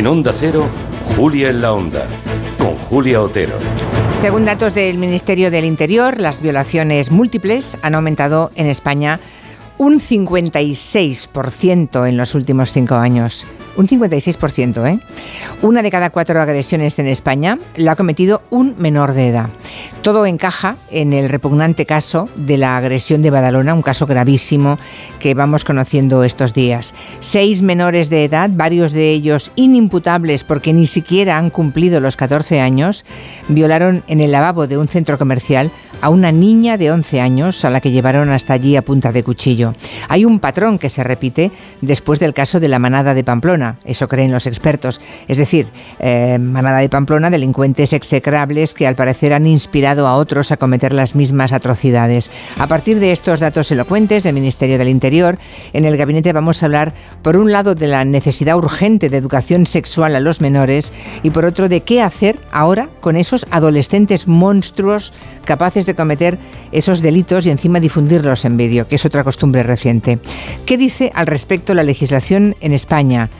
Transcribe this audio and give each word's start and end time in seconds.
En 0.00 0.06
Onda 0.06 0.32
Cero, 0.34 0.66
Julia 1.14 1.50
en 1.50 1.60
la 1.60 1.74
Onda, 1.74 2.06
con 2.58 2.74
Julia 2.74 3.20
Otero. 3.20 3.58
Según 4.14 4.46
datos 4.46 4.74
del 4.74 4.96
Ministerio 4.96 5.50
del 5.50 5.66
Interior, 5.66 6.18
las 6.18 6.40
violaciones 6.40 7.10
múltiples 7.10 7.76
han 7.82 7.94
aumentado 7.94 8.50
en 8.54 8.66
España 8.66 9.20
un 9.76 10.00
56% 10.00 12.08
en 12.08 12.16
los 12.16 12.34
últimos 12.34 12.72
cinco 12.72 12.94
años. 12.94 13.46
Un 13.80 13.88
56%, 13.88 14.86
¿eh? 14.86 15.00
Una 15.62 15.80
de 15.80 15.90
cada 15.90 16.10
cuatro 16.10 16.38
agresiones 16.38 16.98
en 16.98 17.06
España 17.06 17.58
la 17.76 17.92
ha 17.92 17.96
cometido 17.96 18.42
un 18.50 18.74
menor 18.76 19.14
de 19.14 19.28
edad. 19.28 19.48
Todo 20.02 20.26
encaja 20.26 20.76
en 20.90 21.14
el 21.14 21.30
repugnante 21.30 21.86
caso 21.86 22.28
de 22.36 22.58
la 22.58 22.76
agresión 22.76 23.22
de 23.22 23.30
Badalona, 23.30 23.72
un 23.72 23.80
caso 23.80 24.06
gravísimo 24.06 24.78
que 25.18 25.32
vamos 25.32 25.64
conociendo 25.64 26.24
estos 26.24 26.52
días. 26.52 26.94
Seis 27.20 27.62
menores 27.62 28.10
de 28.10 28.24
edad, 28.24 28.50
varios 28.52 28.92
de 28.92 29.12
ellos 29.12 29.50
inimputables 29.56 30.44
porque 30.44 30.74
ni 30.74 30.84
siquiera 30.84 31.38
han 31.38 31.48
cumplido 31.48 32.00
los 32.00 32.18
14 32.18 32.60
años, 32.60 33.06
violaron 33.48 34.04
en 34.08 34.20
el 34.20 34.32
lavabo 34.32 34.66
de 34.66 34.76
un 34.76 34.88
centro 34.88 35.16
comercial 35.16 35.70
a 36.02 36.08
una 36.08 36.32
niña 36.32 36.76
de 36.78 36.90
11 36.90 37.20
años 37.20 37.64
a 37.64 37.70
la 37.70 37.80
que 37.80 37.90
llevaron 37.90 38.30
hasta 38.30 38.54
allí 38.54 38.76
a 38.76 38.82
punta 38.82 39.12
de 39.12 39.22
cuchillo. 39.22 39.74
Hay 40.08 40.24
un 40.24 40.38
patrón 40.38 40.78
que 40.78 40.88
se 40.88 41.04
repite 41.04 41.52
después 41.80 42.20
del 42.20 42.34
caso 42.34 42.60
de 42.60 42.68
la 42.68 42.78
manada 42.78 43.14
de 43.14 43.24
Pamplona, 43.24 43.69
eso 43.84 44.08
creen 44.08 44.32
los 44.32 44.46
expertos. 44.46 45.00
Es 45.28 45.38
decir, 45.38 45.66
eh, 45.98 46.38
manada 46.38 46.78
de 46.78 46.88
Pamplona, 46.88 47.30
delincuentes 47.30 47.92
execrables 47.92 48.74
que 48.74 48.86
al 48.86 48.94
parecer 48.94 49.32
han 49.32 49.46
inspirado 49.46 50.06
a 50.06 50.16
otros 50.16 50.52
a 50.52 50.56
cometer 50.56 50.92
las 50.92 51.14
mismas 51.14 51.52
atrocidades. 51.52 52.30
A 52.58 52.66
partir 52.66 53.00
de 53.00 53.12
estos 53.12 53.40
datos 53.40 53.70
elocuentes 53.70 54.24
del 54.24 54.34
Ministerio 54.34 54.78
del 54.78 54.88
Interior, 54.88 55.38
en 55.72 55.84
el 55.84 55.96
gabinete 55.96 56.32
vamos 56.32 56.62
a 56.62 56.66
hablar, 56.66 56.94
por 57.22 57.36
un 57.36 57.52
lado, 57.52 57.74
de 57.74 57.86
la 57.86 58.04
necesidad 58.04 58.56
urgente 58.56 59.08
de 59.08 59.16
educación 59.16 59.66
sexual 59.66 60.14
a 60.16 60.20
los 60.20 60.40
menores 60.40 60.92
y 61.22 61.30
por 61.30 61.44
otro, 61.44 61.68
de 61.68 61.82
qué 61.82 62.02
hacer 62.02 62.38
ahora 62.52 62.88
con 63.00 63.16
esos 63.16 63.46
adolescentes 63.50 64.28
monstruos 64.28 65.12
capaces 65.44 65.86
de 65.86 65.94
cometer 65.94 66.38
esos 66.72 67.00
delitos 67.00 67.46
y 67.46 67.50
encima 67.50 67.80
difundirlos 67.80 68.44
en 68.44 68.56
vídeo, 68.56 68.86
que 68.88 68.96
es 68.96 69.04
otra 69.04 69.24
costumbre 69.24 69.62
reciente. 69.62 70.18
¿Qué 70.66 70.76
dice 70.76 71.12
al 71.14 71.26
respecto 71.26 71.74
la 71.74 71.82
legislación 71.82 72.56
en 72.60 72.72
España? 72.72 73.30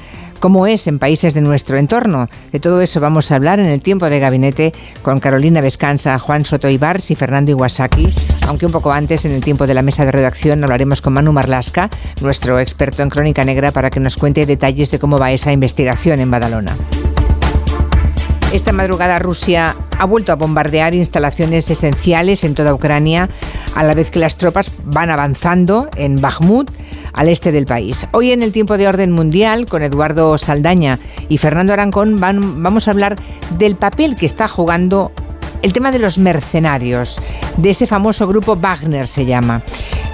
¿Cómo 0.40 0.66
es 0.66 0.86
en 0.86 0.98
países 0.98 1.34
de 1.34 1.42
nuestro 1.42 1.76
entorno? 1.76 2.30
De 2.50 2.60
todo 2.60 2.80
eso 2.80 2.98
vamos 2.98 3.30
a 3.30 3.36
hablar 3.36 3.60
en 3.60 3.66
el 3.66 3.82
tiempo 3.82 4.08
de 4.08 4.20
gabinete 4.20 4.72
con 5.02 5.20
Carolina 5.20 5.60
Vescanza, 5.60 6.18
Juan 6.18 6.46
Soto 6.46 6.70
Ibars 6.70 7.10
y 7.10 7.14
Fernando 7.14 7.50
Iwasaki, 7.50 8.10
aunque 8.48 8.64
un 8.64 8.72
poco 8.72 8.90
antes 8.90 9.26
en 9.26 9.32
el 9.32 9.44
tiempo 9.44 9.66
de 9.66 9.74
la 9.74 9.82
mesa 9.82 10.06
de 10.06 10.12
redacción 10.12 10.64
hablaremos 10.64 11.02
con 11.02 11.12
Manu 11.12 11.34
Marlasca, 11.34 11.90
nuestro 12.22 12.58
experto 12.58 13.02
en 13.02 13.10
crónica 13.10 13.44
negra, 13.44 13.70
para 13.70 13.90
que 13.90 14.00
nos 14.00 14.16
cuente 14.16 14.46
detalles 14.46 14.90
de 14.90 14.98
cómo 14.98 15.18
va 15.18 15.30
esa 15.30 15.52
investigación 15.52 16.20
en 16.20 16.30
Badalona. 16.30 16.74
Esta 18.50 18.72
madrugada 18.72 19.18
Rusia 19.18 19.76
ha 19.98 20.04
vuelto 20.06 20.32
a 20.32 20.36
bombardear 20.36 20.94
instalaciones 20.94 21.70
esenciales 21.70 22.44
en 22.44 22.54
toda 22.54 22.72
Ucrania, 22.72 23.28
a 23.74 23.84
la 23.84 23.94
vez 23.94 24.10
que 24.10 24.18
las 24.18 24.36
tropas 24.36 24.72
van 24.84 25.10
avanzando 25.10 25.90
en 25.96 26.16
Bakhmut, 26.16 26.70
al 27.12 27.28
este 27.28 27.52
del 27.52 27.66
país. 27.66 28.06
Hoy 28.12 28.32
en 28.32 28.42
el 28.42 28.52
tiempo 28.52 28.78
de 28.78 28.88
orden 28.88 29.12
mundial, 29.12 29.66
con 29.66 29.82
Eduardo 29.82 30.36
Saldaña 30.38 30.98
y 31.28 31.38
Fernando 31.38 31.72
Arancón, 31.72 32.18
vamos 32.20 32.88
a 32.88 32.90
hablar 32.90 33.16
del 33.58 33.76
papel 33.76 34.16
que 34.16 34.26
está 34.26 34.48
jugando 34.48 35.12
el 35.62 35.72
tema 35.72 35.92
de 35.92 35.98
los 35.98 36.18
mercenarios, 36.18 37.20
de 37.56 37.70
ese 37.70 37.86
famoso 37.86 38.26
grupo 38.26 38.56
Wagner 38.56 39.06
se 39.06 39.26
llama. 39.26 39.62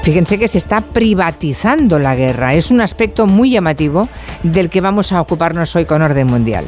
Fíjense 0.02 0.38
que 0.38 0.48
se 0.48 0.58
está 0.58 0.80
privatizando 0.80 1.98
la 1.98 2.14
guerra. 2.14 2.54
Es 2.54 2.70
un 2.70 2.80
aspecto 2.80 3.26
muy 3.26 3.50
llamativo 3.50 4.08
del 4.42 4.70
que 4.70 4.80
vamos 4.80 5.12
a 5.12 5.20
ocuparnos 5.20 5.74
hoy 5.76 5.84
con 5.84 6.02
Orden 6.02 6.26
Mundial. 6.28 6.64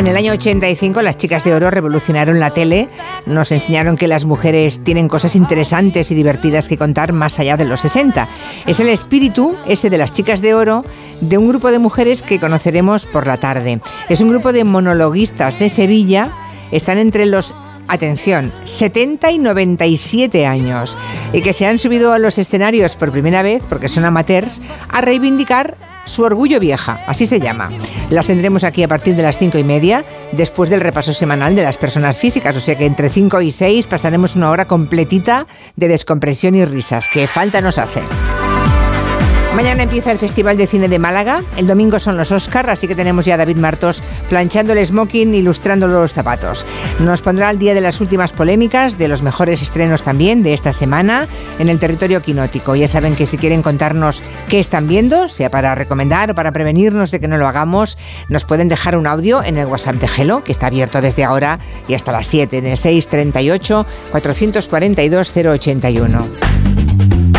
En 0.00 0.06
el 0.06 0.16
año 0.16 0.32
85 0.32 1.02
las 1.02 1.18
chicas 1.18 1.44
de 1.44 1.52
oro 1.52 1.70
revolucionaron 1.70 2.40
la 2.40 2.52
tele, 2.52 2.88
nos 3.26 3.52
enseñaron 3.52 3.98
que 3.98 4.08
las 4.08 4.24
mujeres 4.24 4.82
tienen 4.82 5.08
cosas 5.08 5.36
interesantes 5.36 6.10
y 6.10 6.14
divertidas 6.14 6.68
que 6.68 6.78
contar 6.78 7.12
más 7.12 7.38
allá 7.38 7.58
de 7.58 7.66
los 7.66 7.82
60. 7.82 8.26
Es 8.66 8.80
el 8.80 8.88
espíritu, 8.88 9.58
ese 9.66 9.90
de 9.90 9.98
las 9.98 10.14
chicas 10.14 10.40
de 10.40 10.54
oro, 10.54 10.86
de 11.20 11.36
un 11.36 11.50
grupo 11.50 11.70
de 11.70 11.78
mujeres 11.78 12.22
que 12.22 12.40
conoceremos 12.40 13.04
por 13.04 13.26
la 13.26 13.36
tarde. 13.36 13.82
Es 14.08 14.22
un 14.22 14.30
grupo 14.30 14.54
de 14.54 14.64
monologuistas 14.64 15.58
de 15.58 15.68
Sevilla, 15.68 16.32
están 16.70 16.96
entre 16.96 17.26
los 17.26 17.54
atención, 17.90 18.52
70 18.64 19.32
y 19.32 19.38
97 19.38 20.46
años, 20.46 20.96
y 21.32 21.42
que 21.42 21.52
se 21.52 21.66
han 21.66 21.78
subido 21.78 22.12
a 22.12 22.18
los 22.18 22.38
escenarios 22.38 22.96
por 22.96 23.12
primera 23.12 23.42
vez, 23.42 23.62
porque 23.68 23.88
son 23.88 24.04
amateurs, 24.04 24.62
a 24.88 25.00
reivindicar 25.00 25.76
su 26.06 26.22
orgullo 26.22 26.58
vieja, 26.58 27.00
así 27.06 27.26
se 27.26 27.40
llama. 27.40 27.68
Las 28.10 28.26
tendremos 28.26 28.64
aquí 28.64 28.82
a 28.82 28.88
partir 28.88 29.14
de 29.16 29.22
las 29.22 29.38
5 29.38 29.58
y 29.58 29.64
media, 29.64 30.04
después 30.32 30.70
del 30.70 30.80
repaso 30.80 31.12
semanal 31.12 31.54
de 31.54 31.62
las 31.62 31.76
personas 31.76 32.18
físicas, 32.18 32.56
o 32.56 32.60
sea 32.60 32.76
que 32.76 32.86
entre 32.86 33.10
5 33.10 33.40
y 33.42 33.50
6 33.50 33.86
pasaremos 33.86 34.36
una 34.36 34.50
hora 34.50 34.66
completita 34.66 35.46
de 35.76 35.88
descompresión 35.88 36.54
y 36.54 36.64
risas, 36.64 37.08
que 37.08 37.26
falta 37.26 37.60
nos 37.60 37.78
hace. 37.78 38.00
Mañana 39.54 39.82
empieza 39.82 40.12
el 40.12 40.18
Festival 40.18 40.56
de 40.56 40.66
Cine 40.66 40.88
de 40.88 40.98
Málaga, 40.98 41.42
el 41.56 41.66
domingo 41.66 41.98
son 41.98 42.16
los 42.16 42.30
Oscars, 42.30 42.68
así 42.68 42.86
que 42.86 42.94
tenemos 42.94 43.26
ya 43.26 43.34
a 43.34 43.36
David 43.36 43.56
Martos 43.56 44.02
planchando 44.28 44.72
el 44.72 44.86
smoking, 44.86 45.34
ilustrando 45.34 45.88
los 45.88 46.12
zapatos. 46.12 46.64
Nos 47.00 47.20
pondrá 47.20 47.48
al 47.48 47.58
día 47.58 47.74
de 47.74 47.80
las 47.80 48.00
últimas 48.00 48.32
polémicas, 48.32 48.96
de 48.96 49.08
los 49.08 49.22
mejores 49.22 49.60
estrenos 49.60 50.02
también 50.02 50.42
de 50.42 50.54
esta 50.54 50.72
semana 50.72 51.26
en 51.58 51.68
el 51.68 51.78
territorio 51.78 52.22
quinótico. 52.22 52.76
Ya 52.76 52.88
saben 52.88 53.16
que 53.16 53.26
si 53.26 53.38
quieren 53.38 53.60
contarnos 53.60 54.22
qué 54.48 54.60
están 54.60 54.86
viendo, 54.86 55.28
sea 55.28 55.50
para 55.50 55.74
recomendar 55.74 56.30
o 56.30 56.34
para 56.34 56.52
prevenirnos 56.52 57.10
de 57.10 57.20
que 57.20 57.28
no 57.28 57.36
lo 57.36 57.48
hagamos, 57.48 57.98
nos 58.28 58.44
pueden 58.44 58.68
dejar 58.68 58.96
un 58.96 59.06
audio 59.06 59.42
en 59.42 59.58
el 59.58 59.66
WhatsApp 59.66 59.96
de 59.96 60.08
Gelo, 60.08 60.44
que 60.44 60.52
está 60.52 60.68
abierto 60.68 61.00
desde 61.00 61.24
ahora 61.24 61.58
y 61.88 61.94
hasta 61.94 62.12
las 62.12 62.28
7 62.28 62.56
en 62.58 62.66
el 62.66 62.78
638 62.78 63.86
442 64.12 65.32
081. 65.36 67.29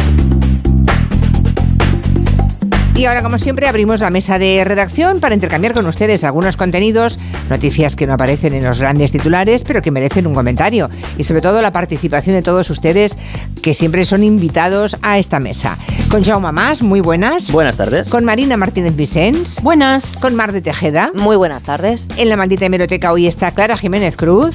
Y 3.02 3.06
ahora, 3.06 3.24
como 3.24 3.40
siempre, 3.40 3.68
abrimos 3.68 4.02
la 4.02 4.12
mesa 4.12 4.38
de 4.38 4.64
redacción 4.64 5.22
para 5.22 5.34
intercambiar 5.34 5.74
con 5.74 5.88
ustedes 5.88 6.24
algunos 6.24 6.56
contenidos, 6.56 7.18
noticias 7.50 7.96
que 7.96 8.06
no 8.06 8.14
aparecen 8.14 8.54
en 8.54 8.64
los 8.64 8.80
grandes 8.80 9.12
titulares, 9.12 9.64
pero 9.64 9.82
que 9.82 9.90
merecen 9.90 10.28
un 10.28 10.36
comentario. 10.36 10.88
Y 11.18 11.24
sobre 11.24 11.42
todo 11.42 11.64
la 11.64 11.72
participación 11.72 12.36
de 12.36 12.44
todos 12.44 12.70
ustedes, 12.70 13.18
que 13.64 13.74
siempre 13.74 14.06
son 14.06 14.24
invitados 14.24 14.98
a 15.02 15.18
esta 15.18 15.40
mesa. 15.40 15.80
Con 16.12 16.24
Jaume 16.24 16.52
Más, 16.52 16.84
muy 16.84 17.02
buenas. 17.02 17.52
Buenas 17.52 17.76
tardes. 17.76 18.08
Con 18.08 18.24
Marina 18.24 18.56
Martínez 18.56 18.96
Vicens. 18.96 19.64
Buenas. 19.64 20.18
Con 20.18 20.36
Mar 20.36 20.52
de 20.52 20.62
Tejeda. 20.62 21.10
Muy 21.16 21.38
buenas 21.38 21.64
tardes. 21.64 22.08
En 22.18 22.30
la 22.30 22.38
maldita 22.38 22.68
hemeroteca 22.68 23.12
hoy 23.12 23.26
está 23.26 23.50
Clara 23.50 23.78
Jiménez 23.78 24.16
Cruz. 24.16 24.54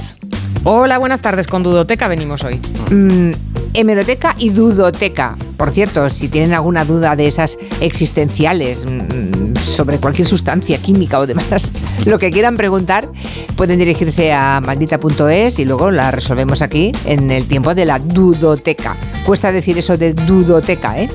Hola, 0.62 0.98
buenas 0.98 1.20
tardes. 1.20 1.48
Con 1.48 1.64
Dudoteca 1.64 2.06
venimos 2.06 2.44
hoy. 2.44 2.60
Mm, 2.92 3.32
hemeroteca 3.76 4.34
y 4.38 4.50
dudoteca. 4.50 5.36
Por 5.56 5.70
cierto, 5.70 6.08
si 6.10 6.28
tienen 6.28 6.52
alguna 6.54 6.84
duda 6.84 7.16
de 7.16 7.26
esas 7.26 7.58
existenciales 7.80 8.84
mm, 8.86 9.56
sobre 9.56 9.98
cualquier 9.98 10.26
sustancia 10.28 10.78
química 10.78 11.18
o 11.18 11.26
demás, 11.26 11.72
lo 12.04 12.18
que 12.18 12.30
quieran 12.30 12.56
preguntar, 12.56 13.08
pueden 13.56 13.78
dirigirse 13.78 14.32
a 14.32 14.60
maldita.es 14.60 15.58
y 15.58 15.64
luego 15.64 15.90
la 15.90 16.10
resolvemos 16.10 16.62
aquí 16.62 16.92
en 17.04 17.30
el 17.30 17.46
tiempo 17.46 17.74
de 17.74 17.84
la 17.86 17.98
dudoteca. 17.98 18.96
Cuesta 19.24 19.50
decir 19.52 19.78
eso 19.78 19.96
de 19.96 20.12
dudoteca, 20.12 21.00
¿eh? 21.00 21.08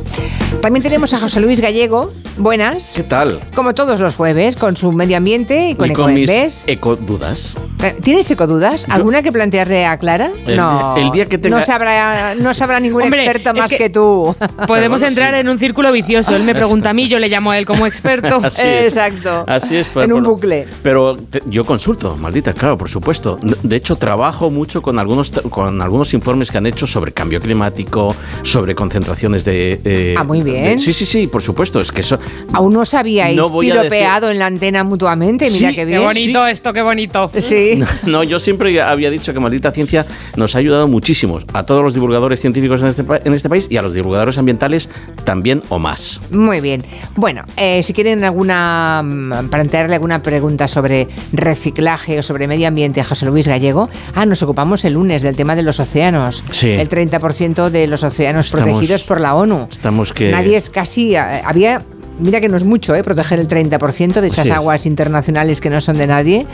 También 0.62 0.84
tenemos 0.84 1.14
a 1.14 1.20
José 1.20 1.40
Luis 1.40 1.62
Gallego. 1.62 2.12
Buenas. 2.38 2.94
¿Qué 2.96 3.04
tal? 3.04 3.40
Como 3.56 3.74
todos 3.74 4.00
los 4.00 4.16
jueves, 4.16 4.56
con 4.56 4.76
su 4.76 4.92
medio 4.92 5.18
ambiente 5.18 5.70
y 5.70 5.76
con, 5.76 5.92
y 5.92 5.94
con 5.94 6.14
mis 6.14 6.30
ecodudas. 6.68 7.58
Eh, 7.84 7.96
¿Tienes 8.02 8.30
ecodudas? 8.32 8.86
¿Alguna 8.90 9.22
que 9.22 9.32
plantearle 9.32 9.86
a 9.86 9.98
Clara? 9.98 10.32
El 10.46 10.58
no. 10.58 10.96
el 10.98 11.12
día 11.12 11.26
que 11.26 11.38
tenga- 11.38 11.58
No 11.58 11.64
sabrá, 11.64 12.36
no 12.36 12.51
sabrá 12.54 12.80
ningún 12.80 13.04
Hombre, 13.04 13.20
experto 13.24 13.50
es 13.52 13.56
más 13.56 13.72
que, 13.72 13.78
que- 13.78 13.90
tú. 13.90 14.36
Podemos 14.68 15.02
entrar 15.02 15.34
sí. 15.34 15.40
en 15.42 15.50
un 15.50 15.60
círculo 15.60 15.92
vicioso. 15.92 16.36
Él 16.36 16.44
me 16.44 16.54
pregunta 16.56 16.90
a 16.90 16.94
mí, 16.94 17.08
yo 17.08 17.20
le 17.20 17.30
llamo 17.30 17.52
a 17.52 17.58
él 17.58 17.66
como 17.66 17.86
experto. 17.88 18.40
Así 18.44 18.62
es. 18.66 18.88
Exacto. 18.88 19.44
Así 19.48 19.76
es. 19.78 19.88
pues, 19.90 20.06
En 20.06 20.14
un 20.14 20.24
bucle. 20.24 20.68
Pero 20.84 21.16
te- 21.16 21.42
yo 21.48 21.64
consulto, 21.66 22.16
maldita, 22.18 22.54
claro, 22.54 22.78
por 22.78 22.90
supuesto. 22.90 23.40
De 23.64 23.76
hecho, 23.76 23.96
trabajo 23.96 24.50
mucho 24.50 24.82
con 24.82 25.00
algunos, 25.00 25.32
con 25.50 25.82
algunos 25.82 26.14
informes 26.14 26.52
que 26.52 26.58
han 26.58 26.66
hecho 26.66 26.88
sobre 26.88 27.12
cambio 27.12 27.40
climático, 27.40 28.16
sobre 28.44 28.76
concentraciones 28.76 29.44
de... 29.46 29.82
eh, 29.84 30.16
Ah, 30.18 30.24
muy 30.24 30.42
bien. 30.42 30.78
de- 30.78 30.80
sí, 30.80 30.94
sí, 30.94 31.06
sí, 31.06 31.28
por 31.28 31.42
supuesto. 31.42 31.80
Es 31.82 31.92
que 31.92 32.02
eso... 32.02 32.20
Aún 32.54 32.74
no 32.74 32.82
os 32.82 32.94
habíais 32.94 33.36
No 33.36 33.58
piropeado 33.58 34.30
en 34.30 34.40
la 34.40 34.46
antena 34.48 34.84
mutuamente, 34.84 35.50
mira 35.50 35.70
Sí, 35.70 35.76
qué 35.76 35.82
Qué 35.82 35.86
bien. 35.86 36.04
bonito 36.04 36.46
esto, 36.48 36.74
qué 36.74 36.82
bonito. 36.82 37.32
Sí. 37.40 37.82
No, 38.06 38.24
yo 38.24 38.40
siempre 38.40 38.82
había 38.82 39.10
dicho 39.10 39.34
que 39.34 39.40
Maldita 39.40 39.72
Ciencia 39.72 40.06
nos 40.36 40.56
ha 40.56 40.58
ayudado 40.60 40.88
muchísimo 40.88 41.40
a 41.54 41.64
todos 41.66 41.84
los 41.84 41.94
divulgadores 41.94 42.41
científicos 42.42 42.82
en 42.82 42.88
este, 42.88 43.04
en 43.24 43.34
este 43.34 43.50
país 43.50 43.68
y 43.70 43.78
a 43.78 43.82
los 43.82 43.94
divulgadores 43.94 44.38
ambientales 44.38 44.90
también 45.24 45.62
o 45.70 45.80
más. 45.80 46.20
Muy 46.32 46.62
bien. 46.62 46.84
Bueno, 47.16 47.44
eh, 47.58 47.82
si 47.84 47.94
quieren 47.94 48.24
alguna 48.24 49.02
mm, 49.04 49.50
plantearle 49.50 49.96
alguna 49.96 50.22
pregunta 50.22 50.68
sobre 50.68 51.08
reciclaje 51.32 52.20
o 52.20 52.24
sobre 52.24 52.48
medio 52.48 52.68
ambiente 52.68 53.02
a 53.02 53.04
José 53.04 53.26
Luis 53.26 53.48
Gallego, 53.48 53.90
ah, 54.16 54.26
nos 54.26 54.42
ocupamos 54.44 54.84
el 54.86 54.94
lunes 54.94 55.22
del 55.22 55.36
tema 55.36 55.56
de 55.56 55.64
los 55.64 55.80
océanos. 55.80 56.44
Sí. 56.52 56.70
El 56.70 56.90
30% 56.90 57.70
de 57.70 57.88
los 57.88 58.04
océanos 58.04 58.48
Estamos- 58.48 58.66
protegidos 58.68 59.04
por 59.04 59.20
la 59.22 59.36
ONU. 59.36 59.68
Estamos 59.72 60.14
que... 60.14 60.32
Nadie 60.32 60.58
es 60.58 60.70
casi. 60.70 61.16
eh, 61.16 61.20
había 61.46 61.82
mira 62.20 62.40
que 62.40 62.50
no 62.50 62.58
es 62.58 62.64
mucho, 62.64 62.94
¿eh? 62.94 63.04
proteger 63.04 63.40
el 63.40 63.48
30% 63.48 64.22
de 64.22 64.28
esas 64.28 64.50
aguas 64.52 64.86
internacionales 64.86 65.60
que 65.60 65.70
no 65.72 65.82
son 65.82 65.98
de 65.98 66.06
nadie. 66.08 66.46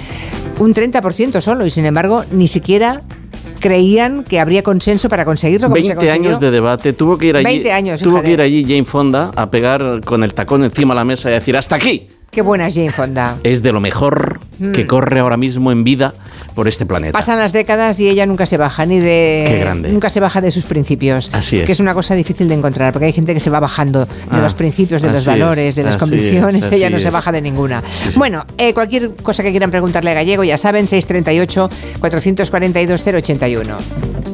Un 0.60 0.74
30% 0.74 1.42
solo, 1.42 1.66
y 1.66 1.70
sin 1.70 1.86
embargo, 1.86 2.24
ni 2.32 2.48
siquiera 2.48 3.02
creían 3.60 4.24
que 4.24 4.40
habría 4.40 4.64
consenso 4.64 5.10
para 5.10 5.26
conseguirlo. 5.26 5.68
como 5.70 5.76
se 5.82 5.90
20 5.96 6.12
años 6.12 6.40
de 6.40 6.52
debate. 6.52 6.94
Tuvo 6.94 7.18
que 7.18 7.28
ir 7.28 7.38
allí. 7.38 7.46
20 7.46 7.72
años, 7.72 8.00
tuvo 8.02 8.22
que 8.22 8.32
ir 8.32 8.42
allí 8.42 8.64
Jane 8.64 8.86
Fonda 8.86 9.32
a 9.36 9.50
pegar 9.50 10.02
con 10.06 10.24
el 10.24 10.34
tacón 10.34 10.64
encima 10.64 10.94
de 10.94 11.00
la 11.00 11.06
mesa 11.06 11.30
y 11.30 11.34
decir 11.34 11.56
hasta 11.58 11.76
aquí. 11.76 12.08
Qué 12.32 12.42
buena 12.42 12.68
es 12.68 12.76
Jane 12.76 12.92
Fonda. 12.92 13.38
Es 13.44 13.64
de 13.64 13.72
lo 13.72 13.80
mejor 13.80 14.40
que 14.74 14.84
Mm. 14.84 14.88
corre 14.88 15.20
ahora 15.20 15.38
mismo 15.38 15.72
en 15.72 15.84
vida 15.84 16.14
por 16.58 16.68
este 16.68 16.88
planeta. 16.88 17.12
Pasan 17.14 17.38
las 17.38 17.54
décadas 17.54 18.00
y 18.00 18.10
ella 18.10 18.26
nunca 18.26 18.48
se 18.48 18.58
baja 18.58 18.84
ni 18.88 18.98
de 19.00 19.46
Qué 19.48 19.60
grande. 19.60 19.90
nunca 19.90 20.10
se 20.10 20.20
baja 20.20 20.42
de 20.42 20.52
sus 20.52 20.66
principios. 20.66 21.30
Así 21.32 21.60
es. 21.60 21.68
Que 21.68 21.72
es 21.74 21.80
una 21.80 21.94
cosa 21.94 22.16
difícil 22.16 22.48
de 22.48 22.56
encontrar, 22.56 22.92
porque 22.92 23.06
hay 23.06 23.14
gente 23.14 23.36
que 23.36 23.40
se 23.40 23.52
va 23.52 23.60
bajando 23.60 24.06
de 24.06 24.12
Ah, 24.32 24.40
los 24.42 24.56
principios, 24.56 25.04
de 25.04 25.12
los 25.12 25.24
valores, 25.24 25.68
es, 25.70 25.76
de 25.76 25.84
las 25.84 25.98
convicciones. 25.98 26.64
es, 26.66 26.72
ella 26.72 26.90
no 26.90 26.98
se 26.98 27.12
baja 27.12 27.32
de 27.32 27.42
ninguna. 27.44 27.84
Sí, 27.88 28.12
sí. 28.12 28.18
Bueno, 28.18 28.44
eh, 28.58 28.74
cualquier 28.74 29.12
cosa 29.18 29.44
que 29.44 29.52
quieran 29.52 29.70
preguntarle 29.70 30.10
a 30.10 30.14
Gallego, 30.16 30.44
ya 30.44 30.58
saben, 30.58 30.88
638 30.88 31.70
442 32.00 33.04
081. 33.06 34.27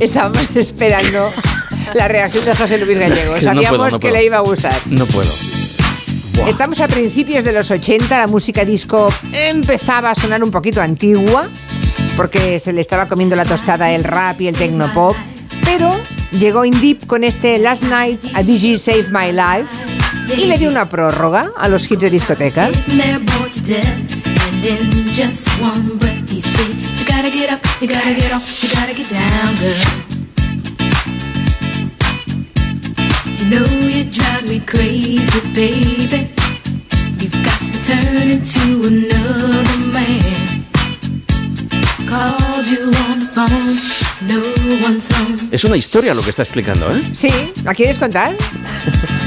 Estábamos 0.00 0.48
esperando 0.56 1.32
la 1.94 2.08
reacción 2.08 2.44
de 2.44 2.54
José 2.54 2.78
Luis 2.78 2.98
Gallego. 2.98 3.34
Que 3.34 3.40
no 3.40 3.44
Sabíamos 3.44 3.78
puedo, 3.78 3.90
no 3.90 3.98
que 3.98 4.08
puedo. 4.08 4.14
le 4.14 4.24
iba 4.24 4.36
a 4.38 4.40
gustar. 4.40 4.74
No 4.86 5.06
puedo. 5.06 5.30
Buah. 6.34 6.48
Estamos 6.48 6.80
a 6.80 6.88
principios 6.88 7.44
de 7.44 7.52
los 7.52 7.70
80, 7.70 8.18
la 8.18 8.26
música 8.26 8.64
disco 8.64 9.12
empezaba 9.32 10.10
a 10.10 10.14
sonar 10.14 10.42
un 10.42 10.50
poquito 10.50 10.80
antigua, 10.80 11.50
porque 12.16 12.58
se 12.60 12.72
le 12.72 12.80
estaba 12.80 13.06
comiendo 13.08 13.36
la 13.36 13.44
tostada 13.44 13.90
el 13.92 14.04
rap 14.04 14.40
y 14.40 14.48
el 14.48 14.54
tecnopop, 14.56 15.16
pero 15.64 16.00
llegó 16.32 16.64
Indip 16.64 17.06
con 17.06 17.24
este 17.24 17.58
Last 17.58 17.84
Night 17.84 18.20
a 18.34 18.42
DJ 18.42 18.78
Save 18.78 19.06
My 19.10 19.32
Life 19.32 20.36
y 20.42 20.46
le 20.46 20.56
dio 20.56 20.70
una 20.70 20.88
prórroga 20.88 21.52
a 21.58 21.68
los 21.68 21.90
hits 21.90 22.00
de 22.02 22.10
discoteca. 22.10 22.70
Said, 26.38 26.76
"You 26.98 27.04
gotta 27.04 27.28
get 27.28 27.50
up, 27.50 27.60
you 27.82 27.88
gotta 27.88 28.14
get 28.14 28.32
off, 28.32 28.62
you 28.62 28.68
gotta 28.78 28.94
get 28.94 29.10
down, 29.10 29.54
girl." 29.56 30.10
You 33.38 33.46
know 33.50 33.66
you 33.88 34.04
drive 34.04 34.48
me 34.48 34.60
crazy, 34.60 35.40
baby. 35.54 36.30
You've 37.18 37.42
got 37.42 37.58
to 37.58 37.82
turn 37.82 38.30
into 38.30 38.60
another 38.86 39.78
man. 39.92 40.66
Called 42.08 42.66
you 42.66 42.92
on 43.04 43.18
the 43.18 43.28
phone, 43.34 43.76
no 44.30 44.40
one's 44.82 45.08
home. 45.10 45.48
Es 45.50 45.64
una 45.64 45.76
historia 45.76 46.14
lo 46.14 46.22
que 46.22 46.30
está 46.30 46.42
explicando, 46.42 46.94
¿eh? 46.94 47.00
Sí, 47.12 47.30
¿la 47.64 47.74
quieres 47.74 47.98
contar? 47.98 48.36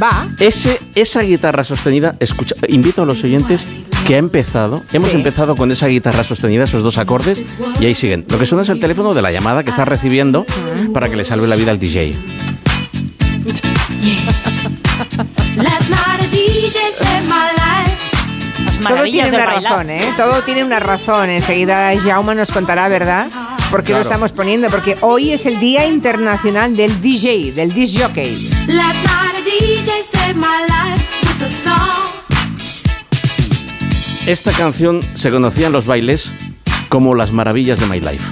Va. 0.00 0.28
Ese, 0.38 0.80
esa 0.94 1.22
guitarra 1.22 1.64
sostenida, 1.64 2.14
escucha, 2.20 2.54
invito 2.68 3.02
a 3.02 3.06
los 3.06 3.24
oyentes 3.24 3.66
que 4.06 4.14
ha 4.14 4.18
empezado, 4.18 4.82
hemos 4.92 5.10
Sí. 5.10 5.16
empezado 5.16 5.56
con 5.56 5.72
esa 5.72 5.86
guitarra 5.88 6.22
sostenida, 6.24 6.64
esos 6.64 6.82
dos 6.82 6.98
acordes, 6.98 7.42
y 7.80 7.86
ahí 7.86 7.94
siguen. 7.94 8.24
Lo 8.28 8.38
que 8.38 8.46
suena 8.46 8.62
es 8.62 8.68
el 8.68 8.78
teléfono 8.80 9.12
de 9.14 9.22
la 9.22 9.32
llamada 9.32 9.64
que 9.64 9.70
está 9.70 9.84
recibiendo 9.84 10.46
para 10.94 11.08
que 11.08 11.16
le 11.16 11.24
salve 11.24 11.48
la 11.48 11.56
vida 11.56 11.70
al 11.72 11.80
DJ. 11.80 12.14
Todo 18.86 19.02
tiene 19.04 19.28
una 19.30 19.46
razón, 19.46 19.90
¿eh? 19.90 20.12
Todo 20.16 20.42
tiene 20.44 20.64
una 20.64 20.80
razón. 20.80 21.30
Enseguida 21.30 21.90
Jaume 22.02 22.34
nos 22.34 22.50
contará, 22.52 22.88
¿verdad? 22.88 23.26
¿Por 23.70 23.84
qué 23.84 23.92
lo 23.92 23.98
estamos 23.98 24.32
poniendo? 24.32 24.68
Porque 24.70 24.96
hoy 25.02 25.32
es 25.32 25.44
el 25.44 25.60
Día 25.60 25.86
Internacional 25.86 26.74
del 26.74 27.02
DJ, 27.02 27.52
del 27.52 27.72
disc 27.72 28.00
jockey. 28.00 28.50
Esta 34.26 34.52
canción 34.52 35.00
se 35.14 35.30
conocía 35.30 35.66
en 35.66 35.72
los 35.72 35.84
bailes 35.84 36.32
como 36.88 37.14
Las 37.14 37.30
Maravillas 37.30 37.78
de 37.78 37.86
My 37.86 38.00
Life. 38.00 38.24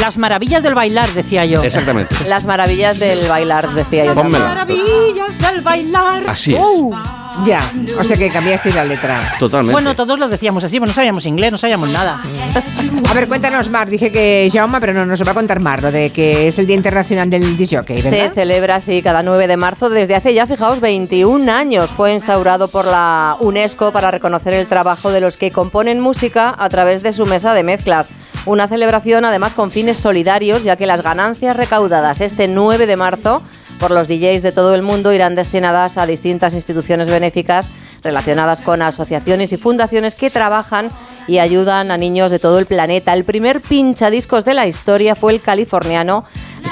Las 0.00 0.18
maravillas 0.18 0.62
del 0.62 0.74
bailar, 0.74 1.08
decía 1.10 1.44
yo. 1.44 1.62
Exactamente. 1.62 2.16
Las 2.28 2.44
maravillas 2.46 2.98
del 2.98 3.28
bailar, 3.28 3.68
decía 3.70 4.04
yo. 4.04 4.14
Pónmela. 4.14 4.48
Maravillas 4.48 5.38
del 5.38 5.60
bailar. 5.60 6.24
Así 6.28 6.54
es. 6.54 6.60
Ya, 7.44 7.60
o 7.98 8.04
sea 8.04 8.16
que 8.16 8.30
cambiasteis 8.30 8.74
la 8.74 8.84
letra. 8.84 9.34
Totalmente. 9.38 9.72
Bueno, 9.72 9.96
todos 9.96 10.18
lo 10.18 10.28
decíamos 10.28 10.62
así, 10.62 10.78
pero 10.78 10.86
no 10.86 10.94
sabíamos 10.94 11.26
inglés, 11.26 11.50
no 11.50 11.58
sabíamos 11.58 11.90
nada. 11.92 12.22
A 12.56 13.14
ver, 13.14 13.26
cuéntanos, 13.28 13.68
Mar. 13.68 13.88
Dije 13.88 14.12
que 14.12 14.48
Jaume, 14.52 14.80
pero 14.80 14.92
no 14.94 15.04
nos 15.06 15.26
va 15.26 15.32
a 15.32 15.34
contar 15.34 15.60
Mar, 15.60 15.82
lo 15.82 15.90
de 15.90 16.10
que 16.10 16.48
es 16.48 16.58
el 16.58 16.66
Día 16.66 16.76
Internacional 16.76 17.28
del 17.28 17.56
disc 17.56 17.74
jockey, 17.76 17.98
Se 17.98 18.10
¿verdad? 18.10 18.32
celebra 18.32 18.76
así 18.76 19.02
cada 19.02 19.22
9 19.22 19.46
de 19.48 19.56
marzo 19.56 19.88
desde 19.88 20.14
hace 20.14 20.34
ya, 20.34 20.46
fijaos, 20.46 20.80
21 20.80 21.50
años. 21.50 21.90
Fue 21.90 22.12
instaurado 22.12 22.68
por 22.68 22.84
la 22.86 23.36
UNESCO 23.40 23.92
para 23.92 24.10
reconocer 24.10 24.54
el 24.54 24.66
trabajo 24.66 25.10
de 25.10 25.20
los 25.20 25.36
que 25.36 25.50
componen 25.50 26.00
música 26.00 26.54
a 26.56 26.68
través 26.68 27.02
de 27.02 27.12
su 27.12 27.26
mesa 27.26 27.54
de 27.54 27.62
mezclas. 27.62 28.08
Una 28.46 28.68
celebración 28.68 29.24
además 29.24 29.54
con 29.54 29.70
fines 29.70 29.96
solidarios, 29.98 30.62
ya 30.62 30.76
que 30.76 30.86
las 30.86 31.02
ganancias 31.02 31.56
recaudadas 31.56 32.20
este 32.20 32.46
9 32.46 32.86
de 32.86 32.96
marzo 32.96 33.42
por 33.80 33.90
los 33.90 34.06
DJs 34.06 34.42
de 34.42 34.52
todo 34.52 34.74
el 34.74 34.82
mundo 34.82 35.12
irán 35.12 35.34
destinadas 35.34 35.98
a 35.98 36.06
distintas 36.06 36.54
instituciones 36.54 37.08
benéficas 37.10 37.70
relacionadas 38.02 38.60
con 38.60 38.82
asociaciones 38.82 39.52
y 39.52 39.56
fundaciones 39.56 40.14
que 40.14 40.30
trabajan 40.30 40.90
y 41.26 41.38
ayudan 41.38 41.90
a 41.90 41.96
niños 41.96 42.30
de 42.30 42.38
todo 42.38 42.58
el 42.58 42.66
planeta. 42.66 43.12
El 43.12 43.24
primer 43.24 43.60
pinchadiscos 43.60 44.44
de 44.44 44.54
la 44.54 44.66
historia 44.66 45.14
fue 45.14 45.32
el 45.32 45.40
californiano 45.40 46.24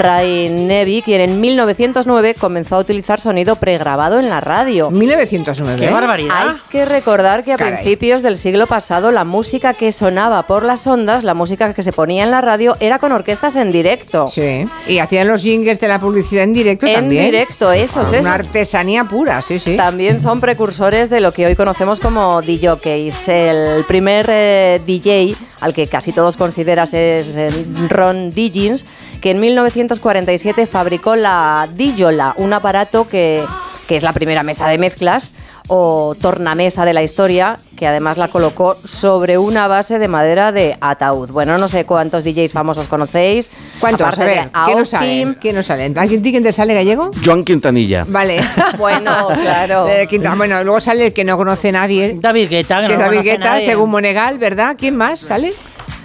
Ray 0.03 0.49
Nevi, 0.51 1.01
quien 1.03 1.21
en 1.21 1.41
1909 1.41 2.35
comenzó 2.35 2.77
a 2.77 2.79
utilizar 2.81 3.21
sonido 3.21 3.57
pregrabado 3.57 4.19
en 4.19 4.29
la 4.29 4.41
radio. 4.41 4.91
1909. 4.91 5.79
¡Qué 5.81 5.89
¿eh? 5.89 5.93
barbaridad! 5.93 6.49
Hay 6.49 6.57
que 6.71 6.85
recordar 6.85 7.45
que 7.45 7.53
a 7.53 7.57
Caray. 7.57 7.75
principios 7.75 8.23
del 8.23 8.37
siglo 8.37 8.67
pasado 8.67 9.13
la 9.13 9.25
música 9.25 9.75
que 9.75 9.93
sonaba 9.93 10.43
por 10.47 10.65
las 10.65 10.87
ondas, 10.87 11.23
la 11.25 11.35
música 11.35 11.73
que 11.73 11.83
se 11.83 11.93
ponía 11.93 12.25
en 12.25 12.31
la 12.33 12.41
radio, 12.41 12.77
era 12.81 12.99
con 12.99 13.13
orquestas 13.13 13.55
en 13.57 13.71
directo. 13.71 14.27
Sí. 14.29 14.67
Y 14.89 14.99
hacían 14.99 15.29
los 15.29 15.43
jingles 15.43 15.79
de 15.81 15.89
la 15.89 16.01
publicidad 16.01 16.45
en 16.45 16.55
directo 16.55 16.87
En 16.87 16.95
también. 16.95 17.25
directo, 17.27 17.71
esos, 17.73 18.09
Una 18.09 18.19
esos. 18.19 18.27
artesanía 18.31 19.05
pura, 19.05 19.41
sí, 19.43 19.59
sí. 19.59 19.77
También 19.77 20.21
son 20.21 20.41
precursores 20.41 21.11
de 21.11 21.21
lo 21.21 21.31
que 21.33 21.47
hoy 21.47 21.55
conocemos 21.55 22.01
como 22.01 22.43
DJs. 22.43 23.29
El 23.29 23.85
primer 23.85 24.27
eh, 24.29 24.81
DJ 24.85 25.37
al 25.61 25.73
que 25.73 25.87
casi 25.87 26.13
todos 26.13 26.37
consideras 26.37 26.93
es 26.93 27.37
el 27.37 27.89
Ron 27.89 28.31
Diggins, 28.31 28.85
que 29.23 29.31
en 29.31 29.41
1947 29.41 30.67
fabricó 30.67 31.17
la 31.17 31.69
Dijola, 31.73 32.35
un 32.37 32.53
aparato 32.53 33.09
que, 33.09 33.45
que 33.87 33.97
es 33.97 34.03
la 34.03 34.13
primera 34.13 34.43
mesa 34.43 34.69
de 34.69 34.79
mezclas 34.79 35.33
o 35.69 36.17
tornamesa 36.21 36.85
de 36.85 36.93
la 36.93 37.05
historia, 37.05 37.57
que 37.77 37.87
además 37.87 38.19
la 38.19 38.27
colocó 38.29 38.77
sobre 38.85 39.39
una 39.39 39.69
base 39.69 40.01
de 40.01 40.09
madera 40.09 40.51
de 40.51 40.77
ataúd. 40.81 41.31
Bueno, 41.31 41.57
no 41.57 41.69
sé 41.69 41.85
cuántos 41.87 42.25
DJs 42.25 42.53
famosos 42.53 42.89
conocéis. 42.89 43.49
¿Cuántos? 43.79 44.09
aparte 44.09 44.23
A 44.23 44.27
ver, 44.27 44.51
¿quién 44.65 44.79
nos 44.79 44.89
salen? 44.91 45.35
¿Quién 45.41 45.55
nos 45.55 45.67
salen? 45.67 45.97
¿A 45.97 46.07
quién 46.07 46.21
quién 46.21 46.43
te 46.43 46.53
sale 46.53 46.75
gallego? 46.75 47.13
Joan 47.25 47.45
Quintanilla. 47.45 48.05
Vale. 48.09 48.41
Bueno, 48.77 49.29
claro. 49.41 49.85
De 49.85 50.09
Quinta- 50.09 50.35
bueno, 50.35 50.65
luego 50.65 50.81
sale 50.81 51.07
el 51.07 51.13
que 51.15 51.23
no 51.25 51.37
conoce 51.37 51.71
nadie, 51.71 52.17
David 52.19 52.49
Guetta, 52.51 52.81
que, 52.81 52.89
que 52.89 52.95
no 52.95 52.99
es 52.99 53.07
David 53.07 53.23
Guetta, 53.23 53.51
nadie. 53.51 53.67
según 53.67 53.91
Monegal, 53.91 54.39
¿verdad? 54.39 54.75
¿Quién 54.77 54.97
más 54.97 55.21
sale? 55.21 55.53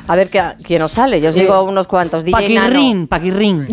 A 0.08 0.16
ver 0.16 0.30
¿qué- 0.30 0.54
quién 0.64 0.82
os 0.82 0.92
sale. 0.92 1.20
Yo 1.22 1.30
os 1.30 1.36
digo 1.36 1.62
unos 1.64 1.88
cuantos. 1.88 2.24
DJ 2.24 2.54
Nano. 2.56 2.68
Paquirrín, 2.70 3.08
Paquirrín. 3.10 3.66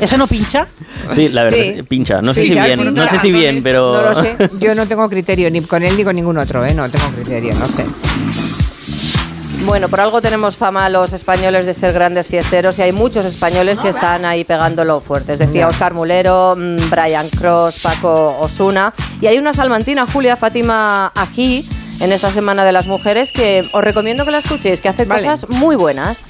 ¿Ese 0.00 0.16
no 0.16 0.28
pincha? 0.28 0.66
Sí, 1.12 1.28
la 1.28 1.42
verdad, 1.42 1.58
Sí. 1.58 1.82
pincha. 1.82 2.22
No 2.22 2.32
sé 2.32 2.42
Sí, 2.42 2.48
si 2.52 2.52
bien, 2.60 2.78
pincha. 2.78 3.04
no 3.04 3.10
sé 3.10 3.18
si 3.18 3.32
bien, 3.32 3.62
pero. 3.62 3.92
No 3.94 4.02
lo 4.02 4.14
sé. 4.14 4.36
Yo 4.60 4.74
no 4.76 4.86
tengo 4.86 5.08
criterio 5.08 5.50
ni 5.50 5.60
con 5.62 5.82
él 5.82 5.96
ni 5.96 6.04
con 6.04 6.14
ningún 6.14 6.38
otro, 6.38 6.64
¿eh? 6.64 6.72
No 6.74 6.88
tengo 6.88 7.08
criterio, 7.08 7.52
no 7.54 7.66
sé. 7.66 7.84
Bueno, 9.66 9.88
por 9.88 10.00
algo 10.00 10.22
tenemos 10.22 10.56
fama 10.56 10.88
los 10.88 11.12
españoles 11.12 11.66
de 11.66 11.74
ser 11.74 11.92
grandes 11.92 12.28
fiesteros 12.28 12.78
y 12.78 12.82
hay 12.82 12.92
muchos 12.92 13.26
españoles 13.26 13.78
que 13.78 13.88
están 13.88 14.24
ahí 14.24 14.44
pegándolo 14.44 15.00
fuertes. 15.00 15.38
Decía 15.40 15.62
Ya. 15.62 15.68
Oscar 15.68 15.92
Mulero, 15.94 16.54
mm, 16.56 16.88
Brian 16.88 17.28
Cross, 17.28 17.80
Paco 17.82 18.38
Osuna. 18.38 18.94
Y 19.20 19.26
hay 19.26 19.36
una 19.36 19.52
salmantina, 19.52 20.06
Julia 20.10 20.36
Fátima 20.36 21.12
Ají, 21.14 21.68
en 22.00 22.12
esta 22.12 22.30
Semana 22.30 22.64
de 22.64 22.72
las 22.72 22.86
Mujeres, 22.86 23.32
que 23.32 23.68
os 23.72 23.82
recomiendo 23.82 24.24
que 24.24 24.30
la 24.30 24.38
escuchéis, 24.38 24.80
que 24.80 24.88
hace 24.88 25.04
Vale. 25.04 25.22
cosas 25.22 25.48
muy 25.48 25.76
buenas. 25.76 26.26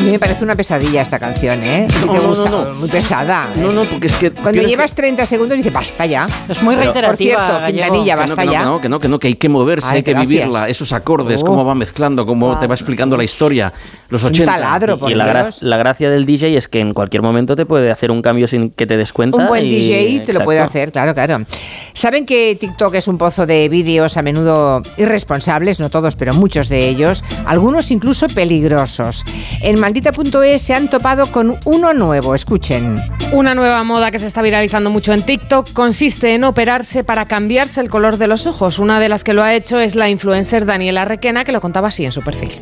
A 0.00 0.02
mí 0.02 0.12
me 0.12 0.18
parece 0.18 0.42
una 0.44 0.56
pesadilla 0.56 1.02
esta 1.02 1.18
canción, 1.18 1.62
¿eh? 1.62 1.84
¿A 1.84 1.88
ti 1.92 2.06
No, 2.06 2.12
te 2.12 2.18
no, 2.18 2.28
gusta? 2.28 2.48
no, 2.50 2.64
no. 2.64 2.74
Muy 2.76 2.88
pesada. 2.88 3.48
¿eh? 3.54 3.60
No, 3.60 3.70
no, 3.70 3.84
porque 3.84 4.06
es 4.06 4.14
que... 4.16 4.30
Cuando 4.30 4.62
llevas 4.62 4.92
que- 4.94 5.02
30 5.02 5.26
segundos 5.26 5.58
dices, 5.58 5.70
basta 5.72 6.06
ya. 6.06 6.26
Es 6.48 6.62
muy 6.62 6.74
Pero- 6.74 6.92
Por 6.94 7.02
reiterativa. 7.02 7.36
cierto, 7.46 7.60
Gallego. 7.60 7.82
Quintanilla, 7.82 8.16
basta 8.16 8.36
que 8.36 8.46
no, 8.46 8.52
ya. 8.52 8.58
que 8.60 8.64
no, 8.64 8.80
que 8.80 8.88
no, 8.88 9.00
que 9.00 9.08
no, 9.08 9.18
que 9.18 9.26
hay 9.28 9.34
que 9.34 9.48
moverse, 9.50 9.88
Ay, 9.90 9.96
hay 9.98 10.02
que 10.02 10.12
gracias. 10.12 10.28
vivirla, 10.30 10.68
esos 10.70 10.92
acordes, 10.94 11.42
Oh. 11.42 11.46
cómo 11.46 11.66
va 11.66 11.74
mezclando, 11.74 12.24
cómo 12.24 12.58
te 12.58 12.66
va 12.66 12.74
explicando 12.74 13.18
la 13.18 13.24
historia, 13.24 13.74
los 14.08 14.24
80. 14.24 14.50
taladro, 14.54 14.96
por 14.98 15.10
y 15.10 15.14
la, 15.14 15.26
gra- 15.28 15.42
Dios. 15.44 15.58
la 15.60 15.76
gracia 15.76 16.08
del 16.08 16.24
DJ 16.24 16.56
es 16.56 16.66
que 16.66 16.80
en 16.80 16.94
cualquier 16.94 17.20
momento 17.22 17.54
te 17.54 17.66
puede 17.66 17.90
hacer 17.90 18.10
un 18.10 18.22
cambio 18.22 18.48
sin 18.48 18.70
que 18.70 18.86
te 18.86 18.96
des 18.96 19.12
cuenta. 19.12 19.36
Un 19.36 19.48
buen 19.48 19.66
y- 19.66 19.68
DJ 19.68 20.20
te 20.24 20.32
lo 20.32 20.40
puede 20.44 20.60
hacer, 20.60 20.92
claro, 20.92 21.12
claro. 21.14 21.44
Saben 21.92 22.24
que 22.24 22.56
TikTok 22.58 22.94
es 22.94 23.06
un 23.06 23.18
pozo 23.18 23.44
de 23.46 23.68
vídeos 23.68 24.16
a 24.16 24.22
menudo 24.22 24.80
irresponsables, 24.96 25.78
no 25.78 25.90
todos, 25.90 26.16
pero 26.16 26.32
muchos 26.32 26.70
de 26.70 26.88
ellos, 26.88 27.22
algunos 27.44 27.90
incluso 27.90 28.26
peligrosos. 28.28 29.24
En 29.60 29.78
maldita.es 29.90 30.62
se 30.62 30.72
han 30.72 30.88
topado 30.88 31.26
con 31.32 31.58
uno 31.64 31.92
nuevo, 31.92 32.36
escuchen. 32.36 33.02
Una 33.32 33.56
nueva 33.56 33.82
moda 33.82 34.12
que 34.12 34.20
se 34.20 34.28
está 34.28 34.40
viralizando 34.40 34.88
mucho 34.88 35.12
en 35.12 35.22
TikTok 35.22 35.72
consiste 35.72 36.32
en 36.34 36.44
operarse 36.44 37.02
para 37.02 37.26
cambiarse 37.26 37.80
el 37.80 37.90
color 37.90 38.16
de 38.16 38.28
los 38.28 38.46
ojos. 38.46 38.78
Una 38.78 39.00
de 39.00 39.08
las 39.08 39.24
que 39.24 39.32
lo 39.32 39.42
ha 39.42 39.52
hecho 39.52 39.80
es 39.80 39.96
la 39.96 40.08
influencer 40.08 40.64
Daniela 40.64 41.04
Requena, 41.04 41.44
que 41.44 41.50
lo 41.50 41.60
contaba 41.60 41.88
así 41.88 42.04
en 42.04 42.12
su 42.12 42.22
perfil. 42.22 42.60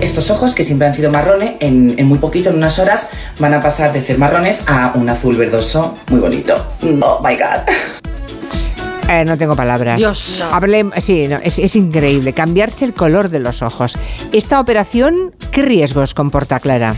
Estos 0.00 0.30
ojos, 0.30 0.54
que 0.54 0.62
siempre 0.62 0.86
han 0.86 0.94
sido 0.94 1.10
marrones, 1.10 1.54
en, 1.58 1.98
en 1.98 2.06
muy 2.06 2.18
poquito, 2.18 2.50
en 2.50 2.56
unas 2.56 2.78
horas, 2.78 3.08
van 3.40 3.54
a 3.54 3.60
pasar 3.60 3.92
de 3.92 4.00
ser 4.00 4.16
marrones 4.16 4.62
a 4.68 4.92
un 4.94 5.08
azul 5.08 5.34
verdoso 5.34 5.98
muy 6.10 6.20
bonito. 6.20 6.54
Oh 7.02 7.20
my 7.24 7.34
god. 7.34 7.97
Eh, 9.08 9.24
no 9.24 9.38
tengo 9.38 9.56
palabras. 9.56 9.96
Dios. 9.96 10.42
Hablé, 10.52 10.84
sí, 10.98 11.28
no, 11.28 11.38
es, 11.42 11.58
es 11.58 11.76
increíble. 11.76 12.34
Cambiarse 12.34 12.84
el 12.84 12.92
color 12.92 13.30
de 13.30 13.40
los 13.40 13.62
ojos. 13.62 13.96
Esta 14.32 14.60
operación, 14.60 15.34
¿qué 15.50 15.62
riesgos 15.62 16.14
comporta, 16.14 16.60
Clara? 16.60 16.94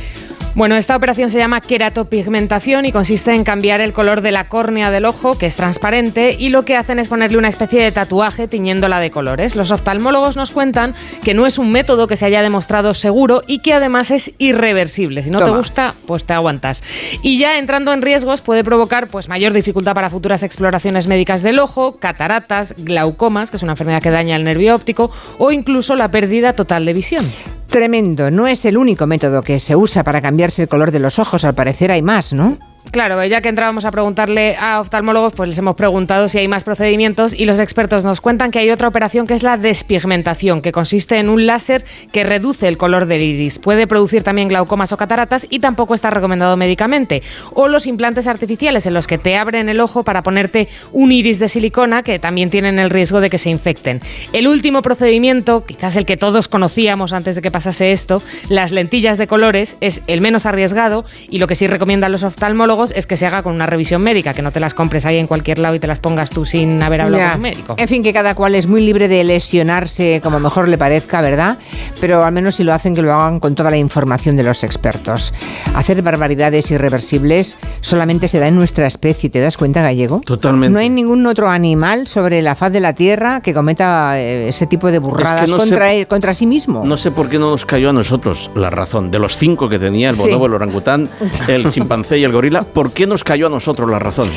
Bueno, 0.57 0.75
esta 0.75 0.97
operación 0.97 1.31
se 1.31 1.39
llama 1.39 1.61
queratopigmentación 1.61 2.85
y 2.85 2.91
consiste 2.91 3.33
en 3.33 3.45
cambiar 3.45 3.81
el 3.81 3.93
color 3.93 4.21
de 4.21 4.33
la 4.33 4.49
córnea 4.49 4.91
del 4.91 5.05
ojo, 5.05 5.39
que 5.39 5.47
es 5.47 5.55
transparente, 5.55 6.35
y 6.37 6.49
lo 6.49 6.65
que 6.65 6.77
hacen 6.77 6.99
es 6.99 7.07
ponerle 7.07 7.39
una 7.39 7.49
especie 7.49 7.81
de 7.81 7.93
tatuaje 7.93 8.49
tiñéndola 8.49 8.99
de 8.99 9.13
colores. 9.13 9.55
Los 9.55 9.71
oftalmólogos 9.71 10.37
nos 10.37 10.51
cuentan 10.51 10.93
que 11.23 11.35
no 11.35 11.47
es 11.47 11.57
un 11.57 11.71
método 11.71 12.09
que 12.09 12.17
se 12.17 12.27
haya 12.27 12.43
demostrado 12.43 12.95
seguro 12.95 13.43
y 13.47 13.61
que 13.61 13.75
además 13.75 14.11
es 14.11 14.33
irreversible. 14.39 15.23
Si 15.23 15.31
no 15.31 15.39
te 15.39 15.51
gusta, 15.51 15.95
pues 16.05 16.25
te 16.25 16.33
aguantas. 16.33 16.83
Y 17.23 17.39
ya 17.39 17.57
entrando 17.57 17.93
en 17.93 18.03
riesgos 18.03 18.41
puede 18.41 18.65
provocar 18.65 19.07
pues 19.07 19.29
mayor 19.29 19.53
dificultad 19.53 19.95
para 19.95 20.11
futuras 20.11 20.43
exploraciones 20.43 21.07
médicas 21.07 21.43
del 21.43 21.61
ojo, 21.61 21.99
cataratas, 21.99 22.75
glaucomas, 22.77 23.53
que 23.53 23.57
es 23.57 23.63
una 23.63 23.73
enfermedad 23.73 24.03
que 24.03 24.11
daña 24.11 24.35
el 24.35 24.43
nervio 24.43 24.75
óptico, 24.75 25.13
o 25.39 25.53
incluso 25.53 25.95
la 25.95 26.11
pérdida 26.11 26.55
total 26.55 26.85
de 26.85 26.93
visión. 26.93 27.25
Tremendo. 27.71 28.33
No 28.33 28.49
es 28.49 28.65
el 28.65 28.77
único 28.77 29.07
método 29.07 29.43
que 29.43 29.61
se 29.61 29.77
usa 29.77 30.03
para 30.03 30.21
cambiarse 30.21 30.63
el 30.63 30.69
color 30.69 30.91
de 30.91 30.99
los 30.99 31.21
ojos. 31.21 31.45
Al 31.45 31.55
parecer 31.55 31.93
hay 31.93 32.03
más, 32.03 32.33
¿no? 32.33 32.59
Claro, 32.91 33.25
ya 33.25 33.41
que 33.41 33.49
entrábamos 33.49 33.85
a 33.85 33.93
preguntarle 33.93 34.57
a 34.57 34.81
oftalmólogos, 34.81 35.33
pues 35.35 35.49
les 35.49 35.59
hemos 35.59 35.77
preguntado 35.77 36.29
si 36.29 36.39
hay 36.39 36.49
más 36.49 36.65
procedimientos 36.65 37.39
y 37.39 37.45
los 37.45 37.61
expertos 37.61 38.05
nos 38.05 38.21
cuentan 38.21 38.51
que 38.51 38.59
hay 38.59 38.71
otra 38.71 38.89
operación 38.89 39.29
que 39.29 39.35
es 39.35 39.45
la 39.45 39.57
despigmentación, 39.57 40.61
que 40.61 40.73
consiste 40.73 41.19
en 41.19 41.29
un 41.29 41.47
láser 41.47 41.85
que 42.11 42.25
reduce 42.25 42.67
el 42.67 42.79
color 42.79 43.07
del 43.07 43.23
iris. 43.23 43.61
Puede 43.61 43.87
producir 43.87 44.25
también 44.25 44.49
glaucomas 44.49 44.91
o 44.91 44.97
cataratas 44.97 45.47
y 45.51 45.61
tampoco 45.61 45.95
está 45.95 46.11
recomendado 46.11 46.57
médicamente. 46.57 47.23
O 47.53 47.69
los 47.69 47.87
implantes 47.87 48.27
artificiales 48.27 48.87
en 48.87 48.95
los 48.95 49.07
que 49.07 49.19
te 49.19 49.37
abren 49.37 49.69
el 49.69 49.79
ojo 49.79 50.03
para 50.03 50.23
ponerte 50.23 50.69
un 50.91 51.13
iris 51.13 51.39
de 51.39 51.49
silicona 51.49 52.03
que 52.03 52.19
también 52.19 52.51
tienen 52.51 52.81
el 52.81 52.91
riesgo 52.91 53.21
de 53.21 53.31
que 53.31 53.39
se 53.39 53.51
infecten. 53.51 54.01
El 54.33 54.49
último 54.49 54.83
procedimiento, 54.83 55.65
quizás 55.65 55.97
el 55.97 56.07
que 56.07 56.17
todos 56.17 56.49
conocíamos 56.49 57.13
antes 57.13 57.37
de 57.37 57.43
que 57.43 57.53
pasase 57.53 57.93
esto, 57.93 58.21
las 58.49 58.73
lentillas 58.73 59.17
de 59.17 59.29
colores, 59.29 59.77
es 59.81 60.03
el 60.09 60.23
menos 60.23 60.45
arriesgado 60.45 61.05
y 61.29 61.39
lo 61.39 61.47
que 61.47 61.55
sí 61.55 61.69
recomiendan 61.69 62.11
los 62.11 62.25
oftalmólogos 62.25 62.70
es 62.95 63.07
que 63.07 63.17
se 63.17 63.27
haga 63.27 63.43
con 63.43 63.53
una 63.55 63.67
revisión 63.67 64.01
médica, 64.03 64.33
que 64.33 64.43
no 64.43 64.53
te 64.53 64.61
las 64.61 64.75
compres 64.75 65.05
ahí 65.05 65.17
en 65.19 65.27
cualquier 65.27 65.59
lado 65.59 65.75
y 65.75 65.81
te 65.81 65.87
las 65.87 65.99
pongas 65.99 66.31
tú 66.31 66.47
sin 66.47 66.83
haber 66.83 67.01
hablado 67.01 67.19
Ya. 67.19 67.29
con 67.31 67.37
un 67.37 67.43
médico. 67.43 67.75
En 67.79 67.89
fin, 67.89 68.03
que 68.03 68.13
cada 68.13 68.35
cual 68.35 68.55
es 68.55 68.67
muy 68.69 68.81
libre 68.85 69.09
de 69.09 69.25
lesionarse 69.25 70.21
como 70.23 70.39
mejor 70.41 70.69
le 70.69 70.79
parezca, 70.79 71.21
¿verdad? 71.21 71.59
Pero 72.01 72.25
al 72.25 72.33
menos 72.33 72.55
si 72.55 72.65
lo 72.65 72.73
hacen, 72.73 72.95
que 72.95 73.03
lo 73.03 73.13
hagan 73.13 73.41
con 73.41 73.55
toda 73.55 73.71
la 73.71 73.77
información 73.77 74.37
de 74.37 74.45
los 74.45 74.63
expertos. 74.65 75.35
Hacer 75.75 76.01
barbaridades 76.03 76.71
irreversibles 76.71 77.59
solamente 77.81 78.29
se 78.29 78.39
da 78.39 78.49
en 78.49 78.55
nuestra 78.57 78.87
especie, 78.87 79.29
¿te 79.31 79.41
das 79.41 79.57
cuenta, 79.57 79.83
gallego? 79.83 80.21
Totalmente. 80.25 80.73
No 80.73 80.79
hay 80.79 80.89
ningún 80.91 81.27
otro 81.27 81.49
animal 81.49 82.07
sobre 82.07 82.41
la 82.43 82.55
faz 82.55 82.73
de 82.73 82.81
la 82.81 82.95
Tierra 82.95 83.41
que 83.41 83.53
cometa 83.53 84.19
eh, 84.21 84.49
ese 84.49 84.67
tipo 84.67 84.91
de 84.91 84.99
burradas 84.99 85.51
no 85.51 85.57
contra, 85.57 85.89
sé- 85.89 86.01
él- 86.01 86.07
contra 86.07 86.35
sí 86.35 86.47
mismo. 86.47 86.85
No 86.85 86.97
sé 86.97 87.11
por 87.11 87.29
qué 87.29 87.39
no 87.39 87.51
nos 87.51 87.67
cayó 87.67 87.91
a 87.91 87.93
nosotros 87.93 88.51
la 88.55 88.71
razón. 88.71 89.11
De 89.11 89.19
los 89.19 89.37
cinco 89.37 89.69
que 89.69 89.79
tenía 89.79 90.11
el 90.11 90.17
Sí. 90.17 90.23
bonobo, 90.23 90.47
el 90.47 90.55
orangután, 90.55 91.09
el 91.49 91.69
chimpancé 91.71 92.19
y 92.19 92.25
el 92.25 92.33
gorila, 92.33 92.60
¿por 92.63 92.93
qué 92.93 93.07
nos 93.07 93.25
cayó 93.25 93.47
a 93.47 93.51
nosotros 93.51 93.89
la 93.91 93.99
razón? 93.99 94.29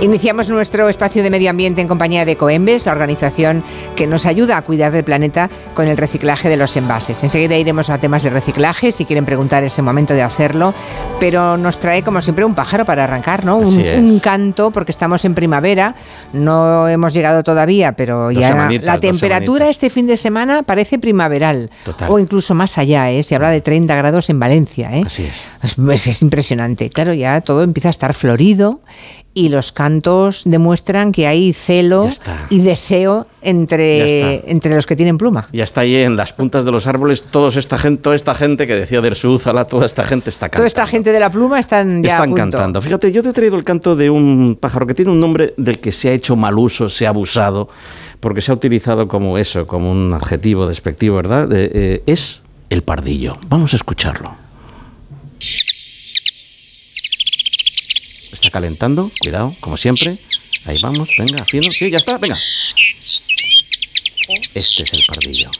Iniciamos 0.00 0.50
nuestro 0.50 0.88
espacio 0.88 1.22
de 1.22 1.30
medio 1.30 1.48
ambiente 1.50 1.80
en 1.80 1.88
compañía 1.88 2.24
de 2.24 2.36
Coembes, 2.36 2.86
la 2.86 2.92
organización 2.92 3.64
que 3.94 4.06
nos 4.06 4.26
ayuda 4.26 4.58
a 4.58 4.62
cuidar 4.62 4.92
del 4.92 5.04
planeta 5.04 5.48
con 5.74 5.88
el 5.88 5.96
reciclaje 5.96 6.48
de 6.48 6.56
los 6.58 6.76
envases. 6.76 7.22
Enseguida 7.24 7.56
iremos 7.56 7.88
a 7.88 7.98
temas 7.98 8.22
de 8.22 8.30
reciclaje, 8.30 8.92
si 8.92 9.04
quieren 9.06 9.24
preguntar 9.24 9.64
es 9.64 9.78
el 9.78 9.84
momento 9.84 10.12
de 10.12 10.22
hacerlo, 10.22 10.74
pero 11.18 11.56
nos 11.56 11.78
trae 11.78 12.02
como 12.02 12.20
siempre 12.20 12.44
un 12.44 12.54
pájaro 12.54 12.84
para 12.84 13.04
arrancar, 13.04 13.44
¿no? 13.44 13.56
Un, 13.56 14.20
canto, 14.20 14.70
porque 14.70 14.90
estamos 14.92 15.24
en 15.24 15.34
primavera, 15.34 15.94
no 16.32 16.88
hemos 16.88 17.12
llegado 17.14 17.42
todavía, 17.42 17.92
pero 17.92 18.24
Dos 18.24 18.34
ya 18.34 18.68
la 18.82 18.98
temperatura 18.98 19.68
este 19.68 19.90
fin 19.90 20.06
de 20.06 20.16
semana 20.16 20.62
parece 20.62 20.98
primaveral, 20.98 21.70
Total. 21.84 22.10
o 22.10 22.18
incluso 22.18 22.54
más 22.54 22.76
allá, 22.78 23.10
¿eh? 23.10 23.22
se 23.22 23.34
habla 23.34 23.50
de 23.50 23.60
30 23.60 23.94
grados 23.96 24.28
en 24.30 24.38
Valencia. 24.40 24.90
¿eh? 24.96 25.02
Así 25.06 25.22
es. 25.24 25.48
Es, 25.62 25.78
es- 25.78 26.06
es 26.06 26.22
impresionante. 26.22 26.90
Claro, 26.90 27.12
ya 27.14 27.40
todo 27.40 27.62
empieza 27.66 27.88
a 27.88 27.90
estar 27.90 28.14
florido 28.14 28.80
y 29.34 29.50
los 29.50 29.70
cantos 29.70 30.42
demuestran 30.46 31.12
que 31.12 31.26
hay 31.26 31.52
celo 31.52 32.08
y 32.48 32.60
deseo 32.60 33.26
entre, 33.42 34.50
entre 34.50 34.74
los 34.74 34.86
que 34.86 34.96
tienen 34.96 35.18
pluma. 35.18 35.46
Ya 35.52 35.64
está 35.64 35.82
ahí 35.82 35.94
en 35.96 36.16
las 36.16 36.32
puntas 36.32 36.64
de 36.64 36.72
los 36.72 36.86
árboles 36.86 37.24
todos 37.24 37.56
esta 37.56 37.76
gente, 37.76 38.02
toda 38.02 38.16
esta 38.16 38.34
gente 38.34 38.66
que 38.66 38.74
decía 38.74 39.02
Dersúzala, 39.02 39.66
toda 39.66 39.84
esta 39.84 40.04
gente 40.04 40.30
está 40.30 40.46
cantando. 40.48 40.56
Toda 40.60 40.66
esta 40.68 40.86
gente 40.86 41.12
de 41.12 41.20
la 41.20 41.30
pluma 41.30 41.60
están 41.60 42.02
ya 42.02 42.12
a 42.12 42.14
Están 42.14 42.30
punto. 42.30 42.40
cantando. 42.40 42.80
Fíjate, 42.80 43.12
yo 43.12 43.22
te 43.22 43.28
he 43.28 43.32
traído 43.34 43.56
el 43.56 43.64
canto 43.64 43.94
de 43.94 44.08
un 44.08 44.56
pájaro 44.58 44.86
que 44.86 44.94
tiene 44.94 45.10
un 45.10 45.20
nombre 45.20 45.52
del 45.58 45.80
que 45.80 45.92
se 45.92 46.08
ha 46.08 46.12
hecho 46.12 46.34
mal 46.34 46.58
uso, 46.58 46.88
se 46.88 47.04
ha 47.06 47.10
abusado, 47.10 47.68
porque 48.20 48.40
se 48.40 48.52
ha 48.52 48.54
utilizado 48.54 49.06
como 49.06 49.36
eso, 49.36 49.66
como 49.66 49.90
un 49.90 50.14
adjetivo 50.14 50.66
despectivo, 50.66 51.16
¿verdad? 51.16 51.46
De, 51.46 51.70
eh, 51.74 52.02
es 52.06 52.42
el 52.70 52.82
pardillo. 52.82 53.36
Vamos 53.48 53.74
a 53.74 53.76
escucharlo. 53.76 54.34
Está 58.36 58.50
calentando, 58.50 59.10
cuidado, 59.18 59.56
como 59.60 59.78
siempre. 59.78 60.18
Ahí 60.66 60.78
vamos, 60.82 61.08
venga, 61.16 61.42
fino. 61.46 61.72
Sí, 61.72 61.90
ya 61.90 61.96
está, 61.96 62.18
venga. 62.18 62.36
Este 64.54 64.82
es 64.82 64.92
el 64.92 65.04
pardillo. 65.06 65.50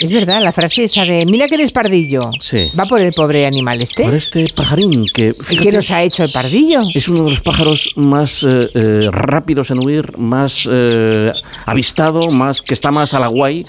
Es 0.00 0.10
verdad, 0.12 0.42
la 0.42 0.52
frase 0.52 0.84
esa 0.84 1.04
de 1.04 1.24
mira 1.24 1.48
que 1.48 1.54
eres 1.54 1.72
pardillo. 1.72 2.30
Sí. 2.38 2.70
Va 2.78 2.84
por 2.84 3.00
el 3.00 3.12
pobre 3.12 3.46
animal 3.46 3.80
este. 3.80 4.04
Por 4.04 4.14
este 4.14 4.44
pajarín 4.54 5.04
que... 5.12 5.28
¿Y 5.28 5.42
fíjate, 5.42 5.68
qué 5.70 5.72
nos 5.76 5.90
ha 5.90 6.02
hecho 6.02 6.24
el 6.24 6.30
pardillo? 6.30 6.80
Es 6.94 7.08
uno 7.08 7.24
de 7.24 7.30
los 7.30 7.40
pájaros 7.40 7.92
más 7.96 8.42
eh, 8.42 8.68
eh, 8.74 9.08
rápidos 9.10 9.70
en 9.70 9.84
huir, 9.84 10.16
más 10.18 10.68
eh, 10.70 11.32
avistado, 11.64 12.30
más 12.30 12.60
que 12.60 12.74
está 12.74 12.90
más 12.90 13.14
a 13.14 13.20
la 13.20 13.28
guay, 13.28 13.62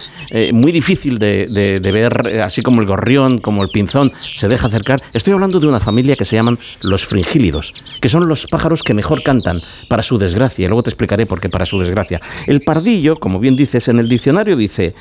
muy 0.52 0.72
difícil 0.72 1.18
de, 1.18 1.48
de- 1.48 1.80
de 1.80 1.92
ver, 1.92 2.42
así 2.44 2.62
como 2.62 2.82
el 2.82 2.88
gorrión, 2.88 3.40
como 3.40 3.64
el 3.64 3.70
pinzón, 3.70 4.12
se 4.36 4.48
deja 4.48 4.68
acercar. 4.68 5.02
Estoy 5.14 5.34
hablando 5.34 5.60
de 5.60 5.68
una 5.68 5.80
familia 5.80 6.16
que 6.16 6.26
se 6.26 6.36
llaman 6.36 6.60
los 6.82 7.06
fringílidos, 7.06 7.74
que 8.02 8.10
son 8.10 8.28
los 8.28 8.48
pájaros 8.48 8.84
que 8.84 8.94
mejor 8.94 9.24
cantan, 9.24 9.60
para 9.88 10.04
su 10.04 10.18
desgracia, 10.18 10.68
luego 10.68 10.84
te 10.84 10.90
explicaré 10.90 11.26
por 11.26 11.40
qué 11.40 11.50
para 11.50 11.66
su 11.66 11.80
desgracia. 11.80 12.20
El 12.48 12.62
pardillo, 12.62 13.16
como 13.16 13.40
bien 13.40 13.56
dices 13.56 13.88
en 13.88 14.00
el 14.00 14.10
diccionario, 14.10 14.56
dice, 14.58 14.94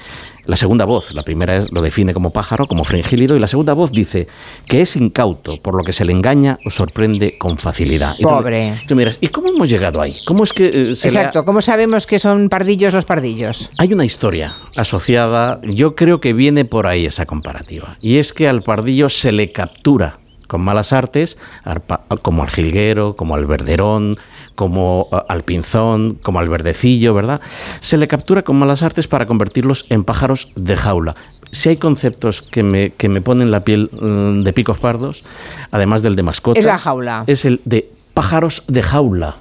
la 0.47 0.57
segunda 0.57 0.85
voz, 0.85 1.13
la 1.13 1.23
primera 1.23 1.57
es- 1.57 1.73
lo 1.73 1.83
define 1.83 2.15
como 2.15 2.31
pájaro, 2.31 2.67
como 2.67 2.85
fringílido, 2.85 3.37
y 3.37 3.41
la 3.41 3.47
segunda 3.47 3.73
voz 3.75 3.93
dice 3.93 4.27
que 4.67 4.81
es 4.83 4.97
incauto, 4.97 5.57
por 5.61 5.75
lo 5.75 5.83
que 5.85 5.93
se 5.93 6.05
le 6.05 6.13
engaña 6.13 6.59
o 6.65 6.71
sorprende 6.71 7.35
con 7.39 7.59
facilidad. 7.59 8.15
Y 8.19 8.23
tú- 8.23 8.29
Pobre. 8.29 8.81
Tú 8.87 8.95
dirás, 8.97 9.19
¿y 9.21 9.29
cómo 9.29 9.49
hemos 9.49 9.69
llegado 9.69 10.01
ahí? 10.01 10.15
¿Cómo 10.27 10.45
es 10.45 10.53
que 10.53 10.67
eh, 10.69 10.95
se 10.95 11.11
le 11.11 11.19
ha- 11.19 11.21
Exacto, 11.23 11.45
¿cómo 11.45 11.61
sabemos 11.61 12.07
que 12.07 12.19
son 12.19 12.49
pardillos 12.49 12.95
los 12.95 13.05
pardillos? 13.05 13.71
Hay 13.79 13.93
una 13.93 14.05
historia 14.05 14.55
asociada, 14.77 15.61
yo 15.63 15.95
creo 15.95 16.21
que 16.21 16.33
viene 16.33 16.65
por 16.65 16.87
ahí 16.87 17.07
esa 17.07 17.27
comparativa, 17.27 17.97
y 18.01 18.17
es 18.19 18.33
que 18.33 18.49
al 18.49 18.63
pardillo 18.63 19.09
se 19.09 19.33
le 19.33 19.53
captura 19.53 20.19
con 20.47 20.61
malas 20.61 20.93
artes, 20.93 21.39
como 22.23 22.45
al 22.45 22.51
jilguero, 22.51 23.17
como 23.17 23.35
al 23.35 23.47
verderón, 23.47 24.17
como 24.57 25.09
al 25.29 25.45
pinzón, 25.45 26.19
como 26.23 26.41
al 26.41 26.49
verdecillo, 26.49 27.15
¿verdad? 27.15 27.41
Se 27.81 27.97
le 27.97 28.09
captura 28.09 28.43
con 28.43 28.57
malas 28.57 28.83
artes 28.83 29.07
para 29.07 29.27
convertirlos 29.27 29.87
en 29.91 30.03
pájaros 30.03 30.51
de 30.57 30.77
jaula. 30.77 31.15
Si 31.53 31.69
hay 31.69 31.77
conceptos 31.77 32.43
que 32.43 32.65
me, 32.65 32.91
que 32.91 33.09
me 33.09 33.21
ponen 33.21 33.53
la 33.53 33.61
piel 33.61 33.89
mm, 33.93 34.43
de 34.43 34.53
picos 34.53 34.79
pardos, 34.79 35.23
además 35.71 36.03
del 36.03 36.17
de 36.17 36.25
mascota, 36.25 36.59
Es 36.59 36.67
la 36.67 36.79
jaula. 36.79 37.23
es 37.29 37.45
el 37.45 37.61
de 37.65 37.89
pájaros 38.15 38.65
de 38.67 38.83
jaula 38.83 39.37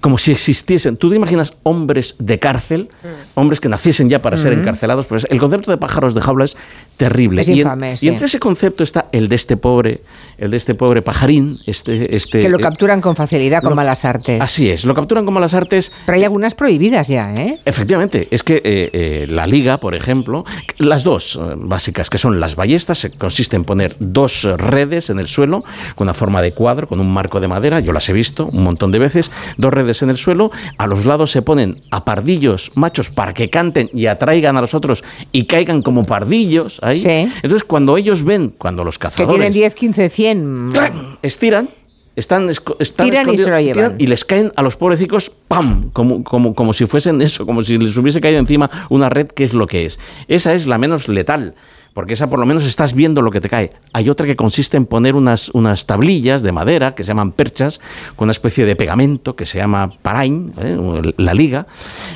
como 0.00 0.16
si 0.16 0.32
existiesen. 0.32 0.96
¿Tú 0.96 1.10
te 1.10 1.16
imaginas 1.16 1.52
hombres 1.62 2.16
de 2.18 2.38
cárcel? 2.38 2.88
Hombres 3.34 3.60
que 3.60 3.68
naciesen 3.68 4.08
ya 4.08 4.22
para 4.22 4.38
ser 4.38 4.52
encarcelados. 4.54 5.06
Pues 5.06 5.26
el 5.30 5.38
concepto 5.38 5.70
de 5.70 5.76
pájaros 5.76 6.14
de 6.14 6.22
jaula 6.22 6.46
es 6.46 6.56
terrible. 7.00 7.40
Es 7.40 7.48
y, 7.48 7.52
en- 7.52 7.58
infame, 7.60 7.96
y 7.98 8.08
entre 8.08 8.26
ese 8.26 8.38
concepto 8.38 8.84
está 8.84 9.06
el 9.10 9.28
de 9.28 9.36
este 9.36 9.56
pobre, 9.56 10.02
el 10.36 10.50
de 10.50 10.56
este 10.58 10.74
pobre 10.74 11.00
pajarín, 11.00 11.58
este, 11.66 12.14
este 12.14 12.40
que 12.40 12.48
lo 12.50 12.58
eh, 12.58 12.60
capturan 12.60 13.00
con 13.00 13.16
facilidad 13.16 13.62
con 13.62 13.70
lo- 13.70 13.76
malas 13.76 14.04
artes. 14.04 14.38
Así 14.40 14.68
es, 14.70 14.84
lo 14.84 14.94
capturan 14.94 15.24
como 15.24 15.40
las 15.40 15.54
artes. 15.54 15.92
Pero 16.04 16.16
hay 16.18 16.24
algunas 16.24 16.54
prohibidas 16.54 17.08
ya, 17.08 17.32
¿eh? 17.34 17.58
Efectivamente, 17.64 18.28
es 18.30 18.42
que 18.42 18.56
eh, 18.56 18.90
eh, 18.92 19.26
la 19.28 19.46
liga, 19.46 19.78
por 19.78 19.94
ejemplo, 19.94 20.44
las 20.76 21.02
dos 21.02 21.40
básicas, 21.56 22.10
que 22.10 22.18
son 22.18 22.38
las 22.38 22.54
ballestas, 22.54 23.10
consiste 23.16 23.56
en 23.56 23.64
poner 23.64 23.96
dos 23.98 24.42
redes 24.58 25.08
en 25.08 25.18
el 25.20 25.26
suelo, 25.26 25.64
con 25.94 26.04
una 26.04 26.14
forma 26.14 26.42
de 26.42 26.52
cuadro, 26.52 26.86
con 26.86 27.00
un 27.00 27.10
marco 27.10 27.40
de 27.40 27.48
madera, 27.48 27.80
yo 27.80 27.92
las 27.94 28.06
he 28.10 28.12
visto 28.12 28.46
un 28.46 28.62
montón 28.62 28.92
de 28.92 28.98
veces, 28.98 29.30
dos 29.56 29.72
redes 29.72 30.02
en 30.02 30.10
el 30.10 30.18
suelo, 30.18 30.50
a 30.76 30.86
los 30.86 31.06
lados 31.06 31.30
se 31.30 31.40
ponen 31.40 31.80
a 31.90 32.04
pardillos 32.04 32.72
machos 32.74 33.08
para 33.08 33.32
que 33.32 33.48
canten 33.48 33.88
y 33.94 34.04
atraigan 34.06 34.58
a 34.58 34.60
los 34.60 34.74
otros 34.74 35.02
y 35.32 35.44
caigan 35.44 35.80
como 35.80 36.04
pardillos 36.04 36.78
ahí. 36.90 37.00
Sí. 37.00 37.30
Entonces, 37.42 37.64
cuando 37.64 37.96
ellos 37.96 38.24
ven, 38.24 38.54
cuando 38.56 38.84
los 38.84 38.98
Que 38.98 39.02
cazadores... 39.04 39.34
tienen 39.34 39.52
10, 39.52 39.74
15, 39.74 40.10
100. 40.10 40.70
¡clac! 40.72 40.94
estiran, 41.22 41.68
están, 42.16 42.48
Tiran 42.48 43.32
y 43.32 43.38
se 43.38 43.50
lo 43.50 43.58
llevan. 43.58 43.72
tiran 43.74 43.94
y 43.98 44.06
les 44.06 44.24
caen 44.24 44.52
a 44.56 44.62
los 44.62 44.76
pobrecicos, 44.76 45.30
¡pam! 45.48 45.90
Como, 45.92 46.22
como, 46.24 46.54
como 46.54 46.72
si 46.72 46.86
fuesen 46.86 47.22
eso, 47.22 47.46
como 47.46 47.62
si 47.62 47.78
les 47.78 47.96
hubiese 47.96 48.20
caído 48.20 48.38
encima 48.38 48.86
una 48.90 49.08
red 49.08 49.28
que 49.28 49.44
es 49.44 49.54
lo 49.54 49.66
que 49.66 49.86
es. 49.86 49.98
Esa 50.28 50.54
es 50.54 50.66
la 50.66 50.78
menos 50.78 51.08
letal. 51.08 51.54
Porque 51.92 52.14
esa 52.14 52.30
por 52.30 52.38
lo 52.38 52.46
menos 52.46 52.66
estás 52.66 52.94
viendo 52.94 53.20
lo 53.20 53.32
que 53.32 53.40
te 53.40 53.48
cae. 53.48 53.70
Hay 53.92 54.08
otra 54.08 54.24
que 54.24 54.36
consiste 54.36 54.76
en 54.76 54.86
poner 54.86 55.16
unas, 55.16 55.48
unas 55.50 55.86
tablillas 55.86 56.40
de 56.42 56.52
madera 56.52 56.94
que 56.94 57.02
se 57.02 57.08
llaman 57.08 57.32
perchas, 57.32 57.80
con 58.14 58.26
una 58.26 58.32
especie 58.32 58.64
de 58.64 58.76
pegamento 58.76 59.34
que 59.34 59.44
se 59.44 59.58
llama 59.58 59.90
parain, 60.00 60.52
¿eh? 60.58 61.12
la 61.16 61.34
liga, 61.34 61.66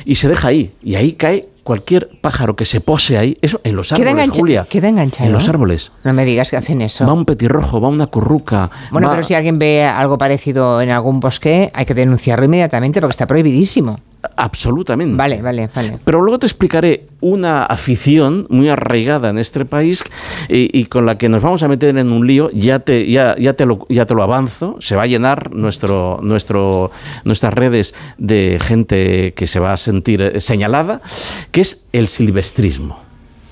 y 0.05 0.15
se 0.15 0.29
deja 0.29 0.47
ahí. 0.47 0.71
Y 0.81 0.95
ahí 0.95 1.13
cae 1.13 1.49
cualquier 1.65 2.09
pájaro 2.21 2.55
que 2.55 2.63
se 2.63 2.79
pose 2.79 3.17
ahí. 3.17 3.37
Eso 3.41 3.59
en 3.63 3.75
los 3.75 3.91
árboles, 3.91 4.29
Julia. 4.29 4.67
queda 4.69 4.87
enganchado. 4.87 5.25
En 5.27 5.33
los 5.33 5.49
árboles. 5.49 5.91
No 6.03 6.13
me 6.13 6.23
digas 6.23 6.51
que 6.51 6.57
hacen 6.57 6.79
eso. 6.81 7.05
Va 7.07 7.13
un 7.13 7.25
petirrojo, 7.25 7.81
va 7.81 7.89
una 7.89 8.05
curruca. 8.05 8.69
Bueno, 8.91 9.07
va- 9.07 9.15
pero 9.15 9.25
si 9.25 9.33
alguien 9.33 9.57
ve 9.57 9.83
algo 9.83 10.17
parecido 10.19 10.79
en 10.79 10.91
algún 10.91 11.19
bosque, 11.19 11.71
hay 11.73 11.85
que 11.85 11.95
denunciarlo 11.95 12.45
inmediatamente 12.45 13.01
porque 13.01 13.11
está 13.13 13.25
prohibidísimo. 13.25 13.99
Absolutamente. 14.35 15.15
Vale, 15.15 15.41
vale, 15.41 15.69
vale. 15.73 15.99
Pero 16.03 16.21
luego 16.21 16.39
te 16.39 16.45
explicaré 16.45 17.07
una 17.21 17.65
afición 17.65 18.45
muy 18.49 18.69
arraigada 18.69 19.29
en 19.29 19.37
este 19.37 19.65
país 19.65 20.03
y, 20.49 20.77
y 20.77 20.85
con 20.85 21.05
la 21.05 21.17
que 21.17 21.29
nos 21.29 21.43
vamos 21.43 21.63
a 21.63 21.67
meter 21.67 21.97
en 21.97 22.11
un 22.11 22.25
lío. 22.27 22.49
Ya 22.51 22.79
te, 22.79 23.09
ya, 23.09 23.35
ya 23.37 23.53
te, 23.53 23.65
lo, 23.65 23.85
ya 23.89 24.05
te 24.05 24.13
lo 24.13 24.23
avanzo. 24.23 24.77
Se 24.79 24.95
va 24.95 25.03
a 25.03 25.07
llenar 25.07 25.53
nuestro, 25.53 26.19
nuestro, 26.21 26.91
nuestras 27.23 27.53
redes 27.53 27.95
de 28.17 28.59
gente 28.61 29.33
que 29.33 29.47
se 29.47 29.59
va 29.59 29.73
a 29.73 29.77
sentir 29.77 30.21
eh, 30.21 30.41
señalada, 30.41 31.01
que 31.51 31.61
es 31.61 31.87
el 31.93 32.07
silvestrismo. 32.07 32.99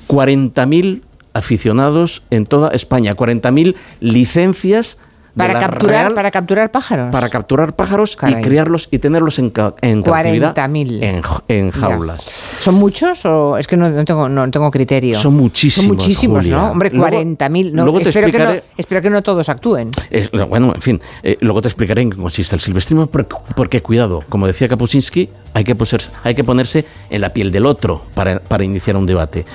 40.000 0.08 1.02
aficionados 1.34 2.24
en 2.30 2.46
toda 2.46 2.70
España, 2.70 3.16
40.000 3.16 3.76
licencias 4.00 5.00
Para 5.36 5.60
capturar, 5.60 5.90
Real 6.04 6.14
para 6.14 6.30
capturar 6.30 6.70
pájaros. 6.70 7.12
para 7.12 7.28
capturar 7.30 7.76
pájaros 7.76 8.16
Caray. 8.16 8.40
y 8.40 8.44
criarlos 8.44 8.88
y 8.92 9.00
tenerlos 9.00 9.40
en, 9.40 9.46
en 9.82 10.04
cautividad 10.04 10.54
40.000. 10.56 11.04
en, 11.04 11.22
en 11.48 11.72
Ya. 11.72 11.78
jaulas. 11.80 12.24
¿Son 12.60 12.76
muchos 12.76 13.26
o 13.26 13.58
es 13.58 13.66
que 13.68 13.76
no, 13.76 13.90
no 13.90 14.06
tengo, 14.06 14.30
no 14.30 14.50
tengo 14.52 14.70
criterio? 14.70 15.18
Son 15.20 15.34
muchísimos, 15.36 15.88
Son 15.88 15.96
muchísimos, 15.96 16.44
Julia. 16.46 16.58
¿no? 16.58 16.72
Hombre, 16.72 16.92
Luego- 16.94 17.18
40.000. 17.18 17.72
No, 17.72 17.84
luego 17.84 18.00
te 18.02 18.10
espero, 18.10 18.30
que 18.30 18.38
no, 18.38 18.52
espero 18.78 19.02
que 19.02 19.10
no 19.10 19.24
todos 19.24 19.50
actúen. 19.50 19.90
Es- 20.12 20.32
no, 20.34 20.46
bueno, 20.46 20.72
en 20.76 20.82
fin, 20.82 21.02
eh, 21.24 21.38
luego 21.42 21.62
te 21.64 21.68
explicaré 21.68 22.04
en 22.04 22.12
qué 22.12 22.18
consiste 22.18 22.56
el 22.56 22.62
silvestrismo, 22.62 23.08
porque, 23.08 23.36
porque, 23.56 23.82
cuidado, 23.82 24.24
como 24.30 24.46
decía 24.46 24.68
Kapuscinski, 24.68 25.30
hay 25.56 25.64
que, 25.64 25.76
poserse- 25.76 26.12
hay 26.24 26.36
que 26.36 26.44
ponerse 26.44 26.86
en 27.10 27.22
la 27.22 27.30
piel 27.30 27.52
del 27.52 27.66
otro 27.66 28.04
para, 28.14 28.40
para 28.40 28.64
iniciar 28.64 28.98
un 28.98 29.06
debate. 29.08 29.46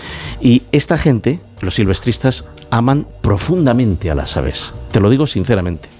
Y 0.40 0.62
esta 0.72 0.98
gente, 0.98 1.38
los 1.60 1.74
silvestristas, 1.74 2.44
aman 2.70 3.06
profundamente 3.20 4.10
a 4.10 4.14
las 4.14 4.36
aves, 4.36 4.72
te 4.92 5.00
lo 5.00 5.10
digo 5.10 5.26
sinceramente. 5.26 5.97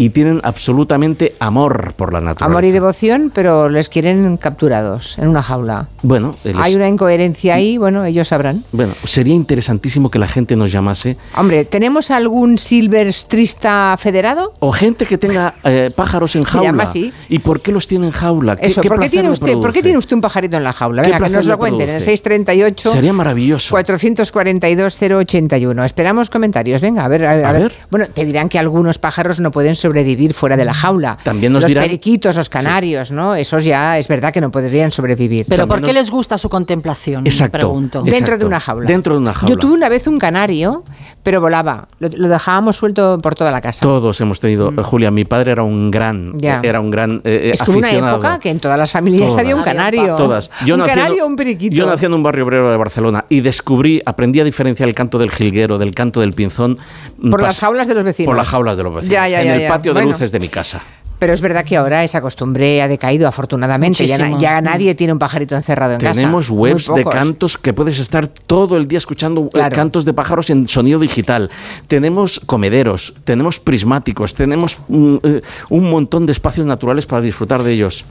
Y 0.00 0.08
tienen 0.08 0.40
absolutamente 0.44 1.34
amor 1.40 1.92
por 1.94 2.14
la 2.14 2.22
naturaleza. 2.22 2.46
Amor 2.46 2.64
y 2.64 2.70
devoción, 2.70 3.30
pero 3.34 3.68
les 3.68 3.90
quieren 3.90 4.38
capturados 4.38 5.18
en 5.18 5.28
una 5.28 5.42
jaula. 5.42 5.88
Bueno, 6.02 6.36
el 6.42 6.56
Hay 6.58 6.74
una 6.74 6.88
incoherencia 6.88 7.56
ahí, 7.56 7.76
bueno, 7.76 8.02
ellos 8.06 8.28
sabrán. 8.28 8.64
bueno, 8.72 8.94
sería 9.04 9.34
interesantísimo 9.34 10.10
que 10.10 10.18
la 10.18 10.26
gente 10.26 10.56
nos 10.56 10.72
llamase 10.72 11.18
Hombre, 11.36 11.66
¿tenemos 11.66 12.10
algún 12.10 12.56
silvestrista 12.56 13.94
federado? 13.98 14.54
O 14.60 14.72
gente 14.72 15.04
que 15.04 15.18
tenga 15.18 15.52
eh, 15.64 15.90
pájaros 15.94 16.34
en 16.34 16.44
Se 16.46 16.52
jaula. 16.52 16.68
llama 16.68 16.84
así. 16.84 17.12
¿Y 17.28 17.40
por 17.40 17.60
qué 17.60 17.70
los 17.70 17.86
tiene 17.86 18.06
en 18.06 18.12
jaula? 18.12 18.56
¿Qué- 18.56 18.68
Eso, 18.68 18.80
qué 18.80 18.88
¿por 18.88 19.00
qué, 19.00 19.10
tiene 19.10 19.28
usted, 19.28 19.58
¿por 19.58 19.70
qué 19.70 19.82
tiene 19.82 19.98
usted 19.98 20.14
un 20.16 20.22
pajarito 20.22 20.56
en 20.56 20.64
la 20.64 20.72
jaula? 20.72 21.02
¿Qué 21.02 21.10
Venga, 21.12 21.26
que 21.26 21.30
nos 21.34 21.44
lo 21.44 21.58
cuenten 21.58 21.90
en 21.90 21.96
el 21.96 22.02
produce? 22.02 22.12
638 22.16 22.90
Sería 22.92 23.12
maravilloso. 23.12 23.76
442-081. 23.76 25.84
Esperamos 25.84 26.30
comentarios. 26.30 26.80
Venga, 26.80 27.04
a 27.04 27.08
ver, 27.08 27.26
a 27.26 27.34
ver, 27.36 27.44
A 27.44 27.52
ver. 27.52 27.74
Bueno, 27.90 28.06
te 28.06 28.24
dirán 28.24 28.48
que 28.48 28.58
algunos 28.58 28.96
pájaros 28.96 29.40
no 29.40 29.50
pueden 29.50 29.76
sobrevivir 29.76 29.89
fuera 30.34 30.56
de 30.56 30.64
la 30.64 30.74
jaula. 30.74 31.18
También 31.22 31.52
nos 31.52 31.62
los 31.62 31.68
dirán- 31.68 31.84
periquitos, 31.84 32.36
los 32.36 32.48
canarios, 32.48 33.10
¿no? 33.10 33.34
Esos 33.34 33.64
ya 33.64 33.98
es 33.98 34.08
verdad 34.08 34.32
que 34.32 34.40
no 34.40 34.50
podrían 34.50 34.90
sobrevivir. 34.90 35.46
Pero 35.48 35.66
¿por 35.66 35.80
qué 35.80 35.86
nos- 35.88 35.94
les 35.94 36.10
gusta 36.10 36.38
su 36.38 36.48
contemplación? 36.48 37.26
Exacto. 37.26 37.58
Pregunto. 37.58 37.98
Exacto. 38.00 38.14
Dentro 38.16 38.38
de 38.38 38.44
una 38.46 38.60
jaula. 38.60 38.86
Dentro 38.86 39.14
de 39.14 39.20
una 39.20 39.32
jaula. 39.34 39.48
Yo 39.54 39.58
tuve 39.58 39.72
una 39.74 39.88
vez 39.88 40.06
un 40.06 40.18
canario, 40.18 40.84
pero 41.22 41.40
volaba. 41.40 41.88
Lo, 41.98 42.08
lo 42.16 42.28
dejábamos 42.28 42.76
suelto 42.76 43.18
por 43.20 43.34
toda 43.34 43.50
la 43.50 43.60
casa. 43.60 43.80
Todos 43.80 44.20
hemos 44.20 44.40
tenido, 44.40 44.70
eh, 44.70 44.82
Julia, 44.82 45.10
mi 45.10 45.24
padre 45.24 45.52
era 45.52 45.62
un 45.62 45.90
gran, 45.90 46.30
Mm. 46.30 46.38
Ya. 46.38 46.60
era 46.62 46.80
un 46.80 46.90
gran 46.90 47.20
eh, 47.24 47.50
es 47.54 47.62
como 47.62 47.78
una 47.78 47.90
época 47.92 48.38
que 48.38 48.50
en 48.50 48.60
todas 48.60 48.78
las 48.78 48.90
familias 48.92 49.28
Todas. 49.28 49.40
había 49.42 49.56
un 49.56 49.62
canario. 49.62 50.16
Todas. 50.16 50.50
un 50.60 50.78
nací 50.78 50.90
en- 50.90 50.96
canario 50.96 51.24
o 51.24 51.26
un 51.26 51.36
periquito. 51.36 51.74
Yo 51.74 51.86
nací 51.86 52.06
en 52.06 52.14
un 52.14 52.22
barrio 52.22 52.44
obrero 52.44 52.70
de 52.70 52.76
Barcelona 52.76 53.24
y 53.28 53.40
descubrí, 53.40 54.00
aprendí 54.04 54.40
a 54.40 54.44
diferenciar 54.44 54.88
el 54.88 54.94
canto 54.94 55.18
del 55.18 55.30
jilguero 55.30 55.78
del 55.78 55.94
canto 55.94 56.20
del 56.20 56.32
pinzón. 56.32 56.78
mm, 57.18 57.30
Por 57.30 57.42
las 57.42 57.58
jaulas 57.58 57.88
de 57.88 57.94
los 57.94 58.04
vecinos. 58.04 58.26
Por 58.28 58.36
las 58.36 58.48
jaulas 58.48 58.76
de 58.76 58.82
los 58.82 58.94
vecinos. 58.94 59.12
Ya, 59.12 59.28
ya, 59.28 59.40
en 59.42 59.46
ya, 59.48 59.54
el 59.56 59.68
de 59.82 60.02
luces 60.02 60.30
de 60.32 60.38
mi 60.40 60.48
casa. 60.48 60.80
Pero 61.18 61.34
es 61.34 61.42
verdad 61.42 61.66
que 61.66 61.76
ahora 61.76 62.02
esa 62.02 62.22
costumbre 62.22 62.80
ha 62.80 62.88
decaído, 62.88 63.28
afortunadamente. 63.28 64.06
Ya, 64.06 64.16
na- 64.16 64.38
ya 64.38 64.58
nadie 64.62 64.94
tiene 64.94 65.12
un 65.12 65.18
pajarito 65.18 65.54
encerrado 65.54 65.92
en 65.92 66.00
casa. 66.00 66.14
Tenemos 66.14 66.48
webs 66.48 66.90
de 66.94 67.04
cantos 67.04 67.58
que 67.58 67.74
puedes 67.74 67.98
estar 67.98 68.26
todo 68.26 68.78
el 68.78 68.88
día 68.88 68.96
escuchando 68.96 69.42
eh, 69.42 69.48
Claro. 69.52 69.76
cantos 69.76 70.06
de 70.06 70.14
pájaros 70.14 70.48
en 70.48 70.66
sonido 70.66 70.98
digital. 70.98 71.50
Tenemos 71.88 72.40
comederos, 72.46 73.12
tenemos 73.24 73.58
prismáticos, 73.58 74.34
tenemos 74.34 74.78
mm, 74.88 75.16
eh, 75.22 75.40
un 75.68 75.90
montón 75.90 76.24
de 76.24 76.32
espacios 76.32 76.66
naturales 76.66 77.04
para 77.04 77.20
disfrutar 77.20 77.62
de 77.62 77.72
ellos. 77.72 78.06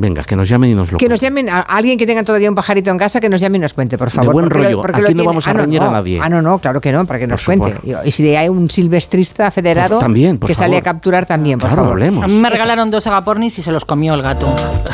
Venga, 0.00 0.24
que 0.24 0.34
nos 0.34 0.48
llamen 0.48 0.70
y 0.70 0.74
nos 0.74 0.90
lo 0.90 0.96
Que 0.96 1.10
nos 1.10 1.20
llamen, 1.20 1.50
a 1.50 1.60
alguien 1.60 1.98
que 1.98 2.06
tenga 2.06 2.24
todavía 2.24 2.48
un 2.48 2.54
pajarito 2.54 2.90
en 2.90 2.96
casa, 2.96 3.20
que 3.20 3.28
nos 3.28 3.38
llame 3.38 3.58
y 3.58 3.60
nos 3.60 3.74
cuente, 3.74 3.98
por 3.98 4.08
favor. 4.10 4.32
buen 4.32 4.48
porque 4.48 4.64
rollo. 4.64 4.82
Aquí 4.94 5.12
no 5.14 5.24
vamos 5.24 5.46
a 5.46 5.52
reñir 5.52 5.82
a 5.82 5.90
nadie. 5.90 6.18
Ah, 6.22 6.30
no, 6.30 6.40
no, 6.40 6.58
claro 6.58 6.80
que 6.80 6.90
no, 6.90 7.04
para 7.04 7.18
que 7.18 7.26
nos 7.26 7.44
Por 7.44 7.58
cuente. 7.58 7.76
supuesto. 7.76 8.08
Y 8.08 8.10
si 8.10 8.34
hay 8.34 8.48
un 8.48 8.70
silvestrista 8.70 9.50
federado 9.50 9.98
también, 9.98 10.38
que 10.38 10.54
sale 10.54 10.78
a 10.78 10.82
capturar 10.82 11.26
también, 11.26 11.58
por 11.58 11.68
Claro, 11.68 11.82
favor. 11.82 11.92
hablemos. 11.98 12.24
A 12.24 12.28
mí 12.28 12.34
me 12.34 12.48
regalaron 12.48 12.90
dos 12.90 13.06
agapornis 13.06 13.58
y 13.58 13.62
se 13.62 13.70
los 13.72 13.84
comió 13.84 14.14
el 14.14 14.22
gato. 14.22 14.46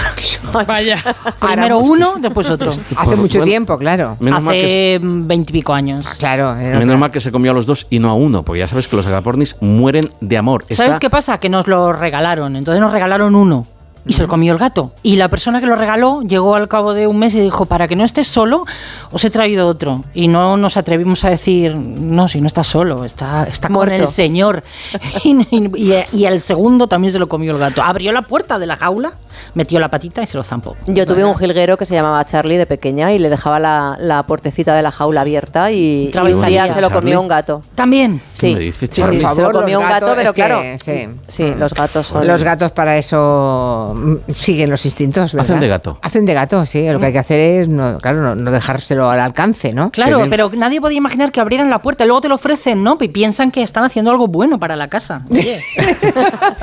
Vaya. 0.66 0.98
Primero 1.40 1.78
uno, 1.78 2.14
después 2.20 2.50
otro. 2.50 2.70
Hace 2.70 3.14
mucho 3.16 3.38
bueno, 3.38 3.44
tiempo, 3.44 3.78
claro. 3.78 4.16
Hace 4.32 4.98
veintipico 5.02 5.72
años. 5.72 6.04
Claro. 6.18 6.56
era 6.56 6.78
Menos 6.78 6.84
otra. 6.88 6.96
mal 6.96 7.10
que 7.12 7.20
se 7.20 7.30
comió 7.30 7.52
a 7.52 7.54
los 7.54 7.66
dos 7.66 7.86
y 7.90 7.98
no 8.00 8.10
a 8.10 8.14
uno, 8.14 8.42
porque 8.44 8.58
ya 8.60 8.68
sabes 8.68 8.88
que 8.88 8.96
los 8.96 9.06
agapornis 9.06 9.56
mueren 9.60 10.08
de 10.20 10.36
amor. 10.36 10.64
¿Sabes 10.70 10.80
Está- 10.94 10.98
qué 10.98 11.10
pasa? 11.10 11.38
Que 11.38 11.48
nos 11.48 11.66
lo 11.68 11.92
regalaron. 11.92 12.56
Entonces 12.56 12.80
nos 12.80 12.90
regalaron 12.92 13.34
uno. 13.36 13.66
Y 14.08 14.12
se 14.12 14.22
lo 14.22 14.28
comió 14.28 14.52
el 14.52 14.58
gato. 14.58 14.92
Y 15.02 15.16
la 15.16 15.28
persona 15.28 15.60
que 15.60 15.66
lo 15.66 15.74
regaló 15.76 16.22
llegó 16.22 16.54
al 16.54 16.68
cabo 16.68 16.94
de 16.94 17.06
un 17.06 17.18
mes 17.18 17.34
y 17.34 17.40
dijo, 17.40 17.66
para 17.66 17.88
que 17.88 17.96
no 17.96 18.04
estés 18.04 18.28
solo, 18.28 18.64
os 19.10 19.24
he 19.24 19.30
traído 19.30 19.66
otro. 19.66 20.02
Y 20.14 20.28
no 20.28 20.56
nos 20.56 20.76
atrevimos 20.76 21.24
a 21.24 21.30
decir, 21.30 21.76
no, 21.76 22.28
si 22.28 22.40
no 22.40 22.46
estás 22.46 22.66
solo, 22.68 23.04
está, 23.04 23.44
está 23.44 23.68
con 23.68 23.74
Muerto. 23.74 23.94
el 23.94 24.06
señor. 24.08 24.62
y, 25.24 25.36
y- 25.52 26.04
y 26.12 26.24
el 26.24 26.40
segundo 26.40 26.86
también 26.86 27.12
se 27.12 27.18
lo 27.18 27.28
comió 27.28 27.52
el 27.52 27.58
gato. 27.58 27.82
Abrió 27.82 28.12
la 28.12 28.22
puerta 28.22 28.58
de 28.58 28.66
la 28.66 28.76
jaula, 28.76 29.12
metió 29.54 29.78
la 29.80 29.90
patita 29.90 30.22
y 30.22 30.26
se 30.26 30.36
lo 30.36 30.44
zampó. 30.44 30.76
Yo 30.86 31.04
tuve 31.06 31.24
un 31.24 31.36
jilguero 31.36 31.76
que 31.76 31.84
se 31.86 31.94
llamaba 31.94 32.24
Charlie 32.24 32.56
de 32.58 32.66
pequeña 32.66 33.12
y 33.12 33.18
le 33.18 33.28
dejaba 33.28 33.58
la, 33.58 33.96
la 34.00 34.24
puertecita 34.26 34.74
de 34.74 34.82
la 34.82 34.92
jaula 34.92 35.22
abierta 35.22 35.70
y, 35.72 36.10
y 36.14 36.18
un 36.18 36.46
día 36.46 36.68
se 36.72 36.80
lo 36.80 36.90
comió 36.90 37.20
un 37.20 37.28
gato. 37.28 37.62
También. 37.74 38.22
Sí, 38.32 38.54
me 38.54 38.60
dices, 38.60 38.88
sí, 38.92 39.00
Charlie? 39.02 39.18
sí, 39.18 39.24
Por 39.26 39.34
se 39.34 39.40
lo 39.42 39.46
favor, 39.48 39.60
comió 39.62 39.80
un 39.80 39.84
gato, 39.88 40.12
pero 40.14 40.32
claro. 40.32 40.60
sí. 40.78 41.08
sí, 41.28 41.54
los 41.58 41.74
gatos 41.74 42.06
son. 42.06 42.26
Los 42.26 42.42
gatos 42.44 42.70
para 42.72 42.96
eso 42.96 43.94
mm, 43.96 44.32
siguen 44.32 44.70
los 44.70 44.84
instintos, 44.84 45.32
¿verdad? 45.32 45.50
Hacen 45.50 45.60
de 45.60 45.68
gato. 45.68 45.98
Hacen 46.02 46.26
de 46.26 46.34
gato, 46.34 46.66
sí. 46.66 46.86
Lo 46.90 47.00
que 47.00 47.06
hay 47.06 47.12
que 47.12 47.18
hacer 47.18 47.40
es, 47.40 47.68
no, 47.68 47.98
claro, 47.98 48.22
no, 48.22 48.34
no 48.34 48.50
dejárselo 48.50 49.10
al 49.10 49.20
alcance, 49.20 49.72
¿no? 49.72 49.90
Claro, 49.90 50.26
pero 50.30 50.50
nadie 50.54 50.80
podía 50.80 50.98
imaginar 50.98 51.32
que 51.32 51.40
abrieran 51.40 51.70
la 51.70 51.80
puerta. 51.80 52.04
Luego 52.04 52.20
te 52.20 52.28
lo 52.28 52.36
ofrecen, 52.36 52.82
¿no? 52.82 52.98
Y 53.00 53.08
piensan 53.08 53.50
que 53.50 53.62
están 53.62 53.84
haciendo 53.84 54.10
algo 54.10 54.28
bueno 54.28 54.58
para 54.58 54.76
la 54.76 54.88
casa. 54.88 55.22
Oye. 55.30 55.60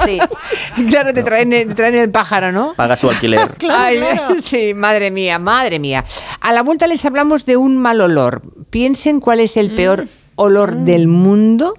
Sí. 0.06 0.20
Claro, 0.90 1.14
te 1.14 1.24
traen, 1.24 1.50
te 1.50 1.66
traen 1.66 1.96
el 1.96 2.10
pájaro, 2.10 2.52
¿no? 2.52 2.74
Paga 2.76 2.96
su 2.96 3.10
alquiler. 3.10 3.56
Ay, 3.72 4.00
sí, 4.44 4.74
madre 4.74 5.12
mía, 5.12 5.40
madre 5.40 5.80
mía. 5.80 6.04
A 6.42 6.54
la 6.54 6.64
vuelta 6.64 6.88
les 6.88 7.06
hablamos 7.06 7.46
de 7.46 7.58
un 7.58 7.78
mal 7.78 8.02
olor. 8.02 8.42
Piensen 8.70 9.20
cuál 9.20 9.40
es 9.40 9.58
el 9.58 9.74
peor 9.76 10.08
olor 10.36 10.76
del 10.78 11.08
mundo. 11.08 11.76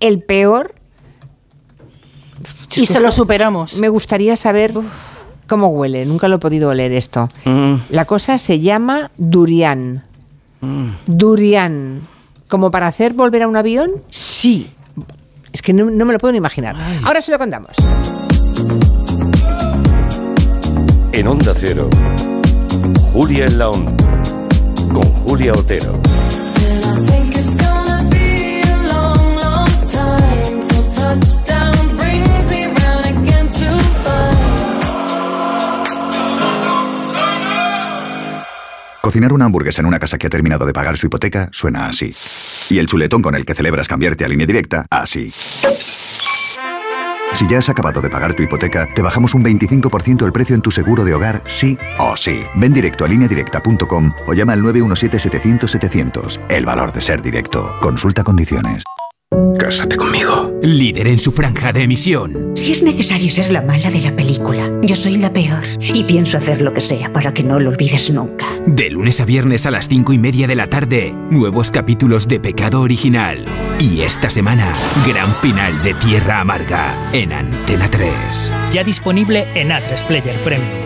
El 0.00 0.22
peor. 0.22 0.73
Y 2.76 2.86
se 2.86 3.00
lo 3.00 3.10
superamos. 3.12 3.76
Me 3.78 3.88
gustaría 3.88 4.36
saber 4.36 4.72
cómo 5.46 5.68
huele. 5.68 6.04
Nunca 6.06 6.28
lo 6.28 6.36
he 6.36 6.38
podido 6.38 6.70
oler 6.70 6.92
esto. 6.92 7.28
Mm, 7.44 7.74
La 7.90 8.04
cosa 8.04 8.38
se 8.38 8.60
llama 8.60 9.10
durian. 9.16 10.04
mm. 10.60 10.88
Durian. 11.06 12.00
como 12.48 12.70
para 12.70 12.86
hacer 12.86 13.12
volver 13.14 13.42
a 13.42 13.48
un 13.48 13.56
avión, 13.56 13.90
sí. 14.10 14.70
Es 15.52 15.62
que 15.62 15.72
no, 15.72 15.84
no 15.86 16.04
me 16.04 16.12
lo 16.12 16.18
puedo 16.18 16.32
ni 16.32 16.38
imaginar. 16.38 16.76
Ahora 17.04 17.20
se 17.22 17.30
lo 17.30 17.38
contamos. 17.38 17.70
En 21.12 21.28
Onda 21.28 21.52
Cero, 21.56 21.88
Julia 23.12 23.44
en 23.46 23.58
la 23.58 23.70
Onda, 23.70 23.92
con 24.92 25.02
Julia 25.02 25.52
Otero. 25.52 26.00
Cocinar 39.04 39.34
una 39.34 39.44
hamburguesa 39.44 39.82
en 39.82 39.86
una 39.86 39.98
casa 39.98 40.16
que 40.16 40.28
ha 40.28 40.30
terminado 40.30 40.64
de 40.64 40.72
pagar 40.72 40.96
su 40.96 41.04
hipoteca 41.04 41.50
suena 41.52 41.88
así. 41.88 42.14
Y 42.70 42.78
el 42.78 42.86
chuletón 42.86 43.20
con 43.20 43.34
el 43.34 43.44
que 43.44 43.54
celebras 43.54 43.86
cambiarte 43.86 44.24
a 44.24 44.28
línea 44.28 44.46
directa, 44.46 44.86
así. 44.88 45.30
Si 47.34 47.46
ya 47.46 47.58
has 47.58 47.68
acabado 47.68 48.00
de 48.00 48.08
pagar 48.08 48.32
tu 48.32 48.42
hipoteca, 48.42 48.88
te 48.94 49.02
bajamos 49.02 49.34
un 49.34 49.44
25% 49.44 50.24
el 50.24 50.32
precio 50.32 50.54
en 50.54 50.62
tu 50.62 50.70
seguro 50.70 51.04
de 51.04 51.12
hogar, 51.12 51.42
sí 51.48 51.76
o 51.98 52.16
sí. 52.16 52.44
Ven 52.54 52.72
directo 52.72 53.04
a 53.04 53.08
lineadirecta.com 53.08 54.10
o 54.26 54.32
llama 54.32 54.54
al 54.54 54.62
917-700-700. 54.62 56.40
El 56.48 56.64
valor 56.64 56.90
de 56.90 57.02
ser 57.02 57.20
directo. 57.20 57.76
Consulta 57.82 58.24
condiciones. 58.24 58.84
Cásate 59.58 59.96
conmigo. 59.96 60.52
Líder 60.62 61.08
en 61.08 61.18
su 61.18 61.32
franja 61.32 61.72
de 61.72 61.82
emisión. 61.82 62.52
Si 62.54 62.72
es 62.72 62.82
necesario 62.82 63.30
ser 63.30 63.50
la 63.50 63.62
mala 63.62 63.90
de 63.90 64.00
la 64.00 64.14
película, 64.14 64.70
yo 64.82 64.94
soy 64.94 65.16
la 65.16 65.32
peor. 65.32 65.62
Y 65.80 66.04
pienso 66.04 66.38
hacer 66.38 66.60
lo 66.60 66.72
que 66.72 66.80
sea 66.80 67.12
para 67.12 67.32
que 67.32 67.42
no 67.42 67.58
lo 67.58 67.70
olvides 67.70 68.10
nunca. 68.10 68.46
De 68.66 68.90
lunes 68.90 69.20
a 69.20 69.24
viernes 69.24 69.66
a 69.66 69.70
las 69.70 69.88
cinco 69.88 70.12
y 70.12 70.18
media 70.18 70.46
de 70.46 70.54
la 70.54 70.68
tarde, 70.68 71.14
nuevos 71.30 71.70
capítulos 71.70 72.28
de 72.28 72.40
Pecado 72.40 72.80
Original. 72.80 73.44
Y 73.80 74.02
esta 74.02 74.30
semana, 74.30 74.72
gran 75.06 75.34
final 75.36 75.82
de 75.82 75.94
Tierra 75.94 76.40
Amarga 76.40 77.10
en 77.12 77.32
Antena 77.32 77.88
3. 77.90 78.52
Ya 78.70 78.84
disponible 78.84 79.46
en 79.54 79.70
A3 79.70 80.04
Player 80.06 80.36
Premium. 80.44 80.83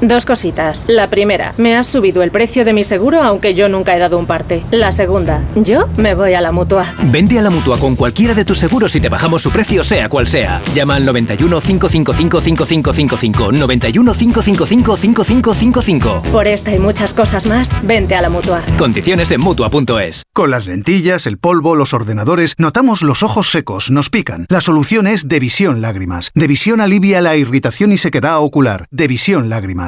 Dos 0.00 0.24
cositas. 0.24 0.84
La 0.86 1.10
primera, 1.10 1.54
me 1.56 1.74
has 1.74 1.88
subido 1.88 2.22
el 2.22 2.30
precio 2.30 2.64
de 2.64 2.72
mi 2.72 2.84
seguro 2.84 3.20
aunque 3.20 3.54
yo 3.54 3.68
nunca 3.68 3.96
he 3.96 3.98
dado 3.98 4.16
un 4.16 4.26
parte. 4.26 4.64
La 4.70 4.92
segunda, 4.92 5.44
yo 5.56 5.88
me 5.96 6.14
voy 6.14 6.34
a 6.34 6.40
la 6.40 6.52
mutua. 6.52 6.94
Vende 7.02 7.36
a 7.36 7.42
la 7.42 7.50
mutua 7.50 7.76
con 7.80 7.96
cualquiera 7.96 8.32
de 8.32 8.44
tus 8.44 8.58
seguros 8.58 8.94
y 8.94 9.00
te 9.00 9.08
bajamos 9.08 9.42
su 9.42 9.50
precio, 9.50 9.82
sea 9.82 10.08
cual 10.08 10.28
sea. 10.28 10.62
Llama 10.72 10.94
al 10.94 11.04
91 11.04 11.60
555 11.60 12.40
5555. 12.40 13.52
91 13.52 14.14
555 14.14 14.96
5555. 14.96 16.22
Por 16.30 16.46
esta 16.46 16.72
y 16.72 16.78
muchas 16.78 17.12
cosas 17.12 17.46
más, 17.46 17.76
vente 17.82 18.14
a 18.14 18.22
la 18.22 18.30
mutua. 18.30 18.62
Condiciones 18.78 19.32
en 19.32 19.40
mutua.es. 19.40 20.22
Con 20.32 20.52
las 20.52 20.68
lentillas, 20.68 21.26
el 21.26 21.38
polvo, 21.38 21.74
los 21.74 21.92
ordenadores, 21.92 22.54
notamos 22.56 23.02
los 23.02 23.24
ojos 23.24 23.50
secos, 23.50 23.90
nos 23.90 24.10
pican. 24.10 24.46
La 24.48 24.60
solución 24.60 25.08
es 25.08 25.26
Devisión 25.26 25.80
Lágrimas. 25.80 26.30
Devisión 26.36 26.80
alivia 26.80 27.20
la 27.20 27.36
irritación 27.36 27.90
y 27.90 27.98
sequedad 27.98 28.38
ocular. 28.38 28.86
Devisión 28.92 29.48
Lágrimas. 29.48 29.87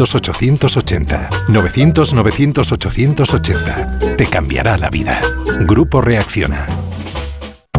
880. 0.00 1.28
900 1.48 2.14
900 2.14 2.72
880. 2.72 3.98
Te 4.16 4.26
cambiará 4.26 4.76
la 4.76 4.90
vida. 4.90 5.20
Grupo 5.60 6.00
Reacciona. 6.00 6.66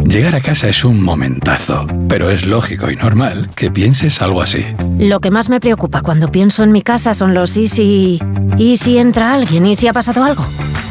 Llegar 0.05 0.35
a 0.35 0.41
casa 0.41 0.67
es 0.67 0.83
un 0.83 1.01
momentazo, 1.01 1.87
pero 2.09 2.29
es 2.29 2.45
lógico 2.45 2.91
y 2.91 2.95
normal 2.95 3.49
que 3.55 3.71
pienses 3.71 4.21
algo 4.21 4.41
así. 4.41 4.65
Lo 4.99 5.21
que 5.21 5.31
más 5.31 5.49
me 5.49 5.59
preocupa 5.59 6.01
cuando 6.01 6.29
pienso 6.29 6.61
en 6.63 6.71
mi 6.71 6.81
casa 6.81 7.13
son 7.13 7.33
los 7.33 7.55
y 7.57 7.67
si... 7.67 8.21
¿Y 8.57 8.77
si 8.77 8.97
entra 8.97 9.33
alguien? 9.33 9.65
¿Y 9.65 9.75
si 9.75 9.87
ha 9.87 9.93
pasado 9.93 10.23
algo? 10.23 10.45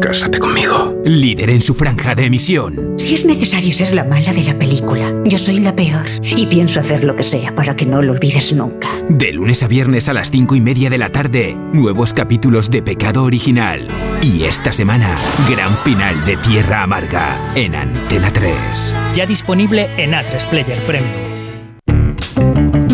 Cásate 0.00 0.38
conmigo. 0.38 0.94
Líder 1.04 1.50
en 1.50 1.60
su 1.60 1.74
franja 1.74 2.14
de 2.14 2.26
emisión. 2.26 2.94
Si 2.98 3.14
es 3.14 3.24
necesario 3.24 3.72
ser 3.72 3.94
la 3.94 4.04
mala 4.04 4.32
de 4.32 4.44
la 4.44 4.58
película, 4.58 5.12
yo 5.24 5.38
soy 5.38 5.60
la 5.60 5.74
peor. 5.74 6.04
Y 6.36 6.46
pienso 6.46 6.80
hacer 6.80 7.04
lo 7.04 7.16
que 7.16 7.22
sea 7.22 7.54
para 7.54 7.76
que 7.76 7.86
no 7.86 8.02
lo 8.02 8.12
olvides 8.12 8.52
nunca. 8.52 8.88
De 9.08 9.32
lunes 9.32 9.62
a 9.62 9.68
viernes 9.68 10.08
a 10.08 10.12
las 10.12 10.30
cinco 10.30 10.56
y 10.56 10.60
media 10.60 10.90
de 10.90 10.98
la 10.98 11.10
tarde, 11.10 11.56
nuevos 11.72 12.12
capítulos 12.12 12.70
de 12.70 12.82
Pecado 12.82 13.24
Original. 13.24 13.88
Y 14.22 14.44
esta 14.44 14.72
semana, 14.72 15.14
gran 15.48 15.76
final 15.78 16.24
de 16.24 16.36
Tierra 16.38 16.82
Amarga 16.82 17.52
en 17.54 17.74
Antena 17.74 18.32
3. 18.32 18.94
Ya 19.14 19.26
disponible 19.26 19.88
en 19.96 20.12
A3 20.12 20.48
Player 20.48 20.78
Premium. 20.86 21.27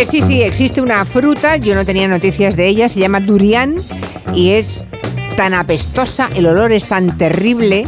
Pues 0.00 0.08
sí, 0.08 0.22
sí, 0.22 0.40
existe 0.40 0.80
una 0.80 1.04
fruta, 1.04 1.58
yo 1.58 1.74
no 1.74 1.84
tenía 1.84 2.08
noticias 2.08 2.56
de 2.56 2.66
ella, 2.66 2.88
se 2.88 3.00
llama 3.00 3.20
durian 3.20 3.74
y 4.34 4.52
es 4.52 4.86
tan 5.36 5.52
apestosa, 5.52 6.30
el 6.34 6.46
olor 6.46 6.72
es 6.72 6.86
tan 6.86 7.18
terrible 7.18 7.84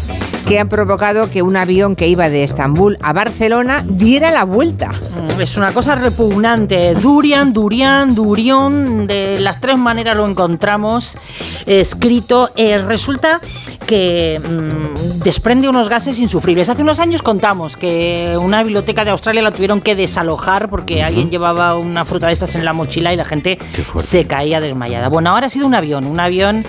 que 0.47 0.59
han 0.59 0.69
provocado 0.69 1.31
que 1.31 1.43
un 1.43 1.57
avión 1.57 1.97
que 1.97 2.09
iba 2.09 2.29
de 2.29 2.45
Estambul 2.45 2.99
a 3.03 3.13
Barcelona 3.13 3.85
diera 3.87 4.31
la 4.31 4.45
vuelta. 4.45 4.89
Mm, 4.91 5.41
Es 5.41 5.57
una 5.57 5.73
cosa 5.73 5.95
repugnante. 5.95 6.95
Durian, 6.95 7.53
durian, 7.53 8.15
durión, 8.15 9.07
de 9.07 9.41
las 9.41 9.61
tres 9.61 9.79
maneras 9.79 10.17
lo 10.17 10.27
encontramos 10.29 11.19
escrito. 11.67 12.51
Eh, 12.57 12.79
resulta 12.79 13.41
que 13.87 14.41
mm, 14.41 15.23
desprende 15.23 15.69
unos 15.69 15.89
gases 15.89 16.19
insufribles. 16.19 16.69
Hace 16.69 16.83
unos 16.83 17.01
años 17.01 17.23
contamos 17.23 17.77
que 17.77 18.37
una 18.41 18.63
biblioteca 18.63 19.05
de 19.05 19.11
Australia 19.11 19.43
la 19.43 19.51
tuvieron 19.51 19.81
que 19.81 19.95
desalojar 19.95 20.69
porque 20.69 21.03
alguien 21.03 21.31
llevaba 21.31 21.77
una 21.77 22.05
fruta 22.05 22.27
de 22.29 22.33
estas 22.33 22.55
en 22.55 22.65
la 22.65 22.73
mochila 22.73 23.13
y 23.13 23.17
la 23.17 23.25
gente 23.25 23.59
se 23.99 24.27
caía 24.27 24.61
desmayada. 24.61 25.09
Bueno, 25.09 25.31
ahora 25.31 25.47
ha 25.47 25.51
sido 25.51 25.67
un 25.67 25.75
avión, 25.75 26.07
un 26.07 26.21
avión 26.21 26.65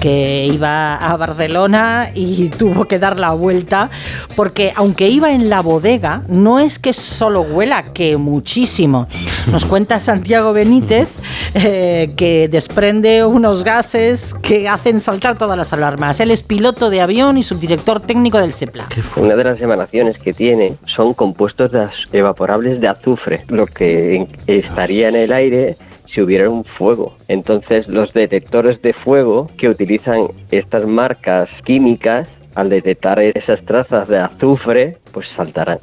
que 0.00 0.46
iba 0.52 0.96
a 0.96 1.16
Barcelona 1.16 2.10
y 2.14 2.48
tuvo 2.48 2.86
que 2.86 2.98
dar 2.98 3.13
la 3.18 3.32
vuelta 3.32 3.90
porque 4.36 4.72
aunque 4.76 5.08
iba 5.08 5.32
en 5.32 5.50
la 5.50 5.60
bodega, 5.60 6.22
no 6.28 6.58
es 6.58 6.78
que 6.78 6.92
solo 6.92 7.42
huela, 7.42 7.84
que 7.92 8.16
muchísimo. 8.16 9.06
Nos 9.50 9.64
cuenta 9.64 10.00
Santiago 10.00 10.52
Benítez 10.52 11.18
eh, 11.54 12.14
que 12.16 12.48
desprende 12.48 13.24
unos 13.24 13.64
gases 13.64 14.34
que 14.34 14.68
hacen 14.68 15.00
saltar 15.00 15.38
todas 15.38 15.56
las 15.56 15.72
alarmas. 15.72 16.20
Él 16.20 16.30
es 16.30 16.42
piloto 16.42 16.90
de 16.90 17.00
avión 17.00 17.38
y 17.38 17.42
subdirector 17.42 18.00
técnico 18.00 18.38
del 18.38 18.52
SEPLA. 18.52 18.86
Una 19.16 19.34
de 19.34 19.44
las 19.44 19.60
emanaciones 19.60 20.18
que 20.18 20.32
tiene 20.32 20.76
son 20.86 21.14
compuestos 21.14 21.72
de 21.72 21.88
evaporables 22.12 22.80
de 22.80 22.88
azufre, 22.88 23.44
lo 23.48 23.66
que 23.66 24.26
estaría 24.46 25.08
en 25.08 25.16
el 25.16 25.32
aire 25.32 25.76
si 26.14 26.20
hubiera 26.20 26.48
un 26.48 26.64
fuego. 26.64 27.16
Entonces 27.28 27.88
los 27.88 28.12
detectores 28.12 28.80
de 28.82 28.92
fuego 28.92 29.48
que 29.58 29.68
utilizan 29.68 30.22
estas 30.50 30.86
marcas 30.86 31.48
químicas, 31.64 32.28
al 32.54 32.68
detectar 32.68 33.18
esas 33.20 33.64
trazas 33.64 34.08
de 34.08 34.18
azufre, 34.18 34.98
pues 35.12 35.26
saltarán. 35.36 35.78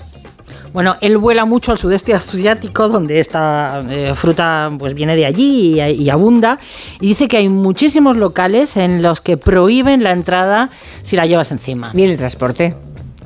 Bueno, 0.74 0.96
él 1.02 1.18
vuela 1.18 1.44
mucho 1.44 1.74
al 1.74 1.78
sudeste 1.78 2.14
asiático, 2.14 2.88
donde 2.88 3.20
esta 3.20 3.82
eh, 3.90 4.14
fruta 4.16 4.70
pues 4.80 4.94
viene 4.94 5.18
de 5.18 5.26
allí 5.26 5.80
y, 5.80 5.82
y 5.82 6.10
abunda. 6.10 6.60
Y 7.02 7.08
dice 7.08 7.28
que 7.28 7.38
hay 7.38 7.50
muchísimos 7.50 8.16
locales 8.16 8.78
en 8.78 9.02
los 9.02 9.20
que 9.20 9.36
prohíben 9.36 10.02
la 10.02 10.12
entrada 10.12 10.70
si 11.02 11.18
la 11.18 11.26
llevas 11.26 11.52
encima. 11.52 11.92
¿Y 11.94 12.04
el 12.04 12.18
transporte? 12.18 12.74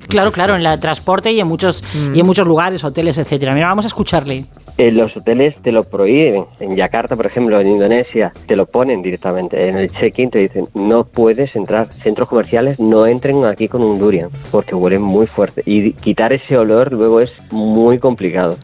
Claro, 0.07 0.31
claro, 0.31 0.55
en 0.55 0.65
el 0.65 0.79
transporte 0.79 1.31
y 1.31 1.39
en 1.39 1.47
muchos, 1.47 1.83
y 2.13 2.19
en 2.19 2.25
muchos 2.25 2.47
lugares, 2.47 2.83
hoteles, 2.83 3.17
etcétera. 3.17 3.53
Mira, 3.53 3.67
vamos 3.67 3.85
a 3.85 3.87
escucharle. 3.87 4.45
En 4.77 4.97
los 4.97 5.15
hoteles 5.15 5.55
te 5.61 5.71
lo 5.71 5.83
prohíben. 5.83 6.45
En 6.59 6.75
Yakarta, 6.75 7.15
por 7.15 7.25
ejemplo, 7.25 7.59
en 7.59 7.67
Indonesia, 7.67 8.33
te 8.45 8.57
lo 8.57 8.65
ponen 8.65 9.01
directamente. 9.01 9.69
En 9.69 9.77
el 9.77 9.89
check-in 9.89 10.29
te 10.29 10.39
dicen, 10.39 10.67
no 10.73 11.05
puedes 11.05 11.55
entrar. 11.55 11.93
Centros 11.93 12.27
comerciales 12.27 12.79
no 12.79 13.07
entren 13.07 13.45
aquí 13.45 13.69
con 13.69 13.83
un 13.83 13.97
durian, 13.97 14.29
porque 14.51 14.75
huelen 14.75 15.01
muy 15.01 15.27
fuerte. 15.27 15.63
Y 15.65 15.93
quitar 15.93 16.33
ese 16.33 16.57
olor 16.57 16.91
luego 16.91 17.21
es 17.21 17.31
muy 17.51 17.99
complicado. 17.99 18.57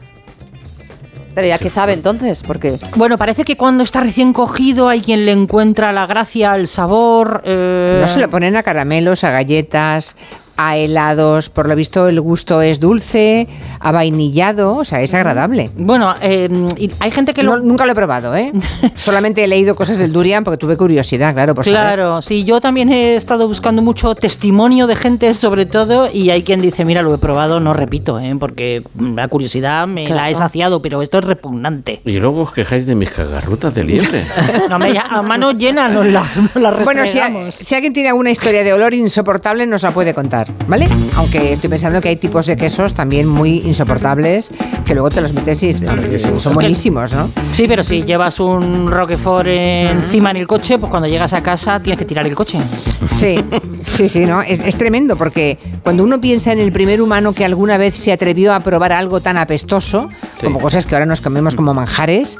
Pero 1.34 1.48
ya 1.48 1.58
que 1.58 1.70
sabe 1.70 1.94
entonces, 1.94 2.42
porque... 2.42 2.74
Bueno, 2.96 3.16
parece 3.16 3.44
que 3.44 3.56
cuando 3.56 3.82
está 3.82 4.00
recién 4.00 4.34
cogido 4.34 4.90
hay 4.90 5.00
quien 5.00 5.24
le 5.24 5.32
encuentra 5.32 5.90
la 5.90 6.06
gracia, 6.06 6.54
el 6.54 6.68
sabor... 6.68 7.40
eh, 7.46 8.00
No 8.02 8.08
se 8.08 8.20
lo 8.20 8.28
ponen 8.28 8.54
a 8.54 8.62
caramelos, 8.62 9.24
a 9.24 9.30
galletas, 9.30 10.14
a 10.68 10.76
helados. 10.76 11.48
Por 11.50 11.68
lo 11.68 11.76
visto, 11.76 12.08
el 12.08 12.20
gusto 12.20 12.62
es 12.62 12.80
dulce, 12.80 13.48
a 13.80 13.92
vainillado, 13.92 14.76
o 14.76 14.84
sea, 14.84 15.00
es 15.02 15.12
agradable. 15.14 15.70
Bueno, 15.76 16.14
eh, 16.20 16.48
y 16.76 16.90
hay 17.00 17.10
gente 17.10 17.34
que 17.34 17.42
lo... 17.42 17.56
No- 17.58 17.62
nunca 17.64 17.86
lo 17.86 17.92
he 17.92 17.94
probado, 17.94 18.34
¿eh? 18.36 18.52
Solamente 18.94 19.44
he 19.44 19.48
leído 19.48 19.74
cosas 19.74 19.98
del 19.98 20.12
durian 20.12 20.44
porque 20.44 20.58
tuve 20.58 20.76
curiosidad, 20.76 21.32
claro, 21.34 21.54
por 21.54 21.64
saber. 21.64 21.80
Claro, 21.80 22.22
sí, 22.22 22.44
yo 22.44 22.60
también 22.60 22.90
he 22.90 23.16
estado 23.16 23.48
buscando 23.48 23.82
mucho 23.82 24.14
testimonio 24.14 24.86
de 24.86 24.96
gente 24.96 25.34
sobre 25.34 25.66
todo 25.66 26.08
y 26.12 26.30
hay 26.30 26.42
quien 26.42 26.60
dice, 26.60 26.84
mira, 26.84 27.02
lo 27.02 27.14
he 27.14 27.18
probado, 27.18 27.60
no 27.60 27.72
repito, 27.72 28.18
¿eh? 28.20 28.34
porque 28.38 28.82
la 28.98 29.28
curiosidad 29.28 29.86
me 29.86 30.06
la 30.06 30.30
he 30.30 30.34
saciado, 30.34 30.82
pero 30.82 31.02
esto 31.02 31.18
es 31.18 31.24
repugnante. 31.24 32.00
Y 32.04 32.12
luego 32.18 32.42
os 32.42 32.52
quejáis 32.52 32.86
de 32.86 32.94
mis 32.94 33.10
cagarrutas 33.10 33.74
de 33.74 33.84
liebre. 33.84 34.22
No, 34.68 34.78
me, 34.78 34.92
ya- 34.94 35.04
a 35.08 35.22
mano 35.22 35.52
llena 35.52 35.88
nos 35.88 36.06
la, 36.06 36.24
nos 36.54 36.62
la 36.62 36.70
Bueno, 36.84 37.04
si, 37.06 37.18
si 37.64 37.74
alguien 37.74 37.92
tiene 37.92 38.08
alguna 38.10 38.30
historia 38.30 38.62
de 38.64 38.72
olor 38.72 38.94
insoportable, 38.94 39.66
nos 39.66 39.82
la 39.82 39.90
puede 39.90 40.14
contar, 40.14 40.48
¿vale? 40.66 40.86
Aunque 41.16 41.52
estoy 41.52 41.70
pensando 41.70 42.00
que 42.00 42.08
hay 42.08 42.16
tipos 42.16 42.46
de 42.46 42.56
quesos 42.56 42.94
también 42.94 43.26
muy 43.26 43.58
insoportables 43.58 44.50
que 44.84 44.94
luego 44.94 45.10
te 45.10 45.20
los 45.20 45.32
metes 45.32 45.62
y 45.62 45.74
son 45.74 46.54
buenísimos, 46.54 47.12
¿no? 47.12 47.28
Sí, 47.52 47.66
pero 47.68 47.84
si 47.84 48.02
llevas 48.02 48.40
un 48.40 48.86
Roquefort 48.86 49.48
encima 49.48 50.30
en 50.30 50.38
el 50.38 50.46
coche, 50.46 50.78
pues 50.78 50.90
cuando 50.90 51.08
llegas 51.08 51.32
a 51.32 51.42
casa 51.42 51.80
tienes 51.80 51.98
que 51.98 52.04
tirar 52.04 52.26
el 52.26 52.34
coche. 52.34 52.58
Sí, 53.10 53.42
sí, 53.82 54.08
sí, 54.08 54.20
¿no? 54.20 54.42
Es, 54.42 54.60
es 54.60 54.76
tremendo 54.76 55.16
porque 55.16 55.58
cuando 55.82 56.04
uno 56.04 56.20
piensa 56.20 56.52
en 56.52 56.60
el 56.60 56.72
primer 56.72 57.00
humano 57.00 57.32
que 57.32 57.44
alguna 57.44 57.78
vez 57.78 57.96
se 57.96 58.12
atrevió 58.12 58.54
a 58.54 58.60
probar 58.60 58.92
algo 58.92 59.20
tan 59.20 59.36
apestoso, 59.36 60.08
como 60.40 60.58
cosas 60.58 60.86
que 60.86 60.94
ahora 60.94 61.06
nos 61.06 61.20
comemos 61.20 61.54
como 61.54 61.74
manjares, 61.74 62.38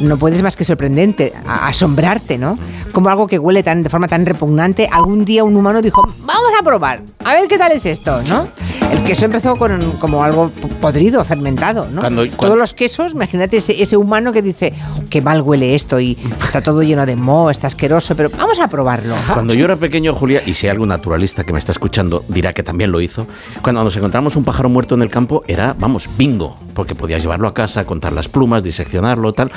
no 0.00 0.16
puedes 0.16 0.42
más 0.42 0.56
que 0.56 0.64
sorprendente, 0.64 1.32
asombrarte, 1.46 2.38
¿no? 2.38 2.56
Como 2.92 3.08
algo 3.08 3.26
que 3.26 3.38
huele 3.38 3.62
tan, 3.62 3.82
de 3.82 3.90
forma 3.90 4.08
tan 4.08 4.24
repugnante, 4.26 4.88
algún 4.90 5.24
día 5.24 5.44
un 5.44 5.56
humano 5.56 5.82
dijo, 5.82 6.02
vamos 6.20 6.52
a 6.58 6.62
probar, 6.64 7.02
a 7.24 7.34
ver 7.34 7.48
qué 7.48 7.58
tal 7.58 7.72
es 7.72 7.84
esto, 7.86 8.22
¿no? 8.22 8.48
El 8.90 9.04
queso 9.04 9.26
empezó 9.26 9.56
con, 9.56 9.92
como 9.98 10.24
algo 10.24 10.50
podrido, 10.80 11.22
fermentado, 11.24 11.88
¿no? 11.90 12.00
Cuando- 12.00 12.26
Todos 12.28 12.56
los 12.58 12.72
quesos, 12.74 13.12
imagínate 13.12 13.58
ese, 13.58 13.82
ese 13.82 13.96
humano 13.96 14.32
que 14.32 14.40
dice, 14.42 14.72
qué 15.10 15.20
mal 15.20 15.42
huele 15.42 15.74
esto 15.74 16.00
y 16.00 16.16
está 16.42 16.62
todo 16.62 16.82
lleno 16.82 17.04
de 17.04 17.16
moho, 17.16 17.50
está 17.50 17.66
asqueroso, 17.66 18.16
pero 18.16 18.30
vamos 18.30 18.58
a 18.58 18.68
probarlo. 18.68 19.14
Cuando 19.34 19.52
yo 19.54 19.64
era 19.66 19.76
pequeño, 19.76 20.14
Julia, 20.14 20.40
y 20.46 20.54
si 20.54 20.66
hay 20.66 20.70
algún 20.70 20.88
naturalista 20.88 21.44
que 21.44 21.52
me 21.52 21.58
está 21.58 21.72
escuchando 21.72 22.24
dirá 22.28 22.52
que 22.54 22.62
también 22.62 22.90
lo 22.90 23.00
hizo, 23.00 23.26
cuando 23.62 23.84
nos 23.84 23.96
encontramos 23.96 24.36
un 24.36 24.44
pájaro 24.44 24.68
muerto 24.68 24.94
en 24.94 25.02
el 25.02 25.10
campo 25.10 25.44
era, 25.46 25.74
vamos, 25.78 26.08
bingo, 26.16 26.56
porque 26.74 26.94
podías 26.94 27.20
llevarlo 27.22 27.46
a 27.48 27.54
casa, 27.54 27.84
contar 27.84 28.12
las 28.12 28.28
plumas, 28.28 28.62
diseccionarlo, 28.62 29.32
tal. 29.32 29.50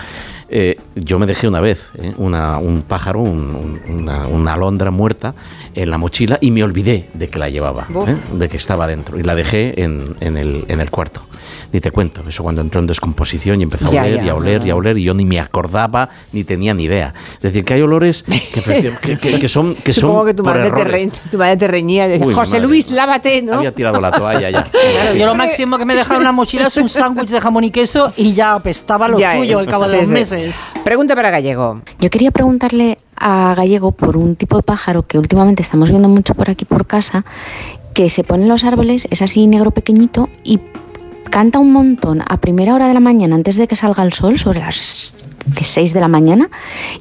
Eh, 0.49 0.77
yo 0.95 1.17
me 1.19 1.25
dejé 1.25 1.47
una 1.47 1.61
vez 1.61 1.89
eh, 1.95 2.13
una- 2.17 2.57
un 2.57 2.81
pájaro, 2.81 3.19
un- 3.21 3.55
un- 3.55 3.81
una, 3.99 4.27
una 4.27 4.53
alondra 4.53 4.91
muerta 4.91 5.33
en 5.75 5.89
la 5.89 5.97
mochila 5.97 6.37
y 6.41 6.51
me 6.51 6.63
olvidé 6.63 7.09
de 7.13 7.29
que 7.29 7.39
la 7.39 7.49
llevaba, 7.49 7.87
eh, 8.09 8.17
de 8.33 8.49
que 8.49 8.57
estaba 8.57 8.87
dentro, 8.87 9.17
y 9.19 9.23
la 9.23 9.35
dejé 9.35 9.81
en, 9.81 10.15
en 10.19 10.37
el, 10.37 10.65
en 10.67 10.81
el 10.81 10.89
cuarto. 10.91 11.21
Ni 11.73 11.79
te 11.79 11.89
cuento, 11.91 12.21
eso 12.27 12.43
cuando 12.43 12.59
entró 12.61 12.79
en 12.81 12.87
descomposición 12.87 13.61
y 13.61 13.63
empezó 13.63 13.87
a 13.87 13.91
Ya, 13.91 14.01
oler 14.03 14.15
ya. 14.17 14.23
y 14.25 14.29
a 14.29 14.35
oler 14.35 14.65
y 14.65 14.69
a 14.71 14.75
oler 14.75 14.97
y 14.97 15.03
yo 15.03 15.13
ni 15.13 15.23
me 15.23 15.39
acordaba 15.39 16.09
ni 16.33 16.43
tenía 16.43 16.73
ni 16.73 16.83
idea. 16.83 17.13
Es 17.35 17.41
decir, 17.41 17.63
que 17.63 17.75
hay 17.75 17.81
olores 17.81 18.23
que, 18.23 18.31
efecti- 18.61 18.97
que- 18.99 19.17
que- 19.17 19.39
que 19.39 19.47
son 19.47 19.75
que 19.75 19.93
Supongo 19.93 20.17
son 20.19 20.27
que 20.27 20.33
tu 20.33 20.43
por 20.43 20.53
madre, 20.57 20.71
te, 20.71 20.81
errores. 20.81 21.05
re- 21.13 21.29
tu 21.31 21.37
madre 21.37 21.57
te 21.57 21.67
reñía. 21.69 22.07
Uy, 22.23 22.33
José 22.33 22.55
madre. 22.55 22.67
Luis, 22.67 22.91
lávate, 22.91 23.41
¿no? 23.41 23.53
Había 23.55 23.73
tirado 23.73 24.01
la 24.01 24.11
toalla 24.11 24.49
ya. 24.49 24.63
Claro, 24.71 25.15
yo 25.15 25.25
lo 25.25 25.35
máximo 25.35 25.77
que 25.77 25.85
me 25.85 25.93
he 25.93 25.97
dejado 25.97 26.19
en 26.19 26.25
la 26.25 26.31
mochila 26.33 26.67
es 26.67 26.75
un 26.77 26.89
sándwich 26.89 27.29
de 27.29 27.39
jamón 27.39 27.63
y 27.63 27.71
queso 27.71 28.11
y 28.17 28.33
ya 28.33 28.53
apestaba 28.53 29.07
lo 29.07 29.17
Ya 29.17 29.37
suyo 29.37 29.59
es. 29.59 29.65
al 29.65 29.71
cabo 29.71 29.87
de 29.87 29.91
Sí, 29.93 29.97
los 29.99 30.07
sí. 30.07 30.13
meses. 30.13 30.55
Pregunta 30.83 31.15
para 31.15 31.29
Gallego. 31.29 31.81
Yo 31.99 32.09
quería 32.09 32.31
preguntarle 32.31 32.97
a 33.15 33.53
Gallego 33.55 33.91
por 33.93 34.17
un 34.17 34.35
tipo 34.35 34.57
de 34.57 34.63
pájaro 34.63 35.03
que 35.03 35.17
últimamente 35.17 35.61
estamos 35.63 35.89
viendo 35.89 36.09
mucho 36.09 36.33
por 36.33 36.49
aquí 36.49 36.65
por 36.65 36.85
casa, 36.85 37.23
que 37.93 38.09
se 38.09 38.23
pone 38.23 38.43
en 38.43 38.49
los 38.49 38.63
árboles, 38.63 39.07
es 39.11 39.21
así 39.21 39.47
negro 39.47 39.71
pequeñito 39.71 40.29
y 40.43 40.59
canta 41.31 41.57
un 41.57 41.71
montón 41.71 42.21
a 42.27 42.37
primera 42.37 42.75
hora 42.75 42.87
de 42.87 42.93
la 42.93 42.99
mañana 42.99 43.35
antes 43.35 43.55
de 43.55 43.67
que 43.67 43.75
salga 43.75 44.03
el 44.03 44.13
sol, 44.13 44.37
sobre 44.37 44.59
las 44.59 45.15
6 45.59 45.93
de 45.93 45.99
la 45.99 46.07
mañana, 46.07 46.49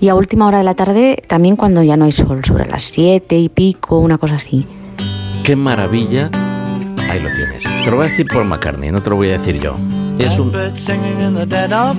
y 0.01 0.09
a 0.09 0.15
última 0.15 0.47
hora 0.47 0.59
de 0.59 0.65
la 0.65 0.75
tarde 0.75 1.23
también 1.27 1.57
cuando 1.57 1.83
ya 1.83 1.99
no 1.99 2.07
hay 2.07 2.13
sol, 2.13 2.43
sobre 2.45 2.67
las 2.67 2.85
7 2.85 3.37
y 3.37 3.49
pico, 3.51 3.99
una 3.99 4.17
cosa 4.17 4.37
así. 4.37 4.65
Qué 5.45 5.57
maravilla. 5.57 6.31
Ahí 7.11 7.21
lo 7.21 7.29
tienes. 7.29 7.65
Te 7.85 7.91
lo 7.91 7.97
voy 7.97 8.07
a 8.07 8.09
decir 8.09 8.27
por 8.33 8.45
McCartney, 8.45 8.93
no 8.93 9.03
te 9.03 9.11
lo 9.11 9.17
voy 9.17 9.31
a 9.31 9.39
decir 9.39 9.61
yo. 9.61 9.77
Es 10.19 10.39
un, 10.39 10.55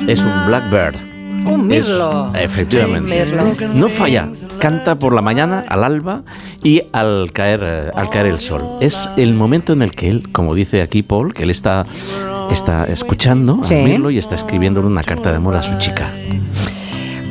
es 0.08 0.20
un 0.20 0.46
blackbird. 0.48 1.11
Un 1.46 1.72
Es- 1.72 1.88
mirlo. 1.88 2.32
efectivamente. 2.36 3.26
Mirlo. 3.26 3.44
No 3.74 3.90
falla. 3.90 4.30
Canta 4.60 4.96
por 5.00 5.14
la 5.14 5.22
mañana, 5.22 5.66
al 5.70 5.84
alba 5.84 6.22
y 6.64 6.84
al 6.94 7.32
caer, 7.34 7.62
eh, 7.64 7.92
al 7.96 8.10
caer 8.10 8.28
el 8.28 8.40
sol. 8.40 8.64
Es 8.80 9.10
el 9.18 9.34
momento 9.34 9.74
en 9.74 9.82
el 9.82 9.92
que 9.92 10.10
él, 10.10 10.32
como 10.32 10.54
dice 10.54 10.82
aquí 10.82 11.02
Paul, 11.02 11.34
que 11.34 11.44
él 11.44 11.50
está, 11.50 11.86
está 12.52 12.86
escuchando 12.86 13.58
Sí. 13.64 13.74
a 13.76 13.84
Mirlo 13.84 14.12
y 14.12 14.18
está 14.20 14.36
escribiéndole 14.36 14.86
una 14.88 15.04
carta 15.04 15.32
de 15.32 15.38
amor 15.38 15.56
a 15.56 15.64
su 15.64 15.78
chica. 15.80 16.12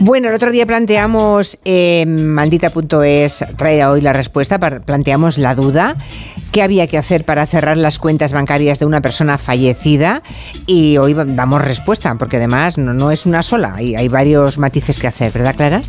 Bueno, 0.02 0.30
el 0.30 0.34
otro 0.34 0.50
día 0.50 0.64
planteamos, 0.64 1.58
eh, 1.66 2.06
maldita.es 2.06 3.44
trae 3.58 3.84
hoy 3.84 4.00
la 4.00 4.14
respuesta, 4.14 4.58
planteamos 4.58 5.36
la 5.36 5.54
duda, 5.54 5.94
qué 6.52 6.62
había 6.62 6.86
que 6.86 6.96
hacer 6.96 7.26
para 7.26 7.46
cerrar 7.46 7.76
las 7.76 7.98
cuentas 7.98 8.32
bancarias 8.32 8.78
de 8.78 8.86
una 8.86 9.02
persona 9.02 9.36
fallecida 9.36 10.22
y 10.66 10.96
hoy 10.96 11.12
damos 11.12 11.62
respuesta, 11.62 12.14
porque 12.14 12.38
además 12.38 12.78
no, 12.78 12.94
no 12.94 13.10
es 13.10 13.26
una 13.26 13.42
sola, 13.42 13.74
hay 13.76 14.08
varios 14.08 14.56
matices 14.56 14.98
que 15.00 15.06
hacer, 15.06 15.32
¿verdad 15.32 15.54
Clara? 15.54 15.82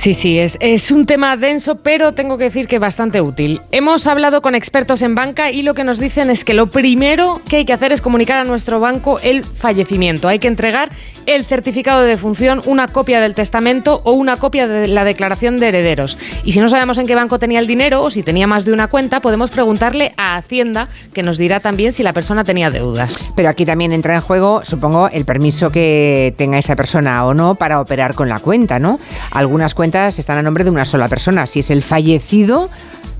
Sí, 0.00 0.14
sí, 0.14 0.38
es, 0.38 0.56
es 0.60 0.90
un 0.92 1.04
tema 1.04 1.36
denso, 1.36 1.82
pero 1.82 2.14
tengo 2.14 2.38
que 2.38 2.44
decir 2.44 2.66
que 2.66 2.78
bastante 2.78 3.20
útil. 3.20 3.60
Hemos 3.70 4.06
hablado 4.06 4.40
con 4.40 4.54
expertos 4.54 5.02
en 5.02 5.14
banca 5.14 5.50
y 5.50 5.60
lo 5.60 5.74
que 5.74 5.84
nos 5.84 5.98
dicen 5.98 6.30
es 6.30 6.42
que 6.42 6.54
lo 6.54 6.70
primero 6.70 7.42
que 7.46 7.56
hay 7.56 7.64
que 7.66 7.74
hacer 7.74 7.92
es 7.92 8.00
comunicar 8.00 8.38
a 8.38 8.44
nuestro 8.44 8.80
banco 8.80 9.20
el 9.20 9.44
fallecimiento. 9.44 10.26
Hay 10.26 10.38
que 10.38 10.48
entregar 10.48 10.88
el 11.26 11.44
certificado 11.44 12.00
de 12.00 12.08
defunción, 12.08 12.62
una 12.64 12.88
copia 12.88 13.20
del 13.20 13.34
testamento 13.34 14.00
o 14.04 14.12
una 14.12 14.36
copia 14.36 14.66
de 14.66 14.88
la 14.88 15.04
declaración 15.04 15.58
de 15.58 15.68
herederos. 15.68 16.16
Y 16.46 16.52
si 16.52 16.60
no 16.60 16.70
sabemos 16.70 16.96
en 16.96 17.06
qué 17.06 17.14
banco 17.14 17.38
tenía 17.38 17.58
el 17.58 17.66
dinero 17.66 18.00
o 18.00 18.10
si 18.10 18.22
tenía 18.22 18.46
más 18.46 18.64
de 18.64 18.72
una 18.72 18.88
cuenta, 18.88 19.20
podemos 19.20 19.50
preguntarle 19.50 20.14
a 20.16 20.36
Hacienda, 20.36 20.88
que 21.12 21.22
nos 21.22 21.36
dirá 21.36 21.60
también 21.60 21.92
si 21.92 22.02
la 22.02 22.14
persona 22.14 22.42
tenía 22.42 22.70
deudas. 22.70 23.28
Pero 23.36 23.50
aquí 23.50 23.66
también 23.66 23.92
entra 23.92 24.14
en 24.14 24.22
juego, 24.22 24.62
supongo, 24.64 25.10
el 25.10 25.26
permiso 25.26 25.70
que 25.70 26.34
tenga 26.38 26.56
esa 26.56 26.74
persona 26.74 27.26
o 27.26 27.34
no 27.34 27.56
para 27.56 27.82
operar 27.82 28.14
con 28.14 28.30
la 28.30 28.38
cuenta, 28.38 28.78
¿no? 28.78 28.98
Algunas 29.30 29.74
cuentas 29.74 29.89
están 29.94 30.38
a 30.38 30.42
nombre 30.42 30.64
de 30.64 30.70
una 30.70 30.84
sola 30.84 31.08
persona. 31.08 31.46
Si 31.46 31.60
es 31.60 31.70
el 31.70 31.82
fallecido, 31.82 32.70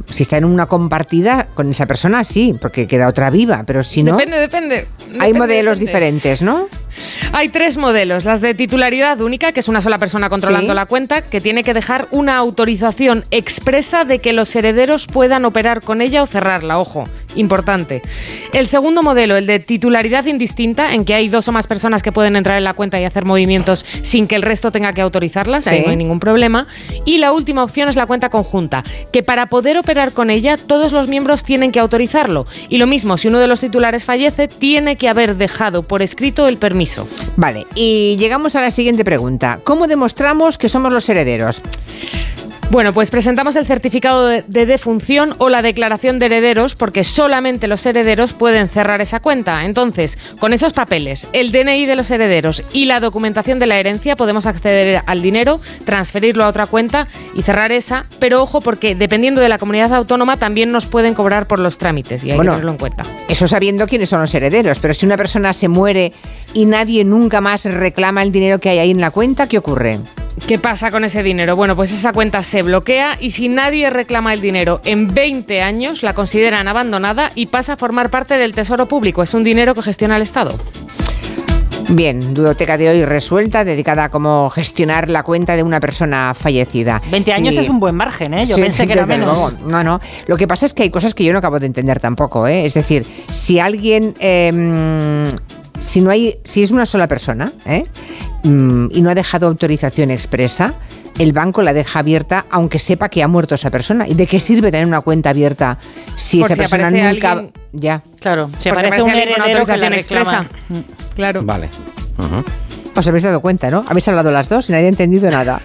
si 0.07 0.23
está 0.23 0.37
en 0.39 0.45
una 0.45 0.67
compartida 0.67 1.49
con 1.55 1.71
esa 1.71 1.87
persona, 1.87 2.25
sí, 2.25 2.57
porque 2.61 2.87
queda 2.87 3.09
otra 3.09 3.31
viva, 3.31 3.65
pero 3.67 3.83
si 3.83 4.03
no... 4.03 4.17
Depende, 4.17 4.39
depende. 4.39 4.89
Hay 5.19 5.33
modelos 5.33 5.79
depende. 5.79 5.87
diferentes, 5.87 6.43
¿no? 6.43 6.69
Hay 7.33 7.49
tres 7.49 7.77
modelos. 7.77 8.25
Las 8.25 8.41
de 8.41 8.55
titularidad 8.55 9.21
única, 9.21 9.53
que 9.53 9.61
es 9.61 9.69
una 9.69 9.81
sola 9.81 9.99
persona 9.99 10.29
controlando 10.29 10.73
Sí. 10.73 10.75
la 10.75 10.87
cuenta, 10.87 11.23
que 11.23 11.41
tiene 11.41 11.63
que 11.63 11.75
dejar 11.75 12.09
una 12.11 12.37
autorización 12.37 13.25
expresa 13.31 14.05
de 14.05 14.19
que 14.19 14.33
los 14.33 14.55
herederos 14.57 15.07
puedan 15.07 15.45
operar 15.45 15.81
con 15.83 16.01
ella 16.03 16.23
o 16.23 16.27
cerrarla. 16.27 16.79
Ojo, 16.79 17.05
importante. 17.37 18.03
El 18.53 18.67
segundo 18.67 19.03
modelo, 19.03 19.37
el 19.37 19.47
de 19.47 19.59
titularidad 19.61 20.25
indistinta, 20.27 20.95
en 20.95 21.05
que 21.05 21.15
hay 21.15 21.29
dos 21.29 21.49
o 21.49 21.53
más 21.53 21.67
personas 21.67 22.03
que 22.03 22.13
pueden 22.13 22.37
entrar 22.37 22.59
en 22.59 22.65
la 22.65 22.75
cuenta 22.75 23.01
y 23.01 23.05
hacer 23.05 23.25
movimientos 23.25 23.85
sin 24.03 24.27
que 24.27 24.37
el 24.37 24.43
resto 24.43 24.73
tenga 24.73 24.93
que 24.93 25.01
autorizarlas, 25.01 25.67
ahí 25.67 25.79
Sí. 25.79 25.85
no 25.85 25.91
hay 25.91 25.97
ningún 25.97 26.21
problema. 26.21 26.67
Y 27.05 27.19
la 27.19 27.33
última 27.33 27.63
opción 27.65 27.89
es 27.89 27.97
la 27.97 28.07
cuenta 28.07 28.29
conjunta, 28.31 28.85
que 29.13 29.23
para 29.23 29.47
poder 29.47 29.77
operar 29.79 30.13
con 30.13 30.31
ella, 30.31 30.57
todos 30.57 30.93
los 30.93 31.09
miembros 31.09 31.45
tienen 31.45 31.73
que 31.73 31.81
autorizarlo. 31.81 32.47
Y 32.69 32.79
lo 32.79 32.87
mismo, 32.87 33.17
si 33.19 33.29
uno 33.29 33.39
de 33.39 33.47
los 33.47 33.61
titulares 33.61 34.05
fallece, 34.05 34.49
tiene 34.49 34.97
que 34.97 35.09
haber 35.09 35.37
dejado 35.37 35.83
por 35.83 36.03
escrito 36.03 36.49
el 36.49 36.57
permiso. 36.57 37.07
Vale, 37.37 37.67
y 37.75 38.17
llegamos 38.19 38.57
a 38.57 38.61
la 38.61 38.71
siguiente 38.71 39.05
pregunta. 39.05 39.61
¿Cómo 39.65 39.87
demostramos 39.87 40.59
que 40.59 40.69
somos 40.69 40.93
los 40.93 41.09
herederos? 41.09 41.63
Bueno, 42.71 42.95
pues 42.95 43.11
presentamos 43.11 43.57
el 43.57 43.67
certificado 43.67 44.29
de, 44.29 44.45
de 44.47 44.65
defunción 44.65 45.35
o 45.39 45.49
la 45.49 45.61
declaración 45.61 46.21
de 46.21 46.27
herederos 46.27 46.77
porque 46.77 47.03
solamente 47.03 47.67
los 47.67 47.85
herederos 47.85 48.33
pueden 48.33 48.69
cerrar 48.69 49.01
esa 49.01 49.19
cuenta. 49.19 49.65
Entonces, 49.65 50.17
con 50.39 50.53
esos 50.53 50.73
papeles, 50.73 51.27
el 51.33 51.51
DNI 51.51 51.85
de 51.87 51.97
los 51.97 52.13
herederos 52.13 52.63
y 52.73 52.85
la 52.85 53.01
documentación 53.01 53.59
de 53.59 53.67
la 53.67 53.81
herencia 53.81 54.15
podemos 54.15 54.47
acceder 54.47 55.03
al 55.05 55.21
dinero, 55.21 55.61
transferirlo 55.85 56.45
a 56.45 56.49
otra 56.49 56.67
cuenta 56.67 57.09
y 57.35 57.43
cerrar 57.43 57.73
esa. 57.73 58.07
Pero 58.21 58.41
ojo 58.41 58.61
porque 58.61 58.95
dependiendo 58.95 59.41
de 59.41 59.49
la 59.49 59.59
comunidad 59.59 59.93
autónoma 59.93 60.37
también 60.37 60.71
nos 60.71 60.87
pueden 60.87 61.15
cobrar 61.15 61.49
por 61.49 61.59
los 61.59 61.77
trámites 61.77 62.23
y 62.23 62.31
hay 62.31 62.37
Bueno, 62.37 62.53
que 62.53 62.59
tenerlo 62.59 62.71
en 62.71 62.79
cuenta. 62.79 63.03
Eso 63.29 63.49
sabiendo 63.49 63.89
quiénes 63.89 64.11
son 64.11 64.21
los 64.21 64.33
herederos, 64.33 64.79
pero 64.79 64.95
si 64.95 65.07
una 65.07 65.17
persona 65.17 65.55
se 65.55 65.67
muere 65.67 66.13
y 66.55 66.67
nadie 66.67 67.05
nunca 67.05 67.41
más 67.41 67.65
reclama 67.65 68.23
el 68.23 68.31
dinero 68.31 68.61
que 68.61 68.69
hay 68.69 68.79
ahí 68.79 68.91
en 68.93 69.01
la 69.01 69.11
cuenta, 69.11 69.49
¿qué 69.49 69.59
ocurre? 69.59 69.99
¿Qué 70.47 70.59
pasa 70.59 70.91
con 70.91 71.05
ese 71.05 71.23
dinero? 71.23 71.55
Bueno, 71.55 71.77
pues 71.77 71.93
esa 71.93 72.13
cuenta 72.13 72.43
se 72.43 72.63
bloquea 72.63 73.17
y 73.21 73.31
si 73.31 73.49
nadie 73.49 73.89
reclama 73.89 74.33
el 74.33 74.41
dinero 74.41 74.81
en 74.85 75.15
20 75.15 75.63
años, 75.63 76.03
la 76.03 76.13
consideran 76.15 76.67
abandonada 76.67 77.31
y 77.37 77.47
pasa 77.47 77.75
a 77.75 77.77
formar 77.77 78.11
parte 78.11 78.37
del 78.37 78.53
tesoro 78.53 78.87
público. 78.87 79.23
Es 79.23 79.33
un 79.33 79.45
dinero 79.45 79.75
que 79.75 79.83
gestiona 79.83 80.17
el 80.17 80.23
Estado. 80.23 80.53
Bien, 81.91 82.35
Dudoteca 82.35 82.77
de 82.79 82.89
hoy 82.89 83.05
resuelta, 83.05 83.65
dedicada 83.65 84.05
a 84.05 84.09
cómo 84.11 84.51
gestionar 84.51 85.09
la 85.09 85.23
cuenta 85.23 85.55
de 85.57 85.63
una 85.63 85.79
persona 85.81 86.35
fallecida. 86.37 87.01
20 87.11 87.33
años 87.33 87.55
Sí. 87.55 87.61
es 87.61 87.69
un 87.69 87.79
buen 87.81 87.95
margen, 87.95 88.35
¿eh? 88.35 88.47
Yo 88.47 88.57
Sí, 88.57 88.63
pensé 88.63 88.87
que 88.87 88.93
era 88.95 89.07
menos. 89.07 89.27
luego. 89.27 89.53
No, 89.69 89.85
no. 89.85 90.01
Lo 90.27 90.37
que 90.37 90.47
pasa 90.49 90.67
es 90.67 90.75
que 90.75 90.83
hay 90.85 90.91
cosas 90.91 91.15
que 91.15 91.23
yo 91.25 91.33
no 91.33 91.39
acabo 91.39 91.59
de 91.61 91.67
entender 91.67 92.01
tampoco, 92.01 92.47
¿eh? 92.49 92.65
Es 92.67 92.75
decir, 92.75 93.05
si 93.31 93.61
alguien. 93.61 94.15
eh, 94.21 95.25
si 95.79 96.01
no 96.01 96.11
hay. 96.11 96.39
Si 96.45 96.63
es 96.63 96.71
una 96.73 96.85
sola 96.87 97.09
persona, 97.09 97.51
¿eh? 97.67 97.85
Mm, 98.43 98.87
y 98.93 99.03
no 99.03 99.11
ha 99.11 99.15
dejado 99.15 99.47
autorización 99.47 100.11
expresa. 100.11 100.75
El 101.19 101.33
banco 101.35 101.61
la 101.63 101.73
deja 101.75 101.99
abierta 101.99 102.47
aunque 102.51 102.79
sepa 102.79 103.09
que 103.11 103.23
ha 103.23 103.29
muerto 103.29 103.55
esa 103.55 103.71
persona. 103.71 104.07
¿Y 104.09 104.15
de 104.15 104.27
qué 104.27 104.41
sirve 104.41 104.71
tener 104.71 104.87
una 104.87 105.03
cuenta 105.03 105.31
abierta 105.31 105.79
si 106.17 106.41
Por 106.41 106.47
esa 106.47 106.55
si 106.55 106.61
persona 106.61 106.87
aparece 106.89 107.13
nunca. 107.13 107.31
alguien- 107.33 107.53
Ya. 107.73 108.03
Claro, 108.21 108.51
si 108.59 108.69
aparece 108.71 109.03
un 109.03 109.11
con 109.11 109.19
heredero 109.19 109.35
que 109.67 109.77
la 109.77 109.87
autorización 109.89 109.93
expresa. 109.95 110.47
Claro. 111.15 111.43
Vale. 111.45 111.69
Os 112.97 113.07
habéis 113.09 113.23
dado 113.25 113.41
cuenta, 113.41 113.71
¿no? 113.71 113.85
Habéis 113.89 114.09
hablado 114.09 114.31
las 114.31 114.49
dos 114.49 114.69
y 114.69 114.73
nadie 114.73 114.87
ha 114.87 114.89
entendido 114.89 115.31
nada. 115.31 115.61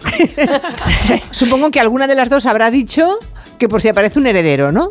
Supongo 1.32 1.72
que 1.72 1.80
alguna 1.80 2.08
de 2.08 2.16
las 2.16 2.30
dos 2.30 2.46
habrá 2.46 2.72
dicho 2.72 3.18
que 3.58 3.68
por 3.70 3.82
si 3.82 3.88
aparece 3.90 4.20
un 4.20 4.28
heredero, 4.28 4.72
¿no? 4.72 4.90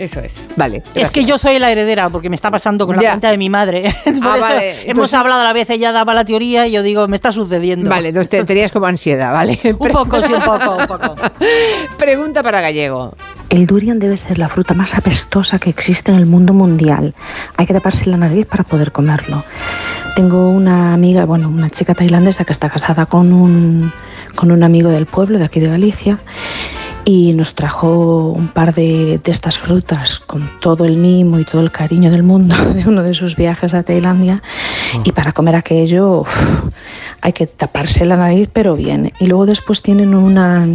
Eso 0.00 0.18
es. 0.20 0.46
Vale. 0.56 0.82
Es 0.94 1.10
que 1.10 1.26
yo 1.26 1.36
soy 1.36 1.58
la 1.58 1.70
heredera 1.70 2.08
porque 2.08 2.30
me 2.30 2.34
está 2.36 2.50
pasando 2.50 2.86
con 2.86 2.96
la 2.96 3.02
Ya. 3.02 3.10
cuenta 3.10 3.30
de 3.30 3.36
mi 3.36 3.50
madre. 3.50 3.82
Por 4.04 4.14
Ah, 4.14 4.16
eso 4.16 4.40
vale. 4.40 4.70
Hemos 4.70 4.88
Entonces- 4.88 5.14
hablado 5.14 5.40
a 5.42 5.44
la 5.44 5.52
vez, 5.52 5.68
ella 5.68 5.92
daba 5.92 6.14
la 6.14 6.24
teoría 6.24 6.66
y 6.66 6.72
yo 6.72 6.82
digo, 6.82 7.06
me 7.06 7.16
está 7.16 7.32
sucediendo. 7.32 7.90
Vale, 7.90 8.08
entonces 8.08 8.30
te- 8.30 8.42
tenías 8.44 8.72
como 8.72 8.86
ansiedad, 8.86 9.30
¿vale? 9.32 9.58
Un 9.78 9.88
poco, 9.92 10.22
sí, 10.22 10.32
un 10.32 10.40
poco, 10.40 10.76
un 10.76 10.86
poco. 10.86 11.14
Pregunta 11.98 12.42
para 12.42 12.60
Gallego. 12.62 13.14
El 13.50 13.66
durian 13.66 13.98
debe 13.98 14.16
ser 14.16 14.38
la 14.38 14.48
fruta 14.48 14.74
más 14.74 14.94
apestosa 14.94 15.58
que 15.58 15.68
existe 15.70 16.10
en 16.12 16.18
el 16.18 16.24
mundo 16.26 16.54
mundial. 16.54 17.14
Hay 17.56 17.66
que 17.66 17.74
taparse 17.74 18.06
la 18.06 18.16
nariz 18.16 18.46
para 18.46 18.64
poder 18.64 18.92
comerlo. 18.92 19.42
Tengo 20.16 20.48
una 20.48 20.94
amiga, 20.94 21.26
bueno, 21.26 21.48
una 21.48 21.68
chica 21.68 21.94
tailandesa 21.94 22.44
que 22.44 22.52
está 22.52 22.70
casada 22.70 23.06
con 23.06 23.32
un, 23.32 23.92
con 24.34 24.50
un 24.50 24.62
amigo 24.62 24.88
del 24.90 25.06
pueblo 25.06 25.38
de 25.38 25.44
aquí 25.44 25.60
de 25.60 25.68
Galicia 25.68 26.18
y 27.04 27.32
nos 27.32 27.54
trajo 27.54 28.28
un 28.28 28.48
par 28.48 28.74
de, 28.74 29.20
de 29.22 29.32
estas 29.32 29.58
frutas 29.58 30.20
con 30.20 30.50
todo 30.60 30.84
el 30.84 30.96
mimo 30.96 31.38
y 31.38 31.44
todo 31.44 31.60
el 31.62 31.70
cariño 31.70 32.10
del 32.10 32.22
mundo 32.22 32.56
de 32.74 32.86
uno 32.86 33.02
de 33.02 33.14
sus 33.14 33.36
viajes 33.36 33.74
a 33.74 33.82
Tailandia. 33.82 34.42
Y 35.04 35.12
para 35.12 35.32
comer 35.32 35.56
aquello 35.56 36.20
uf, 36.20 36.28
hay 37.20 37.32
que 37.32 37.46
taparse 37.46 38.04
la 38.04 38.16
nariz, 38.16 38.48
pero 38.52 38.76
bien. 38.76 39.12
Y 39.18 39.26
luego 39.26 39.46
después 39.46 39.82
tienen 39.82 40.14
una, 40.14 40.66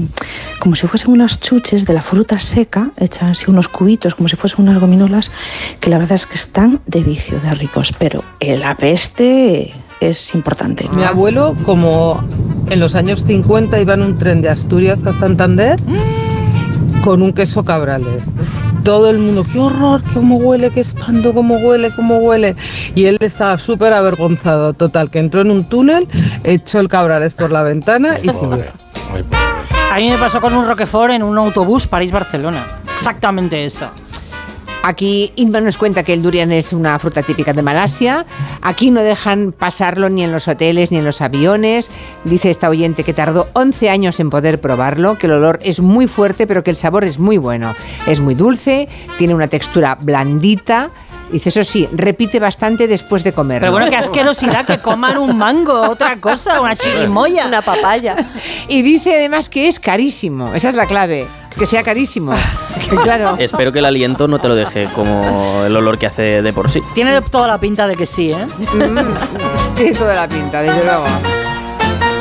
como 0.59 0.75
si 0.75 0.87
fuesen 0.87 1.11
unas 1.11 1.39
chuches 1.39 1.85
de 1.85 1.93
la 1.93 2.01
fruta 2.01 2.39
seca, 2.39 2.91
hechas 2.97 3.23
así 3.23 3.45
unos 3.49 3.67
cubitos, 3.67 4.15
como 4.15 4.29
si 4.29 4.35
fuesen 4.35 4.61
unas 4.61 4.79
gominolas, 4.79 5.31
que 5.79 5.89
la 5.89 5.97
verdad 5.97 6.15
es 6.15 6.27
que 6.27 6.35
están 6.35 6.81
de 6.85 7.03
vicio 7.03 7.39
de 7.39 7.51
ricos. 7.51 7.93
Pero 7.97 8.23
el 8.39 8.63
apeste 10.05 10.09
es 10.09 10.35
importante. 10.35 10.89
Mi 10.95 11.03
abuelo, 11.03 11.55
como 11.65 12.23
en 12.69 12.79
los 12.79 12.95
años 12.95 13.23
50 13.25 13.79
iba 13.79 13.93
en 13.93 14.01
un 14.01 14.17
tren 14.17 14.41
de 14.41 14.49
Asturias 14.49 15.05
a 15.05 15.13
Santander 15.13 15.79
con 17.03 17.21
un 17.21 17.33
queso 17.33 17.63
cabrales. 17.63 18.31
Todo 18.83 19.09
el 19.09 19.17
mundo, 19.19 19.45
qué 19.51 19.59
horror, 19.59 20.01
cómo 20.13 20.37
huele, 20.37 20.69
qué 20.69 20.81
espanto, 20.81 21.33
cómo 21.33 21.57
huele, 21.57 21.91
cómo 21.91 22.17
huele. 22.17 22.55
Y 22.93 23.05
él 23.05 23.17
estaba 23.19 23.57
súper 23.57 23.93
avergonzado. 23.93 24.73
Total, 24.73 25.09
que 25.09 25.19
entró 25.19 25.41
en 25.41 25.51
un 25.51 25.63
túnel, 25.65 26.07
echó 26.43 26.79
el 26.79 26.87
cabrales 26.87 27.33
por 27.33 27.51
la 27.51 27.63
ventana 27.63 28.17
y 28.21 28.29
subió. 28.29 28.65
A 29.91 29.97
mí 29.97 30.09
me 30.09 30.17
pasó 30.17 30.41
con 30.41 30.53
un 30.53 30.67
Roquefort 30.67 31.13
en 31.13 31.23
un 31.23 31.37
autobús 31.37 31.87
París-Barcelona. 31.87 32.65
Exactamente 32.95 33.65
eso. 33.65 33.89
Aquí 34.87 35.33
Inma 35.35 35.61
nos 35.61 35.77
cuenta 35.77 36.03
que 36.03 36.13
el 36.13 36.21
durian 36.21 36.51
es 36.51 36.71
una 36.71 36.99
fruta 36.99 37.23
típica 37.23 37.53
de 37.53 37.63
Malasia. 37.63 38.23
Aquí 38.61 38.91
no 38.91 39.01
dejan 39.01 39.51
pasarlo 39.51 40.09
ni 40.09 40.23
en 40.23 40.31
los 40.31 40.47
hoteles 40.47 40.91
ni 40.91 40.99
en 40.99 41.05
los 41.05 41.21
aviones. 41.21 41.89
Dice 42.23 42.51
esta 42.51 42.69
oyente 42.69 43.03
que 43.03 43.11
tardó 43.11 43.47
11 43.53 43.89
años 43.89 44.19
en 44.19 44.29
poder 44.29 44.61
probarlo, 44.61 45.17
que 45.17 45.25
el 45.25 45.33
olor 45.33 45.57
es 45.63 45.79
muy 45.79 46.05
fuerte, 46.05 46.45
pero 46.45 46.61
que 46.61 46.69
el 46.69 46.75
sabor 46.75 47.03
es 47.03 47.17
muy 47.17 47.37
bueno. 47.37 47.75
Es 48.05 48.19
muy 48.19 48.35
dulce, 48.35 48.87
tiene 49.17 49.33
una 49.33 49.47
textura 49.47 49.97
blandita. 49.99 50.91
Dice, 51.31 51.49
eso 51.49 51.63
sí, 51.63 51.87
repite 51.91 52.39
bastante 52.39 52.87
después 52.87 53.23
de 53.23 53.33
comerlo. 53.33 53.61
Pero 53.61 53.71
bueno, 53.71 53.89
qué 53.89 53.95
asquerosidad 53.95 54.65
que 54.65 54.79
coman 54.79 55.17
un 55.17 55.37
mango, 55.37 55.89
otra 55.89 56.17
cosa, 56.17 56.61
una 56.61 56.75
chirimoya. 56.75 57.47
Una 57.47 57.61
papaya. 57.61 58.15
Y 58.67 58.81
dice 58.81 59.15
además 59.15 59.49
que 59.49 59.67
es 59.67 59.79
carísimo. 59.79 60.53
Esa 60.53 60.69
es 60.69 60.75
la 60.75 60.85
clave. 60.85 61.27
Que 61.57 61.65
sea 61.65 61.83
carísimo. 61.83 62.33
Que 62.89 62.95
claro. 62.97 63.35
Espero 63.39 63.71
que 63.71 63.79
el 63.79 63.85
aliento 63.85 64.27
no 64.27 64.39
te 64.39 64.47
lo 64.49 64.55
deje 64.55 64.87
como 64.93 65.63
el 65.65 65.75
olor 65.75 65.97
que 65.97 66.07
hace 66.07 66.41
de 66.41 66.53
por 66.53 66.69
sí. 66.69 66.81
Tiene 66.93 67.19
toda 67.21 67.47
la 67.47 67.57
pinta 67.57 67.87
de 67.87 67.95
que 67.95 68.05
sí, 68.05 68.31
¿eh? 68.31 68.45
Tiene 69.75 69.93
toda 69.97 70.13
la 70.13 70.27
pinta, 70.27 70.61
desde 70.61 70.83
luego. 70.83 71.05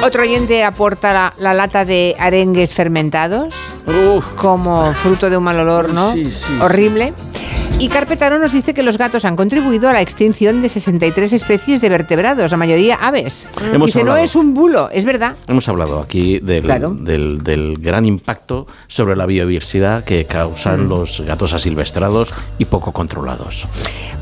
Otro 0.05 0.23
oyente 0.23 0.64
aporta 0.64 1.12
la, 1.12 1.35
la 1.38 1.55
lata 1.55 1.85
de 1.85 2.14
arengues 2.19 2.75
fermentados 2.75 3.55
como 4.37 4.93
fruto 4.95 5.31
de 5.31 5.37
un 5.37 5.45
mal 5.45 5.59
olor, 5.61 5.93
¿no? 5.93 6.14
Horrible. 6.61 7.12
Y 7.81 7.88
Carpetaro 7.88 8.38
nos 8.38 8.53
dice 8.53 8.73
que 8.73 8.85
los 8.85 8.97
gatos 8.99 9.25
han 9.25 9.35
contribuido 9.35 9.88
a 9.88 9.93
la 9.93 10.01
extinción 10.01 10.62
de 10.62 10.69
63 10.69 11.33
especies 11.33 11.81
de 11.81 11.88
vertebrados, 11.88 12.51
la 12.53 12.57
mayoría 12.57 12.95
aves. 12.95 13.49
Hemos 13.73 13.88
dice, 13.88 14.05
no 14.05 14.12
hablado. 14.12 14.25
es 14.25 14.37
un 14.37 14.55
bulo, 14.55 14.88
es 14.90 15.05
verdad. 15.05 15.35
Hemos 15.49 15.69
hablado 15.69 16.01
aquí 16.01 16.38
del, 16.38 16.62
Claro. 16.62 16.90
del- 16.95 17.43
del 17.43 17.77
gran 17.79 18.05
impacto 18.07 18.69
sobre 18.87 19.17
la 19.17 19.27
biodiversidad 19.27 20.05
que 20.05 20.25
causan 20.25 20.87
Mm. 20.87 20.88
los 20.88 21.21
gatos 21.23 21.53
asilvestrados 21.53 22.33
y 22.59 22.64
poco 22.67 22.93
controlados. 22.93 23.67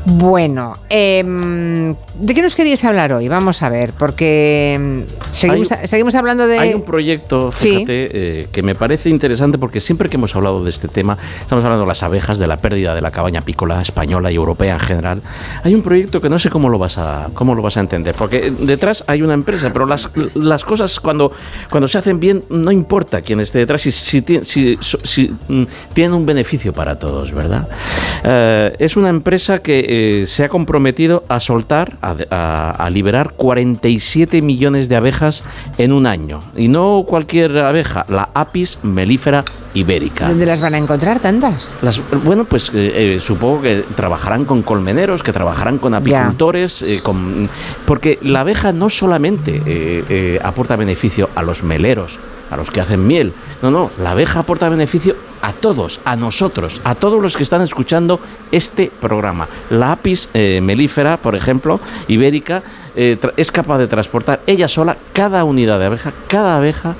Bueno, 0.05 0.73
em, 0.89 1.93
¿de 2.15 2.33
qué 2.33 2.41
nos 2.41 2.55
queríais 2.55 2.83
hablar 2.83 3.13
hoy? 3.13 3.29
Vamos 3.29 3.61
a 3.61 3.69
ver, 3.69 3.93
porque 3.93 4.73
em, 4.73 5.05
seguimos, 5.31 5.69
seguimos 5.85 6.15
hablando 6.15 6.47
de... 6.47 6.59
Hay 6.59 6.73
un 6.73 6.81
proyecto, 6.83 7.51
Sí. 7.51 7.69
fíjate, 7.69 8.09
eh, 8.41 8.47
que 8.51 8.63
me 8.63 8.75
parece 8.75 9.09
interesante 9.09 9.57
porque 9.57 9.81
siempre 9.81 10.09
que 10.09 10.15
hemos 10.17 10.35
hablado 10.35 10.63
de 10.63 10.69
este 10.69 10.87
tema, 10.87 11.17
estamos 11.41 11.63
hablando 11.63 11.83
de 11.85 11.87
las 11.89 12.03
abejas, 12.03 12.37
de 12.39 12.47
la 12.47 12.57
pérdida 12.57 12.95
de 12.95 13.01
la 13.01 13.11
cabaña 13.11 13.39
apícola 13.39 13.81
española 13.81 14.31
y 14.31 14.35
europea 14.35 14.73
en 14.75 14.79
general. 14.79 15.21
Hay 15.63 15.73
un 15.75 15.81
proyecto 15.81 16.21
que 16.21 16.29
no 16.29 16.39
sé 16.39 16.49
cómo 16.49 16.69
lo 16.69 16.77
vas 16.79 16.97
a, 16.97 17.29
cómo 17.33 17.55
lo 17.55 17.61
vas 17.61 17.77
a 17.77 17.79
entender, 17.79 18.15
porque 18.17 18.51
detrás 18.51 19.03
hay 19.07 19.21
una 19.21 19.33
empresa, 19.33 19.71
pero 19.73 19.85
las, 19.85 20.09
las 20.35 20.63
cosas 20.65 20.99
cuando, 20.99 21.31
cuando 21.69 21.87
se 21.87 21.97
hacen 21.97 22.19
bien 22.19 22.43
no 22.49 22.71
importa 22.71 23.21
quién 23.21 23.39
esté 23.39 23.59
detrás, 23.59 23.81
si, 23.81 23.91
si, 23.91 24.23
si- 24.43 24.77
si, 24.81 25.33
mm, 25.47 25.63
tienen 25.93 26.13
un 26.13 26.25
beneficio 26.25 26.73
para 26.73 26.97
todos, 26.99 27.31
¿verdad? 27.31 27.67
Eh, 28.23 28.75
es 28.79 28.95
una 28.97 29.09
empresa 29.09 29.59
que 29.59 30.21
eh, 30.23 30.27
se 30.27 30.43
ha 30.45 30.49
comprometido 30.49 31.23
a 31.29 31.39
soltar, 31.39 31.97
a, 32.01 32.15
a- 32.29 32.71
a 32.71 32.89
liberar 32.89 33.33
47 33.33 34.41
millones 34.41 34.89
de 34.89 34.95
abejas 34.95 35.43
en 35.77 35.91
un 35.91 36.05
año. 36.07 36.39
Y 36.55 36.67
no 36.67 37.03
cualquier 37.07 37.57
abeja, 37.57 38.05
la 38.09 38.29
Apis 38.33 38.79
mellifera 38.83 39.43
ibérica. 39.73 40.27
¿Dónde 40.29 40.45
las 40.45 40.61
van 40.61 40.75
a 40.75 40.77
encontrar 40.77 41.19
tantas? 41.19 41.77
Las- 41.81 41.99
bueno, 42.23 42.45
pues 42.45 42.69
eh, 42.75 43.15
eh, 43.15 43.19
supongo 43.21 43.61
que 43.61 43.83
trabajarán 43.95 44.45
con 44.45 44.61
colmeneros, 44.61 45.23
que 45.23 45.33
trabajarán 45.33 45.79
con 45.79 45.93
apicultores, 45.95 46.81
eh, 46.83 46.99
con, 47.01 47.49
porque 47.85 48.19
la 48.21 48.41
abeja 48.41 48.71
no 48.71 48.89
solamente 48.89 50.39
aporta 50.43 50.75
beneficio 50.75 51.29
a 51.35 51.41
los 51.41 51.63
meleros, 51.63 52.19
a 52.51 52.57
los 52.57 52.69
que 52.69 52.81
hacen 52.81 53.07
miel, 53.07 53.33
no, 53.63 53.71
no, 53.71 53.89
la 53.99 54.11
abeja 54.11 54.39
aporta 54.41 54.69
beneficio 54.69 55.15
a 55.41 55.53
todos, 55.53 55.99
a 56.05 56.15
nosotros, 56.15 56.79
a 56.83 56.93
todos 56.93 57.19
los 57.21 57.35
que 57.35 57.41
están 57.43 57.61
escuchando 57.61 58.19
este 58.51 58.91
programa. 59.01 59.47
La 59.71 59.93
apis 59.93 60.29
melífera, 60.33 61.17
por 61.17 61.35
ejemplo, 61.35 61.79
ibérica, 62.07 62.61
eh, 62.95 63.17
es 63.37 63.51
capaz 63.51 63.77
de 63.79 63.87
transportar 63.87 64.41
ella 64.45 64.67
sola 64.67 64.95
cada 65.13 65.43
unidad 65.43 65.79
de 65.79 65.85
abeja, 65.85 66.11
cada 66.27 66.57
abeja, 66.57 66.95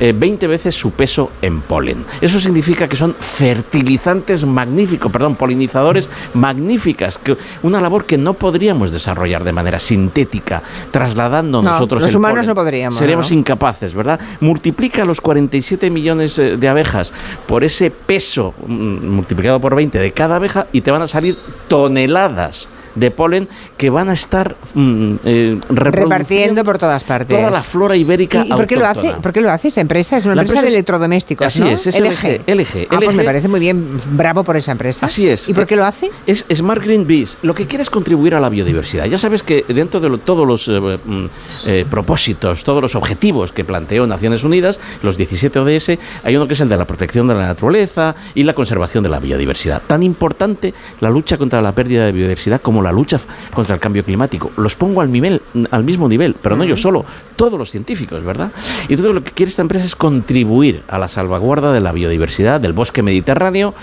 eh, 0.00 0.14
20 0.16 0.46
veces 0.46 0.74
su 0.74 0.92
peso 0.92 1.32
en 1.42 1.60
polen. 1.60 2.04
Eso 2.20 2.38
significa 2.38 2.88
que 2.88 2.96
son 2.96 3.14
fertilizantes 3.14 4.44
magníficos, 4.44 5.10
perdón, 5.10 5.34
polinizadores 5.34 6.08
magníficas, 6.34 7.18
que 7.18 7.36
una 7.62 7.80
labor 7.80 8.04
que 8.04 8.16
no 8.18 8.34
podríamos 8.34 8.92
desarrollar 8.92 9.42
de 9.42 9.52
manera 9.52 9.80
sintética, 9.80 10.62
trasladando 10.90 11.62
No, 11.62 11.72
nosotros 11.72 12.02
los 12.02 12.10
el 12.12 12.16
humanos 12.18 12.36
polen. 12.36 12.48
no 12.48 12.54
podríamos, 12.54 12.98
Seríamos 12.98 13.30
¿no? 13.30 13.38
incapaces, 13.38 13.94
¿verdad? 13.94 14.20
Multiplica 14.40 15.04
los 15.04 15.20
47 15.20 15.90
millones 15.90 16.38
eh, 16.38 16.56
de 16.56 16.68
abejas 16.68 17.12
por 17.46 17.64
ese 17.64 17.90
peso 17.90 18.54
mm, 18.66 19.06
multiplicado 19.06 19.60
por 19.60 19.74
20 19.74 19.98
de 19.98 20.12
cada 20.12 20.36
abeja 20.36 20.66
y 20.72 20.80
te 20.82 20.90
van 20.90 21.02
a 21.02 21.06
salir 21.08 21.34
toneladas 21.68 22.68
de 22.98 23.10
polen 23.10 23.48
que 23.76 23.90
van 23.90 24.08
a 24.08 24.12
estar 24.14 24.56
mm, 24.74 25.14
eh, 25.24 25.58
Repartiendo 25.68 26.64
por 26.64 26.78
todas 26.78 27.04
partes. 27.04 27.36
toda 27.36 27.50
la 27.50 27.62
flora 27.62 27.96
ibérica 27.96 28.44
¿Y, 28.44 28.48
y 28.48 28.52
por 28.52 28.66
qué 28.66 28.76
lo 28.76 28.86
hace? 28.86 29.12
¿Por 29.22 29.32
qué 29.32 29.40
lo 29.40 29.50
hace 29.50 29.68
esa 29.68 29.80
empresa? 29.80 30.16
Es 30.16 30.24
una 30.24 30.34
La 30.34 30.42
empresa, 30.42 30.60
empresa 30.60 30.72
de 30.72 30.78
electrodomésticos, 30.78 31.46
Así 31.46 31.60
¿no? 31.60 31.68
es, 31.68 31.86
es 31.86 31.98
LG. 32.00 32.42
LG. 32.46 32.86
Ah, 32.90 33.00
pues 33.02 33.16
me 33.16 33.24
parece 33.24 33.48
muy 33.48 33.60
bien. 33.60 33.98
Bravo 34.12 34.44
por 34.44 34.56
esa 34.56 34.72
empresa. 34.72 35.06
Así 35.06 35.28
es. 35.28 35.48
¿Y 35.48 35.54
por 35.54 35.66
qué 35.66 35.76
lo 35.76 35.84
hace? 35.84 36.10
Es 36.26 36.44
Smart 36.52 36.82
Green 36.82 37.06
Bees. 37.06 37.38
Lo 37.42 37.54
que 37.54 37.66
quiere 37.66 37.82
es 37.82 37.90
contribuir 37.90 38.34
a 38.34 38.40
la 38.40 38.48
biodiversidad. 38.48 39.06
Ya 39.06 39.18
sabes 39.18 39.42
que 39.42 39.64
dentro 39.68 40.00
de 40.00 40.08
lo- 40.08 40.18
todos 40.18 40.46
los 40.46 40.68
eh, 40.68 40.98
mm, 41.04 41.24
eh, 41.66 41.84
propósitos, 41.90 42.64
todos 42.64 42.82
los 42.82 42.94
objetivos 42.94 43.52
que 43.52 43.64
planteó 43.64 44.06
Naciones 44.06 44.44
Unidas, 44.44 44.80
los 45.02 45.16
17 45.16 45.58
ODS, 45.58 45.98
hay 46.24 46.36
uno 46.36 46.46
que 46.46 46.54
es 46.54 46.60
el 46.60 46.68
de 46.68 46.76
la 46.76 46.84
protección 46.86 47.28
de 47.28 47.34
la 47.34 47.46
naturaleza 47.46 48.14
y 48.34 48.42
la 48.44 48.54
conservación 48.54 49.02
de 49.02 49.08
la 49.10 49.20
biodiversidad. 49.20 49.82
Tan 49.86 50.02
importante 50.02 50.74
la 51.00 51.10
lucha 51.10 51.36
contra 51.38 51.60
la 51.60 51.72
pérdida 51.72 52.04
de 52.06 52.12
biodiversidad 52.12 52.60
como 52.60 52.82
la 52.82 52.87
lucha 52.92 53.16
f- 53.16 53.26
contra 53.54 53.74
el 53.74 53.80
cambio 53.80 54.04
climático. 54.04 54.50
Los 54.56 54.74
pongo 54.76 55.00
al, 55.00 55.10
nivel, 55.12 55.42
al 55.70 55.84
mismo 55.84 56.08
nivel, 56.08 56.34
pero 56.40 56.56
no 56.56 56.64
yo 56.64 56.76
solo, 56.76 57.04
todos 57.36 57.58
los 57.58 57.70
científicos, 57.70 58.24
¿verdad? 58.24 58.50
Y 58.88 58.92
entonces 58.94 59.14
lo 59.14 59.22
que 59.24 59.32
quiere 59.32 59.50
esta 59.50 59.62
empresa 59.62 59.84
es 59.84 59.96
contribuir 59.96 60.82
a 60.88 60.98
la 60.98 61.08
salvaguarda 61.08 61.72
de 61.72 61.80
la 61.80 61.92
biodiversidad 61.92 62.60
del 62.60 62.72
bosque 62.72 63.02
mediterráneo 63.02 63.74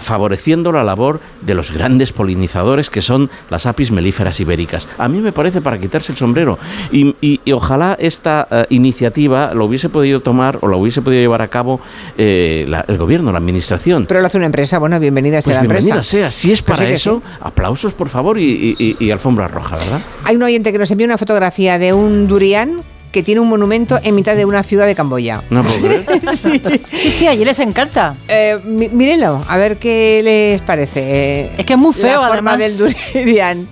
favoreciendo 0.00 0.72
la 0.72 0.84
labor 0.84 1.20
de 1.42 1.54
los 1.54 1.72
grandes 1.72 2.12
polinizadores 2.12 2.90
que 2.90 3.02
son 3.02 3.30
las 3.50 3.66
apis 3.66 3.90
melíferas 3.90 4.40
ibéricas. 4.40 4.88
A 4.98 5.08
mí 5.08 5.20
me 5.20 5.32
parece 5.32 5.60
para 5.60 5.78
quitarse 5.78 6.12
el 6.12 6.18
sombrero 6.18 6.58
y, 6.92 7.14
y- 7.20 7.40
y 7.44 7.52
ojalá 7.52 7.96
esta 7.98 8.46
eh, 8.50 8.66
iniciativa 8.70 9.54
lo 9.54 9.64
hubiese 9.66 9.88
podido 9.88 10.20
tomar 10.20 10.58
o 10.60 10.66
lo 10.66 10.78
hubiese 10.78 11.02
podido 11.02 11.20
llevar 11.22 11.42
a 11.42 11.48
cabo 11.48 11.80
eh, 12.18 12.64
la- 12.68 12.84
el 12.88 12.98
gobierno, 12.98 13.32
la 13.32 13.38
administración. 13.38 14.06
Pero 14.06 14.20
lo 14.20 14.26
hace 14.26 14.36
una 14.36 14.46
empresa. 14.46 14.78
Bueno, 14.78 14.98
bienvenida 15.00 15.40
sea 15.42 15.44
Pues 15.44 15.56
la 15.56 15.60
empresa. 15.62 15.80
bienvenida 15.84 16.02
sea, 16.02 16.30
si 16.30 16.52
es 16.52 16.62
Pues 16.62 16.78
para 16.78 16.88
sí 16.88 16.94
eso, 16.94 17.22
aplausos 17.40 17.92
por 17.92 18.08
favor 18.08 18.38
y, 18.38 18.76
y- 18.78 19.10
alfombra 19.10 19.48
roja, 19.48 19.76
¿verdad? 19.76 20.00
Hay 20.24 20.36
un 20.36 20.42
oyente 20.42 20.72
que 20.72 20.78
nos 20.78 20.90
envió 20.90 21.04
una 21.06 21.18
fotografía 21.18 21.78
de 21.78 21.92
un 21.92 22.26
durian 22.28 22.80
que 23.10 23.22
tiene 23.22 23.40
un 23.40 23.48
monumento 23.48 23.98
en 24.02 24.14
mitad 24.14 24.36
de 24.36 24.44
una 24.44 24.62
ciudad 24.62 24.86
de 24.86 24.94
Camboya. 24.94 25.42
No 25.50 25.62
puedo 25.62 25.78
creer. 25.80 26.04
sí. 26.36 26.62
Sí, 26.92 27.10
sí, 27.12 27.26
allí 27.26 27.44
les 27.44 27.58
encanta. 27.58 28.14
Eh, 28.28 28.58
mírenlo, 28.64 29.44
a 29.48 29.56
ver 29.56 29.78
qué 29.78 30.20
les 30.22 30.62
parece. 30.62 31.50
Es 31.58 31.66
que 31.66 31.72
es 31.74 31.78
muy 31.78 31.92
feo, 31.92 32.20
La 32.20 32.28
forma 32.28 32.52
además. 32.52 32.78
del 32.78 32.94
durian. 33.14 33.68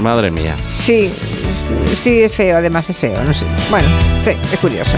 Madre 0.00 0.30
mía. 0.30 0.56
Sí, 0.64 1.10
sí, 1.94 2.20
es 2.22 2.34
feo, 2.34 2.56
además 2.56 2.88
es 2.90 2.98
feo. 2.98 3.22
No 3.24 3.32
sé. 3.34 3.46
Bueno, 3.70 3.88
sí, 4.24 4.30
es 4.52 4.58
curioso. 4.58 4.96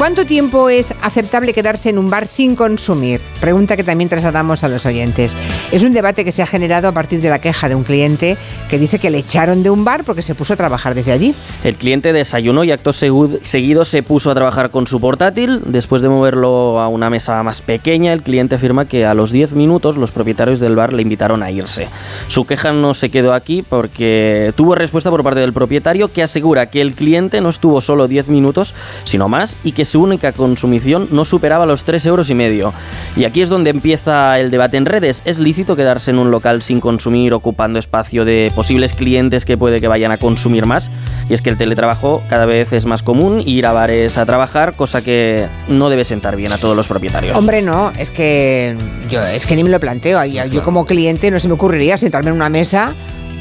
¿Cuánto 0.00 0.24
tiempo 0.24 0.70
es 0.70 0.94
aceptable 1.02 1.52
quedarse 1.52 1.90
en 1.90 1.98
un 1.98 2.08
bar 2.08 2.26
sin 2.26 2.56
consumir? 2.56 3.20
Pregunta 3.38 3.76
que 3.76 3.84
también 3.84 4.08
trasladamos 4.08 4.64
a 4.64 4.68
los 4.68 4.86
oyentes. 4.86 5.36
Es 5.72 5.82
un 5.82 5.92
debate 5.92 6.24
que 6.24 6.32
se 6.32 6.40
ha 6.40 6.46
generado 6.46 6.88
a 6.88 6.92
partir 6.92 7.20
de 7.20 7.28
la 7.28 7.38
queja 7.38 7.68
de 7.68 7.74
un 7.74 7.84
cliente 7.84 8.38
que 8.70 8.78
dice 8.78 8.98
que 8.98 9.10
le 9.10 9.18
echaron 9.18 9.62
de 9.62 9.68
un 9.68 9.84
bar 9.84 10.04
porque 10.04 10.22
se 10.22 10.34
puso 10.34 10.54
a 10.54 10.56
trabajar 10.56 10.94
desde 10.94 11.12
allí. 11.12 11.34
El 11.64 11.76
cliente 11.76 12.14
desayunó 12.14 12.64
y 12.64 12.72
acto 12.72 12.94
seguido 12.94 13.84
se 13.84 14.02
puso 14.02 14.30
a 14.30 14.34
trabajar 14.34 14.70
con 14.70 14.86
su 14.86 15.02
portátil. 15.02 15.60
Después 15.66 16.00
de 16.00 16.08
moverlo 16.08 16.80
a 16.80 16.88
una 16.88 17.10
mesa 17.10 17.42
más 17.42 17.60
pequeña, 17.60 18.14
el 18.14 18.22
cliente 18.22 18.54
afirma 18.54 18.86
que 18.86 19.04
a 19.04 19.12
los 19.12 19.32
10 19.32 19.52
minutos 19.52 19.98
los 19.98 20.12
propietarios 20.12 20.60
del 20.60 20.76
bar 20.76 20.94
le 20.94 21.02
invitaron 21.02 21.42
a 21.42 21.50
irse. 21.50 21.88
Su 22.28 22.46
queja 22.46 22.72
no 22.72 22.94
se 22.94 23.10
quedó 23.10 23.34
aquí 23.34 23.60
porque 23.60 24.54
tuvo 24.56 24.74
respuesta 24.74 25.10
por 25.10 25.22
parte 25.22 25.40
del 25.40 25.52
propietario 25.52 26.10
que 26.10 26.22
asegura 26.22 26.70
que 26.70 26.80
el 26.80 26.94
cliente 26.94 27.42
no 27.42 27.50
estuvo 27.50 27.82
solo 27.82 28.08
10 28.08 28.28
minutos, 28.28 28.72
sino 29.04 29.28
más, 29.28 29.58
y 29.62 29.72
que 29.72 29.89
su 29.90 30.00
única 30.00 30.32
consumición 30.32 31.08
no 31.10 31.24
superaba 31.24 31.66
los 31.66 31.84
3 31.84 32.06
euros 32.06 32.30
y 32.30 32.34
medio. 32.34 32.72
Y 33.16 33.24
aquí 33.24 33.42
es 33.42 33.48
donde 33.48 33.70
empieza 33.70 34.38
el 34.38 34.50
debate 34.50 34.76
en 34.76 34.86
redes. 34.86 35.22
¿Es 35.24 35.38
lícito 35.38 35.76
quedarse 35.76 36.12
en 36.12 36.18
un 36.18 36.30
local 36.30 36.62
sin 36.62 36.80
consumir, 36.80 37.34
ocupando 37.34 37.78
espacio 37.78 38.24
de 38.24 38.52
posibles 38.54 38.92
clientes 38.92 39.44
que 39.44 39.58
puede 39.58 39.80
que 39.80 39.88
vayan 39.88 40.12
a 40.12 40.18
consumir 40.18 40.64
más? 40.64 40.90
Y 41.28 41.34
es 41.34 41.42
que 41.42 41.50
el 41.50 41.58
teletrabajo 41.58 42.22
cada 42.28 42.46
vez 42.46 42.72
es 42.72 42.86
más 42.86 43.02
común, 43.02 43.42
ir 43.44 43.66
a 43.66 43.72
bares 43.72 44.16
a 44.16 44.24
trabajar, 44.24 44.74
cosa 44.74 45.02
que 45.02 45.46
no 45.68 45.90
debe 45.90 46.04
sentar 46.04 46.36
bien 46.36 46.52
a 46.52 46.58
todos 46.58 46.76
los 46.76 46.86
propietarios. 46.86 47.36
Hombre, 47.36 47.62
no, 47.62 47.90
es 47.98 48.10
que 48.10 48.76
yo 49.10 49.22
es 49.22 49.46
que 49.46 49.56
ni 49.56 49.64
me 49.64 49.70
lo 49.70 49.80
planteo. 49.80 50.24
Yo, 50.24 50.46
yo 50.46 50.62
como 50.62 50.84
cliente 50.86 51.30
no 51.30 51.40
se 51.40 51.48
me 51.48 51.54
ocurriría 51.54 51.98
sentarme 51.98 52.30
en 52.30 52.36
una 52.36 52.48
mesa 52.48 52.94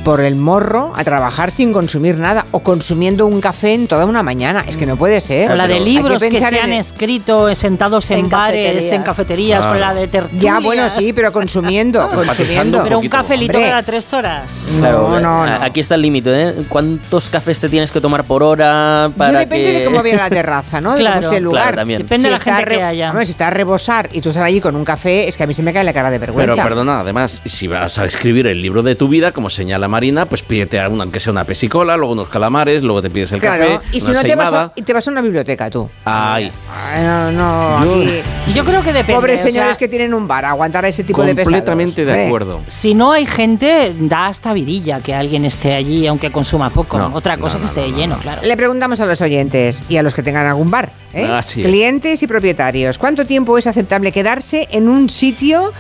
por 0.03 0.21
el 0.21 0.35
morro 0.35 0.93
a 0.95 1.03
trabajar 1.03 1.51
sin 1.51 1.73
consumir 1.73 2.17
nada 2.17 2.45
o 2.51 2.61
consumiendo 2.61 3.25
un 3.25 3.41
café 3.41 3.73
en 3.73 3.87
toda 3.87 4.05
una 4.05 4.23
mañana. 4.23 4.63
Es 4.67 4.77
que 4.77 4.85
no 4.85 4.95
puede 4.95 5.21
ser. 5.21 5.49
Con 5.49 5.57
la 5.57 5.67
de 5.67 5.79
libros 5.79 6.21
que, 6.23 6.39
se 6.39 6.45
han 6.59 6.71
el- 6.71 6.79
escrito 6.79 7.53
sentados 7.55 8.09
en, 8.11 8.19
En 8.19 8.29
bares, 8.29 8.63
cafeterías. 8.67 8.93
en 8.93 9.03
cafeterías, 9.03 9.65
con 9.65 9.79
la 9.79 9.93
de 9.93 10.07
tertulias. 10.07 10.41
Ya, 10.43 10.59
bueno, 10.59 10.89
sí, 10.89 11.13
pero 11.13 11.31
consumiendo, 11.31 12.09
consumiendo. 12.09 12.81
Pero 12.83 12.99
un 12.99 13.09
cafelito 13.09 13.53
Hombre. 13.57 13.69
cada 13.69 13.83
tres 13.83 14.13
horas. 14.13 14.67
Claro, 14.79 15.09
No, 15.09 15.19
no, 15.19 15.45
no. 15.45 15.53
Aquí 15.63 15.79
está 15.81 15.95
el 15.95 16.01
límite, 16.01 16.31
¿eh? 16.49 16.53
¿Cuántos 16.69 17.29
cafés 17.29 17.59
te 17.59 17.67
tienes 17.69 17.91
que 17.91 17.99
tomar 18.01 18.23
por 18.23 18.41
hora 18.41 19.11
para 19.17 19.33
Yo 19.33 19.39
depende 19.39 19.71
que- 19.73 19.79
de 19.79 19.85
cómo 19.85 20.01
vea 20.01 20.17
la 20.17 20.29
terraza, 20.29 20.79
¿no? 20.81 20.93
De 20.93 20.99
Claro. 21.01 21.15
cómo 21.17 21.25
esté 21.27 21.37
el 21.37 21.43
lugar. 21.43 21.63
Claro, 21.63 21.77
también. 21.77 22.01
Depende 22.03 22.27
de 22.29 22.31
la 22.31 22.39
gente 22.39 22.61
a 22.61 22.65
que 22.65 22.83
haya. 22.83 23.09
hombre, 23.09 23.25
si 23.25 23.31
está 23.33 23.47
a 23.47 23.51
rebosar 23.51 24.09
y 24.13 24.21
tú 24.21 24.29
estás 24.29 24.43
allí 24.45 24.61
con 24.61 24.75
un 24.75 24.85
café, 24.85 25.27
es 25.27 25.35
que 25.35 25.43
a 25.43 25.47
mí 25.47 25.53
se 25.53 25.61
me 25.63 25.73
cae 25.73 25.83
la 25.83 25.93
cara 25.93 26.09
de 26.09 26.19
vergüenza. 26.19 26.53
Pero 26.55 26.63
perdona, 26.63 27.01
además, 27.01 27.41
si 27.45 27.67
vas 27.67 27.99
a 27.99 28.05
escribir 28.05 28.47
el 28.47 28.61
libro 28.61 28.81
de 28.81 28.95
tu 28.95 29.07
vida, 29.09 29.31
como 29.33 29.49
señala 29.49 29.88
Marina, 29.89 30.25
pues 30.25 30.41
pídete 30.43 30.79
una, 30.87 31.03
aunque 31.03 31.19
sea 31.19 31.31
una 31.33 31.43
pesicola, 31.43 31.97
luego 31.97 32.13
unos 32.13 32.29
calamares, 32.29 32.83
luego 32.83 33.01
te 33.01 33.09
pides 33.09 33.31
el 33.33 33.39
Claro, 33.41 33.65
café, 33.81 33.87
y 33.91 33.99
si 34.01 34.09
una 34.11 34.21
no 34.21 34.27
te 34.29 34.35
vas, 34.35 34.53
a, 34.53 34.71
y 34.75 34.81
te 34.83 34.93
vas 34.93 35.07
a 35.07 35.11
una 35.11 35.21
biblioteca 35.21 35.69
tú. 35.69 35.89
Ay, 36.05 36.51
Ay, 36.73 37.03
no, 37.03 37.31
no, 37.31 37.83
Yo- 37.85 37.95
aquí. 38.01 38.21
Yo 38.53 38.65
creo 38.65 38.81
que 38.81 38.93
depende. 38.93 39.13
Pobres 39.13 39.39
o 39.39 39.43
sea, 39.43 39.51
señores 39.51 39.77
que 39.77 39.87
tienen 39.87 40.13
un 40.13 40.27
bar, 40.27 40.45
aguantar 40.45 40.85
a 40.85 40.87
ese 40.87 41.03
tipo 41.03 41.21
de 41.23 41.35
pesados. 41.35 41.45
completamente 41.53 42.05
de 42.05 42.27
acuerdo. 42.27 42.61
Si 42.67 42.93
no 42.93 43.11
hay 43.11 43.25
gente, 43.25 43.93
da 43.99 44.27
hasta 44.27 44.53
vidilla 44.53 45.01
que 45.01 45.13
alguien 45.13 45.45
esté 45.45 45.73
allí, 45.75 46.07
aunque 46.07 46.31
consuma 46.31 46.69
poco. 46.69 46.97
No, 46.97 47.11
Otra 47.13 47.37
cosa 47.37 47.55
no, 47.57 47.59
que 47.59 47.63
no, 47.65 47.67
esté 47.81 47.91
no, 47.91 47.97
lleno, 47.97 48.15
no. 48.15 48.21
claro. 48.21 48.41
Le 48.43 48.55
preguntamos 48.57 48.99
a 49.01 49.05
los 49.05 49.21
oyentes 49.21 49.83
y 49.89 49.97
a 49.97 50.03
los 50.03 50.13
que 50.13 50.23
tengan 50.23 50.45
algún 50.47 50.71
bar, 50.71 50.91
¿eh? 51.13 51.27
Clientes 51.53 52.23
y 52.23 52.27
propietarios, 52.27 52.97
¿cuánto 52.97 53.25
tiempo 53.25 53.57
es 53.57 53.67
aceptable 53.67 54.11
quedarse 54.11 54.67
en 54.71 54.87
un 54.87 55.09
sitio 55.09 55.71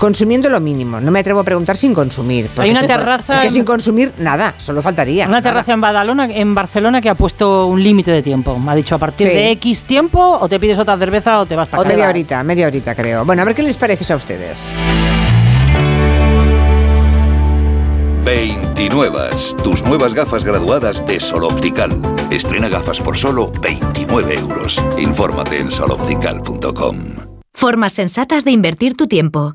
consumiendo 0.00 0.48
lo 0.50 0.58
mínimo? 0.60 1.00
No 1.00 1.12
me 1.12 1.20
atrevo 1.20 1.38
a 1.40 1.44
preguntar 1.44 1.76
sin 1.76 1.94
consumir. 1.94 2.48
porque 2.48 2.62
Hay 2.62 2.70
una 2.76 2.84
terraza 2.86 3.34
es 3.34 3.40
que 3.42 3.46
en- 3.46 3.52
sin 3.52 3.64
consumir 3.64 4.12
nada, 4.18 4.54
solo 4.58 4.82
faltaría. 4.82 5.28
Una 5.28 5.40
terraza 5.42 5.72
en 5.72 5.80
Badalona, 5.80 6.24
en 6.24 6.54
Barcelona, 6.54 7.00
que 7.00 7.08
ha 7.10 7.14
puesto 7.14 7.66
un 7.66 7.80
límite 7.82 8.10
de 8.10 8.22
tiempo. 8.22 8.58
Me 8.58 8.72
ha 8.72 8.74
dicho 8.74 8.96
a 8.96 8.98
partir 8.98 9.28
Sí. 9.28 9.34
de 9.34 9.50
X 9.52 9.84
tiempo, 9.84 10.38
o 10.40 10.48
te 10.48 10.58
pides 10.58 10.78
otra 10.78 10.96
cerveza 10.98 11.38
o 11.40 11.46
te 11.46 11.54
vas 11.54 11.68
para 11.68 11.82
O 11.82 11.84
casa. 11.84 11.94
media 11.94 12.08
horita, 12.08 12.42
media 12.42 12.66
horita 12.66 12.94
creo. 12.96 13.24
Bueno, 13.24 13.42
a 13.42 13.44
ver 13.44 13.54
qué 13.54 13.62
les 13.62 13.76
parece 13.76 14.02
eso 14.02 14.14
a 14.14 14.16
ustedes. 14.16 14.72
29. 18.24 19.30
Tus 19.64 19.84
nuevas 19.84 20.14
gafas 20.14 20.44
graduadas 20.44 21.04
de 21.06 21.18
Sol 21.20 21.44
Optical. 21.44 21.90
Estrena 22.30 22.68
gafas 22.68 23.00
por 23.00 23.16
solo 23.18 23.50
29 23.62 24.34
euros. 24.34 24.82
Infórmate 24.98 25.58
en 25.58 25.70
soloptical.com. 25.70 26.96
Formas 27.52 27.92
sensatas 27.92 28.44
de 28.44 28.52
invertir 28.52 28.94
tu 28.96 29.06
tiempo. 29.06 29.54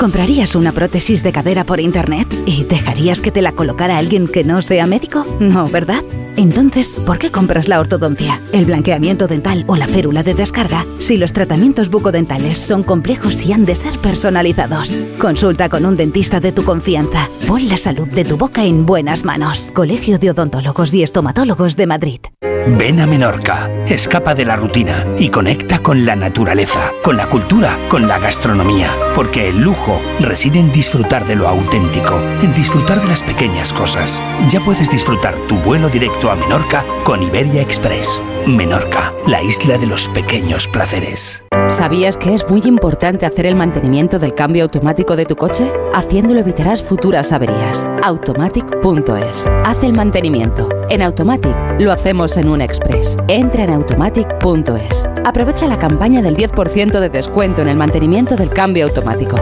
¿Comprarías 0.00 0.54
una 0.54 0.72
prótesis 0.72 1.22
de 1.22 1.30
cadera 1.30 1.66
por 1.66 1.78
internet 1.78 2.26
y 2.46 2.64
dejarías 2.64 3.20
que 3.20 3.30
te 3.30 3.42
la 3.42 3.52
colocara 3.52 3.98
alguien 3.98 4.28
que 4.28 4.44
no 4.44 4.62
sea 4.62 4.86
médico? 4.86 5.26
No, 5.40 5.68
¿verdad? 5.68 6.02
Entonces, 6.38 6.94
¿por 6.94 7.18
qué 7.18 7.30
compras 7.30 7.68
la 7.68 7.78
ortodoncia, 7.78 8.40
el 8.52 8.64
blanqueamiento 8.64 9.26
dental 9.26 9.64
o 9.66 9.76
la 9.76 9.86
férula 9.86 10.22
de 10.22 10.32
descarga 10.32 10.86
si 11.00 11.18
los 11.18 11.34
tratamientos 11.34 11.90
bucodentales 11.90 12.56
son 12.56 12.82
complejos 12.82 13.44
y 13.44 13.52
han 13.52 13.66
de 13.66 13.74
ser 13.74 13.98
personalizados? 13.98 14.96
Consulta 15.18 15.68
con 15.68 15.84
un 15.84 15.96
dentista 15.96 16.40
de 16.40 16.52
tu 16.52 16.64
confianza. 16.64 17.28
Pon 17.46 17.68
la 17.68 17.76
salud 17.76 18.08
de 18.08 18.24
tu 18.24 18.38
boca 18.38 18.64
en 18.64 18.86
buenas 18.86 19.26
manos. 19.26 19.70
Colegio 19.74 20.18
de 20.18 20.30
Odontólogos 20.30 20.94
y 20.94 21.02
Estomatólogos 21.02 21.76
de 21.76 21.86
Madrid. 21.86 22.20
Ven 22.66 23.00
a 23.00 23.06
Menorca, 23.06 23.70
escapa 23.86 24.34
de 24.34 24.44
la 24.44 24.54
rutina 24.54 25.06
y 25.18 25.30
conecta 25.30 25.82
con 25.82 26.04
la 26.04 26.14
naturaleza, 26.14 26.92
con 27.02 27.16
la 27.16 27.28
cultura, 27.28 27.78
con 27.88 28.06
la 28.06 28.18
gastronomía, 28.18 28.94
porque 29.14 29.48
el 29.48 29.60
lujo 29.60 29.89
reside 30.20 30.58
en 30.58 30.72
disfrutar 30.72 31.26
de 31.26 31.36
lo 31.36 31.48
auténtico, 31.48 32.18
en 32.42 32.54
disfrutar 32.54 33.00
de 33.00 33.08
las 33.08 33.22
pequeñas 33.22 33.72
cosas. 33.72 34.22
Ya 34.48 34.60
puedes 34.60 34.90
disfrutar 34.90 35.38
tu 35.46 35.56
vuelo 35.56 35.88
directo 35.88 36.30
a 36.30 36.36
Menorca 36.36 36.84
con 37.04 37.22
Iberia 37.22 37.62
Express. 37.62 38.22
Menorca, 38.46 39.12
la 39.26 39.42
isla 39.42 39.78
de 39.78 39.86
los 39.86 40.08
pequeños 40.08 40.66
placeres. 40.68 41.42
¿Sabías 41.68 42.16
que 42.16 42.34
es 42.34 42.48
muy 42.48 42.62
importante 42.64 43.26
hacer 43.26 43.46
el 43.46 43.54
mantenimiento 43.54 44.18
del 44.18 44.34
cambio 44.34 44.64
automático 44.64 45.14
de 45.14 45.24
tu 45.24 45.36
coche? 45.36 45.70
Haciéndolo 45.94 46.40
evitarás 46.40 46.82
futuras 46.82 47.32
averías. 47.32 47.86
Automatic.es. 48.02 49.46
Haz 49.64 49.82
el 49.84 49.92
mantenimiento. 49.92 50.68
En 50.88 51.02
Automatic 51.02 51.54
lo 51.78 51.92
hacemos 51.92 52.36
en 52.36 52.48
un 52.48 52.60
express. 52.60 53.16
Entra 53.28 53.64
en 53.64 53.70
automatic.es. 53.70 55.08
Aprovecha 55.24 55.68
la 55.68 55.78
campaña 55.78 56.22
del 56.22 56.36
10% 56.36 56.98
de 56.98 57.08
descuento 57.08 57.62
en 57.62 57.68
el 57.68 57.76
mantenimiento 57.76 58.36
del 58.36 58.50
cambio 58.50 58.86
automático. 58.86 59.36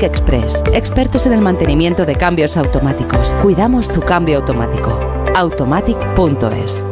Express. 0.00 0.62
Expertos 0.72 1.26
en 1.26 1.32
el 1.32 1.40
mantenimiento 1.40 2.06
de 2.06 2.16
cambios 2.16 2.56
automáticos. 2.56 3.34
Cuidamos 3.42 3.88
tu 3.88 4.00
cambio 4.00 4.38
automático. 4.38 4.98
Automatic.es. 5.34 6.82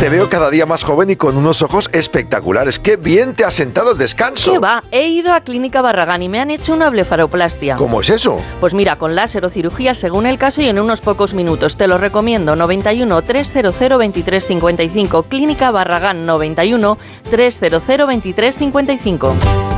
Te 0.00 0.08
veo 0.08 0.30
cada 0.30 0.48
día 0.48 0.64
más 0.64 0.84
joven 0.84 1.10
y 1.10 1.16
con 1.16 1.36
unos 1.36 1.60
ojos 1.60 1.90
espectaculares. 1.92 2.78
¡Qué 2.78 2.96
bien 2.96 3.34
te 3.34 3.44
ha 3.44 3.50
sentado 3.50 3.92
el 3.92 3.98
descanso! 3.98 4.52
¿Qué 4.52 4.58
va? 4.60 4.80
He 4.92 5.08
ido 5.08 5.32
a 5.32 5.40
Clínica 5.40 5.82
Barragán 5.82 6.22
y 6.22 6.28
me 6.28 6.38
han 6.38 6.52
hecho 6.52 6.72
una 6.72 6.88
blefaroplastia. 6.88 7.74
¿Cómo 7.74 8.00
es 8.00 8.10
eso? 8.10 8.40
Pues 8.60 8.74
mira, 8.74 8.96
con 8.96 9.16
láser 9.16 9.44
o 9.44 9.50
cirugía 9.50 9.94
según 9.94 10.26
el 10.26 10.38
caso 10.38 10.62
y 10.62 10.68
en 10.68 10.78
unos 10.78 11.00
pocos 11.00 11.34
minutos. 11.34 11.76
Te 11.76 11.88
lo 11.88 11.98
recomiendo. 11.98 12.54
91 12.54 13.22
300 13.22 13.76
2355. 13.76 15.24
Clínica 15.24 15.72
Barragán 15.72 16.26
91 16.26 16.96
300 17.28 17.84
2355. 17.84 19.77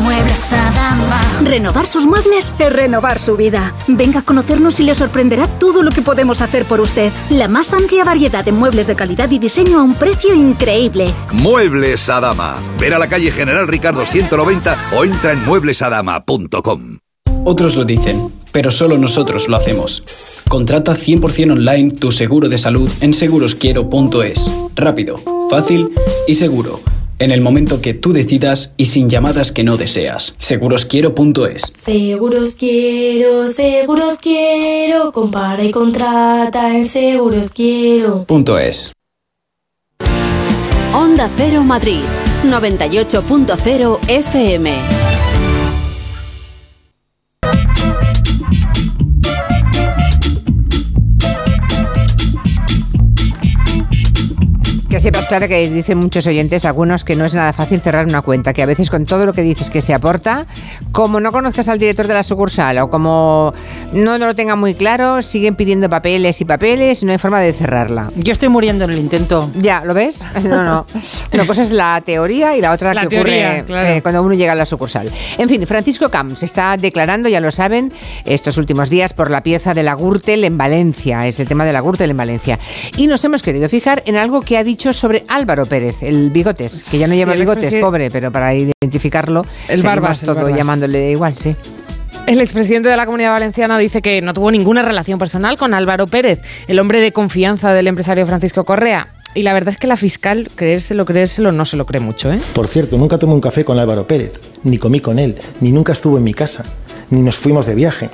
Muebles 0.00 0.52
Adama. 0.52 1.20
Renovar 1.44 1.86
sus 1.86 2.06
muebles 2.06 2.52
es 2.58 2.72
renovar 2.72 3.18
su 3.18 3.36
vida. 3.36 3.74
Venga 3.86 4.20
a 4.20 4.22
conocernos 4.22 4.78
y 4.80 4.84
le 4.84 4.94
sorprenderá 4.94 5.46
todo 5.46 5.82
lo 5.82 5.90
que 5.90 6.02
podemos 6.02 6.40
hacer 6.40 6.64
por 6.64 6.80
usted. 6.80 7.12
La 7.30 7.48
más 7.48 7.72
amplia 7.74 8.04
variedad 8.04 8.44
de 8.44 8.52
muebles 8.52 8.86
de 8.86 8.96
calidad 8.96 9.30
y 9.30 9.38
diseño 9.38 9.78
a 9.78 9.82
un 9.82 9.94
precio 9.94 10.34
increíble. 10.34 11.12
Muebles 11.32 12.08
Adama. 12.08 12.56
Ver 12.78 12.94
a 12.94 12.98
la 12.98 13.08
calle 13.08 13.30
General 13.30 13.66
Ricardo 13.66 14.06
190 14.06 14.76
o 14.96 15.04
entra 15.04 15.32
en 15.32 15.44
mueblesadama.com. 15.44 16.98
Otros 17.44 17.76
lo 17.76 17.84
dicen, 17.84 18.32
pero 18.52 18.70
solo 18.70 18.98
nosotros 18.98 19.48
lo 19.48 19.56
hacemos. 19.56 20.02
Contrata 20.48 20.94
100% 20.94 21.52
online 21.52 21.90
tu 21.90 22.12
seguro 22.12 22.48
de 22.48 22.58
salud 22.58 22.90
en 23.00 23.14
segurosquiero.es. 23.14 24.52
Rápido, 24.74 25.16
fácil 25.50 25.90
y 26.26 26.34
seguro. 26.34 26.80
En 27.18 27.32
el 27.32 27.40
momento 27.40 27.80
que 27.80 27.94
tú 27.94 28.12
decidas 28.12 28.74
y 28.76 28.86
sin 28.86 29.08
llamadas 29.08 29.50
que 29.50 29.64
no 29.64 29.76
deseas. 29.76 30.34
Segurosquiero.es. 30.38 31.72
Seguros 31.84 32.54
quiero, 32.54 33.48
seguros 33.48 34.18
quiero. 34.18 35.10
Compara 35.10 35.64
y 35.64 35.70
contrata 35.70 36.76
en 36.76 36.88
seguros 36.88 37.48
quiero. 37.52 38.24
Punto 38.24 38.58
es. 38.58 38.92
Onda 40.94 41.28
Cero 41.36 41.64
Madrid 41.64 42.00
98.0 42.44 43.98
FM. 44.08 45.17
Que 54.98 55.02
sepas, 55.02 55.28
Clara, 55.28 55.46
que 55.46 55.70
dicen 55.70 55.96
muchos 55.96 56.26
oyentes, 56.26 56.64
algunos, 56.64 57.04
que 57.04 57.14
no 57.14 57.24
es 57.24 57.32
nada 57.32 57.52
fácil 57.52 57.80
cerrar 57.80 58.04
una 58.06 58.20
cuenta, 58.20 58.52
que 58.52 58.64
a 58.64 58.66
veces 58.66 58.90
con 58.90 59.04
todo 59.04 59.26
lo 59.26 59.32
que 59.32 59.42
dices 59.42 59.70
que 59.70 59.80
se 59.80 59.94
aporta, 59.94 60.44
como 60.90 61.20
no 61.20 61.30
conozcas 61.30 61.68
al 61.68 61.78
director 61.78 62.08
de 62.08 62.14
la 62.14 62.24
sucursal 62.24 62.78
o 62.78 62.90
como 62.90 63.54
no 63.92 64.18
lo 64.18 64.34
tenga 64.34 64.56
muy 64.56 64.74
claro, 64.74 65.22
siguen 65.22 65.54
pidiendo 65.54 65.88
papeles 65.88 66.40
y 66.40 66.44
papeles 66.44 67.00
y 67.00 67.06
no 67.06 67.12
hay 67.12 67.18
forma 67.18 67.38
de 67.38 67.52
cerrarla. 67.52 68.10
Yo 68.16 68.32
estoy 68.32 68.48
muriendo 68.48 68.86
en 68.86 68.90
el 68.90 68.98
intento. 68.98 69.48
Ya, 69.54 69.84
¿lo 69.84 69.94
ves? 69.94 70.22
No, 70.48 70.64
no. 70.64 70.86
Una 71.32 71.46
cosa 71.46 71.62
es 71.62 71.70
la 71.70 72.02
teoría 72.04 72.56
y 72.56 72.60
la 72.60 72.72
otra 72.72 72.92
La 72.92 73.02
que 73.02 73.08
teoría, 73.08 73.50
ocurre 73.50 73.64
claro. 73.66 73.86
eh, 73.86 74.02
cuando 74.02 74.22
uno 74.24 74.34
llega 74.34 74.50
a 74.50 74.56
la 74.56 74.66
sucursal. 74.66 75.08
En 75.36 75.48
fin, 75.48 75.64
Francisco 75.64 76.08
Camps 76.08 76.42
está 76.42 76.76
declarando, 76.76 77.28
ya 77.28 77.40
lo 77.40 77.52
saben, 77.52 77.92
estos 78.24 78.56
últimos 78.56 78.90
días 78.90 79.12
por 79.12 79.30
la 79.30 79.44
pieza 79.44 79.74
de 79.74 79.84
la 79.84 79.94
Gürtel 79.94 80.42
en 80.42 80.58
Valencia. 80.58 81.24
Es 81.28 81.38
el 81.38 81.46
tema 81.46 81.64
de 81.64 81.72
la 81.72 81.82
Gürtel 81.82 82.10
en 82.10 82.16
Valencia. 82.16 82.58
Y 82.96 83.06
nos 83.06 83.24
hemos 83.24 83.42
querido 83.42 83.68
fijar 83.68 84.02
en 84.04 84.16
algo 84.16 84.40
que 84.40 84.56
ha 84.56 84.64
dicho 84.64 84.87
sobre 84.92 85.24
Álvaro 85.28 85.66
Pérez, 85.66 86.02
el 86.02 86.30
bigotes, 86.30 86.88
que 86.90 86.98
ya 86.98 87.06
no 87.06 87.14
lleva 87.14 87.34
bigotes, 87.34 87.74
pobre, 87.76 88.10
pero 88.10 88.30
para 88.30 88.54
identificarlo, 88.54 89.44
El 89.68 89.82
Barbas, 89.82 90.22
el 90.22 90.28
todo 90.28 90.36
Barbas. 90.42 90.56
llamándole 90.56 91.10
igual, 91.10 91.36
sí. 91.36 91.54
El 92.26 92.40
expresidente 92.40 92.90
de 92.90 92.96
la 92.96 93.06
Comunidad 93.06 93.30
Valenciana 93.30 93.78
dice 93.78 94.02
que 94.02 94.20
no 94.20 94.34
tuvo 94.34 94.50
ninguna 94.50 94.82
relación 94.82 95.18
personal 95.18 95.56
con 95.56 95.72
Álvaro 95.72 96.06
Pérez, 96.06 96.40
el 96.66 96.78
hombre 96.78 97.00
de 97.00 97.12
confianza 97.12 97.72
del 97.72 97.86
empresario 97.86 98.26
Francisco 98.26 98.64
Correa. 98.64 99.14
Y 99.34 99.42
la 99.42 99.52
verdad 99.52 99.74
es 99.74 99.78
que 99.78 99.86
la 99.86 99.96
fiscal, 99.96 100.48
creérselo, 100.54 101.04
creérselo, 101.04 101.52
no 101.52 101.64
se 101.64 101.76
lo 101.76 101.86
cree 101.86 102.00
mucho, 102.00 102.32
¿eh? 102.32 102.40
Por 102.54 102.66
cierto, 102.66 102.98
nunca 102.98 103.18
tomé 103.18 103.34
un 103.34 103.40
café 103.40 103.64
con 103.64 103.78
Álvaro 103.78 104.06
Pérez, 104.06 104.40
ni 104.64 104.78
comí 104.78 105.00
con 105.00 105.18
él, 105.18 105.36
ni 105.60 105.70
nunca 105.70 105.92
estuvo 105.92 106.18
en 106.18 106.24
mi 106.24 106.34
casa, 106.34 106.64
ni 107.10 107.20
nos 107.22 107.36
fuimos 107.36 107.64
de 107.66 107.74
viaje, 107.74 108.10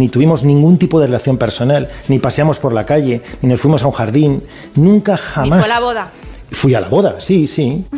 ni 0.00 0.08
tuvimos 0.08 0.44
ningún 0.44 0.78
tipo 0.78 0.98
de 0.98 1.06
relación 1.06 1.36
personal, 1.36 1.90
ni 2.08 2.18
paseamos 2.18 2.58
por 2.58 2.72
la 2.72 2.86
calle, 2.86 3.20
ni 3.42 3.50
nos 3.50 3.60
fuimos 3.60 3.82
a 3.82 3.86
un 3.86 3.92
jardín, 3.92 4.42
nunca 4.74 5.18
jamás. 5.18 5.68
boda. 5.78 6.10
Fui 6.50 6.74
a 6.74 6.80
la 6.80 6.88
boda, 6.88 7.20
sí, 7.20 7.46
sí. 7.46 7.84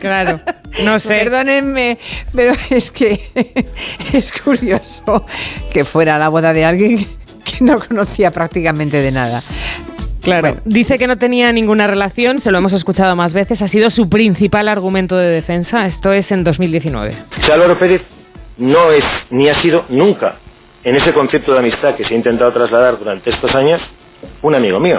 Claro, 0.00 0.38
no 0.84 1.00
sé. 1.00 1.18
Perdónenme, 1.18 1.98
pero 2.32 2.54
es 2.70 2.92
que 2.92 3.20
es 4.12 4.30
curioso 4.30 5.26
que 5.72 5.84
fuera 5.84 6.14
a 6.14 6.18
la 6.18 6.28
boda 6.28 6.52
de 6.52 6.64
alguien 6.64 7.04
que 7.44 7.64
no 7.64 7.76
conocía 7.76 8.30
prácticamente 8.30 8.98
de 8.98 9.10
nada. 9.10 9.42
Claro, 10.22 10.58
dice 10.64 10.96
que 10.96 11.08
no 11.08 11.18
tenía 11.18 11.50
ninguna 11.50 11.88
relación, 11.88 12.38
se 12.38 12.52
lo 12.52 12.58
hemos 12.58 12.72
escuchado 12.72 13.16
más 13.16 13.34
veces, 13.34 13.62
ha 13.62 13.68
sido 13.68 13.90
su 13.90 14.08
principal 14.08 14.68
argumento 14.68 15.16
de 15.16 15.28
defensa, 15.28 15.84
esto 15.86 16.12
es 16.12 16.30
en 16.30 16.44
2019. 16.44 17.12
Si 17.44 17.50
Álvaro 17.50 17.76
Pérez 17.76 18.29
no 18.60 18.92
es 18.92 19.04
ni 19.30 19.48
ha 19.48 19.60
sido 19.60 19.80
nunca, 19.88 20.38
en 20.84 20.96
ese 20.96 21.12
concepto 21.12 21.52
de 21.52 21.58
amistad 21.58 21.94
que 21.96 22.04
se 22.04 22.14
ha 22.14 22.16
intentado 22.16 22.50
trasladar 22.50 22.98
durante 22.98 23.30
estos 23.30 23.54
años, 23.54 23.80
un 24.42 24.54
amigo 24.54 24.80
mío. 24.80 24.98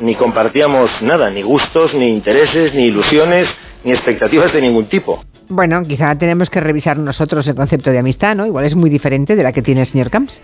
Ni 0.00 0.14
compartíamos 0.14 0.90
nada, 1.02 1.30
ni 1.30 1.42
gustos, 1.42 1.94
ni 1.94 2.08
intereses, 2.08 2.74
ni 2.74 2.84
ilusiones, 2.86 3.48
ni 3.84 3.92
expectativas 3.92 4.52
de 4.52 4.60
ningún 4.60 4.84
tipo. 4.86 5.24
Bueno, 5.48 5.82
quizá 5.82 6.16
tenemos 6.18 6.50
que 6.50 6.60
revisar 6.60 6.98
nosotros 6.98 7.48
el 7.48 7.54
concepto 7.54 7.90
de 7.90 7.98
amistad, 7.98 8.36
¿no? 8.36 8.46
Igual 8.46 8.64
es 8.64 8.74
muy 8.74 8.90
diferente 8.90 9.36
de 9.36 9.42
la 9.42 9.52
que 9.52 9.62
tiene 9.62 9.80
el 9.82 9.86
señor 9.86 10.10
Camps. 10.10 10.42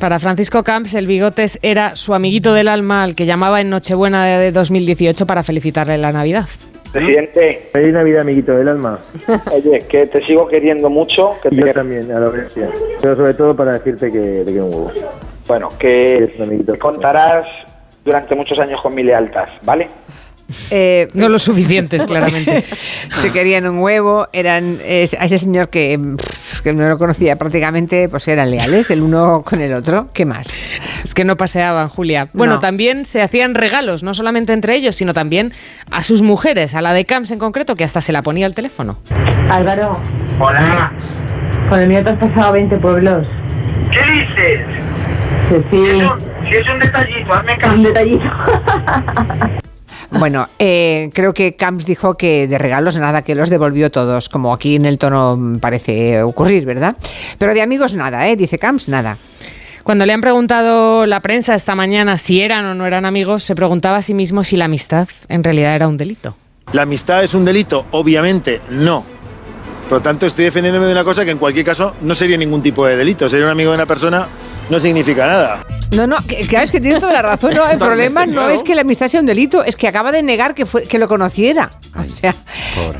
Para 0.00 0.18
Francisco 0.18 0.62
Camps, 0.62 0.94
el 0.94 1.06
Bigotes 1.06 1.58
era 1.62 1.96
su 1.96 2.14
amiguito 2.14 2.52
del 2.54 2.68
alma 2.68 3.02
al 3.02 3.14
que 3.14 3.26
llamaba 3.26 3.60
en 3.60 3.70
Nochebuena 3.70 4.24
de 4.24 4.52
2018 4.52 5.26
para 5.26 5.42
felicitarle 5.42 5.98
la 5.98 6.12
Navidad. 6.12 6.48
Presidente. 6.92 7.68
Feliz 7.72 7.92
Navidad, 7.92 8.20
amiguito 8.20 8.52
del 8.52 8.68
alma. 8.68 8.98
Oye, 9.52 9.86
que 9.88 10.06
te 10.06 10.24
sigo 10.26 10.46
queriendo 10.46 10.90
mucho. 10.90 11.32
Que 11.42 11.48
Y 11.50 11.56
yo 11.56 11.72
también, 11.72 12.12
a 12.12 12.20
la. 12.20 12.30
Pero 13.00 13.16
sobre 13.16 13.34
todo 13.34 13.56
para 13.56 13.72
decirte 13.72 14.12
que 14.12 14.42
te 14.44 14.52
quiero 14.52 14.66
un 14.66 14.74
huevo. 14.74 14.92
Bueno, 15.48 15.70
que 15.78 16.32
contarás 16.78 17.46
durante 18.04 18.34
muchos 18.34 18.58
años 18.58 18.80
con 18.80 18.94
mi 18.94 19.02
lealtad, 19.02 19.48
¿vale? 19.64 19.88
Eh, 20.70 21.08
no 21.14 21.28
lo 21.28 21.38
suficientes, 21.38 22.04
claramente. 22.06 22.64
se 23.12 23.32
querían 23.32 23.66
un 23.66 23.78
huevo, 23.78 24.28
eran 24.32 24.78
es- 24.84 25.14
a 25.14 25.24
ese 25.24 25.38
señor 25.38 25.68
que, 25.70 25.98
pff, 26.16 26.60
que 26.60 26.72
no 26.72 26.88
lo 26.88 26.98
conocía 26.98 27.36
prácticamente, 27.36 28.08
pues 28.08 28.26
eran 28.28 28.50
leales 28.50 28.90
el 28.90 29.02
uno 29.02 29.42
con 29.44 29.60
el 29.60 29.72
otro. 29.72 30.08
¿Qué 30.12 30.24
más? 30.26 30.60
Es 31.04 31.14
que 31.14 31.24
no 31.24 31.36
paseaban, 31.36 31.88
Julia. 31.88 32.28
Bueno, 32.32 32.54
No. 32.54 32.60
también 32.60 33.04
se 33.04 33.22
hacían 33.22 33.54
regalos, 33.54 34.02
no 34.02 34.14
solamente 34.14 34.52
entre 34.52 34.74
ellos, 34.76 34.96
sino 34.96 35.14
también 35.14 35.52
a 35.90 36.02
sus 36.02 36.22
mujeres, 36.22 36.74
a 36.74 36.80
la 36.82 36.92
de 36.92 37.04
Camps 37.04 37.30
en 37.30 37.38
concreto, 37.38 37.74
que 37.76 37.84
hasta 37.84 38.00
se 38.00 38.12
la 38.12 38.22
ponía 38.22 38.46
al 38.46 38.54
teléfono. 38.54 38.98
Álvaro, 39.50 39.98
Hola. 40.38 40.92
con 41.68 41.80
el 41.80 41.88
mío 41.88 42.02
te 42.02 42.10
has 42.10 42.18
pasado 42.18 42.52
20 42.52 42.76
pueblos. 42.76 43.28
¿Qué 43.90 44.12
dices? 44.12 44.66
Sí, 45.48 45.56
sí. 45.70 46.48
Si 46.48 46.54
es 46.56 46.68
un 46.68 46.78
detallito, 46.78 47.32
hazme 47.32 47.52
Un 47.74 47.82
detallito. 47.82 48.24
Bueno, 50.18 50.48
eh, 50.58 51.10
creo 51.14 51.32
que 51.32 51.56
Camps 51.56 51.86
dijo 51.86 52.16
que 52.16 52.46
de 52.46 52.58
regalos 52.58 52.96
nada, 52.98 53.22
que 53.22 53.34
los 53.34 53.50
devolvió 53.50 53.90
todos, 53.90 54.28
como 54.28 54.52
aquí 54.52 54.76
en 54.76 54.84
el 54.84 54.98
tono 54.98 55.58
parece 55.60 56.22
ocurrir, 56.22 56.64
¿verdad? 56.66 56.96
Pero 57.38 57.54
de 57.54 57.62
amigos 57.62 57.94
nada, 57.94 58.28
¿eh? 58.28 58.36
Dice 58.36 58.58
Camps, 58.58 58.88
nada. 58.88 59.16
Cuando 59.82 60.06
le 60.06 60.12
han 60.12 60.20
preguntado 60.20 61.06
la 61.06 61.20
prensa 61.20 61.54
esta 61.54 61.74
mañana 61.74 62.18
si 62.18 62.40
eran 62.40 62.64
o 62.66 62.74
no 62.74 62.86
eran 62.86 63.04
amigos, 63.04 63.42
se 63.42 63.54
preguntaba 63.54 63.96
a 63.96 64.02
sí 64.02 64.14
mismo 64.14 64.44
si 64.44 64.56
la 64.56 64.66
amistad 64.66 65.08
en 65.28 65.42
realidad 65.42 65.74
era 65.74 65.88
un 65.88 65.96
delito. 65.96 66.36
¿La 66.72 66.82
amistad 66.82 67.24
es 67.24 67.34
un 67.34 67.44
delito? 67.44 67.86
Obviamente 67.90 68.60
no. 68.70 69.04
Por 69.88 69.98
lo 69.98 70.02
tanto, 70.02 70.26
estoy 70.26 70.46
defendiéndome 70.46 70.86
de 70.86 70.92
una 70.92 71.04
cosa 71.04 71.24
que 71.24 71.30
en 71.30 71.38
cualquier 71.38 71.64
caso 71.64 71.94
no 72.00 72.14
sería 72.14 72.36
ningún 72.36 72.62
tipo 72.62 72.86
de 72.86 72.96
delito. 72.96 73.28
Ser 73.28 73.42
un 73.42 73.50
amigo 73.50 73.70
de 73.70 73.76
una 73.76 73.86
persona 73.86 74.26
no 74.70 74.80
significa 74.80 75.26
nada. 75.26 75.66
No, 75.96 76.06
no, 76.06 76.16
que, 76.26 76.36
que 76.46 76.56
es 76.56 76.70
que 76.70 76.80
tienes 76.80 77.00
toda 77.00 77.12
la 77.12 77.22
razón. 77.22 77.52
No, 77.54 77.68
el 77.68 77.78
problema 77.78 78.24
no 78.24 78.48
es 78.48 78.62
que 78.62 78.74
la 78.74 78.80
amistad 78.80 79.08
sea 79.08 79.20
un 79.20 79.26
delito, 79.26 79.62
es 79.64 79.76
que 79.76 79.86
acaba 79.88 80.10
de 80.10 80.22
negar 80.22 80.54
que, 80.54 80.64
fue, 80.64 80.84
que 80.84 80.98
lo 80.98 81.08
conociera. 81.08 81.70
O 81.94 82.10
sea, 82.10 82.34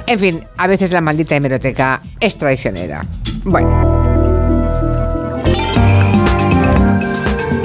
en 0.07 0.19
fin, 0.19 0.45
a 0.59 0.67
veces 0.67 0.93
la 0.93 1.01
maldita 1.01 1.35
hemeroteca 1.35 2.03
es 2.21 2.37
traicionera. 2.37 3.07
Bueno. 3.45 4.12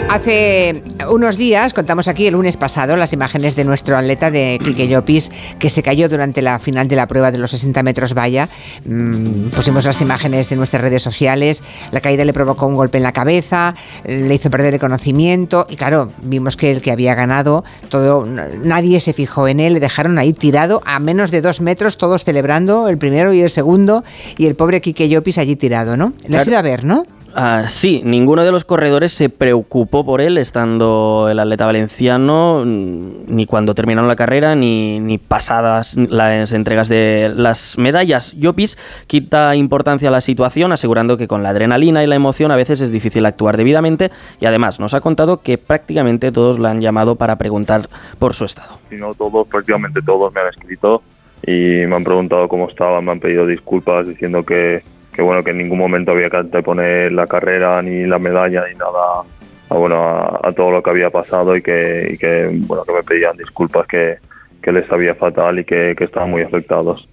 Hace 0.10 0.84
unos 1.12 1.38
días, 1.38 1.74
contamos 1.74 2.08
aquí 2.08 2.28
el 2.28 2.34
lunes 2.34 2.56
pasado, 2.56 2.96
las 2.96 3.12
imágenes 3.12 3.56
de 3.58 3.66
nuestro 3.66 3.98
atleta 3.98 4.32
de 4.32 4.58
Quique 4.64 4.88
Llopis 4.88 5.32
que 5.60 5.70
se 5.70 5.84
cayó 5.84 6.08
durante 6.08 6.42
la 6.42 6.60
final 6.60 6.88
de 6.88 6.96
la 6.96 7.08
prueba 7.08 7.30
de 7.30 7.38
los 7.38 7.52
60 7.52 7.84
metros 7.84 8.14
valla. 8.14 8.48
Mm, 8.86 9.50
pusimos 9.50 9.86
las 9.86 10.02
imágenes 10.02 10.50
en 10.52 10.60
nuestras 10.60 10.82
redes 10.82 11.04
sociales. 11.04 11.62
La 11.92 12.00
caída 12.00 12.24
le 12.24 12.32
provocó 12.34 12.68
un 12.68 12.76
golpe 12.76 12.98
en 12.98 13.04
la 13.04 13.12
cabeza, 13.12 13.76
le 14.06 14.34
hizo 14.34 14.50
perder 14.50 14.74
el 14.76 14.80
conocimiento 14.80 15.68
y 15.70 15.76
claro, 15.76 16.10
vimos 16.24 16.56
que 16.56 16.72
el 16.72 16.82
que 16.82 16.92
había 16.92 17.14
ganado, 17.14 17.66
todo, 17.90 18.26
nadie 18.26 19.02
se 19.02 19.12
fijó 19.14 19.48
en 19.50 19.60
él, 19.60 19.74
le 19.74 19.80
dejaron 19.82 20.18
ahí 20.18 20.32
tirado 20.32 20.82
a 20.86 21.00
menos 21.00 21.32
de 21.32 21.42
dos 21.42 21.60
metros, 21.60 21.98
todos 21.98 22.24
celebrando 22.24 22.88
el 22.88 22.98
primero 22.98 23.34
y 23.34 23.42
el 23.42 23.50
segundo 23.50 24.04
y 24.38 24.46
el 24.46 24.56
pobre 24.56 24.80
Quique 24.80 25.10
Llopis 25.10 25.38
allí 25.38 25.58
tirado, 25.58 25.98
¿no? 25.98 26.14
Le 26.28 26.38
has 26.38 26.46
Claro. 26.46 26.50
ido 26.52 26.60
a 26.60 26.62
ver, 26.62 26.86
¿no? 26.86 27.06
Ah, 27.40 27.66
sí, 27.68 28.02
ninguno 28.04 28.44
de 28.44 28.52
los 28.52 28.66
corredores 28.66 29.12
se 29.12 29.30
preocupó 29.30 30.04
por 30.04 30.22
él, 30.22 30.40
estando 30.40 31.28
el 31.30 31.38
atleta 31.38 31.68
valenciano, 31.68 32.64
mm, 32.66 33.28
ni 33.28 33.46
cuando 33.46 33.76
terminaron 33.76 34.08
la 34.08 34.16
carrera, 34.16 34.56
ni, 34.56 35.00
ni 35.00 35.20
pasadas 35.20 35.96
las 35.96 36.52
entregas 36.54 36.90
de 36.90 37.32
las 37.36 37.78
medallas. 37.78 38.34
Llopis 38.34 38.80
quita 39.06 39.56
importancia 39.56 40.10
a 40.10 40.12
la 40.12 40.22
situación, 40.22 40.72
asegurando 40.72 41.16
que 41.16 41.28
con 41.28 41.44
la 41.44 41.50
adrenalina 41.50 42.04
y 42.04 42.08
la 42.08 42.16
emoción 42.16 42.50
a 42.50 42.56
veces 42.56 42.82
es 42.82 42.92
difícil 42.92 43.24
actuar 43.28 43.56
debidamente, 43.56 44.10
y 44.42 44.48
además 44.48 44.80
nos 44.80 44.96
ha 44.96 45.02
contado 45.02 45.44
que 45.44 45.60
prácticamente 45.60 46.32
todos 46.32 46.58
la 46.58 46.72
han 46.72 46.82
llamado 46.82 47.18
para 47.18 47.36
preguntar 47.36 47.88
por 48.18 48.34
su 48.34 48.46
estado. 48.46 48.80
Si 48.90 48.96
no 48.96 49.14
todos, 49.14 49.48
prácticamente 49.48 50.02
todos 50.02 50.34
me 50.34 50.42
han 50.42 50.48
escrito 50.48 51.04
y 51.46 51.86
me 51.86 51.98
han 51.98 52.04
preguntado 52.04 52.48
cómo 52.48 52.68
estaba, 52.68 53.00
me 53.00 53.12
han 53.12 53.20
pedido 53.20 53.46
disculpas 53.46 54.08
diciendo 54.08 54.42
que, 54.42 54.82
que 55.18 55.24
bueno, 55.24 55.44
que 55.44 55.50
en 55.50 55.58
ningún 55.58 55.80
momento 55.80 56.12
había 56.12 56.30
que 56.30 56.38
anteponer 56.38 57.12
la 57.12 57.26
carrera 57.26 57.82
ni 57.82 58.06
la 58.06 58.20
medalla 58.20 58.64
ni 58.72 58.76
nada 58.78 59.24
a, 59.70 59.74
bueno, 59.76 59.96
a, 59.98 60.40
a 60.44 60.52
todo 60.54 60.70
lo 60.70 60.84
que 60.84 60.92
había 60.92 61.10
pasado 61.10 61.56
y 61.58 61.64
que, 61.64 62.12
y 62.14 62.18
que, 62.20 62.48
bueno, 62.68 62.84
que 62.86 62.94
me 62.94 63.02
pedían 63.02 63.36
disculpas, 63.36 63.88
que, 63.88 64.18
que 64.62 64.72
les 64.72 64.86
sabía 64.86 65.16
fatal 65.16 65.58
y 65.58 65.66
que, 65.66 65.96
que 65.98 66.04
estaban 66.04 66.30
muy 66.30 66.44
afectados. 66.44 67.08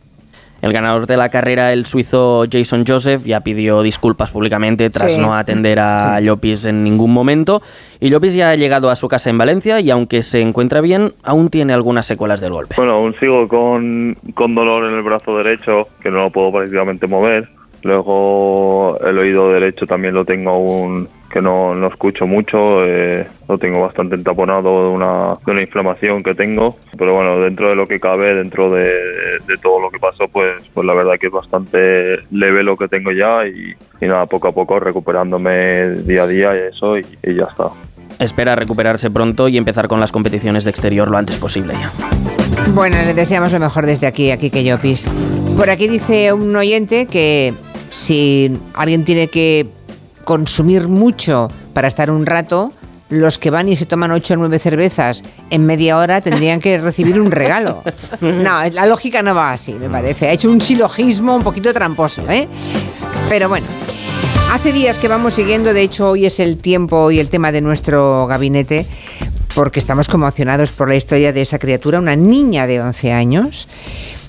El 0.61 0.73
ganador 0.73 1.07
de 1.07 1.17
la 1.17 1.31
carrera, 1.31 1.73
el 1.73 1.85
suizo 1.87 2.45
Jason 2.51 2.85
Joseph, 2.87 3.23
ya 3.25 3.41
pidió 3.41 3.83
disculpas 3.83 4.31
públicamente 4.31 4.89
tras 4.91 5.15
Sí. 5.15 5.21
no 5.21 5.35
atender 5.35 5.79
a 5.79 6.21
Llopis 6.21 6.67
en 6.67 6.85
ningún 6.85 7.13
momento. 7.13 7.61
Y 8.01 8.09
Llopis 8.11 8.35
ya 8.35 8.51
ha 8.51 8.55
llegado 8.55 8.89
a 8.91 8.97
su 8.97 9.09
casa 9.09 9.31
en 9.31 9.37
Valencia 9.39 9.81
y 9.81 9.91
aunque 9.91 10.23
se 10.23 10.41
encuentra 10.43 10.81
bien, 10.81 11.13
aún 11.23 11.49
tiene 11.51 11.73
algunas 11.73 12.07
secuelas 12.07 12.41
del 12.43 12.53
golpe. 12.53 12.75
Bueno, 12.77 12.93
aún 12.93 13.15
sigo 13.21 13.49
con, 13.49 14.17
con 14.35 14.55
dolor 14.55 14.91
en 14.91 14.95
el 14.97 15.03
brazo 15.03 15.37
derecho, 15.39 15.89
que 16.03 16.11
no 16.11 16.23
lo 16.23 16.31
puedo 16.31 16.53
prácticamente 16.53 17.07
mover. 17.07 17.49
Luego 17.85 18.99
el 19.07 19.18
oído 19.18 19.53
derecho 19.53 19.87
también 19.87 20.14
lo 20.14 20.24
tengo 20.24 20.51
aún, 20.51 21.09
que 21.30 21.41
no, 21.43 21.74
no 21.74 21.87
escucho 21.89 22.26
mucho, 22.26 22.85
eh, 22.85 23.26
lo 23.49 23.59
tengo 23.59 23.82
bastante 23.82 24.14
entaponado 24.14 24.85
de 24.85 24.89
una, 24.91 25.35
de 25.45 25.53
una 25.53 25.61
inflamación 25.62 26.22
que 26.22 26.35
tengo. 26.35 26.76
Pero 26.97 27.14
bueno, 27.14 27.39
dentro 27.41 27.68
de 27.68 27.76
lo 27.76 27.87
que 27.87 28.01
cabe, 28.01 28.35
dentro 28.35 28.70
de, 28.70 28.85
de 28.85 29.57
todo 29.62 29.80
lo 29.80 29.91
que 29.91 29.99
pasó, 29.99 30.26
pues, 30.28 30.62
pues 30.72 30.87
la 30.87 30.95
verdad 30.95 31.14
que 31.20 31.26
es 31.26 31.32
bastante 31.32 32.16
leve 32.30 32.62
lo 32.62 32.76
que 32.76 32.89
tengo 32.89 33.12
ya 33.12 33.47
y, 33.47 33.74
y 34.01 34.09
nada, 34.09 34.26
poco 34.26 34.49
a 34.49 34.53
poco 34.53 34.80
recuperándome 34.80 35.91
día 35.91 36.22
a 36.22 36.26
día 36.26 36.55
y 36.57 36.68
eso 36.74 36.99
y- 36.99 37.07
y 37.22 37.35
ya 37.35 37.45
está. 37.45 37.68
Espera 38.20 38.55
recuperarse 38.55 39.11
pronto 39.11 39.49
y 39.49 39.57
empezar 39.59 39.89
con 39.89 39.99
las 40.01 40.12
competiciones 40.12 40.64
de 40.64 40.70
exterior 40.70 41.11
lo 41.11 41.18
antes 41.18 41.37
posible 41.37 41.74
ya. 41.74 41.91
Bueno, 42.74 42.97
le 43.05 43.12
deseamos 43.12 43.53
lo 43.53 43.59
mejor 43.59 43.87
desde 43.87 44.07
aquí, 44.07 44.30
aquí 44.30 44.51
que 44.51 44.62
Llopis. 44.64 45.11
Por 45.57 45.68
aquí 45.68 45.89
dice 45.89 46.32
un 46.32 46.55
oyente 46.55 47.07
que 47.07 47.53
si 47.95 48.51
alguien 48.75 49.05
tiene 49.05 49.29
que 49.29 49.69
consumir 50.25 50.89
mucho 50.89 51.49
para 51.73 51.87
estar 51.87 52.11
un 52.11 52.27
rato, 52.27 52.73
los 53.09 53.39
que 53.39 53.51
van 53.51 53.69
y 53.69 53.77
se 53.77 53.87
toman 53.87 54.11
8 54.11 54.35
o 54.35 54.37
9 54.39 54.59
cervezas 54.59 55.23
en 55.51 55.65
media 55.65 55.97
hora 55.99 56.21
tendrían 56.21 56.59
que 56.59 56.79
recibir 56.79 57.21
un 57.21 57.31
regalo. 57.31 57.83
No, 58.21 58.65
la 58.73 58.87
lógica 58.87 59.23
no 59.23 59.35
va 59.35 59.53
así, 59.53 59.75
me 59.75 59.89
parece. 59.89 60.29
Ha 60.29 60.33
hecho 60.33 60.51
un 60.51 60.61
silogismo 60.61 61.37
un 61.37 61.45
poquito 61.45 61.73
tramposo, 61.73 62.29
¿eh? 62.29 62.49
Pero 63.29 63.49
bueno. 63.49 63.67
Hace 64.53 64.73
días 64.73 64.99
que 64.99 65.09
vamos 65.09 65.35
siguiendo, 65.35 65.73
de 65.73 65.83
hecho 65.83 66.11
hoy 66.11 66.27
es 66.27 66.41
el 66.41 66.57
tiempo 66.59 67.11
y 67.11 67.19
el 67.19 67.29
tema 67.29 67.53
de 67.53 67.61
nuestro 67.61 68.27
gabinete, 68.27 68.87
porque 69.55 69.79
estamos 69.79 70.09
conmocionados 70.09 70.73
por 70.73 70.89
la 70.89 70.97
historia 70.97 71.33
de 71.33 71.43
esa 71.43 71.59
criatura, 71.59 71.99
una 71.99 72.17
niña 72.17 72.67
de 72.67 72.81
11 72.81 73.13
años, 73.13 73.69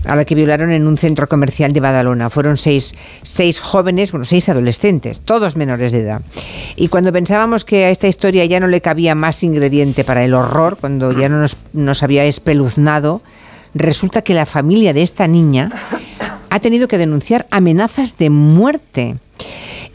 a 0.05 0.15
la 0.15 0.25
que 0.25 0.35
violaron 0.35 0.71
en 0.71 0.87
un 0.87 0.97
centro 0.97 1.27
comercial 1.27 1.73
de 1.73 1.79
Badalona. 1.79 2.29
Fueron 2.29 2.57
seis, 2.57 2.95
seis 3.21 3.59
jóvenes, 3.59 4.11
bueno, 4.11 4.25
seis 4.25 4.49
adolescentes, 4.49 5.21
todos 5.21 5.55
menores 5.55 5.91
de 5.91 6.01
edad. 6.01 6.21
Y 6.75 6.87
cuando 6.87 7.11
pensábamos 7.11 7.65
que 7.65 7.85
a 7.85 7.89
esta 7.89 8.07
historia 8.07 8.45
ya 8.45 8.59
no 8.59 8.67
le 8.67 8.81
cabía 8.81 9.15
más 9.15 9.43
ingrediente 9.43 10.03
para 10.03 10.23
el 10.23 10.33
horror, 10.33 10.77
cuando 10.79 11.11
ya 11.11 11.29
no 11.29 11.39
nos, 11.39 11.57
nos 11.73 12.03
había 12.03 12.25
espeluznado, 12.25 13.21
resulta 13.73 14.21
que 14.21 14.33
la 14.33 14.45
familia 14.45 14.93
de 14.93 15.03
esta 15.03 15.27
niña 15.27 15.71
ha 16.55 16.59
tenido 16.61 16.87
que 16.87 16.97
denunciar 16.97 17.47
amenazas 17.51 18.17
de 18.17 18.29
muerte. 18.29 19.17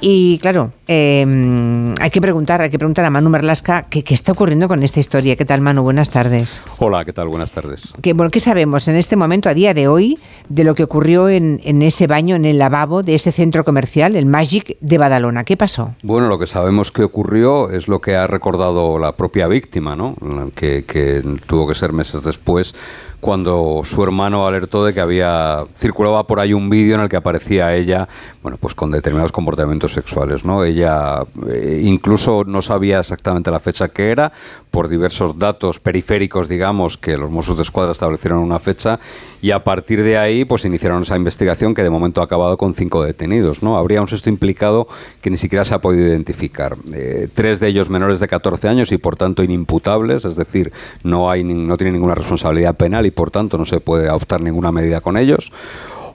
Y 0.03 0.39
claro, 0.41 0.73
eh, 0.89 1.95
hay 1.99 2.11
que 2.11 2.21
preguntar, 2.21 2.61
hay 2.61 2.69
que 2.69 2.79
preguntar 2.79 3.07
a 3.07 3.11
Manu 3.11 3.31
Merlasca 3.31 3.87
qué, 3.89 4.05
qué 4.05 4.13
está 4.13 4.33
ocurriendo 4.33 4.69
con 4.69 4.83
esta 4.83 5.01
historia. 5.01 5.37
¿Qué 5.37 5.47
tal, 5.47 5.63
Manu? 5.63 5.83
Buenas 5.83 6.11
tardes. 6.11 6.63
Hola, 6.77 7.07
¿qué 7.07 7.15
tal? 7.15 7.29
Buenas 7.29 7.51
tardes. 7.51 7.95
¿Qué, 8.03 8.13
bueno, 8.13 8.31
¿Qué 8.31 8.41
sabemos 8.41 8.89
en 8.89 8.97
este 8.97 9.17
momento, 9.17 9.49
a 9.49 9.55
día 9.55 9.73
de 9.73 9.89
hoy, 9.89 10.19
de 10.51 10.65
lo 10.65 10.75
que 10.75 10.85
ocurrió 10.85 11.31
en, 11.31 11.63
en 11.65 11.81
ese 11.81 12.07
baño, 12.07 12.37
en 12.37 12.45
el 12.45 12.59
lavabo 12.59 13.03
de 13.03 13.15
ese 13.15 13.33
centro 13.33 13.65
comercial, 13.65 14.15
el 14.15 14.27
Magic 14.27 14.77
de 14.81 14.99
Badalona? 14.99 15.45
¿Qué 15.45 15.57
pasó? 15.57 15.95
Bueno, 16.03 16.29
lo 16.29 16.39
que 16.39 16.47
sabemos 16.47 16.93
que 16.93 17.05
ocurrió 17.05 17.71
es 17.71 17.89
lo 17.89 18.03
que 18.03 18.17
ha 18.17 18.27
recordado 18.27 18.99
la 18.99 19.17
propia 19.17 19.49
víctima, 19.49 19.97
¿no? 19.97 20.15
Que, 20.55 20.85
que 20.85 21.23
tuvo 21.47 21.67
que 21.67 21.75
ser 21.75 21.95
meses 21.95 22.23
después 22.23 22.75
cuando 23.21 23.83
su 23.85 24.03
hermano 24.03 24.47
alertó 24.47 24.85
de 24.85 24.95
que 24.95 25.01
había 25.01 25.65
circulaba 25.75 26.27
por 26.27 26.41
ahí 26.41 26.53
un 26.53 26.71
vídeo 26.71 26.95
en 26.95 27.03
el 27.03 27.09
que 27.09 27.17
aparecía 27.17 27.75
ella, 27.75 28.09
bueno, 28.43 28.57
pues 28.59 28.75
con 28.75 28.91
determinados 28.91 29.33
comportamientos 29.33 29.93
sexuales, 29.93 30.45
¿no? 30.45 30.65
Ella 30.65 31.23
eh, 31.49 31.83
incluso 31.85 32.45
no 32.47 32.63
sabía 32.63 33.01
exactamente 33.01 33.51
la 33.51 33.61
fecha 33.61 33.89
que 33.89 34.11
era 34.11 34.33
por 34.71 34.89
diversos 34.89 35.39
datos 35.39 35.81
periféricos, 35.81 36.49
digamos, 36.49 36.97
que 36.97 37.17
los 37.17 37.31
Mossos 37.31 37.57
de 37.57 37.63
Escuadra 37.63 37.93
establecieron 37.93 38.39
una 38.39 38.59
fecha 38.59 38.99
y 39.43 39.51
a 39.53 39.65
partir 39.65 40.03
de 40.03 40.19
ahí 40.19 40.45
pues 40.45 40.65
iniciaron 40.65 41.03
esa 41.03 41.17
investigación 41.17 41.75
que 41.75 41.83
de 41.83 41.91
momento 41.91 42.21
ha 42.21 42.25
acabado 42.25 42.57
con 42.57 42.75
cinco 42.75 43.03
detenidos, 43.03 43.63
¿no? 43.63 43.77
Habría 43.77 44.01
un 44.01 44.09
sexto 44.09 44.29
implicado 44.29 44.87
que 45.21 45.31
ni 45.31 45.37
siquiera 45.37 45.65
se 45.65 45.75
ha 45.75 45.79
podido 45.79 46.07
identificar. 46.07 46.77
Eh, 46.93 47.29
tres 47.33 47.61
de 47.61 47.69
ellos 47.69 47.91
menores 47.91 48.21
de 48.21 48.29
14 48.29 48.69
años 48.69 48.93
y 48.93 48.99
por 48.99 49.17
tanto 49.17 49.43
inimputables, 49.43 50.25
es 50.25 50.37
decir, 50.37 50.73
no 51.03 51.31
hay 51.31 51.45
no 51.45 51.77
tienen 51.77 51.95
ninguna 51.95 52.15
responsabilidad 52.15 52.77
penal 52.77 53.07
y 53.07 53.11
por 53.11 53.31
tanto 53.31 53.59
no 53.59 53.65
se 53.65 53.81
puede 53.81 54.09
adoptar 54.09 54.41
ninguna 54.41 54.73
medida 54.73 55.01
con 55.01 55.17
ellos 55.17 55.53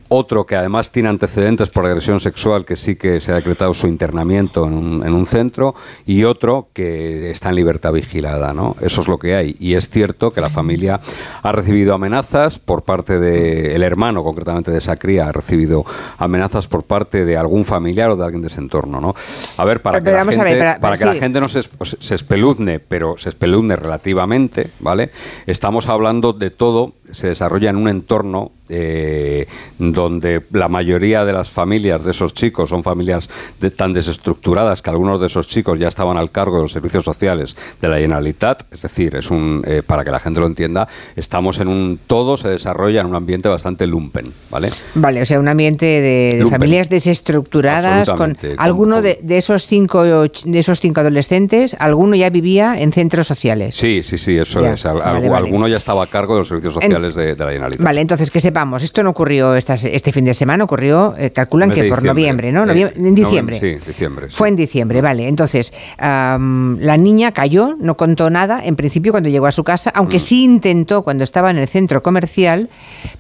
otro 0.10 0.46
que 0.46 0.56
además 0.56 0.92
tiene 0.92 1.10
antecedentes 1.10 1.70
por 1.70 1.86
agresión 1.86 2.20
sexual, 2.20 2.66
que 2.66 2.76
sí 2.76 2.96
que 2.96 3.20
se 3.20 3.32
ha 3.32 3.36
decretado 3.36 3.74
su 3.74 3.88
internamiento 3.88 4.66
en 4.66 5.14
un, 5.14 5.26
centro, 5.26 5.76
y 6.06 6.24
otro 6.24 6.68
que 6.74 7.32
está 7.32 7.50
en 7.50 7.56
libertad 7.56 7.94
vigilada. 7.94 8.54
¿no? 8.54 8.76
Eso 8.82 9.02
es 9.02 9.08
lo 9.08 9.18
que 9.18 9.36
hay. 9.36 9.56
Y 9.60 9.74
es 9.74 9.90
cierto 9.90 10.32
que 10.32 10.42
la 10.42 10.50
familia 10.50 11.00
ha 11.42 11.52
recibido 11.52 11.94
amenazas 11.94 12.60
por 12.60 12.84
parte 12.84 13.20
del 13.20 13.84
hermano, 13.84 14.24
concretamente 14.24 14.72
de 14.72 14.78
esa 14.78 14.98
cría, 14.98 15.28
ha 15.28 15.32
recibido 15.32 15.86
amenazas 16.18 16.68
por 16.68 16.84
parte 16.84 17.26
de 17.26 17.38
algún 17.38 17.66
familiar 17.66 18.12
o 18.12 18.16
de 18.16 18.24
alguien 18.24 18.42
de 18.42 18.48
ese 18.48 18.60
entorno. 18.60 19.02
¿no? 19.02 19.16
A 19.58 19.66
ver, 19.66 19.82
para 19.82 20.02
que, 20.02 20.12
la 20.12 20.26
gente, 20.26 20.78
para, 20.80 20.98
que 20.98 21.06
la 21.06 21.16
gente 21.16 21.40
no 21.40 21.50
se, 21.50 21.62
se 22.00 22.16
espeluzne, 22.16 22.80
pero 22.80 23.18
se 23.18 23.30
espeluzne 23.30 23.76
relativamente, 23.76 24.70
¿vale? 24.80 25.12
Estamos 25.46 25.88
hablando 25.88 26.34
de 26.34 26.52
todo, 26.52 26.94
se 27.16 27.28
desarrolla 27.28 27.70
en 27.70 27.78
un 27.78 27.88
entorno 27.88 28.52
eh, 28.70 29.48
donde 29.78 30.44
la 30.52 30.68
mayoría 30.68 31.24
de 31.24 31.34
las 31.34 31.52
familias 31.52 32.04
de 32.04 32.12
esos 32.12 32.34
chicos 32.34 32.70
son 32.70 32.84
familias 32.84 33.30
tan 33.76 33.94
desestructuradas 33.94 34.82
que 34.82 34.90
algunos 34.90 35.20
de 35.20 35.28
esos 35.28 35.48
chicos 35.48 35.78
ya 35.78 35.88
estaban 35.88 36.18
al 36.18 36.32
cargo 36.32 36.58
de 36.58 36.64
los 36.64 36.72
servicios 36.72 37.04
sociales 37.04 37.56
de 37.80 37.88
la 37.88 37.98
Generalitat, 37.98 38.64
es 38.72 38.82
decir, 38.82 39.16
es 39.16 39.30
un 39.30 39.64
eh, 39.68 39.84
para 39.86 40.04
que 40.04 40.10
la 40.10 40.20
gente 40.20 40.40
lo 40.40 40.48
entienda, 40.48 40.88
estamos 41.16 41.60
en 41.60 41.68
un 41.68 42.00
todo 42.08 42.38
se 42.38 42.50
desarrolla 42.50 43.02
en 43.02 43.08
un 43.08 43.16
ambiente 43.16 43.50
bastante 43.50 43.86
lumpen, 43.86 44.34
¿vale? 44.50 44.70
Vale, 44.96 45.22
o 45.22 45.26
sea, 45.26 45.40
un 45.40 45.48
ambiente 45.48 45.86
de, 45.86 46.46
familias 46.50 46.90
desestructuradas 46.90 48.10
con 48.12 48.36
alguno 48.58 49.02
de, 49.02 49.20
esos 49.30 49.68
cinco 49.68 50.04
de 50.04 50.60
esos 50.60 50.80
cinco 50.80 51.02
adolescentes, 51.02 51.76
alguno 51.78 52.16
ya 52.16 52.30
vivía 52.32 52.80
en 52.80 52.92
centros 52.92 53.28
sociales. 53.28 53.76
Sí, 53.76 54.02
sí, 54.04 54.18
sí, 54.18 54.38
eso 54.38 54.66
es. 54.66 54.86
alguno 54.86 55.68
ya 55.68 55.78
estaba 55.78 56.04
a 56.04 56.08
cargo 56.08 56.34
de 56.34 56.40
los 56.40 56.48
servicios 56.48 56.74
sociales 56.74 57.05
de, 57.14 57.36
la 57.36 57.52
Generalitat. 57.52 57.84
Vale, 57.84 58.02
entonces 58.02 58.32
que 58.32 58.40
sepamos, 58.40 58.82
esto 58.82 59.04
no 59.04 59.12
ocurrió 59.12 59.56
este 59.56 60.12
fin 60.12 60.26
de 60.26 60.34
semana, 60.34 60.64
ocurrió, 60.64 61.14
eh, 61.18 61.32
calculan 61.32 61.70
que 61.70 61.84
por 61.84 62.04
noviembre, 62.04 62.52
¿no? 62.52 62.66
Eh, 62.72 62.92
en 62.96 63.14
diciembre. 63.14 63.60
sí, 63.60 63.76
diciembre. 63.86 64.28
Fue 64.32 64.48
en 64.48 64.56
diciembre, 64.56 65.02
vale. 65.02 65.28
Entonces, 65.28 65.74
la 66.00 66.98
niña 66.98 67.32
cayó, 67.32 67.76
no 67.80 67.96
contó 67.98 68.30
nada, 68.30 68.66
en 68.66 68.76
principio 68.76 69.12
cuando 69.12 69.30
llegó 69.30 69.46
a 69.46 69.52
su 69.52 69.64
casa, 69.64 69.92
aunque 69.94 70.18
mm. 70.18 70.22
sí 70.22 70.44
intentó, 70.44 71.04
cuando 71.04 71.24
estaba 71.24 71.52
en 71.52 71.58
el 71.58 71.68
centro 71.68 72.02
comercial, 72.02 72.70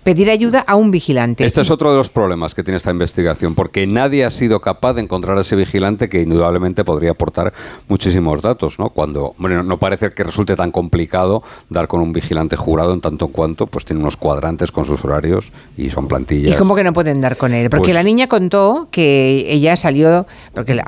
pedir 0.03 0.29
ayuda 0.29 0.63
a 0.65 0.75
un 0.75 0.91
vigilante. 0.91 1.45
Este 1.45 1.61
es 1.61 1.69
otro 1.69 1.91
de 1.91 1.97
los 1.97 2.09
problemas 2.09 2.55
que 2.55 2.63
tiene 2.63 2.77
esta 2.77 2.91
investigación, 2.91 3.55
porque 3.55 3.85
nadie 3.85 4.25
ha 4.25 4.31
sido 4.31 4.59
capaz 4.61 4.93
de 4.93 5.01
encontrar 5.01 5.37
a 5.37 5.41
ese 5.41 5.55
vigilante 5.55 6.09
que 6.09 6.21
indudablemente 6.21 6.83
podría 6.83 7.11
aportar 7.11 7.53
muchísimos 7.87 8.41
datos, 8.41 8.79
¿no? 8.79 8.89
Cuando, 8.89 9.35
bueno, 9.37 9.63
no 9.63 9.77
parece 9.77 10.11
que 10.11 10.23
resulte 10.23 10.55
tan 10.55 10.71
complicado 10.71 11.43
dar 11.69 11.87
con 11.87 12.01
un 12.01 12.13
vigilante 12.13 12.55
jurado 12.55 12.93
en 12.93 13.01
tanto 13.01 13.25
en 13.25 13.31
cuanto 13.31 13.64
pues 13.67 13.85
tiene 13.85 14.01
unos 14.01 14.17
cuadrantes 14.17 14.71
con 14.71 14.85
sus 14.85 15.03
horarios 15.05 15.51
y 15.77 15.89
son 15.89 16.07
plantillas. 16.07 16.51
¿Y 16.51 16.55
cómo 16.55 16.75
que 16.75 16.83
no 16.83 16.93
pueden 16.93 17.21
dar 17.21 17.37
con 17.37 17.53
él? 17.53 17.69
Porque 17.69 17.85
pues 17.85 17.93
la 17.93 18.03
niña 18.03 18.27
contó 18.27 18.87
que 18.91 19.45
ella 19.47 19.75
salió, 19.75 20.25
porque 20.53 20.81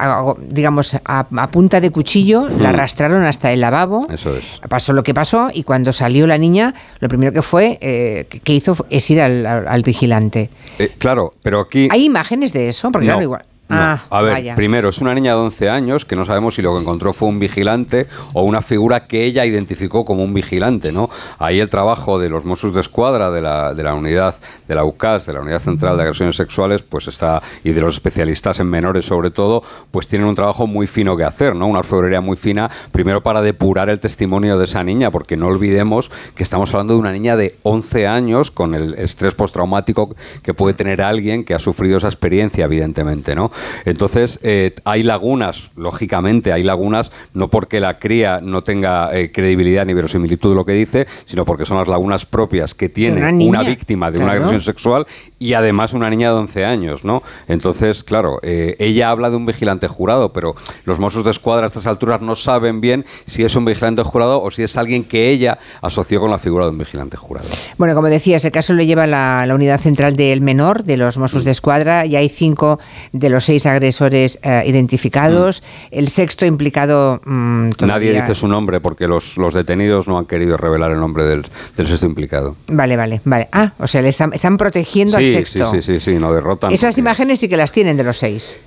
digamos, 0.50 0.98
a, 1.04 1.26
punta 1.52 1.82
de 1.82 1.92
cuchillo, 1.92 2.48
la 2.50 2.72
mm. 2.72 2.74
arrastraron 2.74 3.26
hasta 3.26 3.52
el 3.52 3.62
lavabo. 3.62 4.08
Eso 4.10 4.36
es. 4.36 4.44
Pasó 4.70 4.94
lo 4.94 5.04
que 5.04 5.14
pasó 5.14 5.50
y 5.54 5.64
cuando 5.64 5.94
salió 5.94 6.28
la 6.28 6.38
niña, 6.38 6.74
lo 7.00 7.10
primero 7.10 7.32
que 7.32 7.42
fue, 7.42 7.78
eh, 7.82 8.26
que 8.44 8.54
hizo 8.54 8.76
es 8.90 9.10
ir 9.10 9.22
al, 9.22 9.84
vigilante. 9.84 10.50
Eh, 10.80 10.94
claro, 10.98 11.34
pero 11.42 11.62
aquí... 11.62 11.88
¿Hay 11.92 12.06
imágenes 12.06 12.54
de 12.54 12.70
eso? 12.70 12.92
Porque 12.92 13.08
claro, 13.08 13.22
igual... 13.22 13.46
Ah, 13.70 14.06
a 14.10 14.22
ver, 14.22 14.56
primero, 14.56 14.90
es 14.90 15.00
una 15.00 15.14
niña 15.14 15.34
de 15.34 15.40
11 15.40 15.70
años 15.70 16.06
que 16.06 16.16
no 16.16 16.24
sabemos 16.24 16.56
si 16.56 16.62
lo 16.62 16.74
que 16.74 16.82
encontró 16.82 17.12
fue 17.12 17.28
un 17.28 17.38
vigilante 17.40 18.08
o 18.34 18.44
una 18.44 18.62
figura 18.62 19.08
que 19.08 19.26
ella 19.26 19.46
identificó 19.46 20.06
como 20.06 20.24
un 20.24 20.34
vigilante, 20.34 20.94
¿no? 20.94 21.10
Ahí 21.38 21.60
el 21.60 21.70
trabajo 21.70 22.18
de 22.18 22.30
los 22.30 22.46
Mossos 22.46 22.74
de 22.74 22.80
Escuadra, 22.80 23.30
de 23.30 23.42
la, 23.42 23.74
de 23.74 23.84
la 23.84 23.94
unidad, 23.94 24.36
de 24.68 24.76
la 24.76 24.86
UCAS, 24.86 25.26
de 25.26 25.34
la 25.34 25.42
Unidad 25.42 25.60
Central 25.60 25.98
de 25.98 26.04
Agresiones 26.04 26.38
Sexuales, 26.38 26.84
pues 26.84 27.08
está, 27.08 27.42
y 27.64 27.72
de 27.72 27.82
los 27.82 27.96
especialistas 27.96 28.60
en 28.60 28.70
menores 28.70 29.06
sobre 29.06 29.32
todo, 29.32 29.64
pues 29.92 30.08
tienen 30.08 30.28
un 30.28 30.36
trabajo 30.36 30.66
muy 30.66 30.88
fino 30.88 31.18
que 31.18 31.26
hacer, 31.26 31.56
¿no? 31.56 31.68
Una 31.68 31.80
orfebrería 31.80 32.22
muy 32.22 32.38
fina, 32.38 32.70
primero 32.94 33.22
para 33.22 33.42
depurar 33.42 33.90
el 33.90 34.00
testimonio 34.00 34.58
de 34.58 34.66
esa 34.66 34.84
niña, 34.84 35.12
porque 35.12 35.36
no 35.36 35.48
olvidemos 35.48 36.10
que 36.36 36.44
estamos 36.44 36.74
hablando 36.74 36.94
de 36.94 37.00
una 37.00 37.12
niña 37.12 37.36
de 37.36 37.58
11 37.64 38.08
años 38.08 38.50
con 38.50 38.76
el 38.76 38.94
estrés 38.94 39.36
postraumático 39.36 40.16
que 40.42 40.54
puede 40.54 40.74
tener 40.74 41.02
alguien 41.02 41.44
que 41.44 41.54
ha 41.54 41.60
sufrido 41.60 41.98
esa 41.98 42.08
experiencia, 42.08 42.66
evidentemente, 42.66 43.36
¿no? 43.36 43.52
Entonces, 43.86 44.40
eh, 44.44 44.74
hay 44.86 45.04
lagunas, 45.04 45.72
lógicamente, 45.76 46.52
hay 46.52 46.64
lagunas, 46.64 47.12
no 47.34 47.50
porque 47.50 47.80
la 47.80 48.00
cría 48.00 48.40
no 48.42 48.64
tenga 48.64 49.16
eh, 49.18 49.32
credibilidad 49.32 49.86
ni 49.86 49.94
verosimilitud 49.94 50.50
de 50.50 50.56
lo 50.56 50.66
que 50.66 50.74
dice, 50.74 51.08
sino 51.26 51.46
porque 51.46 51.66
son 51.66 51.78
las 51.78 51.88
lagunas 51.88 52.26
propias 52.26 52.74
que 52.74 52.90
tiene 52.90 53.48
una, 53.48 53.64
víctima 53.64 54.12
de 54.12 54.20
una 54.20 54.34
agresión 54.34 54.62
sexual 54.62 55.06
y 55.40 55.54
además 55.54 55.94
una 55.94 56.10
niña 56.10 56.30
de 56.30 56.38
11 56.38 56.66
años, 56.66 57.04
¿no? 57.04 57.24
Entonces, 57.48 58.04
claro, 58.04 58.40
eh, 58.42 58.76
ella 58.80 59.10
habla 59.10 59.30
de 59.30 59.36
un 59.36 59.46
vigilante 59.46 59.88
jurado, 59.88 60.34
pero 60.34 60.56
los 60.86 61.00
Mossos 61.00 61.24
de 61.24 61.32
Escuadra 61.32 61.66
a 61.66 61.68
estas 61.68 61.88
alturas 61.88 62.22
no 62.22 62.36
saben 62.36 62.82
bien 62.82 63.06
si 63.26 63.44
es 63.44 63.56
un 63.56 63.66
vigilante 63.66 64.04
jurado 64.04 64.42
o 64.42 64.52
si 64.52 64.64
es 64.64 64.78
alguien 64.78 65.04
que 65.04 65.30
ella 65.30 65.58
asoció 65.82 66.20
con 66.20 66.32
la 66.32 66.40
figura 66.40 66.66
de 66.66 66.72
un 66.72 66.78
vigilante 66.78 67.18
jurado. 67.18 67.48
Bueno, 67.78 67.96
como 67.96 68.08
decía, 68.08 68.38
ese 68.38 68.52
caso 68.52 68.74
lo 68.74 68.84
lleva 68.84 69.08
la, 69.08 69.46
Unidad 69.58 69.80
Central 69.80 70.16
del 70.16 70.42
Menor 70.42 70.84
de 70.84 70.98
los 70.98 71.18
Mossos 71.18 71.44
de 71.44 71.52
Escuadra 71.52 72.06
y 72.06 72.16
hay 72.16 72.30
cinco 72.30 72.80
de 73.12 73.30
los 73.30 73.47
seis 73.48 73.66
agresores 73.66 74.40
eh, 74.44 74.64
identificados. 74.66 75.64
Mm. 75.64 75.98
El 75.98 76.10
sexto 76.10 76.46
implicado. 76.46 77.22
Mm, 77.26 77.70
Nadie 77.86 78.14
dice 78.14 78.36
su 78.36 78.48
nombre 78.48 78.80
porque 78.80 79.08
los, 79.08 79.36
detenidos 79.54 80.08
no 80.08 80.18
han 80.18 80.26
querido 80.26 80.58
revelar 80.58 80.92
el 80.92 81.00
nombre 81.00 81.24
del, 81.24 81.46
sexto 81.76 82.06
implicado. 82.06 82.56
Vale, 82.68 82.96
vale, 82.96 83.22
vale. 83.26 83.48
Ah, 83.52 83.74
o 83.80 83.88
sea, 83.88 84.02
le 84.02 84.10
están, 84.10 84.58
protegiendo 84.58 85.18
al 85.18 85.26
sexto. 85.26 85.72
Sí, 85.72 85.82
sí, 85.82 85.94
sí, 85.94 86.00
sí, 86.00 86.20
no 86.20 86.32
derrotan. 86.34 86.72
Esas 86.72 86.98
imágenes 86.98 87.40
sí 87.40 87.48
que 87.48 87.58
las 87.58 87.72
tienen 87.72 87.98
de 87.98 88.04
los 88.04 88.18
seis. 88.18 88.60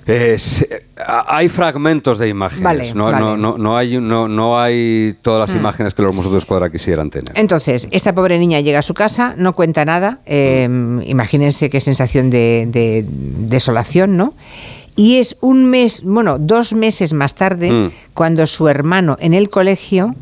hay 1.27 1.49
fragmentos 1.49 2.19
de 2.19 2.27
imágenes. 2.27 2.95
no, 2.95 3.11
no, 3.11 3.57
no, 3.57 3.77
hay, 3.77 3.99
no, 3.99 4.27
no 4.27 4.59
hay 4.59 5.15
todas 5.21 5.49
las 5.49 5.55
mm. 5.55 5.59
imágenes 5.59 5.93
que 5.93 6.01
los 6.01 6.13
Mossos 6.13 6.33
de 6.33 6.39
Escuadra 6.39 6.69
quisieran 6.69 7.09
tener. 7.09 7.31
Entonces, 7.35 7.87
esta 7.91 8.13
pobre 8.13 8.37
niña 8.39 8.59
llega 8.59 8.79
a 8.79 8.83
su 8.83 8.93
casa, 8.93 9.35
no 9.37 9.53
cuenta 9.53 9.85
nada. 9.85 10.19
Em, 10.25 11.01
imagínense 11.03 11.69
qué 11.69 11.81
sensación 11.81 12.29
de, 12.29 12.67
de 12.67 13.05
desolación, 13.07 14.17
¿no? 14.17 14.33
Y 14.95 15.17
es 15.17 15.37
un 15.41 15.69
mes, 15.69 16.03
bueno, 16.03 16.37
dos 16.37 16.73
meses 16.73 17.13
más 17.13 17.35
tarde, 17.35 17.71
mm. 17.71 17.91
cuando 18.13 18.45
su 18.47 18.67
hermano 18.67 19.17
en 19.19 19.33
el 19.33 19.49
colegio 19.49 20.15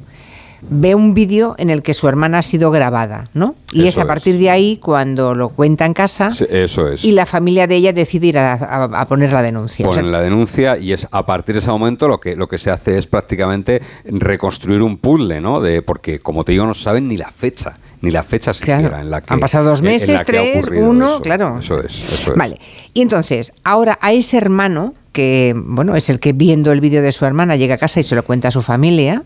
ve 0.62 0.96
un 0.96 1.14
vídeo 1.14 1.56
en 1.58 1.70
el 1.70 1.82
que 1.82 1.94
su 1.94 2.08
hermana 2.08 2.40
ha 2.40 2.42
sido 2.42 2.72
grabada, 2.72 3.30
¿no? 3.34 3.56
Y 3.72 3.88
es 3.88 3.98
a 3.98 4.06
partir 4.06 4.38
de 4.38 4.50
ahí 4.50 4.78
cuando 4.78 5.36
lo 5.36 5.50
cuenta 5.50 5.86
en 5.86 5.94
casa. 5.94 6.30
eso 6.50 6.92
es. 6.92 7.04
Y 7.04 7.12
la 7.12 7.26
familia 7.26 7.68
de 7.68 7.76
ella 7.76 7.94
decide 7.94 8.28
ir 8.28 8.38
a, 8.38 9.06
poner 9.08 9.32
la 9.32 9.42
denuncia. 9.42 9.86
Ponen 9.86 10.12
la 10.12 10.22
denuncia 10.22 10.78
y 10.78 10.94
es 10.94 11.08
a 11.12 11.26
partir 11.26 11.56
de 11.56 11.60
ese 11.60 11.70
momento 11.70 12.08
lo 12.08 12.20
que, 12.20 12.36
lo 12.36 12.48
que 12.48 12.58
se 12.58 12.72
hace 12.72 12.98
es 12.98 13.08
prácticamente 13.08 13.82
reconstruir 14.06 14.82
un 14.82 14.98
puzzle, 14.98 15.40
¿no? 15.40 15.62
De, 15.62 15.82
porque, 15.82 16.20
como 16.20 16.44
te 16.44 16.52
digo, 16.52 16.66
no 16.66 16.74
saben 16.74 17.08
ni 17.08 17.18
la 17.18 17.32
fecha 17.32 17.74
ni 18.02 18.12
la 18.12 18.24
fecha 18.24 18.54
siquiera 18.54 19.02
en 19.02 19.10
la 19.10 19.22
que 19.22 19.34
han 19.34 19.40
pasado 19.40 19.70
dos 19.70 19.82
meses, 19.82 20.22
tres, 20.26 20.66
uno, 20.74 21.20
claro. 21.22 21.60
Eso 21.60 21.80
es, 21.82 21.92
eso 21.92 22.32
es. 22.32 22.38
Vale. 22.38 22.60
Y 22.94 23.02
entonces, 23.02 23.54
ahora 23.64 23.98
a 24.02 24.14
ese 24.14 24.38
hermano 24.38 24.94
que 25.12 25.54
bueno 25.56 25.96
es 25.96 26.10
el 26.10 26.20
que 26.20 26.34
viendo 26.34 26.72
el 26.72 26.82
vídeo 26.82 27.02
de 27.02 27.12
su 27.12 27.26
hermana 27.26 27.56
llega 27.56 27.76
a 27.76 27.78
casa 27.78 28.00
y 28.00 28.04
se 28.04 28.16
lo 28.16 28.24
cuenta 28.24 28.50
a 28.50 28.52
su 28.52 28.62
familia 28.62 29.24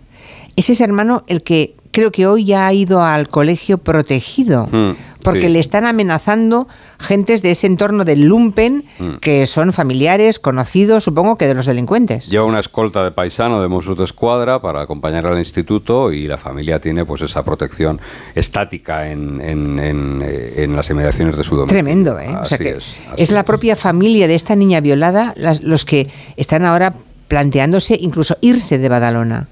es 0.55 0.69
ese 0.69 0.83
hermano 0.83 1.23
el 1.27 1.43
que 1.43 1.75
creo 1.93 2.11
que 2.11 2.27
hoy 2.27 2.43
ya 2.43 2.67
ha 2.67 2.73
ido 2.73 3.01
al 3.01 3.29
colegio 3.29 3.77
protegido. 3.77 4.67
Hmm, 4.69 4.91
porque 5.23 5.47
le 5.47 5.59
están 5.59 5.85
amenazando 5.85 6.67
gentes 6.99 7.41
de 7.41 7.51
ese 7.51 7.65
entorno 7.65 8.03
del 8.03 8.25
lumpen, 8.25 8.83
hmm. 8.99 9.15
que 9.21 9.47
son 9.47 9.71
familiares, 9.71 10.37
conocidos, 10.37 11.05
supongo 11.05 11.37
que 11.37 11.47
de 11.47 11.53
los 11.53 11.65
delincuentes. 11.65 12.29
Lleva 12.29 12.43
una 12.43 12.59
escolta 12.59 13.05
de 13.05 13.11
paisano 13.11 13.61
de 13.61 13.69
Mossos 13.69 13.97
de 13.97 14.03
Escuadra 14.03 14.61
para 14.61 14.81
acompañar 14.81 15.25
al 15.25 15.37
instituto 15.37 16.11
y 16.11 16.27
la 16.27 16.37
familia 16.37 16.79
tiene 16.79 17.05
pues 17.05 17.21
esa 17.21 17.41
protección 17.43 18.01
estática 18.35 19.09
en, 19.09 19.39
en, 19.39 20.75
las 20.75 20.89
inmediaciones 20.89 21.37
de 21.37 21.43
su 21.45 21.55
domicilio. 21.55 21.83
Tremendo, 21.83 22.19
¿eh? 22.19 22.35
es, 22.43 22.97
es 23.15 23.31
la 23.31 23.43
propia 23.43 23.77
familia 23.77 24.27
de 24.27 24.35
esta 24.35 24.57
niña 24.57 24.81
violada 24.81 25.33
los 25.37 25.85
que 25.85 26.09
están 26.35 26.65
ahora 26.65 26.93
planteándose 27.33 27.97
incluso 27.99 28.37
irse 28.41 28.77
de 28.77 28.89
Badalona. 28.89 29.47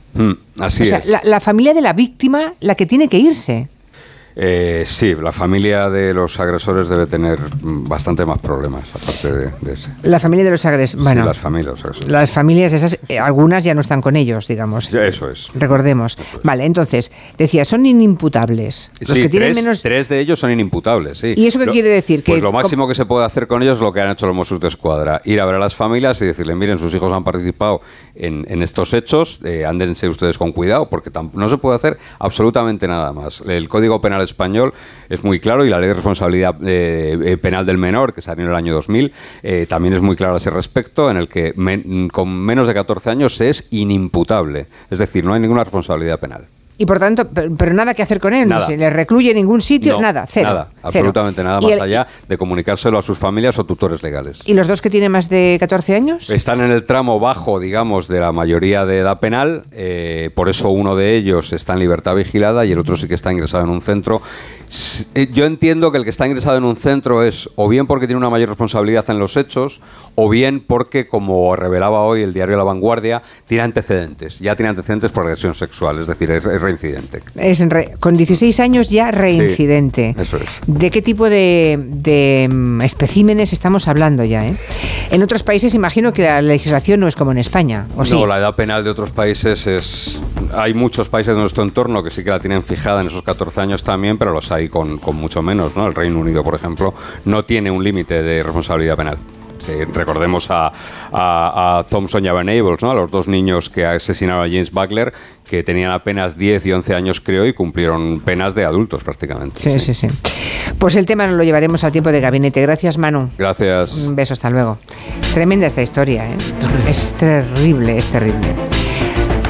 Así 0.60 0.84
o 0.84 0.86
sea, 0.86 1.00
es. 1.00 1.24
La, 1.24 1.40
familia 1.40 1.74
de 1.74 1.82
la 1.82 1.94
víctima 1.94 2.54
la 2.60 2.76
que 2.76 2.86
tiene 2.86 3.08
que 3.08 3.18
irse. 3.18 3.70
Eh, 4.36 4.84
sí, 4.86 5.14
la 5.16 5.32
familia 5.32 5.90
de 5.90 6.14
los 6.14 6.40
agresores 6.40 6.88
debe 6.90 7.06
tener 7.06 7.40
mm, 7.62 7.88
bastante 7.88 8.26
más 8.26 8.40
problemas, 8.40 8.84
aparte 8.94 9.32
de, 9.32 9.52
de 9.62 9.74
ese. 9.74 9.90
La 10.04 10.20
familia 10.20 10.46
de 10.46 10.52
los 10.52 10.66
agresores. 10.66 11.04
Bueno, 11.04 11.22
sí, 11.24 11.28
las 11.28 11.38
familias 11.38 11.66
de 11.66 11.72
los 11.72 11.82
agresores. 11.86 12.10
las 12.10 12.32
familias 12.32 12.74
esas, 12.74 13.00
eh, 13.10 13.20
algunas 13.20 13.64
ya 13.64 13.74
no 13.74 13.82
están 13.82 14.02
con 14.02 14.16
ellos, 14.16 14.48
digamos. 14.48 14.90
Ya, 14.90 15.04
Eso 15.06 15.30
es. 15.30 15.50
Recordemos. 15.54 16.18
Vale, 16.44 16.66
entonces, 16.66 17.12
decía, 17.38 17.66
son 17.66 17.86
inimputables. 17.86 18.90
Los 19.00 19.10
sí, 19.10 19.22
que 19.24 19.30
tienen 19.30 19.54
tres, 19.54 19.64
menos. 19.64 19.82
tres 19.82 20.10
de 20.10 20.20
ellos 20.20 20.40
son 20.40 20.52
inimputables, 20.52 21.18
sí. 21.18 21.34
¿Y 21.36 21.48
eso 21.48 21.60
qué 21.60 21.66
Lo- 21.66 21.72
quiere 21.74 21.90
decir? 21.90 22.24
Pues 22.24 22.38
Que 22.38 22.42
lo 22.44 22.52
máximo 22.52 22.88
que 22.88 22.96
se 22.96 23.06
puede 23.06 23.26
hacer 23.26 23.48
con 23.48 23.62
ellos 23.64 23.78
es 23.78 23.82
lo 23.82 23.92
que 23.92 24.02
han 24.02 24.10
hecho 24.12 24.28
los 24.28 24.36
Mossos 24.36 24.60
de 24.60 24.68
Escuadra. 24.68 25.22
Ir 25.26 25.42
a 25.42 25.46
ver 25.46 25.56
a 25.56 25.60
las 25.60 25.76
familias 25.76 26.22
y 26.22 26.26
decirle, 26.26 26.56
miren, 26.56 26.78
sus 26.78 26.94
hijos 26.94 27.12
han 27.12 27.24
participado 27.24 27.82
en, 28.16 28.46
en 28.48 28.62
estos 28.64 28.94
hechos, 28.94 29.40
eh, 29.44 29.66
ándense 29.66 30.08
ustedes 30.08 30.38
con 30.38 30.52
cuidado, 30.52 30.88
porque 30.90 31.12
no 31.34 31.50
se 31.50 31.58
puede 31.58 31.76
hacer 31.76 31.98
absolutamente 32.20 32.88
nada 32.88 33.12
más. 33.14 33.42
El 33.46 33.68
Código 33.68 34.00
Penal 34.02 34.20
Español 34.24 34.74
es 35.09 35.24
muy 35.24 35.39
claro 35.39 35.65
y 35.65 35.69
la 35.69 35.80
Ley 35.80 35.89
de 35.89 35.95
Responsabilidad 35.95 36.55
eh, 36.65 37.17
eh, 37.24 37.38
Penal 37.38 37.65
del 37.65 37.78
Menor, 37.78 38.13
que 38.13 38.22
salió 38.22 38.43
en 38.43 38.49
el 38.49 38.55
año 38.55 38.74
2000, 38.74 39.11
eh, 39.43 39.65
también 39.67 39.93
es 39.93 40.01
muy 40.01 40.15
clara 40.15 40.34
a 40.34 40.38
ese 40.38 40.49
respecto, 40.49 41.09
en 41.09 41.17
el 41.17 41.28
que 41.28 41.53
con 42.11 42.30
menos 42.39 42.67
de 42.67 42.74
14 42.74 43.09
años 43.09 43.41
es 43.41 43.67
inimputable. 43.72 44.67
Es 44.89 44.99
decir, 44.99 45.26
no 45.26 45.34
hay 45.34 45.39
ninguna 45.39 45.63
responsabilidad 45.63 46.19
penal. 46.19 46.47
Y 46.82 46.86
por 46.88 46.98
tanto, 46.98 47.28
pero, 47.30 47.50
pero 47.56 47.74
nada 47.76 47.94
que 47.94 48.02
hacer 48.02 48.20
con 48.20 48.34
él, 48.34 48.50
Nada. 48.50 48.62
no 48.62 48.66
se 48.68 48.76
le 48.76 48.90
recluye 48.90 49.30
en 49.30 49.36
ningún 49.38 49.62
sitio, 49.62 49.94
No, 49.94 50.02
nada, 50.02 50.26
cero. 50.28 50.48
Nada, 50.50 50.68
cero. 50.72 50.82
absolutamente 50.82 51.44
nada 51.44 51.62
más 51.62 51.72
el- 51.72 51.80
allá 51.80 52.08
de 52.28 52.38
comunicárselo 52.40 52.98
a 52.98 53.04
sus 53.04 53.20
familias 53.20 53.60
o 53.60 53.64
tutores 53.66 54.02
legales. 54.02 54.40
¿Y 54.46 54.56
los 54.56 54.68
dos 54.68 54.82
que 54.82 54.90
tienen 54.90 55.12
más 55.12 55.30
de 55.30 55.58
14 55.60 55.94
años? 55.94 56.32
Están 56.32 56.60
en 56.62 56.72
el 56.72 56.84
tramo 56.86 57.20
bajo, 57.20 57.60
digamos, 57.60 58.08
de 58.08 58.20
la 58.20 58.32
mayoría 58.32 58.84
de 58.88 58.98
edad 58.98 59.20
penal, 59.20 59.64
eh, 59.72 60.32
por 60.34 60.50
eso 60.50 60.70
uno 60.72 60.96
de 60.96 61.16
ellos 61.16 61.54
está 61.54 61.74
en 61.74 61.80
libertad 61.80 62.16
vigilada 62.16 62.66
y 62.66 62.72
el 62.72 62.80
otro 62.80 62.98
sí 62.98 63.08
que 63.08 63.14
está 63.14 63.32
ingresado 63.32 63.64
en 63.64 63.70
un 63.70 63.82
centro. 63.82 64.24
Eh, 65.14 65.30
Yo 65.32 65.46
entiendo 65.46 65.92
que 65.92 65.98
el 66.00 66.04
que 66.04 66.10
está 66.10 66.26
ingresado 66.26 66.58
en 66.58 66.64
un 66.64 66.78
centro 66.78 67.24
es 67.24 67.48
o 67.58 67.68
bien 67.68 67.86
porque 67.86 68.08
tiene 68.08 68.18
una 68.18 68.30
mayor 68.30 68.50
responsabilidad 68.50 69.06
en 69.10 69.20
los 69.20 69.38
hechos, 69.38 69.82
o 70.16 70.30
bien 70.30 70.64
porque, 70.66 71.08
como 71.08 71.56
revelaba 71.56 72.02
hoy 72.02 72.22
el 72.24 72.34
diario 72.34 72.58
La 72.58 72.64
Vanguardia, 72.64 73.22
tiene 73.48 73.64
antecedentes, 73.64 74.40
ya 74.40 74.56
tiene 74.56 74.70
antecedentes 74.70 75.12
por 75.12 75.26
agresión 75.26 75.54
sexual, 75.54 76.00
es 76.00 76.08
decir, 76.08 76.32
es, 76.32 76.46
es 76.46 76.62
reincidente. 76.78 77.22
Es 77.36 77.59
re- 77.69 77.91
con 77.99 78.17
16 78.17 78.59
años 78.59 78.89
ya 78.89 79.11
reincidente. 79.11 80.13
Sí, 80.15 80.22
eso 80.22 80.38
es. 80.38 80.43
¿De 80.67 80.91
qué 80.91 81.01
tipo 81.01 81.30
de, 81.30 81.78
de, 81.80 82.47
mm, 82.51 82.82
especímenes 82.82 83.53
estamos 83.53 83.88
hablando 83.88 84.24
ya? 84.24 84.47
eh? 84.47 84.55
En 85.11 85.24
otros 85.24 85.43
países 85.43 85.74
imagino 85.76 86.13
que 86.13 86.24
la 86.24 86.41
legislación 86.41 86.99
no 86.99 87.07
es 87.07 87.15
como 87.15 87.32
en 87.32 87.38
España, 87.38 87.88
¿o 87.97 88.05
sí? 88.05 88.15
No, 88.15 88.26
la 88.26 88.38
edad 88.39 88.55
penal 88.55 88.84
de 88.84 88.89
otros 88.89 89.11
países 89.11 89.67
es... 89.67 90.22
Hay 90.53 90.74
muchos 90.74 91.07
países 91.09 91.34
de 91.36 91.39
nuestro 91.41 91.63
entorno 91.63 92.03
que 92.03 92.11
sí 92.11 92.24
que 92.24 92.30
la 92.30 92.39
tienen 92.39 92.63
fijada 92.63 93.01
en 93.01 93.07
esos 93.07 93.24
14 93.24 93.61
años 93.61 93.84
también, 93.84 94.17
pero 94.17 94.34
los 94.34 94.51
hay 94.51 94.67
con, 94.69 94.97
con 94.97 95.15
mucho 95.15 95.41
menos, 95.41 95.76
¿no? 95.76 95.88
El 95.88 95.95
Reino 95.95 96.19
Unido, 96.19 96.43
por 96.43 96.55
ejemplo, 96.55 96.93
no 97.26 97.43
tiene 97.45 97.72
un 97.72 97.84
límite 97.84 98.22
de 98.22 98.43
responsabilidad 98.43 98.97
penal. 98.97 99.17
Sí, 99.66 99.84
recordemos 99.86 100.49
a, 100.49 100.72
a, 101.12 101.80
a 101.80 101.84
Thompson 101.84 102.26
y 102.26 102.28
a 102.28 102.34
Venables, 102.34 102.82
¿no? 102.82 102.91
a 102.91 102.95
los 102.95 103.12
dos 103.12 103.28
niños 103.28 103.70
que 103.70 103.86
asesinaron 103.86 104.43
a 104.43 104.47
James 104.47 104.72
Buckler, 104.72 105.14
que 105.47 105.64
tenían 105.64 105.91
apenas 105.91 106.38
10 106.38 106.66
y 106.66 106.72
11 106.72 106.95
años, 106.95 107.22
creo, 107.22 107.45
y 107.45 107.53
cumplieron 107.53 108.20
penas 108.22 108.55
de 108.55 108.66
adultos 108.66 109.03
prácticamente. 109.03 109.59
Sí, 109.62 109.80
sí, 109.80 109.93
sí. 109.93 110.07
Pues 110.80 110.95
el 110.95 111.05
tema 111.05 111.28
nos 111.28 111.36
lo 111.36 111.43
llevaremos 111.43 111.84
al 111.84 111.91
tiempo 111.91 112.12
de 112.12 112.22
gabinete. 112.22 112.62
Gracias, 112.62 112.97
Manu. 112.97 113.30
Gracias. 113.38 113.93
Un 113.97 114.16
beso, 114.16 114.34
hasta 114.34 114.49
luego. 114.49 114.78
Tremenda 115.34 115.68
esta 115.68 115.82
historia, 115.82 116.26
¿eh? 116.26 116.38
Es 116.88 117.14
terrible, 117.14 117.97
es 117.97 118.07
terrible. 118.09 118.55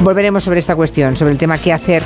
Volveremos 0.01 0.43
sobre 0.43 0.59
esta 0.59 0.76
cuestión, 0.76 1.16
sobre 1.16 1.32
el 1.32 1.38
tema 1.38 1.57
qué 1.59 1.72
hacer 1.72 2.03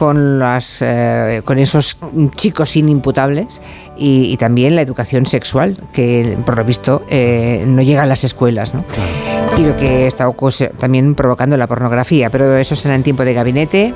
con, 0.00 0.38
las, 0.38 0.80
eh, 0.80 1.42
con 1.44 1.58
esos 1.58 1.98
chicos 2.34 2.74
inimputables 2.74 3.60
y, 3.98 4.32
y 4.32 4.38
también 4.38 4.74
la 4.74 4.80
educación 4.80 5.26
sexual, 5.26 5.76
que 5.92 6.38
por 6.46 6.56
lo 6.56 6.64
visto 6.64 7.02
eh, 7.10 7.64
no 7.66 7.82
llega 7.82 8.04
a 8.04 8.06
las 8.06 8.24
escuelas, 8.24 8.72
¿no? 8.72 8.82
Y 9.58 9.60
lo 9.60 9.76
que 9.76 10.06
está 10.06 10.24
también 10.78 11.14
provocando 11.14 11.54
la 11.58 11.66
pornografía, 11.66 12.30
pero 12.30 12.56
eso 12.56 12.76
será 12.76 12.94
en 12.94 13.02
tiempo 13.02 13.26
de 13.26 13.34
gabinete. 13.34 13.92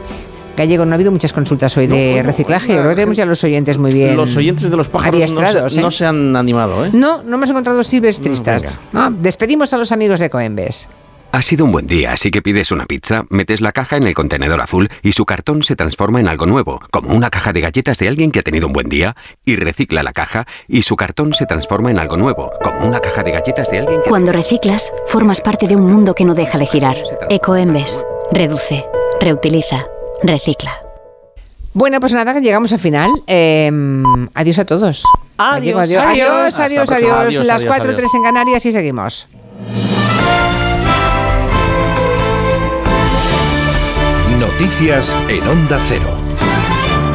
Gallego, 0.58 0.84
no 0.84 0.92
ha 0.92 0.96
habido 0.96 1.10
muchas 1.10 1.32
consultas 1.32 1.74
hoy 1.78 1.86
de 1.86 2.22
reciclaje. 2.22 2.74
Yo 2.74 2.80
creo 2.80 2.90
que 2.90 2.96
tenemos 2.96 3.16
ya 3.16 3.24
los 3.24 3.42
oyentes 3.42 3.78
muy 3.78 3.94
bien. 3.94 4.14
Los 4.14 4.36
oyentes 4.36 4.68
de 4.68 4.76
los 4.76 4.88
pájaros 4.88 5.32
no 5.32 5.70
se, 5.70 5.78
¿eh? 5.78 5.82
no 5.82 5.90
se 5.90 6.04
han 6.04 6.36
animado, 6.36 6.84
¿eh? 6.84 6.90
No, 6.92 7.22
no 7.22 7.36
hemos 7.36 7.48
encontrado 7.48 7.82
silvestristas. 7.82 8.62
venga. 8.62 8.78
Ah, 8.92 9.10
despedimos 9.10 9.72
a 9.72 9.78
los 9.78 9.90
amigos 9.90 10.20
de 10.20 10.28
Coembes. 10.28 10.86
Ha 11.34 11.42
sido 11.42 11.64
un 11.64 11.72
buen 11.72 11.88
día, 11.88 12.12
así 12.12 12.30
que 12.30 12.42
pides 12.42 12.70
una 12.70 12.86
pizza, 12.86 13.24
metes 13.28 13.60
la 13.60 13.72
caja 13.72 13.96
en 13.96 14.04
el 14.04 14.14
contenedor 14.14 14.60
azul 14.60 14.88
y 15.02 15.10
su 15.10 15.26
cartón 15.26 15.64
se 15.64 15.74
transforma 15.74 16.20
en 16.20 16.28
algo 16.28 16.46
nuevo, 16.46 16.80
como 16.92 17.12
una 17.12 17.28
caja 17.28 17.52
de 17.52 17.60
galletas 17.60 17.98
de 17.98 18.06
alguien 18.06 18.30
que 18.30 18.38
ha 18.38 18.42
tenido 18.44 18.68
un 18.68 18.72
buen 18.72 18.88
día, 18.88 19.16
y 19.44 19.56
recicla 19.56 20.04
la 20.04 20.12
caja 20.12 20.46
y 20.68 20.82
su 20.82 20.94
cartón 20.94 21.34
se 21.34 21.46
transforma 21.46 21.90
en 21.90 21.98
algo 21.98 22.16
nuevo, 22.16 22.52
como 22.62 22.86
una 22.86 23.00
caja 23.00 23.24
de 23.24 23.32
galletas 23.32 23.68
de 23.68 23.80
alguien 23.80 24.00
que... 24.04 24.10
Cuando 24.10 24.30
reciclas, 24.30 24.92
formas 25.06 25.40
parte 25.40 25.66
de 25.66 25.74
un 25.74 25.90
mundo 25.90 26.14
que 26.14 26.24
no 26.24 26.36
deja 26.36 26.56
de 26.56 26.66
girar. 26.66 26.98
Ecoembes. 27.28 28.04
Reduce, 28.30 28.84
reutiliza, 29.20 29.86
recicla. 30.22 30.70
Bueno, 31.72 31.98
pues 31.98 32.12
nada, 32.12 32.38
llegamos 32.38 32.72
al 32.72 32.78
final. 32.78 33.10
Eh, 33.26 33.72
adiós 34.34 34.60
a 34.60 34.66
todos. 34.66 35.02
Adiós. 35.38 35.80
Adiós, 35.80 36.04
Adiós. 36.04 36.28
adiós, 36.28 36.60
adiós, 36.60 36.90
adiós. 36.92 37.12
Adiós, 37.12 37.44
Las 37.44 37.62
adiós, 37.62 37.74
4 37.74 37.84
adiós. 37.86 37.96
3 37.96 38.14
en 38.14 38.22
Canarias 38.22 38.66
y 38.66 38.70
seguimos. 38.70 39.26
Noticias 44.64 45.14
en 45.28 45.46
Onda 45.46 45.78
Cero. 45.88 46.08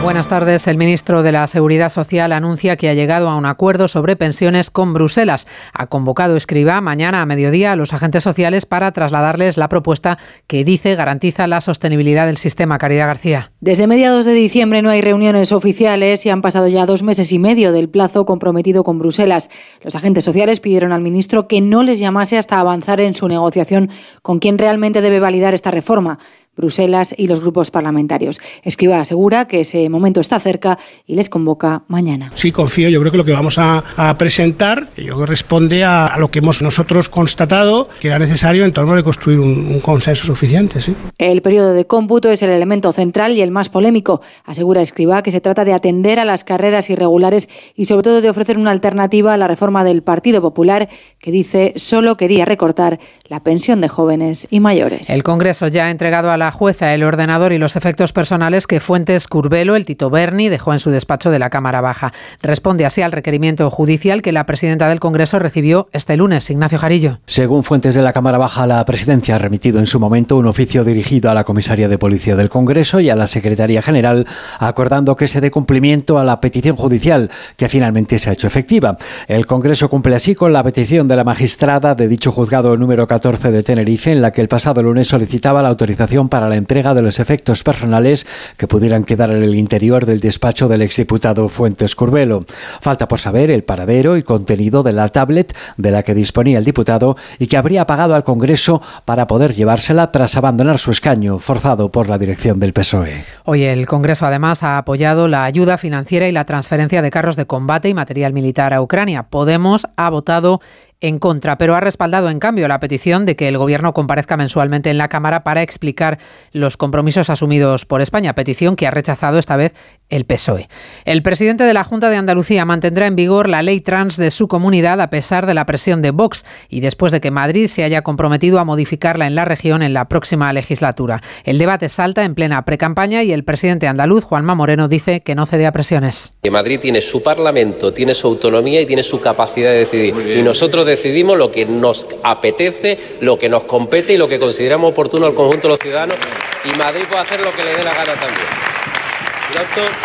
Buenas 0.03 0.27
tardes. 0.27 0.67
El 0.67 0.77
ministro 0.77 1.23
de 1.23 1.31
la 1.31 1.47
Seguridad 1.47 1.89
Social 1.89 2.31
anuncia 2.31 2.77
que 2.77 2.89
ha 2.89 2.93
llegado 2.93 3.27
a 3.27 3.35
un 3.35 3.47
acuerdo 3.47 3.87
sobre 3.87 4.15
pensiones 4.15 4.69
con 4.69 4.93
Bruselas. 4.93 5.47
Ha 5.73 5.87
convocado 5.87 6.37
Escriba 6.37 6.79
mañana 6.79 7.23
a 7.23 7.25
mediodía 7.25 7.71
a 7.71 7.75
los 7.75 7.91
agentes 7.91 8.23
sociales 8.23 8.67
para 8.67 8.91
trasladarles 8.91 9.57
la 9.57 9.67
propuesta 9.67 10.19
que 10.45 10.63
dice 10.63 10.93
garantiza 10.95 11.47
la 11.47 11.59
sostenibilidad 11.59 12.27
del 12.27 12.37
sistema. 12.37 12.77
Caridad 12.77 13.07
García. 13.07 13.51
Desde 13.61 13.87
mediados 13.87 14.27
de 14.27 14.33
diciembre 14.33 14.83
no 14.83 14.91
hay 14.91 15.01
reuniones 15.01 15.51
oficiales 15.51 16.27
y 16.27 16.29
han 16.29 16.43
pasado 16.43 16.67
ya 16.67 16.85
dos 16.85 17.01
meses 17.01 17.31
y 17.33 17.39
medio 17.39 17.71
del 17.71 17.89
plazo 17.89 18.25
comprometido 18.25 18.83
con 18.83 18.99
Bruselas. 18.99 19.49
Los 19.83 19.95
agentes 19.95 20.23
sociales 20.23 20.59
pidieron 20.59 20.91
al 20.91 21.01
ministro 21.01 21.47
que 21.47 21.61
no 21.61 21.81
les 21.81 21.99
llamase 21.99 22.37
hasta 22.37 22.59
avanzar 22.59 23.01
en 23.01 23.15
su 23.15 23.27
negociación 23.27 23.89
con 24.21 24.37
quien 24.37 24.59
realmente 24.59 25.01
debe 25.01 25.19
validar 25.19 25.55
esta 25.55 25.71
reforma. 25.71 26.19
Bruselas 26.59 27.15
y 27.17 27.27
los 27.27 27.39
grupos 27.39 27.71
parlamentarios. 27.71 28.39
Escriba 28.63 28.99
asegura 28.99 29.45
que 29.45 29.61
ese 29.61 29.87
momento 29.87 30.19
está 30.19 30.39
cerca 30.39 30.77
y 31.07 31.15
les 31.15 31.29
convoca 31.29 31.83
mañana. 31.87 32.31
Sí, 32.35 32.51
confío. 32.51 32.89
Yo 32.89 32.99
creo 32.99 33.11
que 33.13 33.17
lo 33.17 33.25
que 33.25 33.31
vamos 33.31 33.57
a, 33.57 33.83
a 33.95 34.17
presentar 34.17 34.89
yo 34.97 35.25
responde 35.25 35.85
a, 35.85 36.05
a 36.05 36.19
lo 36.19 36.29
que 36.29 36.39
hemos 36.39 36.61
nosotros 36.61 37.07
constatado 37.07 37.87
que 38.01 38.09
era 38.09 38.19
necesario 38.19 38.65
en 38.65 38.73
torno 38.73 38.95
de 38.95 39.03
construir 39.03 39.39
un, 39.39 39.67
un 39.67 39.79
consenso 39.79 40.25
suficiente. 40.25 40.81
¿sí? 40.81 40.93
El 41.17 41.41
periodo 41.41 41.73
de 41.73 41.87
cómputo 41.87 42.29
es 42.29 42.41
el 42.41 42.49
elemento 42.49 42.91
central 42.91 43.37
y 43.37 43.41
el 43.41 43.51
más 43.51 43.69
polémico. 43.69 44.21
Asegura 44.45 44.81
Escribá 44.81 45.23
que 45.23 45.31
se 45.31 45.39
trata 45.39 45.63
de 45.63 45.73
atender 45.73 46.19
a 46.19 46.25
las 46.25 46.43
carreras 46.43 46.89
irregulares 46.89 47.49
y 47.75 47.85
sobre 47.85 48.03
todo 48.03 48.21
de 48.21 48.29
ofrecer 48.29 48.57
una 48.57 48.71
alternativa 48.71 49.33
a 49.33 49.37
la 49.37 49.47
reforma 49.47 49.83
del 49.83 50.03
Partido 50.03 50.41
Popular 50.41 50.89
que 51.19 51.31
dice 51.31 51.73
solo 51.77 52.17
quería 52.17 52.45
recortar 52.45 52.99
la 53.27 53.41
pensión 53.41 53.81
de 53.81 53.87
jóvenes 53.87 54.47
y 54.49 54.59
mayores. 54.59 55.09
El 55.09 55.23
Congreso 55.23 55.67
ya 55.67 55.85
ha 55.85 55.91
entregado 55.91 56.31
a 56.31 56.37
la 56.37 56.48
jueza 56.51 56.93
el 56.93 57.03
ordenador 57.03 57.53
y 57.53 57.57
los 57.57 57.75
efectos 57.75 58.13
personales 58.13 58.67
que 58.67 58.79
Fuentes 58.79 59.27
Curbelo, 59.27 59.75
el 59.75 59.85
Tito 59.85 60.09
Berni, 60.09 60.49
dejó 60.49 60.73
en 60.73 60.79
su 60.79 60.89
despacho 60.89 61.31
de 61.31 61.39
la 61.39 61.49
Cámara 61.49 61.81
Baja. 61.81 62.13
Responde 62.41 62.85
así 62.85 63.01
al 63.01 63.11
requerimiento 63.11 63.69
judicial 63.69 64.21
que 64.21 64.31
la 64.31 64.45
presidenta 64.45 64.89
del 64.89 64.99
Congreso 64.99 65.39
recibió 65.39 65.87
este 65.91 66.17
lunes, 66.17 66.49
Ignacio 66.49 66.77
Jarillo. 66.77 67.19
Según 67.25 67.63
fuentes 67.63 67.95
de 67.95 68.01
la 68.01 68.13
Cámara 68.13 68.37
Baja, 68.37 68.67
la 68.67 68.83
presidencia 68.85 69.35
ha 69.35 69.39
remitido 69.39 69.79
en 69.79 69.85
su 69.85 69.99
momento 69.99 70.37
un 70.37 70.47
oficio 70.47 70.83
dirigido 70.83 71.29
a 71.29 71.33
la 71.33 71.43
Comisaría 71.43 71.87
de 71.87 71.97
Policía 71.97 72.35
del 72.35 72.49
Congreso 72.49 72.99
y 72.99 73.09
a 73.09 73.15
la 73.15 73.27
Secretaría 73.27 73.81
General, 73.81 74.25
acordando 74.59 75.15
que 75.15 75.27
se 75.27 75.41
dé 75.41 75.51
cumplimiento 75.51 76.19
a 76.19 76.23
la 76.23 76.41
petición 76.41 76.75
judicial, 76.75 77.29
que 77.57 77.69
finalmente 77.69 78.19
se 78.19 78.29
ha 78.29 78.33
hecho 78.33 78.47
efectiva. 78.47 78.97
El 79.27 79.45
Congreso 79.45 79.89
cumple 79.89 80.15
así 80.15 80.35
con 80.35 80.53
la 80.53 80.63
petición 80.63 81.07
de 81.07 81.15
la 81.15 81.23
magistrada 81.23 81.95
de 81.95 82.07
dicho 82.07 82.31
juzgado 82.31 82.77
número 82.77 83.07
14 83.07 83.51
de 83.51 83.63
Tenerife, 83.63 84.11
en 84.11 84.21
la 84.21 84.31
que 84.31 84.41
el 84.41 84.47
pasado 84.47 84.81
lunes 84.81 85.07
solicitaba 85.07 85.61
la 85.61 85.69
autorización 85.69 86.29
para 86.29 86.38
la 86.47 86.55
entrega 86.55 86.93
de 86.93 87.01
los 87.01 87.19
efectos 87.19 87.63
personales 87.63 88.25
que 88.55 88.67
pudieran 88.67 89.03
quedar 89.03 89.31
en 89.31 89.43
el 89.43 89.55
interior 89.55 90.05
del 90.05 90.19
despacho 90.19 90.67
del 90.67 90.83
exdiputado 90.83 91.49
Fuentes 91.49 91.95
Curbelo. 91.95 92.41
Falta 92.79 93.07
por 93.07 93.19
saber 93.19 93.51
el 93.51 93.63
paradero 93.63 94.15
y 94.15 94.23
contenido 94.23 94.83
de 94.83 94.93
la 94.93 95.09
tablet 95.09 95.55
de 95.77 95.91
la 95.91 96.03
que 96.03 96.13
disponía 96.13 96.59
el 96.59 96.65
diputado 96.65 97.17
y 97.39 97.47
que 97.47 97.57
habría 97.57 97.85
pagado 97.85 98.15
al 98.15 98.23
Congreso 98.23 98.81
para 99.05 99.27
poder 99.27 99.53
llevársela 99.53 100.11
tras 100.11 100.37
abandonar 100.37 100.79
su 100.79 100.91
escaño, 100.91 101.39
forzado 101.39 101.91
por 101.91 102.07
la 102.07 102.17
dirección 102.17 102.59
del 102.59 102.73
PSOE. 102.73 103.25
Hoy 103.45 103.63
el 103.63 103.85
Congreso 103.85 104.25
además 104.25 104.63
ha 104.63 104.77
apoyado 104.77 105.27
la 105.27 105.43
ayuda 105.43 105.77
financiera 105.77 106.27
y 106.27 106.31
la 106.31 106.45
transferencia 106.45 107.01
de 107.01 107.11
carros 107.11 107.35
de 107.35 107.45
combate 107.45 107.89
y 107.89 107.93
material 107.93 108.33
militar 108.33 108.73
a 108.73 108.81
Ucrania. 108.81 109.23
Podemos 109.23 109.87
ha 109.95 110.09
votado 110.09 110.61
en 111.01 111.19
contra, 111.19 111.57
pero 111.57 111.75
ha 111.75 111.79
respaldado 111.79 112.29
en 112.29 112.39
cambio 112.39 112.67
la 112.67 112.79
petición 112.79 113.25
de 113.25 113.35
que 113.35 113.47
el 113.47 113.57
Gobierno 113.57 113.93
comparezca 113.93 114.35
mensualmente 114.35 114.89
en 114.89 114.97
la 114.97 115.07
Cámara 115.07 115.43
para 115.43 115.61
explicar 115.61 116.17
los 116.51 116.75
compromisos 116.75 117.29
asumidos 117.29 117.85
por 117.85 118.01
España, 118.01 118.35
petición 118.35 118.75
que 118.75 118.85
ha 118.85 118.91
rechazado 118.91 119.39
esta 119.39 119.55
vez 119.55 119.73
el 120.09 120.25
PSOE. 120.25 120.67
El 121.05 121.21
presidente 121.21 121.63
de 121.63 121.73
la 121.73 121.83
Junta 121.83 122.09
de 122.09 122.17
Andalucía 122.17 122.65
mantendrá 122.65 123.07
en 123.07 123.15
vigor 123.15 123.47
la 123.47 123.61
ley 123.61 123.79
trans 123.79 124.17
de 124.17 124.31
su 124.31 124.47
comunidad 124.47 124.99
a 124.99 125.09
pesar 125.09 125.45
de 125.45 125.53
la 125.53 125.65
presión 125.65 126.01
de 126.01 126.11
Vox 126.11 126.45
y 126.67 126.81
después 126.81 127.11
de 127.11 127.21
que 127.21 127.31
Madrid 127.31 127.69
se 127.69 127.83
haya 127.83 128.01
comprometido 128.01 128.59
a 128.59 128.65
modificarla 128.65 129.27
en 129.27 129.35
la 129.35 129.45
región 129.45 129.81
en 129.81 129.93
la 129.93 130.09
próxima 130.09 130.51
legislatura. 130.51 131.21
El 131.43 131.59
debate 131.59 131.89
salta 131.89 132.25
en 132.25 132.35
plena 132.35 132.65
precampaña 132.65 133.23
y 133.23 133.31
el 133.31 133.43
presidente 133.43 133.87
andaluz, 133.87 134.23
Juanma 134.23 134.55
Moreno, 134.55 134.87
dice 134.87 135.21
que 135.21 135.35
no 135.35 135.45
cede 135.45 135.67
a 135.67 135.71
presiones. 135.71 136.33
Que 136.41 136.51
Madrid 136.51 136.79
tiene 136.79 137.01
su 137.01 137.21
parlamento, 137.21 137.93
tiene 137.93 138.13
su 138.13 138.27
autonomía 138.27 138.81
y 138.81 138.85
tiene 138.85 139.03
su 139.03 139.21
capacidad 139.21 139.69
de 139.69 139.77
decidir. 139.77 140.15
Y 140.37 140.41
nosotros 140.41 140.88
decidimos 140.89 141.37
lo 141.37 141.51
que 141.51 141.65
nos 141.65 142.07
apetece, 142.23 142.97
lo 143.21 143.37
que 143.37 143.49
nos 143.49 143.63
compete 143.63 144.13
y 144.13 144.17
lo 144.17 144.27
que 144.27 144.39
consideramos 144.39 144.91
oportuno 144.91 145.25
al 145.25 145.33
conjunto 145.33 145.67
de 145.67 145.69
los 145.69 145.79
ciudadanos. 145.79 146.17
Y 146.65 146.77
Madrid 146.77 147.03
puede 147.07 147.21
hacer 147.21 147.39
lo 147.43 147.51
que 147.53 147.63
le 147.63 147.75
dé 147.75 147.83
la 147.83 147.93
gana 147.93 148.13
también. 148.13 148.47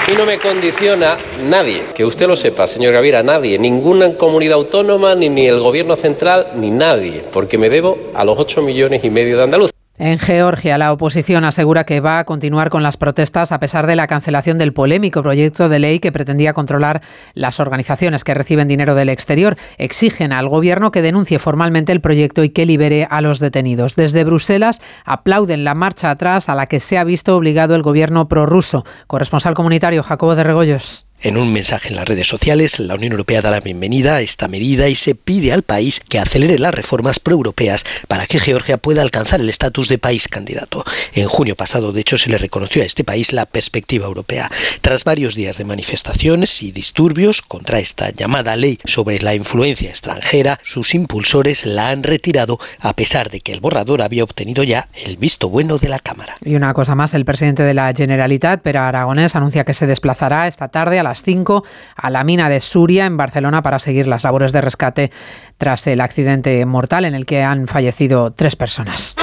mí 0.09 0.15
no 0.17 0.25
me 0.25 0.39
condiciona 0.39 1.17
nadie, 1.43 1.83
que 1.95 2.05
usted 2.05 2.27
lo 2.27 2.37
sepa, 2.37 2.67
señor 2.67 2.93
Gaviera, 2.93 3.23
nadie, 3.23 3.59
ninguna 3.59 4.15
comunidad 4.15 4.55
autónoma, 4.55 5.15
ni, 5.15 5.29
ni 5.29 5.47
el 5.47 5.61
gobierno 5.61 5.97
central, 5.97 6.49
ni 6.55 6.71
nadie, 6.71 7.23
porque 7.33 7.59
me 7.59 7.69
debo 7.69 7.99
a 8.15 8.25
los 8.25 8.39
8 8.39 8.63
millones 8.63 9.05
y 9.05 9.11
medio 9.11 9.37
de 9.37 9.43
andaluces. 9.43 9.74
En 9.97 10.19
Georgia, 10.19 10.77
la 10.77 10.93
oposición 10.93 11.45
asegura 11.45 11.85
que 11.85 12.01
va 12.01 12.19
a 12.19 12.25
continuar 12.25 12.69
con 12.69 12.83
las 12.83 12.97
protestas 12.97 13.53
a 13.53 13.61
pesar 13.61 13.87
de 13.87 13.95
la 13.95 14.09
cancelación 14.09 14.59
del 14.59 14.73
polémico 14.73 15.23
proyecto 15.23 15.69
de 15.69 15.79
ley 15.79 16.01
que 16.01 16.11
pretendía 16.11 16.53
controlar 16.53 17.01
las 17.35 17.61
organizaciones 17.61 18.25
que 18.25 18.35
reciben 18.35 18.67
dinero 18.67 18.97
del 18.97 19.09
exterior. 19.09 19.57
Exigen 19.79 20.33
al 20.33 20.49
gobierno 20.49 20.91
que 20.91 21.01
denuncie 21.01 21.39
formalmente 21.39 21.93
el 21.93 22.01
proyecto 22.01 22.43
y 22.43 22.49
que 22.49 22.67
libere 22.67 23.07
a 23.09 23.21
los 23.21 23.39
detenidos. 23.39 23.95
Desde 23.95 24.25
Bruselas 24.25 24.81
aplauden 25.05 25.63
la 25.63 25.77
marcha 25.77 26.11
atrás 26.11 26.49
a 26.49 26.57
la 26.57 26.67
que 26.67 26.81
se 26.81 26.99
ha 26.99 27.05
visto 27.05 27.37
obligado 27.37 27.77
el 27.77 27.83
gobierno 27.83 28.27
prorruso. 28.27 28.85
Corresponsal 29.07 29.55
comunitario 29.55 30.03
Jacobo 30.03 30.35
de 30.35 30.43
Regoyos. 30.43 31.07
En 31.25 31.39
un 31.39 31.55
mensaje 31.55 31.89
en 31.89 31.97
las 31.97 32.07
redes 32.07 32.29
sociales, 32.29 32.79
la 32.79 32.97
Unión 32.97 33.13
Europea 33.13 33.41
da 33.41 33.51
la 33.51 33.61
bienvenida 33.61 34.17
a 34.17 34.21
esta 34.21 34.47
medida 34.47 34.91
y 34.91 34.95
se 34.95 35.15
pide 35.15 35.55
al 35.55 35.63
país 35.63 36.01
que 36.07 36.19
acelere 36.19 36.59
las 36.59 36.75
reformas 36.75 37.19
proeuropeas 37.19 37.87
para 38.09 38.27
que 38.27 38.39
Georgia 38.39 38.77
pueda 38.77 39.01
alcanzar 39.01 39.41
el 39.41 39.49
estatus 39.49 39.89
de 39.89 39.97
país 39.97 40.29
candidato. 40.29 40.85
En 41.15 41.27
junio 41.27 41.57
pasado, 41.57 41.93
de 41.93 42.03
hecho, 42.03 42.19
se 42.19 42.29
le 42.29 42.37
reconoció 42.37 42.83
a 42.83 42.85
este 42.85 43.05
país 43.05 43.33
la 43.33 43.47
perspectiva 43.47 44.07
europea. 44.07 44.51
Tras 44.83 45.05
varios 45.05 45.35
días 45.35 45.57
de 45.57 45.65
manifestaciones 45.65 46.63
y 46.63 46.73
disturbios 46.73 47.41
contra 47.41 47.79
esta 47.79 48.11
llamada 48.11 48.55
ley 48.55 48.79
sobre 48.85 49.19
la 49.21 49.35
influencia 49.35 49.89
extranjera, 49.89 50.61
sus 50.63 50.95
impulsores 50.95 51.65
la 51.65 51.89
han 51.89 52.03
retirado 52.03 52.59
a 52.81 52.93
pesar 52.93 53.31
de 53.31 53.41
que 53.41 53.53
el 53.53 53.61
borrador 53.61 54.03
había 54.03 54.25
obtenido 54.25 54.63
ya 54.63 54.91
el 55.07 55.17
visto 55.17 55.49
bueno 55.49 55.79
de 55.79 55.89
la 55.89 56.01
Cámara. 56.01 56.37
Y 56.45 56.55
una 56.55 56.75
cosa 56.75 56.95
más, 56.95 57.15
el 57.15 57.25
presidente 57.25 57.63
de 57.63 57.73
la 57.73 57.95
Generalitat, 57.97 58.61
Pere 58.61 58.79
Aragonés, 58.79 59.35
anuncia 59.37 59.65
que 59.65 59.73
se 59.73 59.87
desplazará 59.87 60.49
esta 60.49 60.69
tarde 60.69 60.99
a 60.99 61.14
las 61.15 61.23
5 61.23 61.65
a 61.95 62.11
la 62.11 62.25
mina 62.25 62.49
de 62.49 62.59
Suria 62.59 63.07
en 63.07 63.17
Barcelona 63.17 63.63
para 63.63 63.79
seguir 63.79 64.09
las 64.09 64.25
labores 64.25 64.51
de 64.51 64.61
rescate 64.61 65.13
tras 65.59 65.87
el 65.87 66.01
accidente 66.01 66.67
mortal 66.67 67.05
en 67.05 67.15
el 67.15 67.25
que 67.25 67.45
han 67.45 67.69
fallecido 67.69 68.33
tres 68.33 68.57
personas. 68.57 69.15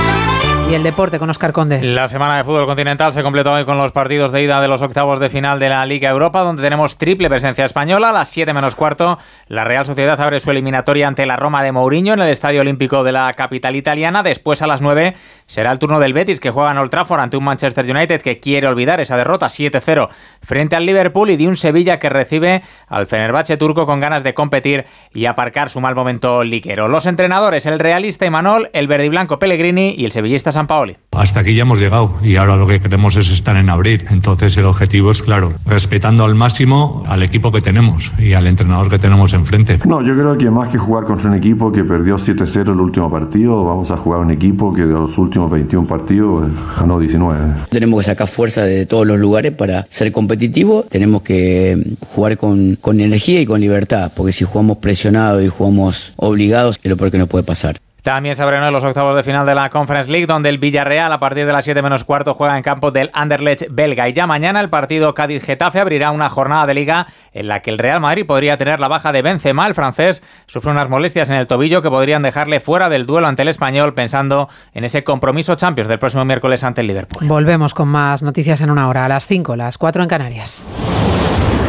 Y 0.72 0.74
el 0.74 0.84
deporte 0.84 1.20
con 1.20 1.30
Oscar 1.30 1.52
Conde. 1.52 1.82
La 1.84 2.08
semana 2.08 2.38
de 2.38 2.46
fútbol 2.46 2.66
continental 2.66 3.12
se 3.12 3.24
completó 3.24 3.52
hoy 3.52 3.66
con 3.66 3.78
los 3.78 3.92
partidos 3.92 4.32
de 4.32 4.42
ida 4.42 4.62
de 4.62 4.70
los 4.70 4.82
octavos 4.82 5.20
de 5.20 5.28
final 5.28 5.60
de 5.60 5.68
la 5.68 5.86
Liga 5.86 6.10
Europa, 6.10 6.44
donde 6.44 6.64
tenemos 6.64 6.98
triple 6.98 7.28
presencia 7.28 7.66
española. 7.66 8.12
A 8.12 8.14
las 8.14 8.30
7 8.30 8.54
menos 8.54 8.76
cuarto, 8.76 9.18
la 9.50 9.66
Real 9.66 9.86
Sociedad 9.86 10.18
abre 10.22 10.40
su 10.40 10.50
eliminatoria 10.50 11.10
ante 11.10 11.26
la 11.26 11.36
Roma 11.36 11.62
de 11.62 11.74
Mourinho 11.74 12.14
en 12.14 12.22
el 12.22 12.30
Estadio 12.30 12.62
Olímpico 12.62 13.04
de 13.04 13.12
la 13.12 13.34
capital 13.34 13.76
italiana. 13.76 14.24
Después, 14.24 14.62
a 14.62 14.68
las 14.68 14.82
9, 14.82 15.14
será 15.46 15.74
el 15.74 15.80
turno 15.80 16.00
del 16.00 16.14
Betis, 16.14 16.40
que 16.40 16.52
juega 16.52 16.72
en 16.72 16.78
Old 16.78 16.90
Trafford 16.90 17.20
ante 17.20 17.36
un 17.36 17.44
Manchester 17.44 17.86
United 17.92 18.22
que 18.22 18.40
quiere 18.40 18.68
olvidar 18.68 19.02
esa 19.02 19.18
derrota 19.18 19.48
7-0 19.48 20.08
frente 20.42 20.78
al 20.78 20.86
Liverpool 20.86 21.32
y 21.32 21.36
de 21.36 21.50
un 21.50 21.58
Sevilla 21.58 22.00
que 22.00 22.08
recibe 22.08 22.62
al 22.88 23.08
Fenerbahce 23.08 23.58
turco 23.58 23.86
con 23.86 24.00
ganas 24.00 24.24
de 24.24 24.34
competir 24.34 24.86
y 25.14 25.26
aparcar 25.26 25.70
su 25.70 25.82
mal 25.82 25.96
momento 25.96 26.46
liquero. 26.46 26.88
Los 26.88 27.08
entrenadores, 27.08 27.66
el 27.66 27.78
realista 27.78 28.26
Imanol, 28.26 28.70
el 28.72 28.88
verde 28.88 29.08
y 29.08 29.10
blanco 29.10 29.38
Pellegrini 29.38 29.96
y 29.98 30.06
el 30.06 30.14
sevillista 30.14 30.54
San 30.54 30.61
Paoli. 30.68 30.96
Hasta 31.12 31.42
aquí 31.42 31.54
ya 31.54 31.64
hemos 31.64 31.80
llegado 31.80 32.16
y 32.24 32.38
ahora 32.38 32.56
lo 32.56 32.66
que 32.66 32.80
queremos 32.80 33.18
es 33.18 33.32
estar 33.32 33.58
en 33.58 33.70
abril. 33.70 34.06
Entonces 34.10 34.56
el 34.58 34.66
objetivo 34.66 35.12
es 35.12 35.22
claro, 35.22 35.54
respetando 35.66 36.24
al 36.24 36.36
máximo 36.36 37.04
al 37.08 37.22
equipo 37.22 37.52
que 37.52 37.62
tenemos 37.62 38.12
y 38.18 38.34
al 38.34 38.48
entrenador 38.48 38.90
que 38.90 38.98
tenemos 38.98 39.34
enfrente. 39.34 39.80
No, 39.86 40.02
yo 40.02 40.14
creo 40.14 40.38
que 40.38 40.50
más 40.50 40.70
que 40.70 40.78
jugar 40.78 41.04
contra 41.04 41.30
un 41.30 41.36
equipo 41.36 41.72
que 41.72 41.84
perdió 41.84 42.16
7-0 42.16 42.72
el 42.72 42.80
último 42.80 43.12
partido, 43.12 43.64
vamos 43.64 43.92
a 43.92 43.98
jugar 43.98 44.22
un 44.22 44.32
equipo 44.32 44.74
que 44.74 44.84
de 44.84 44.94
los 44.94 45.18
últimos 45.18 45.52
21 45.52 45.86
partidos 45.86 46.48
eh, 46.48 46.54
ganó 46.80 47.00
19. 47.00 47.40
Tenemos 47.70 48.00
que 48.00 48.06
sacar 48.06 48.28
fuerza 48.28 48.64
de 48.64 48.86
todos 48.86 49.06
los 49.06 49.20
lugares 49.20 49.52
para 49.52 49.88
ser 49.90 50.12
competitivos. 50.12 50.88
Tenemos 50.88 51.22
que 51.24 51.98
jugar 52.16 52.38
con, 52.38 52.78
con 52.78 53.00
energía 53.02 53.42
y 53.42 53.46
con 53.46 53.60
libertad, 53.60 54.12
porque 54.16 54.32
si 54.32 54.46
jugamos 54.46 54.78
presionados 54.78 55.44
y 55.44 55.48
jugamos 55.50 56.14
obligados, 56.16 56.80
es 56.82 56.90
lo 56.90 56.98
peor 56.98 57.12
que 57.12 57.18
nos 57.18 57.28
puede 57.28 57.44
pasar. 57.44 57.78
También 58.02 58.36
se 58.36 58.42
abren 58.42 58.72
los 58.74 58.84
octavos 58.84 59.16
de 59.16 59.22
final 59.22 59.46
de 59.46 59.54
la 59.54 59.70
Conference 59.70 60.10
League, 60.10 60.26
donde 60.26 60.50
el 60.50 60.58
Villarreal 60.58 61.14
a 61.14 61.20
partir 61.20 61.46
de 61.46 61.54
las 61.54 61.66
7 61.66 61.82
menos 61.84 62.04
cuarto 62.04 62.34
juega 62.34 62.58
en 62.58 62.64
campo 62.64 62.90
del 62.90 63.12
Anderlecht 63.14 63.68
belga. 63.70 64.10
Y 64.10 64.14
ya 64.14 64.26
mañana 64.26 64.60
el 64.60 64.70
partido 64.70 65.14
Cádiz-Getafe 65.14 65.80
abrirá 65.80 66.10
una 66.10 66.28
jornada 66.28 66.66
de 66.66 66.74
liga 66.74 67.06
en 67.32 67.48
la 67.48 67.60
que 67.62 67.70
el 67.70 67.78
Real 67.78 68.00
Madrid 68.00 68.26
podría 68.26 68.58
tener 68.58 68.80
la 68.80 68.88
baja 68.88 69.12
de 69.12 69.22
Benzema. 69.22 69.68
El 69.68 69.76
francés 69.76 70.24
sufre 70.48 70.72
unas 70.72 70.90
molestias 70.90 71.30
en 71.30 71.36
el 71.36 71.46
tobillo 71.46 71.84
que 71.84 71.90
podrían 71.90 72.24
dejarle 72.24 72.60
fuera 72.60 72.90
del 72.90 73.06
duelo 73.06 73.28
ante 73.28 73.44
el 73.44 73.50
español, 73.50 73.94
pensando 73.94 74.50
en 74.74 74.84
ese 74.84 75.04
compromiso 75.04 75.56
Champions 75.56 75.88
del 75.88 76.00
próximo 76.00 76.26
miércoles 76.26 76.64
ante 76.64 76.82
el 76.82 76.88
Liverpool. 76.88 77.28
Volvemos 77.28 77.76
con 77.76 77.88
más 77.88 78.24
noticias 78.24 78.62
en 78.62 78.72
una 78.72 78.88
hora, 78.88 79.06
a 79.06 79.10
las 79.10 79.28
5, 79.28 79.56
las 79.56 79.78
4 79.78 80.02
en 80.02 80.10
Canarias. 80.10 80.68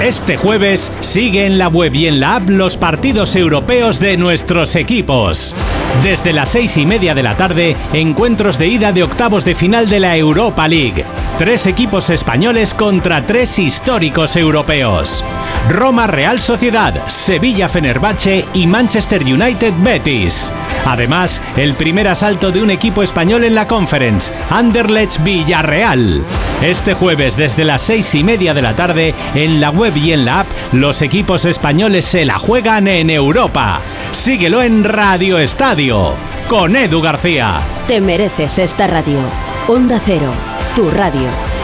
Este 0.03 0.36
jueves 0.36 0.90
sigue 0.98 1.46
en 1.46 1.59
la 1.59 1.68
web 1.68 1.94
y 1.94 2.09
en 2.09 2.18
la 2.18 2.34
app 2.34 2.50
los 2.50 2.76
partidos 2.76 3.36
europeos 3.36 4.00
de 4.00 4.16
nuestros 4.16 4.74
equipos. 4.74 5.55
Desde 6.03 6.32
las 6.32 6.48
seis 6.48 6.76
y 6.76 6.84
media 6.84 7.14
de 7.14 7.22
la 7.22 7.36
tarde, 7.36 7.76
encuentros 7.92 8.59
de 8.59 8.66
ida 8.66 8.90
de 8.90 9.05
octavos 9.05 9.44
de 9.44 9.55
final 9.55 9.88
de 9.88 10.00
la 10.00 10.16
Europa 10.16 10.66
League. 10.66 11.05
Tres 11.38 11.66
equipos 11.66 12.11
españoles 12.11 12.74
contra 12.74 13.24
tres 13.26 13.61
históricos 13.61 14.34
europeos. 14.34 15.24
Roma 15.68 16.09
Real 16.09 16.40
Sociedad, 16.40 17.09
Sevilla 17.09 17.68
Fenerbahce 17.68 18.44
y 18.55 18.66
Manchester 18.66 19.22
United 19.22 19.72
Betis. 19.78 20.53
Además, 20.84 21.40
el 21.57 21.74
primer 21.74 22.09
asalto 22.09 22.50
de 22.50 22.61
un 22.61 22.70
equipo 22.70 23.05
español 23.05 23.44
en 23.44 23.55
la 23.55 23.68
Conference, 23.68 24.32
Anderlecht 24.50 25.22
Villarreal. 25.22 26.24
Este 26.61 26.94
jueves 26.94 27.36
desde 27.36 27.64
las 27.64 27.82
seis 27.82 28.14
y 28.16 28.24
media 28.24 28.53
de 28.53 28.62
la 28.62 28.74
tarde, 28.74 29.14
en 29.34 29.61
la 29.61 29.70
web 29.70 29.91
y 29.97 30.12
en 30.12 30.24
la 30.24 30.40
app, 30.40 30.47
los 30.72 31.03
equipos 31.03 31.45
españoles 31.45 32.05
se 32.05 32.24
la 32.24 32.38
juegan 32.38 32.88
en 32.88 33.11
Europa. 33.11 33.80
Síguelo 34.11 34.62
en 34.62 34.84
Radio 34.84 35.38
Estadio, 35.38 36.14
con 36.49 36.76
Edu 36.76 37.01
García. 37.01 37.61
Te 37.86 38.01
mereces 38.01 38.59
esta 38.59 38.86
radio. 38.86 39.20
Onda 39.68 40.01
Cero, 40.05 40.32
tu 40.74 40.90
radio. 40.90 41.62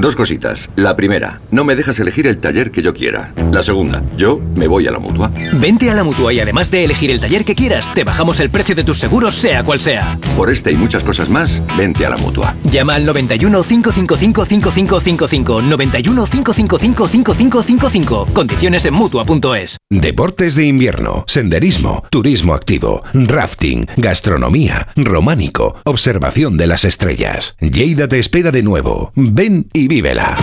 Dos 0.00 0.16
cositas. 0.16 0.70
La 0.76 0.96
primera, 0.96 1.42
no 1.50 1.62
me 1.62 1.76
dejas 1.76 1.98
elegir 1.98 2.26
el 2.26 2.38
taller 2.38 2.70
que 2.70 2.80
yo 2.80 2.94
quiera. 2.94 3.34
La 3.52 3.62
segunda, 3.62 4.02
yo 4.16 4.40
me 4.54 4.66
voy 4.66 4.86
a 4.86 4.90
la 4.90 4.98
mutua. 4.98 5.30
Vente 5.52 5.90
a 5.90 5.94
la 5.94 6.04
mutua 6.04 6.32
y 6.32 6.40
además 6.40 6.70
de 6.70 6.84
elegir 6.84 7.10
el 7.10 7.20
taller 7.20 7.44
que 7.44 7.54
quieras, 7.54 7.92
te 7.92 8.02
bajamos 8.02 8.40
el 8.40 8.48
precio 8.48 8.74
de 8.74 8.82
tus 8.82 8.98
seguros, 8.98 9.34
sea 9.34 9.62
cual 9.62 9.78
sea. 9.78 10.18
Por 10.38 10.50
este 10.50 10.72
y 10.72 10.76
muchas 10.76 11.04
cosas 11.04 11.28
más, 11.28 11.62
vente 11.76 12.06
a 12.06 12.10
la 12.10 12.16
mutua. 12.16 12.56
Llama 12.64 12.94
al 12.94 13.04
91 13.04 13.62
555 13.62 14.46
5555. 14.46 15.62
91 15.62 16.24
555 16.24 17.08
5555. 17.08 18.26
Condiciones 18.32 18.86
en 18.86 18.94
mutua.es. 18.94 19.76
Deportes 19.90 20.54
de 20.54 20.64
invierno, 20.64 21.24
senderismo, 21.26 22.04
turismo 22.08 22.54
activo, 22.54 23.02
rafting, 23.12 23.86
gastronomía, 23.98 24.88
románico, 24.96 25.76
observación 25.84 26.56
de 26.56 26.68
las 26.68 26.86
estrellas. 26.86 27.56
Lleida 27.60 28.08
te 28.08 28.18
espera 28.18 28.50
de 28.50 28.62
nuevo. 28.62 29.12
Ven 29.14 29.68
y 29.74 29.89
vívela. 29.90 30.36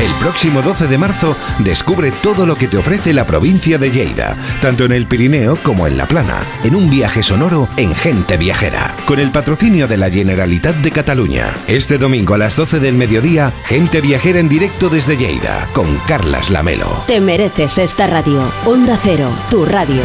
El 0.00 0.12
próximo 0.14 0.62
12 0.62 0.88
de 0.88 0.98
marzo 0.98 1.36
descubre 1.60 2.10
todo 2.10 2.44
lo 2.44 2.56
que 2.56 2.66
te 2.66 2.76
ofrece 2.76 3.12
la 3.12 3.24
provincia 3.24 3.78
de 3.78 3.92
Lleida, 3.92 4.36
tanto 4.60 4.84
en 4.84 4.90
el 4.90 5.06
Pirineo 5.06 5.56
como 5.62 5.86
en 5.86 5.96
la 5.96 6.06
Plana, 6.06 6.40
en 6.64 6.74
un 6.74 6.90
viaje 6.90 7.22
sonoro 7.22 7.68
en 7.76 7.94
Gente 7.94 8.36
Viajera, 8.36 8.96
con 9.06 9.20
el 9.20 9.30
patrocinio 9.30 9.86
de 9.86 9.96
la 9.96 10.10
Generalitat 10.10 10.76
de 10.76 10.90
Cataluña. 10.90 11.54
Este 11.68 11.98
domingo 11.98 12.34
a 12.34 12.38
las 12.38 12.56
12 12.56 12.80
del 12.80 12.96
mediodía, 12.96 13.52
Gente 13.64 14.00
Viajera 14.00 14.40
en 14.40 14.48
directo 14.48 14.88
desde 14.88 15.16
Lleida, 15.16 15.68
con 15.72 15.98
Carlas 16.08 16.50
Lamelo. 16.50 17.04
Te 17.06 17.20
mereces 17.20 17.78
esta 17.78 18.08
radio. 18.08 18.42
Onda 18.66 18.98
Cero, 19.00 19.30
tu 19.50 19.64
radio. 19.64 20.02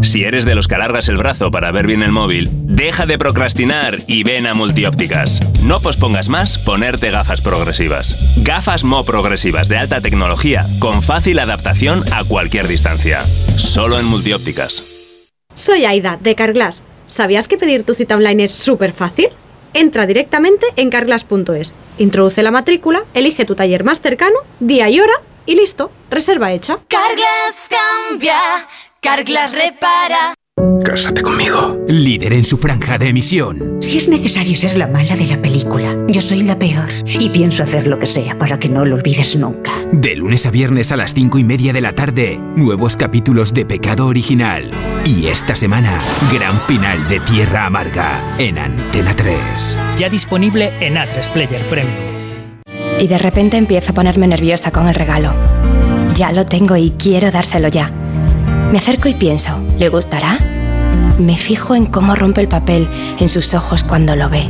Si 0.00 0.24
eres 0.24 0.44
de 0.44 0.54
los 0.54 0.68
que 0.68 0.74
alargas 0.74 1.08
el 1.08 1.16
brazo 1.16 1.50
para 1.50 1.70
ver 1.70 1.86
bien 1.86 2.02
el 2.02 2.12
móvil, 2.12 2.48
deja 2.52 3.06
de 3.06 3.18
procrastinar 3.18 3.98
y 4.06 4.24
ven 4.24 4.46
a 4.46 4.54
Multiópticas. 4.54 5.40
No 5.62 5.80
pospongas 5.80 6.28
más 6.28 6.58
ponerte 6.58 7.10
gafas 7.10 7.40
progresivas. 7.40 8.18
Gafas 8.42 8.84
Mo 8.84 9.04
progresivas 9.04 9.68
de 9.68 9.78
alta 9.78 10.00
tecnología 10.00 10.66
con 10.80 11.02
fácil 11.02 11.38
adaptación 11.38 12.04
a 12.12 12.24
cualquier 12.24 12.66
distancia. 12.66 13.20
Solo 13.56 13.98
en 13.98 14.06
Multiópticas. 14.06 14.82
Soy 15.54 15.84
Aida, 15.84 16.18
de 16.20 16.34
Carglass. 16.34 16.82
¿Sabías 17.06 17.46
que 17.46 17.58
pedir 17.58 17.84
tu 17.84 17.94
cita 17.94 18.16
online 18.16 18.44
es 18.44 18.52
súper 18.52 18.92
fácil? 18.92 19.28
Entra 19.74 20.06
directamente 20.06 20.66
en 20.76 20.90
carglass.es, 20.90 21.74
introduce 21.98 22.42
la 22.42 22.50
matrícula, 22.50 23.04
elige 23.14 23.44
tu 23.44 23.54
taller 23.54 23.84
más 23.84 24.00
cercano, 24.00 24.36
día 24.60 24.90
y 24.90 25.00
hora 25.00 25.14
y 25.46 25.56
listo, 25.56 25.90
reserva 26.10 26.52
hecha. 26.52 26.78
Carglass 26.88 27.68
cambia, 27.70 28.68
Carglass 29.04 29.50
repara. 29.50 30.32
Cásate 30.84 31.22
conmigo. 31.22 31.76
Líder 31.88 32.34
en 32.34 32.44
su 32.44 32.56
franja 32.56 32.98
de 32.98 33.08
emisión. 33.08 33.78
Si 33.80 33.98
es 33.98 34.06
necesario 34.06 34.54
ser 34.54 34.76
la 34.76 34.86
mala 34.86 35.16
de 35.16 35.26
la 35.26 35.42
película, 35.42 35.96
yo 36.06 36.20
soy 36.20 36.44
la 36.44 36.56
peor. 36.56 36.88
Y 37.18 37.30
pienso 37.30 37.64
hacer 37.64 37.88
lo 37.88 37.98
que 37.98 38.06
sea 38.06 38.38
para 38.38 38.60
que 38.60 38.68
no 38.68 38.84
lo 38.84 38.94
olvides 38.94 39.34
nunca. 39.34 39.72
De 39.90 40.14
lunes 40.14 40.46
a 40.46 40.52
viernes 40.52 40.92
a 40.92 40.96
las 40.96 41.14
cinco 41.14 41.40
y 41.40 41.42
media 41.42 41.72
de 41.72 41.80
la 41.80 41.94
tarde, 41.94 42.38
nuevos 42.54 42.96
capítulos 42.96 43.52
de 43.52 43.66
Pecado 43.66 44.06
Original. 44.06 44.70
Y 45.04 45.26
esta 45.26 45.56
semana, 45.56 45.98
gran 46.32 46.60
final 46.60 47.08
de 47.08 47.18
Tierra 47.18 47.66
Amarga 47.66 48.20
en 48.38 48.56
Antena 48.56 49.16
3. 49.16 49.78
Ya 49.96 50.10
disponible 50.10 50.72
en 50.78 50.94
A3 50.94 51.28
Player 51.32 51.62
Premium. 51.68 51.96
Y 53.00 53.08
de 53.08 53.18
repente 53.18 53.56
empiezo 53.56 53.90
a 53.90 53.94
ponerme 53.96 54.28
nerviosa 54.28 54.70
con 54.70 54.86
el 54.86 54.94
regalo. 54.94 55.34
Ya 56.14 56.30
lo 56.30 56.46
tengo 56.46 56.76
y 56.76 56.90
quiero 56.90 57.32
dárselo 57.32 57.66
ya. 57.66 57.90
Me 58.72 58.78
acerco 58.78 59.06
y 59.06 59.12
pienso, 59.12 59.60
¿le 59.76 59.90
gustará? 59.90 60.38
Me 61.18 61.36
fijo 61.36 61.74
en 61.74 61.84
cómo 61.84 62.14
rompe 62.14 62.40
el 62.40 62.48
papel 62.48 62.88
en 63.20 63.28
sus 63.28 63.52
ojos 63.52 63.84
cuando 63.84 64.16
lo 64.16 64.30
ve. 64.30 64.48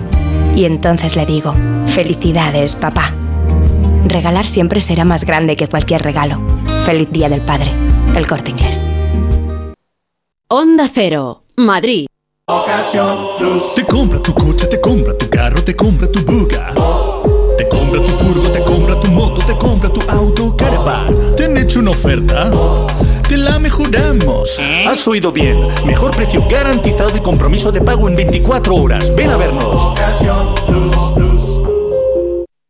Y 0.55 0.65
entonces 0.65 1.17
le 1.17 1.27
digo, 1.27 1.57
felicidades, 1.89 2.77
papá. 2.77 3.13
Regalar 4.07 4.47
siempre 4.47 4.81
será 4.81 5.05
más 5.05 5.25
grande 5.25 5.57
que 5.57 5.67
cualquier 5.67 6.03
regalo. 6.03 6.41
Feliz 6.87 7.09
Día 7.11 7.29
del 7.29 7.41
Padre. 7.41 7.73
El 8.15 8.29
corte 8.29 8.53
inglés. 8.53 8.79
Onda 10.47 10.89
Cero, 10.89 11.43
Madrid. 11.57 12.07
Te 13.75 13.85
compra 13.85 14.23
tu 14.23 14.33
coche, 14.35 14.67
te 14.67 14.81
compra 14.81 15.19
tu 15.19 15.29
carro, 15.29 15.65
te 15.65 15.75
compra 15.75 16.07
tu 16.07 16.21
buga. 16.21 16.73
Te 17.59 17.69
compra 17.69 18.01
tu 18.01 18.13
furgo, 18.13 18.49
te 18.51 18.63
compra 18.63 19.01
tu 19.01 19.11
moto, 19.11 19.45
te 19.45 19.59
compra 19.59 19.93
tu 19.93 20.01
auto, 20.09 20.57
caravan. 20.57 21.35
¿Te 21.37 21.47
han 21.47 21.57
hecho 21.57 21.81
una 21.81 21.91
oferta? 21.91 22.53
Te 23.33 23.39
la 23.39 23.59
mejoramos. 23.59 24.61
Has 24.87 25.09
oído 25.09 25.33
bien. 25.33 25.57
Mejor 25.87 26.15
precio 26.15 26.47
garantizado 26.51 27.17
y 27.17 27.21
compromiso 27.21 27.73
de 27.73 27.81
pago 27.81 28.07
en 28.07 28.15
24 28.15 28.75
horas. 28.75 29.11
Ven 29.17 29.31
a 29.31 29.39
vernos. 29.39 29.99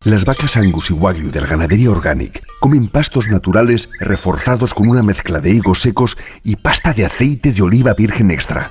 Las 0.04 0.24
vacas 0.24 0.56
Angus 0.56 0.90
y 0.90 0.92
Wagyu 0.92 1.32
del 1.32 1.48
Ganadería 1.48 1.90
Organic 1.90 2.44
comen 2.60 2.86
pastos 2.86 3.28
naturales 3.28 3.88
reforzados 3.98 4.72
con 4.72 4.88
una 4.88 5.02
mezcla 5.02 5.40
de 5.40 5.50
higos 5.50 5.80
secos 5.80 6.16
y 6.44 6.54
pasta 6.54 6.92
de 6.92 7.06
aceite 7.06 7.52
de 7.52 7.62
oliva 7.62 7.94
virgen 7.94 8.30
extra. 8.30 8.70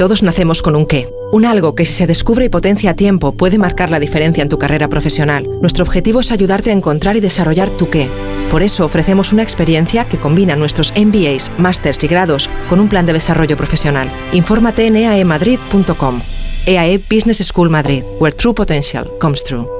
Todos 0.00 0.22
nacemos 0.22 0.62
con 0.62 0.76
un 0.76 0.86
qué, 0.86 1.12
un 1.30 1.44
algo 1.44 1.74
que 1.74 1.84
si 1.84 1.92
se 1.92 2.06
descubre 2.06 2.46
y 2.46 2.48
potencia 2.48 2.92
a 2.92 2.94
tiempo 2.94 3.32
puede 3.32 3.58
marcar 3.58 3.90
la 3.90 4.00
diferencia 4.00 4.42
en 4.42 4.48
tu 4.48 4.56
carrera 4.56 4.88
profesional. 4.88 5.46
Nuestro 5.60 5.84
objetivo 5.84 6.20
es 6.20 6.32
ayudarte 6.32 6.70
a 6.70 6.72
encontrar 6.72 7.16
y 7.16 7.20
desarrollar 7.20 7.68
tu 7.68 7.90
qué. 7.90 8.08
Por 8.50 8.62
eso 8.62 8.86
ofrecemos 8.86 9.34
una 9.34 9.42
experiencia 9.42 10.06
que 10.06 10.16
combina 10.16 10.56
nuestros 10.56 10.94
MBAs, 10.96 11.52
másters 11.58 12.02
y 12.02 12.06
grados 12.06 12.48
con 12.70 12.80
un 12.80 12.88
plan 12.88 13.04
de 13.04 13.12
desarrollo 13.12 13.58
profesional. 13.58 14.10
Infórmate 14.32 14.86
en 14.86 14.96
eaemadrid.com. 14.96 16.22
EAE 16.66 16.98
Business 17.10 17.46
School 17.46 17.68
Madrid, 17.68 18.02
where 18.18 18.34
true 18.34 18.54
potential 18.54 19.06
comes 19.18 19.44
true. 19.44 19.79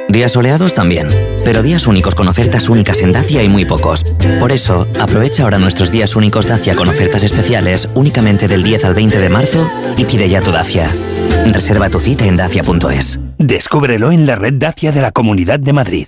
días 0.11 0.31
soleados 0.33 0.73
también, 0.73 1.07
pero 1.43 1.63
días 1.63 1.87
únicos 1.87 2.15
con 2.15 2.27
ofertas 2.27 2.69
únicas 2.69 3.01
en 3.01 3.11
Dacia 3.11 3.41
hay 3.41 3.49
muy 3.49 3.65
pocos. 3.65 4.05
Por 4.39 4.51
eso, 4.51 4.87
aprovecha 4.99 5.43
ahora 5.43 5.59
nuestros 5.59 5.91
días 5.91 6.15
únicos 6.15 6.47
Dacia 6.47 6.75
con 6.75 6.89
ofertas 6.89 7.23
especiales 7.23 7.89
únicamente 7.95 8.47
del 8.47 8.63
10 8.63 8.85
al 8.85 8.93
20 8.93 9.19
de 9.19 9.29
marzo 9.29 9.69
y 9.97 10.05
pide 10.05 10.29
ya 10.29 10.41
tu 10.41 10.51
Dacia. 10.51 10.89
Reserva 11.51 11.89
tu 11.89 11.99
cita 11.99 12.25
en 12.25 12.37
dacia.es. 12.37 13.19
Descúbrelo 13.37 14.11
en 14.11 14.25
la 14.25 14.35
red 14.35 14.53
Dacia 14.53 14.91
de 14.91 15.01
la 15.01 15.11
Comunidad 15.11 15.59
de 15.59 15.73
Madrid. 15.73 16.07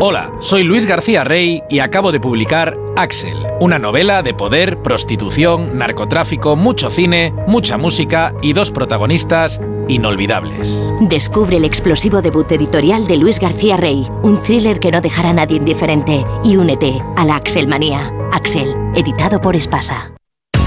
Hola, 0.00 0.32
soy 0.38 0.62
Luis 0.62 0.86
García 0.86 1.24
Rey 1.24 1.62
y 1.68 1.80
acabo 1.80 2.12
de 2.12 2.20
publicar 2.20 2.78
Axel, 2.96 3.36
una 3.60 3.78
novela 3.78 4.22
de 4.22 4.32
poder, 4.32 4.80
prostitución, 4.80 5.76
narcotráfico, 5.76 6.54
mucho 6.54 6.88
cine, 6.88 7.34
mucha 7.46 7.78
música 7.78 8.32
y 8.40 8.52
dos 8.52 8.70
protagonistas 8.70 9.60
inolvidables. 9.88 10.92
Descubre 11.00 11.56
el 11.56 11.64
explosivo 11.64 12.22
debut 12.22 12.50
editorial 12.52 13.06
de 13.06 13.16
Luis 13.16 13.40
García 13.40 13.76
Rey, 13.76 14.06
un 14.22 14.40
thriller 14.40 14.78
que 14.78 14.92
no 14.92 15.00
dejará 15.00 15.30
a 15.30 15.34
nadie 15.34 15.56
indiferente, 15.56 16.24
y 16.44 16.56
únete 16.56 17.02
a 17.16 17.24
la 17.24 17.36
Axelmanía. 17.36 18.12
Axel, 18.32 18.74
editado 18.94 19.40
por 19.40 19.56
Espasa. 19.56 20.12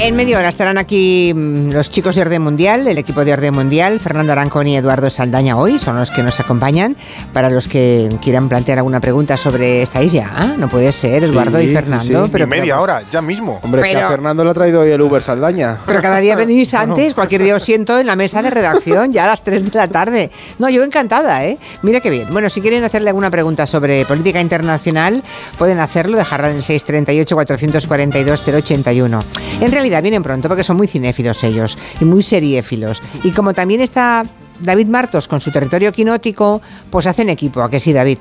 En 0.00 0.14
media 0.14 0.38
hora 0.38 0.48
estarán 0.48 0.78
aquí 0.78 1.32
mm, 1.34 1.72
los 1.72 1.90
chicos 1.90 2.14
de 2.14 2.22
Orden 2.22 2.40
Mundial, 2.40 2.86
el 2.86 2.98
equipo 2.98 3.24
de 3.24 3.32
Orden 3.32 3.52
Mundial, 3.52 3.98
Fernando 3.98 4.30
Arancón 4.32 4.68
y 4.68 4.76
Eduardo 4.76 5.10
Saldaña 5.10 5.56
hoy, 5.58 5.80
son 5.80 5.98
los 5.98 6.12
que 6.12 6.22
nos 6.22 6.38
acompañan. 6.38 6.96
Para 7.32 7.50
los 7.50 7.66
que 7.66 8.08
quieran 8.22 8.48
plantear 8.48 8.78
alguna 8.78 9.00
pregunta 9.00 9.36
sobre, 9.36 9.82
¿estáis 9.82 10.12
ya? 10.12 10.30
¿Ah? 10.34 10.54
No 10.56 10.68
puede 10.68 10.92
ser, 10.92 11.24
Eduardo 11.24 11.58
Sí, 11.58 11.64
y 11.70 11.74
Fernando. 11.74 12.26
sí. 12.26 12.30
Pero, 12.32 12.44
Y 12.44 12.46
media 12.46 12.74
pero- 12.74 12.82
hora, 12.82 13.02
ya 13.10 13.20
mismo. 13.20 13.58
Hombre, 13.62 13.80
es 13.82 13.88
que 13.88 13.94
Pero- 13.94 14.06
a 14.06 14.10
Fernando 14.10 14.44
le 14.44 14.50
ha 14.50 14.54
traído 14.54 14.80
hoy 14.82 14.92
el 14.92 15.00
Uber 15.02 15.20
Saldaña. 15.20 15.78
Pero 15.84 16.00
cada 16.00 16.18
día 16.20 16.36
venís 16.36 16.72
antes, 16.74 17.12
cualquier 17.12 17.42
día 17.42 17.56
os 17.56 17.62
siento 17.64 17.98
en 17.98 18.06
la 18.06 18.14
mesa 18.14 18.40
de 18.40 18.50
redacción, 18.50 19.12
ya 19.12 19.24
a 19.24 19.26
las 19.26 19.42
3 19.42 19.64
de 19.70 19.76
la 19.76 19.88
tarde. 19.88 20.30
No, 20.60 20.68
yo 20.70 20.84
encantada, 20.84 21.44
¿eh? 21.44 21.58
Mira 21.82 21.98
qué 22.00 22.10
bien. 22.10 22.28
Bueno, 22.30 22.48
si 22.50 22.60
quieren 22.60 22.84
hacerle 22.84 23.10
alguna 23.10 23.30
pregunta 23.30 23.66
sobre 23.66 24.04
política 24.06 24.40
internacional, 24.40 25.24
pueden 25.58 25.80
hacerlo, 25.80 26.16
dejarla 26.16 26.50
en 26.52 26.62
638-442-081. 26.62 29.24
En 29.60 29.72
realidad 29.72 29.87
vienen 30.00 30.22
pronto 30.22 30.48
porque 30.48 30.64
son 30.64 30.76
muy 30.76 30.86
cinéfilos 30.86 31.42
ellos 31.44 31.78
y 32.00 32.04
muy 32.04 32.22
seriéfilos. 32.22 33.02
Y 33.22 33.30
como 33.30 33.54
también 33.54 33.80
está 33.80 34.24
David 34.60 34.88
Martos 34.88 35.28
con 35.28 35.40
su 35.40 35.50
territorio 35.50 35.92
quinótico, 35.92 36.60
pues 36.90 37.06
hacen 37.06 37.28
equipo, 37.28 37.62
¿a 37.62 37.70
que 37.70 37.80
sí, 37.80 37.92
David? 37.92 38.18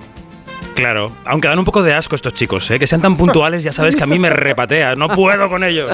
Claro, 0.76 1.12
aunque 1.26 1.48
dan 1.48 1.58
un 1.58 1.66
poco 1.66 1.82
de 1.82 1.92
asco 1.94 2.14
estos 2.14 2.36
chicos, 2.36 2.70
¿eh? 2.70 2.78
que 2.78 2.86
sean 2.86 3.02
tan 3.02 3.18
puntuales, 3.18 3.64
ya 3.64 3.74
sabes 3.74 3.96
que 3.96 4.04
a 4.04 4.06
mí 4.06 4.20
me 4.20 4.30
repatea, 4.46 4.96
no 4.96 5.10
puedo 5.10 5.50
con 5.50 5.64
ellos. 5.64 5.92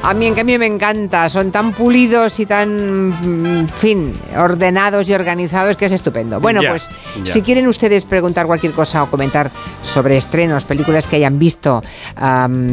A 0.00 0.14
mí 0.14 0.26
en 0.26 0.34
cambio 0.34 0.60
me 0.60 0.66
encanta, 0.66 1.28
son 1.28 1.50
tan 1.50 1.72
pulidos 1.72 2.38
y 2.38 2.46
tan, 2.46 3.08
mm, 3.08 3.56
en 3.62 3.68
fin, 3.68 4.12
ordenados 4.36 5.08
y 5.08 5.14
organizados 5.14 5.76
que 5.76 5.86
es 5.86 5.92
estupendo. 5.92 6.38
Bueno, 6.38 6.62
Ya, 6.62 6.70
pues 6.70 6.88
ya. 7.24 7.32
si 7.32 7.42
quieren 7.42 7.66
ustedes 7.66 8.04
preguntar 8.04 8.46
cualquier 8.46 8.72
cosa 8.72 9.02
o 9.02 9.10
comentar 9.10 9.50
sobre 9.82 10.16
estrenos, 10.16 10.64
películas 10.64 11.08
que 11.08 11.16
hayan 11.16 11.40
visto, 11.40 11.82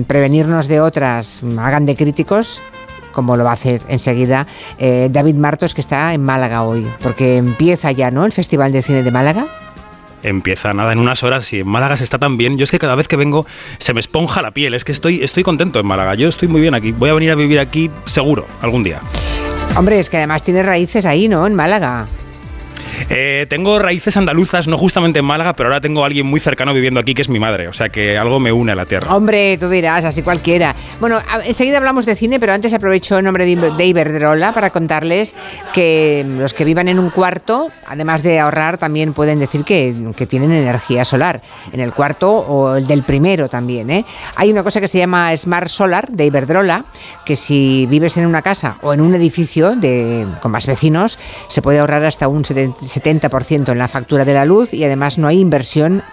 prevenirnos 0.08 0.68
de 0.68 0.82
otras, 0.82 1.44
hagan 1.58 1.86
de 1.88 1.96
críticos 1.96 2.62
como 3.12 3.36
lo 3.36 3.44
va 3.44 3.50
a 3.50 3.54
hacer 3.54 3.82
enseguida 3.90 4.46
eh, 4.78 5.10
David 5.12 5.36
Martos, 5.36 5.74
que 5.74 5.82
está 5.82 6.14
en 6.14 6.24
Málaga 6.24 6.62
hoy, 6.64 6.88
porque 7.02 7.38
empieza 7.38 7.92
ya, 7.92 8.12
¿no?, 8.12 8.24
el 8.24 8.32
Festival 8.32 8.72
de 8.72 8.84
Cine 8.84 9.02
de 9.04 9.12
Málaga. 9.12 9.48
Empieza 10.24 10.74
nada 10.74 10.92
en 10.92 11.00
unas 11.00 11.24
horas 11.24 11.52
y 11.54 11.62
en 11.62 11.68
Málaga 11.70 11.98
se 11.98 12.04
está 12.04 12.18
tan 12.18 12.38
bien. 12.38 12.58
Yo 12.58 12.64
es 12.64 12.72
que 12.72 12.80
cada 12.80 12.96
vez 12.96 13.08
que 13.08 13.16
vengo 13.16 13.46
se 13.80 13.94
me 13.94 14.00
esponja 14.00 14.42
la 14.42 14.52
piel, 14.52 14.74
es 14.74 14.84
que 14.84 14.92
estoy, 14.92 15.24
estoy 15.24 15.44
contento 15.44 15.80
en 15.80 15.86
Málaga, 15.86 16.16
yo 16.16 16.28
estoy 16.28 16.48
muy 16.48 16.62
bien 16.62 16.76
aquí, 16.76 16.92
voy 16.92 17.10
a 17.10 17.14
venir 17.14 17.32
a 17.32 17.36
vivir 17.36 17.60
aquí 17.60 17.90
seguro, 18.06 18.46
algún 18.62 18.84
día. 18.84 19.02
Hombre, 19.76 20.00
es 20.00 20.10
que 20.10 20.18
además 20.18 20.44
tiene 20.44 20.64
raíces 20.64 21.06
ahí, 21.06 21.28
¿no?, 21.28 21.46
en 21.48 21.56
Málaga. 21.56 22.08
Eh, 23.10 23.46
tengo 23.50 23.80
raíces 23.80 24.18
andaluzas, 24.18 24.68
no 24.68 24.78
justamente 24.78 25.20
en 25.20 25.26
Málaga, 25.26 25.54
pero 25.54 25.70
ahora 25.70 25.82
tengo 25.82 26.04
a 26.04 26.08
alguien 26.08 26.26
muy 26.26 26.40
cercano 26.40 26.74
viviendo 26.74 27.00
aquí 27.00 27.14
que 27.14 27.22
es 27.22 27.30
mi 27.30 27.40
madre, 27.40 27.68
o 27.68 27.74
sea 27.74 27.90
que 27.90 28.18
algo 28.18 28.40
me 28.40 28.52
une 28.52 28.72
a 28.72 28.76
la 28.76 28.86
tierra. 28.86 29.16
Hombre, 29.16 29.58
tú 29.58 29.70
dirás, 29.70 30.06
así 30.06 30.22
cualquiera. 30.22 30.76
Bueno, 31.00 31.20
enseguida 31.46 31.78
hablamos 31.78 32.06
de 32.06 32.16
cine, 32.16 32.40
pero 32.40 32.54
antes 32.54 32.74
aprovecho 32.74 33.18
en 33.18 33.26
nombre 33.26 33.46
de 33.46 33.50
de 33.56 33.86
Iberdrola 33.86 34.54
para 34.54 34.70
contarles 34.70 35.36
que 35.74 36.26
los 36.28 36.54
que 36.54 36.66
vivan 36.66 36.88
en 36.88 37.00
un 37.00 37.10
cuarto, 37.10 37.72
además 37.88 38.24
de 38.24 38.40
ahorrar, 38.40 38.78
también 38.78 39.14
pueden 39.14 39.40
decir 39.40 39.64
que, 39.64 39.96
tienen 40.30 40.52
energía 40.52 41.06
solar 41.06 41.42
en 41.72 41.80
el 41.80 41.94
cuarto 41.94 42.32
o 42.32 42.76
el 42.76 42.86
del 42.86 43.04
primero 43.04 43.48
también. 43.48 43.90
¿eh? 43.90 44.06
Hay 44.36 44.52
una 44.52 44.64
cosa 44.64 44.80
que 44.80 44.88
se 44.88 44.98
llama 44.98 45.36
Smart 45.36 45.70
Solar 45.70 46.10
de 46.10 46.26
Iberdrola, 46.26 46.86
que 47.26 47.36
si 47.36 47.88
vives 47.88 48.18
en 48.18 48.26
una 48.26 48.42
casa 48.42 48.78
o 48.82 48.94
en 48.94 49.02
un 49.02 49.16
edificio 49.16 49.76
con 50.42 50.52
más 50.52 50.68
vecinos, 50.68 51.18
se 51.48 51.62
puede 51.62 51.80
ahorrar 51.80 52.06
hasta 52.06 52.28
un 52.28 52.44
70% 52.44 52.89
en 53.72 53.78
la 53.78 53.88
factura 53.88 54.26
de 54.26 54.34
la 54.34 54.46
luz 54.46 54.74
y 54.74 54.84
además 54.84 55.18
no 55.18 55.28
hay 55.28 55.40
inversión 55.40 56.04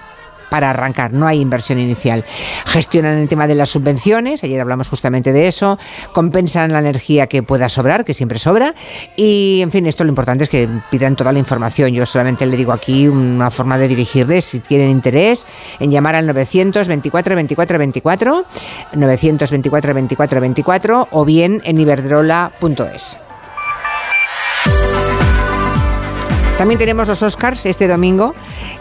para 0.49 0.71
arrancar, 0.71 1.13
no 1.13 1.27
hay 1.27 1.41
inversión 1.41 1.79
inicial. 1.79 2.25
Gestionan 2.67 3.19
el 3.19 3.29
tema 3.29 3.47
de 3.47 3.55
las 3.55 3.71
subvenciones, 3.71 4.45
ayer 4.45 4.61
hablamos 4.61 4.89
justamente 4.89 5.33
de 5.33 5.49
eso, 5.49 5.79
compensan 6.13 6.73
la 6.73 6.79
energía 6.79 7.27
que 7.27 7.43
pueda 7.43 7.69
sobrar, 7.69 8.05
que 8.05 8.15
siempre 8.15 8.39
sobra, 8.39 8.75
y 9.17 9.61
en 9.63 9.71
fin, 9.71 9.87
esto 9.87 10.05
lo 10.05 10.11
importante 10.11 10.45
es 10.45 10.51
que 10.51 10.69
pidan 10.91 11.17
toda 11.17 11.33
la 11.33 11.39
información. 11.39 11.93
Yo 11.93 12.07
solamente 12.07 12.47
le 12.47 12.57
digo 12.57 12.73
aquí 12.73 13.09
una 13.09 13.51
forma 13.51 13.79
de 13.79 13.89
dirigirles, 13.89 14.45
si 14.45 14.61
tienen 14.61 14.91
interés, 14.91 15.47
en 15.81 15.91
llamar 15.91 16.15
al 16.15 16.27
924 16.27 17.35
24 17.35 17.79
24, 17.79 18.45
924 18.95 19.95
24 19.95 20.41
24, 20.41 21.09
o 21.11 21.25
bien 21.25 21.61
en 21.65 21.81
iberdrola.es. 21.81 23.26
También 26.59 26.79
tenemos 26.79 27.07
los 27.07 27.23
Oscars 27.23 27.67
este 27.67 27.87
domingo 27.87 28.35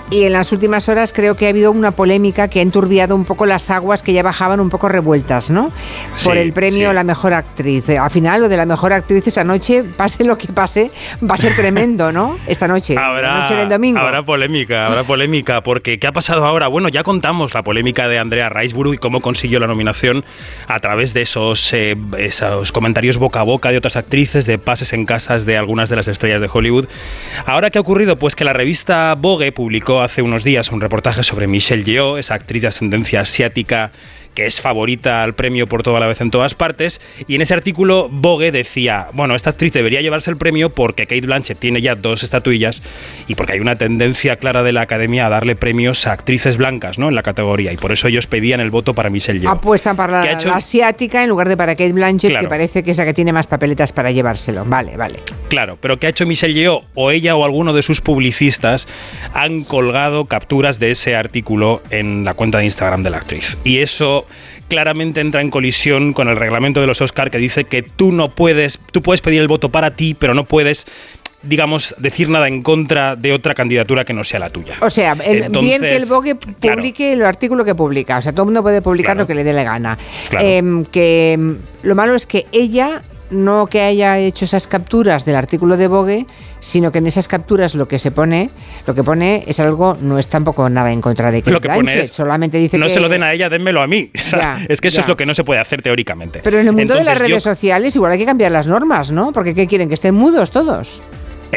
y 0.09 0.23
en 0.23 0.31
las 0.31 0.53
últimas 0.53 0.87
horas 0.87 1.11
creo 1.11 1.35
que 1.35 1.45
ha 1.47 1.49
habido 1.49 1.71
una 1.71 1.91
polémica 1.91 2.47
que 2.47 2.59
ha 2.59 2.61
enturbiado 2.61 3.15
un 3.15 3.25
poco 3.25 3.45
las 3.45 3.69
aguas 3.69 4.01
que 4.01 4.13
ya 4.13 4.23
bajaban 4.23 4.61
un 4.61 4.69
poco 4.69 4.87
revueltas, 4.87 5.51
¿no? 5.51 5.65
Por 6.23 6.33
Sí, 6.35 6.39
el 6.39 6.53
premio 6.53 6.91
a 6.91 6.93
la 6.93 7.03
mejor 7.03 7.33
actriz. 7.33 7.89
Eh, 7.89 7.97
Al 7.97 8.09
final 8.11 8.41
lo 8.41 8.47
de 8.49 8.55
la 8.55 8.65
mejor 8.65 8.93
actriz 8.93 9.27
esta 9.27 9.43
noche, 9.43 9.83
pase 9.83 10.23
lo 10.23 10.37
que 10.37 10.47
pase, 10.53 10.89
va 11.29 11.35
a 11.35 11.37
ser 11.37 11.53
tremendo, 11.57 12.13
¿no? 12.13 12.37
Esta 12.47 12.65
noche, 12.67 12.95
la 12.95 13.07
Habrá, 13.07 13.41
noche 13.41 13.55
del 13.55 13.67
domingo. 13.67 13.99
habrá 13.99 14.23
polémica, 14.23 14.85
habrá 14.87 15.03
polémica, 15.03 15.59
porque 15.61 15.99
¿qué 15.99 16.07
ha 16.07 16.13
pasado 16.13 16.45
ahora? 16.45 16.67
Bueno, 16.69 16.87
ya 16.87 17.03
contamos 17.03 17.53
la 17.53 17.61
polémica 17.63 18.07
de 18.07 18.19
Andrea 18.19 18.47
Riseborough 18.47 18.93
y 18.93 18.97
cómo 18.99 19.19
consiguió 19.19 19.59
la 19.59 19.67
nominación 19.67 20.23
a 20.67 20.79
través 20.79 21.13
de 21.13 21.23
esos, 21.23 21.73
eh, 21.73 21.97
esos 22.17 22.71
comentarios 22.71 23.17
boca 23.17 23.41
a 23.41 23.43
boca 23.43 23.69
de 23.71 23.77
otras 23.77 23.97
actrices, 23.97 24.45
de 24.45 24.57
pases 24.59 24.93
en 24.93 25.05
casas 25.05 25.45
de 25.45 25.57
algunas 25.57 25.89
de 25.89 25.97
las 25.97 26.07
estrellas 26.07 26.39
de 26.41 26.49
Hollywood. 26.51 26.85
Ahora, 27.45 27.64
¿qué 27.71 27.77
ha 27.77 27.81
ocurrido? 27.81 28.17
Pues 28.19 28.35
que 28.35 28.43
la 28.43 28.53
revista 28.53 29.15
Vogue 29.15 29.51
publicó 29.51 30.01
hace 30.01 30.21
unos 30.21 30.43
días 30.43 30.71
un 30.71 30.81
reportaje 30.81 31.23
sobre 31.23 31.47
Michelle 31.47 31.83
Yeoh, 31.83 32.17
esa 32.17 32.35
actriz 32.35 32.61
de 32.61 32.67
ascendencia 32.67 33.21
asiática 33.21 33.91
que 34.35 34.45
es 34.45 34.61
favorita 34.61 35.23
al 35.23 35.33
premio 35.33 35.65
por 35.65 35.81
toda 35.81 35.99
la 35.99 36.07
vez 36.07 36.21
en 36.21 36.29
todas 36.29 36.53
partes, 36.53 37.01
y 37.27 37.35
en 37.35 37.41
ese 37.41 37.53
artículo 37.53 38.09
Vogue 38.11 38.51
decía, 38.51 39.07
bueno, 39.13 39.33
esta 39.33 39.49
actriz 39.49 39.73
debería 39.73 40.01
llevarse 40.01 40.29
el 40.29 40.37
premio 40.37 40.69
porque 40.69 41.07
Kate 41.07 41.21
Blanchett 41.25 41.57
tiene 41.57 41.81
ya 41.81 41.95
dos 41.95 42.21
estatuillas 42.21 42.83
y 43.27 43.35
porque 43.35 43.53
hay 43.53 43.59
una 43.59 43.77
tendencia 43.77 44.35
clara 44.35 44.61
de 44.61 44.73
la 44.73 44.81
academia 44.81 45.25
a 45.25 45.29
darle 45.29 45.55
premios 45.55 46.05
a 46.05 46.11
actrices 46.11 46.57
blancas, 46.57 46.99
¿no? 46.99 47.09
En 47.09 47.15
la 47.15 47.23
categoría, 47.23 47.71
y 47.71 47.77
por 47.77 47.91
eso 47.91 48.07
ellos 48.07 48.27
pedían 48.27 48.59
el 48.59 48.69
voto 48.69 48.93
para 48.93 49.09
Michelle 49.09 49.39
Yeoh. 49.39 49.51
Apuestan 49.51 49.95
para 49.95 50.21
¿Qué 50.21 50.27
la, 50.27 50.33
ha 50.33 50.35
hecho? 50.39 50.47
la 50.49 50.57
asiática 50.57 51.23
en 51.23 51.29
lugar 51.29 51.49
de 51.49 51.57
para 51.57 51.75
Kate 51.75 51.93
Blanchett, 51.93 52.39
que 52.39 52.47
parece 52.47 52.83
que 52.83 52.91
es 52.91 52.97
la 52.97 53.05
que 53.05 53.13
tiene 53.13 53.31
más 53.31 53.47
papeletas 53.47 53.93
para 53.93 54.11
llevárselo. 54.11 54.65
Vale, 54.65 54.97
vale. 54.97 55.19
Claro, 55.47 55.77
pero 55.79 55.97
¿qué 55.97 56.07
ha 56.07 56.09
hecho 56.09 56.25
Michelle 56.25 56.53
Yeoh? 56.53 56.83
O 56.93 57.11
ella 57.11 57.35
o 57.35 57.45
alguno 57.45 57.73
de 57.73 57.83
sus 57.83 58.01
publicistas 58.01 58.87
han 59.33 59.63
colgado 59.63 60.25
capturas 60.25 60.79
de 60.79 60.91
ese 60.91 61.15
artículo 61.15 61.81
en 61.89 62.25
la 62.25 62.33
cuenta 62.33 62.57
de 62.57 62.65
Instagram 62.65 63.03
de 63.03 63.09
la 63.09 63.17
actriz. 63.17 63.57
Y 63.63 63.77
eso 63.77 64.24
claramente 64.67 65.21
entra 65.21 65.41
en 65.41 65.49
colisión 65.49 66.13
con 66.13 66.27
el 66.29 66.35
reglamento 66.35 66.81
de 66.81 66.87
los 66.87 67.01
Oscar 67.01 67.29
que 67.31 67.37
dice 67.37 67.65
que 67.65 67.83
tú 67.83 68.11
no 68.11 68.29
puedes, 68.29 68.79
tú 68.91 69.01
puedes 69.01 69.21
pedir 69.21 69.41
el 69.41 69.47
voto 69.47 69.69
para 69.69 69.95
ti, 69.95 70.13
pero 70.13 70.33
no 70.33 70.45
puedes 70.45 70.85
digamos, 71.43 71.93
decir 71.99 72.27
nada 72.29 72.47
en 72.47 72.63
contra 72.63 73.15
de 73.15 73.31
otra 73.31 73.53
candidatura 73.53 74.03
que 74.03 74.13
no 74.13 74.23
sea 74.23 74.39
la 74.39 74.49
tuya. 74.49 74.77
O 74.81 74.89
sea, 74.89 75.15
el- 75.25 75.49
bien 75.59 75.79
que 75.79 75.95
el 75.95 76.05
Vogue 76.07 76.37
claro. 76.59 76.77
publique 76.77 77.13
el 77.13 77.23
artículo 77.23 77.63
que 77.63 77.75
publica. 77.75 78.17
O 78.17 78.21
sea, 78.23 78.31
todo 78.31 78.43
el 78.43 78.45
mundo 78.47 78.63
puede 78.63 78.81
publicar 78.81 79.15
lo 79.15 79.27
que 79.27 79.35
le 79.35 79.43
dé 79.43 79.53
la 79.53 79.63
gana. 79.63 79.97
Claro. 80.29 80.43
Em, 80.43 80.85
que 80.85 81.33
em, 81.33 81.59
lo 81.83 81.93
malo 81.93 82.15
es 82.15 82.25
que 82.25 82.47
ella 82.51 83.03
no 83.31 83.67
que 83.67 83.81
haya 83.81 84.17
hecho 84.19 84.45
esas 84.45 84.67
capturas 84.67 85.25
del 85.25 85.35
artículo 85.35 85.77
de 85.77 85.87
Vogue, 85.87 86.25
sino 86.59 86.91
que 86.91 86.99
en 86.99 87.07
esas 87.07 87.27
capturas 87.27 87.75
lo 87.75 87.87
que 87.87 87.99
se 87.99 88.11
pone, 88.11 88.51
lo 88.85 88.93
que 88.95 89.03
pone 89.03 89.43
es 89.47 89.59
algo, 89.59 89.97
no 89.99 90.19
es 90.19 90.27
tampoco 90.27 90.69
nada 90.69 90.91
en 90.91 91.01
contra 91.01 91.31
de 91.31 91.41
Kate 91.41 91.51
Lo 91.51 91.61
que 91.61 91.69
pone 91.69 92.01
es, 92.01 92.11
solamente 92.11 92.57
dice 92.57 92.77
no 92.77 92.85
que... 92.87 92.93
se 92.93 92.99
lo 92.99 93.09
den 93.09 93.23
a 93.23 93.33
ella, 93.33 93.49
dénmelo 93.49 93.81
a 93.81 93.87
mí. 93.87 94.11
O 94.25 94.27
sea, 94.27 94.39
Ya, 94.59 94.65
es 94.69 94.81
que 94.81 94.87
eso 94.89 94.97
ya. 94.97 95.01
es 95.01 95.07
lo 95.07 95.17
que 95.17 95.25
no 95.25 95.33
se 95.35 95.43
puede 95.43 95.59
hacer 95.59 95.81
teóricamente. 95.81 96.41
Pero 96.43 96.59
en 96.59 96.67
el 96.67 96.73
mundo 96.73 96.93
de 96.95 97.03
las 97.03 97.13
Entonces, 97.13 97.27
yo- 97.29 97.33
redes 97.35 97.43
sociales 97.43 97.95
igual 97.95 98.11
hay 98.11 98.17
que 98.19 98.25
cambiar 98.25 98.51
las 98.51 98.67
normas, 98.67 99.11
¿no? 99.11 99.31
Porque 99.31 99.53
¿qué 99.53 99.67
quieren? 99.67 99.87
Que 99.87 99.95
estén 99.95 100.15
mudos 100.15 100.51
todos. 100.51 101.01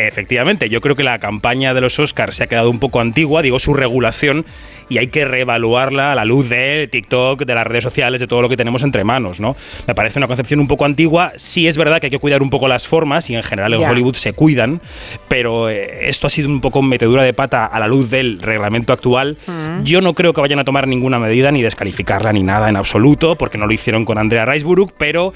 Efectivamente, 0.07 0.69
yo 0.69 0.81
creo 0.81 0.97
que 0.97 1.03
la 1.03 1.19
campaña 1.19 1.75
de 1.75 1.81
los 1.81 1.99
Oscars 1.99 2.37
se 2.37 2.45
ha 2.45 2.47
quedado 2.47 2.71
un 2.71 2.79
poco 2.79 3.01
antigua, 3.01 3.43
digo 3.43 3.59
su 3.59 3.75
regulación, 3.75 4.45
y 4.89 4.99
hay 4.99 5.09
que 5.09 5.25
reevaluarla 5.25 6.13
a 6.13 6.15
la 6.15 6.25
luz 6.25 6.49
de 6.49 6.89
TikTok, 6.91 7.45
de 7.45 7.55
las 7.55 7.67
redes 7.67 7.85
sociales, 7.85 8.21
de 8.21 8.27
todo 8.27 8.43
lo 8.43 8.49
que 8.49 8.57
tenemos 8.57 8.83
entre 8.83 9.05
manos, 9.05 9.41
¿no? 9.41 9.57
Me 9.87 9.95
parece 9.95 10.19
una 10.19 10.27
concepción 10.27 10.61
un 10.61 10.69
poco 10.69 10.85
antigua. 10.85 11.33
Sí 11.37 11.69
es 11.69 11.77
verdad 11.77 12.01
que 12.01 12.07
hay 12.07 12.11
que 12.11 12.19
cuidar 12.19 12.43
un 12.43 12.51
poco 12.51 12.69
las 12.69 12.87
formas 12.87 13.29
y 13.31 13.35
en 13.35 13.43
general 13.43 13.75
en. 13.75 13.89
Hollywood 13.89 14.15
se 14.15 14.33
cuidan, 14.33 14.81
pero 15.29 15.69
eh, 15.71 16.09
esto 16.09 16.27
ha 16.27 16.31
sido 16.31 16.49
un 16.49 16.61
poco 16.61 16.83
metedura 16.83 17.23
de 17.23 17.33
pata 17.33 17.65
a 17.65 17.79
la 17.81 17.89
luz 17.89 18.11
del 18.11 18.41
reglamento 18.41 18.93
actual. 18.93 19.39
Mm. 19.47 19.83
Yo 19.83 20.01
no 20.01 20.15
creo 20.15 20.33
que 20.33 20.41
vayan 20.41 20.59
a 20.59 20.65
tomar 20.65 20.87
ninguna 20.87 21.19
medida 21.19 21.51
ni 21.51 21.63
descalificarla 21.63 22.33
ni 22.33 22.43
nada 22.43 22.69
en 22.69 22.77
absoluto, 22.77 23.37
porque 23.37 23.59
no 23.59 23.67
lo 23.67 23.73
hicieron 23.73 24.05
con 24.05 24.19
Andrea 24.19 24.45
Riseborough, 24.45 24.93
pero 24.97 25.33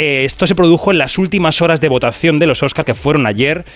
eh, 0.00 0.24
esto 0.24 0.46
se 0.46 0.54
produjo 0.54 0.90
en 0.90 0.98
las 0.98 1.18
últimas 1.18 1.60
horas 1.60 1.80
de 1.80 1.88
votación 1.88 2.38
de 2.38 2.46
los 2.46 2.62
Oscars 2.62 2.86
que 2.86 2.94
fueron 2.94 3.26
ayer 3.26 3.66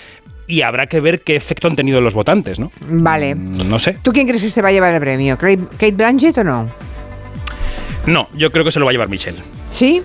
y 0.46 0.62
habrá 0.62 0.86
que 0.86 1.00
ver 1.00 1.20
qué 1.20 1.36
efecto 1.36 1.68
han 1.68 1.76
tenido 1.76 2.00
los 2.00 2.14
votantes, 2.14 2.58
¿no? 2.58 2.72
Vale. 2.80 3.34
No 3.34 3.78
sé. 3.78 3.98
¿Tú 4.02 4.12
quién 4.12 4.26
crees 4.26 4.42
que 4.42 4.48
se 4.48 4.62
va 4.62 4.68
a 4.68 4.72
llevar 4.72 4.94
el 4.94 5.00
premio? 5.00 5.36
¿Kate 5.36 5.58
Kate 5.72 5.92
Blanchett 5.92 6.38
o 6.38 6.44
no? 6.44 6.70
No, 8.06 8.28
yo 8.34 8.50
creo 8.50 8.64
que 8.64 8.70
se 8.70 8.78
lo 8.78 8.86
va 8.86 8.90
a 8.90 8.92
llevar 8.92 9.08
Michelle. 9.08 9.38
¿Sí? 9.70 10.02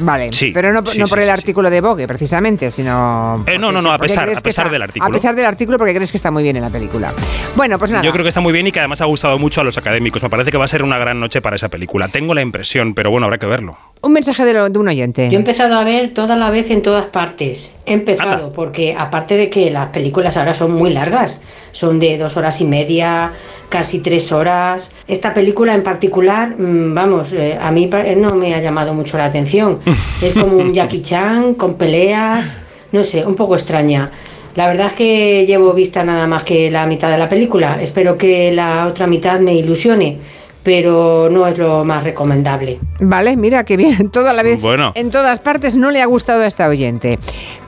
Vale, 0.00 0.30
Sí, 0.32 0.50
pero 0.52 0.72
no, 0.72 0.80
sí, 0.86 0.98
no 0.98 1.06
sí, 1.06 1.10
por 1.10 1.18
sí, 1.18 1.22
el 1.24 1.28
sí. 1.28 1.32
artículo 1.32 1.70
de 1.70 1.80
Vogue, 1.80 2.06
precisamente, 2.06 2.70
sino... 2.70 3.44
Eh, 3.46 3.58
no, 3.58 3.70
no, 3.70 3.80
no, 3.82 3.92
a 3.92 3.98
pesar, 3.98 4.24
a 4.28 4.32
pesar 4.40 4.66
está- 4.66 4.68
del 4.72 4.82
artículo. 4.82 5.08
A 5.08 5.12
pesar 5.12 5.34
del 5.34 5.44
artículo, 5.46 5.78
porque 5.78 5.94
crees 5.94 6.10
que 6.10 6.16
está 6.16 6.30
muy 6.30 6.42
bien 6.42 6.56
en 6.56 6.62
la 6.62 6.70
película. 6.70 7.12
Bueno, 7.56 7.78
pues 7.78 7.90
nada. 7.90 8.02
Yo 8.04 8.12
creo 8.12 8.24
que 8.24 8.28
está 8.28 8.40
muy 8.40 8.52
bien 8.52 8.66
y 8.66 8.72
que 8.72 8.78
además 8.80 9.00
ha 9.00 9.04
gustado 9.06 9.38
mucho 9.38 9.60
a 9.60 9.64
los 9.64 9.76
académicos. 9.78 10.22
Me 10.22 10.30
parece 10.30 10.50
que 10.50 10.56
va 10.58 10.64
a 10.64 10.68
ser 10.68 10.82
una 10.82 10.98
gran 10.98 11.20
noche 11.20 11.40
para 11.42 11.56
esa 11.56 11.68
película. 11.68 12.08
Tengo 12.08 12.34
la 12.34 12.42
impresión, 12.42 12.94
pero 12.94 13.10
bueno, 13.10 13.26
habrá 13.26 13.38
que 13.38 13.46
verlo. 13.46 13.76
Un 14.02 14.12
mensaje 14.12 14.44
de, 14.44 14.54
lo- 14.54 14.68
de 14.70 14.78
un 14.78 14.88
oyente. 14.88 15.28
Yo 15.30 15.36
he 15.36 15.40
empezado 15.40 15.78
a 15.78 15.84
ver 15.84 16.14
toda 16.14 16.36
la 16.36 16.50
vez 16.50 16.70
en 16.70 16.82
todas 16.82 17.06
partes. 17.06 17.74
He 17.86 17.92
empezado 17.94 18.52
porque 18.52 18.94
aparte 18.96 19.36
de 19.36 19.50
que 19.50 19.70
las 19.70 19.88
películas 19.90 20.36
ahora 20.36 20.54
son 20.54 20.72
muy 20.72 20.90
largas, 20.90 21.42
son 21.72 21.98
de 22.00 22.18
dos 22.18 22.36
horas 22.36 22.60
y 22.60 22.64
media, 22.64 23.32
casi 23.68 24.00
tres 24.00 24.32
horas. 24.32 24.90
Esta 25.08 25.32
película 25.34 25.74
en 25.74 25.82
particular, 25.82 26.54
mm, 26.58 26.94
vamos, 26.94 27.32
eh, 27.32 27.58
a 27.60 27.70
mí 27.70 27.86
pa- 27.86 28.02
no 28.16 28.34
me 28.34 28.54
ha 28.54 28.60
llamado 28.60 28.94
mucho 28.94 29.16
la 29.18 29.26
atención. 29.26 29.78
Es 30.22 30.34
como 30.34 30.56
un 30.56 30.74
Jackie 30.74 31.02
Chan 31.02 31.54
con 31.54 31.74
peleas, 31.74 32.58
no 32.92 33.02
sé, 33.04 33.24
un 33.24 33.34
poco 33.36 33.54
extraña. 33.54 34.10
La 34.56 34.66
verdad 34.66 34.88
es 34.88 34.92
que 34.94 35.46
llevo 35.46 35.72
vista 35.72 36.02
nada 36.02 36.26
más 36.26 36.42
que 36.42 36.70
la 36.72 36.84
mitad 36.86 37.08
de 37.10 37.18
la 37.18 37.28
película. 37.28 37.80
Espero 37.80 38.18
que 38.18 38.50
la 38.50 38.86
otra 38.88 39.06
mitad 39.06 39.38
me 39.38 39.54
ilusione, 39.54 40.18
pero 40.62 41.28
no 41.30 41.46
es 41.46 41.56
lo 41.58 41.84
más 41.84 42.04
recomendable. 42.04 42.78
Vale, 43.00 43.36
mira 43.36 43.64
que 43.64 43.76
bien, 43.76 44.10
toda 44.12 44.32
la 44.32 44.42
vez, 44.42 44.60
Bueno. 44.60 44.92
en 44.94 45.10
todas 45.10 45.38
partes 45.40 45.74
no 45.74 45.90
le 45.90 46.02
ha 46.02 46.06
gustado 46.06 46.42
a 46.42 46.46
esta 46.46 46.68
oyente. 46.68 47.18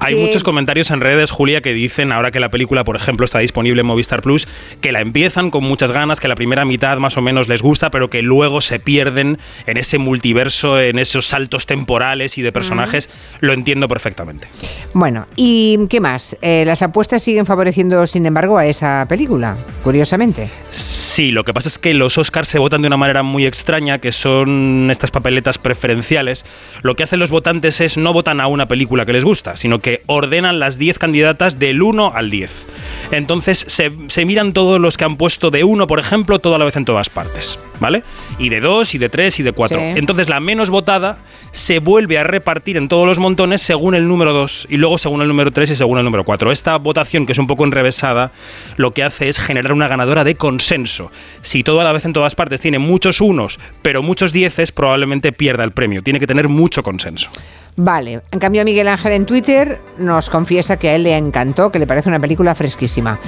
Hay 0.00 0.14
Que- 0.14 0.20
muchos 0.20 0.42
comentarios 0.44 0.90
en 0.90 1.00
redes, 1.00 1.30
Julia, 1.30 1.60
que 1.62 1.72
dicen, 1.72 2.12
ahora 2.12 2.30
que 2.30 2.40
la 2.40 2.50
película, 2.50 2.84
por 2.84 2.96
ejemplo, 2.96 3.24
está 3.24 3.38
disponible 3.38 3.80
en 3.80 3.86
Movistar 3.86 4.20
Plus, 4.22 4.46
que 4.80 4.92
la 4.92 5.00
empiezan 5.00 5.50
con 5.50 5.64
muchas 5.64 5.92
ganas, 5.92 6.20
que 6.20 6.28
la 6.28 6.34
primera 6.34 6.64
mitad 6.64 6.98
más 6.98 7.16
o 7.16 7.22
menos 7.22 7.48
les 7.48 7.62
gusta, 7.62 7.90
pero 7.90 8.10
que 8.10 8.20
luego 8.22 8.60
se 8.60 8.78
pierden 8.78 9.38
en 9.66 9.76
ese 9.76 9.98
multiverso, 9.98 10.80
en 10.80 10.98
esos 10.98 11.26
saltos 11.26 11.66
temporales 11.66 12.36
y 12.36 12.42
de 12.42 12.52
personajes. 12.52 13.08
Lo 13.40 13.52
entiendo 13.52 13.88
perfectamente. 13.88 14.48
Bueno, 14.92 15.26
¿y 15.36 15.78
qué 15.88 16.00
más? 16.00 16.36
Eh, 16.42 16.64
las 16.66 16.82
apuestas 16.82 17.22
siguen 17.22 17.46
favoreciendo, 17.46 18.06
sin 18.06 18.26
embargo, 18.26 18.58
a 18.58 18.66
esa 18.66 19.06
película, 19.08 19.56
curiosamente. 19.82 20.50
Sí, 20.70 21.30
lo 21.30 21.44
que 21.44 21.54
pasa 21.54 21.68
es 21.68 21.78
que 21.78 21.94
los 21.94 22.18
Oscars 22.18 22.48
se 22.48 22.58
votan 22.58 22.81
de 22.82 22.88
una 22.88 22.96
manera 22.96 23.22
muy 23.22 23.46
extraña, 23.46 23.98
que 23.98 24.12
son 24.12 24.88
estas 24.90 25.10
papeletas 25.10 25.58
preferenciales. 25.58 26.44
Lo 26.82 26.94
que 26.94 27.04
hacen 27.04 27.20
los 27.20 27.30
votantes 27.30 27.80
es 27.80 27.96
no 27.96 28.12
votan 28.12 28.40
a 28.40 28.46
una 28.46 28.68
película 28.68 29.06
que 29.06 29.12
les 29.12 29.24
gusta, 29.24 29.56
sino 29.56 29.80
que 29.80 30.02
ordenan 30.06 30.58
las 30.58 30.78
10 30.78 30.98
candidatas 30.98 31.58
del 31.58 31.82
1 31.82 32.12
al 32.14 32.30
10. 32.30 32.66
Entonces 33.12 33.64
se, 33.68 33.92
se 34.08 34.24
miran 34.24 34.52
todos 34.52 34.80
los 34.80 34.96
que 34.96 35.04
han 35.04 35.16
puesto 35.16 35.50
de 35.50 35.64
1, 35.64 35.86
por 35.86 35.98
ejemplo, 35.98 36.38
toda 36.38 36.58
la 36.58 36.64
vez 36.64 36.76
en 36.76 36.84
todas 36.84 37.08
partes, 37.08 37.58
¿vale? 37.80 38.02
Y 38.38 38.48
de 38.48 38.60
2, 38.60 38.94
y 38.94 38.98
de 38.98 39.08
3, 39.08 39.40
y 39.40 39.42
de 39.42 39.52
4. 39.52 39.78
Sí. 39.78 39.84
Entonces 39.96 40.28
la 40.28 40.40
menos 40.40 40.70
votada 40.70 41.18
se 41.52 41.78
vuelve 41.78 42.18
a 42.18 42.24
repartir 42.24 42.76
en 42.76 42.88
todos 42.88 43.06
los 43.06 43.18
montones 43.18 43.62
según 43.62 43.94
el 43.94 44.08
número 44.08 44.32
2 44.32 44.68
y 44.70 44.78
luego 44.78 44.98
según 44.98 45.20
el 45.20 45.28
número 45.28 45.50
3 45.50 45.70
y 45.70 45.76
según 45.76 45.98
el 45.98 46.04
número 46.04 46.24
4. 46.24 46.50
Esta 46.50 46.76
votación, 46.76 47.26
que 47.26 47.32
es 47.32 47.38
un 47.38 47.46
poco 47.46 47.64
enrevesada, 47.64 48.32
lo 48.76 48.92
que 48.92 49.04
hace 49.04 49.28
es 49.28 49.38
generar 49.38 49.72
una 49.72 49.86
ganadora 49.88 50.24
de 50.24 50.34
consenso. 50.34 51.10
Si 51.42 51.62
todo 51.62 51.80
a 51.80 51.84
la 51.84 51.92
vez 51.92 52.04
en 52.04 52.14
todas 52.14 52.34
partes 52.34 52.60
tiene 52.60 52.71
muchos 52.78 53.20
unos, 53.20 53.58
pero 53.82 54.02
muchos 54.02 54.32
dieces, 54.32 54.72
probablemente 54.72 55.32
pierda 55.32 55.64
el 55.64 55.72
premio. 55.72 56.02
Tiene 56.02 56.20
que 56.20 56.26
tener 56.26 56.48
mucho 56.48 56.82
consenso. 56.82 57.30
Vale, 57.76 58.20
en 58.30 58.38
cambio 58.38 58.64
Miguel 58.64 58.88
Ángel 58.88 59.12
en 59.12 59.24
Twitter 59.24 59.80
nos 59.96 60.28
confiesa 60.28 60.78
que 60.78 60.90
a 60.90 60.94
él 60.94 61.04
le 61.04 61.16
encantó, 61.16 61.72
que 61.72 61.78
le 61.78 61.86
parece 61.86 62.08
una 62.08 62.20
película 62.20 62.54
fresquísima. 62.54 63.18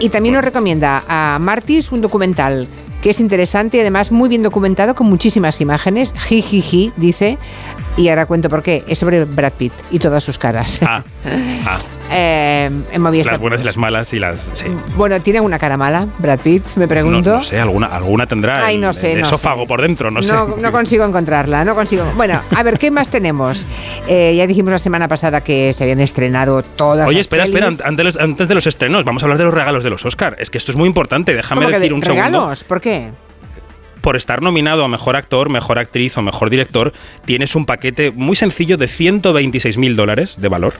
Y 0.00 0.08
también 0.08 0.34
nos 0.34 0.44
recomienda 0.44 1.04
a 1.06 1.38
Martis 1.38 1.92
un 1.92 2.00
documental 2.00 2.68
que 3.04 3.10
es 3.10 3.20
interesante 3.20 3.76
y 3.76 3.80
además 3.80 4.10
muy 4.10 4.30
bien 4.30 4.42
documentado 4.42 4.94
con 4.94 5.06
muchísimas 5.08 5.60
imágenes. 5.60 6.14
Jijiji, 6.14 6.92
dice. 6.96 7.38
Y 7.96 8.08
ahora 8.08 8.26
cuento 8.26 8.48
por 8.48 8.62
qué. 8.62 8.84
Es 8.88 8.98
sobre 8.98 9.24
Brad 9.24 9.52
Pitt 9.52 9.72
y 9.90 9.98
todas 9.98 10.22
sus 10.24 10.38
caras. 10.38 10.80
Ah, 10.86 11.02
ah. 11.66 11.78
Eh, 12.16 12.70
en. 12.92 13.02
Las 13.24 13.38
buenas 13.40 13.62
y 13.62 13.64
las 13.64 13.76
malas 13.78 14.12
y 14.12 14.18
las... 14.18 14.50
Sí. 14.54 14.66
Bueno, 14.94 15.18
¿tiene 15.20 15.40
una 15.40 15.58
cara 15.58 15.78
mala, 15.78 16.06
Brad 16.18 16.38
Pitt? 16.38 16.62
Me 16.76 16.86
pregunto. 16.86 17.36
no 17.36 17.42
sé, 17.42 17.58
alguna, 17.58 17.86
alguna 17.86 18.26
tendrá 18.26 18.64
Ay, 18.64 18.74
el- 18.74 18.82
no 18.82 18.92
sé, 18.92 19.12
el 19.12 19.20
no 19.20 19.26
esófago 19.26 19.66
por 19.66 19.80
dentro, 19.80 20.10
no, 20.10 20.22
sé. 20.22 20.30
No, 20.32 20.70
consigo 20.70 21.04
encontrarla, 21.06 21.64
no 21.64 21.74
consigo. 21.74 22.04
Bueno, 22.14 22.40
a 22.54 22.62
ver, 22.62 22.78
¿qué 22.78 22.90
más 22.90 23.08
tenemos? 23.08 23.66
Eh, 24.06 24.34
ya 24.36 24.46
dijimos 24.46 24.70
la 24.70 24.78
semana 24.78 25.08
pasada 25.08 25.42
que 25.42 25.72
se 25.72 25.82
habían 25.84 26.00
estrenado 26.00 26.62
todas 26.62 27.08
Oye, 27.08 27.16
las 27.16 27.22
espera, 27.22 27.44
espera, 27.44 27.68
antes 27.68 27.96
de, 27.96 28.04
los, 28.04 28.16
antes 28.18 28.48
de 28.48 28.54
los 28.54 28.66
estrenos, 28.66 29.02
vamos 29.04 29.22
a 29.22 29.26
hablar 29.26 29.38
de 29.38 29.44
los 29.44 29.54
regalos 29.54 29.82
de 29.82 29.88
los 29.88 30.04
Oscar. 30.04 30.36
Es 30.38 30.50
que 30.50 30.58
esto 30.58 30.72
es 30.72 30.76
muy 30.76 30.86
importante, 30.86 31.32
déjame 31.34 31.62
¿Cómo 31.62 31.68
que 31.70 31.74
decir 31.78 31.88
de- 31.90 31.94
un 31.94 32.02
segundo. 32.02 32.22
¿Regalos? 32.26 32.64
¿Por 32.64 32.80
qué? 32.82 33.12
Por 34.04 34.16
estar 34.16 34.42
nominado 34.42 34.84
a 34.84 34.88
mejor 34.88 35.16
actor, 35.16 35.48
mejor 35.48 35.78
actriz 35.78 36.18
o 36.18 36.22
mejor 36.22 36.50
director, 36.50 36.92
tienes 37.24 37.54
un 37.54 37.64
paquete 37.64 38.10
muy 38.10 38.36
sencillo 38.36 38.76
de 38.76 38.86
126 38.86 39.78
mil 39.78 39.96
dólares 39.96 40.36
de 40.38 40.48
valor. 40.50 40.74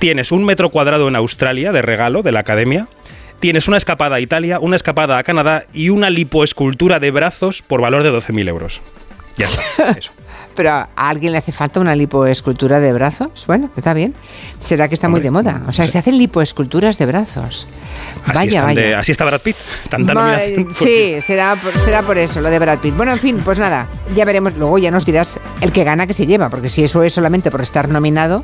Tienes 0.00 0.32
un 0.32 0.44
metro 0.44 0.70
cuadrado 0.70 1.06
en 1.06 1.14
Australia 1.14 1.70
de 1.70 1.82
regalo 1.82 2.22
de 2.22 2.32
la 2.32 2.40
academia. 2.40 2.88
Tienes 3.38 3.68
una 3.68 3.76
escapada 3.76 4.16
a 4.16 4.20
Italia, 4.20 4.58
una 4.58 4.74
escapada 4.74 5.18
a 5.18 5.22
Canadá 5.22 5.66
y 5.72 5.90
una 5.90 6.10
lipoescultura 6.10 6.98
de 6.98 7.12
brazos 7.12 7.62
por 7.62 7.80
valor 7.80 8.02
de 8.02 8.10
12.000 8.10 8.48
euros. 8.48 8.82
Ya 9.36 9.46
está, 9.46 9.92
eso. 9.96 10.12
¿Pero 10.56 10.70
a 10.70 10.88
alguien 10.96 11.32
le 11.32 11.38
hace 11.38 11.52
falta 11.52 11.78
una 11.80 11.94
lipoescultura 11.94 12.80
de 12.80 12.92
brazos? 12.92 13.44
Bueno, 13.46 13.70
está 13.76 13.92
bien. 13.94 14.14
¿Será 14.58 14.88
que 14.88 14.94
está 14.94 15.08
muy 15.08 15.20
de 15.20 15.30
moda? 15.30 15.62
O 15.68 15.72
sea, 15.72 15.86
se 15.86 15.98
hacen 15.98 16.16
lipoesculturas 16.18 16.96
de 16.98 17.06
brazos. 17.06 17.68
Así, 18.24 18.34
Vaya, 18.48 18.66
de- 18.66 18.74
vaya. 18.74 18.98
así 18.98 19.12
está 19.12 19.24
Brad 19.26 19.40
Pitt. 19.42 19.56
Tanta 19.90 20.14
Ma- 20.14 20.38
sí, 20.78 21.16
será 21.22 21.56
por, 21.56 21.76
será 21.78 22.02
por 22.02 22.16
eso, 22.18 22.40
lo 22.40 22.48
de 22.50 22.58
Brad 22.58 22.78
Pitt. 22.78 22.96
Bueno, 22.96 23.12
en 23.12 23.18
fin, 23.18 23.40
pues 23.44 23.58
nada, 23.58 23.86
ya 24.16 24.24
veremos. 24.24 24.54
Luego 24.56 24.78
ya 24.78 24.90
nos 24.90 25.04
dirás 25.04 25.38
el 25.60 25.72
que 25.72 25.84
gana 25.84 26.06
que 26.06 26.14
se 26.14 26.26
lleva, 26.26 26.48
porque 26.48 26.70
si 26.70 26.82
eso 26.84 27.02
es 27.02 27.12
solamente 27.12 27.50
por 27.50 27.60
estar 27.60 27.88
nominado, 27.88 28.42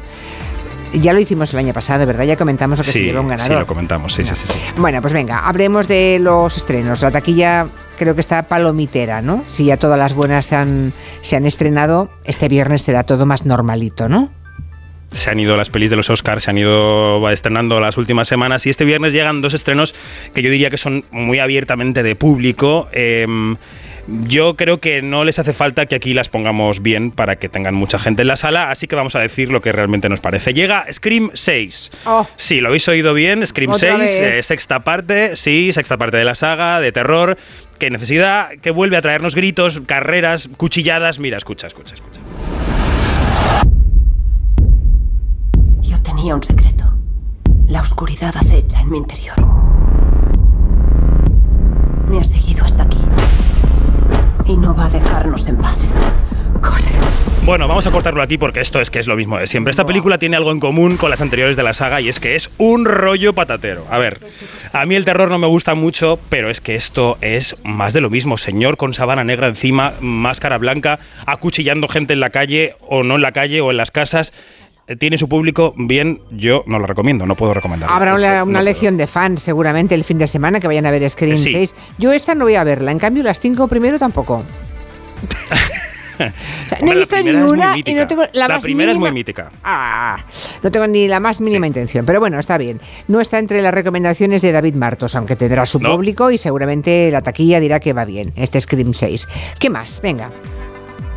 ya 1.00 1.12
lo 1.12 1.20
hicimos 1.20 1.52
el 1.52 1.58
año 1.60 1.72
pasado, 1.72 2.06
¿verdad? 2.06 2.24
Ya 2.24 2.36
comentamos 2.36 2.78
lo 2.78 2.84
que 2.84 2.90
se 2.90 2.98
Sí, 2.98 3.04
lleva 3.04 3.20
un 3.20 3.26
sí, 3.26 3.30
ganador. 3.30 3.58
lo 3.60 3.66
comentamos, 3.66 4.12
sí, 4.14 4.24
sí, 4.24 4.34
sí. 4.34 4.46
sí. 4.48 4.58
Bueno, 4.76 5.00
pues 5.00 5.12
venga, 5.12 5.40
hablemos 5.46 5.88
de 5.88 6.18
los 6.20 6.56
estrenos. 6.56 7.02
La 7.02 7.10
taquilla 7.10 7.68
creo 7.96 8.14
que 8.14 8.20
está 8.20 8.42
palomitera, 8.44 9.22
¿no? 9.22 9.44
Si 9.48 9.64
ya 9.66 9.76
todas 9.76 9.98
las 9.98 10.14
buenas 10.14 10.46
se 10.46 10.56
han, 10.56 10.92
se 11.20 11.36
han 11.36 11.46
estrenado, 11.46 12.10
este 12.24 12.48
viernes 12.48 12.82
será 12.82 13.02
todo 13.04 13.26
más 13.26 13.46
normalito, 13.46 14.08
¿no? 14.08 14.30
se 15.12 15.28
han 15.28 15.38
ido 15.38 15.58
las 15.58 15.68
pelis 15.68 15.90
de 15.90 15.96
los 15.96 16.08
Oscars, 16.08 16.44
se 16.44 16.50
han 16.50 16.56
ido 16.56 17.28
estrenando 17.28 17.78
las 17.80 17.98
últimas 17.98 18.26
semanas 18.28 18.64
y 18.64 18.70
este 18.70 18.86
viernes 18.86 19.12
llegan 19.12 19.42
dos 19.42 19.52
estrenos 19.52 19.94
que 20.32 20.40
yo 20.40 20.48
diría 20.50 20.70
que 20.70 20.78
son 20.78 21.04
muy 21.10 21.38
abiertamente 21.38 22.02
de 22.02 22.16
público. 22.16 22.88
Em, 22.92 23.58
yo 24.08 24.56
creo 24.56 24.78
que 24.80 25.00
no 25.02 25.24
les 25.24 25.38
hace 25.38 25.52
falta 25.52 25.86
que 25.86 25.94
aquí 25.94 26.12
las 26.14 26.28
pongamos 26.28 26.80
bien 26.80 27.10
para 27.10 27.36
que 27.36 27.48
tengan 27.48 27.74
mucha 27.74 27.98
gente 27.98 28.22
en 28.22 28.28
la 28.28 28.36
sala, 28.36 28.70
así 28.70 28.86
que 28.88 28.96
vamos 28.96 29.14
a 29.14 29.20
decir 29.20 29.50
lo 29.50 29.60
que 29.60 29.72
realmente 29.72 30.08
nos 30.08 30.20
parece. 30.20 30.52
Llega 30.54 30.84
Scream 30.92 31.30
6. 31.34 31.92
Oh. 32.06 32.26
Sí, 32.36 32.60
lo 32.60 32.68
habéis 32.68 32.88
oído 32.88 33.14
bien, 33.14 33.46
Scream 33.46 33.70
Otra 33.70 33.96
6, 33.96 34.00
vez. 34.00 34.20
eh, 34.20 34.42
sexta 34.42 34.80
parte, 34.80 35.36
sí, 35.36 35.72
sexta 35.72 35.96
parte 35.96 36.16
de 36.16 36.24
la 36.24 36.34
saga, 36.34 36.80
de 36.80 36.90
terror, 36.92 37.36
que 37.78 37.90
necesidad, 37.90 38.50
que 38.60 38.70
vuelve 38.70 38.96
a 38.96 39.02
traernos 39.02 39.34
gritos, 39.34 39.80
carreras, 39.86 40.48
cuchilladas. 40.56 41.18
Mira, 41.18 41.36
escucha, 41.36 41.66
escucha, 41.66 41.94
escucha. 41.94 42.20
Yo 45.82 46.00
tenía 46.02 46.34
un 46.34 46.42
secreto. 46.42 46.84
La 47.68 47.80
oscuridad 47.80 48.34
acecha 48.36 48.80
en 48.80 48.90
mi 48.90 48.98
interior. 48.98 49.34
Me 52.08 52.18
ha 52.20 52.24
seguido 52.24 52.64
hasta 52.64 52.82
aquí. 52.82 52.98
Y 54.46 54.56
no 54.56 54.74
va 54.74 54.86
a 54.86 54.90
dejarnos 54.90 55.46
en 55.48 55.56
paz. 55.56 55.76
Bueno, 57.44 57.66
vamos 57.66 57.84
a 57.88 57.90
cortarlo 57.90 58.22
aquí 58.22 58.38
porque 58.38 58.60
esto 58.60 58.80
es 58.80 58.88
que 58.88 59.00
es 59.00 59.08
lo 59.08 59.16
mismo 59.16 59.36
de 59.36 59.48
siempre. 59.48 59.72
Esta 59.72 59.84
película 59.84 60.18
tiene 60.18 60.36
algo 60.36 60.52
en 60.52 60.60
común 60.60 60.96
con 60.96 61.10
las 61.10 61.22
anteriores 61.22 61.56
de 61.56 61.64
la 61.64 61.74
saga 61.74 62.00
y 62.00 62.08
es 62.08 62.20
que 62.20 62.36
es 62.36 62.50
un 62.56 62.84
rollo 62.84 63.32
patatero. 63.32 63.84
A 63.90 63.98
ver, 63.98 64.20
a 64.72 64.86
mí 64.86 64.94
el 64.94 65.04
terror 65.04 65.28
no 65.28 65.40
me 65.40 65.48
gusta 65.48 65.74
mucho, 65.74 66.20
pero 66.28 66.50
es 66.50 66.60
que 66.60 66.76
esto 66.76 67.18
es 67.20 67.60
más 67.64 67.94
de 67.94 68.00
lo 68.00 68.10
mismo. 68.10 68.38
Señor 68.38 68.76
con 68.76 68.94
sabana 68.94 69.24
negra 69.24 69.48
encima, 69.48 69.92
máscara 70.00 70.56
blanca, 70.58 71.00
acuchillando 71.26 71.88
gente 71.88 72.12
en 72.12 72.20
la 72.20 72.30
calle 72.30 72.76
o 72.80 73.02
no 73.02 73.16
en 73.16 73.22
la 73.22 73.32
calle 73.32 73.60
o 73.60 73.72
en 73.72 73.76
las 73.76 73.90
casas. 73.90 74.32
Tiene 74.98 75.16
su 75.16 75.28
público 75.28 75.74
bien, 75.76 76.20
yo 76.32 76.64
no 76.66 76.78
lo 76.78 76.86
recomiendo, 76.86 77.24
no 77.26 77.34
puedo 77.36 77.54
recomendarlo. 77.54 77.94
Habrá 77.94 78.14
una, 78.14 78.42
una 78.44 78.58
no 78.58 78.64
legión 78.64 78.96
de 78.96 79.06
fans 79.06 79.40
seguramente 79.42 79.94
el 79.94 80.04
fin 80.04 80.18
de 80.18 80.26
semana 80.26 80.58
que 80.60 80.66
vayan 80.66 80.84
a 80.86 80.90
ver 80.90 81.08
Scream 81.08 81.38
Sí. 81.38 81.52
6. 81.52 81.74
Yo 81.98 82.12
esta 82.12 82.34
no 82.34 82.44
voy 82.44 82.56
a 82.56 82.64
verla, 82.64 82.90
en 82.92 82.98
cambio 82.98 83.22
las 83.22 83.40
cinco 83.40 83.68
primero 83.68 83.98
tampoco. 83.98 84.44
O 86.14 86.68
sea, 86.68 86.78
no 86.82 86.92
he 86.92 86.94
la 86.94 87.00
visto 87.00 87.20
ni 87.20 87.30
una 87.32 87.74
y 87.84 87.94
no 87.94 88.06
tengo 88.06 88.22
la, 88.32 88.46
La 88.46 88.48
más 88.54 88.62
primera 88.62 88.92
es 88.92 88.98
muy 88.98 89.08
mínima- 89.10 89.14
mítica. 89.14 89.50
Ah, 89.64 90.18
no 90.62 90.70
tengo 90.70 90.86
ni 90.86 91.08
la 91.08 91.18
más 91.18 91.40
mínima 91.40 91.66
intención, 91.66 92.06
pero 92.06 92.20
bueno, 92.20 92.38
está 92.38 92.58
bien. 92.58 92.80
No 93.08 93.20
está 93.20 93.40
entre 93.40 93.60
las 93.60 93.74
recomendaciones 93.74 94.40
de 94.42 94.52
David 94.52 94.76
Martos, 94.76 95.16
aunque 95.16 95.34
tendrá 95.34 95.66
su 95.66 95.80
No. 95.80 95.90
público 95.96 96.30
y 96.30 96.38
seguramente 96.38 97.10
la 97.10 97.22
taquilla 97.22 97.58
dirá 97.58 97.80
que 97.80 97.92
va 97.92 98.04
bien, 98.04 98.32
este 98.36 98.60
Scream 98.60 98.94
6. 98.94 99.26
¿Qué 99.58 99.68
más? 99.70 100.00
Venga. 100.00 100.30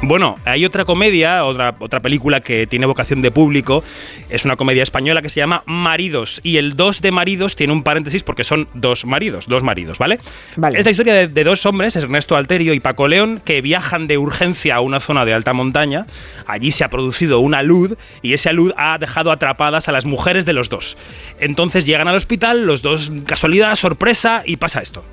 Bueno, 0.08 0.36
hay 0.46 0.66
otra 0.66 0.86
comedia, 0.86 1.44
otra, 1.46 1.76
otra 1.80 2.00
película 2.00 2.42
que 2.42 2.68
tiene 2.68 2.86
vocación 2.86 3.24
de 3.24 3.32
público. 3.32 3.84
Es 4.30 4.46
una 4.46 4.56
comedia 4.56 4.84
española 4.84 5.24
que 5.24 5.30
se 5.30 5.40
llama 5.40 5.64
Maridos. 5.66 6.42
Y 6.44 6.58
el 6.58 6.76
2 6.76 7.02
de 7.02 7.12
maridos 7.12 7.56
tiene 7.56 7.74
un 7.74 7.82
paréntesis 7.82 8.22
porque 8.22 8.44
son 8.44 8.68
dos 8.76 9.06
maridos, 9.06 9.48
dos 9.48 9.64
maridos, 9.64 9.98
¿vale? 9.98 10.20
Vale. 10.58 10.78
Es 10.78 10.86
la 10.86 10.92
historia 10.92 11.16
de, 11.16 11.28
de 11.28 11.44
dos 11.44 11.66
hombres, 11.66 11.96
Ernesto 11.96 12.36
Alterio 12.36 12.76
y 12.76 12.80
Paco 12.80 13.08
León, 13.08 13.42
que 13.44 13.62
viajan 13.62 14.06
de 14.06 14.20
urgencia 14.20 14.76
a 14.76 14.82
una 14.82 15.00
zona 15.00 15.26
de 15.26 15.34
alta 15.34 15.54
montaña. 15.54 16.06
Allí 16.46 16.72
se 16.72 16.84
ha 16.84 16.90
producido 16.90 17.40
una 17.40 17.64
luz 17.64 17.98
y 18.22 18.34
esa 18.34 18.54
luz 18.54 18.74
ha 18.78 19.00
dejado 19.00 19.32
atrapadas 19.32 19.90
a 19.90 19.92
las 19.92 20.06
mujeres 20.06 20.46
de 20.46 20.54
los 20.54 20.70
dos. 20.70 20.98
Entonces 21.40 21.84
llegan 21.84 22.08
al 22.08 22.16
hospital, 22.16 22.68
los 22.68 22.84
dos, 22.84 23.12
casualidad, 23.26 23.74
sorpresa, 23.74 24.44
y 24.46 24.58
pasa 24.58 24.82
esto. 24.82 25.04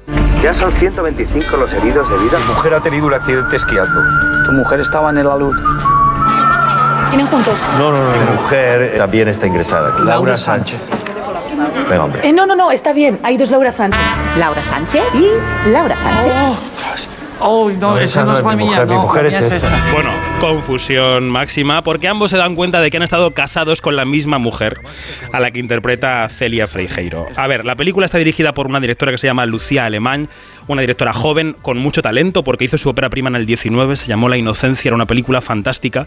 Ya 0.41 0.55
son 0.55 0.73
125 0.73 1.57
los 1.57 1.73
heridos 1.73 2.09
de 2.09 2.19
vida. 2.19 2.39
Mi 2.39 2.45
mujer 2.47 2.75
ha 2.75 2.81
tenido 2.81 3.07
un 3.07 3.15
accidente 3.15 3.57
esquiando. 3.57 4.01
¿Tu 4.45 4.53
mujer 4.53 4.81
estaba 4.81 5.11
en 5.11 5.19
el 5.19 5.29
alud? 5.29 5.57
¿Tienen 7.11 7.27
juntos? 7.27 7.61
No, 7.79 7.91
no, 7.91 7.99
no. 8.05 8.11
Mi 8.11 8.37
mujer 8.41 8.95
también 8.97 9.29
está 9.29 9.47
ingresada. 9.47 9.99
Laura, 10.01 10.37
Sánchez. 10.37 10.91
Venga, 11.89 12.05
hombre. 12.05 12.27
Eh, 12.27 12.33
no, 12.33 12.47
no, 12.47 12.57
no, 12.57 12.71
está 12.71 12.93
bien. 12.93 13.21
Hay 13.23 13.37
dos 13.37 13.51
Laura 13.51 13.71
Sánchez. 13.71 14.01
Laura 14.39 14.65
Sánchez 14.65 15.03
y 15.15 15.69
Laura 15.69 15.97
Sánchez. 15.97 16.33
Oh, 16.35 16.57
no, 17.41 17.99
esa 17.99 18.25
no 18.25 18.35
es 18.35 18.43
la 18.43 18.51
mi 18.51 18.57
mía. 18.57 18.67
mujer, 18.67 18.87
mi 18.87 18.95
no, 18.95 19.03
mujer 19.03 19.27
es 19.27 19.41
mía 19.41 19.57
esta. 19.57 19.93
Bueno, 19.93 20.11
confusión 20.41 21.29
máxima, 21.29 21.83
porque 21.83 22.09
ambos 22.09 22.31
se 22.31 22.37
dan 22.37 22.55
cuenta 22.55 22.81
de 22.81 22.91
que 22.91 22.97
han 22.97 23.03
estado 23.03 23.33
casados 23.33 23.81
con 23.81 23.97
la 23.97 24.05
misma 24.05 24.39
mujer, 24.39 24.79
a 25.33 25.41
la 25.41 25.51
que 25.51 25.59
interpreta 25.59 26.29
Celia 26.29 26.67
Freijeiro. 26.67 27.27
A 27.37 27.47
ver, 27.47 27.65
la 27.65 27.77
película 27.77 28.07
está 28.07 28.19
dirigida 28.19 28.53
por 28.55 28.67
una 28.67 28.81
directora 28.81 29.13
que 29.13 29.19
se 29.19 29.27
llama 29.27 29.47
Lucía 29.47 29.87
Alemán, 29.87 30.29
una 30.69 30.81
directora 30.83 31.13
joven 31.13 31.57
con 31.63 31.79
mucho 31.79 32.03
talento, 32.03 32.45
porque 32.45 32.65
hizo 32.65 32.79
su 32.79 32.89
ópera 32.89 33.11
prima 33.11 33.29
en 33.29 33.37
el 33.37 33.47
19, 33.47 33.97
se 33.97 34.07
llamó 34.07 34.29
La 34.29 34.37
Inocencia, 34.37 34.89
era 34.89 34.97
una 34.97 35.07
película 35.07 35.41
fantástica. 35.41 36.07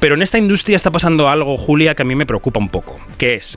Pero 0.00 0.16
en 0.16 0.22
esta 0.22 0.38
industria 0.38 0.76
está 0.76 0.90
pasando 0.90 1.28
algo, 1.28 1.56
Julia, 1.56 1.94
que 1.94 2.02
a 2.02 2.04
mí 2.04 2.16
me 2.16 2.26
preocupa 2.26 2.58
un 2.58 2.68
poco, 2.68 2.98
que 3.18 3.34
es 3.34 3.56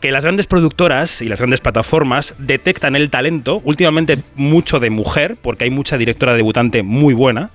que 0.00 0.10
las 0.12 0.24
grandes 0.24 0.46
productoras 0.46 1.22
y 1.22 1.28
las 1.28 1.40
grandes 1.40 1.60
plataformas 1.60 2.34
detectan 2.38 2.96
el 2.96 3.10
talento, 3.10 3.60
últimamente 3.64 4.18
mucho 4.34 4.78
de 4.80 4.90
mujer, 4.90 5.36
porque 5.40 5.64
hay 5.64 5.70
mucha 5.70 5.96
directora 5.96 6.34
debutante 6.34 6.82
muy 6.82 7.14
buena, 7.14 7.50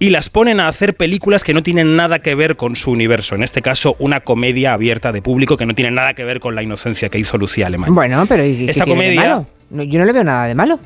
y 0.00 0.10
las 0.10 0.28
ponen 0.28 0.60
a 0.60 0.68
hacer 0.68 0.94
películas 0.94 1.42
que 1.42 1.52
no 1.52 1.62
tienen 1.62 1.96
nada 1.96 2.20
que 2.20 2.34
ver 2.34 2.56
con 2.56 2.76
su 2.76 2.92
universo. 2.92 3.34
En 3.34 3.42
este 3.42 3.62
caso, 3.62 3.96
una 3.98 4.20
comedia 4.20 4.72
abierta 4.72 5.10
de 5.12 5.20
público 5.22 5.56
que 5.56 5.66
no 5.66 5.74
tiene 5.74 5.90
nada 5.90 6.14
que 6.14 6.24
ver 6.24 6.40
con 6.40 6.54
la 6.54 6.62
inocencia 6.62 7.08
que 7.08 7.18
hizo 7.18 7.36
Lucía 7.36 7.66
Alemán. 7.66 7.94
Bueno, 7.94 8.24
pero 8.28 8.44
¿y 8.44 8.56
qué 8.66 8.70
Esta 8.70 8.84
tiene 8.84 9.10
de 9.10 9.16
malo? 9.16 9.46
No, 9.70 9.82
yo 9.82 9.98
no 9.98 10.04
le 10.04 10.12
veo 10.12 10.24
nada 10.24 10.46
de 10.46 10.54
malo. 10.54 10.78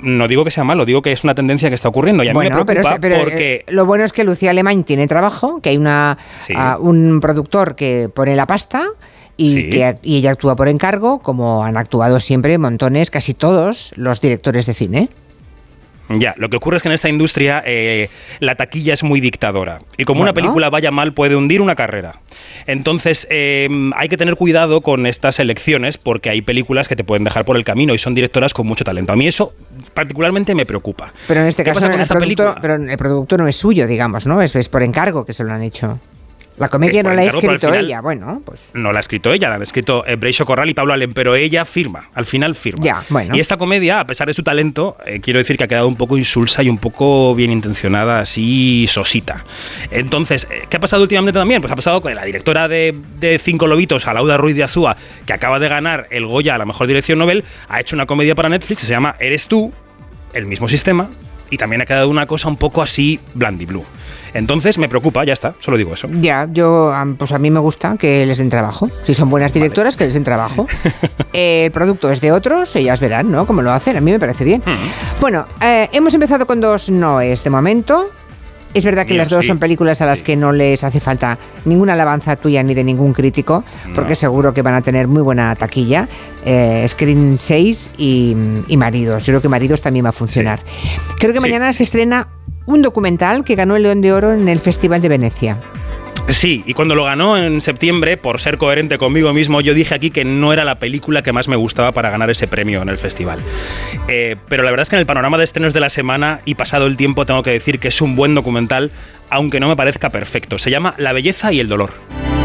No 0.00 0.28
digo 0.28 0.44
que 0.44 0.50
sea 0.52 0.62
malo, 0.64 0.84
digo 0.86 1.02
que 1.02 1.10
es 1.12 1.24
una 1.24 1.34
tendencia 1.34 1.68
que 1.68 1.74
está 1.74 1.88
ocurriendo. 1.88 2.22
Y 2.22 2.28
a 2.28 2.30
mí 2.30 2.34
bueno, 2.34 2.64
pero, 2.64 2.80
este- 2.80 3.00
pero, 3.00 3.18
porque 3.18 3.64
eh, 3.66 3.72
lo 3.72 3.84
bueno 3.84 4.04
es 4.04 4.12
que 4.12 4.22
Lucía 4.22 4.50
Alemán 4.50 4.84
tiene 4.84 5.06
trabajo, 5.08 5.60
que 5.60 5.70
hay 5.70 5.76
una 5.76 6.16
Sí. 6.46 6.52
ah, 6.56 6.78
un 6.80 7.18
productor 7.20 7.74
que 7.74 8.08
pone 8.14 8.36
la 8.36 8.46
pasta 8.46 8.86
y, 9.38 9.50
Sí. 9.54 9.70
que, 9.70 9.94
y 10.02 10.18
ella 10.18 10.32
actúa 10.32 10.54
por 10.56 10.68
encargo, 10.68 11.20
como 11.20 11.64
han 11.64 11.78
actuado 11.78 12.20
siempre 12.20 12.58
montones, 12.58 13.10
casi 13.10 13.32
todos 13.32 13.94
los 13.96 14.20
directores 14.20 14.66
de 14.66 14.74
cine. 14.74 15.08
Ya, 16.10 16.34
lo 16.38 16.48
que 16.48 16.56
ocurre 16.56 16.78
es 16.78 16.82
que 16.82 16.88
en 16.88 16.94
esta 16.94 17.10
industria 17.10 17.62
eh, 17.66 18.08
la 18.40 18.54
taquilla 18.54 18.94
es 18.94 19.02
muy 19.02 19.20
dictadora. 19.20 19.80
Y 19.98 20.04
como 20.04 20.22
una 20.22 20.32
película 20.32 20.70
vaya 20.70 20.90
mal, 20.90 21.12
puede 21.12 21.36
hundir 21.36 21.60
una 21.60 21.74
carrera. 21.74 22.20
Entonces, 22.66 23.26
eh, 23.30 23.68
hay 23.94 24.08
que 24.08 24.16
tener 24.16 24.36
cuidado 24.36 24.80
con 24.80 25.06
estas 25.06 25.38
elecciones 25.38 25.98
porque 25.98 26.30
hay 26.30 26.40
películas 26.40 26.88
que 26.88 26.96
te 26.96 27.04
pueden 27.04 27.24
dejar 27.24 27.44
por 27.44 27.58
el 27.58 27.64
camino 27.64 27.92
y 27.92 27.98
son 27.98 28.14
directoras 28.14 28.54
con 28.54 28.66
mucho 28.66 28.84
talento. 28.84 29.12
A 29.12 29.16
mí 29.16 29.28
eso 29.28 29.52
particularmente 29.92 30.54
me 30.54 30.64
preocupa. 30.64 31.12
Pero 31.26 31.42
en 31.42 31.46
este 31.48 31.62
¿Qué 31.62 31.72
caso 31.72 31.86
el 31.86 32.06
producto, 32.06 32.54
pero 32.62 32.76
el 32.76 32.96
producto 32.96 33.36
no 33.36 33.46
es 33.46 33.56
suyo, 33.56 33.86
digamos, 33.86 34.26
¿no? 34.26 34.40
Es, 34.40 34.56
es 34.56 34.70
por 34.70 34.82
encargo 34.82 35.26
que 35.26 35.34
se 35.34 35.44
lo 35.44 35.52
han 35.52 35.62
hecho. 35.62 36.00
La 36.58 36.68
comedia 36.68 37.00
Es 37.00 37.04
no 37.04 37.10
por 37.10 37.16
la 37.16 37.22
ha 37.22 37.24
al 37.24 37.28
escrito 37.28 37.74
ella, 37.74 38.00
bueno, 38.00 38.42
pues 38.44 38.70
No 38.74 38.92
la 38.92 38.98
ha 38.98 39.00
escrito 39.00 39.32
ella, 39.32 39.48
la 39.48 39.56
han 39.56 39.62
escrito 39.62 40.04
eh, 40.06 40.16
Breixo 40.16 40.44
Corral 40.44 40.68
y 40.68 40.74
Pablo 40.74 40.92
Allen, 40.92 41.12
pero 41.12 41.34
ella 41.34 41.64
firma, 41.64 42.10
al 42.14 42.26
final 42.26 42.54
firma. 42.54 42.84
Ya, 42.84 43.02
bueno. 43.08 43.36
Y 43.36 43.40
esta 43.40 43.56
comedia, 43.56 44.00
a 44.00 44.06
pesar 44.06 44.26
de 44.26 44.34
su 44.34 44.42
talento, 44.42 44.96
eh, 45.06 45.20
quiero 45.20 45.38
decir 45.38 45.56
que 45.56 45.64
ha 45.64 45.68
quedado 45.68 45.88
un 45.88 45.96
poco 45.96 46.16
insulsa 46.16 46.62
y 46.62 46.68
un 46.68 46.78
poco 46.78 47.34
bien 47.34 47.50
intencionada, 47.50 48.20
así 48.20 48.86
sosita. 48.88 49.44
Entonces, 49.90 50.46
eh, 50.50 50.66
¿qué 50.68 50.76
ha 50.76 50.80
pasado 50.80 51.02
últimamente 51.02 51.38
también? 51.38 51.60
Pues 51.60 51.72
ha 51.72 51.76
pasado 51.76 52.00
con 52.00 52.14
la 52.14 52.24
directora 52.24 52.68
de, 52.68 52.94
de 53.18 53.38
Cinco 53.38 53.66
Lobitos, 53.66 54.06
Alauda 54.06 54.36
Ruiz 54.36 54.56
de 54.56 54.64
Azúa, 54.64 54.96
que 55.26 55.32
acaba 55.32 55.58
de 55.58 55.68
ganar 55.68 56.06
el 56.10 56.26
Goya 56.26 56.54
a 56.54 56.58
la 56.58 56.64
mejor 56.64 56.86
dirección 56.86 57.18
Nobel, 57.18 57.44
ha 57.68 57.80
hecho 57.80 57.96
una 57.96 58.06
comedia 58.06 58.34
para 58.34 58.48
Netflix 58.48 58.80
que 58.80 58.86
se 58.86 58.92
llama 58.92 59.16
Eres 59.18 59.46
tú, 59.46 59.72
el 60.32 60.46
mismo 60.46 60.68
sistema, 60.68 61.10
y 61.50 61.56
también 61.56 61.82
ha 61.82 61.86
quedado 61.86 62.08
una 62.08 62.26
cosa 62.26 62.48
un 62.48 62.56
poco 62.56 62.82
así 62.82 63.20
blandiblue. 63.34 63.84
Entonces 64.34 64.78
me 64.78 64.88
preocupa, 64.88 65.24
ya 65.24 65.32
está, 65.32 65.54
solo 65.58 65.76
digo 65.76 65.94
eso. 65.94 66.08
ya, 66.20 66.48
yo, 66.52 66.92
pues 67.16 67.32
a 67.32 67.38
mí 67.38 67.50
me 67.50 67.60
gusta 67.60 67.96
que 67.98 68.26
les 68.26 68.38
den 68.38 68.50
trabajo. 68.50 68.90
Si 69.04 69.14
son 69.14 69.30
buenas 69.30 69.52
directoras, 69.52 69.96
que 69.96 70.04
les 70.04 70.14
den 70.14 70.24
trabajo. 70.24 70.66
El 71.32 71.70
producto 71.70 72.10
es 72.10 72.20
de 72.20 72.32
otros, 72.32 72.74
ellas 72.76 73.00
verán, 73.00 73.30
¿no? 73.30 73.46
Cómo 73.46 73.62
lo 73.62 73.72
hacen, 73.72 73.96
a 73.96 74.00
mí 74.00 74.10
me 74.10 74.18
parece 74.18 74.44
bien. 74.44 74.62
Bueno, 75.20 75.46
eh, 75.60 75.88
hemos 75.92 76.14
empezado 76.14 76.46
con 76.46 76.60
dos 76.60 76.90
noes 76.90 77.44
de 77.44 77.50
momento. 77.50 78.10
Es 78.74 78.84
verdad 78.84 79.06
que 79.06 79.14
las 79.14 79.30
dos 79.30 79.46
sí. 79.46 79.48
son 79.48 79.58
películas 79.58 80.02
a 80.02 80.06
las 80.06 80.22
que 80.22 80.36
no 80.36 80.52
les 80.52 80.84
hace 80.84 81.00
falta 81.00 81.38
ninguna 81.64 81.94
alabanza 81.94 82.36
tuya 82.36 82.62
ni 82.62 82.74
de 82.74 82.84
ningún 82.84 83.14
crítico, 83.14 83.64
porque 83.94 84.14
seguro 84.14 84.52
que 84.52 84.60
van 84.60 84.74
a 84.74 84.82
tener 84.82 85.08
muy 85.08 85.22
buena 85.22 85.54
taquilla. 85.56 86.06
Eh, 86.44 86.84
Screen 86.86 87.38
6 87.38 87.92
y, 87.96 88.36
y 88.68 88.76
Maridos. 88.76 89.24
Yo 89.24 89.32
creo 89.32 89.40
que 89.40 89.48
Maridos 89.48 89.80
también 89.80 90.04
va 90.04 90.10
a 90.10 90.12
funcionar. 90.12 90.60
Creo 91.18 91.32
que 91.32 91.40
mañana 91.40 91.72
se 91.72 91.82
estrena 91.84 92.28
un 92.68 92.82
documental 92.82 93.44
que 93.44 93.54
ganó 93.54 93.76
el 93.76 93.82
León 93.82 94.02
de 94.02 94.12
Oro 94.12 94.32
en 94.32 94.46
el 94.46 94.60
Festival 94.60 95.00
de 95.00 95.08
Venecia. 95.08 95.58
Sí, 96.28 96.62
y 96.66 96.74
cuando 96.74 96.94
lo 96.94 97.04
ganó 97.04 97.38
en 97.38 97.62
septiembre, 97.62 98.18
por 98.18 98.38
ser 98.42 98.58
coherente 98.58 98.98
conmigo 98.98 99.32
mismo, 99.32 99.62
yo 99.62 99.72
dije 99.72 99.94
aquí 99.94 100.10
que 100.10 100.26
no 100.26 100.52
era 100.52 100.64
la 100.64 100.78
película 100.78 101.22
que 101.22 101.32
más 101.32 101.48
me 101.48 101.56
gustaba 101.56 101.92
para 101.92 102.10
ganar 102.10 102.28
ese 102.28 102.46
premio 102.46 102.82
en 102.82 102.90
el 102.90 102.98
festival. 102.98 103.38
Eh, 104.08 104.36
pero 104.48 104.62
la 104.62 104.70
verdad 104.70 104.82
es 104.82 104.90
que 104.90 104.96
en 104.96 105.00
el 105.00 105.06
panorama 105.06 105.38
de 105.38 105.44
estrenos 105.44 105.72
de 105.72 105.80
la 105.80 105.88
semana 105.88 106.40
y 106.44 106.56
pasado 106.56 106.86
el 106.86 106.98
tiempo 106.98 107.24
tengo 107.24 107.42
que 107.42 107.52
decir 107.52 107.80
que 107.80 107.88
es 107.88 108.02
un 108.02 108.14
buen 108.14 108.34
documental, 108.34 108.90
aunque 109.30 109.60
no 109.60 109.68
me 109.68 109.76
parezca 109.76 110.10
perfecto. 110.10 110.58
Se 110.58 110.70
llama 110.70 110.92
La 110.98 111.14
belleza 111.14 111.50
y 111.50 111.60
el 111.60 111.68
dolor. 111.68 111.94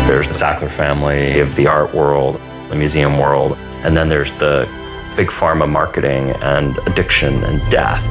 There's 0.07 0.29
the 0.29 0.33
Sackler 0.33 0.69
family 0.69 1.41
of 1.41 1.53
the 1.57 1.67
art 1.67 1.93
world, 1.93 2.39
the 2.69 2.77
museum 2.77 3.19
world, 3.19 3.57
and 3.83 3.93
then 3.97 4.07
there's 4.07 4.31
the 4.39 4.65
big 5.17 5.29
pharma 5.29 5.67
marketing 5.67 6.31
and 6.41 6.77
addiction 6.87 7.43
and 7.43 7.59
death. 7.69 8.01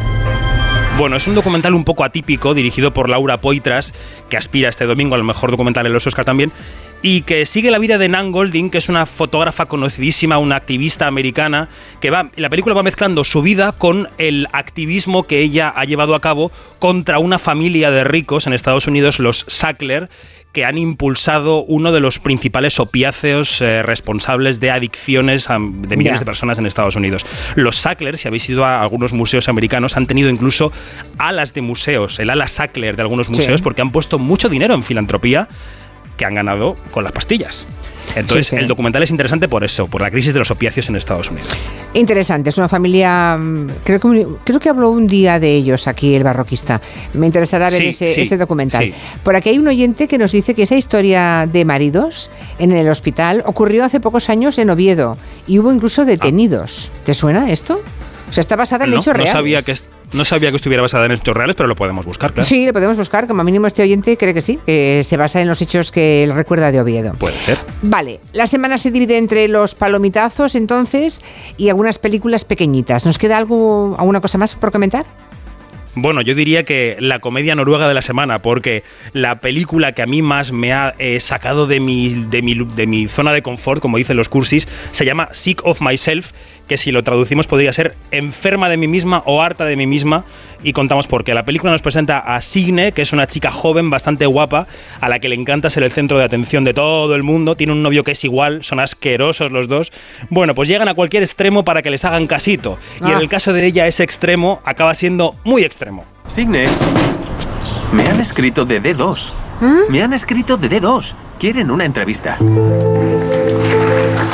Bueno, 0.98 1.16
es 1.16 1.26
un 1.26 1.34
documental 1.34 1.74
un 1.74 1.84
poco 1.84 2.04
atípico, 2.04 2.54
dirigido 2.54 2.92
por 2.92 3.08
Laura 3.08 3.38
Poitras, 3.38 3.92
que 4.28 4.36
aspira 4.36 4.68
este 4.68 4.84
domingo 4.84 5.14
al 5.14 5.24
mejor 5.24 5.50
documental 5.50 5.86
en 5.86 5.92
los 5.92 6.06
Oscar 6.06 6.24
también, 6.24 6.52
y 7.00 7.22
que 7.22 7.46
sigue 7.46 7.70
la 7.70 7.78
vida 7.78 7.98
de 7.98 8.08
Nan 8.08 8.30
Golding, 8.30 8.70
que 8.70 8.78
es 8.78 8.88
una 8.88 9.06
fotógrafa 9.06 9.66
conocidísima, 9.66 10.38
una 10.38 10.56
activista 10.56 11.08
americana, 11.08 11.68
que 12.00 12.10
va, 12.10 12.30
la 12.36 12.50
película 12.50 12.74
va 12.74 12.82
mezclando 12.82 13.24
su 13.24 13.42
vida 13.42 13.72
con 13.72 14.08
el 14.18 14.46
activismo 14.52 15.24
que 15.24 15.40
ella 15.40 15.72
ha 15.74 15.84
llevado 15.84 16.14
a 16.14 16.20
cabo 16.20 16.52
contra 16.78 17.18
una 17.18 17.38
familia 17.38 17.90
de 17.90 18.04
ricos 18.04 18.46
en 18.46 18.52
Estados 18.52 18.86
Unidos, 18.86 19.18
los 19.18 19.44
Sackler, 19.48 20.10
que 20.52 20.64
han 20.64 20.76
impulsado 20.78 21.64
uno 21.64 21.92
de 21.92 22.00
los 22.00 22.18
principales 22.18 22.78
opiáceos 22.78 23.60
eh, 23.62 23.82
responsables 23.82 24.60
de 24.60 24.70
adicciones 24.70 25.48
a- 25.48 25.58
de 25.58 25.96
millones 25.96 26.20
de 26.20 26.26
personas 26.26 26.58
en 26.58 26.66
Estados 26.66 26.94
Unidos. 26.96 27.24
Los 27.56 27.76
Sackler, 27.76 28.18
si 28.18 28.28
habéis 28.28 28.48
ido 28.50 28.64
a 28.64 28.82
algunos 28.82 29.12
museos 29.14 29.48
americanos, 29.48 29.96
han 29.96 30.06
tenido 30.06 30.28
incluso 30.28 30.70
alas 31.18 31.54
de 31.54 31.62
museos, 31.62 32.18
el 32.18 32.28
ala 32.30 32.48
Sackler 32.48 32.96
de 32.96 33.02
algunos 33.02 33.28
Sí. 33.28 33.32
museos, 33.32 33.62
porque 33.62 33.80
han 33.82 33.92
puesto 33.92 34.18
mucho 34.18 34.48
dinero 34.48 34.74
en 34.74 34.82
filantropía 34.82 35.48
que 36.16 36.24
han 36.24 36.34
ganado 36.34 36.76
con 36.90 37.04
las 37.04 37.12
pastillas. 37.12 37.64
Entonces, 38.16 38.48
Sí, 38.48 38.56
sí. 38.56 38.60
el 38.62 38.66
documental 38.66 39.02
es 39.04 39.10
interesante 39.10 39.48
por 39.48 39.62
eso, 39.62 39.86
por 39.86 40.00
la 40.02 40.10
crisis 40.10 40.32
de 40.32 40.40
los 40.40 40.50
opiáceos 40.50 40.88
en 40.88 40.96
Estados 40.96 41.30
Unidos. 41.30 41.48
Interesante, 41.94 42.50
es 42.50 42.58
una 42.58 42.68
familia. 42.68 43.36
mm, 43.38 43.68
Creo 43.84 44.00
que, 44.00 44.26
creo 44.44 44.58
que 44.60 44.68
habló 44.68 44.90
un 44.90 45.06
día 45.06 45.38
de 45.38 45.54
ellos 45.54 45.86
aquí, 45.86 46.14
el 46.14 46.24
barroquista. 46.24 46.80
Me 47.14 47.26
interesará 47.26 47.70
ver 47.70 47.94
Sí, 47.94 48.04
ese, 48.04 48.36
documental. 48.36 48.92
Por 49.22 49.36
aquí 49.36 49.50
hay 49.50 49.58
un 49.58 49.68
oyente 49.68 50.08
que 50.08 50.18
nos 50.18 50.32
dice 50.32 50.54
que 50.54 50.64
esa 50.64 50.74
historia 50.76 51.48
de 51.50 51.64
maridos 51.64 52.30
en 52.58 52.72
el 52.72 52.88
hospital 52.88 53.44
ocurrió 53.46 53.84
hace 53.84 54.00
pocos 54.00 54.28
años 54.28 54.58
en 54.58 54.70
Oviedo 54.70 55.16
y 55.46 55.60
hubo 55.60 55.72
incluso 55.72 56.04
detenidos. 56.04 56.90
¿Te 57.04 57.14
suena 57.14 57.50
esto? 57.50 57.80
O 58.28 58.32
sea, 58.32 58.40
está 58.40 58.56
basada 58.56 58.84
en 58.84 58.90
No, 58.90 58.96
hechos 58.96 59.06
no 59.08 59.12
reales. 59.14 59.32
sabía 59.32 59.62
que 59.62 59.76
no 60.12 60.24
sabía 60.24 60.50
que 60.50 60.56
estuviera 60.56 60.82
basada 60.82 61.06
en 61.06 61.12
hechos 61.12 61.36
reales, 61.36 61.56
pero 61.56 61.66
lo 61.66 61.76
podemos 61.76 62.04
buscar, 62.06 62.32
claro. 62.32 62.48
Sí, 62.48 62.64
le 62.64 62.72
podemos 62.72 62.96
buscar, 62.96 63.26
como 63.26 63.42
mínimo 63.44 63.66
este 63.66 63.82
oyente 63.82 64.16
cree 64.16 64.34
que 64.34 64.42
sí, 64.42 64.58
que 64.66 65.02
se 65.04 65.16
basa 65.16 65.40
en 65.40 65.48
los 65.48 65.60
hechos 65.62 65.90
que 65.90 66.22
él 66.22 66.34
recuerda 66.34 66.70
de 66.70 66.80
Oviedo. 66.80 67.12
Puede 67.14 67.36
ser. 67.40 67.58
Vale, 67.82 68.20
la 68.32 68.46
semana 68.46 68.78
se 68.78 68.90
divide 68.90 69.16
entre 69.16 69.48
los 69.48 69.74
palomitazos 69.74 70.54
entonces 70.54 71.22
y 71.56 71.68
algunas 71.68 71.98
películas 71.98 72.44
pequeñitas. 72.44 73.06
¿Nos 73.06 73.18
queda 73.18 73.38
algo, 73.38 73.96
alguna 73.98 74.20
cosa 74.20 74.38
más 74.38 74.54
por 74.54 74.72
comentar? 74.72 75.06
Bueno, 75.94 76.22
yo 76.22 76.34
diría 76.34 76.64
que 76.64 76.96
la 77.00 77.18
comedia 77.18 77.54
noruega 77.54 77.86
de 77.86 77.92
la 77.92 78.00
semana, 78.00 78.40
porque 78.40 78.82
la 79.12 79.40
película 79.40 79.92
que 79.92 80.00
a 80.00 80.06
mí 80.06 80.22
más 80.22 80.50
me 80.50 80.72
ha 80.72 80.94
eh, 80.98 81.20
sacado 81.20 81.66
de 81.66 81.80
mi, 81.80 82.24
de, 82.30 82.40
mi, 82.40 82.54
de 82.54 82.86
mi 82.86 83.08
zona 83.08 83.32
de 83.34 83.42
confort, 83.42 83.82
como 83.82 83.98
dicen 83.98 84.16
los 84.16 84.30
cursis, 84.30 84.66
se 84.90 85.04
llama 85.04 85.28
Sick 85.32 85.60
of 85.64 85.82
Myself, 85.82 86.32
que 86.72 86.78
si 86.78 86.90
lo 86.90 87.04
traducimos 87.04 87.46
podría 87.46 87.70
ser 87.74 87.94
enferma 88.12 88.70
de 88.70 88.78
mí 88.78 88.88
misma 88.88 89.22
o 89.26 89.42
harta 89.42 89.66
de 89.66 89.76
mí 89.76 89.86
misma, 89.86 90.24
y 90.62 90.72
contamos 90.72 91.06
por 91.06 91.22
qué. 91.22 91.34
La 91.34 91.44
película 91.44 91.70
nos 91.70 91.82
presenta 91.82 92.18
a 92.20 92.40
Signe, 92.40 92.92
que 92.92 93.02
es 93.02 93.12
una 93.12 93.26
chica 93.26 93.50
joven, 93.50 93.90
bastante 93.90 94.24
guapa, 94.24 94.66
a 95.02 95.08
la 95.10 95.18
que 95.18 95.28
le 95.28 95.34
encanta 95.34 95.68
ser 95.68 95.82
el 95.82 95.92
centro 95.92 96.16
de 96.16 96.24
atención 96.24 96.64
de 96.64 96.72
todo 96.72 97.14
el 97.14 97.24
mundo, 97.24 97.56
tiene 97.56 97.74
un 97.74 97.82
novio 97.82 98.04
que 98.04 98.12
es 98.12 98.24
igual, 98.24 98.64
son 98.64 98.80
asquerosos 98.80 99.52
los 99.52 99.68
dos. 99.68 99.92
Bueno, 100.30 100.54
pues 100.54 100.66
llegan 100.66 100.88
a 100.88 100.94
cualquier 100.94 101.22
extremo 101.22 101.62
para 101.62 101.82
que 101.82 101.90
les 101.90 102.06
hagan 102.06 102.26
casito, 102.26 102.78
y 103.02 103.04
en 103.10 103.16
Ah. 103.16 103.20
el 103.20 103.28
caso 103.28 103.52
de 103.52 103.66
ella 103.66 103.86
ese 103.86 104.02
extremo 104.02 104.62
acaba 104.64 104.94
siendo 104.94 105.34
muy 105.44 105.64
extremo. 105.64 106.06
Signe, 106.26 106.64
me 107.92 108.08
han 108.08 108.18
escrito 108.18 108.64
de 108.64 108.80
D2. 108.80 109.34
Me 109.90 110.02
han 110.02 110.14
escrito 110.14 110.56
de 110.56 110.70
D2. 110.70 111.14
Quieren 111.38 111.70
una 111.70 111.84
entrevista. 111.84 112.38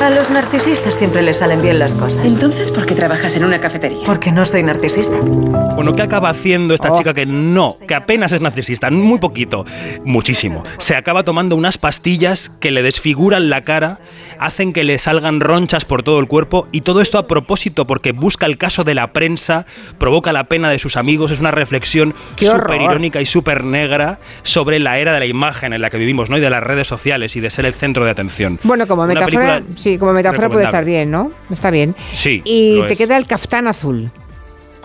A 0.00 0.10
los 0.10 0.30
narcisistas 0.30 0.94
siempre 0.94 1.22
les 1.22 1.38
salen 1.38 1.60
bien 1.60 1.80
las 1.80 1.96
cosas. 1.96 2.24
Entonces, 2.24 2.70
¿por 2.70 2.86
qué 2.86 2.94
trabajas 2.94 3.34
en 3.34 3.44
una 3.44 3.60
cafetería? 3.60 3.98
Porque 4.06 4.30
no 4.30 4.46
soy 4.46 4.62
narcisista. 4.62 5.18
Bueno, 5.20 5.96
¿qué 5.96 6.02
acaba 6.02 6.30
haciendo 6.30 6.72
esta 6.72 6.92
chica 6.92 7.14
que 7.14 7.26
no, 7.26 7.74
que 7.86 7.96
apenas 7.96 8.30
es 8.30 8.40
narcisista? 8.40 8.90
Muy 8.90 9.18
poquito, 9.18 9.64
muchísimo. 10.04 10.62
Se 10.78 10.94
acaba 10.94 11.24
tomando 11.24 11.56
unas 11.56 11.78
pastillas 11.78 12.48
que 12.48 12.70
le 12.70 12.82
desfiguran 12.82 13.50
la 13.50 13.62
cara, 13.62 13.98
hacen 14.38 14.72
que 14.72 14.84
le 14.84 14.98
salgan 14.98 15.40
ronchas 15.40 15.84
por 15.84 16.04
todo 16.04 16.20
el 16.20 16.28
cuerpo 16.28 16.68
y 16.70 16.82
todo 16.82 17.00
esto 17.00 17.18
a 17.18 17.26
propósito 17.26 17.86
porque 17.86 18.12
busca 18.12 18.46
el 18.46 18.56
caso 18.56 18.84
de 18.84 18.94
la 18.94 19.12
prensa, 19.12 19.66
provoca 19.98 20.32
la 20.32 20.44
pena 20.44 20.70
de 20.70 20.78
sus 20.78 20.96
amigos, 20.96 21.32
es 21.32 21.40
una 21.40 21.50
reflexión 21.50 22.14
súper 22.36 22.82
irónica 22.82 23.20
y 23.20 23.26
súper 23.26 23.64
negra 23.64 24.20
sobre 24.44 24.78
la 24.78 24.98
era 24.98 25.12
de 25.12 25.18
la 25.18 25.26
imagen 25.26 25.72
en 25.72 25.80
la 25.80 25.90
que 25.90 25.98
vivimos, 25.98 26.30
¿no? 26.30 26.38
Y 26.38 26.40
de 26.40 26.50
las 26.50 26.62
redes 26.62 26.86
sociales 26.86 27.34
y 27.34 27.40
de 27.40 27.50
ser 27.50 27.66
el 27.66 27.74
centro 27.74 28.04
de 28.04 28.12
atención. 28.12 28.60
Bueno, 28.62 28.86
como 28.86 29.04
metáfora, 29.06 29.26
película 29.26 29.62
sí, 29.92 29.98
como 29.98 30.12
metáfora 30.12 30.48
puede 30.48 30.64
estar 30.64 30.84
bien, 30.84 31.10
¿no? 31.10 31.30
Está 31.50 31.70
bien. 31.70 31.94
Sí, 32.12 32.42
Y 32.44 32.76
lo 32.76 32.86
te 32.86 32.92
es. 32.94 32.98
queda 32.98 33.16
el 33.16 33.26
caftán 33.26 33.66
azul, 33.66 34.10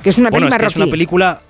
que 0.01 0.09
es 0.09 0.17
una 0.17 0.29
Bueno, 0.29 0.47
peli 0.47 0.55
es 0.55 0.59
que 0.59 0.65
es 0.65 0.75
marroquí. 0.75 0.81
una 0.81 0.91
película 0.91 1.41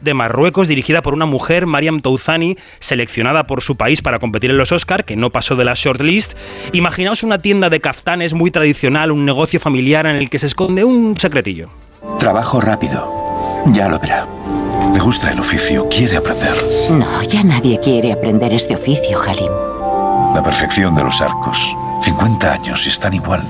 de 0.00 0.12
Marruecos 0.12 0.68
dirigida 0.68 1.00
por 1.00 1.14
una 1.14 1.24
mujer, 1.24 1.64
Mariam 1.64 2.00
Touzani, 2.00 2.58
seleccionada 2.78 3.46
por 3.46 3.62
su 3.62 3.76
país 3.76 4.02
para 4.02 4.18
competir 4.18 4.50
en 4.50 4.58
los 4.58 4.70
Oscar, 4.70 5.06
que 5.06 5.16
no 5.16 5.30
pasó 5.30 5.56
de 5.56 5.64
la 5.64 5.72
shortlist. 5.74 6.34
Imaginaos 6.72 7.22
una 7.22 7.40
tienda 7.40 7.70
de 7.70 7.80
caftanes 7.80 8.34
muy 8.34 8.50
tradicional, 8.50 9.10
un 9.12 9.24
negocio 9.24 9.58
familiar 9.60 10.04
en 10.06 10.16
el 10.16 10.28
que 10.28 10.38
se 10.38 10.44
esconde 10.46 10.84
un 10.84 11.16
secretillo. 11.18 11.70
Trabajo 12.18 12.60
rápido. 12.60 13.10
Ya 13.68 13.88
lo 13.88 13.98
verá. 13.98 14.26
Le 14.92 15.00
gusta 15.00 15.32
el 15.32 15.40
oficio, 15.40 15.88
quiere 15.88 16.18
aprender. 16.18 16.52
No, 16.90 17.22
ya 17.22 17.42
nadie 17.42 17.80
quiere 17.80 18.12
aprender 18.12 18.52
este 18.52 18.74
oficio, 18.74 19.18
Halim. 19.26 19.50
La 20.34 20.42
perfección 20.44 20.94
de 20.94 21.02
los 21.04 21.18
arcos. 21.22 21.74
50 22.08 22.52
años 22.52 22.86
y 22.86 22.90
están 22.90 23.14
igual. 23.14 23.40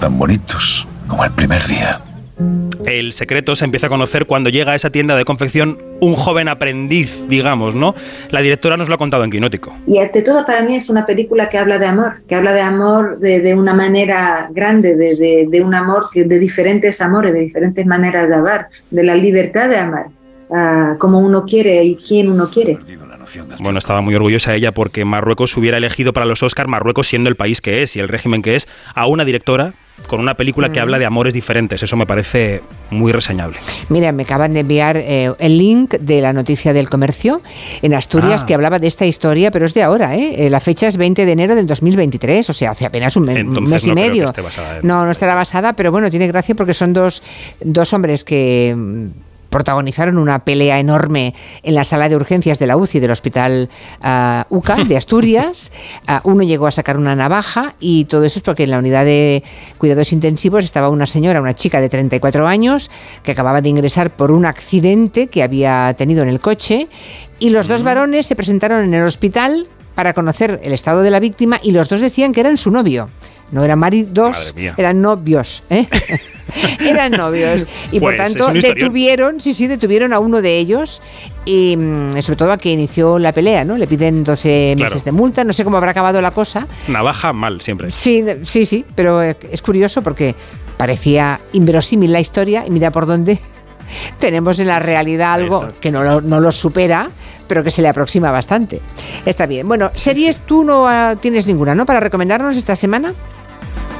Tan 0.00 0.18
bonitos 0.18 0.88
como 1.06 1.22
el 1.22 1.32
primer 1.32 1.62
día. 1.64 2.00
El 2.86 3.12
secreto 3.12 3.54
se 3.54 3.66
empieza 3.66 3.88
a 3.88 3.90
conocer 3.90 4.24
cuando 4.24 4.48
llega 4.48 4.72
a 4.72 4.74
esa 4.74 4.88
tienda 4.88 5.14
de 5.16 5.24
confección 5.26 5.82
un 6.00 6.14
joven 6.14 6.48
aprendiz, 6.48 7.22
digamos, 7.28 7.74
¿no? 7.74 7.94
La 8.30 8.40
directora 8.40 8.78
nos 8.78 8.88
lo 8.88 8.94
ha 8.94 8.98
contado 8.98 9.22
en 9.24 9.30
Quinótico. 9.30 9.74
Y 9.86 9.98
ante 9.98 10.22
todo 10.22 10.46
para 10.46 10.62
mí 10.62 10.74
es 10.76 10.88
una 10.88 11.04
película 11.04 11.50
que 11.50 11.58
habla 11.58 11.78
de 11.78 11.84
amor, 11.86 12.14
que 12.26 12.34
habla 12.34 12.52
de 12.54 12.62
amor 12.62 13.18
de, 13.20 13.40
de 13.40 13.54
una 13.54 13.74
manera 13.74 14.48
grande, 14.50 14.96
de, 14.96 15.14
de- 15.16 15.46
de 15.50 15.60
un 15.62 15.74
amor, 15.74 16.06
que, 16.10 16.24
de 16.24 16.38
diferentes 16.38 17.02
amores, 17.02 17.34
de 17.34 17.40
diferentes 17.40 17.84
maneras 17.84 18.30
de 18.30 18.34
amar, 18.34 18.68
de 18.90 19.02
la 19.02 19.14
libertad 19.14 19.68
de 19.68 19.76
amar, 19.76 20.06
ah, 20.50 20.94
como 20.98 21.18
uno 21.20 21.44
quiere 21.44 21.84
y 21.84 21.96
quién 21.96 22.30
uno 22.30 22.48
quiere. 22.50 22.78
Bueno, 23.60 23.78
estaba 23.78 24.00
muy 24.00 24.14
orgullosa 24.14 24.54
ella 24.54 24.72
porque 24.72 25.04
Marruecos 25.04 25.56
hubiera 25.56 25.76
elegido 25.78 26.12
para 26.12 26.26
los 26.26 26.42
Oscar, 26.42 26.68
Marruecos 26.68 27.08
siendo 27.08 27.28
el 27.28 27.36
país 27.36 27.60
que 27.60 27.82
es 27.82 27.96
y 27.96 28.00
el 28.00 28.08
régimen 28.08 28.42
que 28.42 28.56
es, 28.56 28.66
a 28.94 29.06
una 29.06 29.24
directora 29.24 29.74
con 30.08 30.18
una 30.20 30.34
película 30.34 30.72
que 30.72 30.80
Mm. 30.80 30.82
habla 30.82 30.98
de 30.98 31.06
amores 31.06 31.34
diferentes. 31.34 31.80
Eso 31.82 31.96
me 31.96 32.04
parece 32.04 32.62
muy 32.90 33.12
reseñable. 33.12 33.58
Mira, 33.90 34.10
me 34.10 34.24
acaban 34.24 34.52
de 34.52 34.60
enviar 34.60 34.96
eh, 34.96 35.32
el 35.38 35.56
link 35.56 35.94
de 35.94 36.20
la 36.20 36.32
noticia 36.32 36.72
del 36.72 36.90
comercio 36.90 37.42
en 37.80 37.94
Asturias 37.94 38.42
Ah. 38.42 38.46
que 38.46 38.54
hablaba 38.54 38.80
de 38.80 38.88
esta 38.88 39.06
historia, 39.06 39.52
pero 39.52 39.66
es 39.66 39.72
de 39.74 39.84
ahora, 39.84 40.16
¿eh? 40.16 40.46
Eh, 40.46 40.50
La 40.50 40.58
fecha 40.60 40.88
es 40.88 40.96
20 40.96 41.24
de 41.24 41.30
enero 41.32 41.54
del 41.54 41.66
2023, 41.66 42.50
o 42.50 42.52
sea, 42.52 42.72
hace 42.72 42.86
apenas 42.86 43.16
un, 43.16 43.24
me- 43.26 43.32
un 43.34 43.38
Entonces 43.38 43.70
mes 43.70 43.84
y 43.86 43.88
no 43.90 43.94
creo 43.94 44.04
que 44.04 44.10
medio. 44.10 44.24
esté 44.24 44.40
basada 44.40 44.78
en- 44.78 44.86
No, 44.86 45.04
no 45.06 45.12
estará 45.12 45.34
basada, 45.36 45.74
pero 45.74 45.92
bueno, 45.92 46.10
tiene 46.10 46.26
gracia 46.26 46.56
porque 46.56 46.74
son 46.74 46.92
dos, 46.92 47.22
dos 47.60 47.92
hombres 47.92 48.24
que 48.24 48.74
protagonizaron 49.54 50.18
una 50.18 50.40
pelea 50.40 50.80
enorme 50.80 51.32
en 51.62 51.76
la 51.76 51.84
sala 51.84 52.08
de 52.08 52.16
urgencias 52.16 52.58
de 52.58 52.66
la 52.66 52.76
UCI 52.76 52.98
del 52.98 53.12
Hospital 53.12 53.70
ah, 54.02 54.46
UCA 54.50 54.82
de 54.82 54.96
Asturias. 54.96 55.70
Ah, 56.08 56.20
uno 56.24 56.42
llegó 56.42 56.66
a 56.66 56.72
sacar 56.72 56.96
una 56.96 57.14
navaja 57.14 57.76
y 57.78 58.06
todo 58.06 58.24
eso 58.24 58.40
es 58.40 58.42
porque 58.42 58.64
en 58.64 58.72
la 58.72 58.78
unidad 58.78 59.04
de 59.04 59.44
cuidados 59.78 60.12
intensivos 60.12 60.64
estaba 60.64 60.88
una 60.88 61.06
señora, 61.06 61.40
una 61.40 61.54
chica 61.54 61.80
de 61.80 61.88
34 61.88 62.48
años, 62.48 62.90
que 63.22 63.30
acababa 63.30 63.60
de 63.60 63.68
ingresar 63.68 64.16
por 64.16 64.32
un 64.32 64.44
accidente 64.44 65.28
que 65.28 65.44
había 65.44 65.94
tenido 65.96 66.24
en 66.24 66.30
el 66.30 66.40
coche 66.40 66.88
y 67.38 67.50
los 67.50 67.68
dos 67.68 67.84
varones 67.84 68.26
se 68.26 68.34
presentaron 68.34 68.82
en 68.82 68.92
el 68.92 69.04
hospital 69.04 69.68
para 69.94 70.14
conocer 70.14 70.62
el 70.64 70.72
estado 70.72 71.02
de 71.02 71.12
la 71.12 71.20
víctima 71.20 71.60
y 71.62 71.70
los 71.70 71.88
dos 71.88 72.00
decían 72.00 72.32
que 72.32 72.40
eran 72.40 72.56
su 72.56 72.72
novio. 72.72 73.08
No 73.50 73.62
eran 73.64 73.78
maridos, 73.78 74.54
eran 74.76 75.00
novios. 75.00 75.62
¿eh? 75.70 75.86
eran 76.80 77.12
novios. 77.12 77.66
Y 77.92 78.00
por 78.00 78.16
Pues 78.16 78.32
es 78.32 78.36
tanto 78.36 78.52
detuvieron, 78.52 79.40
sí, 79.40 79.54
sí, 79.54 79.66
detuvieron 79.66 80.12
a 80.12 80.18
uno 80.18 80.42
de 80.42 80.58
ellos 80.58 81.02
y 81.44 81.76
mm, 81.76 82.20
sobre 82.22 82.36
todo 82.36 82.52
a 82.52 82.58
que 82.58 82.70
inició 82.70 83.18
la 83.18 83.32
pelea, 83.32 83.64
¿no? 83.64 83.76
Le 83.76 83.86
piden 83.86 84.24
12 84.24 84.74
Claro. 84.76 84.90
meses 84.90 85.04
de 85.04 85.12
multa, 85.12 85.44
no 85.44 85.52
sé 85.52 85.62
cómo 85.64 85.76
habrá 85.76 85.92
acabado 85.92 86.20
la 86.20 86.30
cosa. 86.32 86.66
Navaja 86.88 87.32
mal 87.32 87.60
siempre. 87.60 87.90
Sí, 87.90 88.24
sí, 88.42 88.66
sí, 88.66 88.84
pero 88.94 89.22
es 89.22 89.62
curioso 89.62 90.02
porque 90.02 90.34
parecía 90.76 91.40
inverosímil 91.52 92.12
la 92.12 92.20
historia 92.20 92.64
y 92.66 92.70
mira 92.70 92.90
por 92.90 93.06
dónde 93.06 93.38
tenemos 94.18 94.58
en 94.58 94.66
la 94.66 94.80
realidad 94.80 95.34
algo 95.34 95.72
que 95.80 95.92
no 95.92 96.02
lo, 96.02 96.20
no 96.20 96.40
lo 96.40 96.50
supera, 96.50 97.10
pero 97.46 97.64
que 97.64 97.70
se 97.70 97.82
le 97.82 97.88
aproxima 97.88 98.30
bastante. 98.30 98.80
Está 99.24 99.46
bien. 99.46 99.66
Bueno, 99.68 99.90
series 99.94 100.40
tú 100.40 100.64
no 100.64 100.86
ah, 100.86 101.16
tienes 101.20 101.46
ninguna, 101.46 101.74
¿no? 101.74 101.86
Para 101.86 102.00
recomendarnos 102.00 102.56
esta 102.56 102.76
semana. 102.76 103.14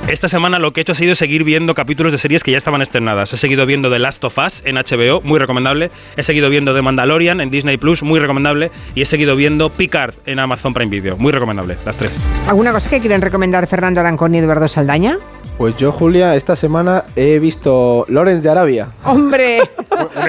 Esta 0.06 0.28
semana 0.28 0.58
lo 0.58 0.74
que 0.74 0.80
he 0.80 0.82
hecho 0.82 0.92
ha 0.92 0.96
sido 0.96 1.14
seguir 1.14 1.44
viendo 1.44 1.74
capítulos 1.74 2.12
de 2.12 2.18
series 2.18 2.44
que 2.44 2.50
ya 2.50 2.58
estaban 2.58 2.82
estrenadas. 2.82 3.32
He 3.32 3.38
seguido 3.38 3.64
viendo 3.64 3.90
The 3.90 3.98
Last 3.98 4.22
of 4.24 4.36
Us 4.36 4.62
en 4.66 4.76
HBO, 4.76 5.22
muy 5.22 5.38
recomendable. 5.38 5.90
He 6.18 6.22
seguido 6.22 6.50
viendo 6.50 6.74
The 6.74 6.82
Mandalorian 6.82 7.40
en 7.40 7.50
Disney 7.50 7.78
Plus, 7.78 8.02
muy 8.02 8.20
recomendable. 8.20 8.70
Y 8.94 9.00
he 9.00 9.06
seguido 9.06 9.34
viendo 9.34 9.72
Picard 9.72 10.14
en 10.26 10.40
Amazon 10.40 10.74
Prime 10.74 10.90
Video, 10.90 11.16
muy 11.16 11.32
recomendable, 11.32 11.78
las 11.86 11.96
tres. 11.96 12.12
¿Alguna 12.46 12.72
cosa 12.72 12.90
que 12.90 13.00
quieren 13.00 13.22
recomendar 13.22 13.66
Fernando 13.66 14.00
Arancón 14.00 14.34
y 14.34 14.38
Eduardo 14.38 14.68
Saldaña? 14.68 15.16
Pues 15.58 15.76
yo, 15.76 15.92
Julia, 15.92 16.34
esta 16.34 16.56
semana 16.56 17.04
he 17.14 17.38
visto 17.38 18.04
Lorenz 18.08 18.42
de 18.42 18.50
Arabia. 18.50 18.88
¡Hombre! 19.04 19.58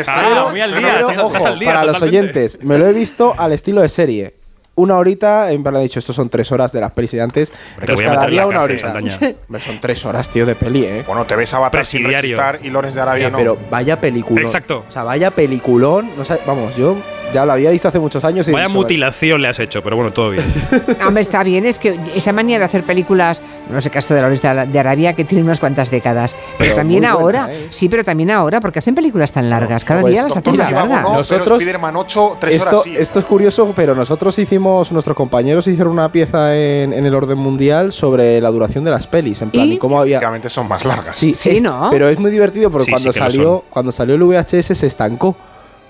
Ah, 0.08 0.48
muy 0.52 0.62
al 0.62 0.70
día, 0.76 0.80
Pero, 0.94 1.10
estás- 1.10 1.26
estás 1.26 1.42
ojo, 1.42 1.48
al 1.48 1.60
día, 1.60 1.68
para 1.70 1.84
los 1.86 2.02
oyentes, 2.02 2.60
me 2.64 2.78
lo 2.78 2.86
he 2.86 2.94
visto 2.94 3.34
al 3.38 3.52
estilo 3.52 3.82
de 3.82 3.90
serie. 3.90 4.36
Una 4.78 4.98
horita, 4.98 5.52
en 5.52 5.64
verdad 5.64 5.80
he 5.82 5.84
dicho, 5.86 6.00
estos 6.00 6.16
son 6.16 6.30
tres 6.30 6.52
horas 6.52 6.72
de 6.74 6.82
las 6.82 6.92
pelis 6.92 7.12
de 7.14 7.22
antes. 7.22 7.52
Te 7.84 7.94
voy 7.96 8.04
a 8.06 8.14
cada 8.14 8.28
día 8.28 8.46
una 8.46 8.62
horita. 8.62 8.94
Son 9.60 9.80
tres 9.80 10.06
horas, 10.06 10.30
tío, 10.30 10.46
de 10.46 10.54
peli, 10.56 10.84
¿eh? 10.84 11.04
Bueno, 11.08 11.24
te 11.26 11.34
ves 11.38 11.54
Avatar 11.54 11.86
sin 11.86 12.02
y 12.06 12.70
Lorenz 12.70 12.94
de 12.94 13.02
Arabia 13.02 13.28
Eh, 13.28 13.32
no. 13.32 13.38
Pero 13.38 13.58
vaya 13.70 14.02
peliculón. 14.02 14.44
Exacto. 14.44 14.84
O 14.88 14.92
sea, 14.92 15.04
vaya 15.06 15.32
peliculón. 15.32 16.12
No 16.18 16.26
sé, 16.26 16.40
vamos, 16.46 16.76
yo 16.76 16.98
ya 17.36 17.46
lo 17.46 17.52
había 17.54 17.70
visto 17.72 17.88
hace 17.88 18.00
muchos 18.00 18.24
años. 18.24 18.48
y 18.48 18.52
Vaya 18.52 18.68
dicho, 18.68 18.78
mutilación 18.78 19.42
le 19.42 19.48
has 19.50 19.60
hecho, 19.60 19.82
pero 19.84 19.96
bueno, 19.96 20.12
todo 20.12 20.32
bien. 20.32 20.46
Hombre, 21.08 21.22
está 21.22 21.44
bien, 21.44 21.66
es 21.66 21.78
que 21.80 22.00
esa 22.16 22.32
manía 22.34 22.58
de 22.60 22.66
hacer 22.66 22.84
películas, 22.84 23.44
no 23.70 23.80
sé 23.82 23.90
caso 23.90 24.14
de 24.14 24.22
la 24.22 24.28
Loresta 24.28 24.66
de 24.66 24.80
Arabia, 24.80 25.14
que 25.14 25.26
tiene 25.26 25.44
unas 25.44 25.60
cuantas 25.60 25.92
décadas. 25.92 26.36
Pero, 26.36 26.58
Pero 26.58 26.76
también 26.76 27.02
buena, 27.02 27.14
ahora, 27.14 27.48
¿eh? 27.52 27.68
sí, 27.70 27.90
pero 27.90 28.04
también 28.04 28.32
ahora, 28.32 28.60
porque 28.60 28.80
hacen 28.80 28.96
películas 28.96 29.32
tan 29.32 29.50
largas, 29.50 29.84
cada 29.86 30.02
Pues, 30.02 30.14
día 30.14 30.24
las 30.24 30.38
hacen 30.38 30.56
más 30.56 30.68
Zivago 30.70 30.88
largas. 30.88 31.04
no, 31.04 31.14
Nosotros- 31.18 31.44
pero 31.46 31.56
Spider-Man 31.58 31.96
8, 31.98 32.38
3 32.40 32.56
esto, 32.56 32.70
horas 32.70 32.82
sí. 32.84 32.96
esto 32.98 33.20
es 33.20 33.26
curioso, 33.26 33.74
pero 33.76 33.94
nosotros 33.96 34.40
hicimos, 34.40 34.92
nuestros 34.92 35.16
compañeros 35.16 35.68
hicieron 35.68 35.94
una 35.94 36.12
pieza 36.12 36.56
en, 36.56 36.94
en 36.94 37.06
el 37.06 37.14
orden 37.14 37.38
mundial 37.38 37.92
sobre 37.92 38.40
la 38.42 38.50
duración 38.50 38.84
de 38.86 38.92
las 38.92 39.08
pelis, 39.08 39.42
en 39.42 39.52
plan, 39.52 39.68
¿Y? 39.68 39.74
y 39.74 39.78
cómo 39.78 40.00
había... 40.00 40.22
Son 40.48 40.68
más 40.68 40.86
largas. 40.86 41.18
Sí, 41.18 41.34
Sí, 41.36 41.58
es- 41.58 41.62
¿no? 41.62 41.90
Pero 41.92 42.08
es 42.08 42.18
muy 42.20 42.32
divertido 42.32 42.70
porque 42.72 42.86
Sí, 42.86 42.92
cuando 42.92 43.12
sí 43.12 43.20
salió 43.20 43.64
cuando 43.70 43.92
salió 43.92 44.16
el 44.16 44.24
VHS 44.24 44.76
se 44.76 44.88
estancó. 44.88 45.36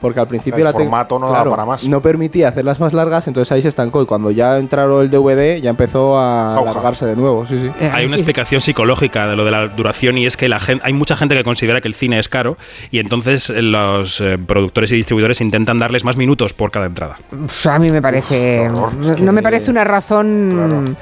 Porque 0.02 0.20
al 0.20 0.28
principio 0.28 0.58
El 0.58 0.66
la 0.66 0.72
formato 0.74 1.18
no 1.18 1.32
daba 1.32 1.50
para 1.50 1.66
más. 1.66 1.84
No 1.86 2.02
permitía 2.02 2.50
hacerlas 2.50 2.80
más 2.80 2.94
largas, 2.94 3.28
entonces 3.28 3.52
ahí 3.52 3.62
se 3.62 3.70
estancó. 3.70 4.02
Y 4.02 4.06
cuando 4.06 4.30
ya 4.30 4.58
entraron 4.58 5.02
el 5.02 5.10
DVD, 5.10 5.60
ya 5.62 5.70
empezó 5.70 6.20
a 6.20 6.52
Jauja. 6.54 6.72
alargarse 6.72 7.06
de 7.06 7.16
nuevo. 7.16 7.46
Sí, 7.48 7.58
sí. 7.60 7.72
Eh, 7.80 7.90
Hay 7.94 8.06
una 8.06 8.16
explicación 8.16 8.60
psicológica 8.62 9.26
de 9.28 9.36
lo 9.36 9.46
de 9.46 9.52
la 9.52 9.68
duración 9.70 10.18
y 10.18 10.26
es 10.26 10.36
que 10.38 10.50
la 10.50 10.60
gente, 10.60 10.86
hay 10.86 10.94
mucha 10.94 11.16
gente 11.16 11.34
que 11.36 11.44
considera 11.44 11.80
que 11.82 11.88
el 11.88 11.96
cine 11.96 12.20
es 12.20 12.28
caro 12.28 12.58
y 12.92 13.00
entonces 13.00 13.50
eh, 13.50 13.62
los 13.62 14.20
eh, 14.22 14.38
productores 14.38 14.92
y 14.92 14.96
distribuidores 14.96 15.40
intentan 15.42 15.80
darles 15.80 16.04
más 16.04 16.18
minutos 16.18 16.54
por 16.54 16.72
cada 16.72 16.86
entrada. 16.88 17.18
Uf, 17.32 17.66
a 17.68 17.80
mí 17.80 17.90
me 17.90 18.02
parece. 18.02 18.70
no 18.70 19.32
me 19.32 19.42
parece 19.42 19.72
una 19.72 19.86
razón 19.86 20.96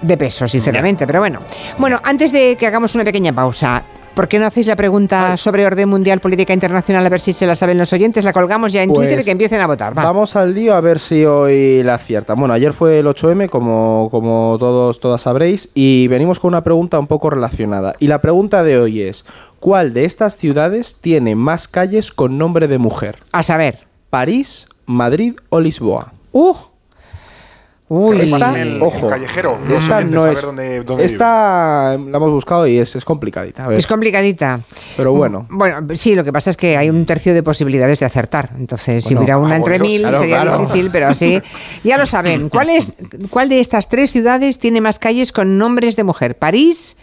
de 0.00 0.16
peso, 0.16 0.46
sinceramente, 0.46 1.06
pero 1.06 1.18
bueno. 1.18 1.40
Bueno, 1.76 1.98
antes 2.04 2.30
de 2.32 2.56
que 2.56 2.66
hagamos 2.66 2.94
una 2.94 3.04
pequeña 3.04 3.32
pausa. 3.32 3.82
¿Por 4.18 4.26
qué 4.26 4.40
no 4.40 4.46
hacéis 4.46 4.66
la 4.66 4.74
pregunta 4.74 5.36
sobre 5.36 5.64
orden 5.64 5.88
mundial, 5.88 6.18
política 6.18 6.52
internacional, 6.52 7.06
a 7.06 7.08
ver 7.08 7.20
si 7.20 7.32
se 7.32 7.46
la 7.46 7.54
saben 7.54 7.78
los 7.78 7.92
oyentes? 7.92 8.24
La 8.24 8.32
colgamos 8.32 8.72
ya 8.72 8.82
en 8.82 8.88
Pues, 8.88 9.06
Twitter 9.06 9.20
y 9.20 9.24
que 9.24 9.30
empiecen 9.30 9.60
a 9.60 9.68
votar. 9.68 9.96
Va. 9.96 10.02
Vamos 10.02 10.34
al 10.34 10.52
lío 10.54 10.74
a 10.74 10.80
ver 10.80 10.98
si 10.98 11.24
hoy 11.24 11.84
la 11.84 11.94
aciertan. 11.94 12.36
Bueno, 12.36 12.52
ayer 12.52 12.72
fue 12.72 12.98
el 12.98 13.06
8M, 13.06 13.48
como, 13.48 14.08
como 14.10 14.56
todos 14.58 14.98
todas 14.98 15.22
sabréis, 15.22 15.70
y 15.72 16.08
venimos 16.08 16.40
con 16.40 16.48
una 16.48 16.64
pregunta 16.64 16.98
un 16.98 17.06
poco 17.06 17.30
relacionada. 17.30 17.94
Y 18.00 18.08
la 18.08 18.20
pregunta 18.20 18.64
de 18.64 18.80
hoy 18.80 19.02
es: 19.02 19.24
¿cuál 19.60 19.94
de 19.94 20.04
estas 20.04 20.36
ciudades 20.36 20.96
tiene 21.00 21.36
más 21.36 21.68
calles 21.68 22.10
con 22.10 22.38
nombre 22.38 22.66
de 22.66 22.78
mujer? 22.78 23.20
A 23.30 23.44
saber. 23.44 23.86
¿París, 24.10 24.66
Madrid 24.84 25.34
o 25.48 25.60
Lisboa? 25.60 26.12
Uh. 26.32 26.56
Uy, 27.90 28.20
esta, 28.20 28.60
El- 28.60 28.82
ojo, 28.82 29.06
el 29.06 29.12
callejero, 29.12 29.56
los 29.66 29.82
esta 29.82 30.02
no 30.02 30.26
es. 30.26 30.34
ver 30.34 30.44
dónde- 30.44 30.82
dónde 30.82 31.04
esta 31.06 31.96
la 31.96 32.16
hemos 32.18 32.30
buscado 32.30 32.66
y 32.66 32.78
es, 32.78 32.94
es 32.94 33.04
complicadita. 33.04 33.64
a 33.64 33.68
ver. 33.68 33.78
Es 33.78 33.86
complicadita. 33.86 34.60
Pero 34.96 35.14
bueno. 35.14 35.46
Bueno, 35.50 35.86
sí, 35.94 36.14
lo 36.14 36.22
que 36.22 36.30
pasa 36.32 36.50
es 36.50 36.56
que 36.58 36.76
hay 36.76 36.90
un 36.90 37.06
tercio 37.06 37.32
de 37.32 37.42
posibilidades 37.42 38.00
de 38.00 38.06
acertar. 38.06 38.50
Entonces, 38.58 39.04
si 39.04 39.16
hubiera 39.16 39.38
una 39.38 39.54
ah, 39.54 39.56
entre 39.56 39.78
mil, 39.78 40.02
claro, 40.02 40.18
sería 40.20 40.42
claro. 40.42 40.58
difícil, 40.60 40.90
pero 40.90 41.08
así. 41.10 41.40
Ya 41.82 41.96
lo 41.96 42.04
saben. 42.04 42.50
¿Cuál, 42.50 42.68
es, 42.70 42.94
¿Cuál 43.30 43.48
de 43.48 43.60
estas 43.60 43.88
tres 43.88 44.10
ciudades 44.10 44.58
tiene 44.58 44.82
más 44.82 44.98
calles 44.98 45.32
con 45.32 45.56
nombres 45.56 45.96
de 45.96 46.04
mujer? 46.04 46.36
¿París, 46.36 46.98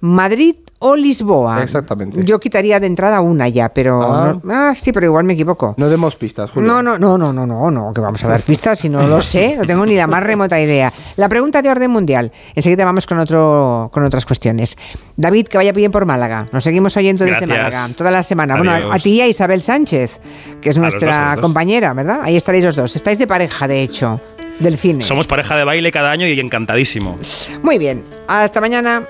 Madrid 0.00 0.54
o 0.80 0.94
Lisboa? 0.96 1.62
Exactamente. 1.62 2.22
Yo 2.24 2.38
quitaría 2.38 2.78
de 2.78 2.86
entrada 2.86 3.20
una 3.20 3.48
ya, 3.48 3.68
pero. 3.68 4.02
Ah. 4.02 4.38
no- 4.42 4.52
ah, 4.52 4.74
sí, 4.76 4.92
pero 4.92 5.06
igual 5.06 5.24
me 5.24 5.32
equivoco. 5.32 5.74
No 5.76 5.88
demos 5.88 6.16
pistas, 6.16 6.50
Julio. 6.50 6.68
No, 6.68 6.82
no, 6.82 6.98
no, 6.98 7.18
no, 7.18 7.32
no, 7.32 7.46
no, 7.46 7.70
no, 7.70 7.92
que 7.92 8.00
vamos 8.00 8.22
a 8.24 8.28
dar 8.28 8.42
pistas 8.42 8.78
si 8.78 8.88
no 8.88 9.06
lo 9.06 9.20
sé, 9.22 9.56
no 9.56 9.64
tengo 9.64 9.84
ni 9.84 9.96
la 9.96 10.06
más 10.06 10.22
remota 10.22 10.60
idea. 10.60 10.92
La 11.16 11.28
pregunta 11.28 11.62
de 11.62 11.70
orden 11.70 11.90
mundial. 11.90 12.30
Enseguida 12.54 12.84
vamos 12.84 13.06
con 13.06 13.18
otro, 13.18 13.90
con 13.92 14.04
otras 14.04 14.24
cuestiones. 14.24 14.76
David, 15.16 15.48
que 15.48 15.56
vaya 15.56 15.72
bien 15.72 15.90
por 15.90 16.06
Málaga. 16.06 16.48
Nos 16.52 16.64
seguimos 16.64 16.96
oyendo 16.96 17.24
desde 17.24 17.46
Gracias. 17.46 17.74
Málaga 17.74 17.94
toda 17.96 18.10
la 18.10 18.22
semana. 18.22 18.56
Bueno, 18.56 18.72
a, 18.72 18.98
ti 18.98 19.14
y 19.14 19.20
a 19.20 19.26
Isabel 19.26 19.62
Sánchez, 19.62 20.20
que 20.60 20.70
es 20.70 20.78
A 20.78 20.82
los 20.82 20.94
dos, 20.94 21.02
a 21.02 21.06
nuestra 21.06 21.36
compañera, 21.40 21.92
¿verdad? 21.92 22.20
Ahí 22.22 22.36
estaréis 22.36 22.64
los 22.64 22.76
dos. 22.76 22.94
Estáis 22.94 23.18
de 23.18 23.26
pareja, 23.26 23.66
de 23.66 23.82
hecho, 23.82 24.20
del 24.60 24.78
cine. 24.78 25.02
Somos 25.04 25.26
pareja 25.26 25.56
de 25.56 25.64
baile 25.64 25.90
cada 25.90 26.10
año 26.10 26.26
y 26.26 26.38
encantadísimo. 26.38 27.18
Muy 27.62 27.78
bien. 27.78 28.04
Hasta 28.28 28.60
mañana. 28.60 29.02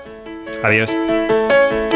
Adiós. 0.63 0.89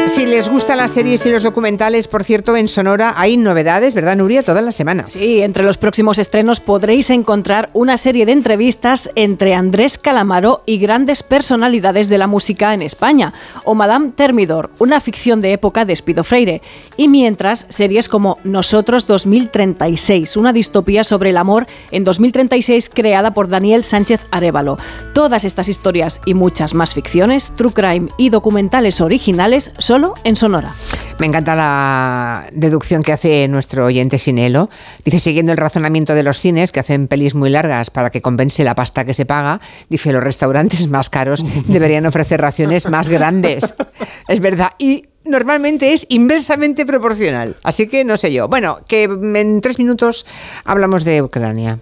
Si 0.06 0.26
les 0.26 0.48
gustan 0.48 0.76
las 0.76 0.92
series 0.92 1.24
y 1.26 1.30
los 1.30 1.42
documentales, 1.42 2.08
por 2.08 2.24
cierto, 2.24 2.56
en 2.56 2.68
Sonora 2.68 3.14
hay 3.16 3.36
novedades, 3.36 3.94
¿verdad, 3.94 4.16
Nuria? 4.16 4.42
Todas 4.42 4.62
las 4.62 4.76
semanas. 4.76 5.12
Sí, 5.12 5.40
entre 5.40 5.64
los 5.64 5.78
próximos 5.78 6.18
estrenos 6.18 6.60
podréis 6.60 7.10
encontrar 7.10 7.70
una 7.72 7.96
serie 7.96 8.26
de 8.26 8.32
entrevistas 8.32 9.10
entre 9.16 9.54
Andrés 9.54 9.98
Calamaro 9.98 10.62
y 10.66 10.78
grandes 10.78 11.22
personalidades 11.22 12.08
de 12.08 12.18
la 12.18 12.26
música 12.26 12.74
en 12.74 12.82
España, 12.82 13.32
o 13.64 13.74
Madame 13.74 14.12
Thermidor, 14.14 14.70
una 14.78 15.00
ficción 15.00 15.40
de 15.40 15.52
época 15.52 15.84
de 15.84 15.94
Espido 15.94 16.22
Freire, 16.22 16.62
y 16.96 17.08
mientras 17.08 17.66
series 17.70 18.08
como 18.08 18.38
Nosotros 18.44 19.06
2036, 19.06 20.36
una 20.36 20.52
distopía 20.52 21.02
sobre 21.02 21.30
el 21.30 21.38
amor 21.38 21.66
en 21.90 22.04
2036 22.04 22.90
creada 22.90 23.32
por 23.32 23.48
Daniel 23.48 23.82
Sánchez 23.82 24.26
Arevalo. 24.30 24.78
Todas 25.12 25.44
estas 25.44 25.68
historias 25.68 26.20
y 26.24 26.34
muchas 26.34 26.74
más 26.74 26.94
ficciones, 26.94 27.52
true 27.56 27.72
crime 27.72 28.08
y 28.18 28.28
documentales 28.28 29.00
originales 29.00 29.72
solo 29.94 30.14
en 30.24 30.34
Sonora. 30.34 30.74
Me 31.20 31.26
encanta 31.26 31.54
la 31.54 32.48
deducción 32.50 33.04
que 33.04 33.12
hace 33.12 33.46
nuestro 33.46 33.84
oyente 33.84 34.18
Sinelo. 34.18 34.68
Dice, 35.04 35.20
siguiendo 35.20 35.52
el 35.52 35.58
razonamiento 35.58 36.14
de 36.14 36.24
los 36.24 36.40
cines, 36.40 36.72
que 36.72 36.80
hacen 36.80 37.06
pelis 37.06 37.36
muy 37.36 37.48
largas 37.48 37.90
para 37.90 38.10
que 38.10 38.20
compense 38.20 38.64
la 38.64 38.74
pasta 38.74 39.04
que 39.04 39.14
se 39.14 39.24
paga, 39.24 39.60
dice, 39.88 40.12
los 40.12 40.24
restaurantes 40.24 40.88
más 40.90 41.10
caros 41.10 41.44
deberían 41.68 42.06
ofrecer 42.06 42.40
raciones 42.40 42.90
más 42.90 43.08
grandes. 43.08 43.74
Es 44.26 44.40
verdad. 44.40 44.72
Y 44.78 45.04
normalmente 45.24 45.92
es 45.92 46.06
inversamente 46.08 46.84
proporcional. 46.86 47.56
Así 47.62 47.88
que 47.88 48.02
no 48.04 48.16
sé 48.16 48.32
yo. 48.32 48.48
Bueno, 48.48 48.78
que 48.88 49.04
en 49.04 49.60
tres 49.60 49.78
minutos 49.78 50.26
hablamos 50.64 51.04
de 51.04 51.22
Ucrania. 51.22 51.78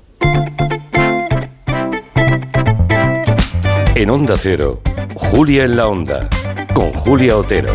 En 3.94 4.10
Onda 4.10 4.36
Cero, 4.36 4.82
Julia 5.14 5.64
en 5.64 5.76
la 5.76 5.86
Onda, 5.86 6.28
con 6.72 6.92
Julia 6.92 7.36
Otero. 7.36 7.74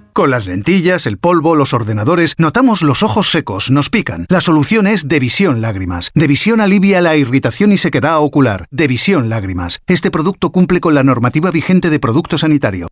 Con 0.13 0.29
las 0.29 0.45
lentillas, 0.45 1.07
el 1.07 1.17
polvo, 1.17 1.55
los 1.55 1.73
ordenadores, 1.73 2.35
notamos 2.37 2.81
los 2.81 3.01
ojos 3.01 3.31
secos, 3.31 3.71
nos 3.71 3.89
pican. 3.89 4.25
La 4.27 4.41
solución 4.41 4.85
es 4.85 5.07
Devisión 5.07 5.61
Lágrimas. 5.61 6.11
Devisión 6.13 6.59
alivia 6.59 6.99
la 6.99 7.15
irritación 7.15 7.71
y 7.71 7.77
sequedad 7.77 8.19
ocular. 8.19 8.67
Devisión 8.71 9.29
Lágrimas. 9.29 9.79
Este 9.87 10.11
producto 10.11 10.51
cumple 10.51 10.81
con 10.81 10.95
la 10.95 11.03
normativa 11.03 11.49
vigente 11.49 11.89
de 11.89 11.99
producto 11.99 12.37
sanitario. 12.37 12.87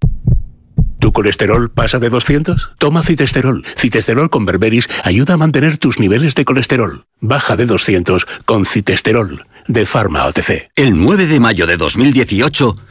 ¿Tu 1.00 1.12
colesterol 1.12 1.70
pasa 1.70 2.00
de 2.00 2.10
200? 2.10 2.72
Toma 2.78 3.04
citesterol. 3.04 3.66
Citesterol 3.76 4.30
con 4.30 4.46
berberis 4.46 4.88
ayuda 5.04 5.34
a 5.34 5.38
mantener 5.38 5.78
tus 5.78 6.00
niveles 6.00 6.36
de 6.36 6.46
colesterol. 6.46 7.06
Baja 7.20 7.58
de 7.58 7.66
200 7.66 8.26
con 8.46 8.66
citesterol 8.66 9.46
de 9.68 9.86
Pharma 9.86 10.26
OTC. 10.26 10.72
El 10.76 10.98
9 10.98 11.28
de 11.28 11.40
mayo 11.40 11.68
de 11.68 11.78
2018 11.78 12.76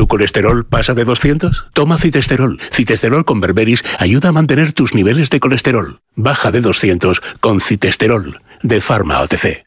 ¿Tu 0.00 0.08
colesterol 0.08 0.64
pasa 0.64 0.94
de 0.94 1.04
200? 1.04 1.66
Toma 1.74 1.98
citesterol. 1.98 2.58
Citesterol 2.72 3.26
con 3.26 3.38
berberis 3.38 3.84
ayuda 3.98 4.30
a 4.30 4.32
mantener 4.32 4.72
tus 4.72 4.94
niveles 4.94 5.28
de 5.28 5.40
colesterol. 5.40 6.00
Baja 6.16 6.50
de 6.50 6.62
200 6.62 7.20
con 7.38 7.60
citesterol 7.60 8.40
de 8.62 8.80
Pharma 8.80 9.20
OTC. 9.20 9.66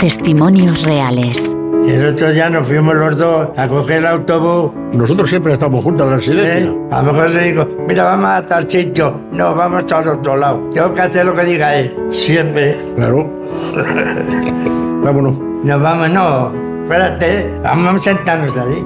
Testimonios 0.00 0.82
reales. 0.82 1.56
El 1.86 2.06
otro 2.06 2.32
día 2.32 2.50
nos 2.50 2.66
fuimos 2.66 2.96
los 2.96 3.16
dos 3.16 3.50
a 3.56 3.68
coger 3.68 3.98
el 3.98 4.06
autobús. 4.06 4.72
Nosotros 4.94 5.30
siempre 5.30 5.52
estamos 5.52 5.84
juntos 5.84 6.04
en 6.04 6.10
la 6.10 6.16
residencia. 6.16 6.68
¿Eh? 6.68 6.88
A 6.90 7.02
lo 7.02 7.12
mejor 7.12 7.30
se 7.30 7.40
dijo, 7.42 7.68
mira, 7.86 8.02
vamos 8.02 8.30
a 8.30 8.46
tal 8.48 8.68
sitio. 8.68 9.28
No, 9.30 9.54
vamos 9.54 9.84
al 9.92 10.08
otro 10.08 10.36
lado. 10.36 10.70
Tengo 10.74 10.92
que 10.92 11.02
hacer 11.02 11.24
lo 11.24 11.36
que 11.36 11.44
diga 11.44 11.76
él. 11.76 11.96
Siempre. 12.10 12.76
Claro. 12.96 13.30
Vámonos. 15.04 15.38
Nos 15.62 15.80
vamos, 15.80 16.10
no. 16.10 16.75
Espérate, 16.86 17.58
vamos 17.64 18.00
a 18.00 18.14
sentarnos 18.14 18.56
ahí. 18.56 18.80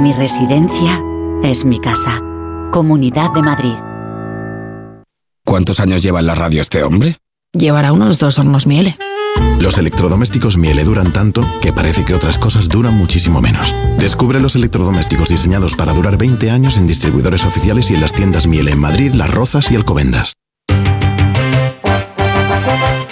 Mi 0.00 0.14
residencia 0.14 0.98
es 1.42 1.62
mi 1.66 1.78
casa. 1.78 2.22
Comunidad 2.72 3.30
de 3.34 3.42
Madrid. 3.42 3.74
¿Cuántos 5.44 5.78
años 5.80 6.02
lleva 6.02 6.20
en 6.20 6.26
la 6.26 6.34
radio 6.34 6.62
este 6.62 6.82
hombre? 6.82 7.18
Llevará 7.52 7.92
unos 7.92 8.18
dos 8.18 8.38
hornos 8.38 8.66
miele. 8.66 8.96
Los 9.60 9.76
electrodomésticos 9.76 10.56
Miele 10.56 10.84
duran 10.84 11.12
tanto 11.12 11.42
que 11.60 11.70
parece 11.70 12.06
que 12.06 12.14
otras 12.14 12.38
cosas 12.38 12.70
duran 12.70 12.96
muchísimo 12.96 13.42
menos. 13.42 13.74
Descubre 13.98 14.40
los 14.40 14.56
electrodomésticos 14.56 15.28
diseñados 15.28 15.74
para 15.74 15.92
durar 15.92 16.16
20 16.16 16.50
años 16.50 16.78
en 16.78 16.86
distribuidores 16.86 17.44
oficiales 17.44 17.90
y 17.90 17.94
en 17.94 18.00
las 18.00 18.14
tiendas 18.14 18.46
Miele 18.46 18.70
en 18.70 18.80
Madrid, 18.80 19.12
Las 19.12 19.30
Rozas 19.30 19.70
y 19.70 19.76
Alcobendas. 19.76 20.32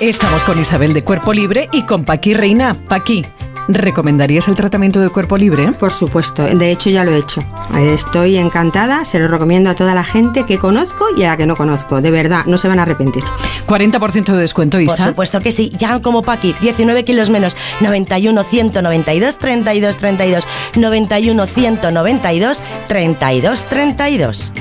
Estamos 0.01 0.43
con 0.44 0.59
Isabel 0.59 0.94
de 0.94 1.05
Cuerpo 1.05 1.35
Libre 1.35 1.68
y 1.74 1.82
con 1.82 2.06
Paqui 2.06 2.32
Reina. 2.32 2.72
Paqui, 2.89 3.27
¿Recomendarías 3.73 4.49
el 4.49 4.57
tratamiento 4.57 5.01
de 5.01 5.11
cuerpo 5.11 5.39
libre? 5.39 5.73
Por 5.73 5.93
supuesto, 5.93 6.45
de 6.45 6.73
hecho 6.73 6.91
ya 6.91 7.05
lo 7.05 7.13
he 7.13 7.19
hecho. 7.19 7.45
Estoy 7.79 8.37
encantada, 8.37 9.05
se 9.05 9.21
lo 9.21 9.29
recomiendo 9.29 9.71
a 9.71 9.75
toda 9.75 9.95
la 9.95 10.03
gente 10.03 10.45
que 10.45 10.59
conozco 10.59 11.07
y 11.17 11.23
a 11.23 11.29
la 11.29 11.37
que 11.37 11.47
no 11.47 11.55
conozco. 11.55 12.01
De 12.01 12.11
verdad, 12.11 12.47
no 12.47 12.59
se 12.59 12.67
van 12.67 12.81
a 12.81 12.83
arrepentir. 12.83 13.23
40% 13.67 14.33
de 14.33 14.39
descuento, 14.39 14.81
Isa. 14.81 14.97
Por 14.97 15.07
supuesto 15.07 15.41
que 15.41 15.53
sí. 15.53 15.71
Llegan 15.79 16.01
como 16.01 16.23
Paqui, 16.23 16.55
19 16.61 17.05
kilos 17.05 17.31
menos. 17.31 17.57
91 17.81 18.43
192 18.43 19.39
32 19.39 19.97
32. 19.97 20.47
91 20.77 21.47
192 21.47 22.63
32 22.89 23.65
32. 23.69 24.53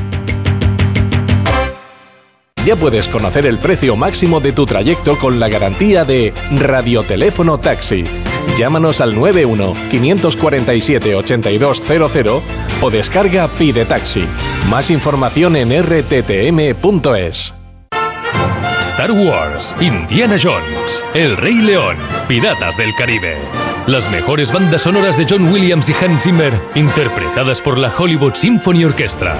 Ya 2.65 2.75
puedes 2.75 3.07
conocer 3.07 3.47
el 3.47 3.57
precio 3.57 3.95
máximo 3.95 4.39
de 4.39 4.51
tu 4.51 4.65
trayecto 4.67 5.17
con 5.17 5.39
la 5.39 5.47
garantía 5.47 6.05
de 6.05 6.33
Radioteléfono 6.51 7.57
Taxi. 7.57 8.05
Llámanos 8.57 9.01
al 9.01 9.15
91 9.15 9.73
547 9.89 11.15
8200 11.15 12.43
o 12.81 12.89
descarga 12.89 13.47
Pide 13.47 13.85
Taxi. 13.85 14.25
Más 14.69 14.89
información 14.91 15.55
en 15.55 15.71
rttm.es. 15.83 17.53
Star 18.79 19.11
Wars, 19.11 19.75
Indiana 19.79 20.35
Jones, 20.41 21.03
El 21.13 21.37
Rey 21.37 21.55
León, 21.55 21.97
Piratas 22.27 22.75
del 22.77 22.93
Caribe. 22.95 23.37
Las 23.87 24.11
mejores 24.11 24.51
bandas 24.51 24.81
sonoras 24.81 25.17
de 25.17 25.25
John 25.29 25.51
Williams 25.51 25.89
y 25.89 25.93
Hans 25.93 26.23
Zimmer, 26.23 26.53
interpretadas 26.75 27.61
por 27.61 27.77
la 27.77 27.93
Hollywood 27.97 28.35
Symphony 28.35 28.83
Orchestra. 28.85 29.35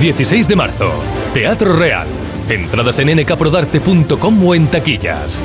16 0.00 0.46
de 0.48 0.56
marzo, 0.56 0.92
Teatro 1.32 1.74
Real. 1.76 2.06
Entradas 2.48 2.98
en 2.98 3.16
nkprodarte.com 3.16 4.46
o 4.46 4.54
en 4.54 4.66
taquillas. 4.68 5.44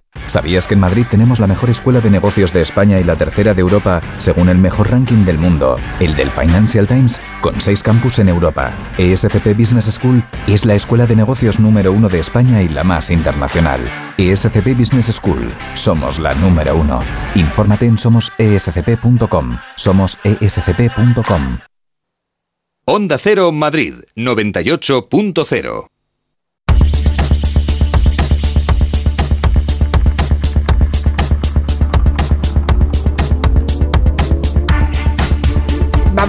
¿Sabías 0.31 0.65
que 0.65 0.75
en 0.75 0.79
Madrid 0.79 1.05
tenemos 1.11 1.41
la 1.41 1.47
mejor 1.47 1.69
escuela 1.69 1.99
de 1.99 2.09
negocios 2.09 2.53
de 2.53 2.61
España 2.61 3.01
y 3.01 3.03
la 3.03 3.17
tercera 3.17 3.53
de 3.53 3.59
Europa, 3.59 3.99
según 4.17 4.47
el 4.47 4.57
mejor 4.57 4.89
ranking 4.89 5.25
del 5.25 5.37
mundo, 5.37 5.75
el 5.99 6.15
del 6.15 6.31
Financial 6.31 6.87
Times, 6.87 7.21
con 7.41 7.59
seis 7.59 7.83
campus 7.83 8.17
en 8.17 8.29
Europa? 8.29 8.71
ESCP 8.97 9.47
Business 9.57 9.93
School 9.93 10.23
es 10.47 10.65
la 10.65 10.75
escuela 10.75 11.05
de 11.05 11.17
negocios 11.17 11.59
número 11.59 11.91
uno 11.91 12.07
de 12.07 12.19
España 12.19 12.61
y 12.61 12.69
la 12.69 12.85
más 12.85 13.11
internacional. 13.11 13.81
ESCP 14.17 14.73
Business 14.73 15.07
School, 15.07 15.53
somos 15.73 16.17
la 16.17 16.33
número 16.35 16.77
uno. 16.77 17.01
Infórmate 17.35 17.87
en 17.87 17.97
somosescp.com. 17.97 19.57
Somos 19.75 20.17
E 20.23 20.37
escp.com. 20.39 21.57
Onda 22.85 23.17
Cero 23.17 23.51
Madrid 23.51 23.95
98.0 24.15 25.91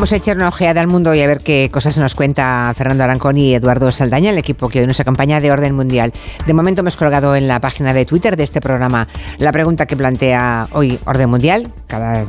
Vamos 0.03 0.15
a 0.15 0.17
echar 0.17 0.37
una 0.37 0.49
ojeada 0.49 0.81
al 0.81 0.89
mundo 0.89 1.15
y 1.15 1.21
a 1.21 1.29
ver 1.29 1.39
qué 1.39 1.71
cosas 1.73 1.97
nos 1.97 2.17
cuenta 2.17 2.73
Fernando 2.77 3.05
Arancón 3.05 3.39
y 3.39 3.55
Eduardo 3.55 3.93
Saldaña, 3.93 4.31
el 4.31 4.39
equipo 4.39 4.69
que 4.69 4.81
hoy 4.81 4.87
nos 4.89 4.99
acompaña 4.99 5.41
de 5.41 5.53
Orden 5.53 5.77
Mundial. 5.77 6.13
De 6.45 6.53
momento 6.55 6.81
hemos 6.81 6.97
colgado 6.97 7.37
en 7.37 7.47
la 7.47 7.61
página 7.61 7.95
de 7.95 8.05
Twitter 8.05 8.37
de 8.37 8.43
este 8.43 8.61
programa 8.61 9.07
la 9.39 9.53
pregunta 9.53 9.87
que 9.87 9.97
plantea 9.97 10.67
hoy 10.73 10.99
Orden 11.05 11.31
Mundial. 11.31 11.73
Cada 11.87 12.27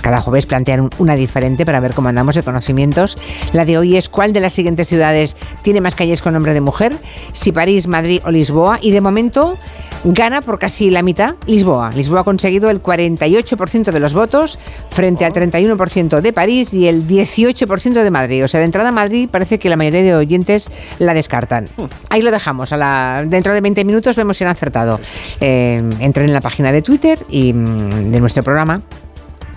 cada 0.00 0.22
jueves 0.22 0.46
plantean 0.46 0.88
una 0.96 1.14
diferente 1.14 1.66
para 1.66 1.80
ver 1.80 1.92
cómo 1.92 2.08
andamos 2.08 2.36
de 2.36 2.42
conocimientos. 2.42 3.18
La 3.52 3.66
de 3.66 3.76
hoy 3.76 3.98
es 3.98 4.08
cuál 4.08 4.32
de 4.32 4.40
las 4.40 4.54
siguientes 4.54 4.88
ciudades 4.88 5.36
tiene 5.60 5.82
más 5.82 5.94
calles 5.94 6.22
con 6.22 6.32
nombre 6.32 6.54
de 6.54 6.62
mujer, 6.62 6.96
si 7.32 7.52
París, 7.52 7.86
Madrid 7.86 8.22
o 8.24 8.30
Lisboa. 8.30 8.78
Y 8.80 8.92
de 8.92 9.02
momento 9.02 9.58
gana 10.04 10.42
por 10.42 10.58
casi 10.58 10.90
la 10.90 11.02
mitad 11.02 11.34
Lisboa. 11.46 11.90
Lisboa 11.90 12.20
ha 12.20 12.24
conseguido 12.24 12.70
el 12.70 12.82
48% 12.82 13.90
de 13.90 14.00
los 14.00 14.12
votos 14.12 14.58
frente 14.90 15.24
al 15.24 15.32
31% 15.32 16.20
de 16.20 16.32
París 16.32 16.74
y 16.74 16.86
el 16.86 17.06
18% 17.06 18.02
de 18.02 18.10
Madrid. 18.10 18.44
O 18.44 18.48
sea, 18.48 18.60
de 18.60 18.66
entrada 18.66 18.90
a 18.90 18.92
Madrid 18.92 19.28
parece 19.30 19.58
que 19.58 19.68
la 19.68 19.76
mayoría 19.76 20.02
de 20.02 20.14
oyentes 20.14 20.70
la 20.98 21.14
descartan. 21.14 21.68
Ahí 22.10 22.22
lo 22.22 22.30
dejamos. 22.30 22.70
Dentro 22.70 23.54
de 23.54 23.60
20 23.60 23.84
minutos 23.84 24.16
vemos 24.16 24.36
si 24.36 24.44
han 24.44 24.50
acertado. 24.50 25.00
Eh, 25.40 25.82
entren 26.00 26.26
en 26.26 26.34
la 26.34 26.40
página 26.40 26.70
de 26.72 26.82
Twitter 26.82 27.18
y 27.28 27.52
mm, 27.52 28.12
de 28.12 28.20
nuestro 28.20 28.42
programa 28.42 28.82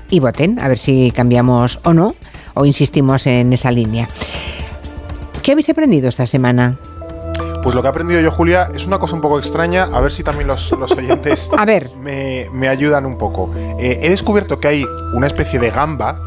y 0.10 0.20
voten 0.20 0.60
a 0.62 0.68
ver 0.68 0.78
si 0.78 1.12
cambiamos 1.12 1.80
o 1.84 1.94
no 1.94 2.16
o 2.54 2.66
insistimos 2.66 3.28
en 3.28 3.54
esa 3.54 3.72
línea. 3.72 4.08
¿Qué 5.44 5.52
habéis 5.52 5.70
aprendido 5.70 6.10
esta 6.10 6.26
semana? 6.26 6.78
Pues 7.64 7.76
lo 7.76 7.82
que 7.82 7.88
he 7.88 7.90
aprendido 7.90 8.22
yo, 8.22 8.32
Julia, 8.32 8.70
es 8.74 8.86
una 8.86 9.00
cosa 9.00 9.16
un 9.16 9.22
poco 9.22 9.40
extraña. 9.40 9.90
A 9.94 10.02
ver 10.02 10.12
si 10.12 10.24
también 10.24 10.48
los, 10.48 10.72
los 10.72 10.92
oyentes 10.92 11.50
a 11.58 11.66
ver. 11.66 11.90
Me, 12.02 12.48
me 12.52 12.68
ayudan 12.68 13.06
un 13.06 13.18
poco. 13.18 13.50
Eh, 13.56 14.00
he 14.02 14.10
descubierto 14.10 14.60
que 14.60 14.68
hay 14.68 14.86
una 15.14 15.28
especie 15.28 15.60
de 15.60 15.70
gamba 15.70 16.20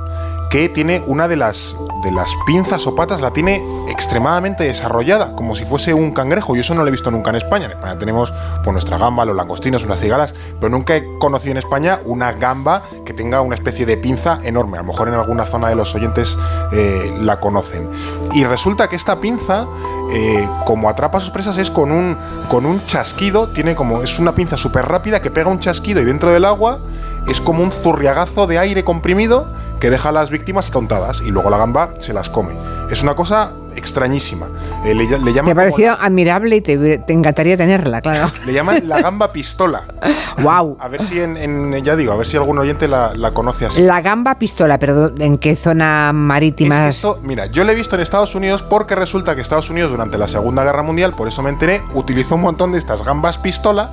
que 0.51 0.69
tiene 0.69 1.03
una 1.07 1.29
de 1.29 1.37
las, 1.37 1.77
de 2.03 2.11
las 2.11 2.35
pinzas 2.45 2.85
o 2.87 2.95
patas, 2.97 3.21
la 3.21 3.33
tiene 3.33 3.65
extremadamente 3.89 4.65
desarrollada, 4.65 5.35
como 5.37 5.55
si 5.55 5.65
fuese 5.65 5.95
un 5.95 6.11
cangrejo. 6.11 6.57
Yo 6.57 6.61
eso 6.61 6.75
no 6.75 6.83
lo 6.83 6.89
he 6.89 6.91
visto 6.91 7.11
nunca 7.11 7.31
en 7.31 7.37
España. 7.37 7.67
En 7.67 7.73
España 7.73 7.97
tenemos 7.97 8.33
pues, 8.65 8.73
nuestra 8.73 8.99
gamba, 8.99 9.25
los 9.25 9.37
langostinos, 9.37 9.85
unas 9.85 10.01
cigalas, 10.01 10.35
pero 10.59 10.69
nunca 10.69 10.97
he 10.97 11.05
conocido 11.19 11.53
en 11.53 11.59
España 11.59 12.01
una 12.05 12.33
gamba 12.33 12.83
que 13.05 13.15
tenga 13.15 13.41
una 13.43 13.55
especie 13.55 13.87
de 13.87 13.97
pinza 13.97 14.41
enorme. 14.43 14.79
A 14.79 14.83
lo 14.83 14.89
mejor 14.89 15.09
en 15.09 15.15
alguna 15.15 15.45
zona 15.45 15.69
de 15.69 15.77
los 15.77 15.95
oyentes 15.95 16.37
eh, 16.73 17.17
la 17.21 17.39
conocen. 17.39 17.89
Y 18.33 18.45
resulta 18.45 18.89
que 18.89 18.97
esta 18.97 19.21
pinza, 19.21 19.67
eh, 20.11 20.49
como 20.67 20.89
atrapa 20.91 21.19
a 21.19 21.21
sus 21.21 21.31
presas, 21.31 21.59
es 21.59 21.71
con 21.71 21.93
un, 21.93 22.19
con 22.49 22.67
un 22.67 22.85
chasquido, 22.87 23.51
tiene 23.51 23.77
como, 23.77 24.03
es 24.03 24.19
una 24.19 24.35
pinza 24.35 24.57
súper 24.57 24.87
rápida 24.87 25.23
que 25.23 25.31
pega 25.31 25.49
un 25.49 25.61
chasquido 25.61 26.01
y 26.01 26.05
dentro 26.05 26.33
del 26.33 26.45
agua 26.45 26.81
es 27.29 27.41
como 27.41 27.63
un 27.63 27.73
zurriagazo 27.73 28.47
de 28.47 28.59
aire 28.59 28.85
comprimido 28.85 29.47
que 29.81 29.91
deja 29.91 30.11
a 30.11 30.13
las 30.13 30.31
víctimas 30.31 30.69
atontadas 30.69 31.21
y 31.23 31.31
luego 31.31 31.51
la 31.51 31.57
gamba 31.57 31.95
se 31.99 32.13
las 32.13 32.29
come. 32.29 32.53
Es 32.91 33.03
una 33.03 33.15
cosa 33.15 33.53
extrañísima. 33.75 34.49
Eh, 34.85 34.95
le, 34.95 35.05
le 35.05 35.33
llaman 35.33 35.45
Te 35.45 35.51
ha 35.53 35.55
parecido 35.55 35.97
admirable 35.99 36.57
y 36.57 36.61
te, 36.61 36.99
te, 36.99 37.13
encantaría 37.13 37.57
tenerla, 37.57 38.01
claro. 38.01 38.31
Le 38.47 38.53
llaman 38.53 38.89
la 38.89 39.01
gamba 39.01 39.33
pistola. 39.33 39.85
wow. 40.43 40.77
A 40.81 40.89
ver 40.89 41.03
si 41.03 41.21
en, 41.21 41.37
en, 41.37 41.85
ya 41.85 41.97
digo, 41.97 42.13
a 42.13 42.17
ver 42.17 42.27
si 42.27 42.37
algún 42.37 42.59
oyente 42.59 42.89
la, 42.89 43.15
la, 43.15 43.31
conoce 43.31 43.67
así. 43.67 43.83
La 43.83 44.01
gamba 44.01 44.37
pistola, 44.37 44.79
pero 44.79 45.11
¿en 45.17 45.39
qué 45.39 45.57
zona 45.57 46.13
marítima? 46.13 46.77
Es 46.77 46.83
que 46.83 47.09
esto, 47.09 47.21
mira, 47.23 47.47
yo 47.47 47.65
lo 47.65 47.73
he 47.73 47.75
visto 47.75 47.97
en 47.97 48.03
Estados 48.03 48.35
Unidos 48.35 48.63
porque 48.63 48.95
resulta 48.95 49.35
que 49.35 49.41
Estados 49.41 49.71
Unidos 49.71 49.91
durante 49.91 50.19
la 50.19 50.29
Segunda 50.29 50.65
Guerra 50.65 50.83
Mundial, 50.83 51.15
por 51.15 51.29
eso 51.29 51.43
me 51.43 51.51
enteré, 51.51 51.83
utilizó 51.95 52.35
un 52.35 52.43
montón 52.43 52.73
de 52.73 52.79
estas 52.79 53.05
gambas 53.05 53.39
pistola 53.39 53.93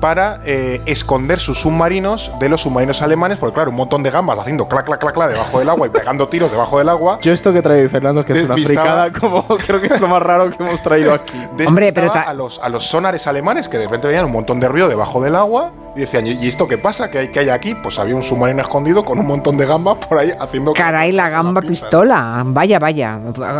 para 0.00 0.40
eh, 0.44 0.80
esconder 0.86 1.40
sus 1.40 1.58
submarinos 1.58 2.30
de 2.38 2.48
los 2.48 2.62
submarinos 2.62 3.02
alemanes, 3.02 3.38
porque 3.38 3.54
claro, 3.54 3.70
un 3.70 3.76
montón 3.76 4.02
de 4.02 4.10
gambas 4.10 4.38
haciendo 4.38 4.68
clac, 4.68 4.86
clac, 4.86 5.00
clac, 5.00 5.14
clac 5.14 5.30
debajo 5.30 5.58
del 5.58 5.68
agua 5.68 5.86
y 5.86 5.90
pegando 5.90 6.28
tiros 6.28 6.50
debajo 6.50 6.78
del 6.78 6.88
agua. 6.88 7.18
Yo 7.22 7.32
esto 7.32 7.52
que 7.52 7.62
trae 7.62 7.88
Fernando, 7.88 8.24
que 8.24 8.32
es 8.32 8.44
una 8.44 8.54
fricada, 8.54 9.12
como 9.20 9.46
creo 9.46 9.80
que 9.80 9.86
es 9.86 10.00
lo 10.00 10.08
más 10.08 10.22
raro 10.22 10.50
que 10.50 10.62
hemos 10.62 10.82
traído 10.82 11.14
aquí. 11.14 11.38
Hombre, 11.66 11.92
pero 11.92 12.12
a 12.12 12.32
los, 12.34 12.58
a 12.60 12.68
los 12.68 12.86
sonares 12.86 13.26
alemanes 13.26 13.68
que 13.68 13.78
de 13.78 13.84
repente 13.84 14.08
veían 14.08 14.24
un 14.24 14.32
montón 14.32 14.60
de 14.60 14.68
ruido 14.68 14.88
debajo 14.88 15.20
del 15.20 15.36
agua 15.36 15.72
y 15.94 16.00
decían, 16.00 16.26
¿y 16.26 16.46
esto 16.46 16.68
qué 16.68 16.78
pasa? 16.78 17.10
¿Qué 17.10 17.18
hay, 17.18 17.28
qué 17.28 17.40
hay 17.40 17.48
aquí? 17.48 17.74
Pues 17.74 17.98
había 17.98 18.14
un 18.14 18.22
submarino 18.22 18.60
escondido 18.60 19.04
con 19.04 19.18
un 19.18 19.26
montón 19.26 19.56
de 19.56 19.64
gambas 19.64 19.96
por 20.06 20.18
ahí 20.18 20.30
haciendo... 20.38 20.74
Caray, 20.74 21.12
la 21.12 21.30
gamba 21.30 21.62
pistola. 21.62 22.42
Vaya, 22.44 22.78
vaya. 22.78 23.18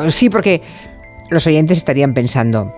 Sí, 0.09 0.29
porque 0.29 0.63
los 1.31 1.47
oyentes 1.47 1.79
estarían 1.79 2.15
pensando, 2.15 2.73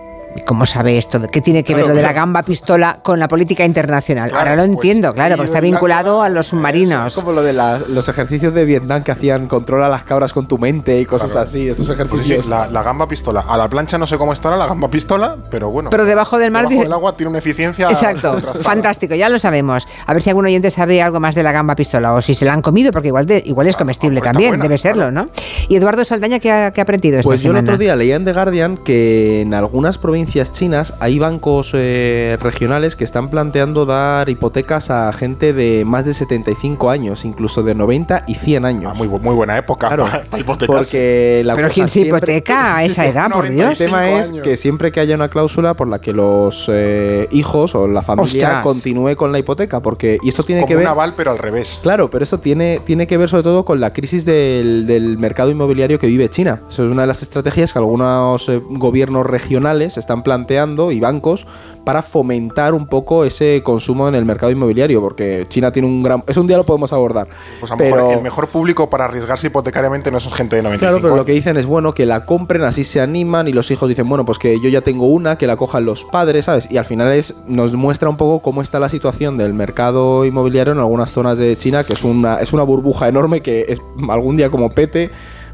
¿Cómo 0.45 0.65
sabe 0.65 0.97
esto? 0.97 1.19
¿Qué 1.31 1.41
tiene 1.41 1.63
que 1.63 1.73
ver 1.75 1.87
lo 1.87 1.93
de 1.95 2.01
la 2.03 2.13
gamba 2.13 2.43
pistola 2.43 2.99
con 3.01 3.19
la 3.19 3.27
política 3.27 3.65
internacional? 3.65 4.29
Claro, 4.29 4.49
Ahora 4.51 4.55
lo 4.55 4.61
pues, 4.67 4.75
entiendo, 4.75 5.13
claro, 5.13 5.35
porque 5.35 5.47
está 5.47 5.57
la- 5.59 5.65
vinculado 5.67 6.21
a 6.21 6.29
los 6.29 6.47
submarinos. 6.47 7.15
Como 7.15 7.31
lo 7.31 7.41
de 7.41 7.53
la- 7.53 7.79
los 7.89 8.07
ejercicios 8.09 8.53
de 8.53 8.63
Vietnam 8.63 9.03
que 9.03 9.11
hacían 9.11 9.47
controla 9.47 9.87
las 9.89 10.03
cabras 10.03 10.31
con 10.33 10.47
tu 10.47 10.57
mente 10.59 10.99
y 10.99 11.05
cosas 11.05 11.31
Claro. 11.31 11.45
así. 11.47 11.67
Estos 11.69 11.87
Pues 11.87 11.97
sí, 11.97 12.03
ejercicios. 12.03 12.47
la, 12.47 12.67
la 12.67 12.83
gamba 12.83 13.07
pistola. 13.07 13.41
A 13.47 13.57
la 13.57 13.67
plancha 13.67 13.97
no 13.97 14.05
sé 14.05 14.17
cómo 14.17 14.31
estará 14.33 14.55
la 14.55 14.67
gamba 14.67 14.87
pistola, 14.89 15.35
pero 15.49 15.71
bueno. 15.71 15.89
Pero 15.89 16.05
debajo 16.05 16.37
del 16.37 16.51
mar 16.51 16.61
Debajo 16.61 16.73
dice- 16.73 16.83
del 16.83 16.93
agua 16.93 17.17
tiene 17.17 17.29
una 17.31 17.39
eficiencia. 17.39 17.87
Exacto, 17.87 18.39
fantástico, 18.61 19.15
ya 19.15 19.29
lo 19.29 19.39
sabemos. 19.39 19.87
A 20.05 20.13
ver 20.13 20.21
si 20.21 20.29
algún 20.29 20.45
oyente 20.45 20.69
sabe 20.69 21.01
algo 21.01 21.19
más 21.19 21.33
de 21.33 21.41
la 21.43 21.51
gamba 21.51 21.75
pistola 21.75 22.13
o 22.13 22.21
si 22.21 22.35
se 22.35 22.45
la 22.45 22.53
han 22.53 22.61
comido, 22.61 22.91
porque 22.91 23.07
igual, 23.07 23.25
de- 23.25 23.41
igual 23.45 23.67
es 23.67 23.75
comestible 23.75 24.21
también, 24.21 24.51
buena, 24.51 24.63
debe 24.63 24.77
serlo, 24.77 25.11
¿no? 25.11 25.29
Y 25.67 25.75
Eduardo 25.75 26.05
Saldaña, 26.05 26.39
¿qué 26.39 26.51
ha, 26.51 26.71
qué 26.71 26.81
ha 26.81 26.83
aprendido 26.83 27.17
esta 27.19 27.27
Pues 27.27 27.41
yo 27.41 27.51
el 27.51 27.57
otro 27.57 27.77
día 27.77 27.95
leía 27.95 28.15
en 28.15 28.25
The 28.25 28.33
Guardian 28.33 28.77
que 28.77 29.41
en 29.41 29.53
algunas 29.53 29.97
provincias 29.97 30.18
chinas 30.27 30.93
hay 30.99 31.19
bancos 31.19 31.71
eh, 31.73 32.37
regionales 32.41 32.95
que 32.95 33.03
están 33.03 33.29
planteando 33.29 33.85
dar 33.85 34.29
hipotecas 34.29 34.89
a 34.89 35.11
gente 35.13 35.53
de 35.53 35.83
más 35.85 36.05
de 36.05 36.13
75 36.13 36.89
años, 36.89 37.25
incluso 37.25 37.63
de 37.63 37.75
90 37.75 38.23
y 38.27 38.35
100 38.35 38.65
años. 38.65 38.91
Ah, 38.93 38.97
muy, 38.97 39.07
bu- 39.07 39.19
muy 39.21 39.35
buena 39.35 39.57
época 39.57 39.87
Claro, 39.87 40.05
para, 40.05 40.23
para 40.23 40.41
hipotecas. 40.41 40.75
porque 40.75 41.41
la 41.45 41.55
Pero 41.55 41.69
¿quién 41.69 41.87
se 41.87 42.01
hipoteca 42.01 42.77
a 42.77 42.83
esa 42.85 43.05
edad, 43.07 43.29
por 43.31 43.45
El 43.45 43.55
Dios? 43.55 43.77
tema 43.77 44.09
es 44.19 44.31
que 44.31 44.57
siempre 44.57 44.91
que 44.91 44.99
haya 44.99 45.15
una 45.15 45.29
cláusula 45.29 45.73
por 45.75 45.87
la 45.87 45.99
que 45.99 46.13
los 46.13 46.69
eh, 46.71 47.27
hijos 47.31 47.75
o 47.75 47.87
la 47.87 48.01
familia 48.01 48.47
Ostras. 48.47 48.63
continúe 48.63 49.15
con 49.15 49.31
la 49.31 49.39
hipoteca, 49.39 49.81
porque 49.81 50.17
y 50.21 50.29
esto 50.29 50.43
tiene 50.43 50.61
Como 50.61 50.67
que 50.69 50.75
ver 50.75 50.85
un 50.85 50.91
aval, 50.91 51.13
pero 51.15 51.31
al 51.31 51.37
revés. 51.37 51.79
Claro, 51.83 52.09
pero 52.09 52.23
esto 52.23 52.39
tiene, 52.39 52.79
tiene 52.83 53.05
que 53.07 53.17
ver 53.17 53.29
sobre 53.29 53.43
todo 53.43 53.63
con 53.65 53.79
la 53.79 53.93
crisis 53.93 54.25
del, 54.25 54.85
del 54.87 55.17
mercado 55.17 55.51
inmobiliario 55.51 55.99
que 55.99 56.07
vive 56.07 56.29
China. 56.29 56.61
Eso 56.69 56.85
es 56.85 56.91
una 56.91 57.01
de 57.03 57.07
las 57.07 57.21
estrategias 57.21 57.71
que 57.73 57.79
algunos 57.79 58.49
eh, 58.49 58.61
gobiernos 58.69 59.25
regionales 59.25 59.97
están 59.97 60.08
planteando 60.23 60.91
y 60.91 60.99
bancos 60.99 61.45
para 61.83 62.01
fomentar 62.01 62.73
un 62.73 62.87
poco 62.87 63.25
ese 63.25 63.61
consumo 63.63 64.07
en 64.07 64.15
el 64.15 64.25
mercado 64.25 64.51
inmobiliario, 64.51 65.01
porque 65.01 65.45
China 65.49 65.71
tiene 65.71 65.87
un 65.87 66.03
gran... 66.03 66.23
Eso 66.27 66.41
un 66.41 66.47
día 66.47 66.57
lo 66.57 66.65
podemos 66.65 66.93
abordar. 66.93 67.27
Pues 67.59 67.71
a 67.71 67.75
lo 67.75 67.79
pero, 67.79 67.95
mejor 67.95 68.13
el 68.13 68.21
mejor 68.21 68.47
público 68.47 68.89
para 68.89 69.05
arriesgarse 69.05 69.47
hipotecariamente 69.47 70.11
no 70.11 70.17
es 70.17 70.31
gente 70.33 70.55
de 70.55 70.63
95 70.63 70.79
Claro, 70.79 71.01
pero 71.01 71.15
lo 71.15 71.25
que 71.25 71.31
dicen 71.31 71.57
es 71.57 71.65
bueno 71.65 71.93
que 71.93 72.05
la 72.05 72.25
compren, 72.25 72.63
así 72.63 72.83
se 72.83 73.01
animan 73.01 73.47
y 73.47 73.53
los 73.53 73.71
hijos 73.71 73.89
dicen, 73.89 74.07
bueno, 74.07 74.25
pues 74.25 74.37
que 74.37 74.59
yo 74.59 74.69
ya 74.69 74.81
tengo 74.81 75.07
una, 75.07 75.37
que 75.37 75.47
la 75.47 75.55
cojan 75.55 75.85
los 75.85 76.03
padres, 76.05 76.45
¿sabes? 76.45 76.69
Y 76.69 76.77
al 76.77 76.85
final 76.85 77.11
es 77.13 77.35
nos 77.47 77.73
muestra 77.73 78.09
un 78.09 78.17
poco 78.17 78.41
cómo 78.41 78.61
está 78.61 78.79
la 78.79 78.89
situación 78.89 79.37
del 79.37 79.53
mercado 79.53 80.25
inmobiliario 80.25 80.73
en 80.73 80.79
algunas 80.79 81.11
zonas 81.11 81.37
de 81.37 81.57
China, 81.57 81.83
que 81.83 81.93
es 81.93 82.03
una, 82.03 82.39
es 82.39 82.53
una 82.53 82.63
burbuja 82.63 83.07
enorme 83.07 83.41
que 83.41 83.65
es, 83.69 83.81
algún 84.09 84.37
día 84.37 84.49
como 84.49 84.69
pete 84.69 85.11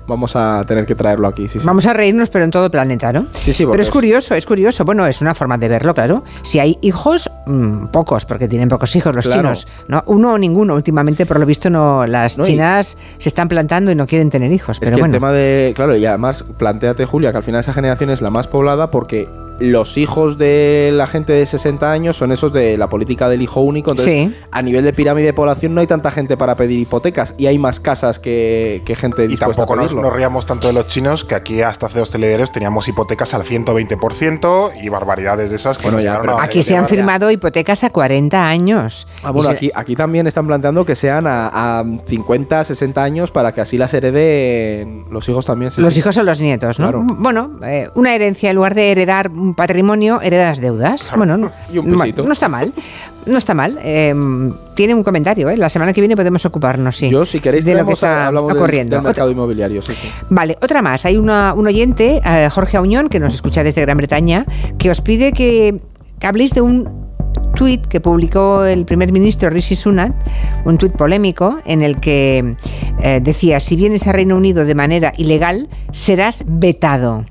vamos 0.07 0.35
a 0.35 0.63
tener 0.67 0.85
que 0.85 0.95
traerlo 0.95 1.27
aquí. 1.27 1.47
Sí, 1.49 1.59
sí. 1.59 1.65
Vamos 1.65 1.85
a 1.85 1.93
reírnos, 1.93 2.29
pero 2.29 2.45
en 2.45 2.51
todo 2.51 2.65
el 2.65 2.71
planeta, 2.71 3.11
¿no? 3.13 3.27
Sí, 3.33 3.53
sí, 3.53 3.65
pero 3.65 3.81
es 3.81 3.89
curioso, 3.91 4.35
es 4.35 4.45
curioso. 4.45 4.85
Bueno, 4.85 5.05
es 5.07 5.21
una 5.21 5.33
forma 5.35 5.57
de 5.57 5.67
verlo, 5.69 5.93
claro. 5.93 6.23
Si 6.43 6.59
hay 6.59 6.77
hijos, 6.81 7.29
mm, 7.45 7.87
pocos, 7.87 8.25
porque 8.25 8.47
tienen 8.47 8.69
pocos 8.69 8.95
hijos 8.95 9.15
los 9.15 9.25
Claro. 9.27 9.41
chinos. 9.41 9.67
¿no? 9.87 10.03
Uno 10.07 10.33
o 10.33 10.37
ninguno. 10.37 10.75
Últimamente, 10.75 11.25
por 11.25 11.39
lo 11.39 11.45
visto, 11.45 11.69
no 11.69 12.05
las 12.05 12.37
No, 12.37 12.43
y- 12.43 12.47
chinas 12.47 12.97
se 13.17 13.29
están 13.29 13.47
plantando 13.47 13.91
y 13.91 13.95
no 13.95 14.05
quieren 14.07 14.29
tener 14.29 14.51
hijos. 14.51 14.77
Es 14.77 14.79
Pero 14.79 14.91
que 14.95 15.01
bueno. 15.01 15.13
el 15.13 15.19
tema 15.19 15.31
de. 15.31 15.73
Claro, 15.75 15.95
y 15.95 16.05
además, 16.05 16.43
planteate, 16.57 17.05
Julia, 17.05 17.31
que 17.31 17.37
al 17.37 17.43
final 17.43 17.59
esa 17.61 17.73
generación 17.73 18.09
es 18.09 18.21
la 18.21 18.29
más 18.29 18.47
poblada 18.47 18.91
porque 18.91 19.27
los 19.59 19.97
hijos 19.97 20.37
de 20.37 20.89
la 20.93 21.07
gente 21.07 21.33
de 21.33 21.45
60 21.45 21.91
años 21.91 22.17
son 22.17 22.31
esos 22.31 22.51
de 22.51 22.77
la 22.77 22.89
política 22.89 23.29
del 23.29 23.41
hijo 23.41 23.61
único. 23.61 23.91
Entonces, 23.91 24.29
Sí. 24.29 24.35
a 24.51 24.61
nivel 24.61 24.83
de 24.83 24.93
pirámide 24.93 25.27
de 25.27 25.33
población 25.33 25.73
no 25.73 25.81
hay 25.81 25.87
tanta 25.87 26.11
gente 26.11 26.37
para 26.37 26.55
pedir 26.55 26.79
hipotecas 26.79 27.35
y 27.37 27.47
hay 27.47 27.57
más 27.57 27.79
casas 27.79 28.19
que, 28.19 28.81
que 28.85 28.95
gente 28.95 29.23
Y 29.25 29.27
dispuesta 29.27 29.61
tampoco 29.61 29.73
a 29.73 29.75
nos, 29.77 29.85
pedirlo. 29.87 30.01
nos 30.07 30.13
riamos 30.15 30.45
tanto 30.45 30.67
de 30.67 30.73
los 30.73 30.87
chinos 30.87 31.23
que 31.23 31.35
aquí 31.35 31.61
hasta 31.61 31.85
hace 31.85 31.99
dos 31.99 32.11
telediarios 32.11 32.51
teníamos 32.51 32.87
hipotecas 32.87 33.33
al 33.33 33.43
120% 33.43 34.71
y 34.81 34.89
barbaridades 34.89 35.49
de 35.49 35.55
esas 35.55 35.77
que 35.77 35.83
Bueno, 35.83 35.97
nos 35.97 36.03
ya, 36.03 36.15
a- 36.15 36.43
Aquí 36.43 36.63
se 36.63 36.75
han 36.75 36.87
firmado 36.87 37.31
hipotecas 37.31 37.83
a 37.83 37.89
40 37.89 38.47
años. 38.47 39.07
Ah, 39.23 39.31
bueno, 39.31 39.49
Y 39.49 39.51
se- 39.51 39.57
aquí, 39.57 39.71
aquí 39.73 39.95
también 39.95 40.27
están 40.27 40.47
planteando 40.47 40.85
que 40.85 40.95
sean 40.95 41.27
a, 41.27 41.79
a 41.79 41.83
50, 42.05 42.63
60 42.63 43.03
años 43.03 43.31
para 43.31 43.51
que 43.51 43.61
así 43.61 43.77
las 43.77 43.93
hereden 43.93 45.05
los 45.11 45.27
hijos 45.29 45.45
también. 45.45 45.71
sí, 45.71 45.81
Los 45.81 45.93
sí. 45.93 45.99
hijos 45.99 46.15
son 46.15 46.25
los 46.25 46.39
nietos, 46.41 46.79
¿no? 46.79 46.85
Claro. 46.91 47.03
Bueno, 47.17 47.51
eh, 47.63 47.89
una 47.95 48.13
herencia, 48.15 48.49
en 48.49 48.55
lugar 48.55 48.75
de 48.75 48.91
heredar 48.91 49.29
un 49.45 49.55
patrimonio, 49.55 50.21
heredas 50.21 50.59
deudas. 50.59 51.11
Bueno, 51.15 51.37
no, 51.37 51.51
Y 51.73 51.77
un 51.77 51.89
no- 51.91 52.31
está 52.31 52.49
mal. 52.49 52.73
No 53.25 53.37
está 53.37 53.53
mal. 53.53 53.79
Eh, 53.81 54.13
tiene 54.75 54.93
un 54.93 55.03
comentario, 55.03 55.49
¿eh? 55.49 55.57
La 55.57 55.69
semana 55.69 55.93
que 55.93 56.01
viene 56.01 56.15
podemos 56.15 56.45
ocuparnos, 56.45 56.95
sí. 56.97 57.09
Yo, 57.09 57.25
si 57.25 57.39
queréis, 57.39 57.65
de 57.65 57.73
lo 57.75 57.85
que 57.85 57.93
está 57.93 58.27
del- 58.27 58.37
ocurriendo. 58.37 58.95
del 58.97 59.03
mercado 59.03 59.31
inmobiliario. 59.31 59.81
Sí, 59.81 59.93
sí. 59.93 60.09
Vale, 60.29 60.57
otra 60.61 60.81
más. 60.81 61.05
Hay 61.05 61.17
una, 61.17 61.53
un 61.55 61.65
oyente, 61.67 62.21
eh, 62.25 62.47
Jorge 62.51 62.77
Auñón, 62.77 63.09
que 63.09 63.19
nos 63.19 63.33
escucha 63.33 63.63
desde 63.63 63.81
Gran 63.81 63.97
Bretaña, 63.97 64.45
que 64.77 64.91
os 64.91 65.01
pide 65.01 65.31
que, 65.31 65.79
que 66.19 66.27
habléis 66.27 66.51
de 66.53 66.61
un 66.61 67.05
tuit 67.55 67.85
que 67.87 68.01
publicó 68.01 68.65
el 68.65 68.85
primer 68.85 69.11
ministro 69.11 69.49
Rishi 69.49 69.75
Sunak, 69.75 70.13
un 70.65 70.77
tuit 70.77 70.91
polémico 70.93 71.59
en 71.65 71.81
el 71.81 71.99
que 71.99 72.55
eh, 73.01 73.19
decía, 73.23 73.59
si 73.59 73.75
vienes 73.75 74.05
a 74.07 74.11
Reino 74.11 74.35
Unido 74.35 74.65
de 74.65 74.75
manera 74.75 75.13
ilegal, 75.17 75.69
serás 75.91 76.43
vetado. 76.45 77.25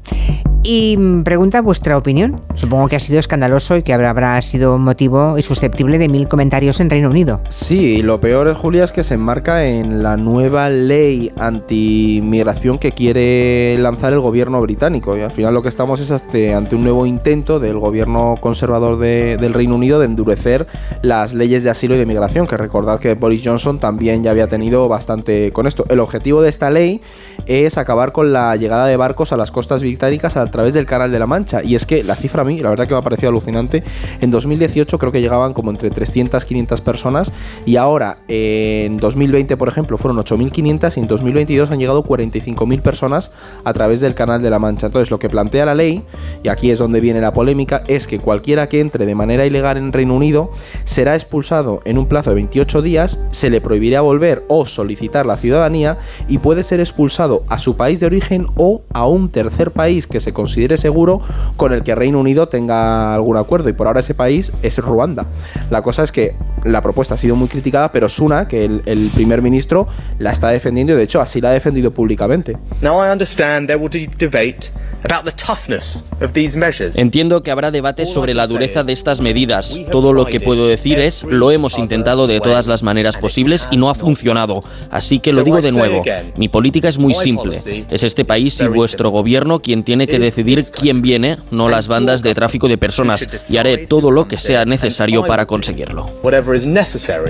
Y 0.66 0.96
mm, 0.96 1.24
pregunta 1.24 1.60
vuestra 1.60 1.98
opinión. 1.98 2.40
Supongo 2.54 2.88
que 2.88 2.96
ha 2.96 3.00
sido 3.00 3.18
escandaloso 3.20 3.76
y 3.76 3.82
que 3.82 3.92
habrá, 3.92 4.08
habrá 4.08 4.40
sido 4.40 4.78
motivo 4.78 5.36
y 5.36 5.42
susceptible 5.42 5.98
de 5.98 6.08
mil 6.08 6.26
comentarios 6.26 6.80
en 6.80 6.88
Reino 6.88 7.10
Unido. 7.10 7.42
Sí, 7.50 7.96
y 7.98 8.02
lo 8.02 8.18
peor, 8.18 8.52
Julia, 8.54 8.84
es 8.84 8.90
que 8.92 9.02
se 9.02 9.14
enmarca 9.14 9.66
en 9.66 10.02
la 10.02 10.16
nueva 10.16 10.70
ley 10.70 11.30
antimigración 11.36 12.78
que 12.78 12.92
quiere 12.92 13.76
lanzar 13.78 14.14
el 14.14 14.20
gobierno 14.20 14.60
británico. 14.62 15.16
Y 15.18 15.20
al 15.20 15.32
final 15.32 15.52
lo 15.52 15.62
que 15.62 15.68
estamos 15.68 16.00
es 16.00 16.10
ante, 16.10 16.54
ante 16.54 16.76
un 16.76 16.84
nuevo 16.84 17.04
intento 17.04 17.60
del 17.60 17.78
gobierno 17.78 18.36
conservador 18.40 18.98
de- 18.98 19.36
del 19.36 19.52
Reino 19.52 19.74
Unido 19.74 19.98
de 19.98 20.06
endurecer 20.06 20.66
las 21.02 21.34
leyes 21.34 21.62
de 21.62 21.68
asilo 21.70 21.94
y 21.94 21.98
de 21.98 22.06
migración, 22.06 22.46
que 22.46 22.56
recordad 22.56 22.98
que 23.00 23.12
Boris 23.14 23.42
Johnson 23.44 23.78
también 23.80 24.22
ya 24.22 24.30
había 24.30 24.48
tenido 24.48 24.88
bastante 24.88 25.52
con 25.52 25.66
esto. 25.66 25.84
El 25.90 26.00
objetivo 26.00 26.40
de 26.40 26.48
esta 26.48 26.70
ley 26.70 27.02
es 27.44 27.76
acabar 27.76 28.12
con 28.12 28.32
la 28.32 28.56
llegada 28.56 28.86
de 28.86 28.96
barcos 28.96 29.30
a 29.32 29.36
las 29.36 29.50
costas 29.50 29.82
británicas 29.82 30.38
a 30.38 30.53
través 30.54 30.72
del 30.72 30.86
Canal 30.86 31.10
de 31.10 31.18
la 31.18 31.26
Mancha. 31.26 31.64
Y 31.64 31.74
es 31.74 31.84
que 31.84 32.04
la 32.04 32.14
cifra 32.14 32.42
a 32.42 32.44
mí, 32.44 32.60
la 32.60 32.70
verdad 32.70 32.86
que 32.86 32.94
me 32.94 33.00
ha 33.00 33.02
parecido 33.02 33.30
alucinante, 33.30 33.82
en 34.20 34.30
2018 34.30 34.98
creo 35.00 35.10
que 35.10 35.20
llegaban 35.20 35.52
como 35.52 35.72
entre 35.72 35.90
300, 35.90 36.44
500 36.44 36.80
personas 36.80 37.32
y 37.66 37.74
ahora 37.74 38.18
en 38.28 38.96
2020, 38.96 39.56
por 39.56 39.66
ejemplo, 39.66 39.98
fueron 39.98 40.16
8.500 40.18 40.96
y 40.96 41.00
en 41.00 41.08
2022 41.08 41.72
han 41.72 41.80
llegado 41.80 42.04
45.000 42.04 42.82
personas 42.82 43.32
a 43.64 43.72
través 43.72 44.00
del 44.00 44.14
Canal 44.14 44.42
de 44.42 44.50
la 44.50 44.60
Mancha. 44.60 44.86
Entonces 44.86 45.10
lo 45.10 45.18
que 45.18 45.28
plantea 45.28 45.66
la 45.66 45.74
ley, 45.74 46.04
y 46.44 46.48
aquí 46.48 46.70
es 46.70 46.78
donde 46.78 47.00
viene 47.00 47.20
la 47.20 47.32
polémica, 47.32 47.82
es 47.88 48.06
que 48.06 48.20
cualquiera 48.20 48.68
que 48.68 48.78
entre 48.78 49.06
de 49.06 49.14
manera 49.16 49.46
ilegal 49.46 49.76
en 49.76 49.92
Reino 49.92 50.14
Unido 50.14 50.52
será 50.84 51.16
expulsado 51.16 51.82
en 51.84 51.98
un 51.98 52.06
plazo 52.06 52.30
de 52.30 52.36
28 52.36 52.80
días, 52.80 53.26
se 53.32 53.50
le 53.50 53.60
prohibirá 53.60 54.02
volver 54.02 54.44
o 54.46 54.66
solicitar 54.66 55.26
la 55.26 55.36
ciudadanía 55.36 55.98
y 56.28 56.38
puede 56.38 56.62
ser 56.62 56.78
expulsado 56.78 57.42
a 57.48 57.58
su 57.58 57.76
país 57.76 57.98
de 57.98 58.06
origen 58.06 58.46
o 58.56 58.82
a 58.92 59.08
un 59.08 59.30
tercer 59.30 59.72
país 59.72 60.06
que 60.06 60.20
se 60.20 60.32
considere 60.44 60.76
seguro 60.76 61.22
con 61.56 61.72
el 61.72 61.82
que 61.82 61.94
Reino 61.94 62.20
Unido 62.20 62.48
tenga 62.48 63.14
algún 63.14 63.38
acuerdo. 63.38 63.70
Y 63.70 63.72
por 63.72 63.86
ahora 63.86 64.00
ese 64.00 64.14
país 64.14 64.52
es 64.62 64.76
Ruanda. 64.76 65.24
La 65.70 65.80
cosa 65.80 66.04
es 66.04 66.12
que 66.12 66.34
la 66.64 66.82
propuesta 66.82 67.14
ha 67.14 67.16
sido 67.16 67.34
muy 67.34 67.48
criticada, 67.48 67.90
pero 67.92 68.10
Suna, 68.10 68.46
que 68.46 68.66
el, 68.66 68.82
el 68.84 69.10
primer 69.14 69.40
ministro, 69.40 69.86
la 70.18 70.32
está 70.32 70.50
defendiendo 70.50 70.92
y 70.92 70.96
de 70.96 71.02
hecho 71.02 71.22
así 71.22 71.40
la 71.40 71.48
ha 71.48 71.52
defendido 71.52 71.92
públicamente. 71.92 72.58
Now 72.82 73.02
I 73.02 73.10
understand 73.10 73.68
there 73.68 73.78
will 73.80 73.90
be 73.90 74.06
debate 74.18 74.70
about 75.02 75.24
the 75.24 75.32
toughness 75.32 76.04
of 76.22 76.32
these 76.32 76.58
measures. 76.58 76.98
Entiendo 76.98 77.42
que 77.42 77.50
habrá 77.50 77.70
debate 77.70 78.04
sobre 78.04 78.34
la 78.34 78.46
dureza 78.46 78.84
de 78.84 78.92
estas 78.92 79.22
medidas. 79.22 79.80
Todo 79.90 80.12
lo 80.12 80.26
que 80.26 80.40
puedo 80.40 80.66
decir 80.66 80.98
es, 80.98 81.24
lo 81.24 81.50
hemos 81.52 81.78
intentado 81.78 82.26
de 82.26 82.40
todas 82.40 82.66
las 82.66 82.82
maneras 82.82 83.16
posibles 83.16 83.66
y 83.70 83.78
no 83.78 83.88
ha 83.88 83.94
funcionado. 83.94 84.62
Así 84.90 85.20
que 85.20 85.32
lo 85.32 85.42
digo 85.42 85.62
de 85.62 85.72
nuevo. 85.72 86.02
Mi 86.36 86.48
política 86.50 86.88
es 86.88 86.98
muy 86.98 87.14
simple. 87.14 87.86
Es 87.90 88.02
este 88.02 88.26
país 88.26 88.60
y 88.60 88.66
vuestro 88.66 89.10
gobierno 89.10 89.60
quien 89.60 89.84
tiene 89.84 90.06
que 90.06 90.18
decidir 90.18 90.33
quién 90.70 91.02
viene, 91.02 91.38
no 91.50 91.68
las 91.68 91.88
bandas 91.88 92.22
de 92.22 92.34
tráfico 92.34 92.68
de 92.68 92.78
personas. 92.78 93.28
Y 93.50 93.56
haré 93.56 93.86
todo 93.86 94.10
lo 94.10 94.26
que 94.28 94.36
sea 94.36 94.64
necesario 94.64 95.24
para 95.26 95.46
conseguirlo. 95.46 96.10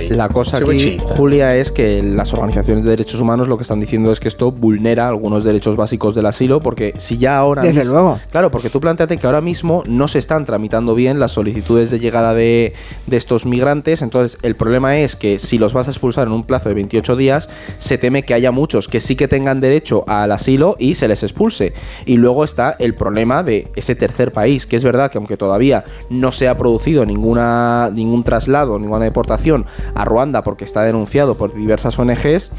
La 0.09 0.29
cosa 0.29 0.59
aquí. 0.59 0.99
Julia, 1.17 1.57
es 1.57 1.71
que 1.71 2.03
las 2.03 2.33
organizaciones 2.33 2.85
de 2.85 2.91
derechos 2.91 3.21
humanos 3.21 3.49
lo 3.49 3.57
que 3.57 3.63
están 3.63 3.81
diciendo 3.81 4.13
es 4.13 4.21
que 4.21 4.29
esto 4.29 4.53
vulnera 4.53 5.09
algunos 5.09 5.45
derechos 5.45 5.77
básicos 5.77 6.15
del 6.15 6.27
asilo, 6.27 6.61
porque 6.61 6.95
si 6.99 7.19
ya 7.19 7.37
ahora... 7.37 7.63
Desde 7.63 7.85
luego. 7.85 8.19
Claro, 8.31 8.51
porque 8.51 8.71
tú 8.71 8.81
planteate 8.81 9.19
que 9.19 9.27
ahora 9.27 9.41
mismo 9.41 9.83
no 9.87 10.09
se 10.09 10.19
están 10.19 10.45
tramitando 10.45 10.95
bien 10.95 11.19
las 11.19 11.33
solicitudes 11.33 11.91
de 11.91 11.99
llegada 11.99 12.35
de, 12.35 12.75
de 13.07 13.17
estos 13.17 13.47
migrantes, 13.47 14.03
entonces 14.03 14.39
el 14.43 14.57
problema 14.57 14.99
es 14.99 15.17
que 15.17 15.39
si 15.39 15.59
los 15.59 15.73
vas 15.73 15.89
a 15.89 15.91
expulsar 15.91 16.27
en 16.27 16.33
un 16.33 16.45
plazo 16.45 16.69
de 16.69 16.75
28 16.75 17.17
días, 17.17 17.49
se 17.79 17.99
teme 17.99 18.23
que 18.23 18.35
haya 18.35 18.51
muchos 18.51 18.89
que 18.89 19.01
sí 19.01 19.17
que 19.17 19.29
tengan 19.29 19.61
derecho 19.61 20.05
al 20.09 20.33
asilo 20.33 20.77
y 20.79 20.95
se 20.95 21.09
les 21.09 21.23
expulse. 21.23 21.75
Y 22.07 22.17
luego 22.17 22.45
está 22.45 22.77
el 22.79 22.94
problema 22.95 23.43
de 23.43 23.69
ese 23.77 23.95
tercer 23.95 24.33
país, 24.33 24.67
que 24.67 24.77
es 24.77 24.85
verdad 24.85 25.11
que 25.11 25.19
aunque 25.19 25.37
todavía 25.37 25.85
no 26.11 26.33
se 26.33 26.49
ha 26.49 26.57
producido 26.57 27.07
ninguna, 27.07 27.91
ningún 27.93 28.25
traslado, 28.25 28.79
ninguna 28.79 29.05
deportación 29.05 29.67
a 29.95 30.05
Ruanda 30.05 30.43
porque 30.43 30.65
está 30.65 30.83
denunciado 30.83 31.37
por 31.37 31.55
diversas 31.55 31.99
ONGs, 31.99 32.53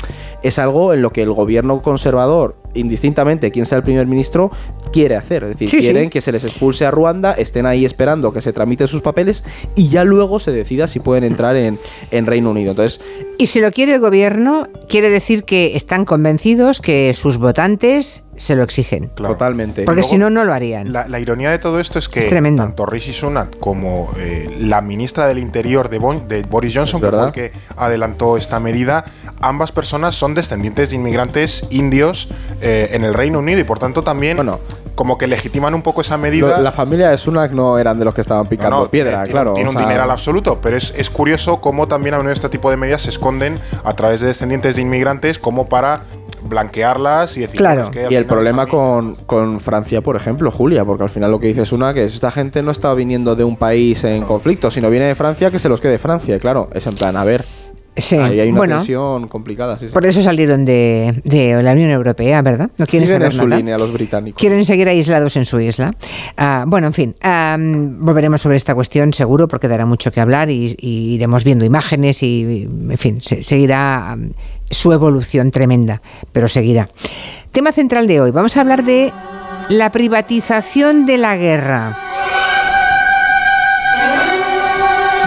es 0.44 0.60
algo 0.60 0.94
en 0.94 1.02
lo 1.02 1.12
que 1.12 1.24
el 1.24 1.32
gobierno 1.32 1.82
conservador 1.82 2.56
indistintamente 2.76 3.52
quién 3.52 3.66
sea 3.66 3.78
el 3.80 3.84
primer 3.84 4.06
ministro, 4.08 4.52
quiere 4.94 5.16
hacer. 5.16 5.44
Es 5.44 5.50
decir, 5.52 5.70
Sí, 5.70 5.80
quieren 5.80 6.06
sí. 6.06 6.10
que 6.10 6.22
se 6.22 6.32
les 6.32 6.44
expulse 6.44 6.86
a 6.86 6.92
Ruanda, 6.92 7.32
estén 7.34 7.66
ahí 7.66 7.86
esperando 7.86 8.32
que 8.32 8.42
se 8.42 8.54
tramiten 8.54 8.88
sus 8.88 9.02
papeles 9.02 9.44
y 9.76 9.88
ya 9.90 10.04
luego 10.04 10.40
se 10.40 10.52
decida 10.52 10.88
si 10.88 11.00
pueden 11.00 11.24
entrar 11.24 11.56
en, 11.56 11.80
en 12.12 12.26
Reino 12.26 12.52
Unido. 12.52 12.72
Entonces, 12.72 13.02
Y 13.38 13.48
si 13.48 13.60
lo 13.60 13.72
quiere 13.72 13.96
el 13.96 14.00
gobierno, 14.02 14.68
quiere 14.88 15.10
decir 15.10 15.44
que 15.44 15.76
están 15.76 16.06
convencidos 16.06 16.80
que 16.80 17.14
sus 17.14 17.38
votantes 17.38 18.24
se 18.38 18.56
lo 18.56 18.64
exigen. 18.64 19.10
totalmente. 19.16 19.84
Porque 19.86 20.04
si 20.04 20.18
no, 20.18 20.30
no 20.30 20.44
lo 20.44 20.54
harían. 20.54 20.92
La, 20.92 21.08
la 21.08 21.20
ironía 21.22 21.52
de 21.52 21.60
todo 21.60 21.80
esto 21.80 22.00
es 22.00 22.10
que 22.10 22.20
Es 22.20 22.30
tanto 22.30 22.86
Rishi 22.86 23.14
Sunak 23.14 23.58
como 23.60 24.12
eh, 24.20 24.54
la 24.60 24.82
ministra 24.82 25.28
del 25.28 25.40
Interior 25.40 25.90
de, 25.90 26.00
Bon- 26.00 26.28
de 26.28 26.44
Boris 26.44 26.74
Johnson, 26.76 27.00
que 27.00 27.08
fue 27.08 27.12
verdad. 27.18 27.28
el 27.28 27.34
que 27.34 27.52
adelantó 27.78 28.36
esta 28.36 28.60
medida, 28.60 29.06
ambas 29.48 29.72
personas 29.72 30.16
son 30.16 30.34
descendientes 30.34 30.90
de 30.90 30.96
inmigrantes 30.96 31.66
indios 31.70 32.28
eh, 32.62 32.90
en 32.92 33.04
el 33.04 33.14
Reino 33.14 33.40
Unido 33.40 33.60
y 33.60 33.64
por 33.64 33.80
tanto 33.80 34.04
también 34.04 34.38
como 34.96 35.18
que 35.18 35.28
legitiman 35.28 35.74
un 35.74 35.82
poco 35.82 36.02
esa 36.02 36.18
medida. 36.18 36.58
lo- 36.58 36.64
la 36.64 36.72
familia 36.72 37.10
de 37.10 37.18
Sunak 37.18 37.52
no 37.52 37.78
eran 37.78 38.00
de 38.00 38.06
los 38.06 38.14
que 38.14 38.22
estaban 38.22 38.48
picando 38.48 38.78
No, 38.78 38.84
no, 38.84 38.90
piedra, 38.90 39.24
tiene, 39.24 39.32
claro. 39.32 39.54
Tiene 39.54 39.68
o 39.70 39.72
un 39.74 39.78
sea, 39.78 39.86
dineral 39.88 40.10
absoluto, 40.10 40.60
pero 40.62 40.78
es, 40.78 40.94
es 40.98 41.10
curioso 41.10 41.60
cómo 41.60 41.88
también 41.88 42.14
a 42.16 42.18
menudo 42.18 42.32
este 42.34 42.48
tipo 42.50 42.70
de 42.72 42.78
medidas 42.78 43.02
se 43.04 43.10
esconden 43.10 43.60
a 43.84 43.94
través 43.94 44.22
de 44.22 44.28
descendientes 44.28 44.78
de 44.78 44.82
inmigrantes 44.84 45.38
como 45.38 45.68
para 45.68 46.02
blanquearlas 46.44 47.36
y 47.38 47.42
decir 47.42 47.60
"Bueno, 47.62 47.84
es 47.86 47.90
que 47.90 48.06
al 48.06 48.12
Y 48.14 48.16
el 48.16 48.26
problema 48.26 48.68
con, 48.68 49.16
con 49.26 49.60
Francia, 49.60 50.02
por 50.02 50.16
ejemplo, 50.16 50.52
Julia, 50.52 50.86
porque 50.86 51.04
al 51.04 51.10
final 51.10 51.32
lo 51.32 51.40
que 51.40 51.48
dice 51.48 51.66
Sunak 51.66 51.98
es 51.98 52.14
esta 52.14 52.32
gente 52.32 52.62
no 52.64 52.72
está 52.72 52.94
viniendo 52.94 53.36
de 53.36 53.44
un 53.44 53.58
país 53.58 54.04
en 54.04 54.24
conflicto, 54.24 54.72
sino 54.72 54.90
viene 54.90 55.06
de 55.08 55.16
Francia, 55.16 55.52
que 55.52 55.60
se 55.60 55.70
los 55.70 55.82
quede 55.82 56.00
Francia. 56.00 56.40
Claro, 56.40 56.70
es 56.74 56.86
en 56.88 56.96
plan, 56.96 57.18
a 57.18 57.24
ver. 57.24 57.44
Sí, 57.98 58.18
Ahí 58.18 58.40
hay 58.42 58.50
una 58.50 58.58
bueno. 58.58 58.76
tensión 58.78 59.28
complicada, 59.30 59.80
sí, 59.80 59.88
sí. 59.88 59.94
Por 59.94 60.06
eso 60.06 60.22
salieron 60.22 60.66
de, 60.66 61.22
de 61.24 61.64
la 61.64 61.72
Unión 61.72 61.92
Europea, 61.92 62.42
¿verdad? 62.42 62.70
No 62.78 62.86
quieren 62.86 63.08
Siguen 63.08 63.24
en 63.24 63.32
su 63.32 63.48
nada. 63.48 63.58
línea 63.58 63.78
los 63.78 63.94
británicos. 63.94 64.38
Quieren 64.40 64.66
seguir 64.66 64.90
aislados 64.90 65.38
en 65.38 65.46
su 65.46 65.60
isla. 65.62 65.96
Ah, 66.36 66.66
bueno, 66.68 66.88
en 66.88 66.94
fin, 66.94 67.16
volveremos 68.00 68.42
sobre 68.42 68.58
esta 68.58 68.76
cuestión 68.76 69.14
seguro 69.14 69.48
porque 69.48 69.68
dará 69.70 69.86
mucho 69.86 70.12
que 70.12 70.20
hablar 70.20 70.50
y, 70.50 70.76
y 70.80 71.14
iremos 71.16 71.44
viendo 71.46 71.64
imágenes 71.64 72.22
y, 72.22 72.68
en 72.90 72.98
fin, 72.98 73.20
se- 73.22 73.44
seguirá 73.44 74.18
su 74.70 74.92
evolución 74.92 75.52
tremenda, 75.52 76.02
pero 76.34 76.50
seguirá. 76.50 76.90
Tema 77.52 77.72
central 77.72 78.08
de 78.08 78.20
hoy, 78.20 78.32
vamos 78.32 78.58
a 78.58 78.62
hablar 78.62 78.84
de 78.84 79.14
la 79.70 79.92
privatización 79.92 81.06
de 81.06 81.18
la 81.18 81.38
guerra. 81.38 81.98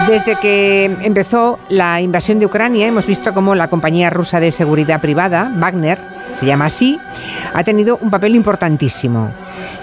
Desde 0.07 0.39
que 0.39 0.85
empezó 1.01 1.59
la 1.69 2.01
invasión 2.01 2.39
de 2.39 2.45
Ucrania, 2.45 2.87
hemos 2.87 3.05
visto 3.05 3.33
cómo 3.33 3.53
la 3.53 3.69
compañía 3.69 4.09
rusa 4.09 4.39
de 4.39 4.51
seguridad 4.51 5.01
privada, 5.01 5.51
Wagner, 5.55 5.99
se 6.33 6.45
llama 6.45 6.65
así, 6.65 6.99
ha 7.53 7.63
tenido 7.63 7.97
un 8.01 8.09
papel 8.09 8.35
importantísimo. 8.35 9.31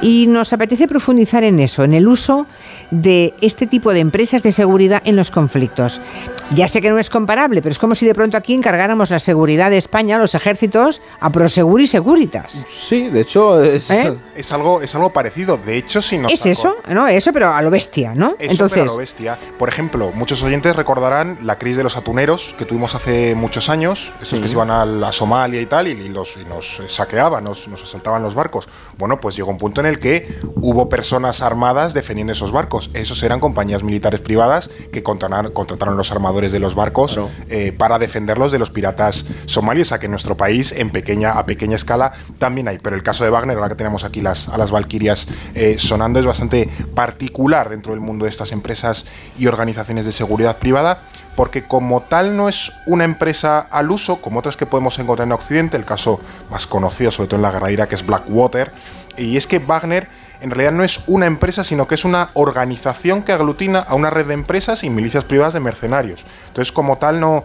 Y 0.01 0.27
nos 0.27 0.53
apetece 0.53 0.89
profundizar 0.89 1.45
en 1.45 1.61
eso, 1.61 1.85
en 1.85 1.95
el 1.95 2.09
uso 2.09 2.47
de 2.91 3.35
este 3.41 3.67
tipo 3.67 3.93
de 3.93 4.01
empresas 4.01 4.43
de 4.43 4.53
seguridad 4.53 5.03
en 5.05 5.17
los 5.17 5.31
conflictos. 5.31 6.01
Ya 6.55 6.69
sé 6.69 6.81
que 6.81 6.91
no 6.91 6.99
es 6.99 7.11
comparable, 7.11 7.61
pero 7.63 7.73
es 7.73 7.79
como 7.79 7.95
si 7.95 8.07
de 8.07 8.15
pronto 8.15 8.37
aquí 8.37 8.55
encargáramos 8.55 9.11
la 9.11 9.19
seguridad 9.19 9.71
de 9.71 9.79
España, 9.79 10.19
los 10.19 10.35
ejércitos, 10.35 11.03
a 11.21 11.31
Prosegur 11.31 11.81
y 11.81 11.87
Securitas. 11.87 12.65
Sí, 12.69 13.09
de 13.09 13.23
hecho 13.23 13.63
es... 13.63 13.91
¿Eh? 13.91 14.17
Es 14.37 14.53
algo, 14.53 14.83
es 14.83 14.95
algo 14.95 15.11
parecido. 15.11 15.57
De 15.57 15.77
hecho, 15.77 16.03
si 16.03 16.19
nos 16.19 16.33
Es 16.33 16.45
eso, 16.47 16.77
¿no? 16.91 17.09
Eso, 17.09 17.33
pero 17.33 17.53
a 17.53 17.63
lo 17.63 17.71
bestia, 17.71 18.15
¿no? 18.15 18.37
Eso, 18.39 18.53
Entonces, 18.53 18.79
pero 18.79 18.91
a 18.91 18.95
lo 18.95 18.99
bestia. 18.99 19.39
Por 19.59 19.69
ejemplo, 19.69 20.13
muchos 20.15 20.43
oyentes 20.43 20.77
recordarán 20.77 21.39
la 21.43 21.59
crisis 21.59 21.79
de 21.79 21.85
los 21.85 21.97
atuneros 21.97 22.55
que 22.59 22.65
tuvimos 22.65 22.95
hace 22.95 23.35
muchos 23.35 23.69
años, 23.69 24.13
esos 24.21 24.37
Sí. 24.37 24.43
que 24.43 24.49
se 24.49 24.55
iban 24.55 24.71
a, 24.71 24.85
la 24.85 25.11
Somalia 25.13 25.61
y 25.61 25.67
tal, 25.67 25.89
y, 25.89 25.93
y 25.93 26.09
los, 26.11 26.37
y 26.37 26.45
nos 26.45 26.83
saqueaban, 26.89 27.43
nos, 27.45 27.67
nos 27.69 27.83
asaltaban 27.83 28.23
los 28.23 28.35
barcos. 28.35 28.69
Bueno, 28.99 29.19
pues 29.19 29.35
llegó 29.37 29.51
un 29.51 29.59
punto 29.59 29.81
en 29.81 29.87
el 29.87 29.99
que 29.99 30.39
hubo 30.57 30.89
personas 30.91 31.41
armadas 31.41 31.95
defendiendo 31.95 32.33
esos 32.35 32.53
barcos. 32.53 32.76
Esos 32.95 33.23
eran 33.23 33.41
compañías 33.41 33.83
militares 33.83 34.21
privadas 34.21 34.71
que 34.93 35.03
contrataron, 35.03 35.53
contrataron 35.53 35.97
los 35.97 36.11
armadores 36.13 36.53
de 36.53 36.59
los 36.59 36.75
barcos 36.75 37.19
eh, 37.49 37.73
para 37.77 37.99
defenderlos 37.99 38.53
de 38.53 38.59
los 38.59 38.71
piratas 38.71 39.25
somalios, 39.47 39.93
a 39.93 39.99
que 39.99 40.07
en 40.07 40.13
nuestro 40.13 40.37
país, 40.37 40.73
en 40.73 40.91
pequeña, 40.91 41.33
a 41.33 41.47
pequeña 41.47 41.77
escala, 41.77 42.13
también 42.39 42.69
hay. 42.69 42.79
Pero 42.79 42.97
el 42.97 43.03
caso 43.03 43.25
de 43.25 43.31
Wagner, 43.31 43.57
ahora 43.57 43.69
que 43.69 43.75
tenemos 43.75 44.05
aquí 44.05 44.21
las, 44.21 44.49
a 44.49 44.59
las 44.59 44.71
Valquirias 44.71 45.27
eh, 45.55 45.77
sonando, 45.79 46.19
es 46.19 46.27
bastante 46.27 46.69
particular 46.95 47.69
dentro 47.69 47.93
del 47.93 48.01
mundo 48.01 48.25
de 48.25 48.31
estas 48.31 48.53
empresas 48.53 49.07
y 49.39 49.47
organizaciones 49.47 50.05
de 50.07 50.13
seguridad 50.13 50.59
privada, 50.59 51.03
porque 51.37 51.67
como 51.67 52.03
tal 52.03 52.37
no 52.37 52.49
es 52.49 52.73
una 52.87 53.05
empresa 53.05 53.59
al 53.59 53.91
uso, 53.91 54.21
como 54.21 54.39
otras 54.39 54.57
que 54.57 54.67
podemos 54.67 54.99
encontrar 54.99 55.27
en 55.27 55.33
Occidente, 55.33 55.77
el 55.77 55.85
caso 55.85 56.21
más 56.51 56.67
conocido, 56.67 57.11
sobre 57.11 57.29
todo 57.29 57.37
en 57.37 57.43
la 57.43 57.53
guerra 57.53 57.69
de 57.69 57.75
Irak, 57.75 57.93
es 57.93 58.05
Blackwater, 58.05 58.73
y 59.17 59.37
es 59.37 59.47
que 59.47 59.59
Wagner 59.59 60.09
en 60.41 60.51
realidad 60.51 60.73
no 60.73 60.85
es 60.85 61.01
una 61.07 61.27
empresa, 61.27 61.65
sino 61.65 61.87
que 61.87 61.95
es 61.95 62.05
una 62.05 62.31
organización 62.35 63.23
que 63.23 63.33
aglutina 63.33 63.81
a 63.81 63.95
una 63.95 64.11
red 64.11 64.27
de 64.27 64.35
empresas 64.35 64.85
y 64.85 64.91
milicias 64.91 65.25
privadas 65.25 65.55
de 65.55 65.61
mercenarios. 65.61 66.25
Entonces, 66.49 66.73
como 66.73 66.97
tal, 66.97 67.21
no 67.21 67.45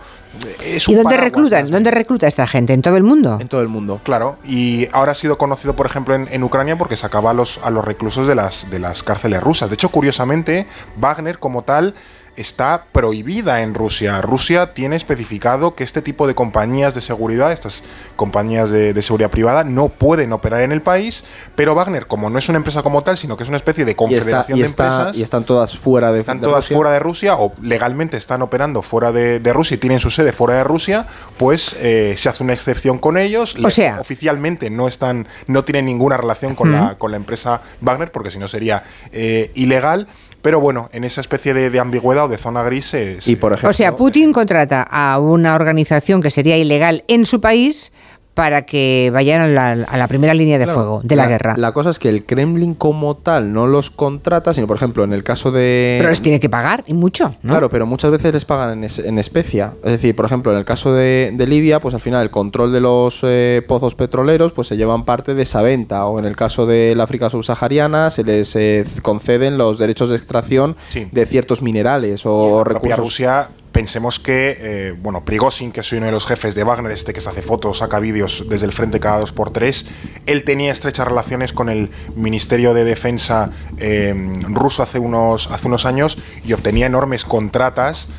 es 0.64 0.88
¿y 0.88 0.96
dónde 0.96 1.18
reclutan? 1.18 1.70
¿Dónde 1.70 1.92
recluta 1.92 2.28
esta 2.28 2.48
gente? 2.48 2.74
¿En 2.74 2.82
todo 2.82 2.98
el 2.98 3.04
mundo? 3.04 3.38
En 3.40 3.48
todo 3.48 3.62
el 3.62 3.68
mundo. 3.68 4.00
Claro, 4.04 4.38
y 4.44 4.88
ahora 4.92 5.12
ha 5.12 5.16
sido 5.16 5.38
conocido, 5.38 5.76
por 5.76 5.86
ejemplo, 5.86 6.16
en, 6.16 6.28
en 6.32 6.44
Ucrania 6.44 6.78
porque 6.78 6.96
sacaba 6.96 7.32
a 7.32 7.34
los, 7.34 7.60
a 7.64 7.70
los 7.70 7.84
reclusos 7.84 8.28
de 8.28 8.36
las, 8.36 8.70
de 8.70 8.80
las 8.80 9.04
cárceles 9.04 9.42
rusas. 9.42 9.70
De 9.70 9.76
hecho, 9.76 9.90
curiosamente, 9.90 10.68
Wagner 10.98 11.40
como 11.40 11.64
tal 11.64 11.96
está 12.38 12.86
prohibida 12.92 13.62
en 13.62 13.74
Rusia. 13.74 14.22
Rusia 14.22 14.70
tiene 14.70 14.96
especificado 14.96 15.76
que 15.76 15.84
este 15.84 16.02
tipo 16.02 16.28
de 16.28 16.34
compañías 16.36 16.96
de 16.96 17.02
seguridad, 17.02 17.52
estas 17.52 17.84
compañías 18.16 18.70
de, 18.72 18.94
de 18.94 19.02
seguridad 19.02 19.30
privada, 19.30 19.64
no 19.64 19.90
pueden 19.90 20.32
operar 20.34 20.62
en 20.62 20.72
el 20.72 20.82
país, 20.82 21.24
pero 21.56 21.76
Wagner, 21.76 22.08
como 22.08 22.30
no 22.30 22.40
es 22.40 22.48
una 22.50 22.58
empresa 22.58 22.84
como 22.84 23.02
tal, 23.02 23.18
sino 23.18 23.36
que 23.38 23.44
es 23.44 23.50
una 23.50 23.58
especie 23.58 23.84
de 23.86 23.92
Y, 23.92 23.94
está- 23.94 23.98
confederación 23.98 24.60
de 24.60 24.66
empresas, 24.66 25.18
y 25.18 25.24
están 25.24 25.44
todas 25.44 25.78
fuera 25.78 26.12
de 26.12 26.20
están 26.20 26.40
de 26.40 26.46
todas 26.46 26.64
Rusia. 26.66 26.78
fuera 26.78 26.92
de 26.92 27.00
Rusia 27.00 27.36
o 27.36 27.54
legalmente 27.62 28.18
están 28.18 28.42
operando 28.42 28.82
fuera 28.82 29.12
de, 29.12 29.40
de 29.40 29.54
Rusia 29.54 29.76
y 29.76 29.78
tienen 29.78 30.00
su 30.00 30.10
sede 30.10 30.32
fuera 30.32 30.56
de 30.56 30.64
Rusia, 30.64 31.08
pues 31.38 31.76
eh, 31.80 32.14
se 32.18 32.30
hace 32.30 32.44
una 32.44 32.54
excepción 32.54 32.98
con 32.98 33.18
ellos. 33.18 33.56
O 33.64 33.70
sea- 33.70 34.00
oficialmente 34.00 34.70
no 34.70 34.88
están, 34.88 35.28
no 35.48 35.64
tienen 35.66 35.86
ninguna 35.86 36.18
relación 36.18 36.56
con, 36.56 36.72
la, 36.72 36.98
con 36.98 37.12
la 37.12 37.18
empresa 37.18 37.62
Wagner, 37.82 38.12
porque 38.12 38.32
si 38.32 38.40
no 38.40 38.48
sería 38.48 38.84
eh, 39.12 39.52
ilegal. 39.56 40.08
Pero 40.42 40.60
bueno, 40.60 40.90
en 40.94 41.04
esa 41.04 41.22
especie 41.22 41.54
de, 41.54 41.70
de 41.70 41.80
ambigüedad 41.80 42.26
o 42.26 42.28
de 42.28 42.38
zona 42.38 42.64
gris 42.64 42.86
se, 42.86 43.18
Y 43.26 43.36
por 43.36 43.54
ejemplo, 43.54 43.70
O 43.70 43.74
sea, 43.74 43.96
Putin 43.96 44.34
contrata 44.34 44.82
a 44.84 45.20
una 45.20 45.56
organización 45.56 46.22
que 46.22 46.32
sería 46.32 46.58
ilegal 46.58 47.04
en 47.08 47.26
su 47.26 47.42
país 47.42 47.92
para 48.34 48.62
que 48.66 49.12
vayan 49.14 49.42
a 49.42 49.48
la, 49.48 49.72
a 49.86 49.98
la 49.98 50.08
primera 50.08 50.34
línea 50.34 50.58
de 50.58 50.64
Claro, 50.64 50.80
fuego 50.80 51.02
de 51.04 51.16
la, 51.18 51.28
guerra. 51.28 51.56
La 51.58 51.74
cosa 51.74 51.90
es 51.90 52.00
que 52.00 52.08
el 52.08 52.26
Kremlin 52.26 52.76
como 52.76 53.16
tal 53.18 53.52
no 53.52 53.68
los 53.68 53.90
contrata, 53.90 54.54
sino 54.54 54.68
por 54.68 54.78
ejemplo 54.78 55.04
en 55.04 55.12
el 55.12 55.24
caso 55.24 55.52
de... 55.52 55.98
Pero 56.00 56.10
les 56.10 56.22
tiene 56.22 56.40
que 56.40 56.48
pagar, 56.50 56.84
y 56.88 56.94
mucho, 56.94 57.36
¿no? 57.44 57.52
Claro, 57.52 57.70
pero 57.70 57.86
muchas 57.86 58.10
veces 58.10 58.34
les 58.34 58.46
pagan 58.46 58.78
en, 58.78 58.84
es- 58.86 59.00
en 59.00 59.20
especia. 59.20 59.74
Es 59.84 59.92
decir, 59.92 60.16
por 60.16 60.26
ejemplo, 60.26 60.52
en 60.54 60.58
el 60.60 60.66
caso 60.66 60.94
de, 60.94 61.32
de 61.36 61.46
Libia, 61.48 61.82
pues 61.82 61.94
al 61.94 62.00
final 62.02 62.24
el 62.24 62.32
control 62.32 62.72
de 62.72 62.80
los 62.80 63.20
eh, 63.24 63.62
pozos 63.68 63.96
petroleros 63.96 64.54
pues 64.54 64.68
se 64.70 64.78
llevan 64.78 65.04
parte 65.04 65.36
de 65.36 65.44
esa 65.44 65.62
venta. 65.62 66.06
O 66.06 66.18
en 66.18 66.26
el 66.26 66.36
caso 66.38 66.66
del 66.66 67.02
África 67.02 67.30
subsahariana 67.30 68.10
se 68.12 68.24
les 68.24 68.56
eh, 68.56 68.86
conceden 69.02 69.58
los 69.58 69.78
derechos 69.78 70.08
de 70.10 70.16
extracción 70.16 70.76
Sí. 70.90 71.08
de 71.12 71.26
ciertos 71.26 71.62
minerales 71.62 72.22
o 72.26 72.60
la 72.60 72.64
propia 72.64 72.80
recursos. 72.96 73.06
Rusia, 73.06 73.50
pensemos 73.72 74.20
que, 74.20 74.58
eh, 74.60 74.96
bueno, 75.02 75.24
Prigozhin, 75.24 75.72
que 75.72 75.80
es 75.80 75.92
uno 75.94 76.06
de 76.06 76.12
los 76.12 76.26
jefes 76.26 76.56
de 76.56 76.64
Wagner, 76.64 76.92
este 76.92 77.14
que 77.14 77.22
se 77.22 77.30
hace 77.30 77.42
fotos, 77.42 77.80
saca 77.80 78.00
vídeos 78.00 78.46
desde 78.50 78.66
el 78.66 78.74
frente 78.74 79.00
cada 79.00 79.20
dos 79.20 79.32
por 79.32 79.52
tres, 79.52 79.86
él 80.26 80.44
tenía 80.44 80.72
estrechas 80.72 81.08
relaciones 81.08 81.54
con 81.54 81.70
el 81.70 81.90
Ministerio 82.16 82.74
de 82.74 82.84
Defensa 82.84 83.52
eh, 83.78 84.14
ruso 84.50 84.84
hace 84.84 85.00
unos, 85.00 85.50
hace 85.52 85.68
unos 85.68 85.86
años 85.86 86.18
y 86.44 86.54
obtenía 86.54 86.86
enormes 86.86 87.26
contratas. 87.26 88.10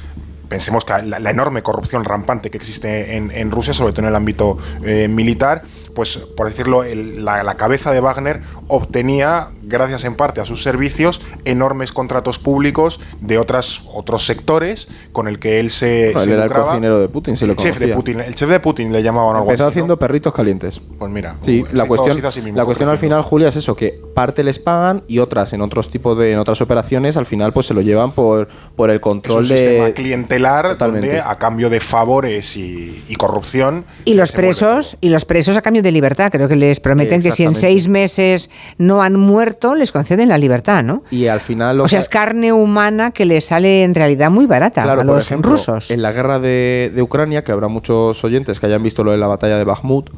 Pensemos 0.48 0.84
que 0.84 1.00
la, 1.02 1.30
enorme 1.30 1.62
corrupción 1.62 2.04
rampante 2.04 2.50
que 2.50 2.58
existe 2.58 3.16
en, 3.16 3.30
en 3.30 3.50
Rusia, 3.50 3.72
sobre 3.72 3.92
todo 3.92 4.02
en 4.02 4.08
el 4.08 4.16
ámbito 4.16 4.58
eh, 4.84 5.08
militar, 5.08 5.62
pues 5.94 6.16
por 6.16 6.48
decirlo, 6.48 6.84
el- 6.84 7.24
la, 7.24 7.42
la 7.42 7.54
cabeza 7.56 7.90
de 7.92 8.00
Wagner 8.00 8.40
obtenía, 8.68 9.48
gracias 9.62 10.04
en 10.04 10.16
parte 10.16 10.40
a 10.40 10.44
sus 10.44 10.62
servicios, 10.62 11.20
enormes 11.44 11.92
contratos 11.92 12.38
públicos 12.38 13.00
de 13.20 13.38
otras, 13.38 13.82
otros 13.94 14.24
sectores 14.26 14.88
con 15.12 15.28
el 15.28 15.38
que 15.38 15.60
él 15.60 15.70
se, 15.70 16.06
Bueno, 16.12 16.20
se 16.20 16.24
él 16.26 16.32
era 16.32 16.44
el 16.44 16.50
cocinero 16.52 16.98
de 17.00 17.08
Putin, 17.08 17.36
si 17.36 17.46
lo 17.46 17.52
el 17.52 17.58
chef 17.58 17.78
de. 17.78 17.94
Putin, 17.94 18.20
el 18.20 18.34
chef 18.34 18.48
de 18.48 18.60
Putin 18.60 18.92
le 18.92 19.02
llamaban 19.02 19.36
algo 19.36 19.48
Empezó 19.50 19.64
así, 19.64 19.66
¿no? 19.66 19.68
haciendo 19.70 19.98
perritos 19.98 20.32
calientes. 20.34 20.80
Pues 20.98 21.10
mira, 21.10 21.36
Sí, 21.40 21.64
se 21.70 21.76
la 21.76 21.84
cuestión, 21.86 22.16
mismo, 22.44 22.56
la 22.56 22.64
cuestión 22.64 22.88
al 22.88 22.98
final, 22.98 23.22
Julia, 23.22 23.48
es 23.48 23.56
eso, 23.56 23.76
que 23.76 24.00
parte 24.14 24.42
les 24.44 24.58
pagan 24.58 25.02
y 25.08 25.18
otras 25.18 25.52
en 25.52 25.60
otros 25.60 25.90
tipos 25.90 26.18
de, 26.18 26.32
en 26.32 26.38
otras 26.38 26.60
operaciones, 26.60 27.16
al 27.16 27.26
final 27.26 27.52
pues 27.52 27.66
se 27.66 27.74
lo 27.74 27.80
llevan 27.82 28.12
por, 28.12 28.48
por 28.76 28.90
el 28.90 28.96
Es 28.96 29.02
control 29.02 29.42
un 29.42 29.46
sistema 29.48 29.84
de. 29.86 29.92
clientelar 29.92 30.68
Totalmente. 30.70 31.06
donde 31.08 31.20
a 31.22 31.36
cambio 31.36 31.70
de 31.70 31.80
favores 31.80 32.56
y, 32.56 33.04
y 33.08 33.14
corrupción 33.16 33.84
Y 34.04 34.14
los 34.14 34.32
presos, 34.32 34.96
y 35.00 35.08
los 35.10 35.24
presos 35.24 35.56
a 35.56 35.62
cambio 35.62 35.81
de 35.82 35.92
libertad. 35.92 36.30
Creo 36.32 36.48
que 36.48 36.56
les 36.56 36.80
prometen 36.80 37.20
que 37.22 37.32
si 37.32 37.42
en 37.44 37.54
seis 37.54 37.88
meses 37.88 38.50
no 38.78 39.02
han 39.02 39.14
muerto, 39.16 39.74
les 39.74 39.92
conceden 39.92 40.28
la 40.28 40.38
libertad, 40.38 40.82
¿no? 40.82 41.02
Y 41.10 41.26
al 41.26 41.40
final... 41.40 41.76
lo 41.78 41.84
O 41.84 41.88
sea, 41.88 41.98
que- 41.98 42.02
es 42.02 42.08
carne 42.08 42.52
humana 42.52 43.10
que 43.10 43.24
les 43.24 43.44
sale 43.44 43.82
en 43.82 43.94
realidad 43.94 44.30
muy 44.30 44.46
barata 44.46 44.82
Claro, 44.84 45.02
a 45.02 45.04
por 45.04 45.16
los 45.16 45.26
ejemplo, 45.26 45.50
rusos. 45.52 45.90
En 45.90 46.02
la 46.02 46.12
guerra 46.12 46.38
de, 46.38 46.90
de 46.94 47.02
Ucrania, 47.02 47.42
que 47.44 47.52
habrá 47.52 47.68
muchos 47.68 48.22
oyentes 48.24 48.60
que 48.60 48.66
hayan 48.66 48.82
visto 48.82 49.04
lo 49.04 49.10
de 49.10 49.18
la 49.18 49.26
batalla 49.26 49.58
de 49.58 49.64
Bakhmut, 49.64 50.10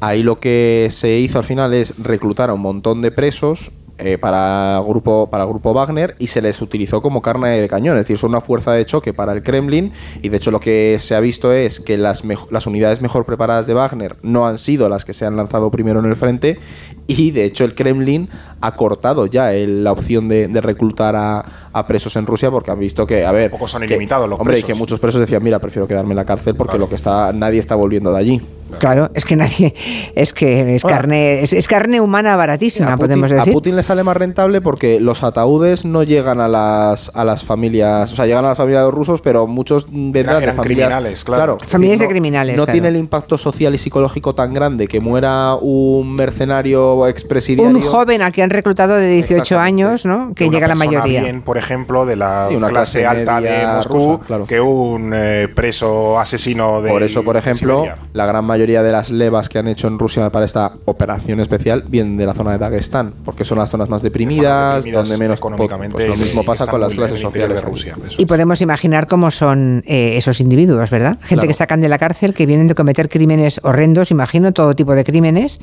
ahí 0.00 0.22
lo 0.22 0.40
que 0.40 0.88
se 0.90 1.16
hizo 1.18 1.38
al 1.38 1.44
final 1.44 1.74
es 1.74 1.94
reclutar 2.02 2.50
a 2.50 2.54
un 2.54 2.60
montón 2.62 3.02
de 3.02 3.10
presos 3.10 3.70
eh, 4.00 4.18
para 4.18 4.80
grupo 4.86 5.28
para 5.30 5.44
grupo 5.44 5.72
Wagner 5.74 6.16
y 6.18 6.26
se 6.28 6.40
les 6.42 6.60
utilizó 6.62 7.00
como 7.02 7.22
carne 7.22 7.60
de 7.60 7.68
cañón, 7.68 7.96
es 7.96 8.02
decir, 8.04 8.18
son 8.18 8.30
una 8.30 8.40
fuerza 8.40 8.72
de 8.72 8.84
choque 8.86 9.12
para 9.12 9.32
el 9.32 9.42
Kremlin 9.42 9.92
y 10.22 10.28
de 10.28 10.36
hecho 10.36 10.50
lo 10.50 10.58
que 10.60 10.96
se 11.00 11.14
ha 11.14 11.20
visto 11.20 11.52
es 11.52 11.80
que 11.80 11.96
las, 11.98 12.22
las 12.50 12.66
unidades 12.66 13.00
mejor 13.00 13.24
preparadas 13.24 13.66
de 13.66 13.74
Wagner 13.74 14.16
no 14.22 14.46
han 14.46 14.58
sido 14.58 14.88
las 14.88 15.04
que 15.04 15.12
se 15.14 15.26
han 15.26 15.36
lanzado 15.36 15.70
primero 15.70 16.00
en 16.00 16.06
el 16.06 16.16
frente 16.16 16.58
y 17.06 17.30
de 17.32 17.44
hecho 17.44 17.64
el 17.64 17.74
Kremlin 17.74 18.28
ha 18.60 18.74
cortado 18.76 19.26
ya 19.26 19.52
el- 19.52 19.84
la 19.84 19.92
opción 19.92 20.28
de, 20.28 20.48
de 20.48 20.60
reclutar 20.60 21.16
a, 21.16 21.44
a 21.72 21.86
presos 21.86 22.14
en 22.16 22.26
Rusia 22.26 22.50
porque 22.50 22.70
han 22.70 22.78
visto 22.78 23.06
que, 23.06 23.24
a 23.24 23.32
ver, 23.32 23.50
son 23.66 23.80
que- 23.82 23.86
ilimitados 23.86 24.28
los 24.28 24.38
hombre, 24.38 24.54
y 24.58 24.60
presos. 24.62 24.66
que 24.68 24.78
muchos 24.78 25.00
presos 25.00 25.20
decían, 25.20 25.42
mira, 25.42 25.58
prefiero 25.58 25.86
quedarme 25.88 26.10
en 26.12 26.16
la 26.16 26.24
cárcel 26.24 26.54
porque 26.54 26.78
lo 26.78 26.88
que 26.88 26.94
está 26.94 27.32
nadie 27.32 27.58
está 27.60 27.74
volviendo 27.74 28.12
de 28.12 28.18
allí. 28.18 28.40
Claro, 28.78 29.10
es 29.14 29.24
que 29.24 29.34
nadie, 29.34 29.74
es 30.14 30.32
que 30.32 30.76
es 30.76 30.84
carne, 30.84 31.42
es, 31.42 31.52
es 31.52 31.66
carne 31.66 32.00
humana 32.00 32.36
baratísima, 32.36 32.88
a 32.92 32.96
Putin, 32.96 33.06
podemos 33.08 33.32
a 33.32 33.34
decir. 33.36 33.52
Putin 33.52 33.74
le 33.76 33.82
sale 33.90 34.04
más 34.04 34.16
rentable 34.16 34.60
porque 34.60 35.00
los 35.00 35.24
ataúdes 35.24 35.84
no 35.84 36.04
llegan 36.04 36.38
a 36.40 36.46
las, 36.46 37.10
a 37.12 37.24
las 37.24 37.42
familias, 37.42 38.12
o 38.12 38.14
sea, 38.14 38.24
llegan 38.24 38.44
a 38.44 38.50
las 38.50 38.56
familias 38.56 38.82
de 38.82 38.86
los 38.86 38.94
rusos, 38.94 39.20
pero 39.20 39.48
muchos 39.48 39.86
vendrán 39.90 40.36
de 40.38 40.44
eran 40.44 40.54
familias 40.54 40.86
criminales, 40.88 41.24
claro. 41.24 41.58
Familias 41.66 41.98
de 41.98 42.04
no- 42.04 42.10
criminales, 42.10 42.56
No 42.56 42.62
claro. 42.66 42.72
tiene 42.72 42.86
el 42.88 42.96
impacto 42.96 43.36
social 43.36 43.74
y 43.74 43.78
psicológico 43.78 44.32
tan 44.32 44.54
grande 44.54 44.86
que 44.86 45.00
muera 45.00 45.56
un 45.60 46.14
mercenario 46.14 47.08
expresidiario. 47.08 47.76
Un 47.76 47.82
joven 47.82 48.22
al 48.22 48.30
que 48.30 48.44
han 48.44 48.50
reclutado 48.50 48.94
de 48.94 49.08
18 49.08 49.58
años, 49.58 50.06
¿no? 50.06 50.34
Que 50.36 50.48
llega 50.48 50.68
la 50.68 50.76
mayoría. 50.76 51.22
bien, 51.22 51.42
por 51.42 51.58
ejemplo, 51.58 52.06
de 52.06 52.14
la 52.14 52.48
una 52.54 52.68
clase, 52.68 53.00
clase 53.00 53.18
alta 53.18 53.40
de 53.40 53.66
Moscú 53.66 54.12
rusa, 54.12 54.24
claro. 54.24 54.46
que 54.46 54.60
un 54.60 55.10
eh, 55.12 55.48
preso 55.52 56.16
asesino 56.16 56.80
de 56.80 56.90
Por 56.90 57.02
eso, 57.02 57.24
por 57.24 57.36
ejemplo, 57.36 57.86
la 58.12 58.26
gran 58.26 58.44
mayoría 58.44 58.84
de 58.84 58.92
las 58.92 59.10
levas 59.10 59.48
que 59.48 59.58
han 59.58 59.66
hecho 59.66 59.88
en 59.88 59.98
Rusia 59.98 60.30
para 60.30 60.44
esta 60.44 60.74
operación 60.84 61.40
especial 61.40 61.82
vienen 61.88 62.16
de 62.16 62.26
la 62.26 62.34
zona 62.34 62.52
de 62.52 62.58
Dagestán, 62.58 63.14
porque 63.24 63.44
son 63.44 63.58
las 63.58 63.69
zonas 63.70 63.88
más 63.88 64.02
deprimidas, 64.02 64.76
deprimidas 64.84 65.08
donde 65.08 65.18
menos 65.18 65.38
económicamente 65.38 65.92
pues 65.94 66.08
lo 66.08 66.14
y 66.14 66.18
mismo 66.18 66.44
pasa 66.44 66.66
con 66.66 66.80
las 66.80 66.94
clases 66.94 67.20
sociales. 67.20 67.56
de 67.56 67.62
Rusia. 67.62 67.96
Y 68.18 68.26
podemos 68.26 68.60
imaginar 68.60 69.06
cómo 69.06 69.30
son 69.30 69.82
eh, 69.86 70.12
esos 70.16 70.40
individuos, 70.40 70.90
¿verdad? 70.90 71.18
Gente 71.22 71.34
Claro. 71.36 71.48
que 71.48 71.54
sacan 71.54 71.80
de 71.80 71.88
la 71.88 71.98
cárcel, 71.98 72.34
que 72.34 72.46
vienen 72.46 72.66
de 72.66 72.74
cometer 72.74 73.08
crímenes 73.08 73.60
horrendos, 73.62 74.10
imagino, 74.10 74.52
todo 74.52 74.74
tipo 74.74 74.94
de 74.94 75.04
crímenes, 75.04 75.60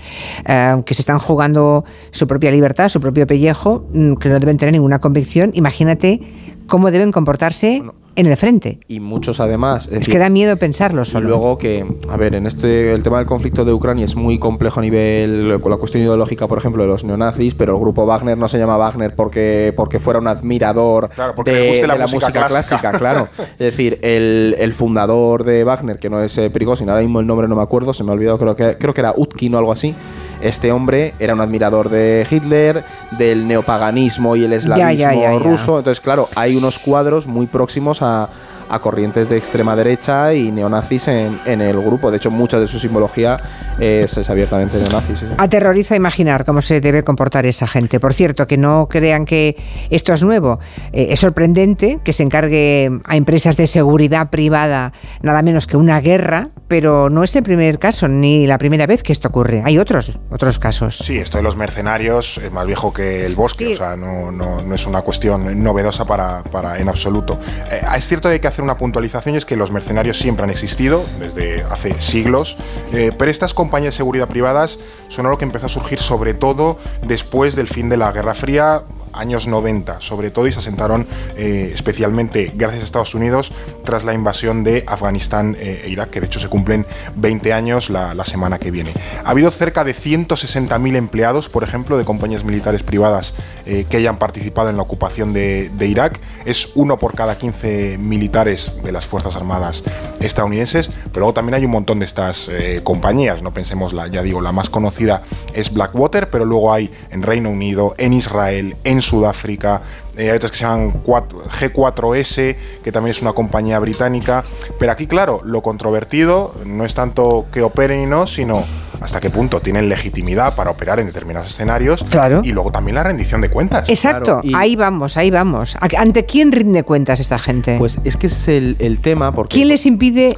eh, 0.47 0.81
que 0.85 0.93
se 0.93 1.01
están 1.01 1.19
jugando 1.19 1.83
su 2.11 2.27
propia 2.27 2.51
libertad, 2.51 2.89
su 2.89 2.99
propio 3.01 3.27
pellejo, 3.27 3.87
mm, 3.93 4.13
que 4.15 4.29
no 4.29 4.39
deben 4.39 4.57
tener 4.57 4.73
ninguna 4.73 4.99
convicción. 4.99 5.51
Imagínate 5.53 6.21
cómo 6.67 6.91
deben 6.91 7.11
comportarse 7.11 7.83
en 8.17 8.25
el 8.25 8.35
frente. 8.35 8.79
Y 8.89 8.99
muchos 8.99 9.39
además. 9.39 9.85
Es 9.85 9.91
decir, 9.99 10.13
que 10.13 10.19
da 10.19 10.29
miedo 10.29 10.57
pensarlo 10.57 11.03
Y 11.03 11.05
solo. 11.05 11.29
luego 11.29 11.57
que, 11.57 11.85
a 12.09 12.17
ver, 12.17 12.35
en 12.35 12.45
este 12.47 12.93
el 12.93 13.03
tema 13.03 13.19
del 13.19 13.27
conflicto 13.27 13.63
de 13.63 13.71
Ucrania 13.71 14.03
es 14.03 14.15
muy 14.17 14.37
complejo 14.39 14.79
a 14.79 14.83
nivel 14.83 15.59
con 15.61 15.71
la 15.71 15.77
cuestión 15.77 16.03
ideológica, 16.03 16.47
por 16.47 16.57
ejemplo, 16.57 16.83
de 16.83 16.89
los 16.89 17.03
neonazis, 17.05 17.53
pero 17.53 17.73
el 17.75 17.79
grupo 17.79 18.05
Wagner 18.05 18.37
no 18.37 18.49
se 18.49 18.57
llama 18.57 18.75
Wagner 18.75 19.15
porque 19.15 19.71
porque 19.77 19.99
fuera 19.99 20.19
un 20.19 20.27
admirador 20.27 21.09
Claro, 21.09 21.33
porque 21.35 21.51
de, 21.51 21.61
le 21.61 21.69
guste 21.69 21.87
la 21.87 21.93
de 21.93 21.99
la 21.99 22.05
música 22.05 22.25
música, 22.27 22.47
clásica. 22.47 22.79
clásica, 22.81 22.97
claro. 22.99 23.27
Es 23.59 23.65
decir, 23.71 23.99
el, 24.01 24.55
el 24.59 24.73
fundador 24.73 25.43
de 25.43 25.63
Wagner, 25.63 25.99
que 25.99 26.09
no 26.09 26.21
es 26.21 26.37
eh, 26.37 26.49
Prigozhin, 26.49 26.89
ahora 26.89 27.01
mismo 27.01 27.19
el 27.19 27.27
nombre 27.27 27.47
no 27.47 27.55
me 27.55 27.61
acuerdo, 27.61 27.93
se 27.93 28.03
me 28.03 28.09
ha 28.09 28.13
olvidado, 28.13 28.37
creo 28.39 28.55
que 28.55 28.77
creo 28.77 28.93
que 28.93 29.01
era 29.01 29.13
Utkin 29.15 29.53
o 29.53 29.57
algo 29.59 29.71
así. 29.71 29.95
Este 30.41 30.71
hombre 30.71 31.13
era 31.19 31.33
un 31.33 31.41
admirador 31.41 31.89
de 31.89 32.25
Hitler, 32.29 32.83
del 33.17 33.47
neopaganismo 33.47 34.35
y 34.35 34.43
el 34.43 34.53
eslavismo 34.53 34.91
ya, 34.91 35.13
ya, 35.13 35.33
ya. 35.33 35.39
ruso. 35.39 35.79
Entonces, 35.79 36.01
claro, 36.01 36.29
hay 36.35 36.55
unos 36.55 36.79
cuadros 36.79 37.27
muy 37.27 37.47
próximos 37.47 38.01
a, 38.01 38.29
a 38.69 38.79
corrientes 38.79 39.29
de 39.29 39.37
extrema 39.37 39.75
derecha 39.75 40.33
y 40.33 40.51
neonazis 40.51 41.07
en, 41.07 41.39
en 41.45 41.61
el 41.61 41.79
grupo. 41.81 42.11
De 42.11 42.17
hecho, 42.17 42.31
mucha 42.31 42.59
de 42.59 42.67
su 42.67 42.79
simbología 42.79 43.37
es, 43.79 44.17
es 44.17 44.29
abiertamente 44.29 44.77
neonazi. 44.77 45.15
sí, 45.15 45.25
sí. 45.27 45.33
Aterroriza 45.37 45.95
imaginar 45.95 46.45
cómo 46.45 46.61
se 46.61 46.81
debe 46.81 47.03
comportar 47.03 47.45
esa 47.45 47.67
gente. 47.67 47.99
Por 47.99 48.13
cierto, 48.13 48.47
que 48.47 48.57
no 48.57 48.87
crean 48.89 49.25
que 49.25 49.55
esto 49.89 50.13
es 50.13 50.23
nuevo. 50.23 50.59
Eh, 50.93 51.07
es 51.11 51.19
sorprendente 51.19 51.99
que 52.03 52.13
se 52.13 52.23
encargue 52.23 52.91
a 53.05 53.15
empresas 53.15 53.57
de 53.57 53.67
seguridad 53.67 54.29
privada 54.29 54.93
nada 55.21 55.41
menos 55.41 55.67
que 55.67 55.77
una 55.77 55.99
guerra, 56.01 56.47
pero 56.67 57.09
no 57.09 57.23
es 57.23 57.35
el 57.35 57.43
primer 57.43 57.79
caso 57.79 58.07
ni 58.07 58.45
la 58.47 58.57
primera 58.57 58.85
vez 58.87 59.03
que 59.03 59.11
esto 59.13 59.27
ocurre. 59.29 59.61
Hay 59.65 59.77
otros, 59.77 60.19
otros 60.29 60.59
casos. 60.59 60.97
Sí, 60.97 61.17
esto 61.17 61.37
de 61.37 61.43
los 61.43 61.55
mercenarios 61.55 62.37
es 62.37 62.51
más 62.51 62.65
viejo 62.65 62.93
que 62.93 63.25
el 63.25 63.35
bosque, 63.35 63.73
o 63.73 63.77
sea, 63.77 63.95
no, 63.95 64.31
no- 64.31 64.61
no 64.61 64.75
es 64.75 64.85
una 64.87 65.01
cuestión 65.01 65.63
novedosa 65.63 66.05
para, 66.05 66.43
para- 66.43 66.77
en 66.79 66.89
absoluto. 66.89 67.39
Eh, 67.71 67.81
es 67.97 68.07
cierto 68.07 68.27
que 68.29 68.33
hay 68.33 68.39
que 68.39 68.47
hacer 68.47 68.56
una 68.63 68.77
puntualización 68.77 69.35
y 69.35 69.37
es 69.37 69.45
que 69.45 69.55
los 69.55 69.71
mercenarios 69.71 70.17
siempre 70.17 70.43
han 70.43 70.49
existido, 70.49 71.03
desde 71.19 71.63
hace 71.63 71.99
siglos, 72.01 72.57
eh, 72.93 73.11
pero 73.17 73.31
estas 73.31 73.53
compañías 73.53 73.93
de 73.93 73.97
seguridad 73.97 74.27
privadas 74.27 74.79
son 75.09 75.25
algo 75.25 75.37
que 75.37 75.45
empezó 75.45 75.67
a 75.67 75.69
surgir 75.69 75.99
sobre 75.99 76.33
todo 76.33 76.77
después 77.05 77.55
del 77.55 77.67
fin 77.67 77.89
de 77.89 77.97
la 77.97 78.11
Guerra 78.11 78.35
Fría, 78.35 78.83
años 79.13 79.47
90, 79.47 80.01
sobre 80.01 80.31
todo, 80.31 80.47
y 80.47 80.51
se 80.51 80.59
asentaron 80.59 81.07
eh, 81.35 81.71
especialmente 81.73 82.51
gracias 82.55 82.81
a 82.81 82.85
Estados 82.85 83.15
Unidos 83.15 83.51
tras 83.83 84.03
la 84.03 84.13
invasión 84.13 84.63
de 84.63 84.83
Afganistán 84.87 85.55
eh, 85.59 85.83
e 85.85 85.89
Irak, 85.89 86.09
que 86.09 86.19
de 86.19 86.27
hecho 86.27 86.39
se 86.39 86.47
cumplen 86.47 86.85
20 87.15 87.53
años 87.53 87.89
la, 87.89 88.15
semana 88.25 88.59
que 88.59 88.71
viene. 88.71 88.91
Ha 89.23 89.29
habido 89.29 89.49
cerca 89.51 89.85
de 89.85 89.95
160.000 89.95 90.95
empleados, 90.97 91.47
por 91.47 91.63
ejemplo, 91.63 91.97
de 91.97 92.03
compañías 92.03 92.43
militares 92.43 92.83
privadas 92.83 93.33
eh, 93.65 93.85
que 93.89 93.97
hayan 93.97 94.17
participado 94.17 94.69
en 94.69 94.75
la 94.75 94.83
ocupación 94.83 95.31
de, 95.31 95.71
Irak. 95.79 96.19
Es 96.43 96.71
uno 96.75 96.97
por 96.97 97.15
cada 97.15 97.37
15 97.37 97.97
militares 97.97 98.73
de 98.83 98.91
las 98.91 99.05
Fuerzas 99.05 99.37
Armadas 99.37 99.83
estadounidenses, 100.19 100.89
pero 101.13 101.19
luego 101.21 101.33
también 101.33 101.53
hay 101.55 101.63
un 101.63 101.71
montón 101.71 101.99
de 101.99 102.05
estas 102.05 102.49
compañías, 102.83 103.41
no 103.41 103.53
pensemos, 103.53 103.93
la, 103.93 104.07
ya 104.07 104.21
digo, 104.21 104.41
la 104.41 104.51
más 104.51 104.69
conocida 104.69 105.21
es 105.53 105.73
Blackwater, 105.73 106.29
pero 106.29 106.43
luego 106.43 106.73
hay 106.73 106.91
en 107.11 107.21
Reino 107.21 107.49
Unido, 107.49 107.95
en 107.97 108.13
Israel, 108.13 108.75
en 108.83 108.96
Sudáfrica, 109.01 109.81
eh, 110.15 110.29
hay 110.31 110.37
otras 110.37 110.51
que 110.51 110.57
se 110.57 110.63
llaman 110.65 110.91
4 111.03 111.43
G4S, 111.49 112.55
que 112.83 112.91
también 112.91 113.11
es 113.11 113.21
una 113.21 113.33
compañía 113.33 113.79
británica, 113.79 114.43
pero 114.79 114.91
aquí, 114.91 115.07
claro, 115.07 115.41
lo 115.43 115.61
controvertido 115.61 116.53
no 116.65 116.85
es 116.85 116.93
tanto 116.93 117.45
que 117.51 117.61
operen 117.61 118.01
y 118.01 118.05
no, 118.05 118.27
sino 118.27 118.63
hasta 118.99 119.19
qué 119.19 119.29
punto 119.29 119.59
tienen 119.59 119.89
legitimidad 119.89 120.55
para 120.55 120.71
operar 120.71 120.99
en 120.99 121.05
determinados 121.05 121.49
escenarios 121.51 122.03
Claro. 122.09 122.41
y 122.43 122.51
luego 122.51 122.71
también 122.71 122.95
la 122.95 123.03
rendición 123.03 123.41
de 123.41 123.49
cuentas. 123.49 123.87
Exacto, 123.89 124.41
ahí 124.55 124.75
vamos, 124.75 125.17
ahí 125.17 125.29
vamos. 125.29 125.75
¿A- 125.75 125.87
¿Ante 126.01 126.25
quién 126.25 126.51
rinde 126.51 126.83
cuentas 126.83 127.19
esta 127.19 127.37
gente? 127.37 127.77
Pues 127.77 127.97
es 128.03 128.17
que 128.17 128.25
ese 128.27 128.35
es 128.35 128.47
el, 128.63 128.75
el 128.79 128.99
tema, 128.99 129.33
porque 129.35 129.55
¿Quién 129.55 129.67
les 129.67 129.85
impide 129.85 130.35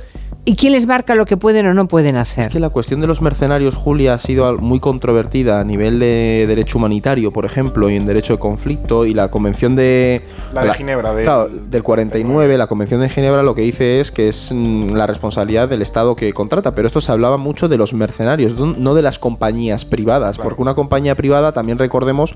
y 0.50 0.56
quién 0.56 0.74
les 0.74 0.88
marca 0.88 1.14
lo 1.14 1.26
que 1.26 1.38
pueden 1.38 1.68
o 1.68 1.74
no 1.76 1.88
pueden 1.88 2.16
hacer? 2.16 2.46
Es 2.46 2.50
que 2.50 2.60
la 2.60 2.70
cuestión 2.72 3.00
de 3.02 3.06
los 3.08 3.22
mercenarios, 3.22 3.76
Julia, 3.76 4.16
ha 4.16 4.18
sido 4.18 4.58
muy 4.58 4.80
controvertida 4.80 5.60
a 5.60 5.64
nivel 5.64 6.00
de 6.00 6.46
derecho 6.48 6.80
humanitario, 6.80 7.32
por 7.32 7.46
ejemplo, 7.46 7.88
y 7.90 7.96
en 7.96 8.08
derecho 8.08 8.34
de 8.34 8.40
conflicto, 8.40 9.06
y 9.06 9.14
la 9.14 9.28
convención 9.30 9.76
de... 9.76 10.24
La 10.52 10.64
de 10.64 10.74
Ginebra, 10.74 11.14
del- 11.14 11.26
claro, 11.26 11.50
del 11.50 11.84
49, 11.84 12.58
la 12.58 12.66
convención 12.66 13.00
de 13.02 13.10
Ginebra 13.10 13.44
lo 13.44 13.54
que 13.54 13.62
dice 13.62 14.00
es 14.00 14.12
que 14.12 14.28
es 14.28 14.52
mm, 14.52 14.94
la 14.96 15.06
responsabilidad 15.06 15.70
del 15.70 15.84
Estado 15.84 16.16
que 16.16 16.34
contrata, 16.34 16.74
pero 16.74 16.88
esto 16.88 17.00
se 17.00 17.12
hablaba 17.12 17.38
mucho 17.38 17.68
de 17.68 17.78
los 17.78 17.94
mercenarios, 17.94 18.56
no- 18.56 18.74
no 18.76 18.96
de 18.96 19.04
las 19.04 19.20
compañías 19.20 19.86
privadas, 19.86 20.40
porque 20.40 20.62
una 20.64 20.74
compañía 20.74 21.14
privada, 21.14 21.52
también 21.52 21.78
recordemos, 21.78 22.34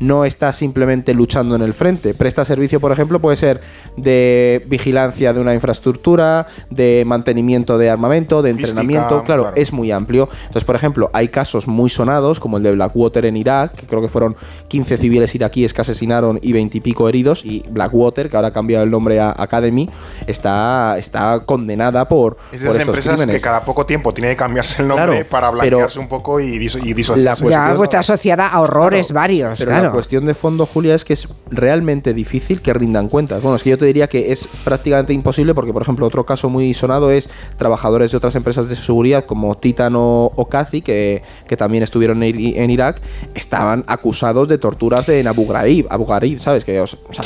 no 0.00 0.24
está 0.24 0.52
simplemente 0.52 1.14
luchando 1.14 1.54
en 1.54 1.62
el 1.62 1.74
frente. 1.74 2.14
Presta 2.14 2.44
servicio, 2.44 2.80
por 2.80 2.90
ejemplo, 2.92 3.20
puede 3.20 3.36
ser 3.36 3.60
de 3.96 4.64
vigilancia 4.66 5.32
de 5.32 5.40
una 5.40 5.54
infraestructura, 5.54 6.46
de 6.70 7.04
mantenimiento 7.06 7.78
de 7.78 7.90
armamento, 7.90 8.42
de 8.42 8.50
entrenamiento. 8.50 9.22
Claro, 9.24 9.42
claro. 9.44 9.56
es 9.56 9.72
muy 9.72 9.90
amplio. 9.92 10.28
Entonces, 10.42 10.64
por 10.64 10.74
ejemplo, 10.76 11.10
hay 11.12 11.28
casos 11.28 11.68
muy 11.68 11.90
sonados, 11.90 12.40
como 12.40 12.56
el 12.56 12.62
de 12.62 12.72
Blackwater 12.72 13.26
en 13.26 13.36
Irak, 13.36 13.74
que 13.74 13.86
creo 13.86 14.00
que 14.02 14.08
fueron 14.08 14.36
15 14.68 14.96
civiles 14.96 15.34
iraquíes 15.34 15.72
que 15.74 15.80
asesinaron 15.82 16.38
y 16.42 16.52
20 16.52 16.78
y 16.78 16.80
pico 16.80 17.08
heridos, 17.08 17.44
y 17.44 17.64
Blackwater, 17.70 18.30
que 18.30 18.36
ahora 18.36 18.48
ha 18.48 18.52
cambiado 18.52 18.84
el 18.84 18.90
nombre 18.90 19.20
a 19.20 19.34
Academy, 19.36 19.88
está, 20.26 20.96
está 20.98 21.40
condenada 21.44 22.08
por, 22.08 22.36
Es 22.52 22.60
de 22.60 22.66
por 22.66 22.76
esas 22.76 22.80
estos 22.80 22.86
empresas 22.96 23.14
crímenes. 23.14 23.36
que 23.36 23.42
cada 23.42 23.64
poco 23.64 23.84
tiempo 23.86 24.12
tiene 24.14 24.30
que 24.30 24.36
cambiarse 24.36 24.82
el 24.82 24.88
nombre 24.88 25.06
Claro, 25.06 25.26
para 25.28 25.50
pero 25.50 25.76
blanquearse 25.78 25.98
un 25.98 26.08
poco 26.08 26.40
y, 26.40 26.58
diso- 26.58 26.78
y 26.82 26.92
disociarse. 26.94 27.22
la 27.24 27.30
cuestión- 27.32 27.50
Ya, 27.70 27.74
pues 27.76 27.88
está 27.88 27.98
asociada 28.00 28.46
a 28.48 28.60
horrores 28.60 29.12
varios. 29.12 29.58
Pero 29.58 29.70
claro. 29.70 29.89
Claro. 29.90 29.98
cuestión 29.98 30.26
de 30.26 30.34
fondo, 30.34 30.66
Julia, 30.66 30.94
es 30.94 31.04
que 31.04 31.12
es 31.12 31.28
realmente 31.50 32.14
difícil 32.14 32.60
que 32.62 32.72
rindan 32.72 33.08
cuentas. 33.08 33.42
Bueno, 33.42 33.56
es 33.56 33.62
que 33.62 33.70
yo 33.70 33.78
te 33.78 33.84
diría 33.86 34.08
que 34.08 34.32
es 34.32 34.48
prácticamente 34.64 35.12
imposible 35.12 35.54
porque, 35.54 35.72
por 35.72 35.82
ejemplo, 35.82 36.06
otro 36.06 36.24
caso 36.26 36.48
muy 36.48 36.72
sonado 36.74 37.10
es 37.10 37.28
trabajadores 37.56 38.10
de 38.10 38.16
otras 38.16 38.34
empresas 38.34 38.68
de 38.68 38.76
seguridad 38.76 39.24
como 39.24 39.56
Titan 39.56 39.94
o, 39.96 40.32
o 40.34 40.48
Kazi, 40.48 40.80
que, 40.82 41.22
que 41.48 41.56
también 41.56 41.82
estuvieron 41.82 42.22
en, 42.22 42.70
Irak, 42.70 43.00
estaban 43.34 43.84
acusados 43.86 44.48
de 44.48 44.58
torturas 44.58 45.08
en 45.08 45.26
Abu 45.26 45.46
Ghraib, 45.46 45.86
Abu 45.90 46.06
Ghraib, 46.06 46.40
¿sabes? 46.40 46.64
Que, 46.64 46.80
o 46.80 46.86
sea, 46.86 47.22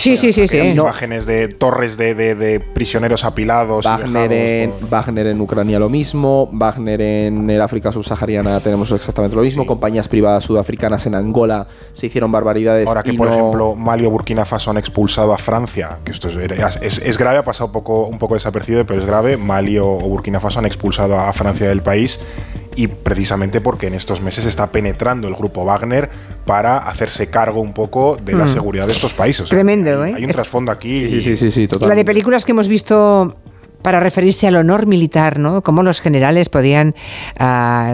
Aquellas 0.59 0.77
no- 0.77 0.83
imágenes 0.83 1.27
de 1.27 1.49
torres 1.49 1.97
de, 1.97 2.15
de- 2.15 2.35
de 2.35 2.61
prisioneros 2.61 3.25
apilados. 3.25 3.85
y 3.85 3.89
Wagner 3.89 4.29
dejados 4.31 4.51
en, 4.51 4.71
por- 4.71 4.89
Wagner 4.91 5.27
en 5.29 5.41
Ucrania 5.41 5.79
lo 5.79 5.89
mismo, 5.89 6.49
Wagner 6.53 7.01
en 7.01 7.49
el 7.51 7.61
África 7.63 7.93
subsahariana 7.93 8.61
tenemos 8.61 8.91
exactamente 8.93 9.37
lo 9.37 9.43
mismo, 9.43 9.67
compañías 9.67 10.09
privadas 10.09 10.45
sudafricanas 10.45 11.07
en 11.07 11.15
Angola 11.15 11.67
se 11.93 12.07
hicieron 12.07 12.31
barbaridades. 12.33 12.54
Ahora 12.87 13.03
que, 13.03 13.13
y 13.13 13.17
por 13.17 13.29
no- 13.29 13.35
ejemplo, 13.35 13.75
Mali 13.75 14.07
o 14.07 14.11
Burkina 14.11 14.45
Faso 14.45 14.71
han 14.71 14.77
expulsado 14.79 15.33
a 15.33 15.39
Francia, 15.39 15.99
que 16.05 16.13
esto 16.13 16.29
es, 16.29 16.37
es- 16.83 16.99
es 16.99 17.19
grave, 17.19 17.39
ha 17.39 17.45
pasado 17.45 17.67
un 17.67 17.73
poco, 17.73 18.07
un 18.07 18.19
poco 18.19 18.35
desapercibido, 18.35 18.85
pero 18.87 19.01
es 19.01 19.07
grave. 19.07 19.37
Mali 19.37 19.79
o, 19.79 19.87
o 19.89 19.99
Burkina 20.09 20.41
Faso 20.41 20.59
han 20.59 20.67
expulsado 20.67 21.19
a 21.19 21.33
Francia 21.33 21.69
del 21.69 21.83
país 21.83 22.21
y 22.77 22.89
precisamente 22.89 23.61
porque 23.61 23.87
en 23.87 23.95
estos 23.95 24.21
meses 24.21 24.47
está 24.47 24.69
penetrando 24.73 25.29
el 25.29 25.35
grupo 25.37 25.65
Wagner 25.65 26.11
para 26.45 26.79
hacerse 26.79 27.31
cargo 27.31 27.61
un 27.61 27.73
poco 27.73 28.17
de 28.25 28.33
la 28.35 28.45
Mm. 28.45 28.49
seguridad 28.49 28.87
de 28.87 28.93
estos 28.93 29.15
países. 29.15 29.49
Tremendo, 29.49 30.03
hay, 30.03 30.13
¿eh? 30.13 30.15
hay 30.17 30.25
un 30.25 30.31
trasfondo 30.33 30.73
aquí. 30.73 31.09
Sí, 31.09 31.23
sí, 31.23 31.37
sí, 31.37 31.51
sí, 31.51 31.69
La 31.81 31.95
de 31.95 32.05
películas 32.05 32.45
que 32.45 32.51
hemos 32.53 32.67
visto 32.69 33.37
para 33.85 34.01
referirse 34.01 34.47
al 34.47 34.57
honor 34.57 34.87
militar, 34.87 35.39
¿no? 35.39 35.63
Cómo 35.63 35.83
los 35.83 36.01
generales 36.01 36.49
podían, 36.49 36.95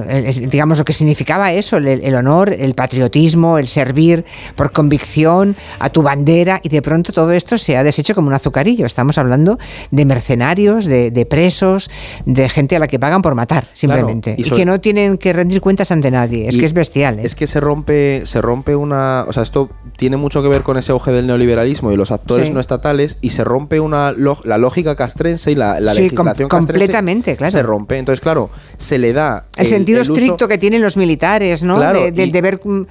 es- 0.09 0.49
digamos, 0.49 0.79
lo 0.79 0.85
que 0.85 0.93
significaba 0.93 1.53
eso, 1.53 1.77
el, 1.79 1.87
el 1.89 2.15
honor, 2.15 2.53
el 2.53 2.75
patriotismo, 2.75 3.59
el 3.59 3.67
servir 3.69 4.25
por 4.55 4.73
convicción 4.73 5.57
a 5.81 5.91
tu 5.91 6.03
bandera, 6.03 6.61
y 6.63 6.69
de 6.69 6.81
pronto 6.81 7.13
todo 7.13 7.33
esto 7.33 7.59
se 7.59 7.77
ha 7.77 7.83
deshecho 7.83 8.15
como 8.15 8.29
un 8.29 8.35
azucarillo. 8.35 8.87
Estamos 8.87 9.19
hablando 9.19 9.59
de 9.91 10.05
mercenarios, 10.05 10.85
de, 10.85 11.11
de 11.11 11.27
presos, 11.27 11.91
de 12.25 12.49
gente 12.49 12.77
a 12.77 12.79
la 12.79 12.87
que 12.87 12.99
pagan 12.99 13.21
por 13.21 13.35
matar, 13.35 13.67
simplemente. 13.75 14.35
y 14.39 14.45
que 14.51 14.65
no 14.65 14.81
tienen 14.81 15.19
que 15.19 15.33
rendir 15.33 15.61
cuentas 15.61 15.91
ante 15.91 16.11
nadie. 16.11 16.49
Es 16.49 16.57
que 16.57 16.67
es 16.67 16.73
bestial. 16.73 17.19
¿eh? 17.19 17.23
Es 17.25 17.35
que 17.35 17.47
se 17.47 17.59
rompe, 17.61 18.23
se 18.27 18.41
rompe 18.41 18.77
una. 18.77 19.25
O 19.27 19.33
sea, 19.33 19.43
esto 19.43 19.71
tiene 19.97 20.17
mucho 20.17 20.41
que 20.43 20.49
ver 20.49 20.63
con 20.63 20.77
ese 20.77 20.93
auge 20.93 21.11
del 21.11 21.27
neoliberalismo 21.27 21.91
y 21.93 21.97
los 21.97 22.11
actores 22.13 22.47
Sí. 22.49 22.53
no 22.55 22.61
estatales 22.61 23.17
y 23.21 23.31
se 23.31 23.43
rompe 23.45 23.81
una 23.81 24.13
la 24.45 24.57
lógica 24.59 24.95
castrense 24.97 25.51
y 25.51 25.55
la, 25.55 25.80
la 25.81 25.95
Sí, 25.95 26.03
legislación 26.05 26.49
com- 26.49 26.59
completamente, 26.61 27.37
claro. 27.37 27.51
Se 27.51 27.63
rompe. 27.63 27.99
Entonces, 27.99 28.21
claro, 28.21 28.51
se 28.77 28.99
le 28.99 29.13
da. 29.13 29.45
El, 29.57 29.67
sentido 29.67 30.03
estricto 30.03 30.47
que 30.49 30.59
tienen 30.59 30.83
los 30.83 30.97
militares, 30.97 31.63
¿no? 31.63 31.77
Claro, 31.77 32.01
De- 32.01 32.13
del 32.13 32.29
y- 32.29 32.33
deber, 32.33 32.61
mm, 32.63 32.83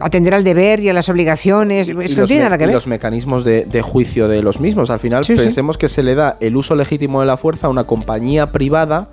atender 0.00 0.34
al 0.34 0.44
deber 0.44 0.80
y 0.80 0.88
a 0.88 0.92
las 0.92 1.08
obligaciones. 1.08 1.88
Es 1.88 1.94
y 1.94 1.96
que 1.96 2.14
no 2.16 2.20
los 2.22 2.28
tiene 2.28 2.44
nada 2.44 2.58
que 2.58 2.64
y 2.64 2.66
ver. 2.66 2.74
los 2.74 2.86
mecanismos 2.86 3.44
de, 3.44 3.64
de 3.64 3.82
juicio 3.82 4.28
de 4.28 4.42
los 4.42 4.60
mismos. 4.60 4.90
Al 4.90 4.98
final 5.00 5.24
Sí, 5.24 5.36
sí. 5.36 5.42
pensemos 5.42 5.78
que 5.78 5.88
se 5.88 6.02
le 6.02 6.14
da 6.14 6.36
el 6.40 6.56
uso 6.56 6.74
legítimo 6.74 7.20
de 7.20 7.26
la 7.26 7.36
fuerza 7.36 7.66
a 7.66 7.70
una 7.70 7.84
compañía 7.84 8.50
privada, 8.52 9.08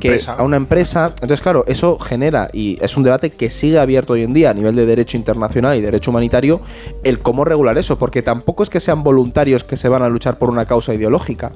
que- 0.00 0.18
a 0.26 0.42
una 0.42 0.56
empresa. 0.56 1.08
Entonces, 1.14 1.40
claro, 1.40 1.64
eso 1.66 1.98
genera, 1.98 2.48
y 2.52 2.78
es 2.82 2.96
un 2.96 3.02
debate 3.02 3.30
que 3.30 3.50
sigue 3.50 3.78
abierto 3.78 4.14
hoy 4.14 4.22
en 4.22 4.32
día 4.32 4.50
a 4.50 4.54
nivel 4.54 4.74
de 4.76 4.86
derecho 4.86 5.16
internacional 5.16 5.76
y 5.76 5.80
derecho 5.80 6.10
humanitario, 6.10 6.60
el 7.04 7.18
cómo 7.20 7.44
regular 7.44 7.76
eso, 7.78 7.98
porque 7.98 8.22
tampoco 8.22 8.62
es 8.62 8.70
que 8.70 8.80
sean 8.80 9.02
voluntarios 9.02 9.64
que 9.64 9.76
se 9.76 9.88
van 9.88 10.02
a 10.02 10.08
luchar 10.08 10.38
por 10.38 10.50
una 10.50 10.66
causa 10.66 10.94
ideológica. 10.94 11.52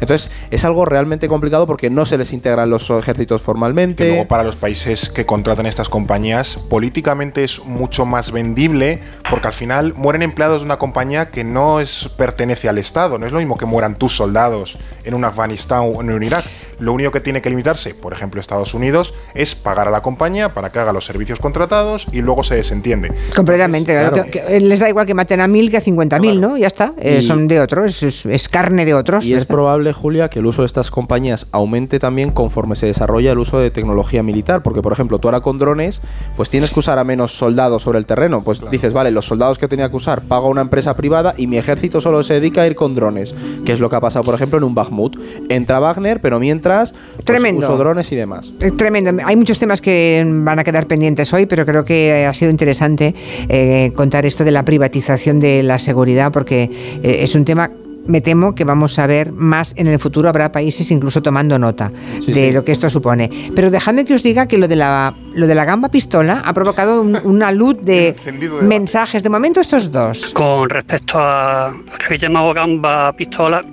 Entonces, 0.00 0.30
es 0.50 0.64
algo 0.64 0.84
realmente 0.84 1.28
complicado 1.28 1.66
porque 1.66 1.90
no 1.90 2.06
se 2.06 2.18
les 2.18 2.32
integran 2.32 2.70
los 2.70 2.88
ejércitos 2.90 3.42
formalmente. 3.42 4.08
luego 4.08 4.28
para 4.28 4.42
los 4.42 4.56
países 4.56 5.10
que 5.10 5.26
contratan 5.26 5.66
estas 5.66 5.88
compañías 5.88 6.56
políticamente 6.68 7.44
es 7.44 7.64
mucho 7.64 8.05
más 8.06 8.32
vendible 8.32 9.00
porque 9.28 9.48
al 9.48 9.52
final 9.52 9.92
mueren 9.96 10.22
empleados 10.22 10.60
de 10.60 10.64
una 10.66 10.78
compañía 10.78 11.28
que 11.30 11.44
no 11.44 11.80
es 11.80 12.08
pertenece 12.16 12.68
al 12.68 12.78
Estado. 12.78 13.18
No 13.18 13.26
es 13.26 13.32
lo 13.32 13.38
mismo 13.38 13.56
que 13.56 13.66
mueran 13.66 13.96
tus 13.96 14.16
soldados 14.16 14.78
en 15.04 15.14
un 15.14 15.24
Afganistán 15.24 15.80
o 15.94 16.00
en 16.00 16.10
un 16.10 16.22
Irak. 16.22 16.44
Lo 16.78 16.92
único 16.92 17.10
que 17.10 17.20
tiene 17.20 17.40
que 17.40 17.48
limitarse, 17.48 17.94
por 17.94 18.12
ejemplo, 18.12 18.40
Estados 18.40 18.74
Unidos, 18.74 19.14
es 19.34 19.54
pagar 19.54 19.88
a 19.88 19.90
la 19.90 20.02
compañía 20.02 20.52
para 20.52 20.70
que 20.70 20.78
haga 20.78 20.92
los 20.92 21.06
servicios 21.06 21.38
contratados 21.38 22.06
y 22.12 22.20
luego 22.20 22.42
se 22.42 22.54
desentiende. 22.54 23.12
Completamente, 23.34 23.92
claro. 23.92 24.12
claro. 24.12 24.30
Que- 24.30 24.42
que 24.42 24.60
les 24.60 24.80
da 24.80 24.88
igual 24.88 25.06
que 25.06 25.14
maten 25.14 25.40
a 25.40 25.48
mil 25.48 25.70
que 25.70 25.78
a 25.78 25.80
cincuenta 25.80 26.18
mil, 26.18 26.40
¿no? 26.40 26.56
Ya 26.58 26.66
está. 26.66 26.92
Eh, 26.98 27.18
Y- 27.20 27.22
son 27.22 27.48
de 27.48 27.60
otros, 27.60 28.02
es, 28.02 28.26
es 28.26 28.48
carne 28.48 28.84
de 28.84 28.92
otros. 28.94 29.24
Y 29.24 29.32
es 29.32 29.42
está. 29.42 29.54
probable, 29.54 29.92
Julia, 29.94 30.28
que 30.28 30.38
el 30.40 30.46
uso 30.46 30.62
de 30.62 30.66
estas 30.66 30.90
compañías 30.90 31.46
aumente 31.52 31.98
también 31.98 32.30
conforme 32.30 32.76
se 32.76 32.86
desarrolla 32.86 33.32
el 33.32 33.38
uso 33.38 33.58
de 33.58 33.70
tecnología 33.70 34.22
militar. 34.22 34.62
Porque, 34.62 34.82
por 34.82 34.92
ejemplo, 34.92 35.18
tú 35.18 35.28
ahora 35.28 35.40
con 35.40 35.58
drones, 35.58 36.02
pues 36.36 36.50
tienes 36.50 36.70
que 36.70 36.78
usar 36.80 36.98
a 36.98 37.04
menos 37.04 37.32
soldados 37.36 37.82
sobre 37.84 37.95
el 37.96 38.06
terreno. 38.06 38.42
Pues 38.42 38.60
dices, 38.70 38.92
vale, 38.92 39.10
los 39.10 39.26
soldados 39.26 39.58
que 39.58 39.68
tenía 39.68 39.88
que 39.88 39.96
usar 39.96 40.22
pago 40.22 40.46
a 40.46 40.50
una 40.50 40.62
empresa 40.62 40.96
privada 40.96 41.34
y 41.36 41.46
mi 41.46 41.58
ejército 41.58 42.00
solo 42.00 42.22
se 42.22 42.34
dedica 42.34 42.62
a 42.62 42.66
ir 42.66 42.74
con 42.74 42.94
drones. 42.94 43.34
Que 43.64 43.72
es 43.72 43.80
lo 43.80 43.88
que 43.90 43.96
ha 43.96 44.00
pasado, 44.00 44.24
por 44.24 44.34
ejemplo, 44.34 44.58
en 44.58 44.64
un 44.64 44.74
Bakhmut. 44.74 45.16
Entra 45.48 45.80
Wagner, 45.80 46.20
pero 46.20 46.38
mientras 46.38 46.92
pues, 46.92 47.24
Tremendo. 47.24 47.66
uso 47.66 47.76
drones 47.76 48.10
y 48.12 48.16
demás. 48.16 48.52
Eh, 48.60 48.70
Tremendo. 48.70 49.22
Hay 49.24 49.36
muchos 49.36 49.58
temas 49.58 49.80
que 49.80 50.24
van 50.26 50.58
a 50.58 50.64
quedar 50.64 50.86
pendientes 50.86 51.32
hoy, 51.32 51.46
pero 51.46 51.64
creo 51.64 51.84
que 51.84 52.26
ha 52.26 52.34
sido 52.34 52.50
interesante 52.50 53.14
eh, 53.48 53.92
contar 53.94 54.26
esto 54.26 54.44
de 54.44 54.50
la 54.50 54.64
privatización 54.64 55.40
de 55.40 55.62
la 55.62 55.78
seguridad, 55.78 56.32
porque 56.32 56.70
eh, 57.02 57.18
es 57.20 57.34
un 57.34 57.44
tema. 57.44 57.70
Me 58.06 58.20
temo 58.20 58.54
que 58.54 58.64
vamos 58.64 58.98
a 58.98 59.06
ver 59.06 59.32
más 59.32 59.72
en 59.76 59.86
el 59.88 59.98
futuro. 59.98 60.28
Habrá 60.28 60.52
países 60.52 60.90
incluso 60.90 61.22
tomando 61.22 61.58
nota 61.58 61.90
Sí, 62.24 62.32
de 62.32 62.48
sí. 62.48 62.52
lo 62.52 62.64
que 62.64 62.72
esto 62.72 62.88
supone. 62.90 63.30
Pero 63.54 63.70
dejadme 63.70 64.04
que 64.04 64.14
os 64.14 64.22
diga 64.22 64.46
que 64.46 64.58
lo 64.58 64.68
de 64.68 64.76
la, 64.76 65.14
lo 65.34 65.46
de 65.46 65.54
la 65.54 65.64
gamba 65.64 65.88
pistola 65.90 66.42
ha 66.44 66.52
provocado 66.54 67.00
un- 67.02 67.20
una 67.24 67.50
luz 67.52 67.76
de 67.82 68.14
mensajes. 68.62 69.22
De 69.22 69.28
momento, 69.28 69.60
estos 69.60 69.90
dos. 69.90 70.32
Con 70.34 70.68
respecto 70.70 71.18
a 71.18 71.70
lo 71.70 71.98
que 71.98 72.06
habéis 72.06 72.20
llamado 72.22 72.52
gamba 72.54 73.12
pistola, 73.16 73.64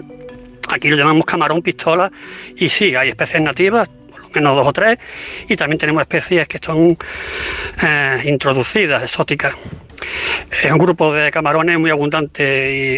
aquí 0.70 0.90
lo 0.90 0.96
llamamos 0.98 1.26
camarón 1.26 1.62
pistola 1.62 2.12
y 2.58 2.70
sí, 2.70 2.96
hay 2.96 3.10
especies 3.10 3.42
nativas, 3.44 3.90
menos 4.34 4.56
dos 4.56 4.68
o 4.68 4.74
tres, 4.74 4.98
y 5.48 5.56
también 5.56 5.78
tenemos 5.80 6.02
especies 6.02 6.48
que 6.48 6.60
son 6.64 6.98
eh, 7.84 8.18
introducidas, 8.26 9.04
exóticas. 9.04 9.54
Es 10.64 10.72
un 10.72 10.78
grupo 10.78 11.14
de 11.14 11.32
camarones 11.32 11.80
muy 11.80 11.90
abundante 11.90 12.44
y, 12.74 12.98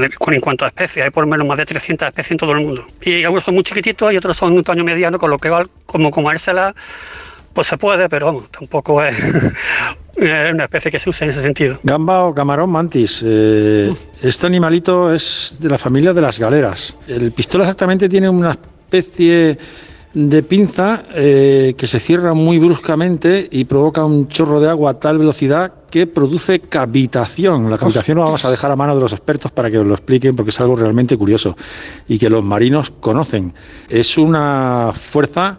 de- 0.00 0.10
con, 0.18 0.34
en 0.34 0.40
cuanto 0.40 0.64
a 0.64 0.68
especies, 0.68 1.04
hay 1.04 1.10
por 1.10 1.24
lo 1.24 1.30
menos 1.30 1.46
más 1.46 1.56
de 1.58 1.64
300 1.66 2.08
especies 2.08 2.32
en 2.32 2.36
todo 2.36 2.52
el 2.52 2.60
mundo. 2.60 2.86
Y 3.00 3.24
algunos 3.24 3.44
son 3.44 3.54
muy 3.54 3.64
chiquititos 3.64 4.12
y 4.12 4.16
otros 4.16 4.36
son 4.36 4.52
un 4.52 4.62
tamaño 4.62 4.84
mediano, 4.84 5.18
con 5.18 5.30
lo 5.30 5.38
que 5.38 5.48
val- 5.48 5.68
como 5.86 6.10
comérselas, 6.10 6.74
pues 7.54 7.66
se 7.66 7.76
puede, 7.78 8.08
pero 8.08 8.26
vamos, 8.26 8.50
tampoco 8.50 9.02
es 9.04 9.14
es 10.16 10.52
una 10.54 10.64
especie 10.64 10.90
que 10.90 10.98
se 10.98 11.10
use 11.10 11.24
en 11.24 11.30
ese 11.30 11.42
sentido. 11.42 11.78
Gamba 11.82 12.24
o 12.24 12.34
camarón 12.34 12.70
mantis. 12.70 13.22
eh, 13.24 13.92
este 14.22 14.46
animalito 14.46 15.12
es 15.12 15.56
de 15.60 15.68
la 15.68 15.78
familia 15.78 16.12
de 16.12 16.20
las 16.20 16.38
galeras. 16.38 16.94
El 17.08 17.32
pistola 17.32 17.64
exactamente 17.64 18.08
tiene 18.08 18.28
una 18.28 18.52
especie 18.52 19.58
de 20.14 20.42
pinza 20.42 21.04
eh, 21.14 21.74
que 21.76 21.86
se 21.86 21.98
cierra 21.98 22.34
muy 22.34 22.58
bruscamente 22.58 23.48
y 23.50 23.64
provoca 23.64 24.04
un 24.04 24.28
chorro 24.28 24.60
de 24.60 24.68
agua 24.68 24.90
a 24.90 25.00
tal 25.00 25.18
velocidad 25.18 25.72
que 25.90 26.06
produce 26.06 26.60
cavitación. 26.60 27.70
La 27.70 27.78
cavitación 27.78 28.18
lo 28.18 28.24
vamos 28.24 28.44
a 28.44 28.50
dejar 28.50 28.70
a 28.70 28.76
mano 28.76 28.94
de 28.94 29.00
los 29.00 29.12
expertos 29.12 29.50
para 29.52 29.70
que 29.70 29.78
os 29.78 29.86
lo 29.86 29.94
expliquen 29.94 30.36
porque 30.36 30.50
es 30.50 30.60
algo 30.60 30.76
realmente 30.76 31.16
curioso 31.16 31.56
y 32.08 32.18
que 32.18 32.28
los 32.28 32.44
marinos 32.44 32.90
conocen. 32.90 33.54
Es 33.88 34.18
una 34.18 34.92
fuerza 34.94 35.58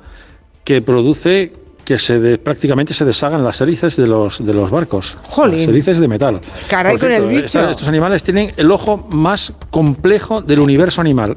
que 0.63 0.81
produce 0.81 1.53
que 1.84 1.99
se 1.99 2.17
de- 2.17 2.38
prácticamente 2.38 2.93
se 2.93 3.03
deshagan 3.03 3.43
las 3.43 3.59
hélices 3.59 3.97
de 3.97 4.07
los, 4.07 4.45
de 4.45 4.53
los 4.53 4.71
barcos. 4.71 5.17
Jolín. 5.23 5.59
Las 5.59 5.67
hélices 5.67 5.99
de 5.99 6.07
metal. 6.07 6.39
Caray, 6.69 6.97
con 6.97 7.11
el 7.11 7.27
bicho. 7.27 7.67
estos 7.69 7.88
animales 7.89 8.23
tienen 8.23 8.53
el 8.55 8.71
ojo 8.71 9.05
más 9.11 9.53
complejo 9.69 10.41
del 10.41 10.59
universo 10.59 11.01
animal. 11.01 11.35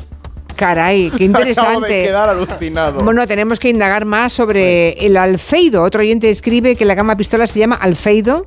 Caray, 0.56 1.10
qué 1.16 1.24
Acabo 1.26 1.44
de 1.44 1.50
interesante. 1.50 2.04
quedar 2.04 2.28
alucinado. 2.30 3.02
Bueno, 3.04 3.26
tenemos 3.26 3.58
que 3.58 3.68
indagar 3.68 4.04
más 4.04 4.32
sobre 4.32 4.90
el 4.92 5.16
alfeido. 5.16 5.82
Otro 5.82 6.00
oyente 6.00 6.30
escribe 6.30 6.74
que 6.76 6.84
la 6.84 6.94
gama 6.94 7.16
pistola 7.16 7.46
se 7.46 7.58
llama 7.58 7.76
alfeido, 7.76 8.46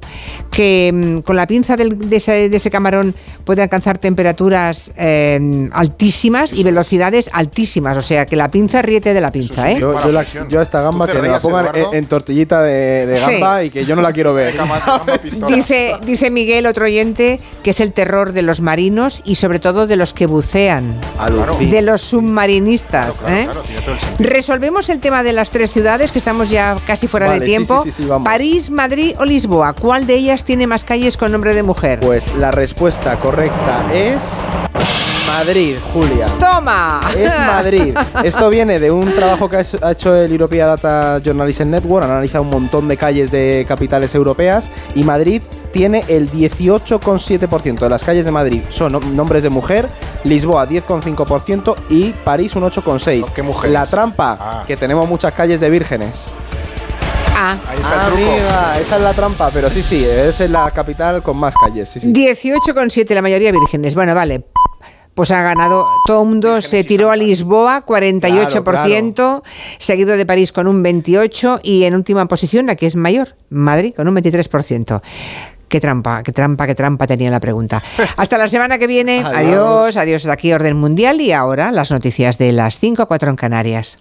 que 0.51 0.91
mm, 0.93 1.19
con 1.19 1.35
la 1.35 1.45
pinza 1.47 1.75
del- 1.77 2.09
de, 2.09 2.15
ese, 2.17 2.49
de 2.49 2.57
ese 2.57 2.71
camarón 2.71 3.13
puede 3.45 3.61
alcanzar 3.61 3.97
temperaturas 3.97 4.91
eh, 4.97 5.69
altísimas 5.71 6.53
y 6.53 6.63
velocidades 6.63 7.29
altísimas. 7.33 7.97
O 7.97 8.01
sea, 8.01 8.25
que 8.25 8.35
la 8.35 8.49
pinza 8.49 8.81
riete 8.81 9.13
de 9.13 9.21
la 9.21 9.31
pinza, 9.31 9.71
¿eh? 9.71 9.77
Yo, 9.79 9.93
yo 10.03 10.11
la- 10.11 10.25
yo 10.47 10.59
a 10.59 10.63
esta 10.63 10.81
gamba 10.81 11.07
que 11.07 11.19
me 11.21 11.27
la 11.27 11.39
pongan 11.39 11.65
Eduardo? 11.67 11.91
en, 11.93 11.97
en 11.99 12.05
tortillita 12.05 12.61
de, 12.63 13.05
de 13.05 13.17
Sí. 13.17 13.31
gamba 13.33 13.63
y 13.63 13.69
que 13.69 13.85
yo 13.85 13.95
no 13.95 14.01
la 14.01 14.11
quiero 14.13 14.33
ver. 14.33 14.55
Dice, 15.47 15.95
dice 16.05 16.31
Miguel, 16.31 16.65
otro 16.65 16.85
oyente, 16.85 17.39
que 17.63 17.71
es 17.71 17.79
el 17.79 17.91
terror 17.93 18.33
de 18.33 18.41
los 18.41 18.61
marinos 18.61 19.21
y 19.25 19.35
sobre 19.35 19.59
todo 19.59 19.87
de 19.87 19.95
los 19.95 20.13
que 20.13 20.25
bucean. 20.25 20.99
Alucin. 21.17 21.69
De 21.69 21.81
los 21.81 21.98
submarinistas. 22.01 23.23
¿eh? 23.27 23.47
Resolvemos 24.19 24.89
el 24.89 24.99
tema 24.99 25.23
de 25.23 25.33
las 25.33 25.49
tres 25.51 25.71
ciudades, 25.71 26.11
que 26.11 26.19
estamos 26.19 26.49
ya 26.49 26.75
casi 26.87 27.07
fuera 27.07 27.27
Vale, 27.27 27.39
de 27.41 27.45
tiempo. 27.45 27.83
sí, 27.83 27.91
sí, 27.91 28.03
sí, 28.03 28.09
vamos. 28.09 28.25
París, 28.25 28.69
Madrid 28.69 29.15
o 29.19 29.25
Lisboa. 29.25 29.73
¿Cuál 29.73 30.07
de 30.07 30.15
ellas 30.15 30.43
tiene 30.43 30.67
más 30.67 30.83
calles 30.83 31.17
con 31.17 31.31
nombre 31.31 31.53
de 31.53 31.63
mujer? 31.63 31.99
Pues 31.99 32.35
la 32.35 32.51
respuesta 32.51 33.19
correcta 33.19 33.87
es 33.93 34.23
Madrid, 35.37 35.77
Julia. 35.93 36.25
¡Toma! 36.39 36.99
Es 37.15 37.29
Madrid. 37.37 37.95
Esto 38.23 38.49
viene 38.49 38.79
de 38.79 38.89
un 38.91 39.13
trabajo 39.13 39.47
que 39.49 39.57
ha 39.57 39.91
hecho- 39.91 40.15
el 40.15 40.31
European 40.31 40.67
Data 40.75 41.19
Journalism 41.23 41.69
Network. 41.69 42.03
Han 42.05 42.11
analizado 42.11 42.43
un 42.43 42.49
montón 42.49 42.87
de 42.87 42.97
calles 42.97 43.29
de 43.31 43.63
capitales 43.67 44.13
europeas 44.15 44.69
y 44.95 45.03
Madrid 45.03 45.41
tiene 45.71 46.03
el 46.07 46.29
18,7% 46.31 47.79
de 47.79 47.89
las 47.89 48.03
calles 48.03 48.25
de 48.25 48.31
Madrid 48.31 48.61
son 48.69 48.93
nom- 48.93 49.05
nombres 49.13 49.43
de 49.43 49.49
mujer, 49.51 49.87
Lisboa 50.23 50.67
10,5% 50.67 51.75
y 51.89 52.09
París 52.09 52.55
un 52.55 52.63
8,6%. 52.63 53.31
¿Qué 53.33 53.43
mujeres? 53.43 53.71
La 53.73 53.85
trampa, 53.85 54.37
Ah. 54.39 54.63
que 54.65 54.75
tenemos 54.75 55.07
muchas 55.07 55.31
calles 55.33 55.59
de 55.59 55.69
vírgenes. 55.69 56.25
Ah, 57.35 57.55
Ahí 57.69 57.77
está 57.77 57.93
el 57.93 58.13
truco. 58.13 58.31
Amiga, 58.31 58.79
esa 58.79 58.95
es 58.97 59.01
la 59.01 59.13
trampa, 59.13 59.49
pero 59.53 59.69
sí, 59.69 59.81
sí, 59.83 60.03
es 60.03 60.39
la 60.49 60.69
capital 60.71 61.21
con 61.23 61.37
más 61.37 61.53
calles. 61.55 61.87
Sí, 61.87 61.99
sí. 62.01 62.11
18,7, 62.11 63.13
la 63.13 63.21
mayoría 63.21 63.51
vírgenes. 63.51 63.95
Bueno, 63.95 64.13
vale. 64.13 64.43
Pues 65.13 65.31
ha 65.31 65.41
ganado, 65.41 65.85
todo 66.05 66.23
el 66.23 66.29
mundo 66.29 66.61
se 66.61 66.83
tiró 66.83 67.11
a 67.11 67.17
Lisboa, 67.17 67.85
48%, 67.85 69.43
seguido 69.77 70.15
de 70.15 70.25
París 70.25 70.51
con 70.53 70.67
un 70.67 70.83
28% 70.83 71.59
y 71.61 71.83
en 71.83 71.95
última 71.95 72.25
posición, 72.27 72.67
la 72.67 72.75
que 72.75 72.85
es 72.85 72.95
mayor, 72.95 73.35
Madrid, 73.49 73.93
con 73.95 74.07
un 74.07 74.15
23%. 74.15 75.01
Qué 75.67 75.79
trampa, 75.79 76.23
qué 76.23 76.31
trampa, 76.31 76.65
qué 76.65 76.73
trampa 76.73 77.05
tenía 77.05 77.29
la 77.29 77.39
pregunta. 77.39 77.81
Hasta 78.17 78.37
la 78.37 78.47
semana 78.47 78.79
que 78.79 78.87
viene. 78.87 79.19
Adiós. 79.19 79.37
Adiós, 79.37 79.97
adiós. 79.97 80.23
De 80.23 80.31
aquí 80.31 80.51
Orden 80.51 80.77
Mundial 80.77 81.21
y 81.21 81.31
ahora 81.31 81.71
las 81.71 81.91
noticias 81.91 82.37
de 82.37 82.51
las 82.51 82.79
5 82.79 83.03
a 83.03 83.05
4 83.05 83.29
en 83.29 83.35
Canarias. 83.35 83.99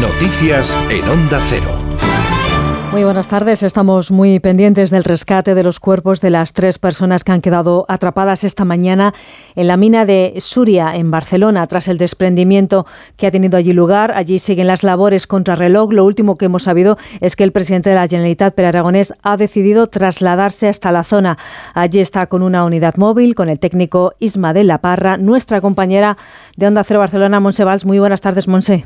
Noticias 0.00 0.76
en 0.90 1.08
Onda 1.08 1.40
Cero. 1.48 1.83
Muy 2.94 3.02
buenas 3.02 3.26
tardes. 3.26 3.64
Estamos 3.64 4.12
muy 4.12 4.38
pendientes 4.38 4.88
del 4.88 5.02
rescate 5.02 5.56
de 5.56 5.64
los 5.64 5.80
cuerpos 5.80 6.20
de 6.20 6.30
las 6.30 6.52
tres 6.52 6.78
personas 6.78 7.24
que 7.24 7.32
han 7.32 7.40
quedado 7.40 7.86
atrapadas 7.88 8.44
esta 8.44 8.64
mañana 8.64 9.12
en 9.56 9.66
la 9.66 9.76
mina 9.76 10.06
de 10.06 10.34
Suria, 10.38 10.94
en 10.94 11.10
Barcelona, 11.10 11.66
tras 11.66 11.88
el 11.88 11.98
desprendimiento 11.98 12.86
que 13.16 13.26
ha 13.26 13.32
tenido 13.32 13.58
allí 13.58 13.72
lugar. 13.72 14.12
Allí 14.12 14.38
siguen 14.38 14.68
las 14.68 14.84
labores 14.84 15.26
contra 15.26 15.56
reloj. 15.56 15.92
Lo 15.92 16.04
último 16.04 16.36
que 16.38 16.44
hemos 16.44 16.62
sabido 16.62 16.96
es 17.20 17.34
que 17.34 17.42
el 17.42 17.50
presidente 17.50 17.90
de 17.90 17.96
la 17.96 18.06
Generalitat, 18.06 18.54
Per 18.54 18.64
Aragonés, 18.64 19.12
ha 19.24 19.36
decidido 19.36 19.88
trasladarse 19.88 20.68
hasta 20.68 20.92
la 20.92 21.02
zona. 21.02 21.36
Allí 21.74 21.98
está 21.98 22.28
con 22.28 22.42
una 22.42 22.64
unidad 22.64 22.94
móvil, 22.94 23.34
con 23.34 23.48
el 23.48 23.58
técnico 23.58 24.12
Isma 24.20 24.52
de 24.52 24.62
la 24.62 24.78
Parra, 24.78 25.16
nuestra 25.16 25.60
compañera 25.60 26.16
de 26.56 26.68
Onda 26.68 26.84
Cero 26.84 27.00
Barcelona, 27.00 27.40
Monse 27.40 27.64
Valls. 27.64 27.86
Muy 27.86 27.98
buenas 27.98 28.20
tardes, 28.20 28.46
Monse. 28.46 28.84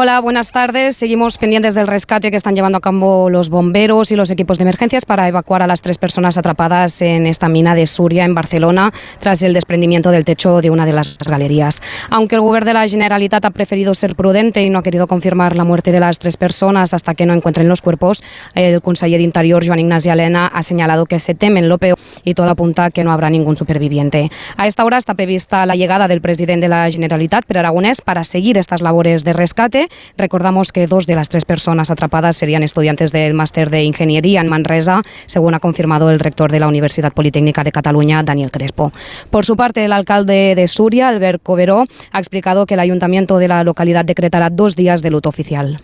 Hola, 0.00 0.20
buenas 0.20 0.52
tardes. 0.52 0.96
Seguimos 0.96 1.38
pendientes 1.38 1.74
del 1.74 1.88
rescate 1.88 2.30
que 2.30 2.36
están 2.36 2.54
llevando 2.54 2.78
a 2.78 2.80
cabo 2.80 3.28
los 3.30 3.48
bomberos 3.48 4.12
y 4.12 4.14
los 4.14 4.30
equipos 4.30 4.56
de 4.56 4.62
emergencias 4.62 5.04
para 5.04 5.26
evacuar 5.26 5.60
a 5.60 5.66
las 5.66 5.80
tres 5.80 5.98
personas 5.98 6.38
atrapadas 6.38 7.02
en 7.02 7.26
esta 7.26 7.48
mina 7.48 7.74
de 7.74 7.84
Suria, 7.88 8.24
en 8.24 8.32
Barcelona, 8.32 8.92
tras 9.18 9.42
el 9.42 9.54
desprendimiento 9.54 10.12
del 10.12 10.24
techo 10.24 10.60
de 10.60 10.70
una 10.70 10.86
de 10.86 10.92
las 10.92 11.18
galerías. 11.28 11.82
Aunque 12.10 12.36
el 12.36 12.42
gobierno 12.42 12.68
de 12.68 12.74
la 12.74 12.86
Generalitat 12.86 13.44
ha 13.44 13.50
preferido 13.50 13.92
ser 13.92 14.14
prudente 14.14 14.62
y 14.62 14.70
no 14.70 14.78
ha 14.78 14.82
querido 14.84 15.08
confirmar 15.08 15.56
la 15.56 15.64
muerte 15.64 15.90
de 15.90 15.98
las 15.98 16.20
tres 16.20 16.36
personas 16.36 16.94
hasta 16.94 17.16
que 17.16 17.26
no 17.26 17.34
encuentren 17.34 17.68
los 17.68 17.82
cuerpos, 17.82 18.22
el 18.54 18.80
conseller 18.80 19.18
de 19.18 19.24
Interior, 19.24 19.66
Joan 19.66 19.80
Ignasi 19.80 20.10
Alena, 20.10 20.46
ha 20.46 20.62
señalado 20.62 21.06
que 21.06 21.18
se 21.18 21.34
temen 21.34 21.68
lo 21.68 21.78
peor 21.78 21.98
y 22.22 22.34
todo 22.34 22.48
apunta 22.48 22.84
a 22.84 22.90
que 22.92 23.02
no 23.02 23.10
habrá 23.10 23.30
ningún 23.30 23.56
superviviente. 23.56 24.30
A 24.56 24.68
esta 24.68 24.84
hora 24.84 24.98
está 24.98 25.14
prevista 25.14 25.66
la 25.66 25.74
llegada 25.74 26.06
del 26.06 26.20
presidente 26.20 26.66
de 26.66 26.68
la 26.68 26.88
Generalitat, 26.88 27.44
Per 27.46 27.58
Aragonés, 27.58 28.00
para 28.00 28.22
seguir 28.22 28.58
estas 28.58 28.80
labores 28.80 29.24
de 29.24 29.32
rescate. 29.32 29.87
Recordamos 30.16 30.72
que 30.72 30.86
dos 30.86 31.06
de 31.06 31.14
las 31.14 31.28
tres 31.28 31.44
personas 31.44 31.90
atrapadas 31.90 32.36
serían 32.36 32.62
estudiantes 32.62 33.12
del 33.12 33.34
máster 33.34 33.70
de 33.70 33.82
Ingeniería 33.84 34.40
en 34.40 34.48
Manresa, 34.48 35.02
según 35.26 35.54
ha 35.54 35.60
confirmado 35.60 36.10
el 36.10 36.20
rector 36.20 36.50
de 36.50 36.60
la 36.60 36.68
Universidad 36.68 37.12
Politécnica 37.12 37.64
de 37.64 37.72
Cataluña, 37.72 38.22
Daniel 38.22 38.50
Crespo. 38.50 38.92
Por 39.30 39.44
su 39.44 39.56
parte, 39.56 39.84
el 39.84 39.92
alcalde 39.92 40.54
de 40.54 40.68
Suria, 40.68 41.08
Albert 41.08 41.42
Coberó, 41.42 41.86
ha 42.12 42.18
explicado 42.18 42.66
que 42.66 42.74
el 42.74 42.80
ayuntamiento 42.80 43.38
de 43.38 43.48
la 43.48 43.64
localidad 43.64 44.04
decretará 44.04 44.50
dos 44.50 44.76
días 44.76 45.02
de 45.02 45.10
luto 45.10 45.28
oficial. 45.28 45.78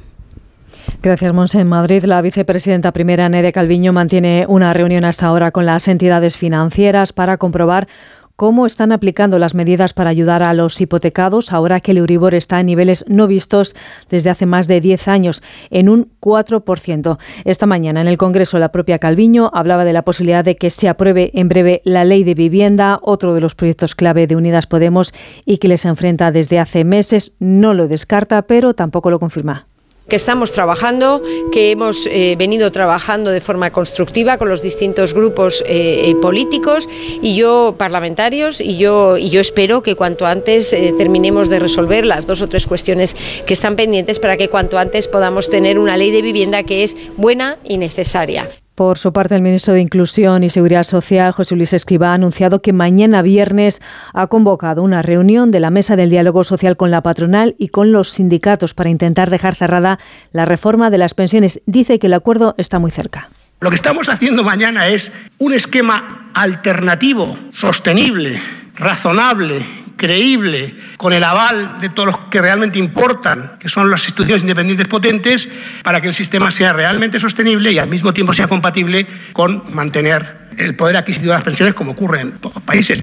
Gracias, 1.03 1.33
Monse. 1.33 1.61
En 1.61 1.69
Madrid, 1.69 2.05
la 2.05 2.21
vicepresidenta 2.23 2.93
primera, 2.93 3.29
Nerea 3.29 3.53
Calviño, 3.53 3.93
mantiene 3.93 4.47
una 4.49 4.73
reunión 4.73 5.05
hasta 5.05 5.27
ahora 5.27 5.51
con 5.51 5.67
las 5.67 5.89
entidades 5.89 6.37
financieras 6.37 7.13
para 7.13 7.37
comprobar 7.37 7.89
cómo 8.36 8.66
están 8.66 8.93
aplicando 8.93 9.39
las 9.39 9.55
medidas 9.55 9.93
para 9.93 10.11
ayudar 10.11 10.43
a 10.43 10.55
los 10.55 10.81
hipotecados 10.81 11.52
ahora 11.52 11.81
que 11.81 11.93
el 11.93 11.98
Euribor 11.98 12.35
está 12.35 12.61
en 12.61 12.66
niveles 12.66 13.05
no 13.09 13.27
vistos 13.27 13.74
desde 14.09 14.31
hace 14.31 14.47
más 14.47 14.66
de 14.66 14.81
10 14.81 15.09
años, 15.09 15.43
en 15.70 15.89
un 15.89 16.11
4%. 16.20 17.19
Esta 17.44 17.66
mañana 17.66 18.01
en 18.01 18.09
el 18.09 18.19
Congreso 18.19 18.59
la 18.59 18.73
propia 18.73 18.98
Calviño 18.98 19.51
hablaba 19.55 19.85
de 19.85 19.93
la 19.93 20.02
posibilidad 20.02 20.44
de 20.44 20.56
que 20.56 20.70
se 20.70 20.89
apruebe 20.89 21.31
en 21.35 21.48
breve 21.48 21.82
la 21.85 22.05
ley 22.05 22.24
de 22.24 22.35
vivienda, 22.35 22.98
otro 23.02 23.35
de 23.35 23.40
los 23.40 23.55
proyectos 23.55 23.94
clave 23.94 24.27
de 24.27 24.36
Unidas 24.36 24.66
Podemos 24.66 25.15
y 25.44 25.59
que 25.59 25.69
les 25.69 25.85
enfrenta 25.85 26.32
desde 26.32 26.59
hace 26.59 26.85
meses. 26.85 27.36
No 27.39 27.74
lo 27.74 27.89
descarta, 27.89 28.43
pero 28.43 28.74
tampoco 28.74 29.11
lo 29.11 29.20
confirma 29.20 29.66
que 30.09 30.17
estamos 30.17 30.53
trabajando, 30.53 31.23
que 31.53 31.71
hemos 31.71 32.07
eh, 32.07 32.35
venido 32.37 32.71
trabajando 32.71 33.31
de 33.31 33.41
forma 33.41 33.71
constructiva 33.71 34.39
con 34.39 34.49
los 34.49 34.63
distintos 34.63 35.15
grupos 35.15 35.65
eh, 35.67 36.15
políticos 36.21 36.89
y 37.23 37.37
yo 37.37 37.75
parlamentarios 37.79 38.61
y 38.61 38.77
yo 38.77 39.17
y 39.17 39.31
yo 39.31 39.41
espero 39.41 39.83
que 39.83 39.97
cuanto 39.97 40.27
antes 40.27 40.73
eh, 40.73 40.95
terminemos 40.97 41.49
de 41.49 41.59
resolver 41.59 42.05
las 42.05 42.27
dos 42.27 42.43
o 42.43 42.49
tres 42.49 42.67
cuestiones 42.67 43.15
que 43.47 43.55
están 43.55 43.77
pendientes 43.77 44.19
para 44.19 44.37
que 44.37 44.49
cuanto 44.49 44.79
antes 44.79 45.09
podamos 45.09 45.49
tener 45.49 45.79
una 45.79 45.97
ley 45.97 46.11
de 46.11 46.23
vivienda 46.23 46.63
que 46.63 46.85
es 46.85 46.97
buena 47.17 47.59
y 47.65 47.79
necesaria. 47.79 48.51
Por 48.75 48.99
su 48.99 49.13
parte, 49.13 49.37
el 49.37 49.43
ministro 49.43 49.75
de 49.75 49.81
Inclusión 49.81 50.43
y 50.43 50.51
Seguridad 50.51 50.83
Social, 50.83 51.31
José 51.31 51.55
Luis 51.55 51.73
Escribá, 51.73 52.11
ha 52.11 52.15
anunciado 52.15 52.61
que 52.61 52.73
mañana 52.73 53.23
viernes 53.23 53.81
ha 54.13 54.27
convocado 54.27 54.83
una 54.83 55.01
reunión 55.01 55.53
de 55.53 55.61
la 55.61 55.71
Mesa 55.71 55.95
del 55.95 56.11
Diálogo 56.11 56.43
Social 56.43 56.77
con 56.77 56.91
la 56.91 57.01
patronal 57.01 57.55
y 57.57 57.69
con 57.69 57.93
los 57.93 58.11
sindicatos 58.11 58.75
para 58.75 58.91
intentar 58.91 59.31
dejar 59.31 59.55
cerrada 59.55 60.01
la 60.33 60.45
reforma 60.45 60.91
de 60.91 60.99
las 60.99 61.15
pensiones. 61.15 61.63
Dice 61.67 62.01
que 62.01 62.09
el 62.09 62.15
acuerdo 62.15 62.57
está 62.59 62.81
muy 62.81 62.91
cerca. 62.91 63.29
Lo 63.61 63.71
que 63.71 63.77
estamos 63.77 64.09
haciendo 64.09 64.43
mañana 64.43 64.89
es 64.89 65.13
un 65.39 65.53
esquema 65.53 66.31
alternativo, 66.35 67.39
sostenible, 67.53 68.43
razonable, 68.75 69.65
creíble, 69.97 70.75
con 70.97 71.12
el 71.12 71.25
aval 71.25 71.79
de 71.81 71.89
todos 71.89 72.07
los 72.07 72.19
que 72.27 72.41
realmente 72.41 72.79
importan, 72.79 73.53
que 73.59 73.69
son 73.69 73.91
las 73.91 74.03
instituciones 74.05 74.43
independientes 74.43 74.89
potentes, 74.89 75.49
para 75.83 76.01
que 76.01 76.09
el 76.09 76.15
sistema 76.15 76.51
sea 76.51 76.73
realmente 76.73 77.19
sostenible 77.19 77.73
y 77.73 77.79
al 77.79 77.89
mismo 77.89 78.12
tiempo 78.12 78.33
sea 78.33 78.49
compatible 78.49 79.07
con 79.33 79.62
mantener 79.75 80.45
el 80.57 80.77
poder 80.77 80.97
adquisitivo 80.97 81.33
de 81.33 81.39
las 81.39 81.45
pensiones 81.45 81.75
como 81.75 81.93
ocurre 81.93 82.21
en 82.21 82.33
pocos 82.33 82.62
países. 82.62 83.01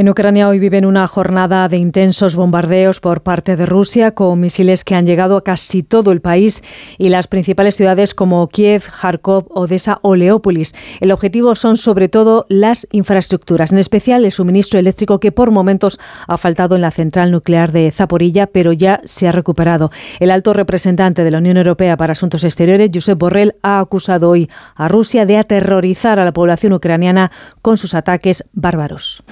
En 0.00 0.08
Ucrania 0.08 0.48
hoy 0.48 0.58
viven 0.58 0.86
una 0.86 1.06
jornada 1.06 1.68
de 1.68 1.76
intensos 1.76 2.34
bombardeos 2.34 3.00
por 3.00 3.20
parte 3.20 3.54
de 3.54 3.66
Rusia 3.66 4.12
con 4.12 4.40
misiles 4.40 4.82
que 4.82 4.94
han 4.94 5.04
llegado 5.04 5.36
a 5.36 5.44
casi 5.44 5.82
todo 5.82 6.10
el 6.10 6.22
país 6.22 6.64
y 6.96 7.10
las 7.10 7.26
principales 7.26 7.76
ciudades 7.76 8.14
como 8.14 8.48
Kiev, 8.48 8.84
Kharkov, 8.84 9.48
Odessa 9.50 9.98
o 10.00 10.16
Leópolis. 10.16 10.74
El 11.00 11.10
objetivo 11.10 11.54
son 11.54 11.76
sobre 11.76 12.08
todo 12.08 12.46
las 12.48 12.88
infraestructuras, 12.92 13.72
en 13.72 13.78
especial 13.78 14.24
el 14.24 14.32
suministro 14.32 14.78
eléctrico 14.78 15.20
que 15.20 15.32
por 15.32 15.50
momentos 15.50 16.00
ha 16.26 16.38
faltado 16.38 16.76
en 16.76 16.80
la 16.80 16.92
central 16.92 17.30
nuclear 17.30 17.70
de 17.70 17.90
Zaporilla, 17.90 18.46
pero 18.46 18.72
ya 18.72 19.02
se 19.04 19.28
ha 19.28 19.32
recuperado. 19.32 19.90
El 20.18 20.30
alto 20.30 20.54
representante 20.54 21.24
de 21.24 21.30
la 21.30 21.36
Unión 21.36 21.58
Europea 21.58 21.98
para 21.98 22.12
Asuntos 22.12 22.44
Exteriores, 22.44 22.90
Josep 22.90 23.18
Borrell, 23.18 23.56
ha 23.60 23.80
acusado 23.80 24.30
hoy 24.30 24.48
a 24.76 24.88
Rusia 24.88 25.26
de 25.26 25.36
aterrorizar 25.36 26.18
a 26.18 26.24
la 26.24 26.32
población 26.32 26.72
ucraniana 26.72 27.30
con 27.60 27.76
sus 27.76 27.92
ataques 27.92 28.44
bárbaros. 28.54 29.22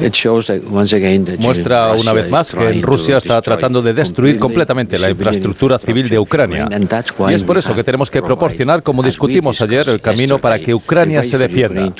Muestra 1.39 1.93
una 1.93 2.13
vez 2.13 2.31
más 2.31 2.53
que 2.53 2.81
Rusia 2.81 3.19
está 3.19 3.41
tratando 3.43 3.83
de 3.83 3.93
destruir 3.95 4.39
completamente 4.39 4.99
la 4.99 5.11
infraestructura 5.11 5.79
civil 5.79 6.09
de 6.09 6.19
Ucrania. 6.19 6.69
Y 7.29 7.35
es 7.35 7.45
por 7.45 7.59
eso 7.59 7.75
que 7.75 7.85
tenemos 7.85 8.11
que 8.11 8.23
proporcionar, 8.23 8.83
como 8.83 9.03
discutimos 9.03 9.61
ayer, 9.63 9.89
el 9.89 10.01
camino 10.01 10.39
para 10.39 10.59
que 10.59 10.75
Ucrania 10.75 11.23
se 11.23 11.39
defienda. 11.39 11.93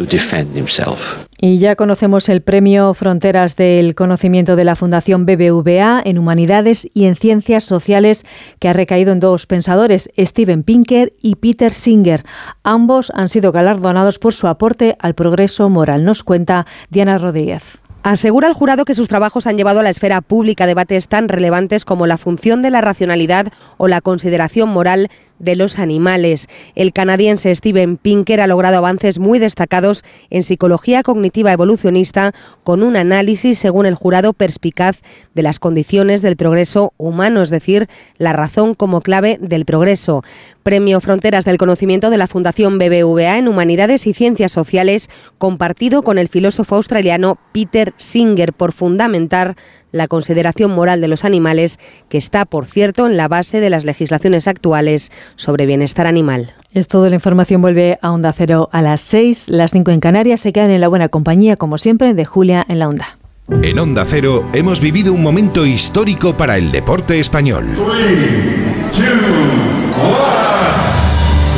Y 1.41 1.59
ya 1.59 1.77
conocemos 1.77 2.29
el 2.29 2.43
premio 2.43 2.95
Fronteras 2.95 3.55
del 3.55 3.95
Conocimiento 3.95 4.57
de 4.57 4.65
la 4.65 4.75
Fundación 4.75 5.25
BBVA 5.25 6.03
en 6.05 6.19
Humanidades 6.19 6.89
y 6.95 7.05
en 7.05 7.15
Ciencias 7.15 7.63
Sociales, 7.63 8.27
que 8.59 8.69
ha 8.69 8.73
recaído 8.73 9.13
en 9.13 9.21
dos 9.21 9.47
pensadores, 9.47 10.11
Steven 10.19 10.65
Pinker 10.65 11.13
y 11.23 11.37
Peter 11.37 11.73
Singer. 11.73 12.25
Ambos 12.65 13.13
han 13.15 13.29
sido 13.29 13.53
galardonados 13.53 14.19
por 14.19 14.35
su 14.35 14.49
aporte 14.49 14.97
al 14.99 15.15
progreso 15.15 15.69
moral. 15.71 16.05
Nos 16.05 16.25
cuenta 16.25 16.67
Diana 16.91 17.19
Rodríguez. 17.19 17.79
Asegura 18.09 18.49
el 18.49 18.55
jurado 18.55 18.87
que 18.87 18.95
sus 18.95 19.07
trabajos 19.07 19.47
han 19.47 19.59
llevado 19.59 19.81
a 19.81 19.83
la 19.83 19.91
esfera 19.91 20.23
pública 20.23 20.67
debates 20.67 21.09
tan 21.09 21.29
relevantes 21.29 21.85
como 21.85 22.07
la 22.07 22.17
función 22.17 22.63
de 22.63 22.71
la 22.71 22.81
racionalidad 22.81 23.53
o 23.77 23.87
la 23.87 24.01
consideración 24.01 24.71
moral 24.71 25.11
de 25.39 25.57
los 25.57 25.79
animales. 25.79 26.49
El 26.75 26.93
canadiense 26.93 27.55
Steven 27.55 27.97
Pinker 27.97 28.41
ha 28.41 28.47
logrado 28.47 28.77
avances 28.79 29.19
muy 29.19 29.39
destacados 29.39 30.05
en 30.31 30.43
psicología 30.43 31.03
cognitiva 31.03 31.53
evolucionista 31.53 32.33
con 32.65 32.83
un 32.83 32.97
análisis, 32.97 33.59
según 33.59 33.87
el 33.87 33.95
jurado, 33.95 34.33
perspicaz 34.33 35.01
de 35.35 35.43
las 35.43 35.59
condiciones 35.59 36.23
del 36.23 36.37
progreso 36.37 36.93
humano, 36.97 37.43
es 37.43 37.51
decir, 37.51 37.89
la 38.19 38.33
razón 38.33 38.75
como 38.75 39.01
clave 39.01 39.39
del 39.41 39.65
progreso. 39.65 40.23
Premio 40.63 41.01
Fronteras 41.01 41.47
del 41.47 41.57
Conocimiento 41.57 42.11
de 42.11 42.19
la 42.19 42.27
Fundación 42.27 42.79
BBVA 42.79 43.39
en 43.39 43.49
Humanidades 43.49 44.07
y 44.07 44.13
Ciencias 44.13 44.53
Sociales, 44.53 45.09
compartido 45.39 46.03
con 46.03 46.19
el 46.19 46.29
filósofo 46.29 46.77
australiano 46.77 47.39
Peter 47.53 47.95
Singer 47.97 48.53
por 48.53 48.73
fundamentar 48.73 49.57
la 49.93 50.09
consideración 50.09 50.71
moral 50.71 51.01
de 51.01 51.09
los 51.09 51.25
animales, 51.25 51.79
que 52.09 52.19
está, 52.19 52.45
por 52.45 52.67
cierto, 52.67 53.07
en 53.07 53.17
la 53.17 53.29
base 53.29 53.61
de 53.61 53.71
las 53.71 53.85
legislaciones 53.85 54.49
actuales 54.49 55.11
sobre 55.37 55.67
bienestar 55.67 56.07
animal. 56.07 56.53
Es 56.73 56.89
todo, 56.89 57.09
la 57.09 57.15
información 57.15 57.63
vuelve 57.63 57.99
a 58.03 58.13
Onda 58.13 58.33
Cero 58.33 58.69
a 58.73 58.83
las 58.83 59.01
6, 59.03 59.49
las 59.49 59.73
5 59.73 59.91
en 59.91 60.01
Canarias, 60.01 60.41
se 60.41 60.53
quedan 60.53 60.71
en 60.71 60.81
la 60.81 60.89
buena 60.89 61.09
compañía, 61.09 61.57
como 61.57 61.79
siempre, 61.79 62.15
de 62.15 62.25
Julia 62.25 62.65
en 62.69 62.79
la 62.79 62.89
Onda. 62.89 63.19
En 63.63 63.79
Onda 63.79 64.05
Cero 64.05 64.43
hemos 64.53 64.79
vivido 64.79 65.15
un 65.15 65.23
momento 65.23 65.65
histórico 65.65 66.37
para 66.37 66.59
el 66.59 66.71
deporte 66.71 67.19
español. 67.19 67.67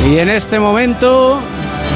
Y 0.09 0.17
en 0.17 0.29
este 0.29 0.57
momento 0.57 1.41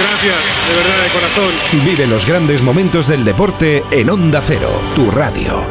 Gracias, 0.00 0.68
de 0.68 0.76
verdad, 0.76 1.04
de 1.04 1.10
corazón. 1.10 1.84
Vive 1.84 2.06
los 2.06 2.26
grandes 2.26 2.62
momentos 2.62 3.06
del 3.06 3.24
deporte 3.24 3.84
en 3.90 4.10
Onda 4.10 4.40
Cero, 4.42 4.70
tu 4.96 5.10
radio. 5.10 5.64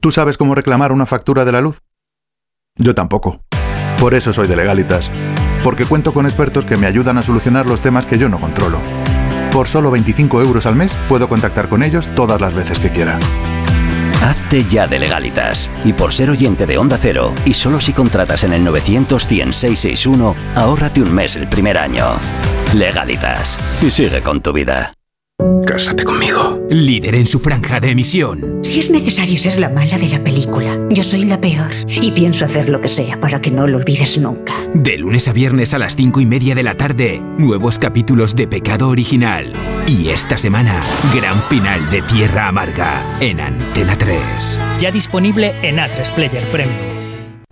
¿Tú 0.00 0.10
sabes 0.10 0.36
cómo 0.36 0.54
reclamar 0.54 0.92
una 0.92 1.06
factura 1.06 1.44
de 1.44 1.52
la 1.52 1.60
luz? 1.60 1.80
Yo 2.76 2.94
tampoco. 2.94 3.42
Por 3.98 4.14
eso 4.14 4.32
soy 4.32 4.48
de 4.48 4.56
Legalitas. 4.56 5.10
Porque 5.62 5.84
cuento 5.84 6.12
con 6.12 6.26
expertos 6.26 6.64
que 6.66 6.76
me 6.76 6.86
ayudan 6.86 7.18
a 7.18 7.22
solucionar 7.22 7.66
los 7.66 7.80
temas 7.80 8.06
que 8.06 8.18
yo 8.18 8.28
no 8.28 8.40
controlo. 8.40 8.80
Por 9.50 9.68
solo 9.68 9.90
25 9.90 10.42
euros 10.42 10.66
al 10.66 10.76
mes 10.76 10.96
puedo 11.08 11.28
contactar 11.28 11.68
con 11.68 11.82
ellos 11.82 12.08
todas 12.14 12.40
las 12.40 12.54
veces 12.54 12.78
que 12.78 12.90
quiera. 12.90 13.18
Hazte 14.24 14.64
ya 14.64 14.86
de 14.86 14.98
legalitas. 14.98 15.70
Y 15.84 15.92
por 15.92 16.14
ser 16.14 16.30
oyente 16.30 16.66
de 16.66 16.78
Onda 16.78 16.98
Cero, 17.00 17.34
y 17.44 17.52
solo 17.52 17.78
si 17.78 17.92
contratas 17.92 18.42
en 18.44 18.54
el 18.54 18.64
900 18.64 19.22
661 19.22 20.34
ahórrate 20.54 21.02
un 21.02 21.12
mes 21.12 21.36
el 21.36 21.46
primer 21.46 21.76
año. 21.76 22.06
Legalitas. 22.74 23.58
Y 23.82 23.90
sigue 23.90 24.22
con 24.22 24.40
tu 24.40 24.54
vida. 24.54 24.94
Cásate 25.66 26.04
conmigo. 26.04 26.58
Líder 26.70 27.16
en 27.16 27.26
su 27.26 27.38
franja 27.38 27.80
de 27.80 27.90
emisión. 27.90 28.60
Si 28.62 28.80
es 28.80 28.90
necesario 28.90 29.36
ser 29.36 29.58
la 29.58 29.68
mala 29.68 29.98
de 29.98 30.08
la 30.08 30.24
película, 30.24 30.78
yo 30.88 31.02
soy 31.02 31.24
la 31.24 31.38
peor. 31.38 31.70
Y 32.00 32.12
pienso 32.12 32.46
hacer 32.46 32.70
lo 32.70 32.80
que 32.80 32.88
sea 32.88 33.20
para 33.20 33.42
que 33.42 33.50
no 33.50 33.66
lo 33.66 33.76
olvides 33.76 34.16
nunca. 34.18 34.54
De 34.72 34.96
lunes 34.96 35.28
a 35.28 35.32
viernes 35.32 35.74
a 35.74 35.78
las 35.78 35.96
cinco 35.96 36.20
y 36.20 36.26
media 36.26 36.54
de 36.54 36.62
la 36.62 36.76
tarde, 36.76 37.22
nuevos 37.36 37.78
capítulos 37.78 38.34
de 38.34 38.46
Pecado 38.46 38.88
Original. 38.88 39.52
Y 39.86 40.08
esta 40.08 40.38
semana, 40.38 40.80
gran 41.14 41.42
final 41.42 41.90
de 41.90 42.00
Tierra 42.02 42.48
Amarga 42.48 43.02
en 43.20 43.38
Antena 43.38 43.96
3. 43.98 44.60
Ya 44.78 44.90
disponible 44.90 45.54
en 45.62 45.76
A3 45.76 46.10
Player 46.14 46.42
Premium. 46.50 46.93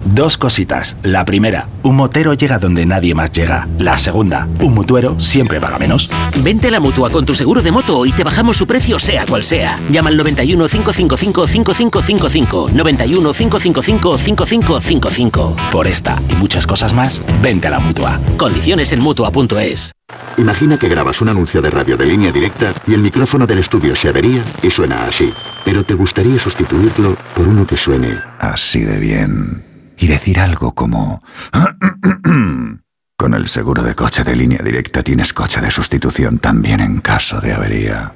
Dos 0.05 0.37
cositas. 0.37 0.97
La 1.03 1.25
primera, 1.25 1.69
un 1.83 1.97
motero 1.97 2.35
llega 2.35 2.59
donde 2.59 2.85
nadie 2.87 3.15
más 3.15 3.31
llega. 3.31 3.69
La 3.79 3.97
segunda, 3.97 4.49
un 4.61 4.75
mutuero 4.75 5.19
siempre 5.21 5.61
paga 5.61 5.79
menos. 5.79 6.11
Vente 6.43 6.69
a 6.69 6.71
la 6.73 6.81
mutua 6.81 7.11
con 7.11 7.25
tu 7.25 7.35
seguro 7.35 7.63
de 7.63 7.71
moto 7.71 8.05
y 8.05 8.13
te 8.13 8.25
bajamos 8.25 8.57
su 8.57 8.67
precio 8.67 8.99
sea 8.99 9.27
cual 9.27 9.45
sea. 9.45 9.77
Llama 9.91 10.11
al 10.11 10.17
91 10.17 10.67
555 10.67 11.47
5555. 11.47 12.71
91 12.75 13.33
555 13.33 14.19
5555. 14.19 15.57
Por 15.71 15.87
esta 15.87 16.21
y 16.29 16.35
muchas 16.35 16.67
cosas 16.67 16.93
más, 16.93 17.23
vente 17.41 17.69
a 17.69 17.71
la 17.71 17.79
mutua. 17.79 18.21
Condiciones 18.37 18.93
en 18.93 19.01
mutua.es. 19.01 19.93
Imagina 20.37 20.79
que 20.79 20.89
grabas 20.89 21.21
un 21.21 21.29
anuncio 21.29 21.63
de 21.63 21.71
radio 21.71 21.97
de 21.97 22.07
línea 22.07 22.33
directa 22.33 22.75
y 22.87 22.95
el 22.95 23.01
micrófono 23.01 23.47
del 23.47 23.59
estudio 23.59 23.95
se 23.95 24.09
avería 24.09 24.45
y 24.63 24.71
suena 24.71 25.05
así. 25.05 25.33
Pero 25.65 25.85
te 25.85 25.95
gustaría 25.95 26.39
sustituirlo 26.39 27.17
por 27.35 27.47
uno 27.47 27.67
que 27.67 27.77
suene 27.77 28.19
así 28.41 28.81
de 28.81 28.99
bien 28.99 29.72
y 30.03 30.09
decir 30.09 30.41
algo 30.41 30.75
como... 30.75 31.23
Con 33.17 33.35
el 33.35 33.47
seguro 33.47 33.85
de 33.85 33.95
coche 33.95 34.25
de 34.25 34.35
línea 34.35 34.59
directa 34.65 35.05
tienes 35.05 35.33
coche 35.33 35.61
de 35.61 35.71
sustitución 35.71 36.39
también 36.39 36.81
en 36.81 36.99
caso 36.99 37.41
de 37.41 37.53
avería. 37.53 38.13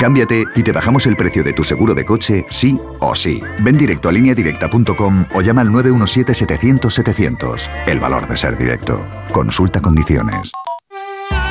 Cámbiate 0.00 0.46
y 0.54 0.62
te 0.62 0.72
bajamos 0.72 1.04
el 1.04 1.14
precio 1.14 1.44
de 1.44 1.52
tu 1.52 1.62
seguro 1.62 1.92
de 1.92 2.06
coche, 2.06 2.46
sí 2.48 2.80
o 3.00 3.14
sí. 3.14 3.42
Ven 3.60 3.76
directo 3.76 4.08
a 4.08 4.12
lineadirecta.com 4.12 5.26
o 5.34 5.42
llama 5.42 5.60
al 5.60 5.68
917-700-700. 5.68 7.68
El 7.86 8.00
valor 8.00 8.26
de 8.26 8.38
ser 8.38 8.56
directo. 8.56 9.06
Consulta 9.32 9.82
condiciones. 9.82 10.52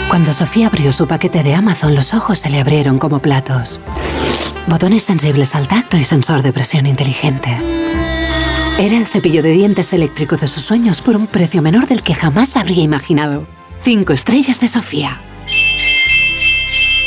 Cuando 0.10 0.34
Sofía 0.34 0.65
abrió 0.65 0.91
su 0.91 1.07
paquete 1.07 1.44
de 1.44 1.53
Amazon, 1.53 1.94
los 1.94 2.15
ojos 2.15 2.40
se 2.40 2.49
le 2.49 2.60
abrieron 2.60 2.98
como 2.98 3.19
platos. 3.19 3.80
Botones 4.65 5.03
sensibles 5.03 5.53
al 5.53 5.68
tacto 5.68 5.95
y 5.95 6.03
sensor 6.03 6.41
de 6.41 6.52
presión 6.52 6.88
inteligente. 6.88 7.56
Era 8.78 8.98
el 8.98 9.08
cepillo 9.08 9.42
de 9.42 9.52
dientes 9.52 9.94
eléctrico 9.94 10.36
de 10.36 10.50
sus 10.50 10.64
sueños 10.64 11.00
por 11.00 11.16
un 11.16 11.28
precio 11.28 11.62
menor 11.62 11.88
del 11.88 12.04
que 12.04 12.14
jamás 12.14 12.58
habría 12.58 12.84
imaginado. 12.84 13.48
Cinco 13.82 14.12
estrellas 14.12 14.60
de 14.60 14.68
Sofía. 14.68 15.22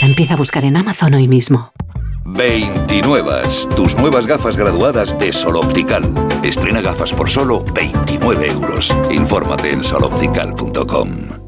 Empieza 0.01 0.35
a 0.35 0.36
buscar 0.39 0.65
en 0.65 0.78
Amazon 0.78 1.12
hoy 1.12 1.28
mismo. 1.28 1.73
29. 2.24 3.43
Tus 3.77 3.97
nuevas 3.99 4.27
gafas 4.27 4.57
graduadas 4.57 5.19
de 5.19 5.31
Sol 5.31 5.57
Optical. 5.57 6.05
Estrena 6.43 6.81
gafas 6.81 7.12
por 7.12 7.28
solo 7.28 7.62
29 7.74 8.51
euros. 8.51 8.95
Infórmate 9.11 9.70
en 9.70 9.85
soloptical.com. 9.85 11.47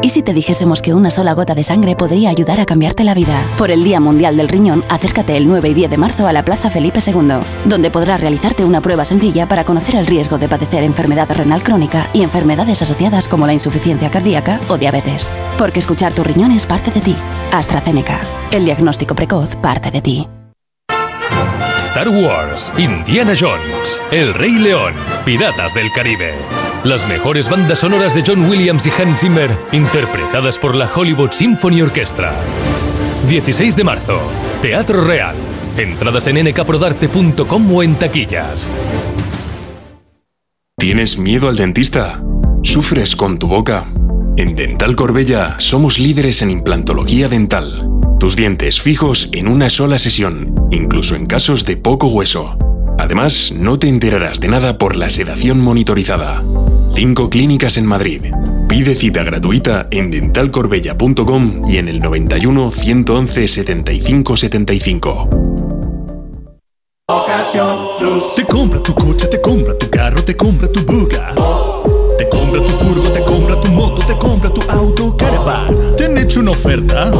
¿Y 0.00 0.10
si 0.10 0.22
te 0.22 0.32
dijésemos 0.32 0.82
que 0.82 0.94
una 0.94 1.10
sola 1.10 1.32
gota 1.32 1.54
de 1.54 1.64
sangre 1.64 1.94
podría 1.94 2.30
ayudar 2.30 2.60
a 2.60 2.66
cambiarte 2.66 3.04
la 3.04 3.14
vida? 3.14 3.40
Por 3.58 3.70
el 3.70 3.84
Día 3.84 4.00
Mundial 4.00 4.36
del 4.36 4.48
Riñón, 4.48 4.84
acércate 4.88 5.36
el 5.36 5.46
9 5.46 5.68
y 5.68 5.74
10 5.74 5.90
de 5.90 5.96
marzo 5.96 6.26
a 6.26 6.32
la 6.32 6.44
Plaza 6.44 6.70
Felipe 6.70 7.00
II, 7.06 7.40
donde 7.66 7.90
podrás 7.90 8.20
realizarte 8.20 8.64
una 8.64 8.80
prueba 8.80 9.04
sencilla 9.04 9.46
para 9.46 9.64
conocer 9.64 9.96
el 9.96 10.06
riesgo 10.06 10.38
de 10.38 10.48
padecer 10.48 10.82
enfermedad 10.82 11.30
renal 11.30 11.62
crónica 11.62 12.08
y 12.12 12.22
enfermedades 12.22 12.82
asociadas 12.82 13.28
como 13.28 13.46
la 13.46 13.52
insuficiencia 13.52 14.10
cardíaca 14.10 14.60
o 14.68 14.78
diabetes. 14.78 15.30
Porque 15.58 15.78
escuchar 15.78 16.12
tu 16.12 16.24
riñón 16.24 16.52
es 16.52 16.66
parte 16.66 16.90
de 16.90 17.00
ti. 17.00 17.16
AstraZeneca. 17.52 18.20
El 18.50 18.64
diagnóstico 18.64 19.14
precoz 19.14 19.56
parte 19.56 19.90
de 19.90 20.02
ti. 20.02 20.28
Star 21.86 22.08
Wars, 22.08 22.72
Indiana 22.78 23.34
Jones, 23.38 24.00
El 24.12 24.32
Rey 24.34 24.52
León, 24.52 24.94
Piratas 25.24 25.74
del 25.74 25.90
Caribe. 25.92 26.32
Las 26.84 27.06
mejores 27.08 27.50
bandas 27.50 27.80
sonoras 27.80 28.14
de 28.14 28.22
John 28.24 28.48
Williams 28.48 28.86
y 28.86 28.90
Hans 28.90 29.20
Zimmer, 29.20 29.50
interpretadas 29.72 30.58
por 30.58 30.76
la 30.76 30.88
Hollywood 30.94 31.32
Symphony 31.32 31.82
Orchestra. 31.82 32.34
16 33.28 33.74
de 33.74 33.84
marzo, 33.84 34.20
Teatro 34.62 35.04
Real. 35.04 35.34
Entradas 35.76 36.28
en 36.28 36.48
nkprodarte.com 36.48 37.74
o 37.74 37.82
en 37.82 37.96
taquillas. 37.96 38.72
¿Tienes 40.78 41.18
miedo 41.18 41.48
al 41.48 41.56
dentista? 41.56 42.22
¿Sufres 42.62 43.16
con 43.16 43.38
tu 43.38 43.48
boca? 43.48 43.86
En 44.36 44.54
Dental 44.54 44.94
Corbella 44.94 45.56
somos 45.58 45.98
líderes 45.98 46.42
en 46.42 46.50
implantología 46.50 47.28
dental. 47.28 48.01
Tus 48.22 48.36
dientes 48.36 48.80
fijos 48.80 49.30
en 49.32 49.48
una 49.48 49.68
sola 49.68 49.98
sesión, 49.98 50.54
incluso 50.70 51.16
en 51.16 51.26
casos 51.26 51.64
de 51.64 51.76
poco 51.76 52.06
hueso. 52.06 52.56
Además, 52.96 53.52
no 53.52 53.80
te 53.80 53.88
enterarás 53.88 54.38
de 54.38 54.46
nada 54.46 54.78
por 54.78 54.94
la 54.94 55.10
sedación 55.10 55.60
monitorizada. 55.60 56.40
Cinco 56.94 57.28
clínicas 57.28 57.76
en 57.78 57.84
Madrid. 57.84 58.26
Pide 58.68 58.94
cita 58.94 59.24
gratuita 59.24 59.88
en 59.90 60.12
dentalcorbella.com 60.12 61.68
y 61.68 61.78
en 61.78 61.88
el 61.88 61.98
91 61.98 62.70
111 62.70 63.48
75 63.48 64.36
75. 64.36 65.28
Te 68.36 68.44
compra 68.44 68.80
tu 68.80 68.94
coche, 68.94 69.26
te 69.26 69.40
compra 69.40 69.76
tu 69.76 69.90
carro, 69.90 70.22
te 70.22 70.36
compra 70.36 70.68
tu 70.70 70.84
buga. 70.84 71.34
Te 72.22 72.28
compra 72.28 72.62
tu 72.62 72.68
furgo, 72.68 73.10
te 73.10 73.20
compra 73.24 73.60
tu 73.60 73.68
moto, 73.72 74.06
te 74.06 74.16
compra 74.16 74.48
tu 74.48 74.60
auto, 74.70 75.16
caravan. 75.16 75.96
¿Te 75.96 76.04
han 76.04 76.16
hecho 76.16 76.38
una 76.38 76.52
oferta? 76.52 77.10